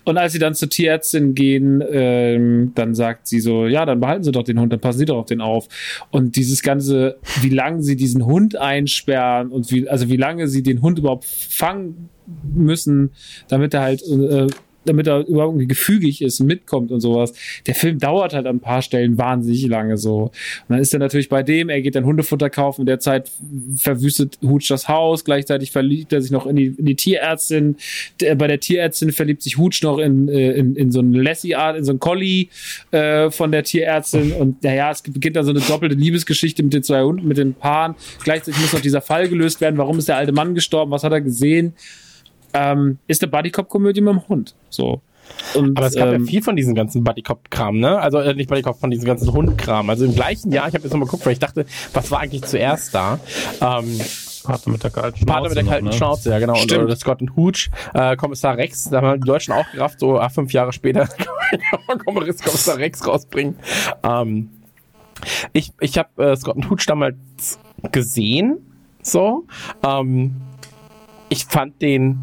Und 0.04 0.18
als 0.18 0.32
sie 0.32 0.38
dann 0.38 0.54
zur 0.54 0.68
Tierärztin 0.68 1.34
gehen, 1.34 1.82
ähm, 1.90 2.72
dann 2.74 2.94
sagt 2.94 3.28
sie 3.28 3.40
so, 3.40 3.66
ja, 3.66 3.86
dann 3.86 4.00
behalten 4.00 4.24
Sie 4.24 4.32
doch 4.32 4.42
den 4.42 4.58
Hund, 4.58 4.72
dann 4.72 4.80
passen 4.80 4.98
Sie 4.98 5.04
doch 5.04 5.18
auf 5.18 5.26
den 5.26 5.40
auf. 5.40 5.68
Und 6.10 6.36
dieses 6.36 6.62
ganze, 6.62 7.16
wie 7.40 7.48
lange 7.48 7.82
sie 7.82 7.96
diesen 7.96 8.26
Hund 8.26 8.56
einsperren 8.56 9.50
und 9.50 9.70
wie, 9.70 9.88
also 9.88 10.08
wie 10.08 10.16
lange 10.16 10.48
sie 10.48 10.62
den 10.62 10.82
Hund 10.82 10.98
überhaupt 10.98 11.24
fangen 11.24 12.08
müssen, 12.54 13.10
damit 13.48 13.74
er 13.74 13.82
halt 13.82 14.02
äh, 14.02 14.48
damit 14.84 15.06
er 15.06 15.26
überhaupt 15.26 15.58
gefügig 15.68 16.22
ist 16.22 16.40
und 16.40 16.46
mitkommt 16.46 16.90
und 16.90 17.00
sowas. 17.00 17.32
Der 17.66 17.74
Film 17.74 17.98
dauert 17.98 18.34
halt 18.34 18.46
an 18.46 18.56
ein 18.56 18.60
paar 18.60 18.82
Stellen 18.82 19.18
wahnsinnig 19.18 19.66
lange 19.66 19.96
so. 19.96 20.24
Und 20.24 20.32
dann 20.68 20.78
ist 20.78 20.92
er 20.92 21.00
natürlich 21.00 21.28
bei 21.28 21.42
dem, 21.42 21.68
er 21.68 21.80
geht 21.82 21.94
dann 21.94 22.04
Hundefutter 22.04 22.50
kaufen, 22.50 22.82
in 22.82 22.86
der 22.86 23.00
Zeit 23.00 23.30
verwüstet 23.76 24.38
Hutsch 24.42 24.70
das 24.70 24.88
Haus, 24.88 25.24
gleichzeitig 25.24 25.70
verliebt 25.70 26.12
er 26.12 26.22
sich 26.22 26.30
noch 26.30 26.46
in 26.46 26.56
die, 26.56 26.66
in 26.66 26.84
die 26.84 26.96
Tierärztin. 26.96 27.76
Der, 28.20 28.34
bei 28.34 28.46
der 28.46 28.60
Tierärztin 28.60 29.12
verliebt 29.12 29.42
sich 29.42 29.58
Hutsch 29.58 29.82
noch 29.82 29.98
in, 29.98 30.28
äh, 30.28 30.52
in, 30.52 30.76
in 30.76 30.90
so 30.90 31.00
einen 31.00 31.14
Lassie-Art, 31.14 31.76
in 31.76 31.84
so 31.84 31.92
einen 31.92 32.00
Collie 32.00 32.48
äh, 32.90 33.30
von 33.30 33.52
der 33.52 33.64
Tierärztin 33.64 34.32
und 34.32 34.62
naja, 34.62 34.90
es 34.90 35.02
beginnt 35.02 35.36
dann 35.36 35.44
so 35.44 35.50
eine 35.50 35.60
doppelte 35.60 35.94
Liebesgeschichte 35.94 36.62
mit 36.62 36.72
den 36.72 36.82
zwei 36.82 37.02
Hunden, 37.02 37.26
mit 37.26 37.38
den 37.38 37.54
Paaren. 37.54 37.94
Gleichzeitig 38.24 38.60
muss 38.60 38.72
noch 38.72 38.80
dieser 38.80 39.00
Fall 39.00 39.28
gelöst 39.28 39.60
werden, 39.60 39.76
warum 39.76 39.98
ist 39.98 40.08
der 40.08 40.16
alte 40.16 40.32
Mann 40.32 40.54
gestorben, 40.54 40.90
was 40.90 41.04
hat 41.04 41.12
er 41.12 41.20
gesehen? 41.20 41.74
Ähm, 42.54 42.98
ist 43.06 43.22
eine 43.22 43.30
Buddy-Cop-Komödie 43.30 44.00
mit 44.00 44.14
dem 44.14 44.28
Hund. 44.28 44.54
So. 44.70 45.00
Und, 45.54 45.76
Aber 45.76 45.86
es 45.86 45.94
gab 45.94 46.08
ähm, 46.08 46.24
ja 46.24 46.30
viel 46.30 46.42
von 46.42 46.56
diesem 46.56 46.74
ganzen 46.74 47.04
Buddy-Cop-Kram, 47.04 47.78
ne? 47.78 47.98
Also 47.98 48.18
äh, 48.18 48.34
nicht 48.34 48.48
Buddy-Cop, 48.48 48.78
von 48.78 48.90
diesem 48.90 49.06
ganzen 49.06 49.32
Hund-Kram. 49.32 49.88
Also 49.88 50.04
im 50.04 50.14
gleichen 50.14 50.52
Jahr, 50.52 50.68
ich 50.68 50.74
habe 50.74 50.84
jetzt 50.84 50.92
nochmal 50.92 51.06
geguckt, 51.06 51.24
weil 51.24 51.32
ich 51.32 51.38
dachte, 51.38 51.66
was 51.92 52.10
war 52.10 52.20
eigentlich 52.20 52.42
zuerst 52.42 52.94
da? 52.94 53.18
Ähm, 53.60 54.00
Partner 54.42 54.72
mit 54.72 54.82
der 54.82 54.90
kalten 54.90 55.16
Schnauze. 55.18 55.26
Partner 55.26 55.48
mit 55.48 55.56
der 55.56 55.64
noch, 55.64 55.70
kalten 55.70 55.86
ne? 55.86 55.92
Schnauze, 55.92 56.30
ja 56.30 56.38
genau. 56.38 56.54
Und, 56.54 56.62
Stimmt. 56.62 56.84
oder 56.84 56.96
Scott 56.96 57.20
und 57.20 57.36
Hooch, 57.36 57.70
äh, 57.94 58.16
Kommissar 58.16 58.56
Rex, 58.56 58.90
da 58.90 59.00
haben 59.00 59.20
die 59.20 59.26
Deutschen 59.26 59.52
auch 59.52 59.70
gerafft, 59.72 60.00
so 60.00 60.18
ah, 60.18 60.28
fünf 60.28 60.52
Jahre 60.52 60.72
später 60.72 61.08
Kommissar 62.04 62.78
Rex 62.78 63.06
rausbringen. 63.06 63.56
Ähm, 64.02 64.50
ich 65.52 65.72
ich 65.80 65.98
habe 65.98 66.32
äh, 66.32 66.36
Scott 66.36 66.56
und 66.56 66.70
Hooch 66.70 66.84
damals 66.86 67.58
gesehen, 67.92 68.58
so. 69.02 69.44
Ähm, 69.84 70.36
ich 71.28 71.46
fand 71.46 71.80
den 71.80 72.18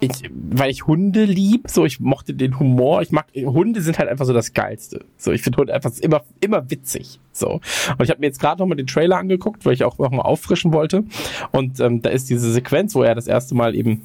ich, 0.00 0.30
weil 0.32 0.70
ich 0.70 0.86
Hunde 0.86 1.24
lieb, 1.24 1.68
so 1.68 1.84
ich 1.84 2.00
mochte 2.00 2.34
den 2.34 2.58
Humor, 2.58 3.02
ich 3.02 3.10
mag 3.10 3.26
Hunde 3.34 3.80
sind 3.80 3.98
halt 3.98 4.08
einfach 4.08 4.24
so 4.24 4.32
das 4.32 4.52
geilste. 4.52 5.04
So 5.16 5.32
ich 5.32 5.42
finde 5.42 5.58
Hunde 5.58 5.74
einfach 5.74 5.90
immer 6.00 6.22
immer 6.40 6.70
witzig, 6.70 7.20
so. 7.32 7.60
Und 7.98 8.02
ich 8.02 8.10
habe 8.10 8.20
mir 8.20 8.26
jetzt 8.26 8.40
gerade 8.40 8.60
noch 8.60 8.66
mal 8.66 8.76
den 8.76 8.86
Trailer 8.86 9.16
angeguckt, 9.16 9.64
weil 9.66 9.72
ich 9.72 9.84
auch 9.84 9.98
noch 9.98 10.10
mal 10.10 10.22
auffrischen 10.22 10.72
wollte 10.72 11.04
und 11.52 11.80
ähm, 11.80 12.02
da 12.02 12.10
ist 12.10 12.30
diese 12.30 12.52
Sequenz, 12.52 12.94
wo 12.94 13.02
er 13.02 13.14
das 13.14 13.26
erste 13.26 13.54
Mal 13.54 13.74
eben 13.74 14.02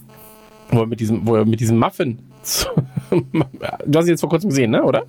wo 0.72 0.80
er 0.80 0.88
mit 0.88 1.00
diesem 1.00 1.28
wo 1.28 1.36
er 1.36 1.46
mit 1.46 1.60
diesem 1.60 1.78
Muffin 1.78 2.20
Du 3.86 4.00
hast 4.00 4.06
ihn 4.06 4.10
jetzt 4.12 4.22
vor 4.22 4.30
kurzem 4.30 4.50
gesehen, 4.50 4.72
ne, 4.72 4.84
oder? 4.84 5.06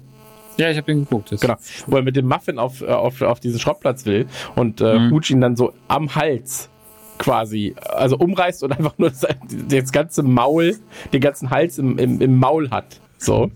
ja, 0.56 0.70
ich 0.70 0.76
habe 0.76 0.86
den 0.86 1.00
geguckt. 1.00 1.30
Jetzt. 1.30 1.40
Genau. 1.40 1.56
Wo 1.86 1.96
er 1.96 2.02
mit 2.02 2.16
dem 2.16 2.28
Muffin 2.28 2.58
auf, 2.58 2.80
äh, 2.80 2.86
auf, 2.86 3.22
auf 3.22 3.40
diesen 3.40 3.58
Schrottplatz 3.58 4.06
will 4.06 4.26
und 4.54 4.80
äh, 4.80 4.98
Mhm. 4.98 5.10
Hooch 5.10 5.30
ihn 5.30 5.40
dann 5.40 5.56
so 5.56 5.72
am 5.88 6.14
Hals 6.14 6.70
quasi, 7.18 7.74
also 7.80 8.16
umreißt 8.16 8.62
und 8.64 8.72
einfach 8.72 8.98
nur 8.98 9.10
das, 9.10 9.26
das 9.68 9.92
ganze 9.92 10.22
Maul, 10.22 10.76
den 11.12 11.20
ganzen 11.20 11.50
Hals 11.50 11.78
im, 11.78 11.98
im, 11.98 12.20
im 12.20 12.38
Maul 12.38 12.70
hat. 12.70 13.00
So. 13.18 13.50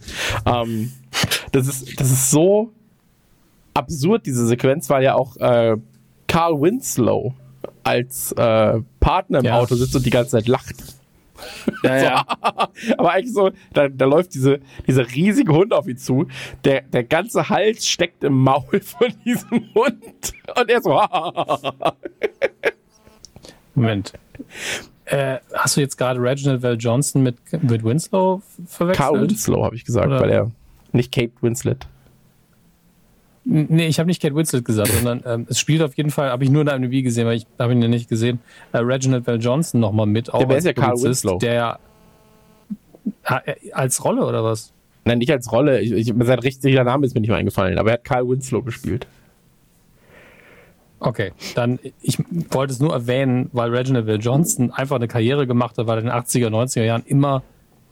Ähm, 0.47 0.93
das, 1.53 1.67
ist, 1.67 2.01
das 2.01 2.11
ist 2.11 2.31
so 2.31 2.73
absurd, 3.75 4.27
diese 4.27 4.47
Sequenz, 4.47 4.89
weil 4.91 5.05
ja 5.05 5.15
auch 5.15 5.37
äh, 5.37 5.77
Carl 6.27 6.61
Winslow 6.61 7.35
als 7.83 8.33
äh, 8.33 8.81
Partner 9.01 9.39
im 9.39 9.45
Ja. 9.47 9.59
Auto 9.59 9.75
sitzt 9.75 9.97
und 9.97 10.05
die 10.05 10.11
ganze 10.11 10.33
Zeit 10.33 10.49
lacht. 10.49 10.77
Ja, 11.83 11.97
ja. 12.03 12.25
Aber 12.99 13.13
eigentlich 13.13 13.33
so, 13.33 13.51
da, 13.73 13.89
da 13.89 14.05
läuft 14.07 14.35
diese, 14.35 14.61
dieser 14.87 15.09
riesige 15.09 15.53
Hund 15.53 15.73
auf 15.73 15.87
ihn 15.87 15.97
zu. 15.97 16.27
Der, 16.65 16.83
der 16.83 17.05
ganze 17.05 17.49
Hals 17.49 17.87
steckt 17.87 18.25
im 18.25 18.35
Maul 18.43 18.81
von 18.81 19.13
diesem 19.25 19.73
Hund. 19.75 20.33
Und 20.57 20.69
er 20.69 20.83
so, 20.83 21.01
Moment. 23.81 24.13
Äh, 25.07 25.39
hast 25.55 25.77
du 25.77 25.81
jetzt 25.81 25.97
gerade 25.97 26.21
Reginald 26.21 26.63
Val 26.63 26.77
Johnson 26.79 27.23
mit, 27.23 27.37
mit 27.63 27.83
Winslow 27.83 28.43
verwechselt? 28.67 29.09
Carl 29.09 29.21
Winslow, 29.23 29.65
habe 29.65 29.75
ich 29.77 29.85
gesagt, 29.85 30.07
Oder- 30.09 30.21
weil 30.21 30.31
er 30.31 30.51
nicht 30.93 31.13
Kate 31.13 31.33
Winslet. 31.41 31.87
Nee, 33.51 33.87
ich 33.87 33.99
habe 33.99 34.09
nicht 34.09 34.21
Kate 34.21 34.35
Winslet 34.35 34.65
gesagt, 34.67 34.89
sondern 34.93 35.23
ähm, 35.25 35.47
es 35.49 35.59
spielt 35.59 35.81
auf 35.81 35.95
jeden 35.95 36.11
Fall, 36.11 36.31
habe 36.31 36.45
ich 36.45 36.51
nur 36.51 36.61
in 36.61 36.67
der 36.67 36.77
IMDb 36.77 37.03
gesehen, 37.03 37.27
weil 37.27 37.37
ich 37.39 37.47
habe 37.59 37.73
ihn 37.73 37.81
ja 37.81 37.89
nicht 37.89 38.09
gesehen, 38.11 38.41
äh, 38.73 38.79
Reginald 38.79 39.27
Val 39.27 39.41
Johnson 39.41 39.81
nochmal 39.81 40.05
mit. 40.05 40.33
Auch 40.35 40.43
Ja, 40.43 40.49
wer 40.49 40.57
als 40.57 40.65
ist 40.67 40.77
ja 40.77 40.83
Carl 40.83 41.01
Winslow? 41.03 41.39
Der 41.39 41.79
Ah, 43.25 43.41
äh, 43.47 43.55
als 43.73 44.05
Rolle 44.05 44.25
oder 44.27 44.45
was? 44.45 44.73
Nein, 45.05 45.19
nicht 45.19 45.31
als 45.31 45.51
Rolle. 45.51 45.81
Ich, 45.81 45.93
ich, 45.93 46.07
sein 46.07 46.39
richtiger 46.41 46.85
Name 46.85 47.07
ist 47.07 47.15
mir 47.15 47.21
nicht 47.21 47.31
mehr 47.31 47.39
eingefallen, 47.39 47.79
aber 47.79 47.91
er 47.91 47.95
hat 47.95 48.05
Carl 48.05 48.29
Winslow 48.29 48.63
gespielt. 48.63 49.07
Okay, 51.01 51.33
dann 51.55 51.79
ich 52.01 52.19
wollte 52.51 52.73
es 52.73 52.81
nur 52.81 52.93
erwähnen, 52.93 53.51
weil 53.53 53.75
Reginald 53.75 54.07
Val 54.07 54.19
Johnson 54.21 54.73
einfach 54.73 54.97
eine 54.97 55.09
Karriere 55.09 55.47
gemacht 55.47 55.79
hat, 55.79 55.87
weil 55.87 55.99
er 55.99 56.01
in 56.01 56.07
den 56.07 56.15
80er, 56.15 56.49
90er 56.49 56.85
Jahren 56.85 57.03
immer 57.07 57.43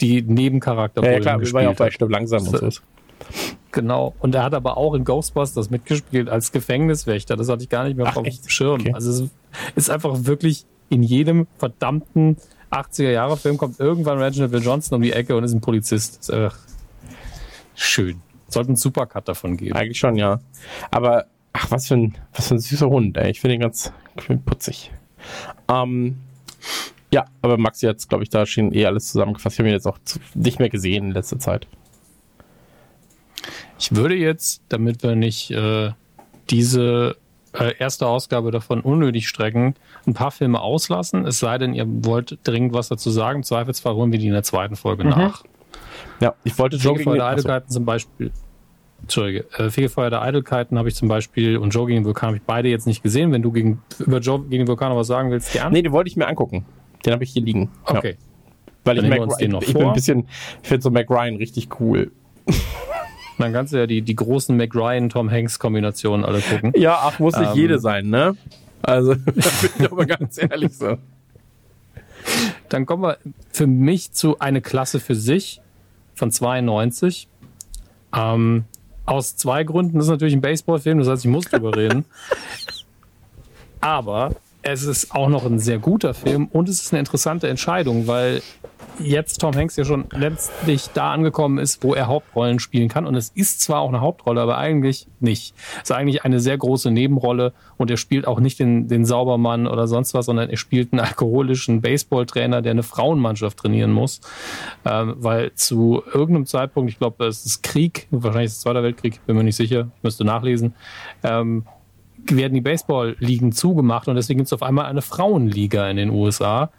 die 0.01 0.23
Nebencharakter 0.23 1.03
Ja, 1.05 1.13
ja 1.13 1.21
klar, 1.21 1.41
wir 1.41 1.53
waren 1.53 1.65
ja 1.65 1.71
auch 1.71 1.77
bei. 1.77 1.91
Stirb 1.91 2.11
langsam 2.11 2.47
und 2.47 2.59
so. 2.59 2.81
Genau. 3.73 4.15
Und 4.21 4.35
er 4.35 4.43
hat 4.43 4.55
aber 4.55 4.77
auch 4.77 4.95
in 4.95 5.05
Ghostbusters 5.05 5.71
mitgespielt 5.71 6.29
als 6.29 6.53
Gefängniswächter. 6.53 7.37
Das 7.37 7.49
hatte 7.49 7.63
ich 7.63 7.69
gar 7.69 7.85
nicht 7.85 7.97
mehr 7.97 8.07
Ach, 8.07 8.17
auf 8.17 8.25
dem? 8.25 8.49
Schirm. 8.49 8.81
Okay. 8.81 8.93
Also 8.93 9.25
es 9.25 9.31
ist 9.75 9.91
einfach 9.91 10.25
wirklich 10.25 10.65
in 10.89 11.03
jedem 11.03 11.47
verdammten 11.59 12.37
80er-Jahre-Film 12.71 13.59
kommt 13.59 13.81
irgendwann 13.81 14.19
Reginald 14.19 14.53
Bill 14.53 14.63
Johnson 14.63 14.97
um 14.97 15.03
die 15.03 15.13
Ecke 15.13 15.37
und 15.37 15.45
ist 15.45 15.53
ein 15.53 15.61
Polizist. 15.61 16.19
Das 16.19 16.29
ist 16.29 16.35
einfach 16.35 16.59
schön. 17.75 18.21
Sollte 18.49 18.69
einen 18.69 18.77
Supercut 18.77 19.29
davon 19.29 19.57
geben. 19.57 19.75
Eigentlich 19.75 19.99
schon, 19.99 20.17
ja. 20.17 20.41
Aber, 20.91 21.27
ach, 21.57 21.71
was 21.71 21.89
für 21.89 21.95
ein, 21.95 22.15
was 22.35 22.49
für 22.49 22.57
ein 22.57 22.61
süßer 22.61 22.89
Hund, 22.89 23.17
ey. 23.17 23.31
Ich 23.31 23.41
finde 23.41 23.55
ihn 23.55 23.61
ganz 23.61 23.93
putzig. 24.45 24.93
Ähm, 25.73 26.19
ja, 27.11 27.25
aber 27.41 27.57
Maxi 27.57 27.87
hat 27.87 27.97
es, 27.97 28.09
glaube 28.09 28.25
ich, 28.25 28.31
da 28.31 28.45
schon 28.45 28.75
eh 28.75 28.85
alles 28.85 29.11
zusammengefasst. 29.13 29.55
Ich 29.55 29.61
habe 29.61 29.69
ihn 29.69 29.75
jetzt 29.75 29.87
auch 29.87 29.99
zu, 30.05 30.19
nicht 30.35 30.59
mehr 30.59 30.69
gesehen 30.69 31.07
in 31.07 31.11
letzter 31.13 31.39
Zeit. 31.39 31.67
Ich 33.79 33.95
würde 33.95 34.15
jetzt, 34.15 34.63
damit 34.69 35.03
wir 35.03 35.17
nicht 35.17 35.51
äh, 35.51 35.93
diese 36.51 37.17
äh, 37.53 37.75
erste 37.79 38.07
Ausgabe 38.07 38.51
davon 38.51 38.81
unnötig 38.81 39.29
strecken, 39.29 39.75
ein 40.07 40.15
paar 40.15 40.31
Filme 40.31 40.61
auslassen. 40.61 41.27
Es 41.27 41.39
sei 41.39 41.57
denn, 41.59 41.75
ihr 41.75 41.87
wollt 41.87 42.39
dringend 42.43 42.75
was 42.75 42.89
dazu 42.89 43.11
sagen. 43.11 43.39
Im 43.39 43.45
Zweifelsfall 43.45 43.95
holen 43.95 44.13
wir 44.13 44.19
die 44.19 44.27
in 44.27 44.33
der 44.33 44.43
zweiten 44.43 44.77
Folge 44.77 45.05
nach. 45.05 45.43
Ja, 46.21 46.35
ich 46.45 46.59
wollte 46.59 46.79
der 46.79 46.91
achso. 46.91 47.11
Eitelkeiten 47.13 47.71
zum 47.71 47.85
Beispiel. 47.85 48.33
Entschuldige, 49.07 49.45
äh, 49.57 49.71
Fegefeuer 49.71 50.11
der 50.11 50.23
Eitelkeiten 50.23 50.79
habe 50.79 50.89
ich 50.89 50.97
zum 50.97 51.07
Beispiel 51.07 51.59
und 51.59 51.71
Joe 51.71 51.87
gegen 51.87 52.01
den 52.01 52.05
Vulkan 52.05 52.27
habe 52.27 52.39
ich 52.39 52.43
beide 52.43 52.69
jetzt 52.69 52.89
nicht 52.89 53.05
gesehen. 53.05 53.31
Wenn 53.31 53.41
du 53.41 53.53
gegen, 53.53 53.81
über 54.01 54.19
Joe 54.19 54.41
gegen 54.41 54.65
den 54.65 54.67
Vulkan 54.67 54.89
noch 54.91 54.97
was 54.97 55.07
sagen 55.07 55.31
willst, 55.31 55.53
gern. 55.53 55.73
Nee, 55.73 55.83
den 55.83 55.93
wollte 55.93 56.09
ich 56.09 56.17
mir 56.17 56.27
angucken. 56.27 56.65
Den 57.05 57.13
habe 57.13 57.23
ich 57.23 57.31
hier 57.31 57.43
liegen. 57.43 57.71
Ja. 57.89 57.99
Okay. 57.99 58.17
Weil 58.83 58.97
Dann 58.97 59.05
ich, 59.05 59.11
Mac, 59.11 59.21
noch 59.21 59.63
ich 59.63 59.73
bin 59.73 59.87
ein 59.87 59.93
bisschen, 59.93 60.27
ich 60.61 60.69
finde 60.69 60.83
so 60.83 60.91
Mac 60.91 61.09
Ryan 61.09 61.37
richtig 61.37 61.69
cool. 61.81 62.11
Dann 63.39 63.53
kannst 63.53 63.73
du 63.73 63.77
ja 63.77 63.87
die, 63.87 64.03
die 64.03 64.17
großen 64.17 64.57
McRyan-Tom 64.57 65.31
Hanks-Kombinationen 65.31 66.25
alle 66.25 66.41
gucken. 66.41 66.73
Ja, 66.75 66.99
ach, 67.03 67.21
muss 67.21 67.37
nicht 67.37 67.51
Ähm. 67.51 67.57
jede 67.57 67.79
sein, 67.79 68.09
ne? 68.09 68.37
Also, 68.83 69.15
da 69.15 69.21
bin 69.33 69.71
ich 69.79 69.93
aber 69.93 70.07
ganz 70.07 70.39
ehrlich 70.43 70.77
so. 70.77 70.99
Dann 72.69 72.87
kommen 72.87 73.05
wir 73.05 73.19
für 73.53 73.69
mich 73.69 74.13
zu 74.13 74.41
eine 74.41 74.61
Klasse 74.61 74.99
für 74.99 75.15
sich 75.15 75.61
von 76.15 76.33
92. 76.33 77.29
Ähm, 78.17 78.65
aus 79.07 79.37
zwei 79.37 79.65
Gründen. 79.65 79.99
Das 79.99 80.07
ist 80.07 80.11
natürlich 80.11 80.35
ein 80.35 80.41
Baseballfilm, 80.41 80.99
das 80.99 81.09
heißt, 81.09 81.25
ich 81.25 81.31
muss 81.31 81.47
drüber 81.47 81.77
reden. 81.77 82.05
Aber 83.81 84.33
es 84.63 84.83
ist 84.83 85.15
auch 85.15 85.29
noch 85.29 85.47
ein 85.47 85.59
sehr 85.59 85.79
guter 85.79 86.13
Film 86.13 86.49
und 86.53 86.69
es 86.69 86.83
ist 86.83 86.93
eine 86.93 86.99
interessante 86.99 87.49
Entscheidung, 87.49 88.07
weil 88.09 88.43
jetzt 89.01 89.41
Tom 89.41 89.55
Hanks 89.55 89.77
ja 89.77 89.85
schon 89.85 90.07
letztlich 90.11 90.89
da 90.95 91.13
angekommen 91.13 91.59
ist, 91.59 91.83
wo 91.83 91.95
er 91.95 92.07
Hauptrollen 92.07 92.59
spielen 92.59 92.89
kann. 92.89 93.07
Und 93.07 93.15
es 93.15 93.31
ist 93.31 93.61
zwar 93.61 93.81
auch 93.81 93.89
eine 93.89 94.01
Hauptrolle, 94.01 94.41
aber 94.41 94.59
eigentlich 94.59 95.07
nicht. 95.21 95.55
Es 95.77 95.91
ist 95.91 95.93
eigentlich 95.93 96.25
eine 96.25 96.41
sehr 96.41 96.59
große 96.59 96.91
Nebenrolle 96.91 97.53
und 97.77 97.91
er 97.91 97.97
spielt 97.97 98.27
auch 98.27 98.41
nicht 98.41 98.59
den, 98.59 98.89
den 98.89 99.05
Saubermann 99.05 99.67
oder 99.67 99.87
sonst 99.87 100.15
was, 100.15 100.27
sondern 100.27 100.51
er 100.51 100.57
spielt 100.57 100.93
einen 100.93 101.01
alkoholischen 101.01 101.81
Baseballtrainer, 101.81 102.63
der 102.63 102.73
eine 102.73 102.83
Frauenmannschaft 102.83 103.59
trainieren 103.59 103.93
muss. 103.93 104.21
Ähm, 104.85 105.15
weil 105.19 105.53
zu 105.55 106.03
irgendeinem 106.07 106.47
Zeitpunkt, 106.47 106.91
ich 106.91 106.99
glaube, 106.99 107.27
es 107.27 107.45
ist 107.45 107.63
Krieg, 107.63 108.07
wahrscheinlich 108.11 108.47
ist 108.47 108.57
es 108.57 108.61
Zweiter 108.61 108.83
Weltkrieg, 108.83 109.21
bin 109.27 109.37
mir 109.37 109.45
nicht 109.45 109.57
sicher, 109.57 109.89
ich 109.97 110.03
müsste 110.03 110.25
nachlesen, 110.25 110.75
ähm, 111.23 111.65
werden 112.29 112.55
die 112.55 112.61
Baseball-Ligen 112.61 113.53
zugemacht 113.53 114.09
und 114.09 114.17
deswegen 114.17 114.39
gibt 114.39 114.47
es 114.47 114.53
auf 114.53 114.63
einmal 114.63 114.87
eine 114.87 115.03
Frauenliga 115.03 115.89
in 115.89 115.97
den 115.97 116.11
USA. 116.11 116.71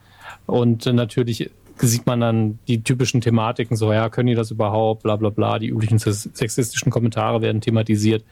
Und 0.45 0.85
natürlich 0.85 1.51
sieht 1.79 2.05
man 2.05 2.19
dann 2.19 2.59
die 2.67 2.83
typischen 2.83 3.21
Thematiken, 3.21 3.75
so, 3.75 3.93
ja, 3.93 4.09
können 4.09 4.27
die 4.27 4.35
das 4.35 4.51
überhaupt, 4.51 5.03
bla 5.03 5.15
bla 5.15 5.29
bla, 5.29 5.59
die 5.59 5.67
üblichen 5.67 5.99
sex- 5.99 6.29
sexistischen 6.33 6.91
Kommentare 6.91 7.41
werden 7.41 7.61
thematisiert. 7.61 8.23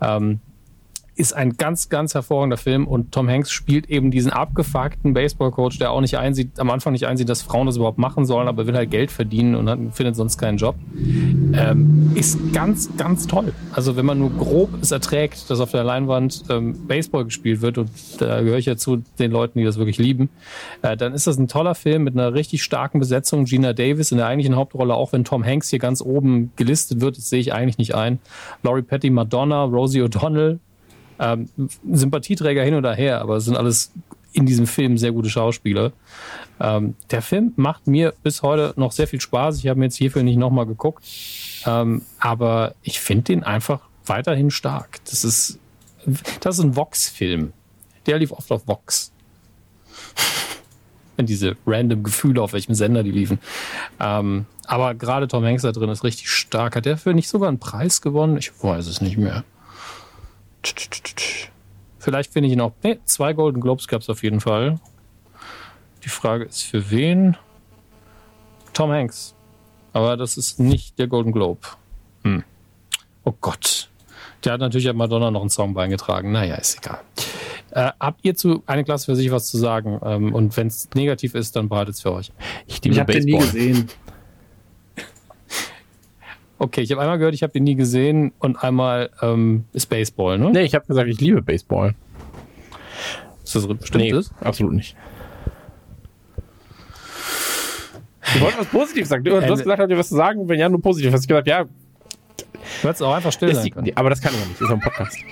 Ähm, 0.00 0.40
ist 1.18 1.32
ein 1.32 1.56
ganz, 1.56 1.88
ganz 1.88 2.14
hervorragender 2.14 2.56
Film 2.56 2.86
und 2.86 3.10
Tom 3.10 3.28
Hanks 3.28 3.50
spielt 3.50 3.90
eben 3.90 4.12
diesen 4.12 4.30
abgefuckten 4.30 5.14
Baseballcoach, 5.14 5.78
der 5.78 5.90
auch 5.90 6.00
nicht 6.00 6.16
einsieht, 6.16 6.60
am 6.60 6.70
Anfang 6.70 6.92
nicht 6.92 7.08
einsieht, 7.08 7.28
dass 7.28 7.42
Frauen 7.42 7.66
das 7.66 7.76
überhaupt 7.76 7.98
machen 7.98 8.24
sollen, 8.24 8.46
aber 8.46 8.68
will 8.68 8.76
halt 8.76 8.92
Geld 8.92 9.10
verdienen 9.10 9.56
und 9.56 9.68
hat, 9.68 9.80
findet 9.92 10.14
sonst 10.14 10.38
keinen 10.38 10.58
Job. 10.58 10.76
Ähm, 11.54 12.12
ist 12.14 12.52
ganz, 12.52 12.96
ganz 12.96 13.26
toll. 13.26 13.52
Also 13.72 13.96
wenn 13.96 14.06
man 14.06 14.20
nur 14.20 14.30
grob 14.30 14.70
es 14.80 14.92
erträgt, 14.92 15.50
dass 15.50 15.58
auf 15.58 15.72
der 15.72 15.82
Leinwand 15.82 16.44
ähm, 16.50 16.86
Baseball 16.86 17.24
gespielt 17.24 17.62
wird 17.62 17.78
und 17.78 17.90
da 18.18 18.40
gehöre 18.40 18.58
ich 18.58 18.66
ja 18.66 18.76
zu 18.76 19.02
den 19.18 19.32
Leuten, 19.32 19.58
die 19.58 19.64
das 19.64 19.76
wirklich 19.76 19.98
lieben, 19.98 20.28
äh, 20.82 20.96
dann 20.96 21.14
ist 21.14 21.26
das 21.26 21.36
ein 21.36 21.48
toller 21.48 21.74
Film 21.74 22.04
mit 22.04 22.14
einer 22.14 22.32
richtig 22.32 22.62
starken 22.62 23.00
Besetzung. 23.00 23.44
Gina 23.44 23.72
Davis 23.72 24.12
in 24.12 24.18
der 24.18 24.28
eigentlichen 24.28 24.54
Hauptrolle, 24.54 24.94
auch 24.94 25.12
wenn 25.12 25.24
Tom 25.24 25.44
Hanks 25.44 25.68
hier 25.70 25.80
ganz 25.80 26.00
oben 26.00 26.52
gelistet 26.54 27.00
wird, 27.00 27.16
das 27.16 27.28
sehe 27.28 27.40
ich 27.40 27.52
eigentlich 27.52 27.78
nicht 27.78 27.96
ein. 27.96 28.20
Laurie 28.62 28.82
Petty, 28.82 29.10
Madonna, 29.10 29.64
Rosie 29.64 30.02
O'Donnell, 30.02 30.60
ähm, 31.18 31.48
Sympathieträger 31.90 32.62
hin 32.62 32.74
oder 32.74 32.94
her, 32.94 33.20
aber 33.20 33.36
es 33.36 33.44
sind 33.44 33.56
alles 33.56 33.92
in 34.32 34.46
diesem 34.46 34.66
Film 34.66 34.98
sehr 34.98 35.12
gute 35.12 35.30
Schauspieler. 35.30 35.92
Ähm, 36.60 36.94
der 37.10 37.22
Film 37.22 37.52
macht 37.56 37.86
mir 37.86 38.14
bis 38.22 38.42
heute 38.42 38.74
noch 38.76 38.92
sehr 38.92 39.08
viel 39.08 39.20
Spaß. 39.20 39.58
Ich 39.58 39.68
habe 39.68 39.78
mir 39.78 39.86
jetzt 39.86 39.96
hierfür 39.96 40.22
nicht 40.22 40.36
nochmal 40.36 40.66
geguckt, 40.66 41.04
ähm, 41.66 42.02
aber 42.18 42.74
ich 42.82 43.00
finde 43.00 43.24
den 43.24 43.42
einfach 43.42 43.80
weiterhin 44.06 44.50
stark. 44.50 44.98
Das 45.04 45.24
ist, 45.24 45.58
das 46.40 46.58
ist 46.58 46.64
ein 46.64 46.76
Vox-Film. 46.76 47.52
Der 48.06 48.18
lief 48.18 48.32
oft 48.32 48.50
auf 48.52 48.66
Vox. 48.66 49.12
Wenn 51.16 51.26
diese 51.26 51.56
random 51.66 52.04
Gefühle, 52.04 52.40
auf 52.40 52.52
welchem 52.52 52.74
Sender 52.74 53.02
die 53.02 53.10
liefen. 53.10 53.40
Ähm, 53.98 54.46
aber 54.66 54.94
gerade 54.94 55.26
Tom 55.26 55.44
Hanks 55.44 55.62
da 55.62 55.72
drin 55.72 55.88
ist 55.88 56.04
richtig 56.04 56.30
stark. 56.30 56.76
Hat 56.76 56.84
der 56.84 56.96
für 56.96 57.14
nicht 57.14 57.28
sogar 57.28 57.48
einen 57.48 57.58
Preis 57.58 58.02
gewonnen? 58.02 58.36
Ich 58.36 58.52
weiß 58.62 58.86
es 58.86 59.00
nicht 59.00 59.16
mehr. 59.16 59.44
Vielleicht 61.98 62.32
finde 62.32 62.46
ich 62.48 62.52
ihn 62.52 62.60
auch. 62.60 62.72
Nee, 62.82 62.98
zwei 63.04 63.32
Golden 63.32 63.60
Globes 63.60 63.88
gab 63.88 64.02
es 64.02 64.08
auf 64.10 64.22
jeden 64.22 64.40
Fall. 64.40 64.78
Die 66.04 66.08
Frage 66.08 66.44
ist 66.44 66.62
für 66.62 66.90
wen? 66.90 67.36
Tom 68.72 68.90
Hanks. 68.90 69.34
Aber 69.92 70.16
das 70.16 70.36
ist 70.36 70.60
nicht 70.60 70.98
der 70.98 71.06
Golden 71.08 71.32
Globe. 71.32 71.60
Hm. 72.22 72.44
Oh 73.24 73.34
Gott. 73.40 73.90
Der 74.44 74.52
hat 74.52 74.60
natürlich 74.60 74.88
an 74.88 74.96
Madonna 74.96 75.30
noch 75.30 75.40
einen 75.40 75.50
Song 75.50 75.74
beigetragen. 75.74 76.30
Naja, 76.32 76.54
ist 76.54 76.78
egal. 76.78 77.00
Äh, 77.70 77.90
habt 77.98 78.24
ihr 78.24 78.34
zu 78.36 78.62
eine 78.66 78.84
Klasse 78.84 79.06
für 79.06 79.16
sich 79.16 79.30
was 79.30 79.48
zu 79.48 79.58
sagen? 79.58 80.00
Ähm, 80.04 80.32
und 80.34 80.56
wenn 80.56 80.68
es 80.68 80.88
negativ 80.94 81.34
ist, 81.34 81.56
dann 81.56 81.68
behaltet 81.68 81.96
es 81.96 82.02
für 82.02 82.12
euch. 82.12 82.32
Ich 82.66 82.82
liebe 82.82 82.94
Ich 82.94 83.00
habe 83.00 83.12
den 83.12 83.24
nie 83.24 83.32
Baseball. 83.32 83.52
gesehen. 83.52 83.88
Okay, 86.58 86.80
ich 86.80 86.90
habe 86.90 87.00
einmal 87.00 87.18
gehört, 87.18 87.34
ich 87.34 87.42
habe 87.42 87.52
den 87.52 87.64
nie 87.64 87.76
gesehen 87.76 88.32
und 88.40 88.62
einmal 88.62 89.10
ähm, 89.22 89.64
ist 89.72 89.86
Baseball, 89.86 90.38
ne? 90.38 90.50
Nee, 90.50 90.62
ich 90.62 90.74
habe 90.74 90.86
gesagt, 90.86 91.08
ich 91.08 91.20
liebe 91.20 91.40
Baseball. 91.42 91.94
Ist 93.44 93.54
das 93.54 93.66
bestimmt 93.66 94.04
Nee, 94.04 94.10
ist? 94.10 94.32
absolut 94.40 94.74
nicht. 94.74 94.96
Du 98.34 98.40
wolltest 98.40 98.58
was 98.60 98.66
Positives 98.66 99.08
sagen. 99.08 99.24
Du, 99.24 99.30
du 99.30 99.40
hast 99.40 99.62
gesagt, 99.62 99.80
habt 99.80 99.90
ihr 99.90 99.96
was 99.98 100.08
zu 100.08 100.16
sagen? 100.16 100.48
Wenn 100.48 100.58
ja, 100.58 100.68
nur 100.68 100.82
positiv. 100.82 101.12
Hast 101.12 101.24
du 101.24 101.28
gesagt, 101.28 101.46
ja, 101.48 101.64
Du 101.64 102.86
hättest 102.88 103.02
auch 103.02 103.14
einfach 103.14 103.32
still 103.32 103.48
ist 103.48 103.56
sein 103.56 103.64
die, 103.64 103.70
können. 103.70 103.92
aber 103.96 104.10
das 104.10 104.20
kann 104.20 104.32
ich 104.34 104.40
ja 104.40 104.46
nicht. 104.46 104.60
Ist 104.60 104.68
ja 104.68 104.74
ein 104.74 104.80
Podcast. 104.80 105.16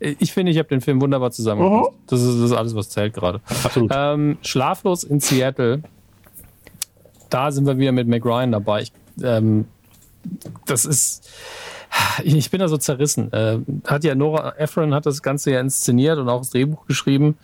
Ich 0.00 0.34
finde, 0.34 0.52
ich 0.52 0.58
habe 0.58 0.68
den 0.68 0.82
Film 0.82 1.00
wunderbar 1.00 1.30
zusammengefasst. 1.30 1.92
Das, 2.08 2.20
ist, 2.20 2.34
das 2.34 2.50
ist 2.50 2.52
alles, 2.52 2.74
was 2.74 2.90
zählt 2.90 3.14
gerade. 3.14 3.40
Absolut. 3.64 3.90
Ähm, 3.94 4.36
Schlaflos 4.42 5.02
in 5.02 5.18
Seattle. 5.18 5.82
Da 7.32 7.50
sind 7.50 7.66
wir 7.66 7.78
wieder 7.78 7.92
mit 7.92 8.08
Mac 8.08 8.24
Ryan 8.26 8.52
dabei. 8.52 8.82
Ich, 8.82 8.92
ähm, 9.22 9.64
das 10.66 10.84
ist. 10.84 11.28
Ich 12.24 12.50
bin 12.50 12.60
da 12.60 12.68
so 12.68 12.78
zerrissen. 12.78 13.32
Äh, 13.32 13.58
hat 13.86 14.04
ja 14.04 14.14
Nora 14.14 14.54
Ephron 14.56 14.94
hat 14.94 15.04
das 15.04 15.22
Ganze 15.22 15.50
ja 15.50 15.60
inszeniert 15.60 16.18
und 16.18 16.28
auch 16.28 16.38
das 16.38 16.50
Drehbuch 16.50 16.86
geschrieben, 16.86 17.36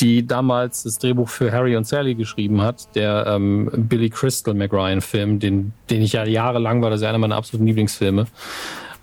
die 0.00 0.26
damals 0.26 0.82
das 0.82 0.98
Drehbuch 0.98 1.28
für 1.28 1.50
Harry 1.50 1.76
und 1.76 1.86
Sally 1.86 2.14
geschrieben 2.14 2.60
hat, 2.60 2.94
der 2.94 3.26
ähm, 3.26 3.70
Billy 3.74 4.10
Crystal 4.10 4.52
Mac 4.52 4.72
Ryan 4.72 5.00
Film, 5.00 5.38
den, 5.38 5.72
den 5.88 6.02
ich 6.02 6.12
ja 6.12 6.26
jahrelang 6.26 6.82
war, 6.82 6.90
das 6.90 7.00
ist 7.00 7.06
einer 7.06 7.18
meiner 7.18 7.36
absoluten 7.36 7.66
Lieblingsfilme. 7.66 8.26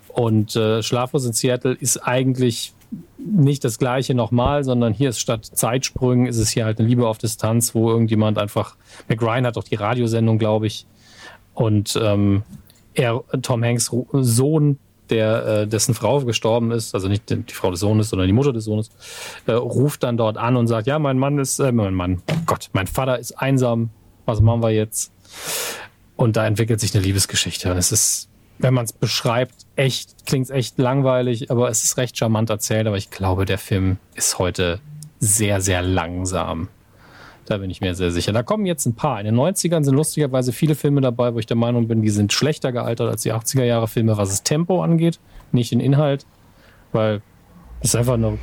Und 0.09 0.55
äh, 0.55 0.83
Schlaflos 0.83 1.25
in 1.25 1.33
Seattle 1.33 1.73
ist 1.73 1.97
eigentlich 1.97 2.73
nicht 3.17 3.63
das 3.63 3.77
gleiche 3.77 4.13
nochmal, 4.13 4.63
sondern 4.63 4.93
hier 4.93 5.09
ist 5.09 5.19
statt 5.19 5.45
Zeitsprüngen 5.45 6.25
ist 6.25 6.37
es 6.37 6.49
hier 6.49 6.65
halt 6.65 6.79
eine 6.79 6.87
Liebe 6.87 7.07
auf 7.07 7.17
Distanz, 7.17 7.73
wo 7.73 7.89
irgendjemand 7.89 8.37
einfach, 8.37 8.75
McRyan 9.07 9.45
hat 9.45 9.57
auch 9.57 9.63
die 9.63 9.75
Radiosendung, 9.75 10.37
glaube 10.37 10.67
ich, 10.67 10.85
und 11.53 11.99
ähm, 12.01 12.43
er, 12.93 13.23
Tom 13.41 13.63
Hanks 13.63 13.91
Sohn, 14.11 14.79
der, 15.09 15.45
äh, 15.45 15.67
dessen 15.67 15.93
Frau 15.93 16.21
gestorben 16.21 16.71
ist, 16.71 16.95
also 16.95 17.07
nicht 17.07 17.29
die 17.29 17.53
Frau 17.53 17.71
des 17.71 17.81
Sohnes, 17.81 18.09
sondern 18.09 18.27
die 18.27 18.33
Mutter 18.33 18.53
des 18.53 18.65
Sohnes, 18.65 18.89
äh, 19.45 19.51
ruft 19.51 20.03
dann 20.03 20.17
dort 20.17 20.37
an 20.37 20.55
und 20.55 20.67
sagt, 20.67 20.87
ja, 20.87 20.97
mein 20.99 21.19
Mann 21.19 21.37
ist, 21.39 21.59
äh, 21.59 21.71
mein 21.71 21.93
Mann, 21.93 22.21
Gott, 22.45 22.69
mein 22.73 22.87
Vater 22.87 23.19
ist 23.19 23.33
einsam, 23.33 23.89
was 24.25 24.41
machen 24.41 24.61
wir 24.61 24.71
jetzt? 24.71 25.11
Und 26.15 26.37
da 26.37 26.45
entwickelt 26.45 26.79
sich 26.79 26.95
eine 26.95 27.03
Liebesgeschichte. 27.03 27.71
Und 27.71 27.77
es 27.77 27.91
ist, 27.91 28.29
wenn 28.63 28.73
man 28.73 28.85
es 28.85 28.93
beschreibt, 28.93 29.53
echt, 29.75 30.25
klingt 30.25 30.45
es 30.45 30.49
echt 30.49 30.77
langweilig, 30.79 31.51
aber 31.51 31.69
es 31.69 31.83
ist 31.83 31.97
recht 31.97 32.17
charmant 32.17 32.49
erzählt. 32.49 32.87
Aber 32.87 32.97
ich 32.97 33.11
glaube, 33.11 33.45
der 33.45 33.57
Film 33.57 33.97
ist 34.15 34.39
heute 34.39 34.79
sehr, 35.19 35.61
sehr 35.61 35.81
langsam. 35.81 36.69
Da 37.45 37.57
bin 37.57 37.69
ich 37.69 37.81
mir 37.81 37.93
sehr 37.93 38.09
sicher. 38.11 38.31
Da 38.31 38.41
kommen 38.41 38.65
jetzt 38.65 38.85
ein 38.85 38.95
paar. 38.95 39.19
In 39.19 39.25
den 39.25 39.35
90ern 39.35 39.83
sind 39.83 39.95
lustigerweise 39.95 40.53
viele 40.53 40.75
Filme 40.75 41.01
dabei, 41.01 41.33
wo 41.33 41.39
ich 41.39 41.45
der 41.45 41.57
Meinung 41.57 41.89
bin, 41.89 42.01
die 42.01 42.09
sind 42.09 42.31
schlechter 42.31 42.71
gealtert 42.71 43.09
als 43.09 43.21
die 43.23 43.33
80er 43.33 43.63
Jahre 43.65 43.87
Filme, 43.89 44.15
was 44.17 44.29
das 44.29 44.43
Tempo 44.43 44.81
angeht, 44.81 45.19
nicht 45.51 45.71
den 45.71 45.81
Inhalt, 45.81 46.25
weil 46.93 47.21
es 47.81 47.89
ist 47.89 47.95
einfach 47.97 48.13
eine 48.13 48.37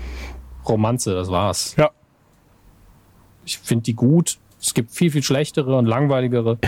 Romanze, 0.69 1.15
das 1.15 1.31
war's. 1.31 1.75
Ja. 1.79 1.91
Ich 3.47 3.59
finde 3.59 3.85
die 3.85 3.95
gut. 3.95 4.39
Es 4.61 4.75
gibt 4.75 4.91
viel, 4.91 5.11
viel 5.11 5.23
schlechtere 5.23 5.75
und 5.77 5.87
langweiligere. 5.87 6.59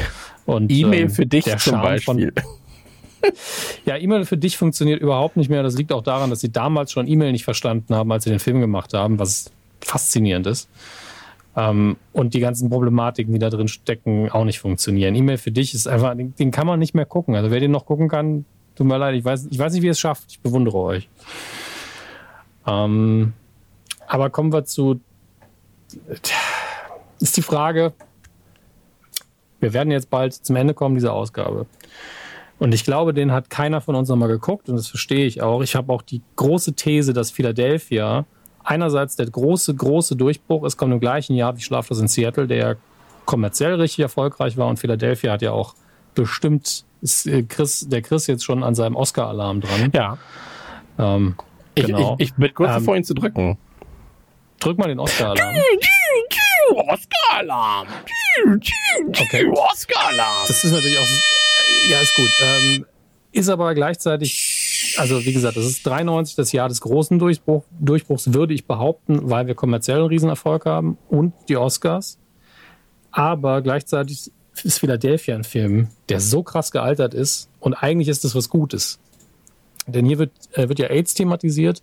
Und, 0.47 0.73
E-Mail 0.73 1.03
ähm, 1.03 1.11
für 1.11 1.27
dich 1.27 1.45
der 1.45 1.59
zum 1.59 1.75
Charme 1.75 2.01
von- 2.01 2.17
Beispiel. 2.17 2.33
ja, 3.84 3.97
E-Mail 3.97 4.25
für 4.25 4.36
dich 4.36 4.57
funktioniert 4.57 5.01
überhaupt 5.01 5.36
nicht 5.36 5.49
mehr. 5.49 5.62
Das 5.62 5.76
liegt 5.76 5.92
auch 5.92 6.02
daran, 6.02 6.31
dass 6.31 6.41
sie 6.41 6.51
damals 6.51 6.92
schon 6.92 7.07
E-Mail 7.07 7.33
nicht 7.33 7.44
verstanden 7.44 7.94
haben, 7.94 8.10
als 8.12 8.25
sie 8.25 8.31
den 8.31 8.39
Film 8.39 8.60
gemacht 8.60 8.94
haben, 8.94 9.18
was 9.18 9.51
faszinierend 9.81 10.47
ist. 10.47 10.68
Ähm, 11.57 11.97
und 12.12 12.34
die 12.34 12.41
ganzen 12.41 12.70
Problematiken, 12.70 13.33
die 13.33 13.39
da 13.39 13.51
drin 13.51 13.68
stecken, 13.68 14.31
auch 14.31 14.44
nicht 14.44 14.59
funktionieren. 14.59 15.15
E-Mail 15.15 15.39
für 15.39 15.51
dich 15.51 15.75
ist 15.75 15.86
einfach, 15.86 16.17
den, 16.17 16.34
den 16.36 16.51
kann 16.51 16.67
man 16.67 16.78
nicht 16.78 16.94
mehr 16.94 17.07
gucken. 17.07 17.34
Also 17.34 17.51
wer 17.51 17.60
den 17.60 17.70
noch 17.70 17.86
gucken 17.86 18.09
kann, 18.09 18.44
tut 18.75 18.86
mir 18.86 18.99
leid, 18.99 19.15
ich 19.15 19.25
weiß, 19.25 19.49
ich 19.51 19.59
weiß 19.59 19.73
nicht, 19.73 19.83
wie 19.83 19.86
ihr 19.86 19.92
es 19.92 20.01
schafft. 20.01 20.25
Ich 20.31 20.41
bewundere 20.41 20.78
euch. 20.78 21.09
Ähm, 22.67 23.33
aber 24.07 24.31
kommen 24.31 24.52
wir 24.52 24.65
zu, 24.65 25.01
ist 27.20 27.36
die 27.36 27.42
Frage, 27.42 27.92
wir 29.60 29.73
werden 29.73 29.91
jetzt 29.91 30.10
bald 30.10 30.34
zum 30.34 30.57
Ende 30.57 30.75
kommen 30.75 30.94
dieser 30.94 31.12
Ausgabe. 31.12 31.67
Und 32.63 32.73
ich 32.73 32.85
glaube, 32.85 33.13
den 33.13 33.33
hat 33.33 33.51
keiner 33.51 33.81
von 33.81 33.97
uns 33.97 34.09
nochmal 34.09 34.29
geguckt 34.29 34.69
und 34.69 34.77
das 34.77 34.87
verstehe 34.87 35.27
ich 35.27 35.43
auch. 35.43 35.63
Ich 35.63 35.75
habe 35.75 35.93
auch 35.93 36.01
die 36.01 36.23
große 36.37 36.75
These, 36.75 37.13
dass 37.13 37.33
Philadelphia 37.33 38.25
einerseits 38.63 39.17
der 39.17 39.27
große, 39.27 39.75
große 39.75 40.15
Durchbruch 40.15 40.65
ist, 40.65 40.77
kommt 40.77 40.93
im 40.93 41.01
gleichen 41.01 41.35
Jahr 41.35 41.57
wie 41.57 41.61
Schlaflos 41.61 41.99
in 41.99 42.07
Seattle, 42.07 42.47
der 42.47 42.77
kommerziell 43.25 43.75
richtig 43.75 43.99
erfolgreich 44.05 44.57
war 44.57 44.69
und 44.69 44.79
Philadelphia 44.79 45.33
hat 45.33 45.43
ja 45.43 45.51
auch 45.51 45.75
bestimmt, 46.15 46.85
ist 47.01 47.27
äh, 47.27 47.43
Chris, 47.43 47.89
der 47.89 48.01
Chris 48.01 48.29
jetzt 48.29 48.45
schon 48.45 48.63
an 48.63 48.77
seinem 48.77 48.95
Oscar-Alarm 48.95 49.61
dran. 49.61 49.91
Ja. 49.93 50.19
Ähm, 51.01 51.35
Ich, 51.75 51.87
genau. 51.87 52.15
ich, 52.21 52.29
ich 52.29 52.35
bin 52.35 52.55
kurz 52.55 52.69
Ähm, 52.71 52.75
davor, 52.77 52.97
ihn 52.97 53.03
zu 53.03 53.15
drücken. 53.15 53.59
Drück 54.61 54.79
mal 54.79 54.87
den 54.87 55.01
Oscar-Alarm. 55.01 55.57
Oscar-Alarm! 56.77 57.89
Okay. 58.47 59.47
Oscar-Alarm! 59.51 60.47
Das 60.47 60.63
ist 60.63 60.73
natürlich 60.73 60.97
auch, 60.99 61.42
ja, 61.89 62.01
ist 62.01 62.15
gut. 62.15 62.31
Ähm, 62.41 62.86
ist 63.33 63.49
aber 63.49 63.75
gleichzeitig, 63.75 64.94
also 64.99 65.25
wie 65.25 65.33
gesagt, 65.33 65.57
das 65.57 65.65
ist 65.65 65.86
93 65.86 66.36
das 66.36 66.52
Jahr 66.52 66.68
des 66.68 66.81
großen 66.81 67.18
Durchbruch, 67.18 67.65
Durchbruchs, 67.81 68.34
würde 68.34 68.52
ich 68.52 68.67
behaupten, 68.67 69.31
weil 69.31 69.47
wir 69.47 69.55
kommerziell 69.55 69.99
einen 69.99 70.09
Riesenerfolg 70.09 70.67
haben 70.67 70.99
und 71.09 71.33
die 71.49 71.57
Oscars. 71.57 72.18
Aber 73.10 73.62
gleichzeitig 73.62 74.31
ist 74.62 74.78
Philadelphia 74.78 75.34
ein 75.34 75.44
Film, 75.44 75.89
der 76.09 76.20
so 76.20 76.42
krass 76.42 76.70
gealtert 76.73 77.15
ist 77.15 77.49
und 77.59 77.75
eigentlich 77.75 78.09
ist 78.09 78.25
das 78.25 78.34
was 78.34 78.49
Gutes. 78.51 78.99
Denn 79.86 80.05
hier 80.05 80.18
wird, 80.18 80.33
äh, 80.52 80.68
wird 80.68 80.78
ja 80.78 80.89
AIDS 80.89 81.15
thematisiert 81.15 81.83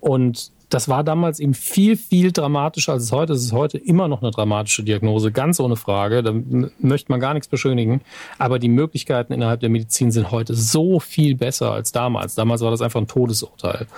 und 0.00 0.52
das 0.70 0.88
war 0.88 1.02
damals 1.02 1.40
eben 1.40 1.52
viel, 1.52 1.96
viel 1.96 2.30
dramatischer 2.30 2.92
als 2.92 3.02
es 3.02 3.12
heute 3.12 3.32
ist. 3.32 3.40
Es 3.40 3.46
ist 3.46 3.52
heute 3.52 3.76
immer 3.76 4.06
noch 4.06 4.22
eine 4.22 4.30
dramatische 4.30 4.84
Diagnose, 4.84 5.32
ganz 5.32 5.58
ohne 5.58 5.76
Frage. 5.76 6.22
Da 6.22 6.32
möchte 6.78 7.10
man 7.10 7.20
gar 7.20 7.34
nichts 7.34 7.48
beschönigen. 7.48 8.02
Aber 8.38 8.60
die 8.60 8.68
Möglichkeiten 8.68 9.32
innerhalb 9.32 9.60
der 9.60 9.68
Medizin 9.68 10.12
sind 10.12 10.30
heute 10.30 10.54
so 10.54 11.00
viel 11.00 11.34
besser 11.34 11.72
als 11.72 11.90
damals. 11.90 12.36
Damals 12.36 12.62
war 12.62 12.70
das 12.70 12.82
einfach 12.82 13.00
ein 13.00 13.08
Todesurteil. 13.08 13.88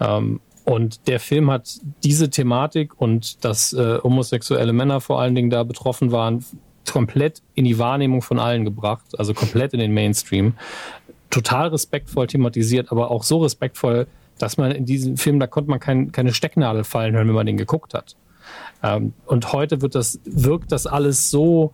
Ähm, 0.00 0.40
und 0.64 1.06
der 1.08 1.20
Film 1.20 1.50
hat 1.50 1.78
diese 2.02 2.30
Thematik 2.30 2.98
und 3.00 3.44
dass 3.44 3.74
äh, 3.74 3.98
homosexuelle 4.02 4.72
Männer 4.72 5.00
vor 5.00 5.20
allen 5.20 5.34
Dingen 5.34 5.50
da 5.50 5.62
betroffen 5.62 6.10
waren, 6.10 6.44
komplett 6.90 7.42
in 7.54 7.66
die 7.66 7.78
Wahrnehmung 7.78 8.22
von 8.22 8.38
allen 8.38 8.64
gebracht, 8.64 9.04
also 9.18 9.34
komplett 9.34 9.74
in 9.74 9.80
den 9.80 9.92
Mainstream. 9.92 10.54
Total 11.28 11.68
respektvoll 11.68 12.26
thematisiert, 12.26 12.90
aber 12.90 13.10
auch 13.10 13.24
so 13.24 13.42
respektvoll, 13.42 14.06
dass 14.38 14.56
man 14.56 14.70
in 14.72 14.84
diesem 14.84 15.16
Film, 15.16 15.40
da 15.40 15.46
konnte 15.46 15.70
man 15.70 15.80
kein, 15.80 16.12
keine 16.12 16.32
Stecknadel 16.32 16.84
fallen 16.84 17.14
hören, 17.14 17.28
wenn 17.28 17.34
man 17.34 17.46
den 17.46 17.56
geguckt 17.56 17.94
hat. 17.94 18.16
Ähm, 18.82 19.12
und 19.26 19.52
heute 19.52 19.82
wird 19.82 19.94
das, 19.94 20.20
wirkt 20.24 20.72
das 20.72 20.86
alles 20.86 21.30
so, 21.30 21.72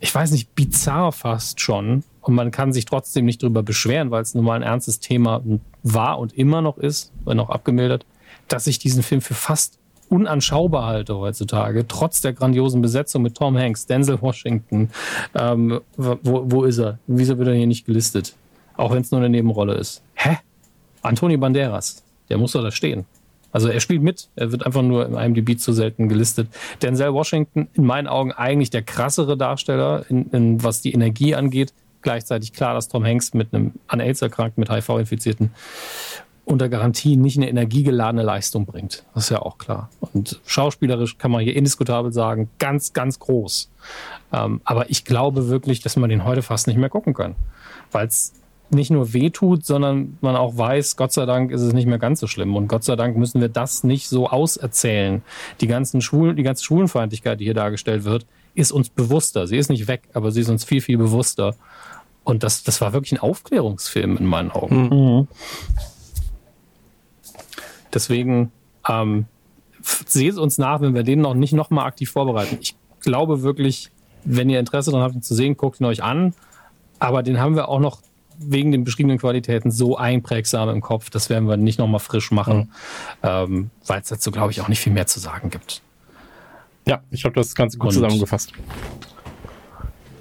ich 0.00 0.14
weiß 0.14 0.30
nicht, 0.32 0.54
bizarr 0.54 1.12
fast 1.12 1.60
schon. 1.60 2.04
Und 2.20 2.34
man 2.34 2.50
kann 2.50 2.72
sich 2.72 2.84
trotzdem 2.84 3.24
nicht 3.24 3.42
drüber 3.42 3.62
beschweren, 3.62 4.10
weil 4.10 4.22
es 4.22 4.34
nun 4.34 4.44
mal 4.44 4.54
ein 4.54 4.62
ernstes 4.62 4.98
Thema 5.00 5.42
war 5.82 6.18
und 6.18 6.32
immer 6.32 6.60
noch 6.60 6.76
ist, 6.76 7.12
wenn 7.24 7.38
auch 7.38 7.50
abgemildert, 7.50 8.04
dass 8.48 8.66
ich 8.66 8.78
diesen 8.78 9.02
Film 9.02 9.20
für 9.20 9.34
fast 9.34 9.78
unanschaubar 10.08 10.86
halte 10.86 11.16
heutzutage, 11.16 11.86
trotz 11.86 12.20
der 12.20 12.32
grandiosen 12.32 12.80
Besetzung 12.82 13.22
mit 13.22 13.36
Tom 13.36 13.56
Hanks, 13.56 13.86
Denzel 13.86 14.20
Washington. 14.20 14.90
Ähm, 15.34 15.80
wo, 15.96 16.18
wo 16.22 16.64
ist 16.64 16.78
er? 16.78 16.98
Wieso 17.06 17.38
wird 17.38 17.48
er 17.48 17.54
hier 17.54 17.66
nicht 17.66 17.86
gelistet? 17.86 18.34
Auch 18.76 18.92
wenn 18.92 19.02
es 19.02 19.10
nur 19.10 19.20
eine 19.20 19.28
Nebenrolle 19.28 19.74
ist. 19.74 20.02
Hä? 20.14 20.38
Antonio 21.06 21.38
Banderas, 21.38 22.02
der 22.28 22.38
muss 22.38 22.52
doch 22.52 22.62
da 22.62 22.70
stehen. 22.70 23.04
Also 23.52 23.68
er 23.68 23.80
spielt 23.80 24.02
mit, 24.02 24.28
er 24.36 24.52
wird 24.52 24.66
einfach 24.66 24.82
nur 24.82 25.06
im 25.06 25.16
IMDb 25.16 25.58
zu 25.58 25.72
selten 25.72 26.08
gelistet. 26.08 26.48
Denzel 26.82 27.14
Washington, 27.14 27.68
in 27.72 27.84
meinen 27.84 28.06
Augen 28.06 28.32
eigentlich 28.32 28.70
der 28.70 28.82
krassere 28.82 29.36
Darsteller, 29.36 30.04
in, 30.10 30.30
in, 30.30 30.62
was 30.62 30.82
die 30.82 30.92
Energie 30.92 31.34
angeht. 31.34 31.72
Gleichzeitig 32.02 32.52
klar, 32.52 32.74
dass 32.74 32.88
Tom 32.88 33.04
Hanks 33.04 33.32
mit 33.32 33.54
einem 33.54 33.72
an 33.88 34.00
AIDS 34.00 34.20
erkrankten, 34.20 34.60
mit 34.60 34.70
HIV-Infizierten 34.70 35.52
unter 36.44 36.68
Garantie 36.68 37.16
nicht 37.16 37.38
eine 37.38 37.48
energiegeladene 37.48 38.22
Leistung 38.22 38.66
bringt. 38.66 39.04
Das 39.14 39.24
ist 39.24 39.30
ja 39.30 39.42
auch 39.42 39.58
klar. 39.58 39.90
Und 40.12 40.40
schauspielerisch 40.46 41.18
kann 41.18 41.30
man 41.30 41.42
hier 41.42 41.56
indiskutabel 41.56 42.12
sagen, 42.12 42.48
ganz, 42.58 42.92
ganz 42.92 43.18
groß. 43.18 43.70
Ähm, 44.32 44.60
aber 44.64 44.88
ich 44.90 45.04
glaube 45.04 45.48
wirklich, 45.48 45.80
dass 45.80 45.96
man 45.96 46.08
den 46.08 46.24
heute 46.24 46.42
fast 46.42 46.68
nicht 46.68 46.76
mehr 46.76 46.88
gucken 46.88 47.14
kann. 47.14 47.34
Weil 47.90 48.06
es 48.06 48.32
nicht 48.70 48.90
nur 48.90 49.12
wehtut, 49.12 49.64
sondern 49.64 50.18
man 50.20 50.36
auch 50.36 50.56
weiß, 50.56 50.96
Gott 50.96 51.12
sei 51.12 51.26
Dank 51.26 51.52
ist 51.52 51.60
es 51.60 51.72
nicht 51.72 51.86
mehr 51.86 51.98
ganz 51.98 52.20
so 52.20 52.26
schlimm. 52.26 52.56
Und 52.56 52.68
Gott 52.68 52.84
sei 52.84 52.96
Dank 52.96 53.16
müssen 53.16 53.40
wir 53.40 53.48
das 53.48 53.84
nicht 53.84 54.08
so 54.08 54.28
auserzählen. 54.28 55.22
Die 55.60 55.66
ganzen 55.66 56.00
Schwulen, 56.00 56.36
die 56.36 56.42
ganze 56.42 56.64
Schwulenfeindlichkeit, 56.64 57.40
die 57.40 57.44
hier 57.44 57.54
dargestellt 57.54 58.04
wird, 58.04 58.26
ist 58.54 58.72
uns 58.72 58.88
bewusster. 58.88 59.46
Sie 59.46 59.56
ist 59.56 59.70
nicht 59.70 59.86
weg, 59.86 60.02
aber 60.14 60.32
sie 60.32 60.40
ist 60.40 60.48
uns 60.48 60.64
viel, 60.64 60.80
viel 60.80 60.98
bewusster. 60.98 61.54
Und 62.24 62.42
das, 62.42 62.64
das 62.64 62.80
war 62.80 62.92
wirklich 62.92 63.12
ein 63.12 63.20
Aufklärungsfilm 63.20 64.16
in 64.16 64.26
meinen 64.26 64.50
Augen. 64.50 65.28
Deswegen 67.94 68.50
ähm, 68.88 69.26
seht 69.80 70.36
uns 70.36 70.58
nach, 70.58 70.80
wenn 70.80 70.94
wir 70.94 71.04
den 71.04 71.20
noch 71.20 71.34
nicht 71.34 71.52
nochmal 71.52 71.86
aktiv 71.86 72.10
vorbereiten. 72.10 72.58
Ich 72.60 72.74
glaube 73.00 73.42
wirklich, 73.42 73.90
wenn 74.24 74.50
ihr 74.50 74.58
Interesse 74.58 74.90
daran 74.90 75.04
habt, 75.04 75.14
ihn 75.14 75.22
zu 75.22 75.34
sehen, 75.34 75.56
guckt 75.56 75.80
ihn 75.80 75.84
euch 75.84 76.02
an. 76.02 76.34
Aber 76.98 77.22
den 77.22 77.38
haben 77.38 77.54
wir 77.54 77.68
auch 77.68 77.78
noch 77.78 78.00
wegen 78.38 78.72
den 78.72 78.84
beschriebenen 78.84 79.18
Qualitäten 79.18 79.70
so 79.70 79.96
einprägsam 79.96 80.68
im 80.68 80.80
Kopf, 80.80 81.10
das 81.10 81.30
werden 81.30 81.48
wir 81.48 81.56
nicht 81.56 81.78
nochmal 81.78 82.00
frisch 82.00 82.30
machen, 82.30 82.70
ähm, 83.22 83.70
weil 83.86 84.00
es 84.00 84.08
dazu, 84.08 84.30
glaube 84.30 84.52
ich, 84.52 84.60
auch 84.60 84.68
nicht 84.68 84.80
viel 84.80 84.92
mehr 84.92 85.06
zu 85.06 85.20
sagen 85.20 85.50
gibt. 85.50 85.82
Ja, 86.86 87.00
ich 87.10 87.22
glaube, 87.22 87.34
das 87.34 87.54
Ganze 87.54 87.78
gut 87.78 87.88
Und- 87.88 87.94
zusammengefasst. 87.94 88.52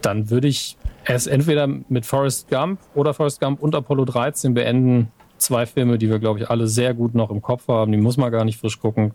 Dann 0.01 0.29
würde 0.29 0.47
ich 0.47 0.77
es 1.05 1.27
entweder 1.27 1.67
mit 1.67 2.05
Forrest 2.05 2.49
Gump 2.49 2.79
oder 2.93 3.13
Forrest 3.13 3.39
Gump 3.39 3.61
und 3.61 3.75
Apollo 3.75 4.05
13 4.05 4.53
beenden. 4.53 5.11
Zwei 5.37 5.65
Filme, 5.65 5.97
die 5.97 6.09
wir, 6.09 6.19
glaube 6.19 6.39
ich, 6.39 6.49
alle 6.49 6.67
sehr 6.67 6.93
gut 6.93 7.13
noch 7.13 7.29
im 7.29 7.41
Kopf 7.41 7.67
haben. 7.67 7.91
Die 7.91 7.97
muss 7.97 8.17
man 8.17 8.31
gar 8.31 8.45
nicht 8.45 8.59
frisch 8.59 8.79
gucken. 8.79 9.13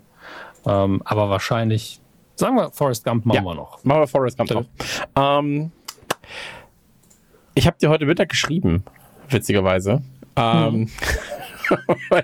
Ähm, 0.67 1.01
aber 1.05 1.31
wahrscheinlich, 1.31 2.01
sagen 2.37 2.57
wir, 2.57 2.71
Forrest 2.71 3.05
Gump 3.05 3.25
machen 3.25 3.37
Ja. 3.39 3.45
wir 3.45 3.55
noch. 3.55 3.83
Machen 3.85 4.01
wir 4.03 4.07
Forrest 4.07 4.37
Gump 4.37 4.51
noch. 4.51 4.65
Ähm, 5.17 5.73
ich 7.55 7.67
habe 7.67 7.77
dir 7.79 7.89
heute 7.91 8.07
Mittag 8.07 8.29
geschrieben, 8.29 8.85
witzigerweise. 9.29 10.03
Ähm, 10.37 10.89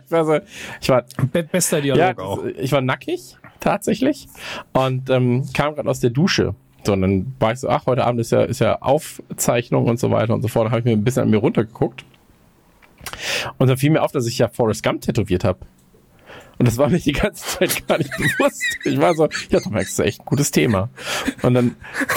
ich, 0.05 0.11
war 0.11 0.25
so, 0.25 0.39
ich 0.81 0.89
war 0.89 1.05
Be 1.33 1.43
bester 1.43 1.79
Ja, 1.79 1.95
Dialog 2.13 2.21
auch. 2.21 2.43
das- 2.43 2.53
ich 2.59 2.73
war 2.73 2.81
nackig, 2.81 3.37
tatsächlich. 3.61 4.29
Und 4.73 5.11
ähm, 5.11 5.47
kam 5.55 5.75
gerade 5.75 5.89
aus 5.89 6.01
der 6.01 6.11
Dusche. 6.11 6.55
So, 6.85 6.93
und 6.93 7.01
dann 7.03 7.35
war 7.41 7.53
ich 7.53 7.59
so, 7.61 7.69
ach, 7.69 7.87
heute 7.87 8.05
Abend 8.05 8.21
ist 8.21 8.31
ja, 8.31 8.43
ist 8.43 8.61
ja 8.61 8.81
Aufzeichnung 8.81 9.87
und 9.87 9.99
so 9.99 10.11
weiter 10.13 10.35
und 10.35 10.43
so 10.43 10.49
fort. 10.49 10.67
Dann 10.67 10.71
habe 10.73 10.81
ich 10.81 10.85
mir 10.85 10.93
ein 10.93 11.03
bisschen 11.03 11.23
an 11.25 11.31
mir 11.31 11.39
runtergeguckt. 11.39 12.05
Und 13.59 13.69
dann 13.69 13.77
fiel 13.77 13.91
mir 13.91 14.03
auf, 14.03 14.13
dass 14.13 14.27
ich 14.27 14.39
ja 14.39 14.49
Forrest 14.49 14.83
Gump 14.83 15.01
tätowiert 15.03 15.43
habe. 15.45 15.59
Und 16.59 16.67
das 16.67 16.79
war 16.79 16.89
mir 16.89 16.99
die 16.99 17.13
ganze 17.13 17.45
Zeit 17.59 17.87
gar 17.87 17.99
nicht 17.99 18.11
bewusst. 18.17 18.63
Ich 18.85 18.99
war 18.99 19.15
so, 19.15 19.29
ja, 19.51 19.61
Tom 19.61 19.75
Hanks 19.75 19.91
ist 19.91 19.99
echt 19.99 20.21
ein 20.21 20.25
gutes 20.25 20.51
Thema. 20.51 20.89
Und 21.43 21.55
dann 21.55 21.77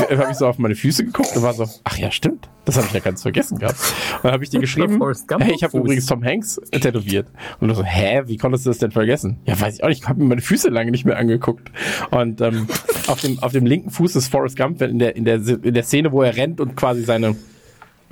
habe 0.09 0.31
ich 0.31 0.37
so 0.37 0.47
auf 0.47 0.57
meine 0.59 0.75
Füße 0.75 1.03
geguckt 1.05 1.35
und 1.35 1.41
war 1.41 1.53
so, 1.53 1.67
ach 1.83 1.97
ja, 1.97 2.09
stimmt. 2.11 2.49
Das 2.65 2.77
habe 2.77 2.87
ich 2.87 2.93
ja 2.93 2.99
ganz 2.99 3.21
vergessen 3.21 3.57
gehabt. 3.57 3.79
Und 4.17 4.25
dann 4.25 4.31
habe 4.33 4.43
ich 4.43 4.49
dir 4.49 4.59
geschrieben, 4.59 5.01
hey, 5.39 5.53
ich 5.53 5.63
habe 5.63 5.77
übrigens 5.77 6.05
Tom 6.05 6.23
Hanks 6.23 6.61
tätowiert. 6.71 7.27
Und 7.59 7.67
du 7.67 7.75
so, 7.75 7.83
hä, 7.83 8.23
wie 8.27 8.37
konntest 8.37 8.65
du 8.65 8.69
das 8.69 8.77
denn 8.77 8.91
vergessen? 8.91 9.39
Ja, 9.45 9.59
weiß 9.59 9.75
ich 9.75 9.83
auch 9.83 9.89
nicht. 9.89 10.03
Ich 10.03 10.07
habe 10.07 10.21
mir 10.21 10.27
meine 10.27 10.41
Füße 10.41 10.69
lange 10.69 10.91
nicht 10.91 11.03
mehr 11.03 11.17
angeguckt. 11.17 11.71
Und 12.11 12.39
ähm, 12.41 12.67
auf, 13.07 13.19
dem, 13.21 13.39
auf 13.39 13.51
dem 13.51 13.65
linken 13.65 13.89
Fuß 13.89 14.15
ist 14.15 14.29
Forrest 14.29 14.55
Gump 14.55 14.81
in 14.81 14.99
der, 14.99 15.15
in, 15.15 15.25
der, 15.25 15.35
in 15.35 15.73
der 15.73 15.83
Szene, 15.83 16.11
wo 16.11 16.21
er 16.21 16.37
rennt 16.37 16.61
und 16.61 16.75
quasi 16.75 17.03
seine, 17.03 17.35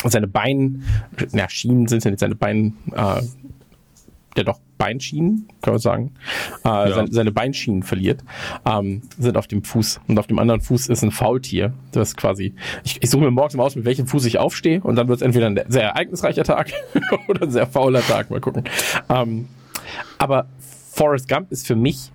seine 0.03 0.27
Beine, 0.27 0.81
na, 1.31 1.47
Schienen 1.47 1.87
sind 1.87 2.03
ja 2.03 2.11
nicht 2.11 2.19
seine 2.19 2.35
Beine, 2.35 2.73
äh, 2.91 3.21
ja 4.35 4.43
doch, 4.43 4.59
Beinschienen, 4.77 5.47
kann 5.61 5.73
man 5.73 5.79
sagen, 5.79 6.11
äh, 6.63 6.91
seine, 6.93 7.07
seine 7.11 7.31
Beinschienen 7.31 7.83
verliert, 7.83 8.23
ähm, 8.65 9.01
sind 9.17 9.37
auf 9.37 9.47
dem 9.47 9.63
Fuß. 9.63 10.01
Und 10.07 10.19
auf 10.19 10.27
dem 10.27 10.39
anderen 10.39 10.61
Fuß 10.61 10.87
ist 10.87 11.03
ein 11.03 11.11
Faultier. 11.11 11.73
Das 11.91 12.09
ist 12.09 12.17
quasi, 12.17 12.53
ich, 12.83 13.01
ich 13.01 13.09
suche 13.09 13.23
mir 13.23 13.31
morgens 13.31 13.55
mal 13.55 13.63
aus, 13.63 13.75
mit 13.75 13.85
welchem 13.85 14.07
Fuß 14.07 14.25
ich 14.25 14.37
aufstehe 14.37 14.81
und 14.81 14.95
dann 14.95 15.07
wird 15.07 15.17
es 15.17 15.21
entweder 15.21 15.47
ein 15.47 15.59
sehr 15.67 15.83
ereignisreicher 15.83 16.43
Tag 16.43 16.71
oder 17.27 17.43
ein 17.43 17.51
sehr 17.51 17.67
fauler 17.67 18.01
Tag. 18.01 18.29
Mal 18.29 18.39
gucken. 18.41 18.63
Ähm, 19.09 19.47
aber 20.17 20.47
Forrest 20.91 21.27
Gump 21.27 21.51
ist 21.51 21.67
für 21.67 21.75
mich 21.75 22.11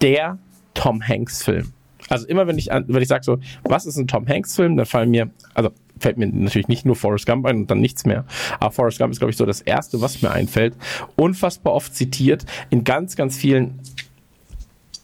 der 0.00 0.38
Tom 0.74 1.06
Hanks 1.06 1.42
Film. 1.42 1.72
Also 2.08 2.26
immer 2.26 2.46
wenn 2.46 2.56
ich 2.56 2.68
wenn 2.68 3.02
ich 3.02 3.08
sage 3.08 3.24
so, 3.24 3.38
was 3.64 3.84
ist 3.84 3.96
ein 3.96 4.06
Tom 4.06 4.26
Hanks 4.26 4.54
Film, 4.56 4.76
dann 4.76 4.86
fallen 4.86 5.10
mir, 5.10 5.30
also 5.54 5.70
fällt 6.00 6.18
mir 6.18 6.26
natürlich 6.26 6.68
nicht 6.68 6.84
nur 6.84 6.96
Forrest 6.96 7.26
Gump 7.26 7.46
ein 7.46 7.56
und 7.56 7.70
dann 7.70 7.80
nichts 7.80 8.04
mehr. 8.04 8.24
Aber 8.60 8.72
Forrest 8.72 8.98
Gump 8.98 9.12
ist, 9.12 9.18
glaube 9.18 9.30
ich, 9.30 9.36
so 9.36 9.46
das 9.46 9.60
erste, 9.60 10.00
was 10.00 10.22
mir 10.22 10.30
einfällt. 10.30 10.74
Unfassbar 11.16 11.74
oft 11.74 11.94
zitiert 11.94 12.44
in 12.70 12.84
ganz, 12.84 13.16
ganz 13.16 13.36
vielen 13.36 13.80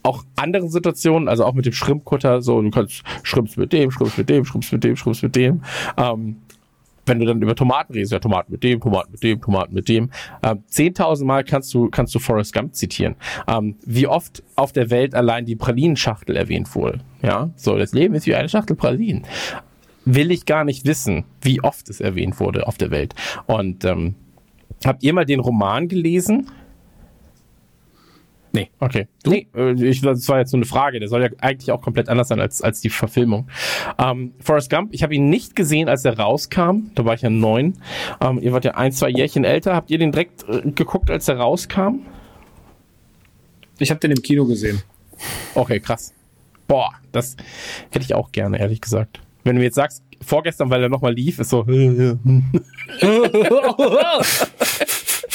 auch 0.02 0.22
anderen 0.36 0.68
Situationen, 0.68 1.28
also 1.28 1.44
auch 1.44 1.54
mit 1.54 1.64
dem 1.64 1.72
Schrimpkutter, 1.72 2.42
so 2.42 2.60
du 2.60 2.70
kannst 2.70 3.02
schrimpst 3.22 3.56
mit 3.56 3.72
dem, 3.72 3.90
schrimpst 3.90 4.18
mit 4.18 4.28
dem, 4.28 4.44
schrimpst 4.44 4.72
mit 4.72 4.84
dem, 4.84 4.96
schrimpst 4.96 5.22
mit 5.22 5.34
dem. 5.34 5.62
Ähm, 5.96 6.36
wenn 7.06 7.18
du 7.18 7.26
dann 7.26 7.42
über 7.42 7.54
Tomaten 7.54 7.92
redest, 7.92 8.12
ja 8.12 8.18
Tomaten 8.18 8.52
mit 8.52 8.62
dem, 8.62 8.80
Tomaten 8.80 9.12
mit 9.12 9.22
dem, 9.22 9.40
Tomaten 9.40 9.74
mit 9.74 9.88
dem. 9.88 10.10
Ähm, 10.42 10.62
10.000 10.70 11.24
Mal 11.24 11.44
kannst 11.44 11.72
du 11.74 11.88
kannst 11.90 12.14
du 12.14 12.18
Forrest 12.18 12.52
Gump 12.52 12.74
zitieren. 12.74 13.16
Ähm, 13.46 13.76
wie 13.84 14.06
oft 14.06 14.42
auf 14.56 14.72
der 14.72 14.90
Welt 14.90 15.14
allein 15.14 15.46
die 15.46 15.56
Pralinenschachtel 15.56 16.36
erwähnt 16.36 16.74
wurde. 16.74 17.00
Ja, 17.22 17.50
so 17.56 17.76
das 17.76 17.92
Leben 17.92 18.14
ist 18.14 18.26
wie 18.26 18.34
eine 18.34 18.48
Schachtel 18.48 18.76
Pralinen. 18.76 19.24
Will 20.04 20.30
ich 20.30 20.46
gar 20.46 20.64
nicht 20.64 20.84
wissen, 20.84 21.24
wie 21.40 21.62
oft 21.62 21.88
es 21.88 22.00
erwähnt 22.00 22.40
wurde 22.40 22.66
auf 22.66 22.76
der 22.76 22.90
Welt. 22.90 23.14
Und 23.46 23.84
ähm, 23.84 24.14
habt 24.84 25.02
ihr 25.02 25.14
mal 25.14 25.24
den 25.24 25.40
Roman 25.40 25.88
gelesen? 25.88 26.50
Nee. 28.54 28.70
Okay. 28.78 29.08
Du? 29.24 29.32
Nee, 29.32 29.48
äh, 29.56 29.72
ich, 29.72 30.00
das 30.00 30.28
war 30.28 30.38
jetzt 30.38 30.52
so 30.52 30.56
eine 30.56 30.64
Frage. 30.64 31.00
Der 31.00 31.08
soll 31.08 31.22
ja 31.22 31.28
eigentlich 31.40 31.72
auch 31.72 31.82
komplett 31.82 32.08
anders 32.08 32.28
sein 32.28 32.38
als, 32.38 32.62
als 32.62 32.80
die 32.80 32.88
Verfilmung. 32.88 33.48
Ähm, 33.98 34.32
Forrest 34.38 34.70
Gump, 34.70 34.94
ich 34.94 35.02
habe 35.02 35.12
ihn 35.12 35.28
nicht 35.28 35.56
gesehen, 35.56 35.88
als 35.88 36.04
er 36.04 36.16
rauskam. 36.16 36.90
Da 36.94 37.04
war 37.04 37.14
ich 37.14 37.22
ja 37.22 37.30
neun. 37.30 37.78
Ähm, 38.20 38.38
ihr 38.40 38.52
wart 38.52 38.64
ja 38.64 38.76
ein, 38.76 38.92
zwei 38.92 39.08
Jährchen 39.08 39.42
älter. 39.42 39.74
Habt 39.74 39.90
ihr 39.90 39.98
den 39.98 40.12
direkt 40.12 40.48
äh, 40.48 40.70
geguckt, 40.70 41.10
als 41.10 41.26
er 41.26 41.38
rauskam? 41.38 42.06
Ich 43.80 43.90
habe 43.90 43.98
den 43.98 44.12
im 44.12 44.22
Kino 44.22 44.44
gesehen. 44.44 44.82
Okay, 45.56 45.80
krass. 45.80 46.14
Boah, 46.68 46.92
das 47.10 47.36
hätte 47.90 48.04
ich 48.04 48.14
auch 48.14 48.30
gerne, 48.30 48.60
ehrlich 48.60 48.80
gesagt. 48.80 49.20
Wenn 49.44 49.56
du 49.56 49.60
mir 49.60 49.66
jetzt 49.66 49.74
sagst, 49.76 50.02
vorgestern, 50.22 50.70
weil 50.70 50.82
er 50.82 50.88
nochmal 50.88 51.12
lief, 51.14 51.38
ist 51.38 51.50
so. 51.50 51.64
nee, 51.68 52.12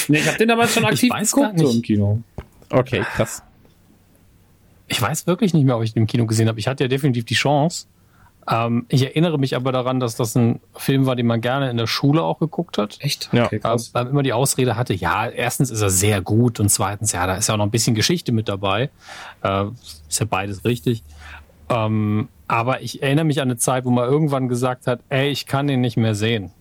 ich 0.09 0.27
habe 0.27 0.37
den 0.37 0.47
damals 0.47 0.73
schon 0.73 0.85
aktiv 0.85 1.11
weiß 1.13 1.31
gar 1.31 1.51
geguckt, 1.53 1.59
so 1.59 1.65
nicht. 1.67 1.75
im 1.77 1.81
Kino. 1.81 2.19
Okay, 2.69 3.03
krass. 3.15 3.43
Ich 4.87 5.01
weiß 5.01 5.27
wirklich 5.27 5.53
nicht 5.53 5.65
mehr, 5.65 5.77
ob 5.77 5.83
ich 5.83 5.93
den 5.93 6.03
im 6.03 6.07
Kino 6.07 6.25
gesehen 6.25 6.47
habe. 6.47 6.59
Ich 6.59 6.67
hatte 6.67 6.83
ja 6.83 6.87
definitiv 6.87 7.25
die 7.25 7.35
Chance. 7.35 7.85
Ähm, 8.49 8.85
ich 8.89 9.03
erinnere 9.03 9.37
mich 9.37 9.55
aber 9.55 9.71
daran, 9.71 9.99
dass 9.99 10.15
das 10.15 10.35
ein 10.35 10.59
Film 10.75 11.05
war, 11.05 11.15
den 11.15 11.27
man 11.27 11.41
gerne 11.41 11.69
in 11.69 11.77
der 11.77 11.85
Schule 11.85 12.23
auch 12.23 12.39
geguckt 12.39 12.79
hat. 12.79 12.97
Echt? 12.99 13.29
Ja. 13.31 13.45
Okay, 13.45 13.57
Ähm, 13.57 13.61
krass. 13.61 13.93
weil 13.93 14.05
man 14.05 14.13
immer 14.13 14.23
die 14.23 14.33
Ausrede 14.33 14.75
hatte, 14.75 14.93
ja, 14.95 15.27
erstens 15.27 15.69
ist 15.69 15.81
er 15.81 15.91
sehr 15.91 16.21
gut 16.21 16.59
und 16.59 16.69
zweitens, 16.69 17.11
ja, 17.11 17.27
da 17.27 17.35
ist 17.35 17.47
ja 17.47 17.53
auch 17.53 17.59
noch 17.59 17.65
ein 17.65 17.71
bisschen 17.71 17.93
Geschichte 17.95 18.31
mit 18.31 18.47
dabei. 18.49 18.89
Äh, 19.43 19.65
ist 20.07 20.19
ja 20.19 20.25
beides 20.25 20.65
richtig. 20.65 21.03
Ähm, 21.69 22.27
aber 22.49 22.81
ich 22.81 23.03
erinnere 23.03 23.25
mich 23.25 23.39
an 23.41 23.47
eine 23.47 23.57
Zeit, 23.57 23.85
wo 23.85 23.91
man 23.91 24.09
irgendwann 24.09 24.49
gesagt 24.49 24.87
hat, 24.87 25.01
ey, 25.09 25.29
ich 25.29 25.45
kann 25.45 25.67
den 25.67 25.81
nicht 25.81 25.97
mehr 25.97 26.15
sehen. 26.15 26.51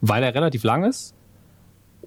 Weil 0.00 0.22
er 0.22 0.32
relativ 0.32 0.62
lang 0.62 0.84
ist. 0.84 1.12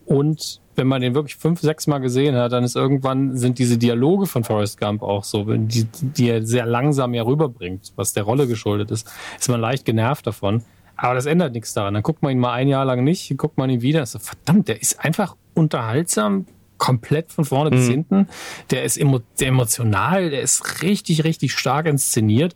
Und 0.05 0.61
wenn 0.75 0.87
man 0.87 1.01
den 1.01 1.13
wirklich 1.13 1.35
fünf, 1.35 1.59
sechs 1.59 1.87
Mal 1.87 1.97
gesehen 1.97 2.37
hat, 2.37 2.53
dann 2.53 2.63
ist 2.63 2.77
irgendwann 2.77 3.35
sind 3.35 3.59
diese 3.59 3.77
Dialoge 3.77 4.27
von 4.27 4.45
Forrest 4.45 4.79
Gump 4.79 5.03
auch 5.03 5.25
so, 5.25 5.43
die, 5.43 5.87
die 6.01 6.29
er 6.29 6.45
sehr 6.45 6.65
langsam 6.65 7.13
ja 7.13 7.23
rüberbringt, 7.23 7.91
was 7.97 8.13
der 8.13 8.23
Rolle 8.23 8.47
geschuldet 8.47 8.91
ist, 8.91 9.11
ist 9.37 9.49
man 9.49 9.59
leicht 9.59 9.83
genervt 9.83 10.25
davon. 10.25 10.63
Aber 10.95 11.15
das 11.15 11.25
ändert 11.25 11.53
nichts 11.53 11.73
daran. 11.73 11.95
Dann 11.95 12.03
guckt 12.03 12.23
man 12.23 12.31
ihn 12.31 12.39
mal 12.39 12.53
ein 12.53 12.69
Jahr 12.69 12.85
lang 12.85 13.03
nicht, 13.03 13.37
guckt 13.37 13.57
man 13.57 13.69
ihn 13.69 13.81
wieder. 13.81 14.05
So, 14.05 14.19
verdammt, 14.19 14.69
der 14.69 14.81
ist 14.81 15.03
einfach 15.03 15.35
unterhaltsam, 15.53 16.45
komplett 16.79 17.31
von 17.31 17.45
vorne 17.45 17.69
bis 17.69 17.87
hinten. 17.87 18.27
Der 18.71 18.83
ist 18.83 18.97
emo 18.97 19.19
der 19.39 19.49
emotional, 19.49 20.31
der 20.31 20.41
ist 20.41 20.81
richtig, 20.81 21.23
richtig 21.23 21.53
stark 21.53 21.85
inszeniert. 21.85 22.55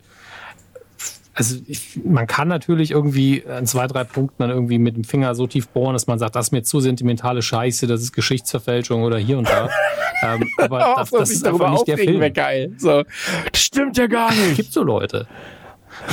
Also 1.36 1.58
ich, 1.66 2.00
man 2.04 2.28
kann 2.28 2.48
natürlich 2.48 2.92
irgendwie 2.92 3.44
an 3.48 3.66
zwei, 3.66 3.88
drei 3.88 4.04
Punkten 4.04 4.44
dann 4.44 4.52
irgendwie 4.52 4.78
mit 4.78 4.96
dem 4.96 5.04
Finger 5.04 5.34
so 5.34 5.48
tief 5.48 5.68
bohren, 5.68 5.94
dass 5.94 6.06
man 6.06 6.20
sagt, 6.20 6.36
das 6.36 6.48
ist 6.48 6.52
mir 6.52 6.62
zu 6.62 6.80
sentimentale 6.80 7.42
Scheiße, 7.42 7.88
das 7.88 8.02
ist 8.02 8.12
Geschichtsverfälschung 8.14 9.02
oder 9.04 9.18
hier 9.18 9.40
und 9.40 9.50
da. 9.50 9.68
ähm, 10.24 10.48
aber 10.58 10.94
das, 10.98 11.10
das 11.10 11.32
ist 11.32 11.46
einfach 11.46 11.72
nicht 11.72 11.88
der 11.88 11.98
Film. 11.98 12.20
wäre 12.20 12.32
geil. 12.32 12.74
So, 12.78 13.04
das 13.52 13.62
stimmt 13.62 13.98
ja 13.98 14.06
gar 14.08 14.30
Es 14.32 14.38
nicht. 14.38 14.56
gibt 14.58 14.74
so 14.74 14.84
Leute. 14.84 15.28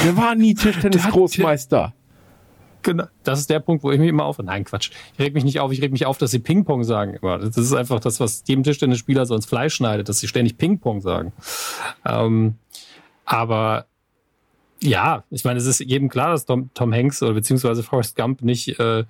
Der 0.05 0.17
war 0.17 0.35
nie 0.35 0.55
Tischtennis-Großmeister. 0.55 1.93
Genau. 2.83 3.05
Das 3.25 3.39
ist 3.41 3.51
der 3.51 3.61
Punkt, 3.61 3.83
wo 3.85 3.93
ich 3.93 3.99
mich 3.99 4.09
immer 4.09 4.25
auf. 4.25 4.39
Nein, 4.39 4.65
Quatsch. 4.65 4.91
Ich 5.15 5.19
reg 5.21 5.35
mich 5.35 5.45
nicht 5.45 5.61
auf, 5.61 5.71
ich 5.73 5.83
reg 5.83 5.93
mich 5.93 6.07
auf, 6.07 6.19
dass 6.19 6.31
sie 6.31 6.39
Ping-Pong 6.39 6.85
sagen 6.85 7.15
immer. 7.15 7.39
Das 7.39 7.57
ist 7.57 7.73
einfach 7.75 8.01
das, 8.01 8.21
was 8.21 8.43
jedem 8.47 8.65
Tischtennisspieler 8.65 9.27
so 9.27 9.35
ins 9.35 9.47
Fleisch 9.47 9.75
schneidet, 9.75 10.09
dass 10.09 10.21
sie 10.21 10.29
ständig 10.29 10.57
Ping-Pong 10.57 11.01
sagen. 11.01 11.33
Ähm, 12.07 12.55
aber 13.25 13.87
ja, 14.83 15.25
ich 15.31 15.45
meine, 15.45 15.59
es 15.59 15.67
ist 15.67 15.81
jedem 15.81 16.09
klar, 16.09 16.31
dass 16.31 16.47
Tom, 16.47 16.71
Tom 16.73 16.95
Hanks 16.95 17.23
oder 17.23 17.35
beziehungsweise 17.35 17.83
Forrest 17.83 18.17
Gump 18.17 18.41
nicht 18.41 18.79
äh, 18.79 19.05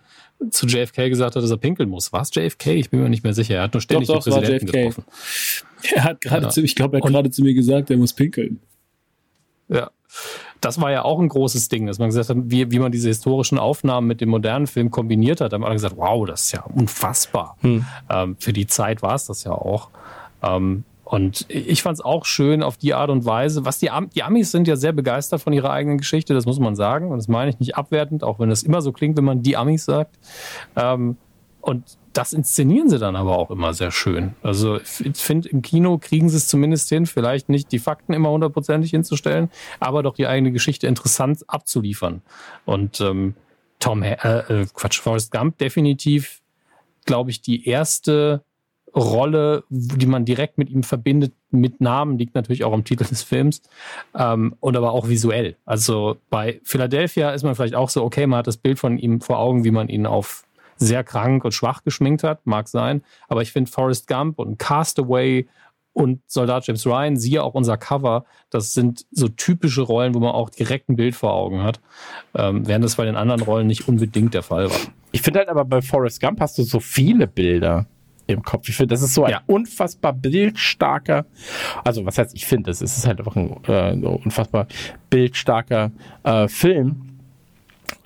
zu 0.51 0.67
JFK 0.67 1.09
gesagt 1.09 1.37
hat, 1.37 1.43
dass 1.43 1.51
er 1.51 1.59
pinkeln 1.59 1.89
muss. 1.89 2.13
War 2.13 2.23
es 2.23 2.35
JFK? 2.35 2.69
Ich 2.69 2.91
bin 2.91 3.01
mir 3.01 3.09
nicht 3.09 3.23
mehr 3.23 3.35
sicher. 3.35 3.55
Er 3.55 3.63
hat 3.63 3.75
nur 3.75 3.81
ständig 3.81 4.09
Doch, 4.09 4.25
den 4.25 4.31
doch, 4.33 4.37
war 4.37 4.41
Präsidenten 4.43 4.73
getroffen. 4.73 5.05
Er 5.95 6.05
hat 6.05 6.21
gerade 6.21 6.47
Ja. 6.47 6.51
zu, 6.51 6.63
ich 6.63 6.75
glaube, 6.75 6.97
er 6.97 7.03
hat 7.05 7.11
gerade 7.11 7.31
zu 7.31 7.43
mir 7.43 7.55
gesagt, 7.55 7.91
er 7.91 7.99
muss 7.99 8.13
pinkeln. 8.13 8.59
Ja. 9.69 9.91
Das 10.61 10.81
war 10.81 10.91
ja 10.91 11.05
auch 11.05 11.19
ein 11.19 11.29
großes 11.29 11.69
Ding, 11.69 11.87
dass 11.87 11.99
man 11.99 12.09
gesagt 12.09 12.29
hat, 12.29 12.37
wie, 12.45 12.71
wie 12.71 12.79
man 12.79 12.93
diese 12.93 13.09
historischen 13.09 13.59
Aufnahmen 13.59 14.07
mit 14.07 14.21
dem 14.21 14.29
modernen 14.29 14.67
Film 14.67 14.91
kombiniert 14.91 15.41
hat. 15.41 15.53
Da 15.53 15.55
haben 15.55 15.65
alle 15.65 15.75
gesagt, 15.75 15.97
wow, 15.97 16.27
das 16.27 16.43
ist 16.45 16.53
ja 16.53 16.63
unfassbar. 16.65 17.57
Ähm, 18.11 18.37
für 18.39 18.53
die 18.53 18.67
Zeit 18.67 19.03
war 19.03 19.15
es 19.15 19.27
das 19.27 19.45
ja 19.45 19.53
auch. 19.53 19.89
Ähm, 20.43 20.85
und 21.05 21.47
ich 21.49 21.83
fand 21.83 21.99
es 21.99 22.05
auch 22.05 22.25
schön 22.25 22.63
auf 22.63 22.77
die 22.77 22.95
Art 22.95 23.11
und 23.11 23.25
Weise, 23.25 23.65
was 23.65 23.81
die, 23.81 23.91
Am 23.91 24.11
die 24.11 24.23
Amis 24.23 24.53
sind 24.53 24.69
ja 24.69 24.77
sehr 24.77 24.93
begeistert 24.93 25.41
von 25.41 25.53
ihrer 25.53 25.71
eigenen 25.71 25.99
Geschichte, 25.99 26.35
das 26.35 26.47
muss 26.47 26.61
man 26.61 26.77
sagen. 26.77 27.11
Und 27.11 27.19
das 27.19 27.27
meine 27.27 27.51
ich 27.51 27.59
nicht 27.59 27.77
abwertend, 27.77 28.23
auch 28.23 28.39
wenn 28.39 28.49
das 28.49 28.63
immer 28.63 28.81
so 28.81 28.93
klingt, 28.93 29.17
wenn 29.17 29.25
man 29.25 29.43
die 29.43 29.57
Amis 29.57 29.85
sagt. 29.85 30.17
Ähm, 30.77 31.17
und 31.61 31.99
das 32.13 32.33
inszenieren 32.33 32.89
sie 32.89 32.99
dann 32.99 33.17
aber 33.17 33.39
auch 33.39 33.51
immer 33.51 33.73
sehr 33.73 33.91
schön. 33.91 34.35
Also 34.43 34.79
ich 34.79 35.17
finde, 35.17 35.49
im 35.49 35.63
Kino 35.63 35.99
kriegen 35.99 36.29
sie 36.29 36.37
es 36.37 36.49
zumindest 36.49 36.89
hin, 36.89 37.07
vielleicht 37.07 37.49
nicht 37.49 37.71
die 37.73 37.79
Fakten 37.79 38.13
immer 38.13 38.31
hundertprozentig 38.31 38.91
hinzustellen, 38.91 39.51
aber 39.79 40.03
doch 40.03 40.15
die 40.15 40.27
eigene 40.27 40.53
Geschichte 40.53 40.87
interessant 40.87 41.45
abzuliefern. 41.49 42.23
Und 42.65 43.01
ähm, 43.01 43.35
Tom, 43.79 44.03
äh, 44.03 44.15
äh, 44.15 44.67
Quatsch, 44.75 45.01
Forrest 45.01 45.31
Gump 45.31 45.59
definitiv, 45.59 46.41
glaube 47.07 47.31
ich, 47.31 47.43
die 47.43 47.67
erste 47.67 48.45
Rolle, 48.95 49.65
die 49.69 50.07
man 50.07 50.25
direkt 50.25 50.59
mit 50.59 50.69
ihm 50.69 50.83
verbindet, 50.83 51.33
mit 51.51 51.81
Namen, 51.81 52.19
liegt 52.19 52.35
natürlich 52.35 52.65
auch 52.65 52.73
am 52.73 52.85
Titel 52.85 53.05
des 53.05 53.23
Films 53.23 53.63
ähm, 54.17 54.57
und 54.61 54.77
aber 54.77 54.93
auch 54.93 55.09
visuell. 55.09 55.57
Also 55.65 56.17
bei 56.29 56.61
Philadelphia 56.65 57.31
ist 57.31 57.45
man 57.45 57.55
vielleicht 57.55 57.75
auch 57.75 57.89
so, 57.89 58.03
okay, 58.03 58.27
man 58.27 58.41
hat 58.41 58.47
das 58.49 58.57
Bild 58.57 58.79
von 58.79 58.99
ihm 58.99 59.21
vor 59.21 59.39
Augen, 59.39 59.65
wie 59.65 59.71
man 59.71 59.89
ihn 59.89 60.07
auf 60.07 60.45
sehr 60.81 61.05
krank 61.05 61.45
und 61.45 61.53
schwach 61.53 61.85
geschminkt 61.85 62.25
hat, 62.25 62.47
mag 62.47 62.67
sein. 62.67 63.03
Aber 63.29 63.43
ich 63.43 63.53
finde 63.53 63.71
Forrest 63.71 64.09
Gump 64.09 64.39
und 64.41 64.59
Castaway 64.59 65.47
und 65.93 66.21
Soldat 66.27 66.67
James 66.67 66.87
Ryan, 66.87 67.17
siehe 67.17 67.43
auch 67.43 67.55
unser 67.55 67.77
Cover, 67.77 68.25
das 68.49 68.73
sind 68.73 69.07
so 69.11 69.29
typische 69.29 69.83
Rollen, 69.83 70.15
wo 70.15 70.21
man 70.21 70.31
auch 70.31 70.49
direkt 70.49 70.89
ein 70.89 70.97
Bild 70.97 71.15
vor 71.15 71.33
Augen 71.35 71.63
hat, 71.63 71.81
ähm, 72.35 72.67
während 72.67 72.85
das 72.85 72.95
bei 72.97 73.05
den 73.05 73.17
anderen 73.17 73.43
Rollen 73.43 73.67
nicht 73.67 73.89
unbedingt 73.89 74.33
der 74.33 74.43
Fall 74.43 74.71
war. 74.71 74.77
Ich 75.13 75.21
finde 75.23 75.41
halt 75.41 75.49
aber 75.49 75.65
bei 75.65 75.83
Forrest 75.83 76.21
Gump 76.21 76.41
hast 76.41 76.57
du 76.59 76.63
so 76.63 76.81
viele 76.81 77.27
Bilder 77.27 77.87
im 78.29 78.43
Kopf. 78.43 78.69
Ich 78.69 78.77
finde, 78.77 78.95
das 78.95 79.03
ist 79.03 79.13
so 79.15 79.25
ein 79.25 79.33
Ja. 79.33 79.43
unfassbar 79.49 80.13
bildstarker, 80.13 81.27
also 81.85 82.07
was 82.07 82.17
heißt, 82.17 82.35
ich 82.35 82.47
finde, 82.47 82.71
es 82.71 82.81
ist 82.81 83.07
halt 83.07 83.19
einfach 83.19 83.35
ein 83.37 83.57
äh, 83.67 84.07
unfassbar 84.07 84.69
bildstarker 85.11 85.91
äh, 86.23 86.47
Film. 86.49 87.19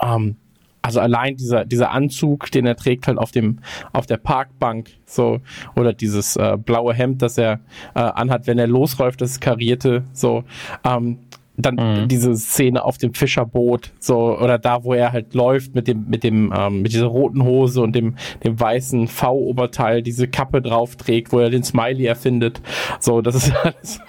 Ähm, 0.02 0.36
also 0.84 1.00
allein 1.00 1.36
dieser, 1.36 1.64
dieser 1.64 1.92
Anzug, 1.92 2.50
den 2.50 2.66
er 2.66 2.76
trägt 2.76 3.06
halt 3.06 3.16
auf 3.16 3.30
dem, 3.30 3.60
auf 3.94 4.04
der 4.04 4.18
Parkbank, 4.18 4.90
so, 5.06 5.40
oder 5.76 5.94
dieses 5.94 6.36
äh, 6.36 6.58
blaue 6.58 6.92
Hemd, 6.92 7.22
das 7.22 7.38
er 7.38 7.60
äh, 7.94 8.00
anhat, 8.00 8.46
wenn 8.46 8.58
er 8.58 8.66
losläuft, 8.66 9.22
das 9.22 9.40
karierte, 9.40 10.04
so, 10.12 10.44
ähm, 10.84 11.20
dann 11.56 11.76
Mhm. 11.76 12.08
diese 12.08 12.34
Szene 12.36 12.84
auf 12.84 12.98
dem 12.98 13.14
Fischerboot, 13.14 13.92
so, 14.00 14.38
oder 14.38 14.58
da, 14.58 14.82
wo 14.84 14.92
er 14.92 15.12
halt 15.12 15.34
läuft 15.34 15.74
mit 15.74 15.86
dem, 15.86 16.06
mit 16.08 16.24
dem, 16.24 16.52
ähm, 16.56 16.82
mit 16.82 16.92
dieser 16.92 17.06
roten 17.06 17.44
Hose 17.44 17.80
und 17.80 17.94
dem, 17.94 18.16
dem 18.42 18.58
weißen 18.58 19.06
V-Oberteil, 19.08 20.02
diese 20.02 20.26
Kappe 20.26 20.60
drauf 20.62 20.96
trägt, 20.96 21.32
wo 21.32 21.38
er 21.38 21.50
den 21.50 21.62
Smiley 21.62 22.06
erfindet. 22.06 22.60
So, 22.98 23.20
das 23.22 23.36
ist 23.36 23.52
alles 23.62 24.00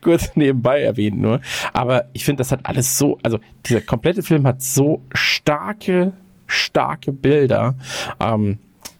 kurz 0.00 0.36
nebenbei 0.36 0.82
erwähnt 0.82 1.18
nur. 1.20 1.40
Aber 1.72 2.04
ich 2.12 2.24
finde, 2.24 2.38
das 2.40 2.52
hat 2.52 2.60
alles 2.64 2.96
so, 2.96 3.18
also 3.22 3.38
dieser 3.66 3.80
komplette 3.80 4.22
Film 4.22 4.46
hat 4.46 4.62
so 4.62 5.02
starke, 5.12 6.12
starke 6.46 7.12
Bilder. 7.12 7.74
Ähm, 8.20 8.58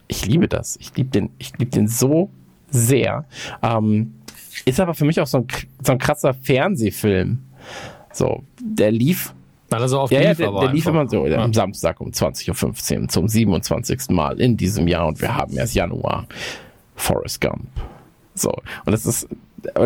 ich 0.08 0.26
liebe 0.26 0.48
das. 0.48 0.76
Ich 0.81 0.97
liebe 0.97 1.10
den, 1.10 1.31
ich 1.39 1.52
liebe 1.58 1.70
den 1.70 1.86
so 1.86 2.31
sehr. 2.70 3.24
Ähm, 3.62 4.15
ist 4.65 4.81
aber 4.81 4.94
für 4.94 5.05
mich 5.05 5.20
auch 5.20 5.26
so 5.26 5.39
ein, 5.39 5.47
so 5.82 5.92
ein 5.92 5.98
krasser 5.98 6.34
Fernsehfilm. 6.34 7.39
So, 8.19 8.43
der 8.61 8.91
lief 8.91 9.33
Weil 9.71 9.81
er 9.83 9.89
so 9.89 10.01
auf 10.01 10.11
ja, 10.11 10.21
ja, 10.21 10.29
lief 10.31 10.39
der, 10.39 10.49
aber 10.49 10.61
der 10.63 10.73
lief 10.73 10.87
einfach. 10.89 11.01
immer 11.03 11.09
so 11.09 11.25
Ja. 11.27 11.39
am 11.45 11.55
Samstag 11.55 12.01
um 12.01 12.11
20.15 12.11 13.03
Uhr 13.03 13.09
zum 13.09 13.29
27. 13.29 14.11
Mal 14.11 14.41
in 14.41 14.57
diesem 14.57 14.89
Jahr 14.89 15.07
und 15.07 15.21
wir 15.21 15.37
haben 15.37 15.57
erst 15.57 15.75
Januar. 15.75 16.27
Forrest 16.97 17.41
Gump. 17.41 17.69
So, 18.35 18.51
und 18.51 18.93
das 18.93 19.07
ist, 19.07 19.29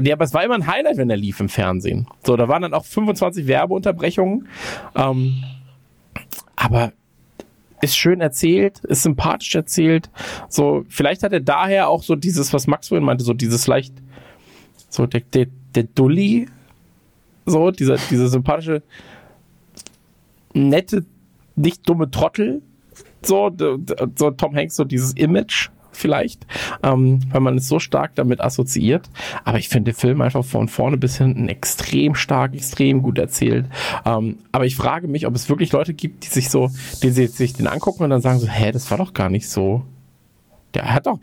ja, 0.02 0.15
aber 0.15 0.25
es 0.25 0.33
war 0.33 0.43
immer 0.44 0.55
ein 0.55 0.67
Highlight, 0.67 0.97
wenn 0.97 1.11
er 1.11 1.17
lief 1.19 1.41
im 1.41 1.51
Fernsehen. 1.51 2.07
So, 2.25 2.36
da 2.36 2.49
waren 2.49 2.62
dann 2.62 2.73
auch 2.75 2.86
25 2.86 3.47
Werbeunterbrechungen. 3.47 4.49
Ähm, 4.94 5.43
aber 6.57 6.93
ist 7.83 7.97
schön 7.97 8.20
erzählt, 8.23 8.78
ist 8.85 9.02
sympathisch 9.02 9.55
erzählt. 9.55 10.09
So, 10.49 10.85
vielleicht 10.89 11.23
hat 11.23 11.33
er 11.33 11.41
daher 11.41 11.89
auch 11.89 12.02
so 12.02 12.15
dieses, 12.17 12.52
was 12.55 12.67
Max 12.67 12.89
vorhin 12.89 13.05
meinte, 13.05 13.25
so 13.25 13.35
dieses 13.35 13.67
leicht, 13.67 13.93
so 14.89 15.07
der, 15.07 15.20
der, 15.20 15.49
der 15.75 15.83
Dulli, 15.85 16.47
so, 17.46 17.70
dieser, 17.70 17.96
dieser 18.10 18.28
sympathische, 18.28 18.82
nette, 20.54 21.04
nicht 21.56 21.88
dumme 21.88 22.10
Trottel. 22.10 22.62
So, 23.24 23.50
so 24.16 24.30
Tom 24.32 24.56
Hanks, 24.56 24.76
so 24.76 24.84
dieses 24.84 25.12
Image 25.12 25.70
vielleicht, 25.92 26.46
ähm, 26.82 27.20
weil 27.30 27.40
man 27.40 27.58
es 27.58 27.68
so 27.68 27.78
stark 27.78 28.14
damit 28.14 28.40
assoziiert. 28.40 29.08
Aber 29.44 29.58
ich 29.58 29.68
finde 29.68 29.92
den 29.92 29.98
Film 29.98 30.20
einfach 30.20 30.44
von 30.44 30.68
vorne 30.68 30.96
bis 30.96 31.18
hinten 31.18 31.48
extrem 31.48 32.14
stark, 32.14 32.54
extrem 32.54 33.02
gut 33.02 33.18
erzählt. 33.18 33.66
Ähm, 34.04 34.38
aber 34.50 34.66
ich 34.66 34.76
frage 34.76 35.06
mich, 35.06 35.26
ob 35.26 35.34
es 35.34 35.48
wirklich 35.48 35.72
Leute 35.72 35.94
gibt, 35.94 36.24
die 36.24 36.28
sich 36.28 36.50
so, 36.50 36.70
die 37.02 37.10
sich 37.10 37.52
den 37.52 37.66
angucken 37.66 38.02
und 38.02 38.10
dann 38.10 38.22
sagen 38.22 38.40
so, 38.40 38.48
hä, 38.48 38.72
das 38.72 38.90
war 38.90 38.98
doch 38.98 39.14
gar 39.14 39.28
nicht 39.28 39.48
so. 39.48 39.84
Der 40.74 40.92
hat 40.92 41.06
doch, 41.06 41.18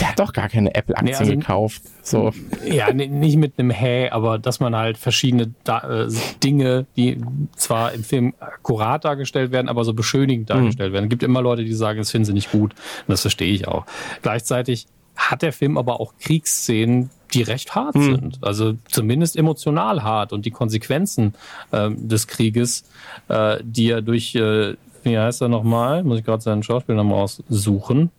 der 0.00 0.08
hat 0.10 0.18
doch 0.18 0.32
gar 0.32 0.48
keine 0.48 0.74
Apple-Aktien 0.74 1.12
Nee, 1.12 1.16
also- 1.18 1.32
gekauft. 1.32 1.82
So. 2.02 2.32
Ja, 2.66 2.92
nicht 2.92 3.36
mit 3.36 3.58
einem 3.58 3.70
Hä, 3.70 4.10
aber 4.10 4.38
dass 4.38 4.60
man 4.60 4.74
halt 4.74 4.98
verschiedene 4.98 5.54
da 5.64 6.04
äh, 6.06 6.08
Dinge, 6.42 6.86
die 6.96 7.20
zwar 7.56 7.92
im 7.92 8.02
Film 8.04 8.34
akkurat 8.40 9.04
dargestellt 9.04 9.52
werden, 9.52 9.68
aber 9.68 9.84
so 9.84 9.94
beschönigend 9.94 10.50
dargestellt 10.50 10.92
werden. 10.92 11.04
Es 11.04 11.10
gibt 11.10 11.22
immer 11.22 11.40
Leute, 11.42 11.64
die 11.64 11.72
sagen, 11.74 11.98
das 11.98 12.10
finden 12.10 12.24
sie 12.26 12.32
nicht 12.32 12.50
gut. 12.50 12.72
Und 12.72 13.08
das 13.12 13.20
verstehe 13.20 13.52
ich 13.52 13.68
auch. 13.68 13.86
Gleichzeitig 14.22 14.86
hat 15.16 15.42
der 15.42 15.52
Film 15.52 15.78
aber 15.78 16.00
auch 16.00 16.14
Kriegsszenen, 16.18 17.10
die 17.32 17.42
recht 17.42 17.74
hart 17.74 17.94
sind. 17.94 18.38
Also 18.42 18.74
zumindest 18.88 19.36
emotional 19.36 20.02
hart. 20.02 20.32
Und 20.32 20.44
die 20.44 20.50
Konsequenzen 20.50 21.34
ähm, 21.72 22.08
des 22.08 22.26
Krieges, 22.26 22.84
äh, 23.28 23.58
die 23.62 23.90
er 23.90 24.02
durch, 24.02 24.34
äh, 24.34 24.74
wie 25.04 25.18
heißt 25.18 25.40
er 25.42 25.48
nochmal? 25.48 26.02
Muss 26.04 26.18
ich 26.18 26.24
gerade 26.24 26.42
seinen 26.42 26.62
Schauspieler 26.64 26.96
nochmal 26.98 27.20
aussuchen. 27.22 28.10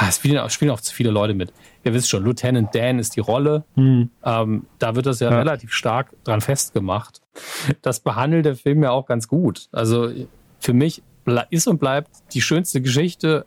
Ah, 0.00 0.06
Es 0.08 0.16
spielen, 0.16 0.38
auch- 0.38 0.50
spielen 0.50 0.70
auch 0.70 0.80
zu 0.80 0.94
viele 0.94 1.10
Leute 1.10 1.34
mit. 1.34 1.52
Ihr 1.82 1.92
wisst 1.92 2.08
schon, 2.08 2.22
Lieutenant 2.22 2.72
Dan 2.74 2.98
ist 3.00 3.16
die 3.16 3.20
Rolle. 3.20 3.64
Ähm, 3.76 4.66
da 4.78 4.94
wird 4.94 5.06
das 5.06 5.18
ja, 5.18 5.30
Ja. 5.30 5.38
relativ 5.38 5.72
stark 5.72 6.10
dran 6.22 6.40
festgemacht. 6.40 7.20
Das 7.82 7.98
behandelt 7.98 8.44
der 8.46 8.54
Film 8.54 8.82
ja 8.82 8.90
auch 8.92 9.06
ganz 9.06 9.26
gut. 9.26 9.68
Also 9.72 10.10
für 10.60 10.72
mich 10.72 11.02
ist 11.50 11.66
und 11.66 11.78
bleibt 11.80 12.10
die 12.32 12.40
schönste 12.42 12.80
Geschichte 12.80 13.44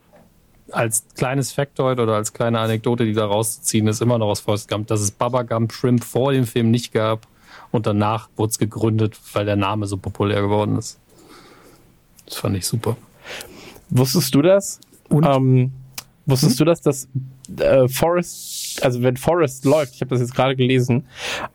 als 0.71 1.05
kleines 1.15 1.51
Factoid 1.53 1.99
oder 1.99 2.15
als 2.15 2.33
kleine 2.33 2.59
Anekdote, 2.59 3.05
die 3.05 3.13
da 3.13 3.25
rauszuziehen 3.25 3.87
ist, 3.87 4.01
immer 4.01 4.17
noch 4.17 4.27
aus 4.27 4.41
Forrest 4.41 4.67
Gump, 4.69 4.87
dass 4.87 4.99
es 5.01 5.11
Baba 5.11 5.43
Gump 5.43 5.71
Shrimp 5.71 6.03
vor 6.03 6.31
dem 6.33 6.45
Film 6.45 6.69
nicht 6.71 6.91
gab 6.93 7.27
und 7.71 7.85
danach 7.87 8.29
wurde 8.35 8.51
es 8.51 8.59
gegründet, 8.59 9.17
weil 9.33 9.45
der 9.45 9.55
Name 9.57 9.87
so 9.87 9.95
populär 9.97 10.41
geworden 10.41 10.77
ist. 10.77 10.99
Das 12.25 12.35
fand 12.37 12.55
ich 12.57 12.65
super. 12.67 12.97
Wusstest 13.89 14.33
du 14.35 14.41
das? 14.41 14.79
Und? 15.09 15.25
Ähm, 15.25 15.71
wusstest 16.31 16.59
du 16.59 16.65
das, 16.65 16.81
dass 16.81 17.07
äh, 17.59 17.87
Forrest, 17.87 18.83
also 18.83 19.03
wenn 19.03 19.17
Forrest 19.17 19.65
läuft, 19.65 19.95
ich 19.95 20.01
habe 20.01 20.09
das 20.09 20.21
jetzt 20.21 20.33
gerade 20.33 20.55
gelesen, 20.55 21.05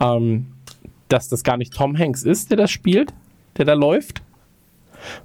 ähm, 0.01 0.47
dass 1.09 1.29
das 1.29 1.43
gar 1.43 1.57
nicht 1.57 1.73
Tom 1.73 1.99
Hanks 1.99 2.23
ist, 2.23 2.51
der 2.51 2.59
das 2.59 2.71
spielt, 2.71 3.13
der 3.57 3.65
da 3.65 3.75
läuft? 3.75 4.23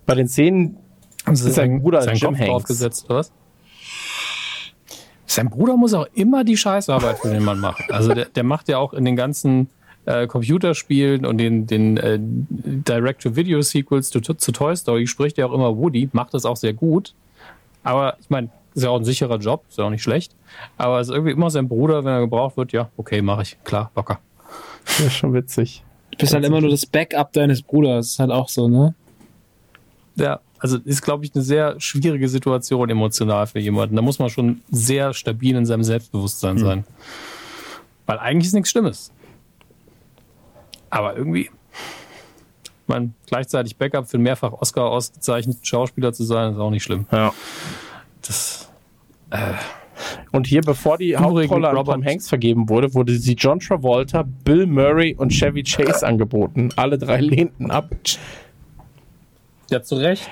Bei 0.06 0.16
den 0.16 0.28
Szenen 0.28 0.78
Also 1.26 1.48
ist 1.48 1.56
sein 1.56 1.82
Bruder 1.82 2.02
sein 2.02 2.16
Jim 2.16 2.30
Kopf 2.30 2.40
Hanks. 2.40 2.50
draufgesetzt, 2.52 3.06
oder 3.06 3.20
was? 3.20 3.32
Sein 5.26 5.50
Bruder 5.50 5.78
muss 5.78 5.94
auch 5.94 6.08
immer 6.14 6.44
die 6.44 6.58
Scheißarbeit 6.58 7.20
für 7.20 7.30
den 7.30 7.44
Mann 7.44 7.60
machen. 7.60 7.86
Also 7.90 8.14
der, 8.14 8.26
der 8.26 8.44
macht 8.44 8.68
ja 8.68 8.80
auch 8.80 8.94
in 8.94 9.06
den 9.06 9.16
ganzen 9.16 9.70
äh, 10.06 10.28
Computerspielen 10.28 11.26
und 11.26 11.38
den, 11.38 11.68
den 11.68 11.98
äh, 11.98 12.18
Direct-to-Video-Sequels 12.20 14.10
zu, 14.10 14.20
zu 14.20 14.52
Toy 14.52 14.76
Story 14.76 15.08
spricht 15.08 15.38
ja 15.38 15.46
auch 15.46 15.54
immer 15.54 15.78
Woody, 15.78 16.10
macht 16.12 16.34
das 16.34 16.44
auch 16.46 16.58
sehr 16.58 16.74
gut. 16.74 17.14
Aber 17.84 18.18
ich 18.20 18.30
meine, 18.30 18.50
ist 18.74 18.84
ja 18.84 18.90
auch 18.90 18.98
ein 18.98 19.06
sicherer 19.06 19.38
Job, 19.38 19.66
ist 19.70 19.78
ja 19.78 19.86
auch 19.86 19.90
nicht 19.90 20.04
schlecht. 20.04 20.36
Aber 20.78 21.00
es 21.00 21.08
ist 21.08 21.14
irgendwie 21.14 21.32
immer 21.32 21.50
sein 21.50 21.68
Bruder, 21.68 22.04
wenn 22.04 22.14
er 22.14 22.22
gebraucht 22.22 22.58
wird, 22.58 22.72
ja, 22.72 22.90
okay, 22.98 23.22
mache 23.22 23.42
ich, 23.44 23.58
klar, 23.64 23.92
locker. 23.96 24.20
Das 24.86 25.00
ist 25.00 25.14
schon 25.14 25.34
witzig. 25.34 25.84
Du 26.12 26.18
bist 26.18 26.34
halt 26.34 26.46
immer 26.46 26.62
nur 26.62 26.70
das 26.70 26.86
Backup 26.86 27.32
deines 27.34 27.62
Bruders. 27.62 28.12
Ist 28.12 28.20
halt 28.20 28.32
auch 28.32 28.50
so, 28.50 28.68
ne? 28.68 28.94
Ja, 30.16 30.40
also 30.60 30.78
ist, 30.78 31.02
glaube 31.02 31.26
ich, 31.26 31.34
eine 31.34 31.44
sehr 31.44 31.80
schwierige 31.80 32.28
Situation 32.28 32.90
emotional 32.90 33.48
für 33.48 33.60
jemanden. 33.60 33.96
Da 33.96 34.02
muss 34.02 34.20
man 34.20 34.30
schon 34.30 34.62
sehr 34.70 35.14
stabil 35.14 35.56
in 35.56 35.66
seinem 35.66 35.84
Selbstbewusstsein 35.84 36.58
sein. 36.58 36.84
Weil 38.06 38.20
eigentlich 38.20 38.48
ist 38.48 38.54
nichts 38.54 38.70
Schlimmes. 38.70 39.12
Aber 40.90 41.16
irgendwie, 41.16 41.44
ich 41.44 42.88
meine, 42.88 43.12
gleichzeitig 43.26 43.78
Backup 43.78 44.10
für 44.10 44.18
einen 44.18 44.24
mehrfach 44.24 44.52
Oscar 44.52 44.86
ausgezeichneten 44.86 45.64
Schauspieler 45.64 46.12
zu 46.12 46.26
sein, 46.26 46.52
ist 46.52 46.60
auch 46.60 46.70
nicht 46.70 46.84
schlimm. 46.84 47.08
Ja. 47.12 47.34
Das, 48.22 48.70
Und 50.32 50.48
hier, 50.48 50.62
bevor 50.62 50.98
die 50.98 51.16
Hauptrolle 51.18 51.70
an 51.70 51.78
Robert- 51.78 51.96
Tom 51.96 52.06
Hanks 52.06 52.30
vergeben 52.30 52.70
wurde, 52.70 52.94
wurde 52.94 53.18
sie 53.18 53.34
John 53.34 53.60
Travolta, 53.60 54.24
Bill 54.44 54.66
Murray 54.66 55.16
und 55.16 55.32
Chevy 55.32 55.64
Chase 55.64 56.06
angeboten. 56.06 56.70
Alle 56.76 56.98
drei 56.98 57.20
lehnten 57.22 57.72
ab. 57.72 57.90
ja, 59.70 59.82
zu 59.82 59.96
Recht. 59.96 60.30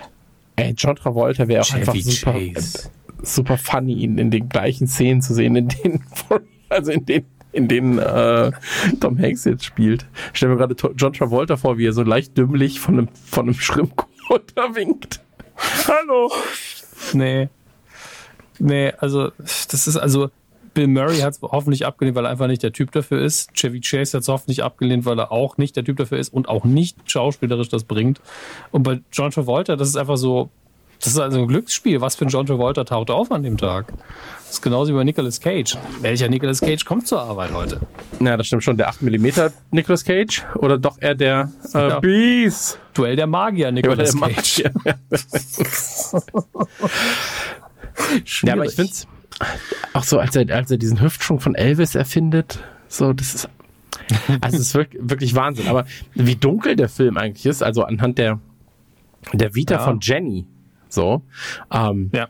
Ey, 0.55 0.73
John 0.77 0.95
Travolta 0.95 1.47
wäre 1.47 1.61
auch 1.63 1.73
einfach 1.73 1.95
super, 1.95 2.33
Chase. 2.33 2.89
super 3.23 3.57
funny, 3.57 3.93
ihn 3.93 4.17
in 4.17 4.29
den 4.31 4.49
gleichen 4.49 4.87
Szenen 4.87 5.21
zu 5.21 5.33
sehen, 5.33 5.55
in 5.55 5.67
denen, 5.69 6.03
also 6.69 6.91
in 6.91 7.05
denen, 7.05 7.25
in 7.53 7.67
denen 7.69 7.97
äh, 7.97 8.51
Tom 8.99 9.17
Hanks 9.17 9.45
jetzt 9.45 9.63
spielt. 9.65 10.05
Ich 10.33 10.37
stell 10.39 10.49
mir 10.49 10.57
gerade 10.57 10.75
John 10.97 11.13
Travolta 11.13 11.55
vor, 11.57 11.77
wie 11.77 11.85
er 11.87 11.93
so 11.93 12.03
leicht 12.03 12.37
dümmlich 12.37 12.79
von 12.79 12.97
einem, 12.97 13.07
von 13.25 13.45
einem 13.47 13.53
Schrimp 13.55 14.05
runterwinkt. 14.29 15.21
Hallo. 15.87 16.31
Nee. 17.13 17.47
Nee, 18.59 18.91
also, 18.97 19.31
das 19.37 19.87
ist 19.87 19.97
also, 19.97 20.29
Bill 20.73 20.87
Murray 20.87 21.17
hat 21.17 21.33
es 21.33 21.41
hoffentlich 21.41 21.85
abgelehnt, 21.85 22.15
weil 22.15 22.25
er 22.25 22.31
einfach 22.31 22.47
nicht 22.47 22.63
der 22.63 22.71
Typ 22.71 22.91
dafür 22.91 23.21
ist. 23.21 23.53
Chevy 23.53 23.81
Chase 23.81 24.17
hat 24.17 24.21
es 24.21 24.27
hoffentlich 24.27 24.63
abgelehnt, 24.63 25.05
weil 25.05 25.19
er 25.19 25.31
auch 25.31 25.57
nicht 25.57 25.75
der 25.75 25.83
Typ 25.83 25.97
dafür 25.97 26.19
ist 26.19 26.29
und 26.29 26.47
auch 26.47 26.63
nicht 26.63 26.97
schauspielerisch 27.09 27.69
das 27.69 27.83
bringt. 27.83 28.21
Und 28.71 28.83
bei 28.83 29.01
John 29.11 29.31
Travolta, 29.31 29.75
das 29.75 29.89
ist 29.89 29.97
einfach 29.97 30.17
so, 30.17 30.49
das 30.99 31.13
ist 31.13 31.19
also 31.19 31.39
ein 31.39 31.47
Glücksspiel. 31.47 32.01
Was 32.01 32.15
für 32.15 32.25
ein 32.25 32.29
John 32.29 32.45
Travolta 32.45 32.83
taucht 32.83 33.09
auf 33.09 33.31
an 33.31 33.43
dem 33.43 33.57
Tag? 33.57 33.93
Das 34.39 34.51
ist 34.55 34.61
genauso 34.61 34.91
wie 34.91 34.97
bei 34.97 35.03
Nicolas 35.03 35.39
Cage. 35.39 35.77
Welcher 36.01 36.27
Nicolas 36.27 36.59
Cage 36.59 36.83
kommt 36.83 37.07
zur 37.07 37.21
Arbeit 37.21 37.53
heute? 37.53 37.79
Ja, 38.19 38.35
das 38.35 38.47
stimmt 38.47 38.63
schon. 38.63 38.77
Der 38.77 38.89
8 38.89 39.01
mm 39.01 39.27
Nicolas 39.71 40.03
Cage 40.03 40.43
oder 40.55 40.77
doch 40.77 41.01
eher 41.01 41.15
der 41.15 41.51
äh, 41.73 41.89
Ja. 41.89 41.99
Beast? 41.99 42.79
Duell 42.93 43.15
der 43.15 43.27
Magier, 43.27 43.71
Nicolas 43.71 44.13
Cage. 44.13 44.63
Magier. 47.99 48.47
Ja, 48.47 48.53
aber 48.53 48.65
ich 48.65 48.75
finde 48.75 48.91
es 48.91 49.07
auch 49.93 50.03
so, 50.03 50.19
als 50.19 50.35
er, 50.35 50.49
als 50.55 50.71
er 50.71 50.77
diesen 50.77 51.01
Hüftschwung 51.01 51.39
von 51.39 51.55
Elvis 51.55 51.95
erfindet, 51.95 52.59
so, 52.87 53.13
das 53.13 53.35
ist, 53.35 53.49
also 54.41 54.57
es 54.57 54.61
ist 54.63 54.75
wirklich, 54.75 55.01
wirklich 55.03 55.35
Wahnsinn. 55.35 55.67
Aber 55.67 55.85
wie 56.15 56.35
dunkel 56.35 56.75
der 56.75 56.89
Film 56.89 57.17
eigentlich 57.17 57.45
ist, 57.45 57.61
also 57.63 57.83
anhand 57.83 58.17
der, 58.17 58.39
der 59.33 59.55
Vita 59.55 59.75
Ja. 59.75 59.79
von 59.79 59.99
Jenny, 60.01 60.45
so, 60.89 61.21
ähm, 61.71 62.09
Ja. 62.13 62.27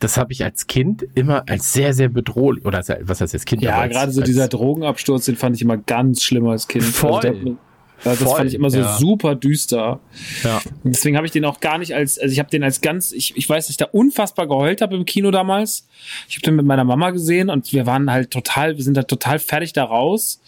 das 0.00 0.16
habe 0.16 0.32
ich 0.32 0.44
als 0.44 0.66
Kind 0.66 1.06
immer 1.14 1.48
als 1.48 1.72
sehr, 1.72 1.94
sehr 1.94 2.08
bedrohlich, 2.08 2.64
oder 2.64 2.78
als, 2.78 2.90
was 3.02 3.20
heißt 3.20 3.32
jetzt 3.32 3.46
Kind? 3.46 3.62
Ja, 3.62 3.78
als, 3.78 3.92
gerade 3.92 4.12
so 4.12 4.20
als, 4.20 4.28
dieser 4.28 4.48
Drogenabsturz, 4.48 5.26
den 5.26 5.36
fand 5.36 5.56
ich 5.56 5.62
immer 5.62 5.76
ganz 5.76 6.22
schlimm 6.22 6.46
als 6.46 6.66
Kind. 6.68 6.84
Voll. 6.84 7.12
Also 7.12 7.20
der, 7.20 7.30
also 7.32 7.56
das 8.04 8.18
Voll, 8.18 8.36
fand 8.36 8.48
ich 8.48 8.54
immer 8.54 8.70
so 8.70 8.78
ja. 8.78 8.96
super 8.96 9.34
düster. 9.34 10.00
Ja. 10.42 10.60
Deswegen 10.84 11.16
habe 11.16 11.26
ich 11.26 11.32
den 11.32 11.44
auch 11.44 11.60
gar 11.60 11.78
nicht 11.78 11.94
als, 11.94 12.18
also 12.18 12.32
ich 12.32 12.38
habe 12.38 12.50
den 12.50 12.62
als 12.62 12.80
ganz, 12.80 13.12
ich, 13.12 13.36
ich 13.36 13.48
weiß, 13.48 13.66
dass 13.66 13.70
ich 13.70 13.76
da 13.76 13.86
unfassbar 13.86 14.46
geheult 14.46 14.80
habe 14.80 14.96
im 14.96 15.04
Kino 15.04 15.30
damals. 15.30 15.86
Ich 16.28 16.36
habe 16.36 16.42
den 16.42 16.56
mit 16.56 16.64
meiner 16.64 16.84
Mama 16.84 17.10
gesehen 17.10 17.50
und 17.50 17.72
wir 17.72 17.86
waren 17.86 18.10
halt 18.10 18.30
total, 18.30 18.76
wir 18.76 18.84
sind 18.84 18.96
da 18.96 19.02
total 19.02 19.38
fertig 19.38 19.72
da 19.72 19.84
raus. 19.84 20.40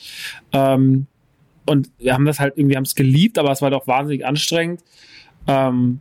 Ähm, 0.53 1.07
und 1.67 1.91
wir 1.99 2.15
haben 2.15 2.25
das 2.25 2.41
halt 2.41 2.55
irgendwie, 2.57 2.77
haben 2.77 2.85
es 2.85 2.95
geliebt, 2.95 3.39
aber 3.39 3.53
es 3.53 3.63
war 3.63 3.71
doch 3.71 3.87
wahnsinnig 3.87 4.27
anstrengend. 4.27 4.81
Ähm, 5.47 6.01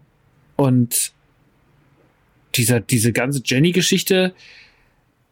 und 0.55 1.11
dieser, 2.55 2.79
diese 2.79 3.11
ganze 3.11 3.41
Jenny-Geschichte, 3.43 4.33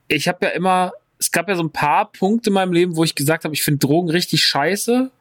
ich 0.07 0.27
habe 0.27 0.47
ja 0.47 0.51
immer, 0.51 0.91
es 1.17 1.31
gab 1.31 1.47
ja 1.47 1.55
so 1.55 1.63
ein 1.63 1.71
paar 1.71 2.11
Punkte 2.11 2.49
in 2.49 2.55
meinem 2.55 2.73
Leben, 2.73 2.95
wo 2.95 3.03
ich 3.03 3.15
gesagt 3.15 3.43
habe, 3.43 3.53
ich 3.53 3.63
finde 3.63 3.79
Drogen 3.79 4.09
richtig 4.09 4.43
scheiße, 4.43 5.11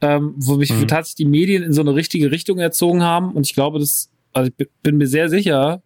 ähm, 0.00 0.34
wo 0.36 0.56
mich 0.56 0.70
Mhm. 0.70 0.88
tatsächlich 0.88 1.16
die 1.16 1.24
Medien 1.26 1.62
in 1.62 1.72
so 1.72 1.80
eine 1.80 1.94
richtige 1.94 2.30
Richtung 2.30 2.58
erzogen 2.58 3.02
haben. 3.02 3.32
Und 3.32 3.46
ich 3.46 3.54
glaube, 3.54 3.78
das, 3.78 4.10
also 4.32 4.50
ich 4.56 4.68
bin 4.82 4.96
mir 4.96 5.06
sehr 5.06 5.28
sicher, 5.28 5.82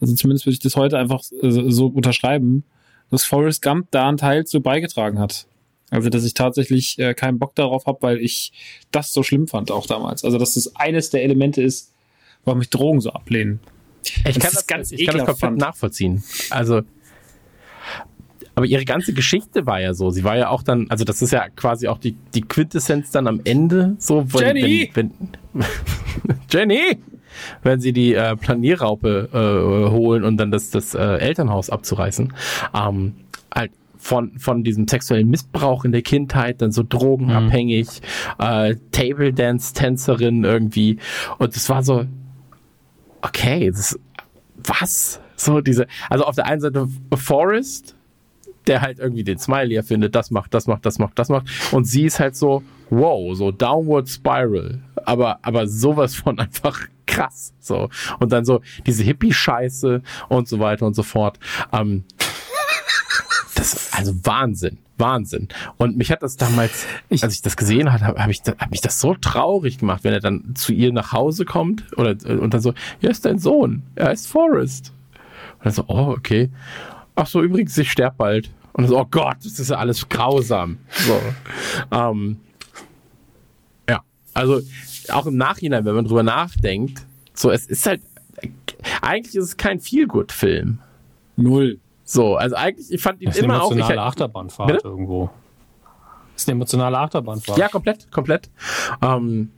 also 0.00 0.14
zumindest 0.14 0.46
würde 0.46 0.54
ich 0.54 0.60
das 0.60 0.76
heute 0.76 0.98
einfach 0.98 1.22
äh, 1.42 1.70
so 1.70 1.86
unterschreiben, 1.86 2.64
dass 3.10 3.24
Forrest 3.24 3.62
Gump 3.62 3.88
da 3.90 4.08
einen 4.08 4.16
Teil 4.18 4.46
zu 4.46 4.60
beigetragen 4.60 5.18
hat. 5.18 5.46
Also, 5.90 6.08
dass 6.10 6.24
ich 6.24 6.34
tatsächlich 6.34 6.98
äh, 6.98 7.14
keinen 7.14 7.38
Bock 7.38 7.54
darauf 7.54 7.86
habe, 7.86 7.98
weil 8.02 8.18
ich 8.18 8.52
das 8.90 9.12
so 9.12 9.22
schlimm 9.22 9.46
fand 9.46 9.70
auch 9.70 9.86
damals. 9.86 10.24
Also, 10.24 10.36
dass 10.36 10.54
das 10.54 10.74
eines 10.74 11.10
der 11.10 11.22
Elemente 11.22 11.62
ist, 11.62 11.92
warum 12.44 12.58
mich 12.58 12.70
Drogen 12.70 13.00
so 13.00 13.10
ablehnen. 13.10 13.60
Ich 14.28 14.38
kann 14.40 14.50
das, 14.52 14.66
ganz 14.66 14.90
ich 14.90 15.06
kann 15.06 15.16
das 15.16 15.26
komplett 15.26 15.38
fand. 15.38 15.58
nachvollziehen. 15.58 16.24
Also, 16.50 16.82
aber 18.56 18.64
ihre 18.64 18.86
ganze 18.86 19.12
Geschichte 19.12 19.66
war 19.66 19.80
ja 19.80 19.92
so. 19.92 20.10
Sie 20.10 20.24
war 20.24 20.36
ja 20.36 20.48
auch 20.48 20.62
dann, 20.62 20.86
also 20.88 21.04
das 21.04 21.20
ist 21.20 21.30
ja 21.30 21.48
quasi 21.50 21.88
auch 21.88 21.98
die, 21.98 22.16
die 22.34 22.40
Quintessenz 22.40 23.10
dann 23.10 23.26
am 23.26 23.42
Ende, 23.44 23.96
so 23.98 24.24
wenn, 24.32 24.56
Jenny! 24.56 24.90
wenn, 24.94 25.12
wenn 25.52 25.66
Jenny, 26.50 26.98
wenn 27.62 27.80
sie 27.80 27.92
die 27.92 28.14
äh, 28.14 28.34
Planierraupe 28.34 29.28
äh, 29.30 29.90
holen 29.90 30.24
und 30.24 30.38
dann 30.38 30.50
das, 30.50 30.70
das 30.70 30.94
äh, 30.94 31.18
Elternhaus 31.18 31.68
abzureißen, 31.68 32.32
ähm, 32.74 33.14
halt 33.54 33.72
von, 33.98 34.38
von 34.38 34.64
diesem 34.64 34.88
sexuellen 34.88 35.28
Missbrauch 35.28 35.84
in 35.84 35.92
der 35.92 36.02
Kindheit, 36.02 36.62
dann 36.62 36.72
so 36.72 36.82
drogenabhängig, 36.82 38.00
äh, 38.38 38.76
Table 38.90 39.34
Dance 39.34 39.74
Tänzerin 39.74 40.44
irgendwie 40.44 40.96
und 41.36 41.54
es 41.54 41.68
war 41.68 41.82
so, 41.82 42.06
okay, 43.20 43.70
das, 43.70 43.98
was? 44.56 45.20
So 45.36 45.60
diese, 45.60 45.86
also 46.08 46.24
auf 46.24 46.36
der 46.36 46.46
einen 46.46 46.62
Seite 46.62 46.88
Forrest, 47.14 47.95
der 48.66 48.80
halt 48.80 48.98
irgendwie 48.98 49.24
den 49.24 49.38
Smiley 49.38 49.76
erfindet, 49.76 50.14
das 50.14 50.30
macht, 50.30 50.52
das 50.54 50.66
macht, 50.66 50.84
das 50.84 50.98
macht, 50.98 51.18
das 51.18 51.28
macht. 51.28 51.46
Und 51.72 51.84
sie 51.84 52.04
ist 52.04 52.20
halt 52.20 52.36
so, 52.36 52.62
wow, 52.90 53.34
so 53.34 53.50
Downward 53.52 54.08
Spiral. 54.08 54.82
Aber, 55.04 55.38
aber 55.42 55.66
sowas 55.66 56.14
von 56.14 56.38
einfach 56.38 56.80
krass. 57.06 57.54
So. 57.60 57.88
Und 58.18 58.32
dann 58.32 58.44
so 58.44 58.60
diese 58.86 59.02
Hippie-Scheiße 59.04 60.02
und 60.28 60.48
so 60.48 60.58
weiter 60.58 60.86
und 60.86 60.94
so 60.94 61.02
fort. 61.02 61.38
Ähm, 61.72 62.04
das, 63.54 63.92
also 63.92 64.14
Wahnsinn. 64.24 64.78
Wahnsinn. 64.98 65.48
Und 65.76 65.96
mich 65.96 66.10
hat 66.10 66.22
das 66.22 66.36
damals, 66.36 66.86
als 67.20 67.34
ich 67.34 67.42
das 67.42 67.56
gesehen 67.56 67.92
habe, 67.92 68.04
habe 68.04 68.22
hab 68.22 68.30
ich, 68.30 68.40
hab 68.46 68.70
mich 68.70 68.80
das 68.80 69.00
so 69.00 69.14
traurig 69.14 69.78
gemacht, 69.78 70.04
wenn 70.04 70.12
er 70.12 70.20
dann 70.20 70.54
zu 70.54 70.72
ihr 70.72 70.92
nach 70.92 71.12
Hause 71.12 71.44
kommt 71.44 71.84
oder, 71.98 72.16
und 72.40 72.54
dann 72.54 72.60
so, 72.60 72.72
hier 73.00 73.10
ist 73.10 73.24
dein 73.24 73.38
Sohn, 73.38 73.82
er 73.94 74.12
ist 74.12 74.26
Forrest. 74.26 74.92
Und 75.58 75.66
dann 75.66 75.72
so, 75.72 75.84
oh, 75.88 76.14
okay. 76.16 76.50
Ach 77.16 77.26
so, 77.26 77.42
übrigens, 77.42 77.76
ich 77.76 77.90
sterb 77.90 78.18
bald. 78.18 78.50
Und 78.74 78.88
so, 78.88 78.98
oh 79.00 79.06
Gott, 79.10 79.38
das 79.42 79.58
ist 79.58 79.70
ja 79.70 79.78
alles 79.78 80.06
grausam. 80.08 80.78
So. 80.90 81.18
Ähm, 81.90 82.38
ja, 83.88 84.02
also 84.34 84.60
auch 85.08 85.26
im 85.26 85.36
Nachhinein, 85.36 85.84
wenn 85.86 85.94
man 85.94 86.04
drüber 86.04 86.22
nachdenkt, 86.22 87.02
so, 87.32 87.50
es 87.50 87.66
ist 87.66 87.86
halt, 87.86 88.02
eigentlich 89.00 89.34
ist 89.34 89.44
es 89.44 89.56
kein 89.56 89.80
Feel-Good-Film. 89.80 90.78
Null. 91.36 91.80
So, 92.04 92.36
also 92.36 92.54
eigentlich, 92.54 92.92
ich 92.92 93.02
fand 93.02 93.20
ihn 93.20 93.26
Das 93.26 93.36
ist 93.36 93.42
eine 93.42 93.52
immer 93.52 93.62
auch. 93.62 93.70
Ich, 93.70 93.78
emotionale 93.78 94.02
Achterbahnfahrt 94.02 94.72
Bitte? 94.72 94.86
irgendwo. 94.88 95.30
Das 96.34 96.42
ist 96.42 96.48
eine 96.48 96.56
emotionale 96.56 96.98
Achterbahnfahrt. 96.98 97.58
ja, 97.58 97.68
komplett, 97.68 98.10
komplett. 98.12 98.50
Ähm, 99.02 99.50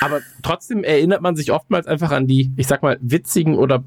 aber 0.00 0.20
trotzdem 0.42 0.84
erinnert 0.84 1.20
man 1.22 1.36
sich 1.36 1.50
oftmals 1.50 1.86
einfach 1.86 2.12
an 2.12 2.26
die, 2.26 2.52
ich 2.56 2.68
sag 2.68 2.82
mal, 2.82 2.98
witzigen 3.02 3.56
oder 3.56 3.82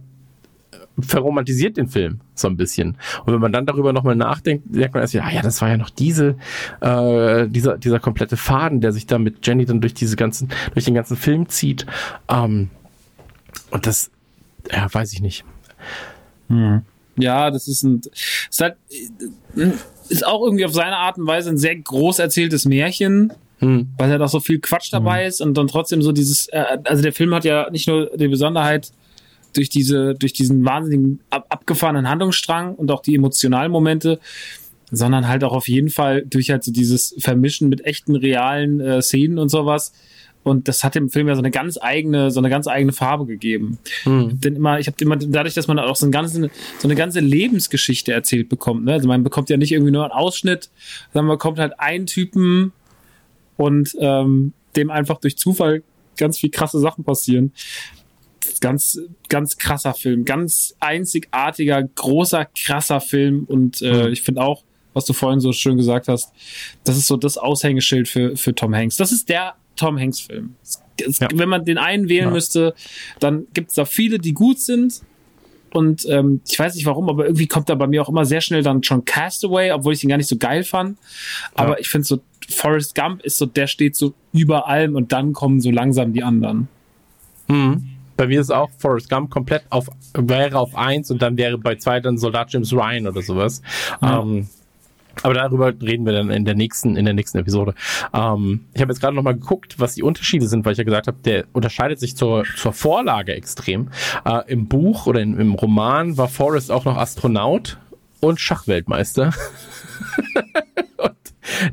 verromantisiert 1.00 1.78
den 1.78 1.88
Film 1.88 2.22
so 2.34 2.48
ein 2.48 2.58
bisschen. 2.58 2.98
Und 3.26 3.34
wenn 3.34 3.40
man 3.40 3.52
dann 3.52 3.66
darüber 3.66 3.94
nochmal 3.94 4.16
nachdenkt, 4.16 4.70
merkt 4.74 4.94
man 4.94 5.02
erst, 5.02 5.14
ja, 5.14 5.30
ja, 5.30 5.42
das 5.42 5.62
war 5.62 5.70
ja 5.70 5.78
noch 5.78 5.90
diese, 5.90 6.36
äh, 6.82 7.48
dieser, 7.48 7.78
dieser 7.78 8.00
komplette 8.00 8.38
Faden, 8.38 8.82
der 8.82 8.92
sich 8.92 9.06
da 9.06 9.20
mit 9.20 9.46
Jenny 9.46 9.66
dann 9.66 9.82
durch 9.82 9.94
diese 9.94 10.16
ganzen, 10.16 10.50
durch 10.74 10.86
den 10.86 10.94
ganzen 10.94 11.18
Film 11.18 11.50
zieht. 11.50 11.86
Ähm, 12.30 12.70
und 13.72 13.86
das, 13.86 14.12
ja, 14.72 14.92
weiß 14.92 15.14
ich 15.14 15.22
nicht. 15.22 15.46
Ja, 17.18 17.52
das 17.52 17.68
ist 17.68 17.84
ein, 17.84 18.02
ist 18.50 18.62
halt, 18.62 18.78
ist 20.10 20.26
auch 20.26 20.44
irgendwie 20.44 20.66
auf 20.66 20.74
seine 20.74 20.98
Art 20.98 21.18
und 21.18 21.28
Weise 21.28 21.50
ein 21.50 21.58
sehr 21.58 21.76
groß 21.76 22.20
erzähltes 22.20 22.66
Märchen, 22.66 23.34
Hm. 23.60 23.88
weil 23.98 24.12
halt 24.12 24.22
auch 24.22 24.30
so 24.30 24.40
viel 24.40 24.60
Quatsch 24.60 24.94
dabei 24.94 25.26
ist 25.26 25.42
und 25.42 25.58
dann 25.58 25.66
trotzdem 25.66 26.04
so 26.04 26.12
dieses, 26.12 26.48
äh, 26.50 26.78
also 26.84 27.02
der 27.02 27.12
Film 27.12 27.34
hat 27.34 27.44
ja 27.44 27.72
nicht 27.72 27.88
nur 27.88 28.12
die 28.16 28.28
Besonderheit 28.28 28.92
durch 29.58 29.70
diese, 29.70 30.14
durch 30.14 30.34
diesen 30.34 30.64
wahnsinnigen 30.64 31.20
ab, 31.30 31.48
abgefahrenen 31.50 32.08
Handlungsstrang 32.10 32.76
und 32.76 32.92
auch 32.92 33.02
die 33.02 33.16
emotionalen 33.16 33.72
Momente, 33.72 34.20
sondern 34.92 35.28
halt 35.28 35.44
auch 35.44 35.54
auf 35.54 35.68
jeden 35.68 35.90
Fall 35.90 36.24
durch 36.26 36.50
halt 36.50 36.64
so 36.64 36.72
dieses 36.72 37.16
Vermischen 37.18 37.68
mit 37.70 37.86
echten 37.86 38.16
realen 38.16 38.80
äh, 38.80 39.02
Szenen 39.02 39.40
und 39.40 39.50
sowas. 39.50 39.92
Und 40.44 40.70
das 40.70 40.84
hat 40.86 40.96
dem 40.96 41.10
Film 41.10 41.28
ja 41.28 41.36
so 41.36 41.42
eine 41.42 41.52
ganz 41.52 41.78
eigene, 41.82 42.32
so 42.32 42.40
eine 42.40 42.50
ganz 42.50 42.68
eigene 42.68 42.94
Farbe 42.94 43.26
gegeben. 43.26 43.80
Hm. 44.04 44.40
Denn 44.40 44.56
immer, 44.56 44.80
ich 44.80 44.88
habe 44.88 44.96
immer 45.02 45.18
dadurch, 45.18 45.56
dass 45.56 45.68
man 45.68 45.78
auch 45.78 45.98
so, 45.98 46.06
einen 46.06 46.14
ganzen, 46.14 46.50
so 46.80 46.88
eine 46.88 46.96
ganze 46.96 47.20
Lebensgeschichte 47.20 48.14
erzählt 48.14 48.48
bekommt. 48.48 48.86
Ne? 48.86 48.94
Also 48.94 49.10
man 49.10 49.24
bekommt 49.24 49.50
ja 49.50 49.58
nicht 49.58 49.74
irgendwie 49.74 49.92
nur 49.92 50.04
einen 50.04 50.14
Ausschnitt, 50.14 50.70
sondern 51.12 51.28
man 51.28 51.38
bekommt 51.38 51.60
halt 51.60 51.78
einen 51.80 52.06
Typen 52.06 52.72
und 53.58 53.94
ähm, 54.00 54.54
dem 54.78 54.90
einfach 54.90 55.20
durch 55.20 55.38
Zufall 55.38 55.84
ganz 56.18 56.40
viel 56.40 56.50
krasse 56.50 56.80
Sachen 56.80 57.04
passieren. 57.04 57.52
Ganz, 58.62 59.00
ganz 59.30 59.58
krasser 59.58 59.94
Film, 59.94 60.26
ganz 60.26 60.76
einzigartiger, 60.80 61.84
großer, 61.84 62.46
krasser 62.46 63.00
Film. 63.02 63.46
Und 63.48 63.82
äh, 63.82 64.08
Mhm. 64.08 64.14
ich 64.14 64.22
finde 64.22 64.42
auch, 64.42 64.64
was 64.94 65.06
du 65.06 65.14
vorhin 65.14 65.40
so 65.40 65.52
schön 65.54 65.78
gesagt 65.78 66.08
hast, 66.08 66.32
das 66.84 66.98
ist 66.98 67.08
so 67.08 67.18
das 67.18 67.38
Aushängeschild 67.38 68.08
für, 68.08 68.36
für 68.36 68.54
Tom 68.56 68.74
Hanks. 68.74 68.96
Das 68.98 69.12
ist 69.12 69.30
der 69.30 69.54
Tom 69.76 70.00
Hanks-Film. 70.00 70.56
Ja. 71.20 71.28
Wenn 71.34 71.50
man 71.50 71.64
den 71.66 71.78
einen 71.78 72.10
wählen 72.10 72.26
Ja. 72.30 72.32
müsste, 72.32 72.74
dann 73.20 73.46
gibt 73.54 73.70
es 73.70 73.76
da 73.76 73.86
viele, 73.86 74.18
die 74.18 74.34
gut 74.34 74.60
sind. 74.60 75.02
Und 75.72 76.08
ähm, 76.10 76.42
ich 76.48 76.58
weiß 76.58 76.74
nicht 76.76 76.86
warum, 76.88 77.10
aber 77.10 77.26
irgendwie 77.26 77.46
kommt 77.46 77.70
da 77.70 77.76
bei 77.76 77.86
mir 77.86 78.02
auch 78.02 78.10
immer 78.10 78.26
sehr 78.26 78.42
schnell 78.42 78.64
dann 78.64 78.82
schon 78.84 79.06
Castaway, 79.06 79.72
obwohl 79.72 79.94
ich 79.94 80.00
den 80.00 80.10
gar 80.10 80.18
nicht 80.18 80.30
so 80.30 80.38
geil 80.38 80.64
fand. 80.64 80.98
Aber 81.54 81.74
Ja. 81.74 81.80
ich 81.80 81.90
finde 81.90 82.08
so, 82.08 82.20
Forrest 82.50 82.96
Gump 82.96 83.22
ist 83.24 83.38
so, 83.38 83.46
der 83.46 83.68
steht 83.68 83.96
so 83.96 84.14
über 84.32 84.68
allem 84.68 84.96
und 84.96 85.12
dann 85.12 85.34
kommen 85.34 85.60
so 85.62 85.70
langsam 85.70 86.14
die 86.14 86.24
anderen. 86.24 86.70
Hm. 87.48 87.84
Bei 88.18 88.28
mir 88.28 88.42
ist 88.42 88.52
auch 88.52 88.70
Forrest 88.78 89.10
Gump 89.10 89.30
komplett 89.30 89.64
auf, 89.70 89.90
wäre 90.14 90.58
auf 90.58 90.76
eins 90.76 91.12
und 91.12 91.22
dann 91.22 91.38
wäre 91.38 91.58
bei 91.58 91.76
zwei 91.76 92.00
dann 92.00 92.18
Soldat 92.18 92.52
James 92.52 92.74
Ryan 92.74 93.08
oder 93.08 93.22
sowas. 93.22 93.62
Ja. 94.02 94.22
Ähm, 94.22 94.50
aber 95.24 95.34
darüber 95.34 95.74
reden 95.82 96.06
wir 96.06 96.14
dann 96.14 96.30
in 96.30 96.46
der 96.46 96.56
nächsten, 96.56 96.96
in 96.96 97.06
der 97.06 97.14
nächsten 97.14 97.38
Episode. 97.38 97.74
Ähm, 98.14 98.66
ich 98.74 98.82
habe 98.82 98.92
jetzt 98.92 99.00
gerade 99.00 99.16
noch 99.16 99.24
mal 99.24 99.34
geguckt, 99.34 99.80
was 99.80 99.96
die 99.96 100.04
Unterschiede 100.04 100.48
sind, 100.48 100.66
weil 100.66 100.74
ich 100.74 100.78
ja 100.78 100.84
gesagt 100.84 101.08
habe, 101.08 101.18
der 101.26 101.46
unterscheidet 101.54 102.00
sich 102.00 102.16
zur, 102.16 102.44
zur 102.56 102.74
Vorlage 102.74 103.34
extrem. 103.34 103.90
Äh, 104.26 104.42
Im 104.48 104.68
Buch 104.68 105.08
oder 105.08 105.22
in, 105.22 105.40
im 105.40 105.54
Roman 105.54 106.18
war 106.18 106.28
Forrest 106.28 106.72
auch 106.72 106.86
noch 106.86 106.98
Astronaut 106.98 107.78
und 108.20 108.40
Schachweltmeister. 108.40 109.34
und 110.98 111.16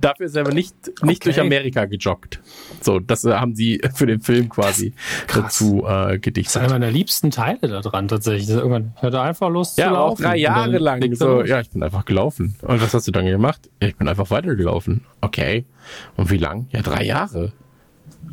dafür 0.00 0.26
ist 0.26 0.36
er 0.36 0.42
aber 0.42 0.52
nicht, 0.54 0.74
nicht 1.02 1.22
Okay. 1.22 1.30
durch 1.32 1.40
Amerika 1.40 1.84
gejoggt. 1.86 2.40
So, 2.80 2.98
das 3.00 3.24
äh, 3.24 3.32
haben 3.34 3.54
sie 3.54 3.80
für 3.94 4.06
den 4.06 4.20
Film 4.20 4.48
quasi 4.48 4.92
dazu 5.34 5.84
äh, 5.86 5.88
Das 5.88 6.12
ist 6.16 6.22
gedichtet. 6.22 6.56
einer 6.62 6.70
meiner 6.72 6.90
liebsten 6.90 7.30
Teile 7.30 7.58
da 7.60 7.80
dran 7.80 8.08
tatsächlich. 8.08 8.50
Irgendwann, 8.50 8.92
ich 8.96 9.02
hatte 9.02 9.20
einfach 9.20 9.48
Lust 9.50 9.78
Ja, 9.78 9.88
zu 9.88 9.94
laufen. 9.94 10.22
drei 10.22 10.34
Und 10.34 10.38
Jahre 10.40 10.78
lang. 10.78 11.02
er 11.02 11.16
So, 11.16 11.40
los. 11.40 11.48
ja, 11.48 11.60
ich 11.60 11.70
bin 11.70 11.82
einfach 11.82 12.04
gelaufen. 12.04 12.56
Und 12.62 12.80
was 12.82 12.92
hast 12.94 13.06
du 13.08 13.12
dann 13.12 13.26
gemacht? 13.26 13.70
Ja, 13.82 13.88
ich 13.88 13.96
bin 13.96 14.08
einfach 14.08 14.30
weitergelaufen. 14.30 15.04
Okay. 15.20 15.64
Und 16.16 16.30
wie 16.30 16.38
lang? 16.38 16.66
Ja, 16.70 16.82
drei 16.82 17.04
Jahre. 17.04 17.52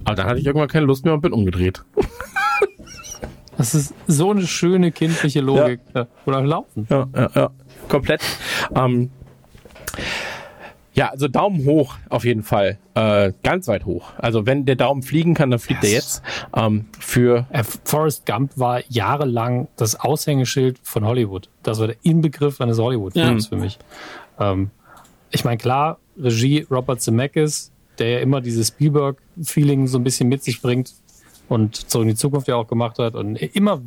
Aber 0.03 0.15
dann 0.15 0.27
hatte 0.27 0.39
ich 0.39 0.45
irgendwann 0.45 0.69
keine 0.69 0.85
Lust 0.85 1.05
mehr 1.05 1.13
und 1.13 1.21
bin 1.21 1.31
umgedreht. 1.33 1.83
Das 3.57 3.75
ist 3.75 3.93
so 4.07 4.31
eine 4.31 4.47
schöne 4.47 4.91
kindliche 4.91 5.41
Logik. 5.41 5.81
Ja. 5.93 6.07
Oder 6.25 6.41
laufen. 6.41 6.87
Ja, 6.89 7.07
ja, 7.13 7.29
ja. 7.35 7.49
Komplett. 7.87 8.21
Ähm, 8.75 9.11
ja, 10.93 11.09
also 11.09 11.27
Daumen 11.29 11.65
hoch 11.65 11.95
auf 12.09 12.25
jeden 12.25 12.43
Fall. 12.43 12.77
Äh, 12.95 13.31
ganz 13.43 13.67
weit 13.67 13.85
hoch. 13.85 14.11
Also 14.17 14.45
wenn 14.45 14.65
der 14.65 14.75
Daumen 14.75 15.03
fliegen 15.03 15.33
kann, 15.33 15.49
dann 15.49 15.59
fliegt 15.59 15.83
er 15.83 15.89
jetzt. 15.91 16.21
Ähm, 16.55 16.85
für 16.99 17.45
Äh, 17.49 17.63
Forrest 17.85 18.25
Gump 18.25 18.51
war 18.57 18.81
jahrelang 18.89 19.69
das 19.77 19.97
Aushängeschild 19.99 20.79
von 20.83 21.05
Hollywood. 21.05 21.49
Das 21.63 21.79
war 21.79 21.87
der 21.87 21.95
Inbegriff 22.03 22.59
eines 22.59 22.77
Hollywood-Films 22.77 23.47
für 23.47 23.55
mich. 23.55 23.79
Ähm, 24.39 24.69
ich 25.29 25.45
meine, 25.45 25.57
klar, 25.57 25.97
Regie 26.17 26.67
Robert 26.69 27.01
Zemeckis, 27.01 27.71
der 27.97 28.09
ja 28.09 28.19
immer 28.19 28.41
dieses 28.41 28.67
Spielberg-Feeling 28.67 29.87
so 29.87 29.97
ein 29.97 30.03
bisschen 30.03 30.27
mit 30.27 30.43
sich 30.43 30.61
bringt 30.61 30.93
und 31.47 31.89
so 31.89 32.01
in 32.01 32.09
die 32.09 32.15
Zukunft 32.15 32.49
ja 32.49 32.55
auch 32.57 32.67
gemacht 32.67 32.99
hat 32.99 33.15
und 33.15 33.37
immer, 33.37 33.81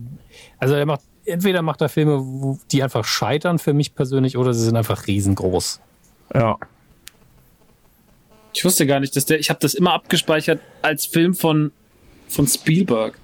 also 0.59 0.75
er 0.75 0.87
macht, 0.87 1.03
entweder 1.25 1.63
macht 1.63 1.81
er 1.81 1.89
Filme, 1.89 2.59
die 2.71 2.83
einfach 2.83 3.05
scheitern 3.05 3.59
für 3.59 3.73
mich 3.73 3.95
persönlich 3.95 4.37
oder 4.37 4.55
sie 4.55 4.65
sind 4.65 4.77
einfach 4.77 5.07
riesengroß. 5.07 5.81
ja, 6.35 6.57
Ich 8.53 8.65
wusste 8.65 8.87
gar 8.87 9.01
nicht, 9.01 9.17
dass 9.17 9.27
der, 9.27 9.39
ich 9.39 9.51
habe 9.51 9.61
das 9.61 9.75
immer 9.75 9.93
abgespeichert 9.93 10.61
als 10.83 11.07
Film 11.07 11.35
von, 11.35 11.73
von 12.29 12.47
Spielberg. 12.47 13.19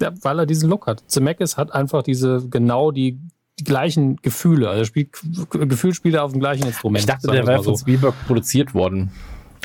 Ja, 0.00 0.12
weil 0.22 0.40
er 0.40 0.46
diesen 0.46 0.68
Look 0.68 0.86
hat. 0.86 1.02
Zemeckis 1.06 1.56
hat 1.56 1.72
einfach 1.72 2.02
diese 2.02 2.46
genau 2.50 2.90
die, 2.90 3.18
die 3.58 3.64
gleichen 3.64 4.16
Gefühle. 4.16 4.68
Also 4.68 4.84
spielt 4.84 5.12
Gefühl 5.50 5.94
spielt 5.94 6.14
er 6.14 6.24
auf 6.24 6.32
dem 6.32 6.40
gleichen 6.40 6.66
Instrument. 6.66 7.00
ich 7.00 7.06
dachte, 7.06 7.28
der 7.28 7.46
wäre 7.46 7.58
mal 7.58 7.64
von 7.64 7.76
so. 7.76 7.80
Spielberg 7.80 8.14
produziert 8.26 8.74
worden. 8.74 9.10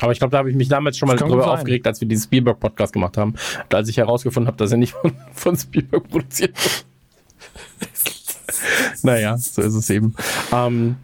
Aber 0.00 0.10
ich 0.10 0.18
glaube, 0.18 0.32
da 0.32 0.38
habe 0.38 0.50
ich 0.50 0.56
mich 0.56 0.68
damals 0.68 0.96
schon 0.96 1.06
mal 1.08 1.16
drüber 1.16 1.42
sein. 1.42 1.50
aufgeregt, 1.50 1.86
als 1.86 2.00
wir 2.00 2.08
diesen 2.08 2.24
Spielberg-Podcast 2.24 2.92
gemacht 2.92 3.16
haben. 3.16 3.34
Da 3.68 3.76
als 3.76 3.88
ich 3.88 3.98
herausgefunden 3.98 4.48
habe, 4.48 4.56
dass 4.56 4.72
er 4.72 4.78
nicht 4.78 4.94
von, 4.94 5.12
von 5.32 5.56
Spielberg 5.56 6.08
produziert 6.08 6.56
wurde. 6.56 6.91
naja, 9.02 9.36
so 9.38 9.62
ist 9.62 9.74
es 9.74 9.90
eben. 9.90 10.14
Ähm, 10.52 10.96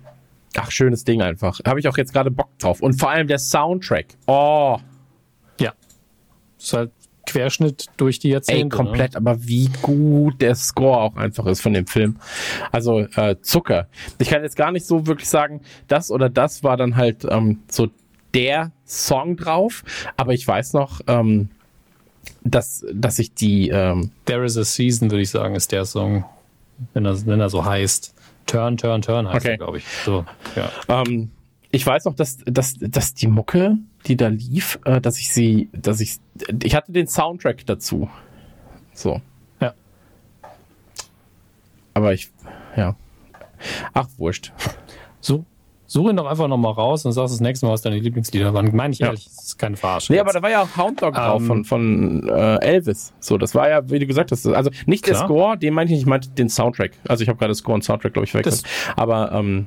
ach, 0.56 0.70
schönes 0.70 1.04
Ding 1.04 1.22
einfach. 1.22 1.60
Habe 1.66 1.80
ich 1.80 1.88
auch 1.88 1.96
jetzt 1.96 2.12
gerade 2.12 2.30
Bock 2.30 2.50
drauf. 2.58 2.80
Und 2.80 2.94
vor 2.98 3.10
allem 3.10 3.26
der 3.28 3.38
Soundtrack. 3.38 4.06
Oh, 4.26 4.78
Ja. 5.60 5.72
ist 6.58 6.72
halt 6.72 6.90
Querschnitt 7.26 7.86
durch 7.98 8.18
die 8.18 8.30
Jahrzehnte. 8.30 8.62
ey, 8.62 8.68
komplett. 8.70 9.14
Aber 9.14 9.46
wie 9.46 9.68
gut 9.82 10.40
der 10.40 10.54
Score 10.54 10.98
auch 10.98 11.16
einfach 11.16 11.44
ist 11.46 11.60
von 11.60 11.74
dem 11.74 11.86
Film. 11.86 12.16
Also 12.72 13.00
äh, 13.00 13.36
Zucker. 13.42 13.88
Ich 14.18 14.30
kann 14.30 14.42
jetzt 14.42 14.56
gar 14.56 14.72
nicht 14.72 14.86
so 14.86 15.06
wirklich 15.06 15.28
sagen, 15.28 15.60
das 15.88 16.10
oder 16.10 16.30
das 16.30 16.62
war 16.62 16.78
dann 16.78 16.96
halt 16.96 17.26
ähm, 17.28 17.60
so 17.70 17.88
der 18.32 18.72
Song 18.86 19.36
drauf. 19.36 19.84
Aber 20.16 20.32
ich 20.32 20.46
weiß 20.48 20.72
noch, 20.72 21.02
ähm, 21.06 21.50
dass, 22.44 22.86
dass 22.92 23.18
ich 23.18 23.34
die... 23.34 23.68
Ähm, 23.68 24.00
Ne? 24.00 24.10
There 24.24 24.44
is 24.44 24.56
a 24.56 24.64
Season, 24.64 25.10
würde 25.10 25.22
ich 25.22 25.30
sagen, 25.30 25.54
ist 25.54 25.70
der 25.72 25.84
Song, 25.84 26.24
wenn 26.94 27.04
er, 27.04 27.26
wenn 27.26 27.40
er 27.40 27.50
so 27.50 27.64
heißt. 27.64 28.14
Turn, 28.46 28.76
Turn, 28.76 29.02
Turn 29.02 29.26
heißt 29.28 29.36
Okay. 29.44 29.50
er, 29.52 29.58
glaube 29.58 29.78
ich. 29.78 29.84
So, 30.04 30.24
ja. 30.56 30.70
Ähm, 30.88 31.30
ich 31.70 31.84
weiß 31.84 32.06
noch, 32.06 32.14
dass, 32.14 32.38
dass, 32.46 32.76
dass 32.80 33.12
die 33.14 33.26
Mucke, 33.26 33.76
die 34.06 34.16
da 34.16 34.28
lief, 34.28 34.78
äh, 34.84 35.00
dass 35.00 35.18
ich 35.18 35.32
sie, 35.32 35.68
dass 35.72 36.00
ich, 36.00 36.16
ich 36.62 36.74
hatte 36.74 36.92
den 36.92 37.06
Soundtrack 37.06 37.66
dazu. 37.66 38.08
So. 38.94 39.20
Ja. 39.60 39.74
Aber 41.94 42.14
ich, 42.14 42.30
ja. 42.76 42.96
Ach, 43.92 44.08
wurscht. 44.16 44.52
So, 45.20 45.44
such 45.88 46.10
ihn 46.10 46.16
doch 46.16 46.26
einfach 46.26 46.46
nochmal 46.46 46.72
raus 46.74 47.04
und 47.04 47.12
sagst 47.12 47.34
das 47.34 47.40
nächste 47.40 47.66
Mal, 47.66 47.72
was 47.72 47.82
deine 47.82 47.98
Lieblingslieder 47.98 48.54
waren. 48.54 48.70
Meine 48.76 48.92
ich 48.92 49.00
Ja. 49.00 49.06
ehrlich, 49.06 49.24
das 49.24 49.44
ist 49.46 49.58
keine 49.58 49.76
Verarsche. 49.76 50.12
Nee, 50.12 50.18
jetzt. 50.18 50.24
aber 50.28 50.32
da 50.34 50.42
war 50.42 50.50
ja 50.50 50.62
auch 50.62 50.76
Hound 50.76 51.02
Dog 51.02 51.14
drauf 51.14 51.40
Ähm, 51.40 51.46
von, 51.48 51.64
von 51.64 52.28
äh, 52.28 52.56
Elvis. 52.60 53.12
So, 53.18 53.36
das 53.38 53.54
war 53.56 53.68
ja, 53.68 53.90
wie 53.90 53.98
du 53.98 54.06
gesagt 54.06 54.30
hast, 54.30 54.46
also 54.46 54.70
nicht 54.86 55.06
der 55.06 55.14
Klar. 55.14 55.26
Score, 55.26 55.58
den 55.58 55.74
meinte 55.74 55.92
ich 55.92 55.96
nicht, 55.96 56.02
ich 56.02 56.08
meinte 56.08 56.28
den 56.30 56.48
Soundtrack. 56.48 56.92
Also 57.08 57.22
ich 57.24 57.28
habe 57.28 57.38
gerade 57.38 57.54
Score 57.54 57.74
und 57.74 57.82
Soundtrack, 57.82 58.12
glaube 58.12 58.26
ich, 58.26 58.30
verwechselt. 58.30 58.62
Aber 58.96 59.32
ähm, 59.32 59.66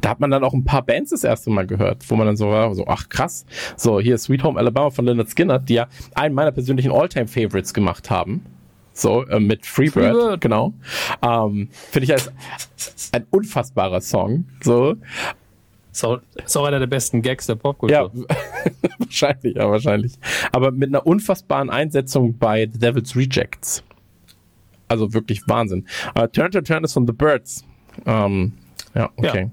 da 0.00 0.10
hat 0.10 0.18
man 0.20 0.30
dann 0.30 0.42
auch 0.42 0.52
ein 0.52 0.64
paar 0.64 0.82
Bands 0.82 1.10
das 1.10 1.22
erste 1.22 1.48
Mal 1.50 1.66
gehört, 1.66 2.04
wo 2.10 2.16
man 2.16 2.26
dann 2.26 2.36
so 2.36 2.48
war, 2.48 2.74
so, 2.74 2.84
ach 2.88 3.08
krass. 3.08 3.46
So, 3.76 4.00
hier 4.00 4.18
Sweet 4.18 4.42
Home 4.42 4.58
Alabama 4.58 4.90
von 4.90 5.04
Leonard 5.06 5.28
Skinner, 5.30 5.60
die 5.60 5.74
ja 5.74 5.86
einen 6.14 6.34
meiner 6.34 6.50
persönlichen 6.50 6.90
Alltime-Favorites 6.90 7.72
gemacht 7.72 8.10
haben. 8.10 8.44
So, 8.92 9.24
äh, 9.26 9.40
mit 9.40 9.66
Freebird, 9.66 10.14
Freebird. 10.14 10.40
genau. 10.40 10.74
Ähm, 11.22 11.68
Finde 11.90 12.04
ich 12.04 12.12
als 12.12 12.30
ein 13.12 13.26
unfassbarer 13.30 14.00
Song. 14.00 14.46
So, 14.62 14.96
auch, 16.02 16.20
ist 16.44 16.56
auch 16.56 16.64
einer 16.64 16.78
der 16.78 16.86
besten 16.86 17.22
Gags 17.22 17.46
der 17.46 17.56
Popkultur. 17.56 17.96
ja, 17.96 18.10
wahrscheinlich, 18.98 19.56
ja, 19.56 19.70
wahrscheinlich. 19.70 20.14
Aber 20.50 20.70
mit 20.70 20.88
einer 20.88 21.06
unfassbaren 21.06 21.70
Einsetzung 21.70 22.38
bei 22.38 22.68
The 22.70 22.78
Devil's 22.78 23.14
Rejects. 23.14 23.82
Also 24.88 25.12
wirklich 25.14 25.42
Wahnsinn. 25.46 25.86
Uh, 26.18 26.26
Turn 26.26 26.50
to 26.50 26.60
Turn 26.60 26.84
ist 26.84 26.92
von 26.92 27.06
The 27.06 27.12
Birds. 27.12 27.64
Ähm, 28.06 28.52
ja, 28.94 29.10
okay. 29.16 29.50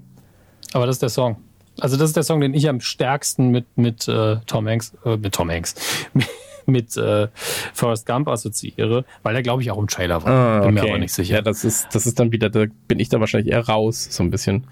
Aber 0.72 0.86
das 0.86 0.96
ist 0.96 1.02
der 1.02 1.08
Song. 1.08 1.36
Also 1.78 1.96
das 1.96 2.10
ist 2.10 2.16
der 2.16 2.24
Song, 2.24 2.40
den 2.40 2.52
ich 2.52 2.68
am 2.68 2.80
stärksten 2.80 3.48
mit, 3.48 3.66
mit 3.76 4.06
äh, 4.06 4.36
Tom 4.46 4.68
Hanks, 4.68 4.92
äh, 5.04 5.16
mit 5.16 5.34
Tom 5.34 5.50
Hanks, 5.50 5.74
mit 6.70 6.96
äh, 6.96 7.28
Forrest 7.74 8.06
Gump 8.06 8.28
assoziiere, 8.28 9.04
weil 9.22 9.34
der, 9.34 9.42
glaube 9.42 9.62
ich, 9.62 9.70
auch 9.70 9.78
im 9.78 9.88
Trailer 9.88 10.22
war. 10.24 10.30
Ah, 10.30 10.60
Bin 10.60 10.74
mir 10.74 10.80
okay. 10.80 10.90
aber 10.90 10.98
nicht 10.98 11.12
sicher. 11.12 11.36
Ja, 11.36 11.42
das 11.42 11.64
ist, 11.64 11.94
das 11.94 12.06
ist 12.06 12.18
dann 12.18 12.32
wieder, 12.32 12.50
da 12.50 12.66
bin 12.88 12.98
ich 12.98 13.08
dann 13.08 13.20
wahrscheinlich 13.20 13.52
eher 13.52 13.66
raus, 13.66 14.08
so 14.10 14.22
ein 14.22 14.30
bisschen. 14.30 14.64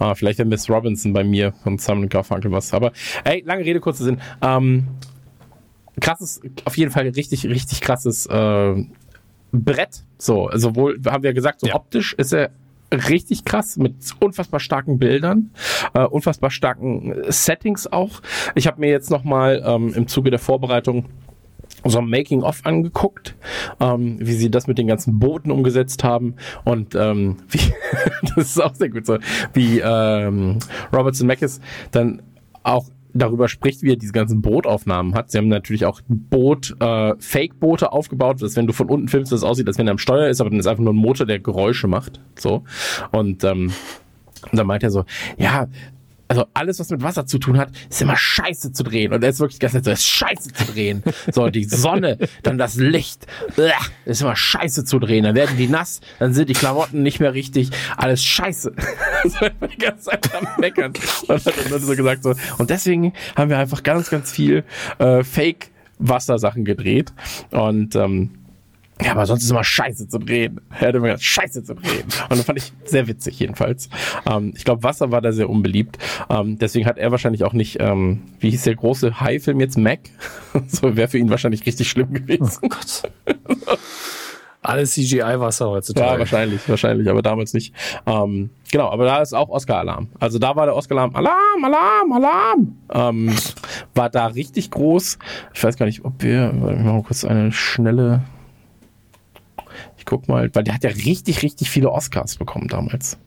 Uh, 0.00 0.14
vielleicht 0.14 0.38
der 0.38 0.46
Miss 0.46 0.68
Robinson 0.70 1.12
bei 1.12 1.24
mir 1.24 1.52
von 1.62 1.78
Simon 1.78 2.08
Garfunkel 2.08 2.50
was. 2.52 2.72
Aber, 2.72 2.92
ey, 3.24 3.42
lange 3.46 3.64
Rede, 3.64 3.80
kurzer 3.80 4.04
Sinn. 4.04 4.20
Ähm, 4.42 4.88
krasses, 6.00 6.40
auf 6.64 6.76
jeden 6.76 6.90
Fall 6.90 7.08
richtig, 7.08 7.46
richtig 7.46 7.80
krasses 7.80 8.26
äh, 8.26 8.84
Brett. 9.52 10.04
So, 10.18 10.50
sowohl, 10.54 11.00
haben 11.06 11.22
wir 11.22 11.32
gesagt, 11.32 11.60
so 11.60 11.68
Ja. 11.68 11.74
optisch 11.74 12.14
ist 12.14 12.32
er 12.32 12.50
richtig 12.92 13.44
krass 13.44 13.76
mit 13.76 13.94
unfassbar 14.20 14.60
starken 14.60 14.98
Bildern, 14.98 15.50
äh, 15.94 16.04
unfassbar 16.04 16.50
starken 16.50 17.14
Settings 17.28 17.86
auch. 17.86 18.22
Ich 18.54 18.66
habe 18.66 18.80
mir 18.80 18.88
jetzt 18.88 19.10
noch 19.10 19.24
mal 19.24 19.62
ähm, 19.64 19.92
im 19.94 20.08
Zuge 20.08 20.30
der 20.30 20.38
Vorbereitung 20.38 21.06
so 21.84 21.98
ein 21.98 22.08
Making-of 22.08 22.64
angeguckt, 22.64 23.36
ähm, 23.80 24.16
wie 24.20 24.32
sie 24.32 24.50
das 24.50 24.66
mit 24.66 24.78
den 24.78 24.86
ganzen 24.86 25.18
Booten 25.18 25.50
umgesetzt 25.50 26.04
haben 26.04 26.34
und 26.64 26.94
ähm, 26.94 27.36
wie, 27.48 27.60
das 28.22 28.50
ist 28.50 28.62
auch 28.62 28.74
sehr 28.74 28.90
gut 28.90 29.06
so, 29.06 29.18
wie 29.52 29.80
ähm, 29.80 30.58
Robert 30.92 31.14
Zemeckis 31.14 31.60
dann 31.90 32.22
auch 32.62 32.86
darüber 33.14 33.48
spricht, 33.48 33.82
wie 33.82 33.92
er 33.92 33.96
diese 33.96 34.12
ganzen 34.12 34.42
Bootaufnahmen 34.42 35.14
hat. 35.14 35.30
Sie 35.30 35.38
haben 35.38 35.48
natürlich 35.48 35.86
auch 35.86 36.00
Boot, 36.08 36.76
äh, 36.78 37.14
Fake-Boote 37.18 37.90
aufgebaut, 37.90 38.42
dass 38.42 38.54
wenn 38.56 38.66
du 38.66 38.72
von 38.72 38.88
unten 38.88 39.08
filmst, 39.08 39.32
das 39.32 39.42
aussieht, 39.42 39.66
als 39.66 39.78
wenn 39.78 39.88
er 39.88 39.92
am 39.92 39.98
Steuer 39.98 40.28
ist, 40.28 40.40
aber 40.40 40.50
dann 40.50 40.58
ist 40.58 40.66
einfach 40.66 40.84
nur 40.84 40.92
ein 40.92 40.98
Motor, 40.98 41.26
der 41.26 41.38
Geräusche 41.38 41.88
macht. 41.88 42.20
So. 42.36 42.64
Und 43.10 43.44
ähm, 43.44 43.72
und 44.50 44.56
dann 44.56 44.66
meint 44.66 44.82
er 44.82 44.90
so, 44.90 45.04
ja, 45.36 45.66
also 46.28 46.44
alles, 46.52 46.78
was 46.78 46.90
mit 46.90 47.02
Wasser 47.02 47.26
zu 47.26 47.38
tun 47.38 47.58
hat, 47.58 47.70
ist 47.88 48.02
immer 48.02 48.16
scheiße 48.16 48.72
zu 48.72 48.84
drehen. 48.84 49.12
Und 49.12 49.22
er 49.24 49.30
ist 49.30 49.40
wirklich 49.40 49.58
die 49.58 49.62
ganze 49.62 49.78
Zeit 49.78 49.84
so, 49.84 49.90
ist 49.92 50.06
scheiße 50.06 50.52
zu 50.52 50.72
drehen. 50.72 51.02
So, 51.32 51.48
die 51.48 51.64
Sonne, 51.64 52.18
dann 52.42 52.58
das 52.58 52.76
Licht, 52.76 53.26
ist 54.04 54.20
immer 54.20 54.36
scheiße 54.36 54.84
zu 54.84 54.98
drehen. 54.98 55.24
Dann 55.24 55.34
werden 55.34 55.56
die 55.56 55.68
nass, 55.68 56.00
dann 56.18 56.34
sind 56.34 56.48
die 56.48 56.54
Klamotten 56.54 57.02
nicht 57.02 57.18
mehr 57.18 57.34
richtig, 57.34 57.70
alles 57.96 58.22
scheiße. 58.22 58.74
so 59.24 59.46
die 59.66 59.78
ganze 59.78 60.10
Zeit 60.10 60.34
am 60.34 60.46
Meckern. 60.58 60.92
Und 61.26 61.44
hat 61.44 61.54
dann 61.70 61.80
so 61.80 61.96
gesagt 61.96 62.22
so, 62.22 62.34
und 62.58 62.70
deswegen 62.70 63.14
haben 63.36 63.50
wir 63.50 63.58
einfach 63.58 63.82
ganz, 63.82 64.10
ganz 64.10 64.30
viel 64.30 64.64
äh, 64.98 65.24
Fake-Wassersachen 65.24 66.64
gedreht. 66.64 67.12
Und 67.50 67.96
ähm, 67.96 68.37
ja, 69.02 69.12
aber 69.12 69.26
sonst 69.26 69.44
ist 69.44 69.50
immer 69.50 69.64
scheiße 69.64 70.08
zu 70.08 70.18
drehen. 70.18 70.60
Er 70.80 70.88
hat 70.88 70.94
immer 70.94 71.06
gesagt, 71.06 71.22
scheiße 71.22 71.64
zu 71.64 71.74
drehen. 71.74 72.04
Und 72.28 72.38
das 72.38 72.42
fand 72.42 72.58
ich 72.58 72.72
sehr 72.84 73.06
witzig 73.06 73.38
jedenfalls. 73.38 73.88
Ähm, 74.28 74.52
ich 74.56 74.64
glaube, 74.64 74.82
Wasser 74.82 75.12
war 75.12 75.20
da 75.20 75.32
sehr 75.32 75.48
unbeliebt. 75.48 75.98
Ähm, 76.28 76.58
deswegen 76.58 76.86
hat 76.86 76.98
er 76.98 77.10
wahrscheinlich 77.10 77.44
auch 77.44 77.52
nicht, 77.52 77.78
ähm, 77.80 78.22
wie 78.40 78.50
hieß 78.50 78.64
der 78.64 78.74
große 78.74 79.20
Hai-Film 79.20 79.60
jetzt, 79.60 79.78
Mac? 79.78 80.00
so 80.66 80.96
wäre 80.96 81.08
für 81.08 81.18
ihn 81.18 81.30
wahrscheinlich 81.30 81.64
richtig 81.64 81.88
schlimm 81.88 82.12
gewesen. 82.12 82.58
Oh 82.62 82.68
Gott. 82.68 83.02
Alles 84.60 84.92
CGI-Wasser 84.92 85.70
heutzutage. 85.70 86.12
Ja, 86.12 86.18
wahrscheinlich, 86.18 86.68
wahrscheinlich, 86.68 87.08
aber 87.08 87.22
damals 87.22 87.54
nicht. 87.54 87.72
Ähm, 88.06 88.50
genau, 88.70 88.90
aber 88.90 89.04
da 89.04 89.22
ist 89.22 89.32
auch 89.32 89.48
Oscar-Alarm. 89.48 90.08
Also 90.18 90.38
da 90.38 90.56
war 90.56 90.66
der 90.66 90.74
Oscar-Alarm, 90.74 91.14
Alarm, 91.14 91.64
Alarm, 91.64 92.12
Alarm. 92.12 92.78
Ähm, 92.92 93.36
war 93.94 94.10
da 94.10 94.26
richtig 94.26 94.70
groß. 94.72 95.18
Ich 95.54 95.62
weiß 95.62 95.76
gar 95.76 95.86
nicht, 95.86 96.04
ob 96.04 96.22
wir, 96.22 96.52
warte, 96.60 96.76
ich 96.76 96.84
mach 96.84 96.92
mal 96.94 97.02
kurz 97.02 97.24
eine 97.24 97.52
schnelle, 97.52 98.22
guck 100.08 100.26
mal, 100.26 100.48
weil 100.54 100.64
der 100.64 100.74
hat 100.74 100.84
ja 100.84 100.90
richtig, 100.90 101.42
richtig 101.42 101.68
viele 101.68 101.90
Oscars 101.90 102.36
bekommen 102.36 102.66
damals. 102.68 103.18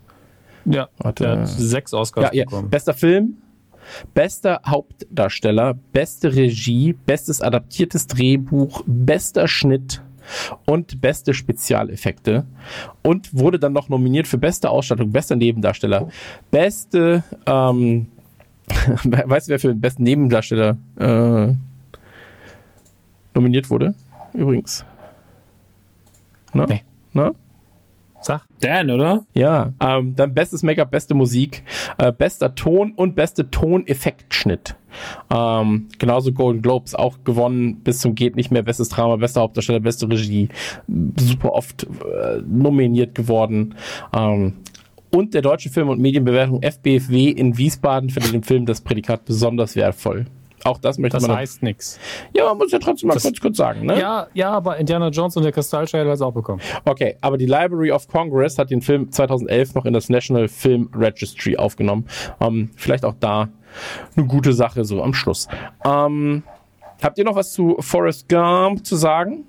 Ja, 0.65 0.89
Warte. 0.97 1.23
der 1.23 1.39
hat 1.41 1.47
sechs 1.47 1.93
Oscars 1.93 2.25
Ja, 2.25 2.33
ja. 2.33 2.45
bekommen. 2.45 2.69
Bester 2.71 2.95
Film, 2.95 3.37
bester 4.15 4.61
Hauptdarsteller, 4.65 5.75
beste 5.93 6.35
Regie, 6.35 6.93
bestes 6.93 7.39
adaptiertes 7.39 8.07
Drehbuch, 8.07 8.81
bester 8.87 9.47
Schnitt 9.47 10.01
und 10.65 11.01
beste 11.01 11.35
Spezialeffekte 11.35 12.45
und 13.03 13.31
wurde 13.37 13.59
dann 13.59 13.73
noch 13.73 13.89
nominiert 13.89 14.27
für 14.27 14.39
beste 14.39 14.69
Ausstattung, 14.71 15.11
bester 15.11 15.35
Nebendarsteller, 15.35 16.09
beste, 16.49 17.23
ähm, 17.45 18.07
weißt 19.03 19.47
du, 19.47 19.51
wer 19.51 19.59
für 19.59 19.67
den 19.67 19.81
besten 19.81 20.01
Nebendarsteller 20.03 20.77
äh, 20.99 21.53
nominiert 23.35 23.69
wurde? 23.69 23.93
Übrigens. 24.33 24.83
Na? 26.53 26.65
Nee. 26.67 26.81
Na? 27.13 27.31
Sag. 28.21 28.45
Dan, 28.59 28.91
oder? 28.91 29.25
Ja, 29.33 29.73
ähm, 29.80 30.15
dann 30.15 30.35
bestes 30.35 30.61
Make-up, 30.61 30.91
beste 30.91 31.15
Musik, 31.15 31.63
äh, 31.97 32.11
bester 32.11 32.53
Ton 32.53 32.93
und 32.95 33.15
beste 33.15 33.49
Toneffektschnitt. 33.49 34.75
Ähm, 35.33 35.88
genauso 35.97 36.31
Golden 36.31 36.61
Globes 36.61 36.93
auch 36.93 37.23
gewonnen 37.23 37.77
bis 37.77 37.99
zum 37.99 38.13
geht 38.13 38.35
nicht 38.35 38.51
mehr, 38.51 38.61
bestes 38.61 38.89
Drama, 38.89 39.15
bester 39.15 39.41
Hauptdarsteller, 39.41 39.80
beste 39.80 40.07
Regie, 40.07 40.49
super 41.19 41.53
oft 41.53 41.83
äh, 41.83 42.41
nominiert 42.47 43.15
geworden. 43.15 43.73
Ähm, 44.15 44.53
und 45.11 45.33
der 45.33 45.41
deutsche 45.41 45.69
Film- 45.69 45.89
und 45.89 45.99
Medienbewertung 45.99 46.61
FBFW 46.61 47.30
in 47.30 47.57
Wiesbaden 47.57 48.09
findet 48.11 48.33
den 48.33 48.43
Film 48.43 48.65
das 48.65 48.81
Prädikat 48.81 49.25
besonders 49.25 49.75
wertvoll. 49.75 50.27
Auch 50.64 50.77
das 50.80 50.98
möchte 50.98 51.17
Das 51.17 51.27
man. 51.27 51.38
heißt 51.38 51.64
nix. 51.64 51.99
ja, 52.35 52.45
man 52.45 52.57
muss 52.57 52.72
ja 52.72 52.80
trotzdem 52.80 53.07
mal 53.07 53.14
Das- 53.15 53.23
kurz 53.23 53.40
kurz 53.40 53.57
sagen, 53.57 53.85
ne? 53.85 53.99
Ja, 53.99 54.27
ja, 54.33 54.51
aber 54.51 54.77
Indiana 54.77 55.09
Jones 55.09 55.35
und 55.38 55.43
der 55.43 55.51
Kristallschädel 55.51 56.07
hat 56.07 56.15
es 56.15 56.22
auch 56.22 56.33
bekommen. 56.33 56.61
Okay, 56.85 57.17
aber 57.22 57.38
die 57.38 57.45
Library 57.48 57.91
of 57.91 58.07
Congress 58.07 58.57
hat 58.57 58.69
den 58.69 58.81
Film 58.81 59.11
2011 59.11 59.73
noch 59.75 59.85
in 59.85 59.93
das 59.93 60.09
National 60.09 60.48
Film 60.48 60.90
Registry 60.95 61.57
aufgenommen. 61.57 62.06
Ähm, 62.40 62.72
vielleicht 62.75 63.06
auch 63.06 63.15
da 63.19 63.49
eine 64.15 64.25
gute 64.27 64.53
Sache 64.53 64.85
so 64.85 65.01
am 65.01 65.14
Schluss. 65.14 65.48
Ähm, 65.85 66.43
habt 67.01 67.17
ihr 67.17 67.23
noch 67.23 67.35
was 67.35 67.53
zu 67.53 67.75
Forrest 67.80 68.27
Gump 68.30 68.85
zu 68.85 68.95
sagen? 68.95 69.45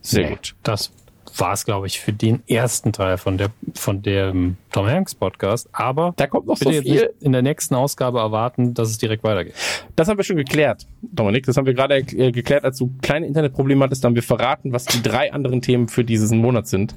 Sehr 0.00 0.22
Nee, 0.24 0.30
gut. 0.30 0.54
Das 0.62 0.90
war 1.38 1.52
es, 1.52 1.64
glaube 1.64 1.86
ich, 1.86 2.00
für 2.00 2.12
den 2.12 2.42
ersten 2.48 2.92
Teil 2.92 3.16
von 3.18 3.38
der 3.38 3.50
von 3.74 4.02
dem 4.02 4.56
Tom 4.72 4.86
Hanks 4.86 5.14
Podcast. 5.14 5.68
Aber 5.72 6.12
Da 6.16 6.26
kommt 6.26 6.46
noch 6.46 6.56
so 6.56 6.70
viel. 6.70 7.10
in 7.20 7.32
der 7.32 7.42
nächsten 7.42 7.74
Ausgabe 7.74 8.18
erwarten, 8.18 8.74
dass 8.74 8.88
es 8.90 8.98
direkt 8.98 9.24
weitergeht. 9.24 9.54
Das 9.96 10.08
haben 10.08 10.16
wir 10.16 10.24
schon 10.24 10.36
geklärt, 10.36 10.86
Dominik. 11.02 11.46
Das 11.46 11.56
haben 11.56 11.66
wir 11.66 11.74
gerade 11.74 11.96
äh, 11.98 12.32
geklärt, 12.32 12.64
als 12.64 12.78
du 12.78 12.90
kleine 13.02 13.26
Internetprobleme 13.26 13.84
hattest. 13.84 14.02
Dann 14.04 14.10
haben 14.10 14.16
wir 14.16 14.22
verraten, 14.22 14.72
was 14.72 14.84
die 14.86 15.02
drei 15.02 15.32
anderen 15.32 15.62
Themen 15.62 15.88
für 15.88 16.04
diesen 16.04 16.38
Monat 16.38 16.66
sind. 16.66 16.94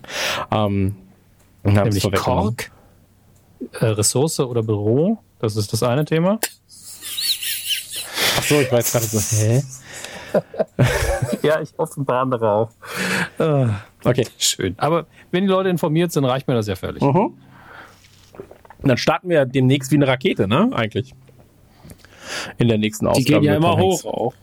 Ähm, 0.51 0.95
Nämlich. 1.63 2.11
Kork, 2.13 2.71
äh, 3.79 3.85
Ressource 3.85 4.39
oder 4.39 4.63
Büro. 4.63 5.19
Das 5.39 5.55
ist 5.55 5.71
das 5.73 5.83
eine 5.83 6.05
Thema. 6.05 6.39
Ach 8.37 8.43
so, 8.43 8.59
ich 8.59 8.71
weiß 8.71 8.91
gerade 8.91 9.05
so. 9.05 9.19
Hä? 9.37 9.61
Ja, 11.43 11.61
ich 11.61 11.77
offenbare 11.77 12.29
darauf. 12.29 12.69
Äh, 13.39 13.67
Okay. 14.03 14.25
schön. 14.37 14.73
Aber 14.77 15.05
wenn 15.31 15.43
die 15.43 15.49
Leute 15.49 15.69
informiert 15.69 16.11
sind, 16.11 16.25
reicht 16.25 16.47
mir 16.47 16.55
das 16.55 16.67
ja 16.67 16.75
völlig. 16.75 17.01
Mhm. 17.01 17.17
Und 18.81 18.87
dann 18.89 18.97
starten 18.97 19.29
wir 19.29 19.45
demnächst 19.45 19.91
wie 19.91 19.95
eine 19.95 20.07
Rakete, 20.07 20.47
ne? 20.47 20.69
Eigentlich. 20.73 21.13
In 22.57 22.67
der 22.67 22.77
nächsten 22.77 23.05
Ausgabe. 23.07 23.23
Die 23.23 23.31
gehen 23.31 23.43
ja 23.43 23.55
immer 23.55 23.77
hoch 23.77 24.05
auch. 24.05 24.33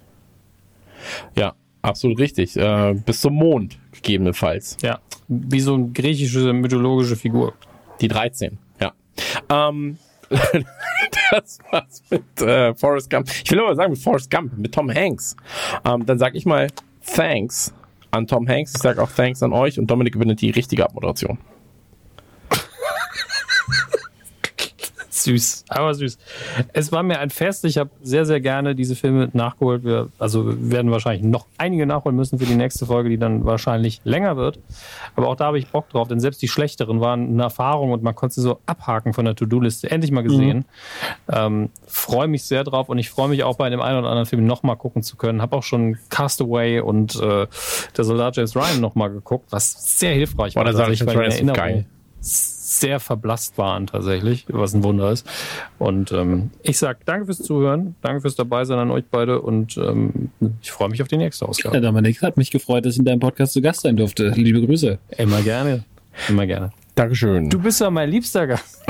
Ja, 1.37 1.55
absolut 1.83 2.19
richtig. 2.19 2.57
Äh, 2.57 2.95
bis 3.05 3.21
zum 3.21 3.35
Mond, 3.35 3.79
gegebenenfalls. 3.93 4.77
Ja, 4.83 5.01
wie 5.29 5.61
so 5.61 5.75
eine 5.75 5.89
griechische 5.89 6.53
mythologische 6.53 7.17
Figur. 7.17 7.55
Die 8.01 8.09
13, 8.09 8.59
ja. 8.81 8.93
Ähm, 9.49 9.99
das 11.31 11.59
war's 11.71 12.03
mit 12.11 12.43
äh, 12.43 12.75
Forrest 12.75 13.11
Gump. 13.11 13.29
Ich 13.45 13.51
will 13.51 13.61
aber 13.61 13.75
sagen, 13.75 13.93
mit 13.93 14.01
Forrest 14.01 14.31
Gump, 14.31 14.57
mit 14.57 14.75
Tom 14.75 14.91
Hanks. 14.91 15.37
Ähm, 15.85 16.05
dann 16.07 16.19
sag 16.19 16.35
ich 16.35 16.47
mal 16.47 16.69
Thanks 17.15 17.73
an 18.11 18.27
Tom 18.27 18.49
Hanks. 18.49 18.75
Ich 18.77 18.83
sag 18.83 18.99
auch 18.99 19.11
Thanks 19.11 19.43
an 19.43 19.53
euch 19.53 19.79
und 19.79 19.87
Dominik 19.91 20.15
übernimmt 20.15 20.41
die 20.41 20.51
richtige 20.51 20.85
Abmoderation. 20.85 21.39
Süß, 25.23 25.65
aber 25.69 25.95
süß. 25.95 26.19
Es 26.73 26.93
war 26.93 27.03
mir 27.03 27.19
ein 27.19 27.31
Fest. 27.31 27.65
Ich 27.65 27.79
habe 27.79 27.91
sehr, 28.03 28.25
sehr 28.25 28.41
gerne 28.41 28.75
diese 28.75 28.97
Filme 28.97 29.29
nachgeholt. 29.33 29.85
Wir, 29.85 30.09
also 30.19 30.45
werden 30.47 30.91
wahrscheinlich 30.91 31.23
noch 31.23 31.47
einige 31.57 31.87
nachholen 31.87 32.17
müssen 32.17 32.39
für 32.39 32.47
die 32.47 32.55
nächste 32.55 32.87
Folge, 32.87 33.09
die 33.09 33.19
dann 33.19 33.45
wahrscheinlich 33.45 34.01
länger 34.05 34.37
wird. 34.37 34.59
Aber 35.17 35.29
auch 35.29 35.37
da 35.37 35.47
habe 35.47 35.59
ich 35.59 35.69
Bock 35.69 35.89
drauf, 35.91 36.09
denn 36.09 36.21
selbst 36.21 36.43
die 36.43 36.49
schlechteren 36.49 37.01
waren 37.01 37.29
eine 37.29 37.43
Erfahrung 37.43 37.93
und 37.93 38.03
man 38.03 38.15
konnte 38.15 38.37
sie 38.37 38.43
so 38.43 38.59
abhaken 38.67 39.15
von 39.15 39.25
der 39.25 39.35
To-Do-Liste. 39.35 39.91
Endlich 39.91 40.13
mal 40.13 40.23
gesehen. 40.23 40.65
Ähm, 41.31 41.71
freue 41.87 42.29
mich 42.29 42.45
sehr 42.45 42.65
drauf 42.65 42.89
und 42.89 42.99
ich 42.99 43.11
freue 43.11 43.29
mich 43.29 43.45
auch 43.45 43.57
bei 43.57 43.71
dem 43.71 43.81
einen 43.81 43.99
oder 43.99 44.09
anderen 44.09 44.27
Film 44.27 44.47
nochmal 44.47 44.77
gucken 44.77 45.03
zu 45.03 45.17
können. 45.17 45.43
Habe 45.43 45.57
auch 45.57 45.63
schon 45.63 45.99
Castaway 46.09 46.81
und 46.81 47.17
äh, 47.17 47.47
der 47.97 48.05
Soldat 48.05 48.37
James 48.37 48.55
Ryan 48.57 48.81
nochmal 48.81 49.11
geguckt, 49.11 49.47
was 49.51 49.99
sehr 49.99 50.13
hilfreich 50.13 50.57
war. 50.57 50.65
der 50.65 50.73
Soldat 50.73 50.89
tatsächlich, 50.89 51.01
James 51.01 51.15
weil 51.15 51.47
Ryan 51.47 51.49
ist 51.49 51.57
geil. 51.57 51.87
Sehr 52.69 53.01
verblasst 53.01 53.57
waren 53.59 53.87
tatsächlich, 53.87 54.45
was 54.49 54.75
ein 54.75 54.83
Wunder 54.83 55.11
ist. 55.11 55.27
Und 55.79 56.13
ähm, 56.13 56.51
ich 56.63 56.79
sag 56.79 57.05
danke 57.07 57.27
fürs 57.27 57.39
Zuhören, 57.39 57.95
danke 58.03 58.21
fürs 58.21 58.37
Dabeisein 58.37 58.79
an 58.79 58.91
euch 58.91 59.05
beide 59.11 59.41
und 59.41 59.77
ähm, 59.79 60.31
ich 60.61 60.71
freue 60.71 60.89
mich 60.89 61.01
auf 61.01 61.09
die 61.09 61.17
nächste 61.17 61.45
Ja, 61.45 61.49
Ausgabe. 61.49 61.81
Dominik, 61.81 62.23
hat 62.23 62.37
mich 62.37 62.51
gefreut, 62.51 62.85
dass 62.85 62.95
ich 62.95 62.99
in 62.99 63.05
deinem 63.05 63.21
Podcast 63.21 63.55
zu 63.55 63.63
Gast 63.63 63.81
sein 63.83 63.97
durfte. 63.97 64.29
Liebe 64.31 64.65
Grüße. 64.65 64.99
Immer 65.17 65.43
gerne, 65.43 65.85
immer 66.29 66.47
gerne. 66.47 66.71
Dankeschön. 66.95 67.49
Du 67.49 67.59
bist 67.59 67.81
ja 67.81 67.91
mein 67.91 68.11
liebster 68.11 68.47
Gast. 68.47 68.83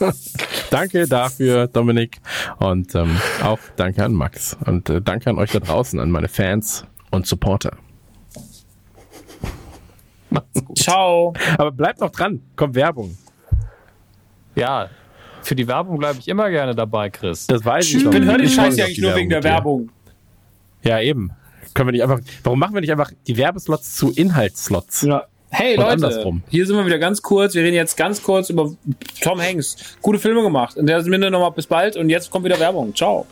Danke 0.70 1.08
dafür, 1.08 1.66
Dominik. 1.66 2.20
Und 2.58 2.94
ähm, 2.94 3.16
auch 3.42 3.58
danke 3.76 4.04
an 4.04 4.12
Max. 4.12 4.56
Und 4.64 4.88
äh, 4.90 5.02
danke 5.02 5.30
an 5.30 5.38
euch 5.38 5.50
da 5.50 5.58
draußen, 5.58 5.98
an 5.98 6.10
meine 6.10 6.28
Fans 6.28 6.84
und 7.10 7.26
Supporter. 7.26 7.72
Macht's 10.30 10.64
gut. 10.64 10.78
Ciao. 10.78 11.32
Aber 11.56 11.70
bleibt 11.72 12.00
noch 12.00 12.10
dran. 12.10 12.40
Kommt 12.56 12.74
Werbung. 12.74 13.16
Ja, 14.54 14.88
für 15.42 15.54
die 15.54 15.66
Werbung 15.66 15.98
bleibe 15.98 16.18
ich 16.18 16.28
immer 16.28 16.50
gerne 16.50 16.74
dabei, 16.74 17.10
Chris. 17.10 17.46
Das 17.46 17.64
weiß 17.64 17.86
ich. 17.86 17.96
Ich 18.04 18.10
bin 18.10 18.22
Ich 18.24 18.28
freu 18.28 18.62
Scheiß 18.62 18.70
mich 18.70 18.76
ja 18.78 18.84
eigentlich 18.84 18.96
die 18.96 19.00
nur 19.02 19.14
wegen 19.16 19.30
der. 19.30 19.42
Werbung. 19.44 19.88
Ja, 20.82 21.00
eben. 21.00 21.30
Können 21.74 21.88
wir 21.88 21.92
nicht 21.92 22.02
einfach. 22.02 22.20
Warum 22.42 22.58
machen 22.58 22.74
wir 22.74 22.80
nicht 22.80 22.90
einfach 22.90 23.10
die 23.26 23.36
Werbeslots 23.36 23.94
zu 23.96 24.10
Inhaltsslots? 24.12 25.02
Ja. 25.02 25.24
Hey 25.50 25.74
Und 25.76 25.80
Leute, 25.80 25.92
andersrum. 25.92 26.42
hier 26.50 26.66
sind 26.66 26.76
wir 26.76 26.84
wieder 26.84 26.98
ganz 26.98 27.22
kurz. 27.22 27.54
Wir 27.54 27.62
reden 27.62 27.74
jetzt 27.76 27.96
ganz 27.96 28.22
kurz 28.22 28.50
über 28.50 28.70
Tom 29.22 29.40
Hanks. 29.40 29.96
Gute 30.02 30.18
Filme 30.18 30.42
gemacht. 30.42 30.76
In 30.76 30.86
der 30.86 31.02
Sinne 31.02 31.30
nochmal 31.30 31.52
bis 31.52 31.66
bald 31.66 31.96
und 31.96 32.10
jetzt 32.10 32.30
kommt 32.30 32.44
wieder 32.44 32.60
Werbung. 32.60 32.94
Ciao. 32.94 33.26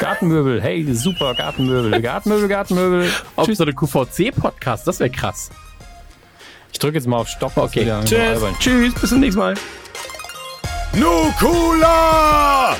Gartenmöbel, 0.00 0.60
hey, 0.62 0.86
super 0.94 1.34
Gartenmöbel. 1.34 2.00
Gartenmöbel, 2.00 2.48
Gartenmöbel. 2.48 3.10
Ob 3.36 3.46
Tschüss. 3.46 3.58
so 3.58 3.64
eine 3.64 3.74
QVC-Podcast, 3.74 4.86
das 4.86 5.00
wäre 5.00 5.10
krass. 5.10 5.50
Ich 6.72 6.78
drücke 6.78 6.96
jetzt 6.96 7.06
mal 7.06 7.18
auf 7.18 7.28
Stopp. 7.28 7.56
Okay. 7.56 7.92
Tschüss. 8.04 8.42
Tschüss, 8.58 8.94
bis 8.94 9.10
zum 9.10 9.20
nächsten 9.20 9.40
Mal. 9.40 9.54
Nukula! 10.94 12.76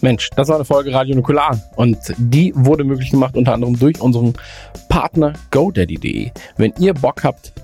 Mensch, 0.00 0.28
das 0.36 0.48
war 0.48 0.56
eine 0.56 0.64
Folge 0.64 0.92
Radio 0.92 1.16
Nukular 1.16 1.58
und 1.76 1.96
die 2.18 2.52
wurde 2.54 2.84
möglich 2.84 3.10
gemacht 3.10 3.36
unter 3.36 3.54
anderem 3.54 3.78
durch 3.78 4.00
unseren 4.00 4.34
Partner 4.90 5.32
GoDaddy.de. 5.50 6.30
Wenn 6.58 6.74
ihr 6.78 6.92
Bock 6.92 7.24
habt, 7.24 7.54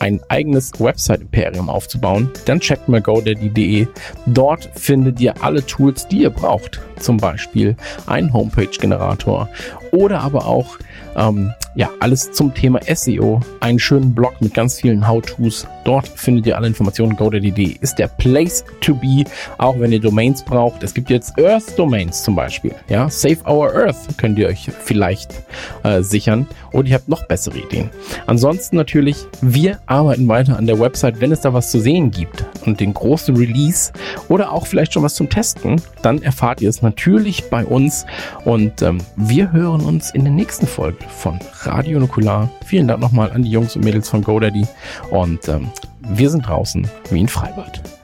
ein 0.00 0.20
eigenes 0.28 0.72
Website-Imperium 0.78 1.68
aufzubauen, 1.70 2.30
dann 2.46 2.60
checkt 2.60 2.88
mal 2.88 3.00
GoDaddy.de. 3.00 3.86
Dort 4.26 4.68
findet 4.74 5.20
ihr 5.20 5.42
alle 5.42 5.64
Tools, 5.64 6.08
die 6.08 6.22
ihr 6.22 6.30
braucht. 6.30 6.80
Zum 6.98 7.16
Beispiel 7.16 7.76
einen 8.06 8.32
Homepage-Generator 8.32 9.48
oder 9.92 10.20
aber 10.20 10.46
auch 10.46 10.78
ähm, 11.16 11.52
ja, 11.74 11.88
alles 12.00 12.32
zum 12.32 12.52
Thema 12.52 12.80
SEO. 12.82 13.40
Einen 13.60 13.78
schönen 13.78 14.14
Blog 14.14 14.40
mit 14.40 14.54
ganz 14.54 14.80
vielen 14.80 15.06
How-Tos. 15.06 15.66
Dort 15.84 16.08
findet 16.08 16.46
ihr 16.46 16.56
alle 16.56 16.66
Informationen. 16.66 17.16
GoDaddy.de 17.16 17.76
ist 17.80 17.98
der 17.98 18.08
Place 18.08 18.64
to 18.80 18.94
be, 18.94 19.24
auch 19.58 19.78
wenn 19.78 19.92
ihr 19.92 20.00
Domains 20.00 20.42
braucht. 20.42 20.82
Es 20.82 20.94
gibt 20.94 21.10
jetzt 21.10 21.38
Earth 21.38 21.78
Domains 21.78 22.22
zum 22.22 22.34
Beispiel. 22.34 22.74
Ja, 22.88 23.08
Save 23.08 23.38
Our 23.46 23.72
Earth 23.74 24.18
könnt 24.18 24.38
ihr 24.38 24.48
euch 24.48 24.68
vielleicht 24.82 25.42
äh, 25.84 26.02
sichern. 26.02 26.46
Oder 26.72 26.88
ihr 26.88 26.94
habt 26.94 27.08
noch 27.08 27.26
bessere 27.26 27.58
Ideen. 27.58 27.90
Ansonsten 28.26 28.76
natürlich, 28.76 29.26
wir 29.40 29.78
arbeiten 29.86 30.26
weiter 30.28 30.56
an 30.56 30.66
der 30.66 30.78
Website, 30.78 31.20
wenn 31.20 31.32
es 31.32 31.40
da 31.40 31.52
was 31.52 31.70
zu 31.70 31.80
sehen 31.80 32.10
gibt 32.10 32.44
und 32.66 32.80
den 32.80 32.94
großen 32.94 33.36
Release 33.36 33.92
oder 34.28 34.52
auch 34.52 34.66
vielleicht 34.66 34.92
schon 34.92 35.02
was 35.02 35.14
zum 35.14 35.28
Testen, 35.28 35.80
dann 36.02 36.22
erfahrt 36.22 36.60
ihr 36.60 36.68
es 36.68 36.82
natürlich 36.82 37.48
bei 37.50 37.64
uns 37.64 38.06
und 38.44 38.82
ähm, 38.82 38.98
wir 39.16 39.52
hören 39.52 39.80
uns 39.80 40.10
in 40.12 40.24
der 40.24 40.32
nächsten 40.32 40.66
Folge 40.66 40.98
von 41.08 41.38
Radio 41.62 41.98
Nukular. 41.98 42.48
Vielen 42.64 42.88
Dank 42.88 43.00
nochmal 43.00 43.32
an 43.32 43.42
die 43.42 43.50
Jungs 43.50 43.76
und 43.76 43.84
Mädels 43.84 44.08
von 44.08 44.22
GoDaddy 44.22 44.66
und 45.10 45.48
ähm, 45.48 45.68
wir 46.00 46.30
sind 46.30 46.46
draußen 46.46 46.88
wie 47.10 47.20
ein 47.20 47.28
Freibad. 47.28 47.99